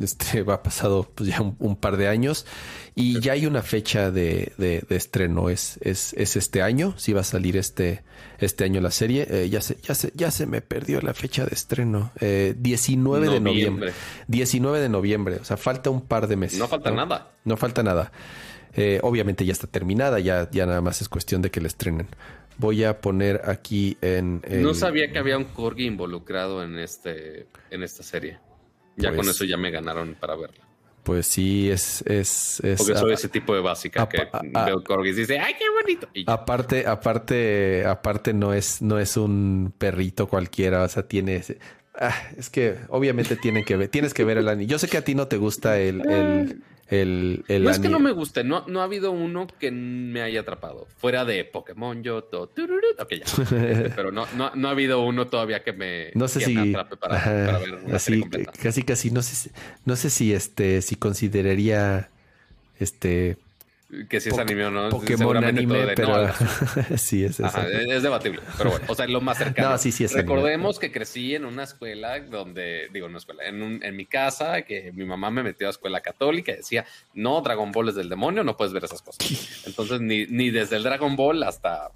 este, 0.00 0.42
va 0.44 0.62
pasado 0.62 1.10
pues, 1.14 1.30
ya 1.30 1.40
un, 1.40 1.76
par 1.76 1.96
de 1.96 2.08
años 2.08 2.46
y 2.94 3.20
ya 3.20 3.32
hay 3.32 3.46
una 3.46 3.62
fecha 3.62 4.10
de, 4.10 4.52
de, 4.58 4.84
estreno. 4.90 5.48
Es, 5.48 5.78
es, 5.82 6.12
es, 6.14 6.36
este 6.36 6.62
año. 6.62 6.94
Si 6.96 7.12
va 7.12 7.22
a 7.22 7.24
salir 7.24 7.56
este, 7.56 8.02
este 8.38 8.64
año 8.64 8.80
la 8.80 8.90
serie. 8.90 9.26
Eh, 9.30 9.48
ya, 9.48 9.60
se, 9.60 9.76
ya, 9.82 9.94
se, 9.94 10.12
ya 10.14 10.30
se 10.30 10.46
me 10.46 10.60
perdió 10.60 11.00
la 11.00 11.14
fecha 11.14 11.44
de 11.44 11.54
estreno. 11.54 12.12
19 12.20 13.28
de 13.28 13.40
noviembre. 13.40 13.92
19 14.28 14.80
de 14.80 14.88
noviembre. 14.88 15.36
O 15.40 15.44
sea, 15.44 15.56
falta 15.56 15.90
un 15.90 16.02
par 16.02 16.26
de 16.26 16.36
meses. 16.36 16.58
No 16.58 16.68
falta 16.68 16.90
nada. 16.90 17.32
No 17.44 17.56
falta 17.56 17.82
nada. 17.82 18.12
Eh, 18.74 19.00
obviamente 19.02 19.44
ya 19.44 19.52
está 19.52 19.66
terminada. 19.66 20.18
Ya, 20.20 20.48
ya 20.50 20.66
nada 20.66 20.80
más 20.80 21.00
es 21.00 21.08
cuestión 21.08 21.42
de 21.42 21.50
que 21.50 21.60
la 21.60 21.68
estrenen. 21.68 22.08
Voy 22.58 22.84
a 22.84 23.00
poner 23.00 23.42
aquí 23.48 23.96
en. 24.02 24.42
No 24.48 24.74
sabía 24.74 25.10
que 25.10 25.18
había 25.18 25.38
un 25.38 25.44
corgi 25.44 25.86
involucrado 25.86 26.62
en 26.62 26.78
este 26.78 27.46
en 27.70 27.82
esta 27.82 28.02
serie. 28.02 28.38
Ya 28.96 29.10
con 29.10 29.18
pues 29.18 29.28
eso 29.28 29.44
ya 29.44 29.56
me 29.56 29.70
ganaron 29.70 30.14
para 30.14 30.36
verla. 30.36 30.70
Pues 31.02 31.26
sí, 31.26 31.70
es. 31.70 32.02
es, 32.02 32.60
Porque 32.76 32.94
soy 32.94 33.14
ese 33.14 33.28
tipo 33.28 33.54
de 33.54 33.60
básica 33.60 34.08
que 34.08 34.28
veo 34.42 34.84
corgis 34.84 35.16
y 35.16 35.20
dice, 35.20 35.38
¡ay, 35.38 35.54
qué 35.58 35.64
bonito! 35.70 36.08
aparte, 36.26 36.86
aparte, 36.86 37.86
aparte, 37.86 38.34
no 38.34 38.52
es, 38.52 38.82
no 38.82 38.98
es 38.98 39.16
un 39.16 39.72
perrito 39.76 40.28
cualquiera. 40.28 40.82
O 40.82 40.88
sea, 40.88 41.04
tiene. 41.08 41.42
Ah, 41.94 42.14
es 42.36 42.50
que 42.50 42.76
obviamente 42.88 43.36
tienen 43.36 43.64
que 43.64 43.76
ver, 43.76 43.88
tienes 43.88 44.14
que 44.14 44.24
ver 44.24 44.38
el 44.38 44.48
anime. 44.48 44.66
Yo 44.66 44.78
sé 44.78 44.88
que 44.88 44.98
a 44.98 45.04
ti 45.04 45.14
no 45.14 45.26
te 45.26 45.38
gusta 45.38 45.78
el, 45.80 46.08
el, 46.08 46.62
el, 46.90 47.44
no 47.48 47.70
es 47.70 47.78
que 47.78 47.88
no 47.88 48.00
me 48.00 48.10
guste, 48.10 48.42
no, 48.42 48.64
no 48.66 48.80
ha 48.80 48.84
habido 48.84 49.12
uno 49.12 49.46
que 49.46 49.70
me 49.70 50.22
haya 50.22 50.40
atrapado. 50.40 50.88
Fuera 50.96 51.24
de 51.24 51.44
Pokémon, 51.44 52.02
yo 52.02 52.24
todo. 52.24 52.52
Ok, 52.98 53.12
ya. 53.12 53.24
Pero 53.96 54.10
no, 54.10 54.26
no, 54.36 54.50
no, 54.54 54.68
ha 54.68 54.70
habido 54.72 55.00
uno 55.02 55.28
todavía 55.28 55.62
que 55.62 55.72
me, 55.72 56.10
no 56.14 56.26
sé 56.26 56.40
si, 56.40 56.56
atrape 56.56 56.96
para, 56.96 57.58
ver 57.58 57.74
una 57.76 57.96
así, 57.96 58.22
Casi, 58.60 58.82
casi, 58.82 59.10
no 59.10 59.22
sé, 59.22 59.50
no 59.84 59.94
sé 59.94 60.10
si 60.10 60.32
este, 60.32 60.82
si 60.82 60.96
consideraría 60.96 62.10
este 62.78 63.38
que 64.08 64.20
si 64.20 64.28
es 64.28 64.38
anime 64.38 64.66
o 64.66 64.70
no. 64.70 64.88
Pokémon 64.88 65.44
anime, 65.44 65.94
pero 65.96 66.28
sí, 66.96 67.24
es 67.24 67.40
eso. 67.40 67.60
es 67.66 68.02
debatible, 68.02 68.40
pero 68.56 68.70
bueno, 68.70 68.86
o 68.88 68.94
sea, 68.94 69.06
lo 69.06 69.20
más 69.20 69.38
cercano. 69.38 69.70
No, 69.70 69.78
sí, 69.78 69.90
sí 69.90 70.04
es 70.04 70.12
Recordemos 70.12 70.78
que 70.78 70.92
crecí 70.92 71.34
en 71.34 71.44
una 71.44 71.64
escuela 71.64 72.20
donde, 72.20 72.88
digo, 72.92 73.06
en 73.06 73.12
una 73.12 73.18
escuela, 73.18 73.44
en, 73.44 73.62
un, 73.62 73.82
en 73.82 73.96
mi 73.96 74.06
casa, 74.06 74.62
que 74.62 74.92
mi 74.92 75.04
mamá 75.04 75.30
me 75.30 75.42
metió 75.42 75.66
a 75.66 75.70
escuela 75.70 76.00
católica 76.00 76.52
y 76.52 76.56
decía, 76.56 76.84
no, 77.14 77.40
Dragon 77.40 77.72
Ball 77.72 77.88
es 77.88 77.96
del 77.96 78.08
demonio, 78.08 78.44
no 78.44 78.56
puedes 78.56 78.72
ver 78.72 78.84
esas 78.84 79.02
cosas. 79.02 79.18
Entonces, 79.66 80.00
ni, 80.00 80.26
ni 80.26 80.50
desde 80.50 80.76
el 80.76 80.84
Dragon 80.84 81.16
Ball 81.16 81.42
hasta, 81.42 81.90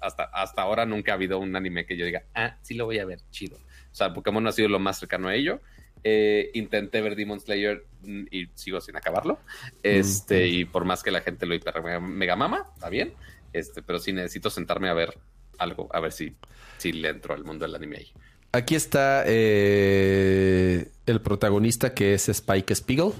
hasta, 0.00 0.24
hasta 0.24 0.62
ahora 0.62 0.86
nunca 0.86 1.12
ha 1.12 1.16
habido 1.16 1.38
un 1.38 1.54
anime 1.54 1.84
que 1.84 1.96
yo 1.96 2.06
diga, 2.06 2.22
ah, 2.34 2.56
sí 2.62 2.74
lo 2.74 2.86
voy 2.86 2.98
a 2.98 3.04
ver, 3.04 3.20
chido. 3.30 3.56
O 3.56 3.94
sea, 3.94 4.14
Pokémon 4.14 4.46
ha 4.46 4.52
sido 4.52 4.68
lo 4.68 4.78
más 4.78 4.98
cercano 4.98 5.28
a 5.28 5.34
ello. 5.34 5.60
Eh, 6.04 6.50
intenté 6.54 7.00
ver 7.00 7.14
Demon 7.14 7.40
Slayer 7.40 7.84
mm, 8.02 8.24
y 8.30 8.46
sigo 8.54 8.80
sin 8.80 8.96
acabarlo. 8.96 9.38
Este, 9.82 10.48
y 10.48 10.64
por 10.64 10.84
más 10.84 11.02
que 11.02 11.10
la 11.10 11.20
gente 11.20 11.46
lo 11.46 11.54
hiper 11.54 11.82
mega 12.00 12.36
mama, 12.36 12.70
está 12.74 12.88
bien. 12.88 13.14
Este, 13.52 13.82
pero 13.82 13.98
sí 13.98 14.12
necesito 14.12 14.50
sentarme 14.50 14.88
a 14.88 14.94
ver 14.94 15.18
algo, 15.58 15.88
a 15.92 16.00
ver 16.00 16.12
si, 16.12 16.34
si 16.78 16.92
le 16.92 17.10
entro 17.10 17.34
al 17.34 17.44
mundo 17.44 17.64
del 17.64 17.74
anime 17.74 17.98
ahí. 17.98 18.12
Aquí 18.52 18.74
está 18.74 19.24
eh, 19.26 20.90
el 21.06 21.20
protagonista 21.20 21.94
que 21.94 22.14
es 22.14 22.28
Spike 22.28 22.74
Spiegel. 22.74 23.12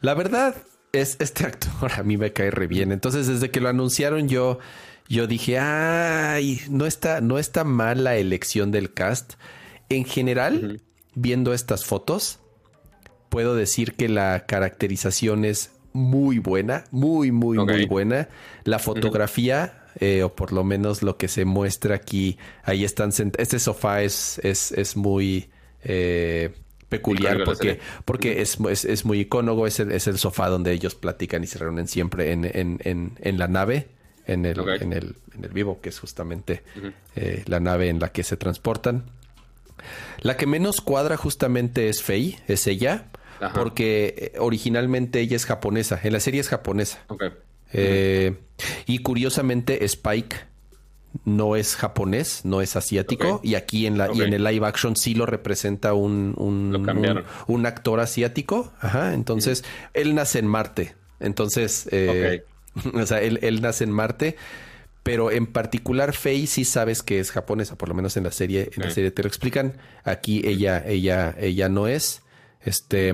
La 0.00 0.14
verdad 0.14 0.56
es 0.92 1.16
este 1.18 1.44
actor 1.46 1.92
a 1.92 2.02
mí 2.02 2.16
me 2.16 2.32
cae 2.32 2.50
re 2.50 2.66
bien. 2.66 2.92
Entonces, 2.92 3.26
desde 3.26 3.50
que 3.50 3.60
lo 3.60 3.68
anunciaron, 3.68 4.28
yo, 4.28 4.58
yo 5.08 5.26
dije, 5.26 5.58
ay, 5.58 6.60
no 6.70 6.86
está, 6.86 7.20
no 7.20 7.38
está 7.38 7.64
mal 7.64 8.04
la 8.04 8.16
elección 8.16 8.70
del 8.70 8.94
cast. 8.94 9.34
En 9.90 10.04
general, 10.06 10.80
viendo 11.14 11.52
estas 11.54 11.84
fotos, 11.84 12.38
puedo 13.28 13.54
decir 13.54 13.94
que 13.94 14.08
la 14.08 14.46
caracterización 14.46 15.44
es 15.44 15.72
muy 15.92 16.38
buena, 16.38 16.84
muy, 16.90 17.32
muy, 17.32 17.58
muy 17.58 17.86
buena. 17.86 18.28
La 18.64 18.78
fotografía, 18.78 19.84
eh, 20.00 20.22
o 20.24 20.34
por 20.34 20.52
lo 20.52 20.64
menos 20.64 21.02
lo 21.02 21.16
que 21.16 21.28
se 21.28 21.44
muestra 21.44 21.94
aquí, 21.94 22.36
ahí 22.64 22.84
están 22.84 23.12
Este 23.38 23.58
sofá 23.58 24.02
es, 24.02 24.40
es, 24.42 24.72
es 24.72 24.96
muy 24.96 25.50
eh, 25.84 26.52
peculiar 26.88 27.44
porque, 27.44 27.78
porque 28.04 28.42
es, 28.42 28.58
es, 28.60 29.04
muy 29.04 29.20
icónogo. 29.20 29.66
Es 29.66 29.80
el, 29.80 29.92
es 29.92 30.06
el 30.08 30.18
sofá 30.18 30.48
donde 30.48 30.72
ellos 30.72 30.94
platican 30.94 31.44
y 31.44 31.46
se 31.46 31.58
reúnen 31.58 31.86
siempre 31.86 32.32
en, 32.32 32.44
en, 32.44 32.80
en, 32.84 33.12
en 33.20 33.38
la 33.38 33.48
nave. 33.48 33.88
En 34.26 34.46
el, 34.46 34.58
en, 34.80 34.94
el, 34.94 35.16
en 35.36 35.44
el 35.44 35.50
vivo, 35.50 35.82
que 35.82 35.90
es 35.90 35.98
justamente 35.98 36.62
eh, 37.14 37.42
la 37.46 37.60
nave 37.60 37.90
en 37.90 38.00
la 38.00 38.10
que 38.10 38.22
se 38.22 38.38
transportan. 38.38 39.04
La 40.20 40.36
que 40.36 40.46
menos 40.46 40.80
cuadra 40.80 41.16
justamente 41.16 41.88
es 41.88 42.02
Fei, 42.02 42.38
es 42.48 42.66
ella, 42.66 43.08
porque 43.54 44.32
eh, 44.34 44.38
originalmente 44.38 45.20
ella 45.20 45.36
es 45.36 45.46
japonesa, 45.46 46.00
en 46.02 46.12
la 46.12 46.20
serie 46.20 46.40
es 46.40 46.48
japonesa. 46.48 47.04
Eh, 47.72 48.36
y 48.86 48.98
curiosamente 48.98 49.84
Spike 49.84 50.36
no 51.24 51.56
es 51.56 51.76
japonés, 51.76 52.44
no 52.44 52.60
es 52.60 52.76
asiático, 52.76 53.40
y 53.42 53.54
aquí 53.54 53.86
en 53.86 53.98
la 53.98 54.12
y 54.12 54.22
en 54.22 54.32
el 54.32 54.44
live 54.44 54.66
action 54.66 54.96
sí 54.96 55.14
lo 55.14 55.26
representa 55.26 55.94
un, 55.94 56.34
un, 56.36 57.66
actor 57.66 58.00
asiático. 58.00 58.72
Ajá, 58.80 59.14
entonces 59.14 59.64
él 59.92 60.14
nace 60.14 60.38
en 60.38 60.46
Marte. 60.46 60.94
Entonces, 61.20 61.88
eh, 61.92 62.44
o 62.94 63.06
sea, 63.06 63.20
él, 63.22 63.38
él 63.42 63.62
nace 63.62 63.84
en 63.84 63.90
Marte 63.90 64.36
pero 65.04 65.30
en 65.30 65.46
particular 65.46 66.14
Faye 66.14 66.46
sí 66.46 66.64
sabes 66.64 67.02
que 67.02 67.20
es 67.20 67.30
japonesa, 67.30 67.76
por 67.76 67.90
lo 67.90 67.94
menos 67.94 68.16
en 68.16 68.24
la 68.24 68.32
serie, 68.32 68.70
en 68.74 68.82
la 68.82 68.90
serie 68.90 69.10
te 69.10 69.22
lo 69.22 69.28
explican. 69.28 69.76
Aquí 70.02 70.40
ella, 70.46 70.82
ella, 70.84 71.36
ella 71.38 71.68
no 71.68 71.86
es. 71.86 72.22
Este, 72.62 73.12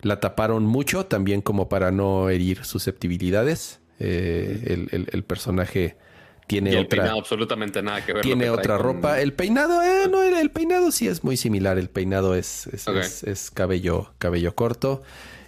La 0.00 0.20
taparon 0.20 0.64
mucho 0.64 1.04
también 1.04 1.42
como 1.42 1.68
para 1.68 1.90
no 1.90 2.30
herir 2.30 2.64
susceptibilidades. 2.64 3.78
Eh, 4.00 4.86
el, 4.90 5.22
personaje 5.24 5.98
tiene 6.46 6.70
el 6.70 6.86
otra. 6.86 7.02
Peinado 7.02 7.18
absolutamente 7.18 7.82
nada 7.82 8.06
que 8.06 8.14
ver. 8.14 8.22
Tiene 8.22 8.48
otra 8.48 8.78
ropa. 8.78 9.20
El 9.20 9.34
peinado, 9.34 9.82
eh, 9.82 10.08
no, 10.10 10.22
el, 10.22 10.50
peinado 10.50 10.90
sí 10.90 11.08
es 11.08 11.24
muy 11.24 11.36
similar. 11.36 11.76
El 11.76 11.90
peinado 11.90 12.36
es, 12.36 12.68
es, 12.68 13.50
cabello, 13.50 14.14
cabello 14.16 14.54
corto. 14.54 15.02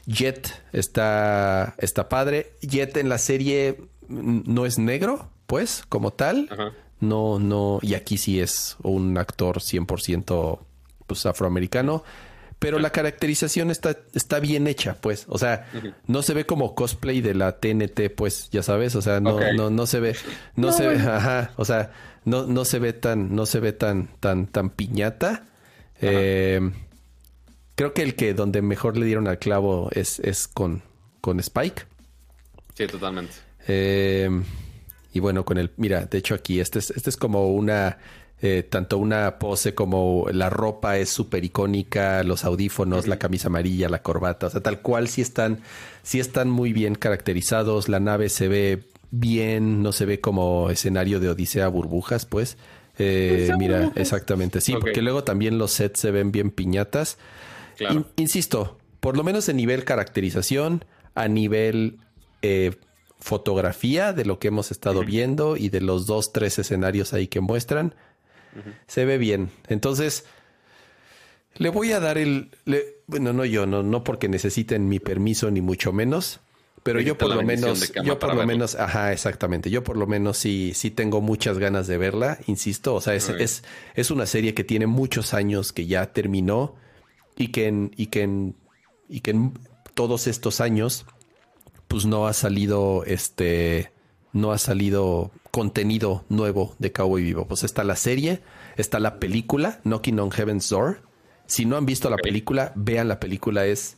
Jet 0.04 0.62
está, 0.74 1.74
está 1.78 2.10
padre. 2.10 2.52
Jet 2.60 2.98
en 2.98 3.08
la 3.08 3.16
serie 3.16 3.78
no 4.08 4.66
es 4.66 4.78
negro, 4.78 5.30
pues, 5.50 5.82
como 5.88 6.12
tal. 6.12 6.48
No, 7.00 7.40
no. 7.40 7.80
Y 7.82 7.94
aquí 7.94 8.18
sí 8.18 8.38
es 8.38 8.76
un 8.84 9.18
actor 9.18 9.58
100% 9.58 10.60
pues, 11.08 11.26
afroamericano 11.26 12.04
pero 12.60 12.78
la 12.78 12.90
caracterización 12.90 13.70
está, 13.70 13.96
está 14.12 14.38
bien 14.38 14.66
hecha, 14.66 14.98
pues. 15.00 15.24
O 15.28 15.38
sea, 15.38 15.66
no 16.06 16.20
se 16.20 16.34
ve 16.34 16.44
como 16.44 16.74
cosplay 16.74 17.22
de 17.22 17.34
la 17.34 17.58
TNT, 17.58 18.14
pues, 18.14 18.50
ya 18.50 18.62
sabes. 18.62 18.94
O 18.96 19.02
sea, 19.02 19.18
no, 19.18 19.40
no, 19.54 19.70
no 19.70 19.86
se 19.86 19.98
ve, 19.98 20.14
no, 20.56 20.70
se 20.70 20.86
ve, 20.86 20.96
ajá. 20.96 21.52
O 21.56 21.64
sea, 21.64 21.90
no, 22.26 22.46
no 22.46 22.66
se 22.66 22.78
ve 22.78 22.92
tan, 22.92 23.34
no 23.34 23.46
se 23.46 23.60
ve 23.60 23.72
tan, 23.72 24.08
tan, 24.20 24.46
tan 24.46 24.68
piñata. 24.68 25.46
Eh, 26.02 26.60
creo 27.76 27.94
que 27.94 28.02
el 28.02 28.14
que 28.14 28.34
donde 28.34 28.60
mejor 28.60 28.98
le 28.98 29.06
dieron 29.06 29.26
al 29.26 29.38
clavo 29.38 29.88
es, 29.92 30.20
es 30.20 30.46
con, 30.46 30.82
con 31.22 31.40
Spike. 31.40 31.84
Sí, 32.74 32.86
totalmente. 32.88 33.32
Eh, 33.68 34.28
y 35.12 35.20
bueno, 35.20 35.44
con 35.44 35.58
el, 35.58 35.70
mira, 35.76 36.06
de 36.06 36.18
hecho 36.18 36.34
aquí, 36.34 36.60
este 36.60 36.78
es, 36.78 36.90
este 36.90 37.10
es 37.10 37.16
como 37.16 37.48
una 37.48 37.98
eh, 38.42 38.62
tanto 38.62 38.96
una 38.96 39.38
pose 39.38 39.74
como 39.74 40.26
la 40.32 40.48
ropa 40.48 40.96
es 40.96 41.10
súper 41.10 41.44
icónica, 41.44 42.22
los 42.24 42.46
audífonos, 42.46 43.06
la 43.06 43.18
camisa 43.18 43.48
amarilla, 43.48 43.90
la 43.90 44.02
corbata, 44.02 44.46
o 44.46 44.50
sea, 44.50 44.62
tal 44.62 44.80
cual 44.80 45.08
sí 45.08 45.20
están, 45.20 45.58
sí 46.02 46.20
están 46.20 46.48
muy 46.48 46.72
bien 46.72 46.94
caracterizados, 46.94 47.90
la 47.90 48.00
nave 48.00 48.30
se 48.30 48.48
ve 48.48 48.84
bien, 49.10 49.82
no 49.82 49.92
se 49.92 50.06
ve 50.06 50.20
como 50.20 50.70
escenario 50.70 51.20
de 51.20 51.28
Odisea 51.28 51.68
burbujas, 51.68 52.24
pues. 52.24 52.56
Eh, 52.98 53.50
mira, 53.58 53.92
exactamente, 53.94 54.62
sí, 54.62 54.74
porque 54.80 55.02
luego 55.02 55.22
también 55.22 55.58
los 55.58 55.72
sets 55.72 56.00
se 56.00 56.10
ven 56.10 56.32
bien 56.32 56.50
piñatas. 56.50 57.18
insisto, 58.16 58.78
por 59.00 59.18
lo 59.18 59.22
menos 59.22 59.50
en 59.50 59.56
nivel 59.56 59.84
caracterización, 59.84 60.86
a 61.14 61.28
nivel 61.28 61.98
eh, 62.40 62.72
fotografía 63.20 64.12
de 64.12 64.24
lo 64.24 64.38
que 64.38 64.48
hemos 64.48 64.70
estado 64.70 65.04
viendo 65.04 65.56
y 65.56 65.68
de 65.68 65.80
los 65.80 66.06
dos, 66.06 66.32
tres 66.32 66.58
escenarios 66.58 67.12
ahí 67.12 67.28
que 67.28 67.40
muestran, 67.40 67.94
se 68.86 69.04
ve 69.04 69.18
bien. 69.18 69.50
Entonces, 69.68 70.24
le 71.56 71.68
voy 71.68 71.92
a 71.92 72.00
dar 72.00 72.18
el... 72.18 72.50
bueno, 73.06 73.32
no 73.32 73.44
yo, 73.44 73.66
no, 73.66 73.82
no 73.82 74.04
porque 74.04 74.28
necesiten 74.28 74.88
mi 74.88 74.98
permiso 74.98 75.50
ni 75.50 75.60
mucho 75.60 75.92
menos. 75.92 76.40
Pero 76.82 77.00
yo 77.00 77.18
por 77.18 77.34
lo 77.34 77.42
menos, 77.42 77.92
yo 78.02 78.18
por 78.18 78.34
lo 78.34 78.46
menos, 78.46 78.74
ajá, 78.74 79.12
exactamente. 79.12 79.68
Yo 79.68 79.84
por 79.84 79.98
lo 79.98 80.06
menos 80.06 80.38
sí, 80.38 80.72
sí 80.74 80.90
tengo 80.90 81.20
muchas 81.20 81.58
ganas 81.58 81.86
de 81.86 81.98
verla, 81.98 82.38
insisto. 82.46 82.94
O 82.94 83.02
sea, 83.02 83.14
es, 83.14 83.28
es, 83.28 83.64
es, 83.94 84.10
una 84.10 84.24
serie 84.24 84.54
que 84.54 84.64
tiene 84.64 84.86
muchos 84.86 85.34
años 85.34 85.74
que 85.74 85.86
ya 85.86 86.12
terminó 86.14 86.74
y 87.36 87.48
que 87.48 87.66
en, 87.66 87.90
y 87.96 88.06
que 88.06 88.22
en, 88.22 88.56
y 89.10 89.20
que 89.20 89.32
en 89.32 89.58
todos 89.92 90.26
estos 90.26 90.62
años, 90.62 91.04
pues 91.90 92.06
no 92.06 92.28
ha 92.28 92.32
salido 92.32 93.02
este, 93.04 93.90
no 94.32 94.52
ha 94.52 94.58
salido 94.58 95.32
contenido 95.50 96.24
nuevo 96.28 96.76
de 96.78 96.92
Cowboy 96.92 97.24
Vivo. 97.24 97.48
Pues 97.48 97.64
está 97.64 97.82
la 97.82 97.96
serie, 97.96 98.42
está 98.76 99.00
la 99.00 99.18
película, 99.18 99.80
Knocking 99.82 100.20
on 100.20 100.30
Heaven's 100.30 100.68
Door. 100.68 101.02
Si 101.46 101.64
no 101.64 101.76
han 101.76 101.86
visto 101.86 102.08
la 102.08 102.16
película, 102.16 102.72
vean 102.76 103.08
la 103.08 103.18
película, 103.18 103.66
es 103.66 103.96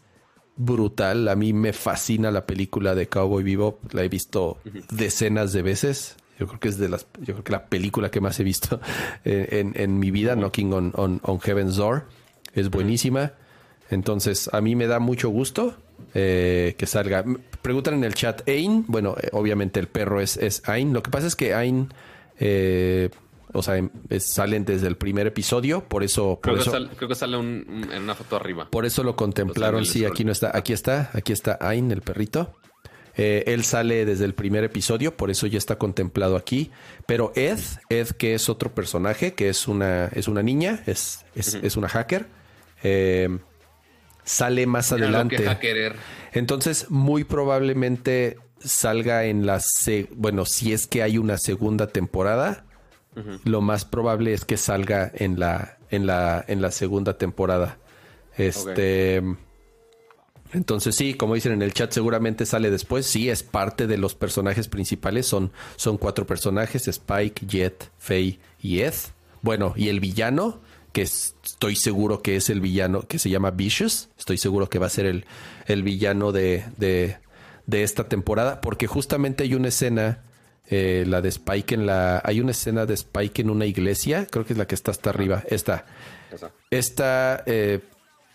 brutal. 0.56 1.28
A 1.28 1.36
mí 1.36 1.52
me 1.52 1.74
fascina 1.74 2.30
la 2.30 2.46
película 2.46 2.94
de 2.94 3.08
Cowboy 3.08 3.42
Vivo. 3.42 3.78
La 3.90 4.02
he 4.02 4.08
visto 4.08 4.56
decenas 4.90 5.52
de 5.52 5.60
veces. 5.60 6.16
Yo 6.38 6.46
creo 6.46 6.60
que 6.60 6.68
es 6.68 6.78
de 6.78 6.88
las, 6.88 7.06
yo 7.18 7.34
creo 7.34 7.44
que 7.44 7.52
la 7.52 7.66
película 7.66 8.10
que 8.10 8.22
más 8.22 8.40
he 8.40 8.42
visto 8.42 8.80
en, 9.24 9.98
mi 9.98 10.10
vida, 10.10 10.34
Knocking 10.34 10.72
on, 10.72 10.92
on, 10.94 11.40
Heaven's 11.40 11.76
Door. 11.76 12.08
Es 12.54 12.70
buenísima. 12.70 13.34
Entonces, 13.90 14.48
a 14.50 14.62
mí 14.62 14.76
me 14.76 14.86
da 14.86 14.98
mucho 14.98 15.28
gusto 15.28 15.76
eh, 16.14 16.74
que 16.76 16.86
salga. 16.86 17.24
Preguntan 17.60 17.94
en 17.94 18.04
el 18.04 18.14
chat, 18.14 18.48
Ain, 18.48 18.84
bueno, 18.88 19.16
eh, 19.20 19.28
obviamente 19.32 19.80
el 19.80 19.88
perro 19.88 20.20
es, 20.20 20.36
es 20.36 20.68
Ain. 20.68 20.92
Lo 20.92 21.02
que 21.02 21.10
pasa 21.10 21.26
es 21.26 21.36
que 21.36 21.54
Ain, 21.54 21.92
eh, 22.38 23.10
o 23.52 23.62
sea, 23.62 23.76
em, 23.76 23.90
salen 24.18 24.64
desde 24.64 24.88
el 24.88 24.96
primer 24.96 25.26
episodio, 25.26 25.84
por 25.84 26.02
eso... 26.02 26.40
creo, 26.42 26.56
que 26.56 27.14
sale, 27.14 27.38
en 27.38 28.02
una 28.02 28.14
foto 28.14 28.36
arriba. 28.36 28.68
Por 28.70 28.86
eso 28.86 29.02
lo 29.02 29.16
contemplaron, 29.16 29.84
sí, 29.84 30.04
aquí 30.04 30.24
no 30.24 30.32
está, 30.32 30.56
aquí 30.56 30.72
está, 30.72 31.10
aquí 31.12 31.32
está 31.32 31.58
Ain, 31.60 31.90
el 31.90 32.02
perrito. 32.02 32.54
él 33.14 33.64
sale 33.64 34.04
desde 34.04 34.24
el 34.24 34.34
primer 34.34 34.64
episodio, 34.64 35.16
por 35.16 35.30
eso 35.30 35.46
ya 35.46 35.58
está 35.58 35.76
contemplado 35.76 36.36
aquí. 36.36 36.70
Pero 37.06 37.32
Ed, 37.36 37.60
Ed 37.90 38.08
que 38.08 38.34
es 38.34 38.48
otro 38.48 38.74
personaje, 38.74 39.34
que 39.34 39.48
es 39.48 39.68
una, 39.68 40.06
es 40.06 40.28
una 40.28 40.42
niña, 40.42 40.82
es, 40.86 41.24
es, 41.34 41.76
una 41.76 41.88
hacker. 41.88 42.26
Eh, 42.82 43.38
sale 44.24 44.66
más 44.66 44.92
adelante. 44.92 45.44
Entonces, 46.32 46.90
muy 46.90 47.24
probablemente 47.24 48.38
salga 48.58 49.24
en 49.24 49.46
la... 49.46 49.60
bueno, 50.12 50.44
si 50.44 50.72
es 50.72 50.86
que 50.86 51.02
hay 51.02 51.18
una 51.18 51.38
segunda 51.38 51.88
temporada, 51.88 52.64
lo 53.44 53.60
más 53.60 53.84
probable 53.84 54.32
es 54.32 54.44
que 54.44 54.56
salga 54.56 55.10
en 55.14 55.38
la, 55.38 55.78
en 55.90 56.06
la, 56.06 56.44
en 56.48 56.62
la 56.62 56.70
segunda 56.70 57.18
temporada. 57.18 57.78
Este... 58.36 59.22
Entonces 60.54 60.94
sí, 60.96 61.14
como 61.14 61.34
dicen 61.34 61.52
en 61.52 61.62
el 61.62 61.72
chat, 61.72 61.92
seguramente 61.92 62.44
sale 62.44 62.70
después. 62.70 63.06
Sí, 63.06 63.30
es 63.30 63.42
parte 63.42 63.86
de 63.86 63.96
los 63.96 64.14
personajes 64.14 64.68
principales. 64.68 65.26
Son, 65.26 65.50
son 65.76 65.96
cuatro 65.96 66.26
personajes, 66.26 66.88
Spike, 66.88 67.46
Jet, 67.46 67.90
Faye 67.98 68.38
y 68.60 68.80
Ed. 68.80 68.92
Bueno, 69.40 69.72
y 69.76 69.88
el 69.88 69.98
villano 69.98 70.60
que 70.92 71.02
estoy 71.02 71.74
seguro 71.76 72.22
que 72.22 72.36
es 72.36 72.50
el 72.50 72.60
villano, 72.60 73.02
que 73.02 73.18
se 73.18 73.30
llama 73.30 73.50
Vicious. 73.50 74.10
Estoy 74.18 74.38
seguro 74.38 74.68
que 74.68 74.78
va 74.78 74.86
a 74.86 74.90
ser 74.90 75.06
el, 75.06 75.24
el 75.66 75.82
villano 75.82 76.32
de, 76.32 76.64
de, 76.76 77.82
esta 77.82 78.08
temporada, 78.08 78.60
porque 78.60 78.86
justamente 78.86 79.44
hay 79.44 79.54
una 79.54 79.68
escena, 79.68 80.22
eh, 80.68 81.04
la 81.06 81.22
de 81.22 81.30
Spike 81.30 81.74
en 81.74 81.86
la... 81.86 82.20
Hay 82.24 82.40
una 82.40 82.50
escena 82.50 82.84
de 82.86 82.94
Spike 82.94 83.42
en 83.42 83.50
una 83.50 83.64
iglesia, 83.66 84.26
creo 84.30 84.44
que 84.44 84.52
es 84.52 84.58
la 84.58 84.66
que 84.66 84.74
está 84.74 84.90
hasta 84.90 85.10
arriba. 85.10 85.42
Esta. 85.48 85.86
Esta 86.70 87.42
eh, 87.46 87.80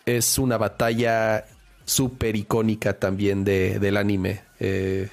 es 0.05 0.39
una 0.39 0.57
batalla 0.57 1.45
súper 1.85 2.35
icónica 2.35 2.97
también 2.97 3.43
de, 3.43 3.79
del 3.79 3.97
anime. 3.97 4.41
Eh, 4.59 5.09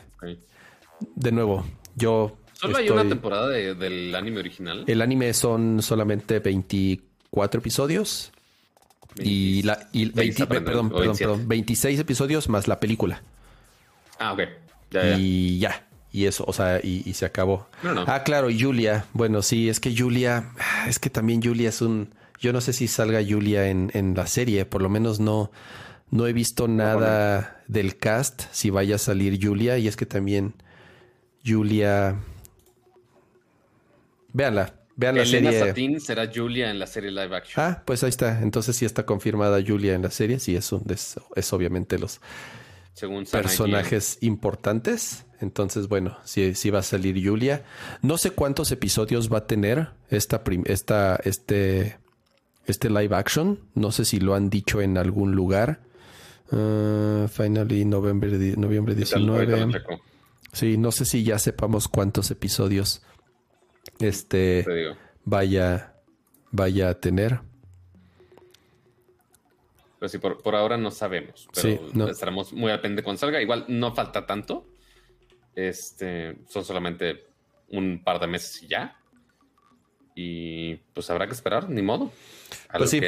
de 1.14 1.32
nuevo, 1.32 1.66
yo... 1.94 2.38
¿Solo 2.54 2.78
hay 2.78 2.88
una 2.88 3.06
temporada 3.06 3.48
del 3.48 4.14
anime 4.14 4.40
original? 4.40 4.84
El 4.86 5.02
anime 5.02 5.34
son 5.34 5.82
solamente 5.82 6.38
24 6.38 7.13
cuatro 7.34 7.58
episodios. 7.58 8.30
y 9.16 9.62
la 9.62 9.88
y 9.92 10.06
perdón, 10.06 10.90
perdón, 10.90 11.16
perdón, 11.16 11.48
26 11.48 11.98
episodios 11.98 12.48
más 12.48 12.68
la 12.68 12.78
película. 12.78 13.22
Ah, 14.20 14.32
ok. 14.34 14.40
y 15.18 15.58
ya. 15.58 15.88
Y 16.12 16.26
eso, 16.26 16.44
o 16.46 16.52
sea, 16.52 16.78
y, 16.80 17.12
se 17.12 17.26
acabó. 17.26 17.66
Ah, 18.06 18.22
claro, 18.24 18.46
Julia. 18.56 19.06
Bueno, 19.14 19.42
sí, 19.42 19.68
es 19.68 19.80
que 19.80 19.92
Julia, 19.96 20.52
es 20.86 21.00
que 21.00 21.10
también 21.10 21.42
Julia 21.42 21.70
es 21.70 21.82
un. 21.82 22.14
Yo 22.38 22.52
no 22.52 22.60
sé 22.60 22.72
si 22.72 22.86
salga 22.86 23.20
Julia 23.28 23.66
en, 23.68 23.90
en 23.94 24.14
la 24.14 24.28
serie, 24.28 24.64
por 24.64 24.80
lo 24.80 24.88
menos 24.88 25.18
no, 25.18 25.50
no 26.10 26.28
he 26.28 26.32
visto 26.32 26.68
nada 26.68 27.64
del 27.66 27.96
cast 27.96 28.42
si 28.52 28.70
vaya 28.70 28.94
a 28.94 28.98
salir 28.98 29.44
Julia. 29.44 29.76
Y 29.78 29.88
es 29.88 29.96
que 29.96 30.06
también 30.06 30.54
Julia. 31.44 32.14
Véanla, 34.32 34.83
Vean 34.96 35.16
la 35.16 35.22
Elena 35.22 35.50
serie. 35.50 35.68
Satín 35.68 36.00
será 36.00 36.30
Julia 36.32 36.70
en 36.70 36.78
la 36.78 36.86
serie 36.86 37.10
live 37.10 37.36
action. 37.36 37.64
Ah, 37.64 37.82
pues 37.84 38.02
ahí 38.04 38.10
está. 38.10 38.40
Entonces 38.42 38.76
sí 38.76 38.84
está 38.84 39.04
confirmada 39.04 39.60
Julia 39.66 39.94
en 39.94 40.02
la 40.02 40.10
serie. 40.10 40.38
Sí, 40.38 40.54
es, 40.54 40.70
es, 41.34 41.52
obviamente 41.52 41.98
los 41.98 42.20
personajes 43.30 44.18
importantes. 44.20 45.26
Entonces, 45.40 45.88
bueno, 45.88 46.16
sí, 46.24 46.54
sí 46.54 46.70
va 46.70 46.78
a 46.78 46.82
salir 46.82 47.20
Julia. 47.26 47.64
No 48.02 48.18
sé 48.18 48.30
cuántos 48.30 48.70
episodios 48.70 49.32
va 49.32 49.38
a 49.38 49.46
tener 49.46 49.88
esta, 50.10 50.42
esta, 50.64 51.16
este, 51.24 51.98
este 52.66 52.88
live 52.88 53.14
action. 53.16 53.60
No 53.74 53.90
sé 53.90 54.04
si 54.04 54.20
lo 54.20 54.34
han 54.34 54.48
dicho 54.48 54.80
en 54.80 54.96
algún 54.96 55.32
lugar. 55.32 55.80
Uh, 56.52 57.26
finally, 57.26 57.84
noviembre, 57.84 58.30
noviembre 58.56 58.94
19. 58.94 59.72
Sí, 60.52 60.76
no 60.76 60.92
sé 60.92 61.04
si 61.04 61.24
ya 61.24 61.40
sepamos 61.40 61.88
cuántos 61.88 62.30
episodios 62.30 63.02
este 64.00 64.64
vaya, 65.24 65.94
vaya 66.50 66.90
a 66.90 66.94
tener. 66.94 67.40
Pero 69.98 70.08
sí, 70.08 70.18
por, 70.18 70.54
ahora 70.54 70.76
no 70.76 70.90
sabemos. 70.90 71.48
Pero 71.54 72.08
estaremos 72.10 72.52
muy 72.52 72.70
al 72.70 72.80
pendiente 72.80 73.02
cuando 73.02 73.20
salga. 73.20 73.40
Igual 73.40 73.64
no 73.68 73.94
falta 73.94 74.26
tanto. 74.26 74.66
Este, 75.54 76.36
son 76.48 76.64
solamente 76.64 77.26
un 77.70 78.02
par 78.04 78.20
de 78.20 78.26
meses 78.26 78.62
y 78.62 78.66
ya. 78.66 78.98
Y 80.14 80.76
pues 80.92 81.08
habrá 81.10 81.26
que 81.26 81.32
esperar, 81.32 81.70
ni 81.70 81.82
modo. 81.82 82.12
A 82.68 82.78
pues 82.78 82.90
sí. 82.90 83.00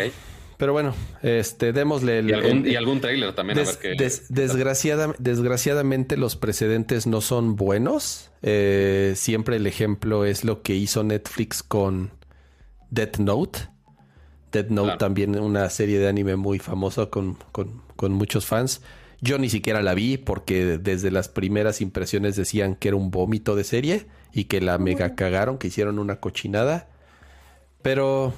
Pero 0.56 0.72
bueno, 0.72 0.94
este, 1.22 1.72
démosle 1.72 2.18
el... 2.20 2.30
Y 2.30 2.32
algún, 2.32 2.58
el- 2.66 2.68
y 2.68 2.76
algún 2.76 3.00
trailer 3.00 3.34
también, 3.34 3.58
Des- 3.58 3.68
a 3.68 3.72
ver 3.72 3.80
qué. 3.96 4.02
des- 4.02 4.28
desgraciada- 4.32 5.14
desgraciadamente 5.18 6.16
los 6.16 6.36
precedentes 6.36 7.06
no 7.06 7.20
son 7.20 7.56
buenos. 7.56 8.30
Eh, 8.42 9.12
siempre 9.16 9.56
el 9.56 9.66
ejemplo 9.66 10.24
es 10.24 10.44
lo 10.44 10.62
que 10.62 10.74
hizo 10.74 11.04
Netflix 11.04 11.62
con 11.62 12.10
Death 12.90 13.18
Note. 13.18 13.58
Death 14.52 14.68
Note 14.70 14.84
Claro. 14.86 14.98
también 14.98 15.38
una 15.38 15.68
serie 15.70 15.98
de 15.98 16.08
anime 16.08 16.36
muy 16.36 16.58
famosa 16.58 17.06
con, 17.06 17.36
con- 17.52 17.82
con 17.96 18.12
muchos 18.12 18.46
fans. 18.46 18.80
Yo 19.20 19.38
ni 19.38 19.48
siquiera 19.48 19.82
la 19.82 19.94
vi 19.94 20.18
porque 20.18 20.78
desde 20.78 21.10
las 21.10 21.28
primeras 21.28 21.80
impresiones 21.80 22.36
decían 22.36 22.74
que 22.76 22.88
era 22.88 22.96
un 22.96 23.10
vómito 23.10 23.56
de 23.56 23.64
serie 23.64 24.06
y 24.32 24.44
que 24.44 24.60
la 24.60 24.76
mega 24.78 25.14
cagaron, 25.14 25.56
que 25.58 25.68
hicieron 25.68 25.98
una 25.98 26.20
cochinada. 26.20 26.88
Pero, 27.82 28.34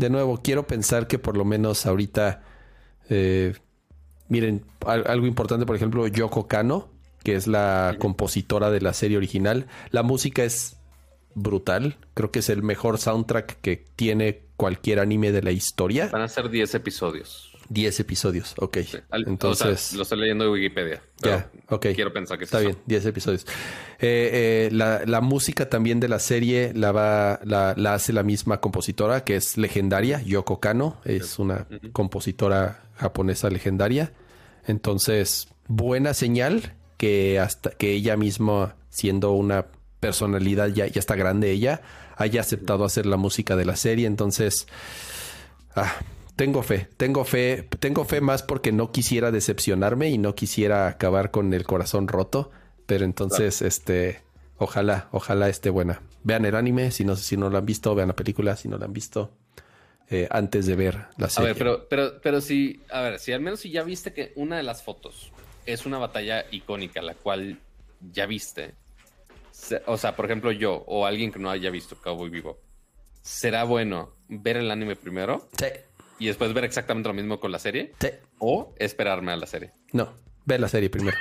de 0.00 0.10
nuevo, 0.10 0.40
quiero 0.42 0.66
pensar 0.66 1.06
que 1.06 1.18
por 1.18 1.36
lo 1.36 1.44
menos 1.44 1.86
ahorita 1.86 2.42
eh, 3.08 3.54
Miren, 4.28 4.64
al- 4.86 5.04
algo 5.08 5.26
importante, 5.26 5.66
por 5.66 5.74
ejemplo, 5.74 6.06
Yoko 6.06 6.46
Kano, 6.46 6.88
que 7.24 7.34
es 7.34 7.46
la 7.48 7.96
compositora 7.98 8.70
de 8.70 8.80
la 8.80 8.92
serie 8.94 9.16
original. 9.16 9.66
La 9.90 10.02
música 10.04 10.44
es 10.44 10.76
brutal. 11.34 11.96
Creo 12.14 12.30
que 12.30 12.38
es 12.38 12.48
el 12.48 12.62
mejor 12.62 12.98
soundtrack 12.98 13.60
que 13.60 13.84
tiene 13.96 14.42
cualquier 14.56 15.00
anime 15.00 15.32
de 15.32 15.42
la 15.42 15.50
historia. 15.50 16.08
Van 16.12 16.22
a 16.22 16.28
ser 16.28 16.48
10 16.48 16.74
episodios. 16.76 17.49
10 17.72 18.00
episodios, 18.00 18.54
ok. 18.58 18.78
Sí. 18.84 18.98
Al- 19.10 19.26
Entonces, 19.28 19.66
o 19.66 19.76
sea, 19.76 19.96
lo 19.96 20.02
estoy 20.02 20.18
leyendo 20.18 20.44
de 20.44 20.50
Wikipedia. 20.50 21.00
ya, 21.22 21.48
ok. 21.68 21.86
Quiero 21.94 22.12
pensar 22.12 22.36
que 22.36 22.44
Está 22.44 22.58
sí 22.58 22.66
bien, 22.66 22.78
10 22.84 23.06
episodios. 23.06 23.46
Eh, 24.00 24.66
eh, 24.68 24.68
la, 24.72 25.02
la 25.06 25.20
música 25.20 25.68
también 25.70 26.00
de 26.00 26.08
la 26.08 26.18
serie 26.18 26.72
la, 26.74 26.90
va, 26.92 27.40
la, 27.44 27.74
la 27.76 27.94
hace 27.94 28.12
la 28.12 28.22
misma 28.24 28.60
compositora, 28.60 29.22
que 29.24 29.36
es 29.36 29.56
legendaria, 29.56 30.20
Yoko 30.22 30.58
Kano. 30.60 31.00
Es 31.04 31.38
una 31.38 31.66
compositora 31.92 32.82
japonesa 32.96 33.48
legendaria. 33.50 34.12
Entonces, 34.66 35.46
buena 35.68 36.12
señal 36.12 36.74
que 36.96 37.38
hasta 37.38 37.70
que 37.70 37.92
ella 37.92 38.16
misma, 38.16 38.74
siendo 38.88 39.30
una 39.30 39.66
personalidad 40.00 40.68
ya, 40.68 40.86
ya 40.88 40.98
está 40.98 41.14
grande 41.14 41.50
ella, 41.52 41.82
haya 42.16 42.40
aceptado 42.40 42.84
hacer 42.84 43.06
la 43.06 43.16
música 43.16 43.54
de 43.54 43.64
la 43.64 43.76
serie. 43.76 44.06
Entonces, 44.08 44.66
Ah, 45.76 45.94
tengo 46.40 46.62
fe, 46.62 46.88
tengo 46.96 47.26
fe, 47.26 47.68
tengo 47.80 48.06
fe 48.06 48.22
más 48.22 48.42
porque 48.42 48.72
no 48.72 48.92
quisiera 48.92 49.30
decepcionarme 49.30 50.08
y 50.08 50.16
no 50.16 50.34
quisiera 50.34 50.88
acabar 50.88 51.30
con 51.30 51.52
el 51.52 51.64
corazón 51.64 52.08
roto. 52.08 52.50
Pero 52.86 53.04
entonces, 53.04 53.60
este, 53.60 54.22
ojalá, 54.56 55.10
ojalá 55.12 55.50
esté 55.50 55.68
buena. 55.68 56.00
Vean 56.24 56.46
el 56.46 56.56
anime, 56.56 56.92
si 56.92 57.04
no, 57.04 57.14
si 57.16 57.36
no 57.36 57.50
lo 57.50 57.58
han 57.58 57.66
visto, 57.66 57.94
vean 57.94 58.08
la 58.08 58.16
película, 58.16 58.56
si 58.56 58.68
no 58.68 58.78
la 58.78 58.86
han 58.86 58.94
visto, 58.94 59.32
eh, 60.08 60.28
antes 60.30 60.64
de 60.64 60.76
ver 60.76 61.08
la 61.18 61.26
A 61.26 61.28
serie. 61.28 61.48
ver, 61.48 61.58
pero, 61.58 61.86
pero, 61.90 62.20
pero 62.22 62.40
si, 62.40 62.80
a 62.90 63.02
ver, 63.02 63.18
si 63.18 63.32
al 63.32 63.42
menos 63.42 63.60
si 63.60 63.70
ya 63.70 63.82
viste 63.82 64.14
que 64.14 64.32
una 64.34 64.56
de 64.56 64.62
las 64.62 64.82
fotos 64.82 65.32
es 65.66 65.84
una 65.84 65.98
batalla 65.98 66.46
icónica, 66.50 67.02
la 67.02 67.16
cual 67.16 67.58
ya 68.12 68.24
viste. 68.24 68.72
O 69.84 69.98
sea, 69.98 70.16
por 70.16 70.24
ejemplo, 70.24 70.52
yo 70.52 70.84
o 70.86 71.04
alguien 71.04 71.32
que 71.32 71.38
no 71.38 71.50
haya 71.50 71.68
visto 71.68 71.96
Cowboy 72.00 72.30
Vivo, 72.30 72.58
¿será 73.20 73.64
bueno 73.64 74.14
ver 74.26 74.56
el 74.56 74.70
anime 74.70 74.96
primero 74.96 75.46
Sí, 75.58 75.66
y 76.20 76.26
después 76.26 76.52
ver 76.52 76.64
exactamente 76.64 77.08
lo 77.08 77.14
mismo 77.14 77.40
con 77.40 77.50
la 77.50 77.58
serie? 77.58 77.92
sí. 77.98 78.08
¿O 78.38 78.72
esperarme 78.78 79.32
a 79.32 79.36
la 79.36 79.46
serie? 79.46 79.72
No, 79.92 80.12
ve 80.46 80.58
la 80.58 80.68
serie 80.68 80.88
primero. 80.88 81.16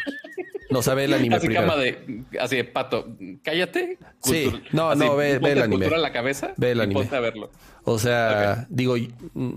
No 0.70 0.84
sabe 0.84 1.06
el 1.06 1.14
anime 1.16 1.36
así 1.38 1.48
primero. 1.48 1.68
cama 1.68 1.82
de, 1.82 2.24
así 2.40 2.56
de 2.58 2.64
pato, 2.64 3.08
cállate. 3.44 3.98
Sí, 4.22 4.52
no, 4.72 4.92
así, 4.92 5.00
no, 5.04 5.16
ve- 5.16 5.40
ve 5.40 5.52
el 5.54 5.58
anime. 5.64 5.78
cultura 5.78 5.96
en 5.96 6.02
la 6.04 6.12
cabeza 6.14 6.54
Ve 6.58 6.72
el 6.72 6.82
anime. 6.82 7.00
ponte 7.02 7.16
a 7.16 7.20
verlo. 7.20 7.50
O 7.86 7.98
sea, 7.98 8.68
digo, 8.70 8.96
mm, 9.34 9.52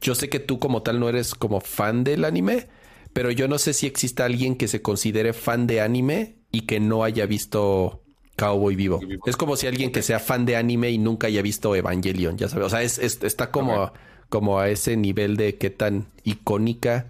yo 0.00 0.14
sé 0.14 0.30
que 0.30 0.40
tú 0.40 0.58
como 0.58 0.82
tal 0.82 0.98
no 1.00 1.08
eres 1.10 1.34
como 1.34 1.60
fan 1.60 2.02
del 2.02 2.24
anime, 2.24 2.66
pero 3.12 3.30
yo 3.30 3.46
no 3.46 3.58
sé 3.58 3.74
si 3.74 3.86
exista 3.86 4.24
alguien 4.24 4.56
que 4.56 4.66
se 4.66 4.80
considere 4.80 5.34
fan 5.34 5.66
de 5.66 5.82
anime 5.82 6.36
y 6.50 6.62
que 6.62 6.80
no 6.80 7.04
haya 7.04 7.26
visto 7.26 8.02
Cowboy 8.36 8.74
Vivo. 8.74 8.98
Vivo. 9.00 9.22
Es 9.26 9.36
como 9.36 9.56
si 9.56 9.66
alguien 9.66 9.92
que 9.92 10.02
sea 10.02 10.18
fan 10.18 10.46
de 10.46 10.56
anime 10.56 10.90
y 10.90 10.96
nunca 10.98 11.26
haya 11.26 11.42
visto 11.42 11.76
Evangelion, 11.76 12.38
ya 12.38 12.48
sabes. 12.48 12.66
O 12.66 12.70
sea, 12.70 12.82
es, 12.82 12.98
es- 12.98 13.22
está 13.22 13.50
como. 13.50 13.92
Como 14.34 14.58
a 14.58 14.68
ese 14.68 14.96
nivel 14.96 15.36
de 15.36 15.54
qué 15.58 15.70
tan 15.70 16.08
icónica 16.24 17.06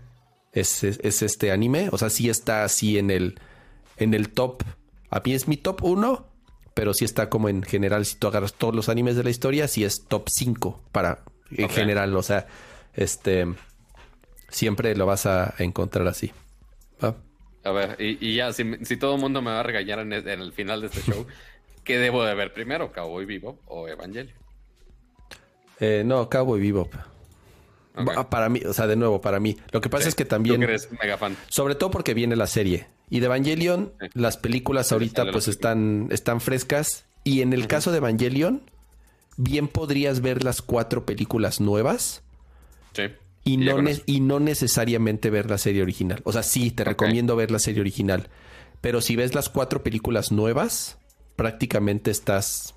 es, 0.53 0.85
es- 0.85 1.01
es 1.03 1.23
este 1.23 1.53
anime. 1.53 1.89
O 1.91 1.97
sea, 1.97 2.11
sí 2.11 2.29
está 2.29 2.65
así 2.65 2.99
en 2.99 3.11
el, 3.11 3.41
en 3.97 4.13
el 4.13 4.29
top. 4.29 4.63
A 5.09 5.23
mí 5.25 5.33
es 5.33 5.49
mi 5.49 5.57
top 5.57 5.83
1, 5.85 6.27
pero 6.75 6.93
sí 6.93 7.07
está 7.07 7.31
como 7.31 7.49
en 7.49 7.63
general, 7.63 8.05
si 8.05 8.17
tú 8.17 8.27
agarras 8.27 8.53
todos 8.53 8.75
los 8.75 8.91
animes 8.91 9.17
de 9.17 9.25
la 9.25 9.31
historia, 9.31 9.69
sí 9.69 9.85
es 9.85 10.05
top 10.07 10.29
5 10.29 10.83
para 10.93 11.23
en 11.51 11.71
general. 11.71 12.15
O 12.15 12.23
sea, 12.23 12.47
este 12.93 13.47
siempre 14.51 14.95
lo 14.95 15.07
vas 15.07 15.25
a 15.25 15.55
encontrar 15.59 16.07
así. 16.07 16.31
¿va? 17.03 17.17
A 17.65 17.71
ver, 17.71 17.97
y, 17.99 18.19
y 18.21 18.35
ya, 18.37 18.53
si, 18.53 18.65
si 18.85 18.99
todo 18.99 19.15
el 19.15 19.21
mundo 19.23 19.41
me 19.41 19.51
va 19.51 19.61
a 19.61 19.63
regañar 19.63 20.01
en 20.01 20.13
el, 20.13 20.29
en 20.29 20.43
el 20.43 20.53
final 20.53 20.83
de 20.83 20.89
este 20.89 21.01
show, 21.11 21.27
¿qué 21.85 21.97
debo 21.97 22.23
de 22.23 22.35
ver 22.35 22.53
primero? 22.53 22.93
¿Cowboy 22.93 23.25
Vivo 23.25 23.59
o 23.67 23.89
Evangelio? 23.89 24.35
Eh, 25.81 26.03
no, 26.05 26.29
Cowboy 26.29 26.61
Bebop. 26.61 26.95
Va- 27.97 28.29
Para 28.29 28.49
mí, 28.49 28.61
o 28.67 28.73
sea, 28.73 28.87
de 28.87 28.97
nuevo, 28.97 29.21
para 29.21 29.39
mí. 29.41 29.57
Lo 29.71 29.81
que 29.81 29.89
pasa 29.89 30.05
Sí, 30.05 30.09
es 30.11 30.15
que 30.15 30.25
también, 30.25 30.59
que 30.61 30.65
eres 30.67 30.89
mega 31.01 31.17
fan. 31.17 31.37
sobre 31.49 31.75
todo 31.77 31.91
porque 31.91 32.15
viene 32.15 32.35
la 32.37 32.47
serie. 32.47 32.87
Y 33.11 33.21
de 33.21 33.27
Evangelion, 33.27 33.93
Sí. 34.01 34.07
las 34.15 34.37
películas 34.37 34.91
ahorita 34.93 35.31
pues 35.31 35.47
están, 35.49 36.09
están 36.11 36.41
frescas. 36.41 37.05
Y 37.23 37.41
en 37.43 37.53
el 37.53 37.67
caso 37.69 37.91
de 37.93 37.99
Evangelion, 37.99 38.63
bien 39.37 39.69
podrías 39.69 40.21
ver 40.21 40.43
las 40.45 40.61
cuatro 40.63 41.07
películas 41.07 41.61
nuevas. 41.61 42.23
Sí. 42.95 43.05
Y 43.45 43.59
no, 43.59 43.77
y 44.07 44.21
no 44.21 44.41
necesariamente 44.41 45.29
ver 45.31 45.51
la 45.51 45.59
serie 45.59 45.83
original. 45.83 46.21
O 46.25 46.33
sea, 46.33 46.43
sí, 46.43 46.71
te 46.71 46.83
recomiendo 46.83 47.37
ver 47.37 47.51
la 47.51 47.59
serie 47.59 47.81
original. 47.83 48.29
Pero 48.81 49.01
si 49.01 49.17
ves 49.17 49.35
las 49.35 49.49
cuatro 49.49 49.83
películas 49.83 50.33
nuevas, 50.33 50.99
prácticamente 51.37 52.11
estás 52.11 52.74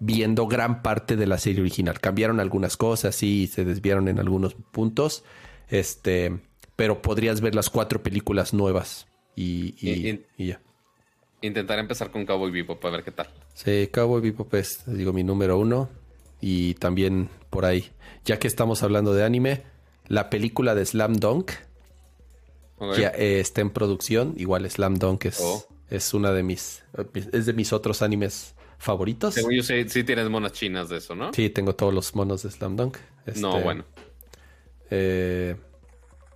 viendo 0.00 0.46
gran 0.46 0.82
parte 0.82 1.16
de 1.16 1.26
la 1.26 1.38
serie 1.38 1.60
original. 1.60 2.00
Cambiaron 2.00 2.40
algunas 2.40 2.76
cosas, 2.76 3.14
sí, 3.14 3.46
se 3.46 3.64
desviaron 3.64 4.08
en 4.08 4.18
algunos 4.18 4.54
puntos. 4.54 5.22
Este, 5.68 6.40
pero 6.76 7.00
podrías 7.02 7.40
ver 7.40 7.54
las 7.54 7.70
cuatro 7.70 8.02
películas 8.02 8.52
nuevas 8.54 9.06
y, 9.36 9.74
y- 9.86 10.24
ya. 10.38 10.60
Intentaré 11.42 11.80
empezar 11.80 12.10
con 12.10 12.26
Cowboy 12.26 12.50
Vivo 12.50 12.78
para 12.80 12.96
ver 12.96 13.04
qué 13.04 13.12
tal. 13.12 13.28
Sí, 13.54 13.88
Cowboy 13.92 14.20
Bebop 14.20 14.52
es, 14.54 14.82
digo, 14.86 15.12
mi 15.12 15.22
número 15.24 15.58
uno. 15.58 15.88
Y 16.42 16.74
también 16.74 17.28
por 17.50 17.64
ahí, 17.64 17.90
ya 18.24 18.38
que 18.38 18.46
estamos 18.48 18.82
hablando 18.82 19.14
de 19.14 19.24
anime, 19.24 19.62
la 20.08 20.28
película 20.30 20.74
de 20.74 20.84
Slam 20.84 21.14
Dunk 21.14 21.52
Ok. 22.78 22.94
que 22.96 23.04
eh, 23.06 23.40
está 23.40 23.60
en 23.60 23.70
producción. 23.70 24.34
Igual 24.38 24.68
Slam 24.70 24.94
Dunk 24.96 25.26
es, 25.26 25.38
Oh. 25.40 25.66
es 25.90 26.14
una 26.14 26.32
de 26.32 26.42
mis 26.42 26.82
es 27.32 27.46
de 27.46 27.52
mis 27.52 27.72
otros 27.72 28.02
animes 28.02 28.54
favoritos. 28.80 29.34
Según 29.34 29.52
yo 29.52 29.62
sé, 29.62 29.88
sí 29.88 30.02
tienes 30.02 30.28
monas 30.28 30.52
chinas 30.52 30.88
de 30.88 30.96
eso, 30.96 31.14
¿no? 31.14 31.32
Sí, 31.32 31.50
tengo 31.50 31.74
todos 31.76 31.94
los 31.94 32.14
monos 32.16 32.42
de 32.42 32.50
Slam 32.50 32.74
Dunk. 32.76 32.96
No, 33.36 33.50
Este, 33.52 33.62
bueno. 33.62 33.84
eh, 34.90 35.54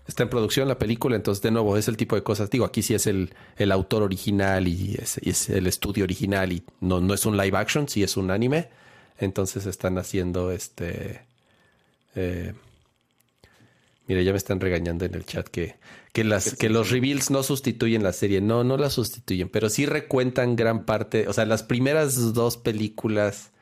está 0.06 0.22
en 0.22 0.28
producción 0.28 0.68
la 0.68 0.78
película, 0.78 1.16
entonces 1.16 1.42
de 1.42 1.50
nuevo 1.50 1.76
es 1.76 1.88
el 1.88 1.96
tipo 1.96 2.14
de 2.14 2.22
cosas. 2.22 2.50
Digo, 2.50 2.64
aquí 2.64 2.82
sí 2.82 2.94
es 2.94 3.06
el, 3.06 3.34
el 3.56 3.72
autor 3.72 4.02
original 4.02 4.68
y 4.68 4.94
es, 5.00 5.18
y 5.22 5.30
es 5.30 5.48
el 5.50 5.66
estudio 5.66 6.04
original 6.04 6.52
y 6.52 6.62
no, 6.80 7.00
no 7.00 7.14
es 7.14 7.26
un 7.26 7.36
live 7.36 7.56
action, 7.56 7.88
sí 7.88 8.02
es 8.02 8.16
un 8.16 8.30
anime. 8.30 8.68
Entonces 9.18 9.66
están 9.66 9.96
haciendo 9.98 10.50
este... 10.52 11.22
eh, 12.14 12.52
mira, 14.06 14.22
ya 14.22 14.32
me 14.32 14.38
están 14.38 14.60
regañando 14.60 15.04
en 15.04 15.14
el 15.14 15.24
chat 15.24 15.48
que, 15.48 15.76
que, 16.12 16.24
las, 16.24 16.54
que 16.54 16.68
los 16.68 16.90
reveals 16.90 17.30
no 17.30 17.42
sustituyen 17.42 18.02
la 18.02 18.12
serie. 18.12 18.40
No, 18.40 18.64
no 18.64 18.76
la 18.76 18.90
sustituyen, 18.90 19.48
pero 19.48 19.68
sí 19.68 19.86
recuentan 19.86 20.56
gran 20.56 20.84
parte. 20.84 21.28
O 21.28 21.32
sea, 21.32 21.44
las 21.46 21.62
primeras 21.62 22.34
dos 22.34 22.56
películas 22.56 23.52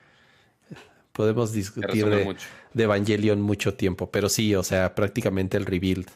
podemos 1.12 1.52
discutir 1.52 2.06
de, 2.06 2.24
mucho. 2.24 2.46
de 2.72 2.84
Evangelion 2.84 3.40
mucho 3.40 3.74
tiempo, 3.74 4.10
pero 4.10 4.28
sí, 4.28 4.54
o 4.54 4.62
sea, 4.62 4.94
prácticamente 4.94 5.56
el 5.56 5.66
rebuild 5.66 6.08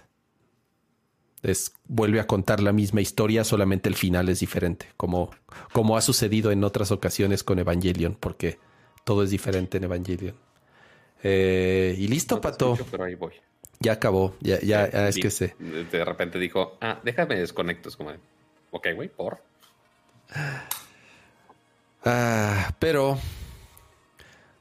es 1.42 1.74
vuelve 1.86 2.18
a 2.18 2.26
contar 2.26 2.60
la 2.60 2.72
misma 2.72 3.00
historia, 3.00 3.44
solamente 3.44 3.88
el 3.88 3.94
final 3.94 4.28
es 4.28 4.40
diferente, 4.40 4.86
como, 4.96 5.30
como 5.72 5.96
ha 5.96 6.00
sucedido 6.00 6.50
en 6.50 6.64
otras 6.64 6.90
ocasiones 6.90 7.44
con 7.44 7.58
Evangelion, 7.58 8.16
porque 8.18 8.58
todo 9.04 9.22
es 9.22 9.30
diferente 9.30 9.76
en 9.76 9.84
Evangelion. 9.84 10.34
Eh, 11.22 11.94
y 11.98 12.08
listo, 12.08 12.36
No 12.36 12.40
Pato. 12.40 12.72
escucho, 12.72 12.90
pero 12.90 13.04
ahí 13.04 13.14
voy. 13.14 13.32
Ya 13.80 13.92
acabó, 13.92 14.34
ya, 14.40 14.60
ya, 14.60 14.90
ya 14.90 15.08
es 15.08 15.16
que 15.16 15.30
sé. 15.30 15.54
De, 15.58 16.04
repente 16.04 16.38
dijo, 16.38 16.76
ah, 16.80 17.00
déjame 17.02 17.36
desconecto. 17.36 17.88
Es 17.88 17.96
como, 17.96 18.10
ok, 18.70 18.88
güey, 18.94 19.08
por. 19.08 19.42
Ah, 22.04 22.74
pero 22.78 23.18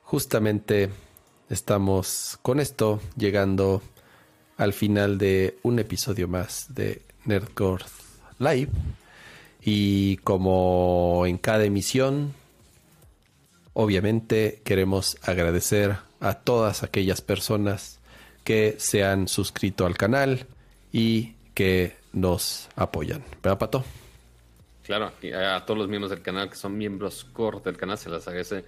justamente 0.04 0.90
estamos 1.50 2.40
con 2.42 2.60
esto 2.60 3.00
llegando 3.16 3.82
al 4.58 4.74
final 4.74 5.18
de 5.18 5.58
un 5.64 5.80
episodio 5.80 6.28
más 6.28 6.74
de 6.74 7.02
Nerdcore 7.26 7.86
Live. 8.40 8.72
Y 9.62 10.18
como 10.18 11.26
en 11.26 11.38
cada 11.38 11.64
emisión, 11.64 12.34
obviamente 13.74 14.62
queremos 14.64 15.18
agradecer 15.24 15.98
a 16.20 16.36
todas 16.36 16.84
aquellas 16.84 17.22
personas 17.22 18.00
que 18.46 18.76
se 18.78 19.04
han 19.04 19.28
suscrito 19.28 19.86
al 19.86 19.98
canal 19.98 20.46
y 20.94 21.34
que 21.54 21.98
nos 22.14 22.70
apoyan. 22.78 23.22
¿Verdad, 23.44 23.58
Pato? 23.58 23.86
Claro, 24.84 25.12
y 25.22 25.34
a 25.34 25.66
todos 25.66 25.80
los 25.80 25.90
miembros 25.90 26.12
del 26.12 26.22
canal 26.22 26.50
que 26.50 26.56
son 26.56 26.78
miembros 26.78 27.26
core 27.26 27.60
del 27.66 27.76
canal 27.76 27.98
se 27.98 28.10
les 28.10 28.26
agradece 28.28 28.64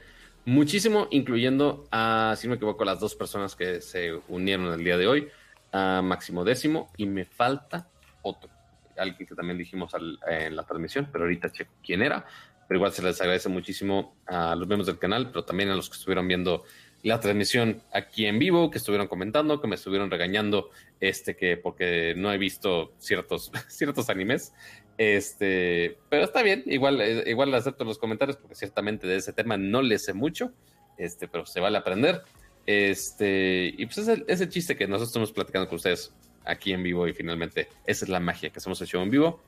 muchísimo, 0.46 1.08
incluyendo 1.12 1.86
a, 1.92 2.34
si 2.38 2.48
no 2.48 2.52
me 2.52 2.56
equivoco, 2.56 2.84
las 2.84 3.00
dos 3.00 3.14
personas 3.14 3.56
que 3.56 3.82
se 3.82 4.20
unieron 4.28 4.74
el 4.74 4.84
día 4.84 4.98
de 4.98 5.08
hoy, 5.08 5.28
a 5.72 6.02
Máximo 6.02 6.44
Décimo, 6.44 6.90
y 6.98 7.06
me 7.06 7.26
falta 7.26 7.88
otro, 8.24 8.50
alguien 8.98 9.28
que 9.28 9.36
también 9.36 9.60
dijimos 9.60 9.94
en 10.28 10.56
la 10.56 10.64
transmisión, 10.64 11.08
pero 11.12 11.26
ahorita 11.26 11.52
checo 11.52 11.74
quién 11.84 12.02
era, 12.02 12.26
pero 12.68 12.80
igual 12.80 12.92
se 12.92 13.04
les 13.04 13.22
agradece 13.22 13.48
muchísimo 13.48 14.16
a 14.26 14.56
los 14.56 14.68
miembros 14.68 14.88
del 14.88 14.98
canal, 14.98 15.28
pero 15.28 15.46
también 15.46 15.70
a 15.70 15.76
los 15.76 15.88
que 15.88 15.98
estuvieron 15.98 16.28
viendo 16.28 16.64
la 17.04 17.20
transmisión 17.20 17.82
aquí 17.92 18.26
en 18.26 18.40
vivo, 18.40 18.72
que 18.72 18.78
estuvieron 18.78 19.08
comentando, 19.08 19.62
que 19.62 19.68
me 19.68 19.76
estuvieron 19.76 20.10
regañando, 20.10 20.70
este, 21.00 21.36
que 21.36 21.58
porque 21.58 22.14
no 22.18 22.32
he 22.34 22.38
visto 22.38 22.94
ciertos, 22.98 23.52
ciertos 23.68 24.10
animes. 24.10 24.54
Este, 24.98 25.98
pero 26.10 26.24
está 26.24 26.42
bien, 26.42 26.64
igual, 26.66 27.02
eh, 27.02 27.24
igual 27.28 27.54
acepto 27.54 27.84
los 27.84 28.00
comentarios, 28.00 28.38
porque 28.38 28.56
ciertamente 28.56 29.08
de 29.08 29.18
ese 29.18 29.32
tema 29.32 29.58
no 29.58 29.82
le 29.82 30.00
sé 30.00 30.14
mucho, 30.14 30.52
este, 30.98 31.28
pero 31.28 31.46
se 31.46 31.60
vale 31.60 31.78
aprender. 31.78 32.24
Este, 32.66 33.74
y 33.78 33.86
pues 33.86 34.00
es 34.00 34.24
ese 34.28 34.50
chiste 34.50 34.76
que 34.76 34.88
nosotros 34.88 35.10
estamos 35.10 35.32
platicando 35.32 35.70
con 35.70 35.78
ustedes 35.78 36.14
aquí 36.46 36.74
en 36.74 36.84
vivo, 36.84 37.08
y 37.08 37.14
finalmente 37.14 37.70
esa 37.86 38.06
es 38.06 38.10
la 38.10 38.20
magia 38.20 38.50
que 38.50 38.58
hacemos 38.58 38.82
el 38.82 38.88
show 38.88 39.02
en 39.02 39.12
vivo. 39.12 39.42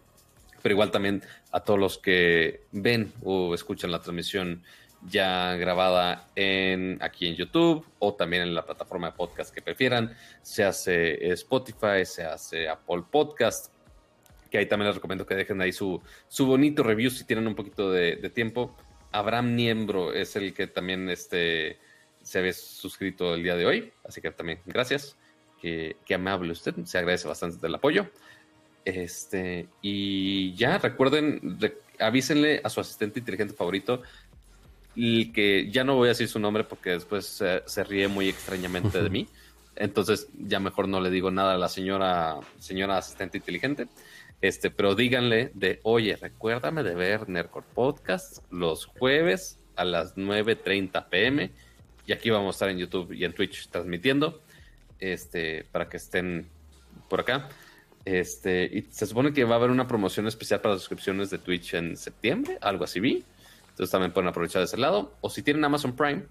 Pero 0.62 0.74
igual 0.74 0.92
también 0.92 1.24
a 1.52 1.62
todos 1.62 1.80
los 1.80 1.98
que 1.98 2.62
ven 2.72 3.14
o 3.24 3.56
escuchan 3.56 3.92
la 3.92 4.02
transmisión 4.02 4.64
ya 5.08 5.56
grabada 5.56 6.28
en 6.36 6.98
aquí 7.02 7.28
en 7.28 7.36
YouTube 7.36 7.86
o 8.00 8.14
también 8.14 8.44
en 8.44 8.54
la 8.54 8.66
plataforma 8.66 9.08
de 9.08 9.14
podcast 9.14 9.54
que 9.54 9.62
prefieran. 9.62 10.16
Se 10.42 10.64
hace 10.64 11.32
Spotify, 11.34 12.06
se 12.06 12.24
hace 12.24 12.68
Apple 12.68 13.04
Podcast, 13.10 13.74
que 14.50 14.58
ahí 14.58 14.66
también 14.66 14.88
les 14.88 14.96
recomiendo 14.96 15.26
que 15.26 15.36
dejen 15.36 15.62
ahí 15.62 15.72
su, 15.72 16.02
su 16.28 16.46
bonito 16.46 16.84
review 16.84 17.10
si 17.10 17.24
tienen 17.24 17.48
un 17.48 17.56
poquito 17.56 17.92
de, 17.92 18.18
tiempo. 18.30 18.76
Abraham 19.12 19.56
Niembro 19.56 20.14
es 20.14 20.36
el 20.36 20.54
que 20.54 20.68
también 20.68 21.10
este, 21.10 21.80
se 22.22 22.40
había 22.40 22.54
suscrito 22.54 23.34
el 23.34 23.44
día 23.44 23.56
de 23.56 23.66
hoy, 23.66 23.94
así 24.04 24.22
que 24.22 24.32
también 24.32 24.60
gracias. 24.66 25.16
Qué, 25.62 25.98
amable 26.14 26.54
usted, 26.54 26.74
se 26.86 26.98
agradece 26.98 27.28
bastante 27.28 27.58
del 27.58 27.76
apoyo. 27.76 28.08
Este, 28.86 29.68
y 29.82 30.54
ya 30.56 30.78
recuerden, 30.78 31.60
avísenle 32.00 32.62
a 32.64 32.70
su 32.70 32.80
asistente 32.80 33.20
inteligente 33.20 33.54
favorito 33.54 34.02
y 35.02 35.32
que 35.32 35.72
ya 35.72 35.86
no 35.86 35.96
voy 35.96 36.08
a 36.08 36.10
decir 36.10 36.28
su 36.28 36.40
nombre 36.40 36.66
porque 36.66 36.90
después 36.90 37.26
se, 37.26 37.84
ríe 37.86 38.10
muy 38.10 38.28
extrañamente 38.28 39.02
de 39.02 39.10
mí. 39.10 39.30
Entonces 39.78 40.28
ya 40.38 40.60
mejor 40.60 40.90
no 40.90 41.00
le 41.00 41.10
digo 41.10 41.32
nada 41.32 41.54
a 41.54 41.58
la 41.58 41.70
señora, 41.70 42.38
señora 42.60 42.98
asistente 42.98 43.38
inteligente. 43.38 43.88
Este, 44.42 44.70
pero 44.70 44.96
díganle 44.96 45.52
de, 45.54 45.80
oye, 45.84 46.18
recuérdame 46.18 46.84
de 46.84 46.96
ver 46.96 47.30
Nerdcore 47.30 47.66
Podcast 47.74 48.40
los 48.52 48.88
jueves 48.88 49.58
a 49.78 49.86
las 49.86 50.18
9.30 50.18 51.08
pm. 51.08 51.50
Y 52.06 52.12
aquí 52.12 52.30
vamos 52.30 52.48
a 52.48 52.56
estar 52.58 52.70
en 52.70 52.80
YouTube 52.80 53.14
y 53.14 53.24
en 53.24 53.32
Twitch 53.32 53.70
transmitiendo. 53.70 54.42
Este, 55.00 55.66
para 55.72 55.88
que 55.88 55.96
estén 55.96 56.50
por 57.08 57.22
acá. 57.22 57.48
Este, 58.04 58.66
y 58.66 58.82
se 58.92 59.06
supone 59.06 59.32
que 59.32 59.46
va 59.46 59.56
a 59.56 59.60
haber 59.60 59.72
una 59.72 59.88
promoción 59.88 60.28
especial 60.28 60.60
para 60.60 60.74
las 60.74 60.82
suscripciones 60.82 61.30
de 61.30 61.38
Twitch 61.38 61.76
en 61.76 61.96
septiembre, 61.96 62.58
algo 62.60 62.84
así 62.84 63.00
vi. 63.00 63.24
Entonces 63.80 63.92
también 63.94 64.12
pueden 64.12 64.28
aprovechar 64.28 64.60
de 64.60 64.66
ese 64.66 64.76
lado. 64.76 65.14
O 65.22 65.30
si 65.30 65.42
tienen 65.42 65.64
Amazon 65.64 65.96
Prime 65.96 66.26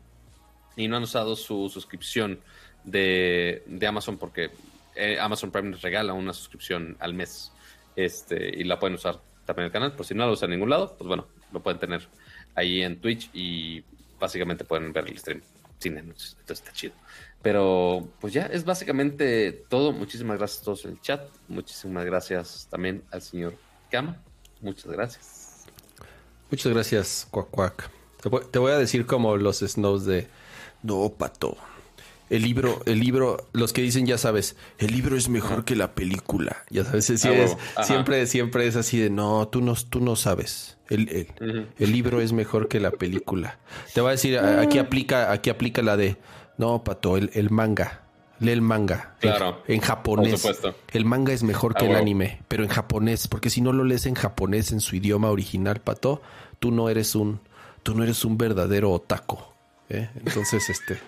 y 0.77 0.87
no 0.87 0.99
han 0.99 1.05
usado 1.05 1.35
su 1.35 1.71
suscripción 1.71 2.41
de, 2.85 3.63
Amazon 3.89 4.19
porque 4.19 4.51
eh, 4.95 5.19
Amazon 5.19 5.51
Prime 5.51 5.71
les 5.71 5.81
regala 5.81 6.13
una 6.13 6.35
suscripción 6.35 6.99
al 7.01 7.15
mes 7.15 7.51
este, 7.97 8.55
y 8.55 8.65
la 8.65 8.79
pueden 8.79 8.97
usar 8.97 9.19
también 9.47 9.65
el 9.65 9.73
canal. 9.73 9.93
Por 9.93 10.05
si 10.05 10.15
no 10.15 10.27
la 10.27 10.33
usan 10.33 10.51
en 10.51 10.59
ningún 10.59 10.69
lado, 10.69 10.95
pues 10.99 11.09
bueno, 11.09 11.27
lo 11.51 11.63
pueden 11.63 11.81
tener 11.81 12.07
ahí 12.55 12.83
en 12.83 13.01
Twitch 13.01 13.31
y 13.33 13.83
básicamente 14.21 14.67
pueden 14.67 14.93
ver 14.93 15.09
el 15.09 15.19
stream 15.19 15.41
sin 15.79 15.97
anuncios. 15.97 16.37
Entonces 16.41 16.67
está 16.67 16.77
chido. 16.77 16.93
Pero 17.41 18.11
pues 18.21 18.35
ya 18.35 18.45
es 18.45 18.67
básicamente 18.67 19.53
todo. 19.71 19.93
Muchísimas 19.93 20.37
gracias 20.37 20.61
a 20.61 20.65
todos 20.67 20.85
en 20.85 20.91
el 20.91 21.01
chat. 21.01 21.23
Muchísimas 21.49 22.05
gracias 22.05 22.69
también 22.71 23.05
al 23.11 23.23
señor 23.23 23.55
Kama. 23.91 24.19
Muchas 24.61 24.93
gracias. 24.93 25.38
Muchas 26.51 26.73
gracias, 26.73 27.27
Cuac 27.31 27.49
Cuac. 27.51 27.91
Te 28.51 28.59
voy, 28.59 28.73
a 28.73 28.79
decir 28.79 29.07
como 29.07 29.37
los 29.37 29.59
snows 29.59 30.05
de 30.05 30.27
no, 30.83 31.09
pato. 31.11 31.57
El 32.31 32.43
libro, 32.43 32.81
el 32.85 32.99
libro, 32.99 33.49
los 33.53 33.73
que 33.73 33.81
dicen, 33.81 34.07
ya 34.07 34.19
sabes, 34.19 34.57
el 34.79 34.93
libro 34.93 35.17
es 35.17 35.29
mejor 35.29 35.65
que 35.65 35.77
la 35.77 35.95
película. 35.95 36.65
Ya 36.69 36.85
sabes, 36.85 37.57
ah, 37.77 37.85
siempre, 37.85 38.27
siempre 38.27 38.67
es 38.67 38.77
así 38.77 38.99
de 38.99 39.09
no, 39.09 39.49
tú 39.49 39.63
no, 39.63 39.75
tú 39.75 40.01
no 40.01 40.17
sabes. 40.17 40.77
El, 40.91 41.29
el, 41.79 41.93
libro 41.93 42.21
es 42.21 42.33
mejor 42.33 42.69
que 42.69 42.81
la 42.81 42.91
película. 42.91 43.59
Te 43.95 44.01
voy 44.01 44.09
a 44.09 44.13
decir, 44.13 44.39
aquí 44.39 44.79
aplica, 44.79 45.33
aquí 45.33 45.49
aplica 45.49 45.83
la 45.83 45.97
de 45.97 46.17
no, 46.57 46.83
pato, 46.83 47.17
el, 47.17 47.31
el 47.35 47.51
manga. 47.51 48.08
Lee 48.41 48.53
el 48.53 48.63
manga. 48.63 49.15
Claro. 49.21 49.63
En, 49.67 49.81
japonés. 49.81 50.47
El 50.93 51.05
manga 51.05 51.33
es 51.33 51.43
mejor 51.43 51.75
que 51.75 51.87
el 51.87 51.97
anime, 51.97 52.41
pero 52.49 52.63
en 52.63 52.69
japonés, 52.69 53.29
porque 53.29 53.51
si 53.51 53.61
no 53.61 53.73
lo 53.73 53.85
lees 53.85 54.07
en 54.07 54.15
japonés 54.15 54.73
en 54.73 54.81
su 54.81 54.97
idioma 54.97 55.31
original, 55.31 55.81
pato, 55.81 56.23
tú 56.59 56.71
no 56.71 56.89
eres 56.89 57.15
un, 57.15 57.41
tú 57.83 57.95
no 57.95 58.05
eres 58.05 58.25
un 58.25 58.39
verdadero 58.39 58.93
otaku. 58.93 59.39
¿eh? 59.89 60.09
Entonces, 60.25 60.69
este. 60.71 60.99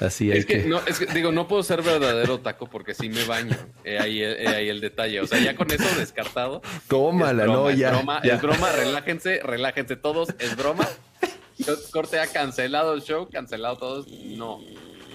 Así 0.00 0.30
es 0.30 0.46
que, 0.46 0.62
No, 0.64 0.80
es 0.86 0.98
que 0.98 1.06
digo, 1.06 1.32
no 1.32 1.48
puedo 1.48 1.62
ser 1.64 1.82
verdadero 1.82 2.38
taco 2.38 2.68
porque 2.68 2.94
sí 2.94 3.08
me 3.08 3.24
baño. 3.24 3.56
ahí, 3.84 4.22
ahí, 4.22 4.68
el 4.68 4.80
detalle. 4.80 5.20
O 5.20 5.26
sea, 5.26 5.40
ya 5.40 5.56
con 5.56 5.70
eso 5.72 5.84
descartado. 5.98 6.62
Tómala, 6.88 7.46
no, 7.46 7.70
ya. 7.70 7.88
Es 7.88 7.96
broma, 7.96 8.20
es 8.22 8.40
broma, 8.40 8.72
relájense, 8.72 9.40
relájense 9.42 9.96
todos, 9.96 10.28
es 10.38 10.56
broma. 10.56 10.86
Corte 11.90 12.20
ha 12.20 12.28
cancelado 12.28 12.94
el 12.94 13.02
show, 13.02 13.28
cancelado 13.28 13.76
todos. 13.76 14.06
No. 14.08 14.60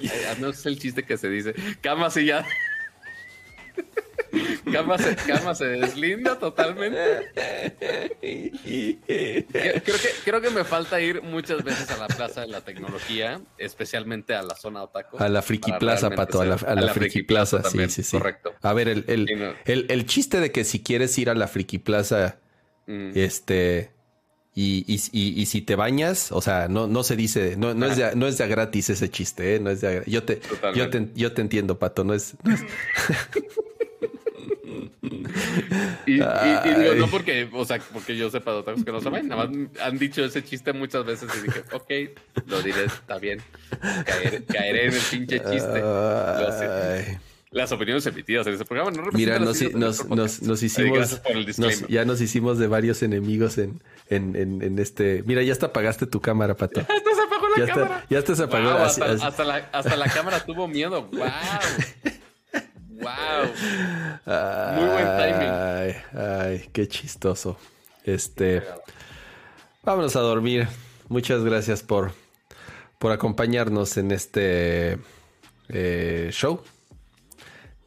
No 0.39 0.49
es 0.49 0.65
el 0.65 0.79
chiste 0.79 1.03
que 1.03 1.17
se 1.17 1.29
dice. 1.29 1.53
Cama 1.81 2.09
sí 2.09 2.25
ya. 2.25 2.45
Cama 4.71 4.97
se, 4.97 5.15
cama 5.15 5.53
se 5.53 5.65
deslinda 5.65 6.39
totalmente. 6.39 6.97
Creo 8.19 9.81
que, 9.83 10.09
creo 10.23 10.41
que 10.41 10.49
me 10.49 10.63
falta 10.63 10.99
ir 10.99 11.21
muchas 11.21 11.63
veces 11.63 11.91
a 11.91 11.97
la 11.97 12.07
Plaza 12.07 12.41
de 12.41 12.47
la 12.47 12.61
Tecnología, 12.61 13.41
especialmente 13.57 14.33
a 14.33 14.41
la 14.41 14.55
zona 14.55 14.83
Otaco. 14.83 15.19
A 15.19 15.29
la 15.29 15.41
Friki 15.41 15.73
Plaza, 15.73 16.09
Pato, 16.09 16.41
a 16.41 16.45
la, 16.45 16.57
Friki, 16.57 17.23
Plaza, 17.23 17.63
sí, 17.63 17.77
sí, 17.89 18.03
sí. 18.03 18.17
Correcto. 18.17 18.53
A 18.61 18.73
ver, 18.73 18.87
el, 18.87 19.05
el, 19.07 19.85
el, 19.89 20.05
chiste 20.05 20.39
de 20.39 20.51
que 20.51 20.63
si 20.63 20.81
quieres 20.81 21.17
ir 21.17 21.29
a 21.29 21.35
la 21.35 21.47
Friki 21.47 21.77
Plaza, 21.77 22.39
mm. 22.87 23.11
este 23.15 23.91
y, 24.55 24.85
y, 24.87 25.41
y, 25.41 25.45
si 25.47 25.61
te 25.61 25.75
bañas, 25.75 26.31
o 26.31 26.39
sea, 26.39 26.67
no, 26.67 26.85
no 26.85 27.03
se 27.03 27.15
dice, 27.15 27.55
no, 27.57 27.73
no, 27.73 27.87
es 27.87 27.97
de, 27.97 28.15
no 28.15 28.27
es 28.27 28.37
de 28.37 28.47
gratis 28.47 28.91
ese 28.91 29.09
chiste, 29.09 29.55
¿eh? 29.55 29.59
No 29.59 29.71
es 29.71 29.81
de 29.81 30.03
yo 30.05 30.23
te, 30.23 30.41
yo 30.75 30.91
te, 30.91 31.09
yo 31.15 31.33
te 31.33 31.41
entiendo, 31.41 31.79
Pato, 31.79 32.03
no 32.03 32.13
es. 32.13 32.35
y, 36.05 36.13
digo, 36.13 36.93
no 36.97 37.07
porque, 37.09 37.49
o 37.51 37.65
sea, 37.65 37.79
porque 37.91 38.15
yo 38.15 38.29
sepa 38.29 38.53
de 38.53 38.63
que 38.83 38.91
no 38.91 39.01
saben, 39.01 39.27
nada 39.27 39.47
más 39.47 39.57
han 39.81 39.97
dicho 39.97 40.23
ese 40.23 40.43
chiste 40.43 40.71
muchas 40.71 41.03
veces 41.03 41.31
y 41.35 41.41
dije, 41.47 41.63
ok, 41.71 41.91
lo 42.45 42.61
diré, 42.61 42.85
está 42.85 43.17
bien. 43.17 43.41
caeré 44.47 44.85
en 44.85 44.93
el 44.93 45.01
pinche 45.09 45.39
chiste. 45.39 45.79
Lo 45.81 46.51
sé 46.51 47.32
las 47.53 47.71
opiniones 47.71 48.05
emitidas 48.05 48.47
en 48.47 48.53
ese 48.55 48.65
programa 48.65 48.91
no 48.91 49.11
Mira, 49.11 49.39
nos, 49.39 49.61
nos, 49.73 50.09
nos, 50.09 50.41
nos, 50.41 50.63
hicimos. 50.63 51.21
ya 51.87 52.03
nos 52.03 52.19
hicimos 52.19 52.57
de 52.57 52.67
varios 52.67 53.03
enemigos 53.03 53.57
en, 53.57 53.81
en, 54.09 54.35
en, 54.35 54.79
este. 54.79 55.23
Mira, 55.25 55.43
ya 55.43 55.53
hasta 55.53 55.67
apagaste 55.67 56.07
tu 56.07 56.19
cámara, 56.19 56.55
Pato. 56.55 56.85
Ya 56.95 56.97
hasta 56.97 57.15
se 57.15 57.21
apagó 57.21 57.47
la 57.55 57.65
cámara. 57.67 57.97
Está, 57.99 58.07
ya 58.09 58.19
hasta 58.19 58.35
se 58.35 58.43
apagó. 58.43 58.69
hasta, 59.21 59.43
la, 59.43 59.55
hasta 59.71 59.95
la 59.95 60.09
cámara 60.09 60.43
tuvo 60.43 60.67
miedo. 60.67 61.07
¡Wow! 61.11 61.21
¡Wow! 62.89 63.45
Muy 64.75 64.89
buen 64.89 65.05
timing. 65.17 65.49
Ay, 65.51 65.95
ay, 66.13 66.69
qué 66.73 66.87
chistoso. 66.87 67.59
Este. 68.03 68.63
Vámonos 69.83 70.15
a 70.15 70.21
dormir. 70.21 70.67
Muchas 71.09 71.43
gracias 71.43 71.83
por, 71.83 72.13
por 72.97 73.11
acompañarnos 73.11 73.97
en 73.97 74.11
este 74.11 74.97
eh, 75.69 76.29
show. 76.31 76.63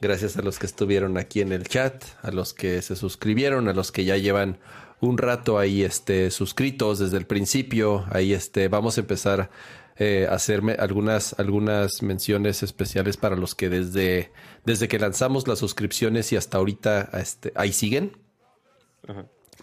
Gracias 0.00 0.36
a 0.36 0.42
los 0.42 0.58
que 0.58 0.66
estuvieron 0.66 1.16
aquí 1.16 1.40
en 1.40 1.52
el 1.52 1.66
chat, 1.66 2.04
a 2.22 2.30
los 2.30 2.52
que 2.52 2.82
se 2.82 2.96
suscribieron, 2.96 3.68
a 3.68 3.72
los 3.72 3.92
que 3.92 4.04
ya 4.04 4.16
llevan 4.16 4.58
un 5.00 5.18
rato 5.18 5.58
ahí 5.58 5.82
este, 5.82 6.30
suscritos 6.30 6.98
desde 6.98 7.16
el 7.16 7.26
principio. 7.26 8.04
Ahí 8.10 8.34
este, 8.34 8.68
vamos 8.68 8.98
a 8.98 9.00
empezar 9.00 9.50
eh, 9.96 10.26
a 10.28 10.34
hacerme 10.34 10.74
algunas, 10.78 11.38
algunas 11.38 12.02
menciones 12.02 12.62
especiales 12.62 13.16
para 13.16 13.36
los 13.36 13.54
que 13.54 13.70
desde, 13.70 14.30
desde 14.66 14.88
que 14.88 14.98
lanzamos 14.98 15.48
las 15.48 15.58
suscripciones 15.58 16.30
y 16.32 16.36
hasta 16.36 16.58
ahorita 16.58 17.10
este, 17.14 17.52
ahí 17.54 17.72
siguen. 17.72 18.18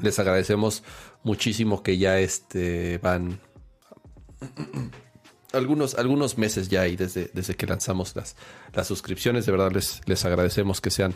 Les 0.02 0.18
agradecemos 0.18 0.84
muchísimo 1.22 1.84
que 1.84 2.00
ya 2.00 2.20
este, 2.20 2.98
van 2.98 3.40
algunos, 5.54 5.96
algunos 5.96 6.38
meses 6.38 6.68
ya 6.70 6.88
y 6.88 6.96
desde, 6.96 7.30
desde 7.34 7.56
que 7.56 7.66
lanzamos 7.66 8.16
las, 8.16 8.36
las 8.74 8.88
suscripciones. 8.88 9.46
De 9.46 9.52
verdad 9.52 9.72
les, 9.72 10.02
les 10.06 10.26
agradecemos 10.26 10.82
que 10.82 10.90
sean 10.90 11.16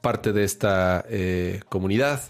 parte 0.00 0.32
de 0.32 0.44
esta 0.44 1.04
eh, 1.08 1.60
comunidad. 1.68 2.20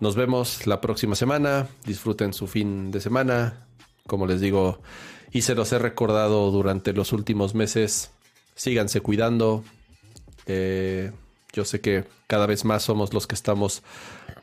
Nos 0.00 0.16
vemos 0.16 0.66
la 0.66 0.80
próxima 0.80 1.14
semana. 1.14 1.68
Disfruten 1.86 2.34
su 2.34 2.46
fin 2.46 2.90
de 2.90 3.00
semana. 3.00 3.66
Como 4.06 4.26
les 4.26 4.40
digo, 4.40 4.82
y 5.30 5.42
se 5.42 5.54
los 5.54 5.72
he 5.72 5.78
recordado 5.78 6.50
durante 6.50 6.92
los 6.92 7.12
últimos 7.12 7.54
meses, 7.54 8.10
síganse 8.54 9.00
cuidando. 9.00 9.64
Eh, 10.46 11.12
yo 11.52 11.64
sé 11.64 11.80
que 11.80 12.04
cada 12.26 12.46
vez 12.46 12.64
más 12.64 12.82
somos 12.82 13.14
los 13.14 13.26
que 13.26 13.36
estamos 13.36 13.82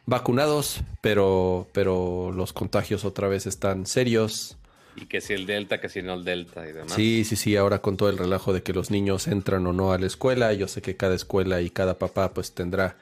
vacunados, 0.06 0.82
pero, 1.02 1.68
pero 1.74 2.32
los 2.32 2.54
contagios 2.54 3.04
otra 3.04 3.28
vez 3.28 3.46
están 3.46 3.86
serios. 3.86 4.59
Y 5.02 5.06
que 5.06 5.22
si 5.22 5.34
el 5.34 5.46
Delta, 5.46 5.80
que 5.80 5.90
si 5.90 6.02
no 6.02 6.14
el 6.14 6.24
Delta 6.24 6.68
y 6.68 6.74
demás. 6.74 6.94
Sí, 6.94 7.24
sí, 7.24 7.36
sí, 7.36 7.56
ahora 7.56 7.82
con 7.82 7.98
todo 7.98 8.10
el 8.10 8.18
relajo 8.18 8.54
de 8.54 8.64
que 8.64 8.74
los 8.74 8.92
niños 8.92 9.28
entran 9.28 9.66
o 9.68 9.74
no 9.74 9.92
a 9.92 9.98
la 9.98 10.08
escuela, 10.08 10.54
yo 10.54 10.68
sé 10.68 10.82
que 10.82 10.98
cada 10.98 11.16
escuela 11.16 11.62
y 11.62 11.70
cada 11.70 11.98
papá 11.98 12.34
pues 12.34 12.54
tendrá 12.54 12.98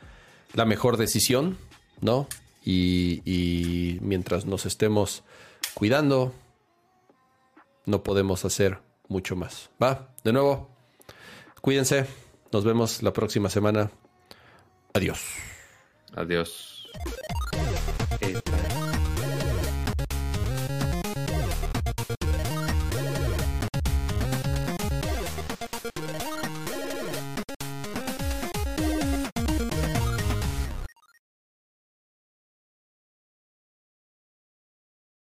la 0.53 0.65
mejor 0.65 0.97
decisión, 0.97 1.57
¿no? 2.01 2.27
Y, 2.63 3.21
y 3.25 3.99
mientras 4.01 4.45
nos 4.45 4.65
estemos 4.65 5.23
cuidando, 5.73 6.33
no 7.85 8.03
podemos 8.03 8.45
hacer 8.45 8.79
mucho 9.07 9.35
más. 9.35 9.69
Va, 9.81 10.09
de 10.23 10.33
nuevo, 10.33 10.69
cuídense, 11.61 12.05
nos 12.51 12.63
vemos 12.63 13.01
la 13.01 13.13
próxima 13.13 13.49
semana. 13.49 13.89
Adiós. 14.93 15.21
Adiós. 16.15 16.87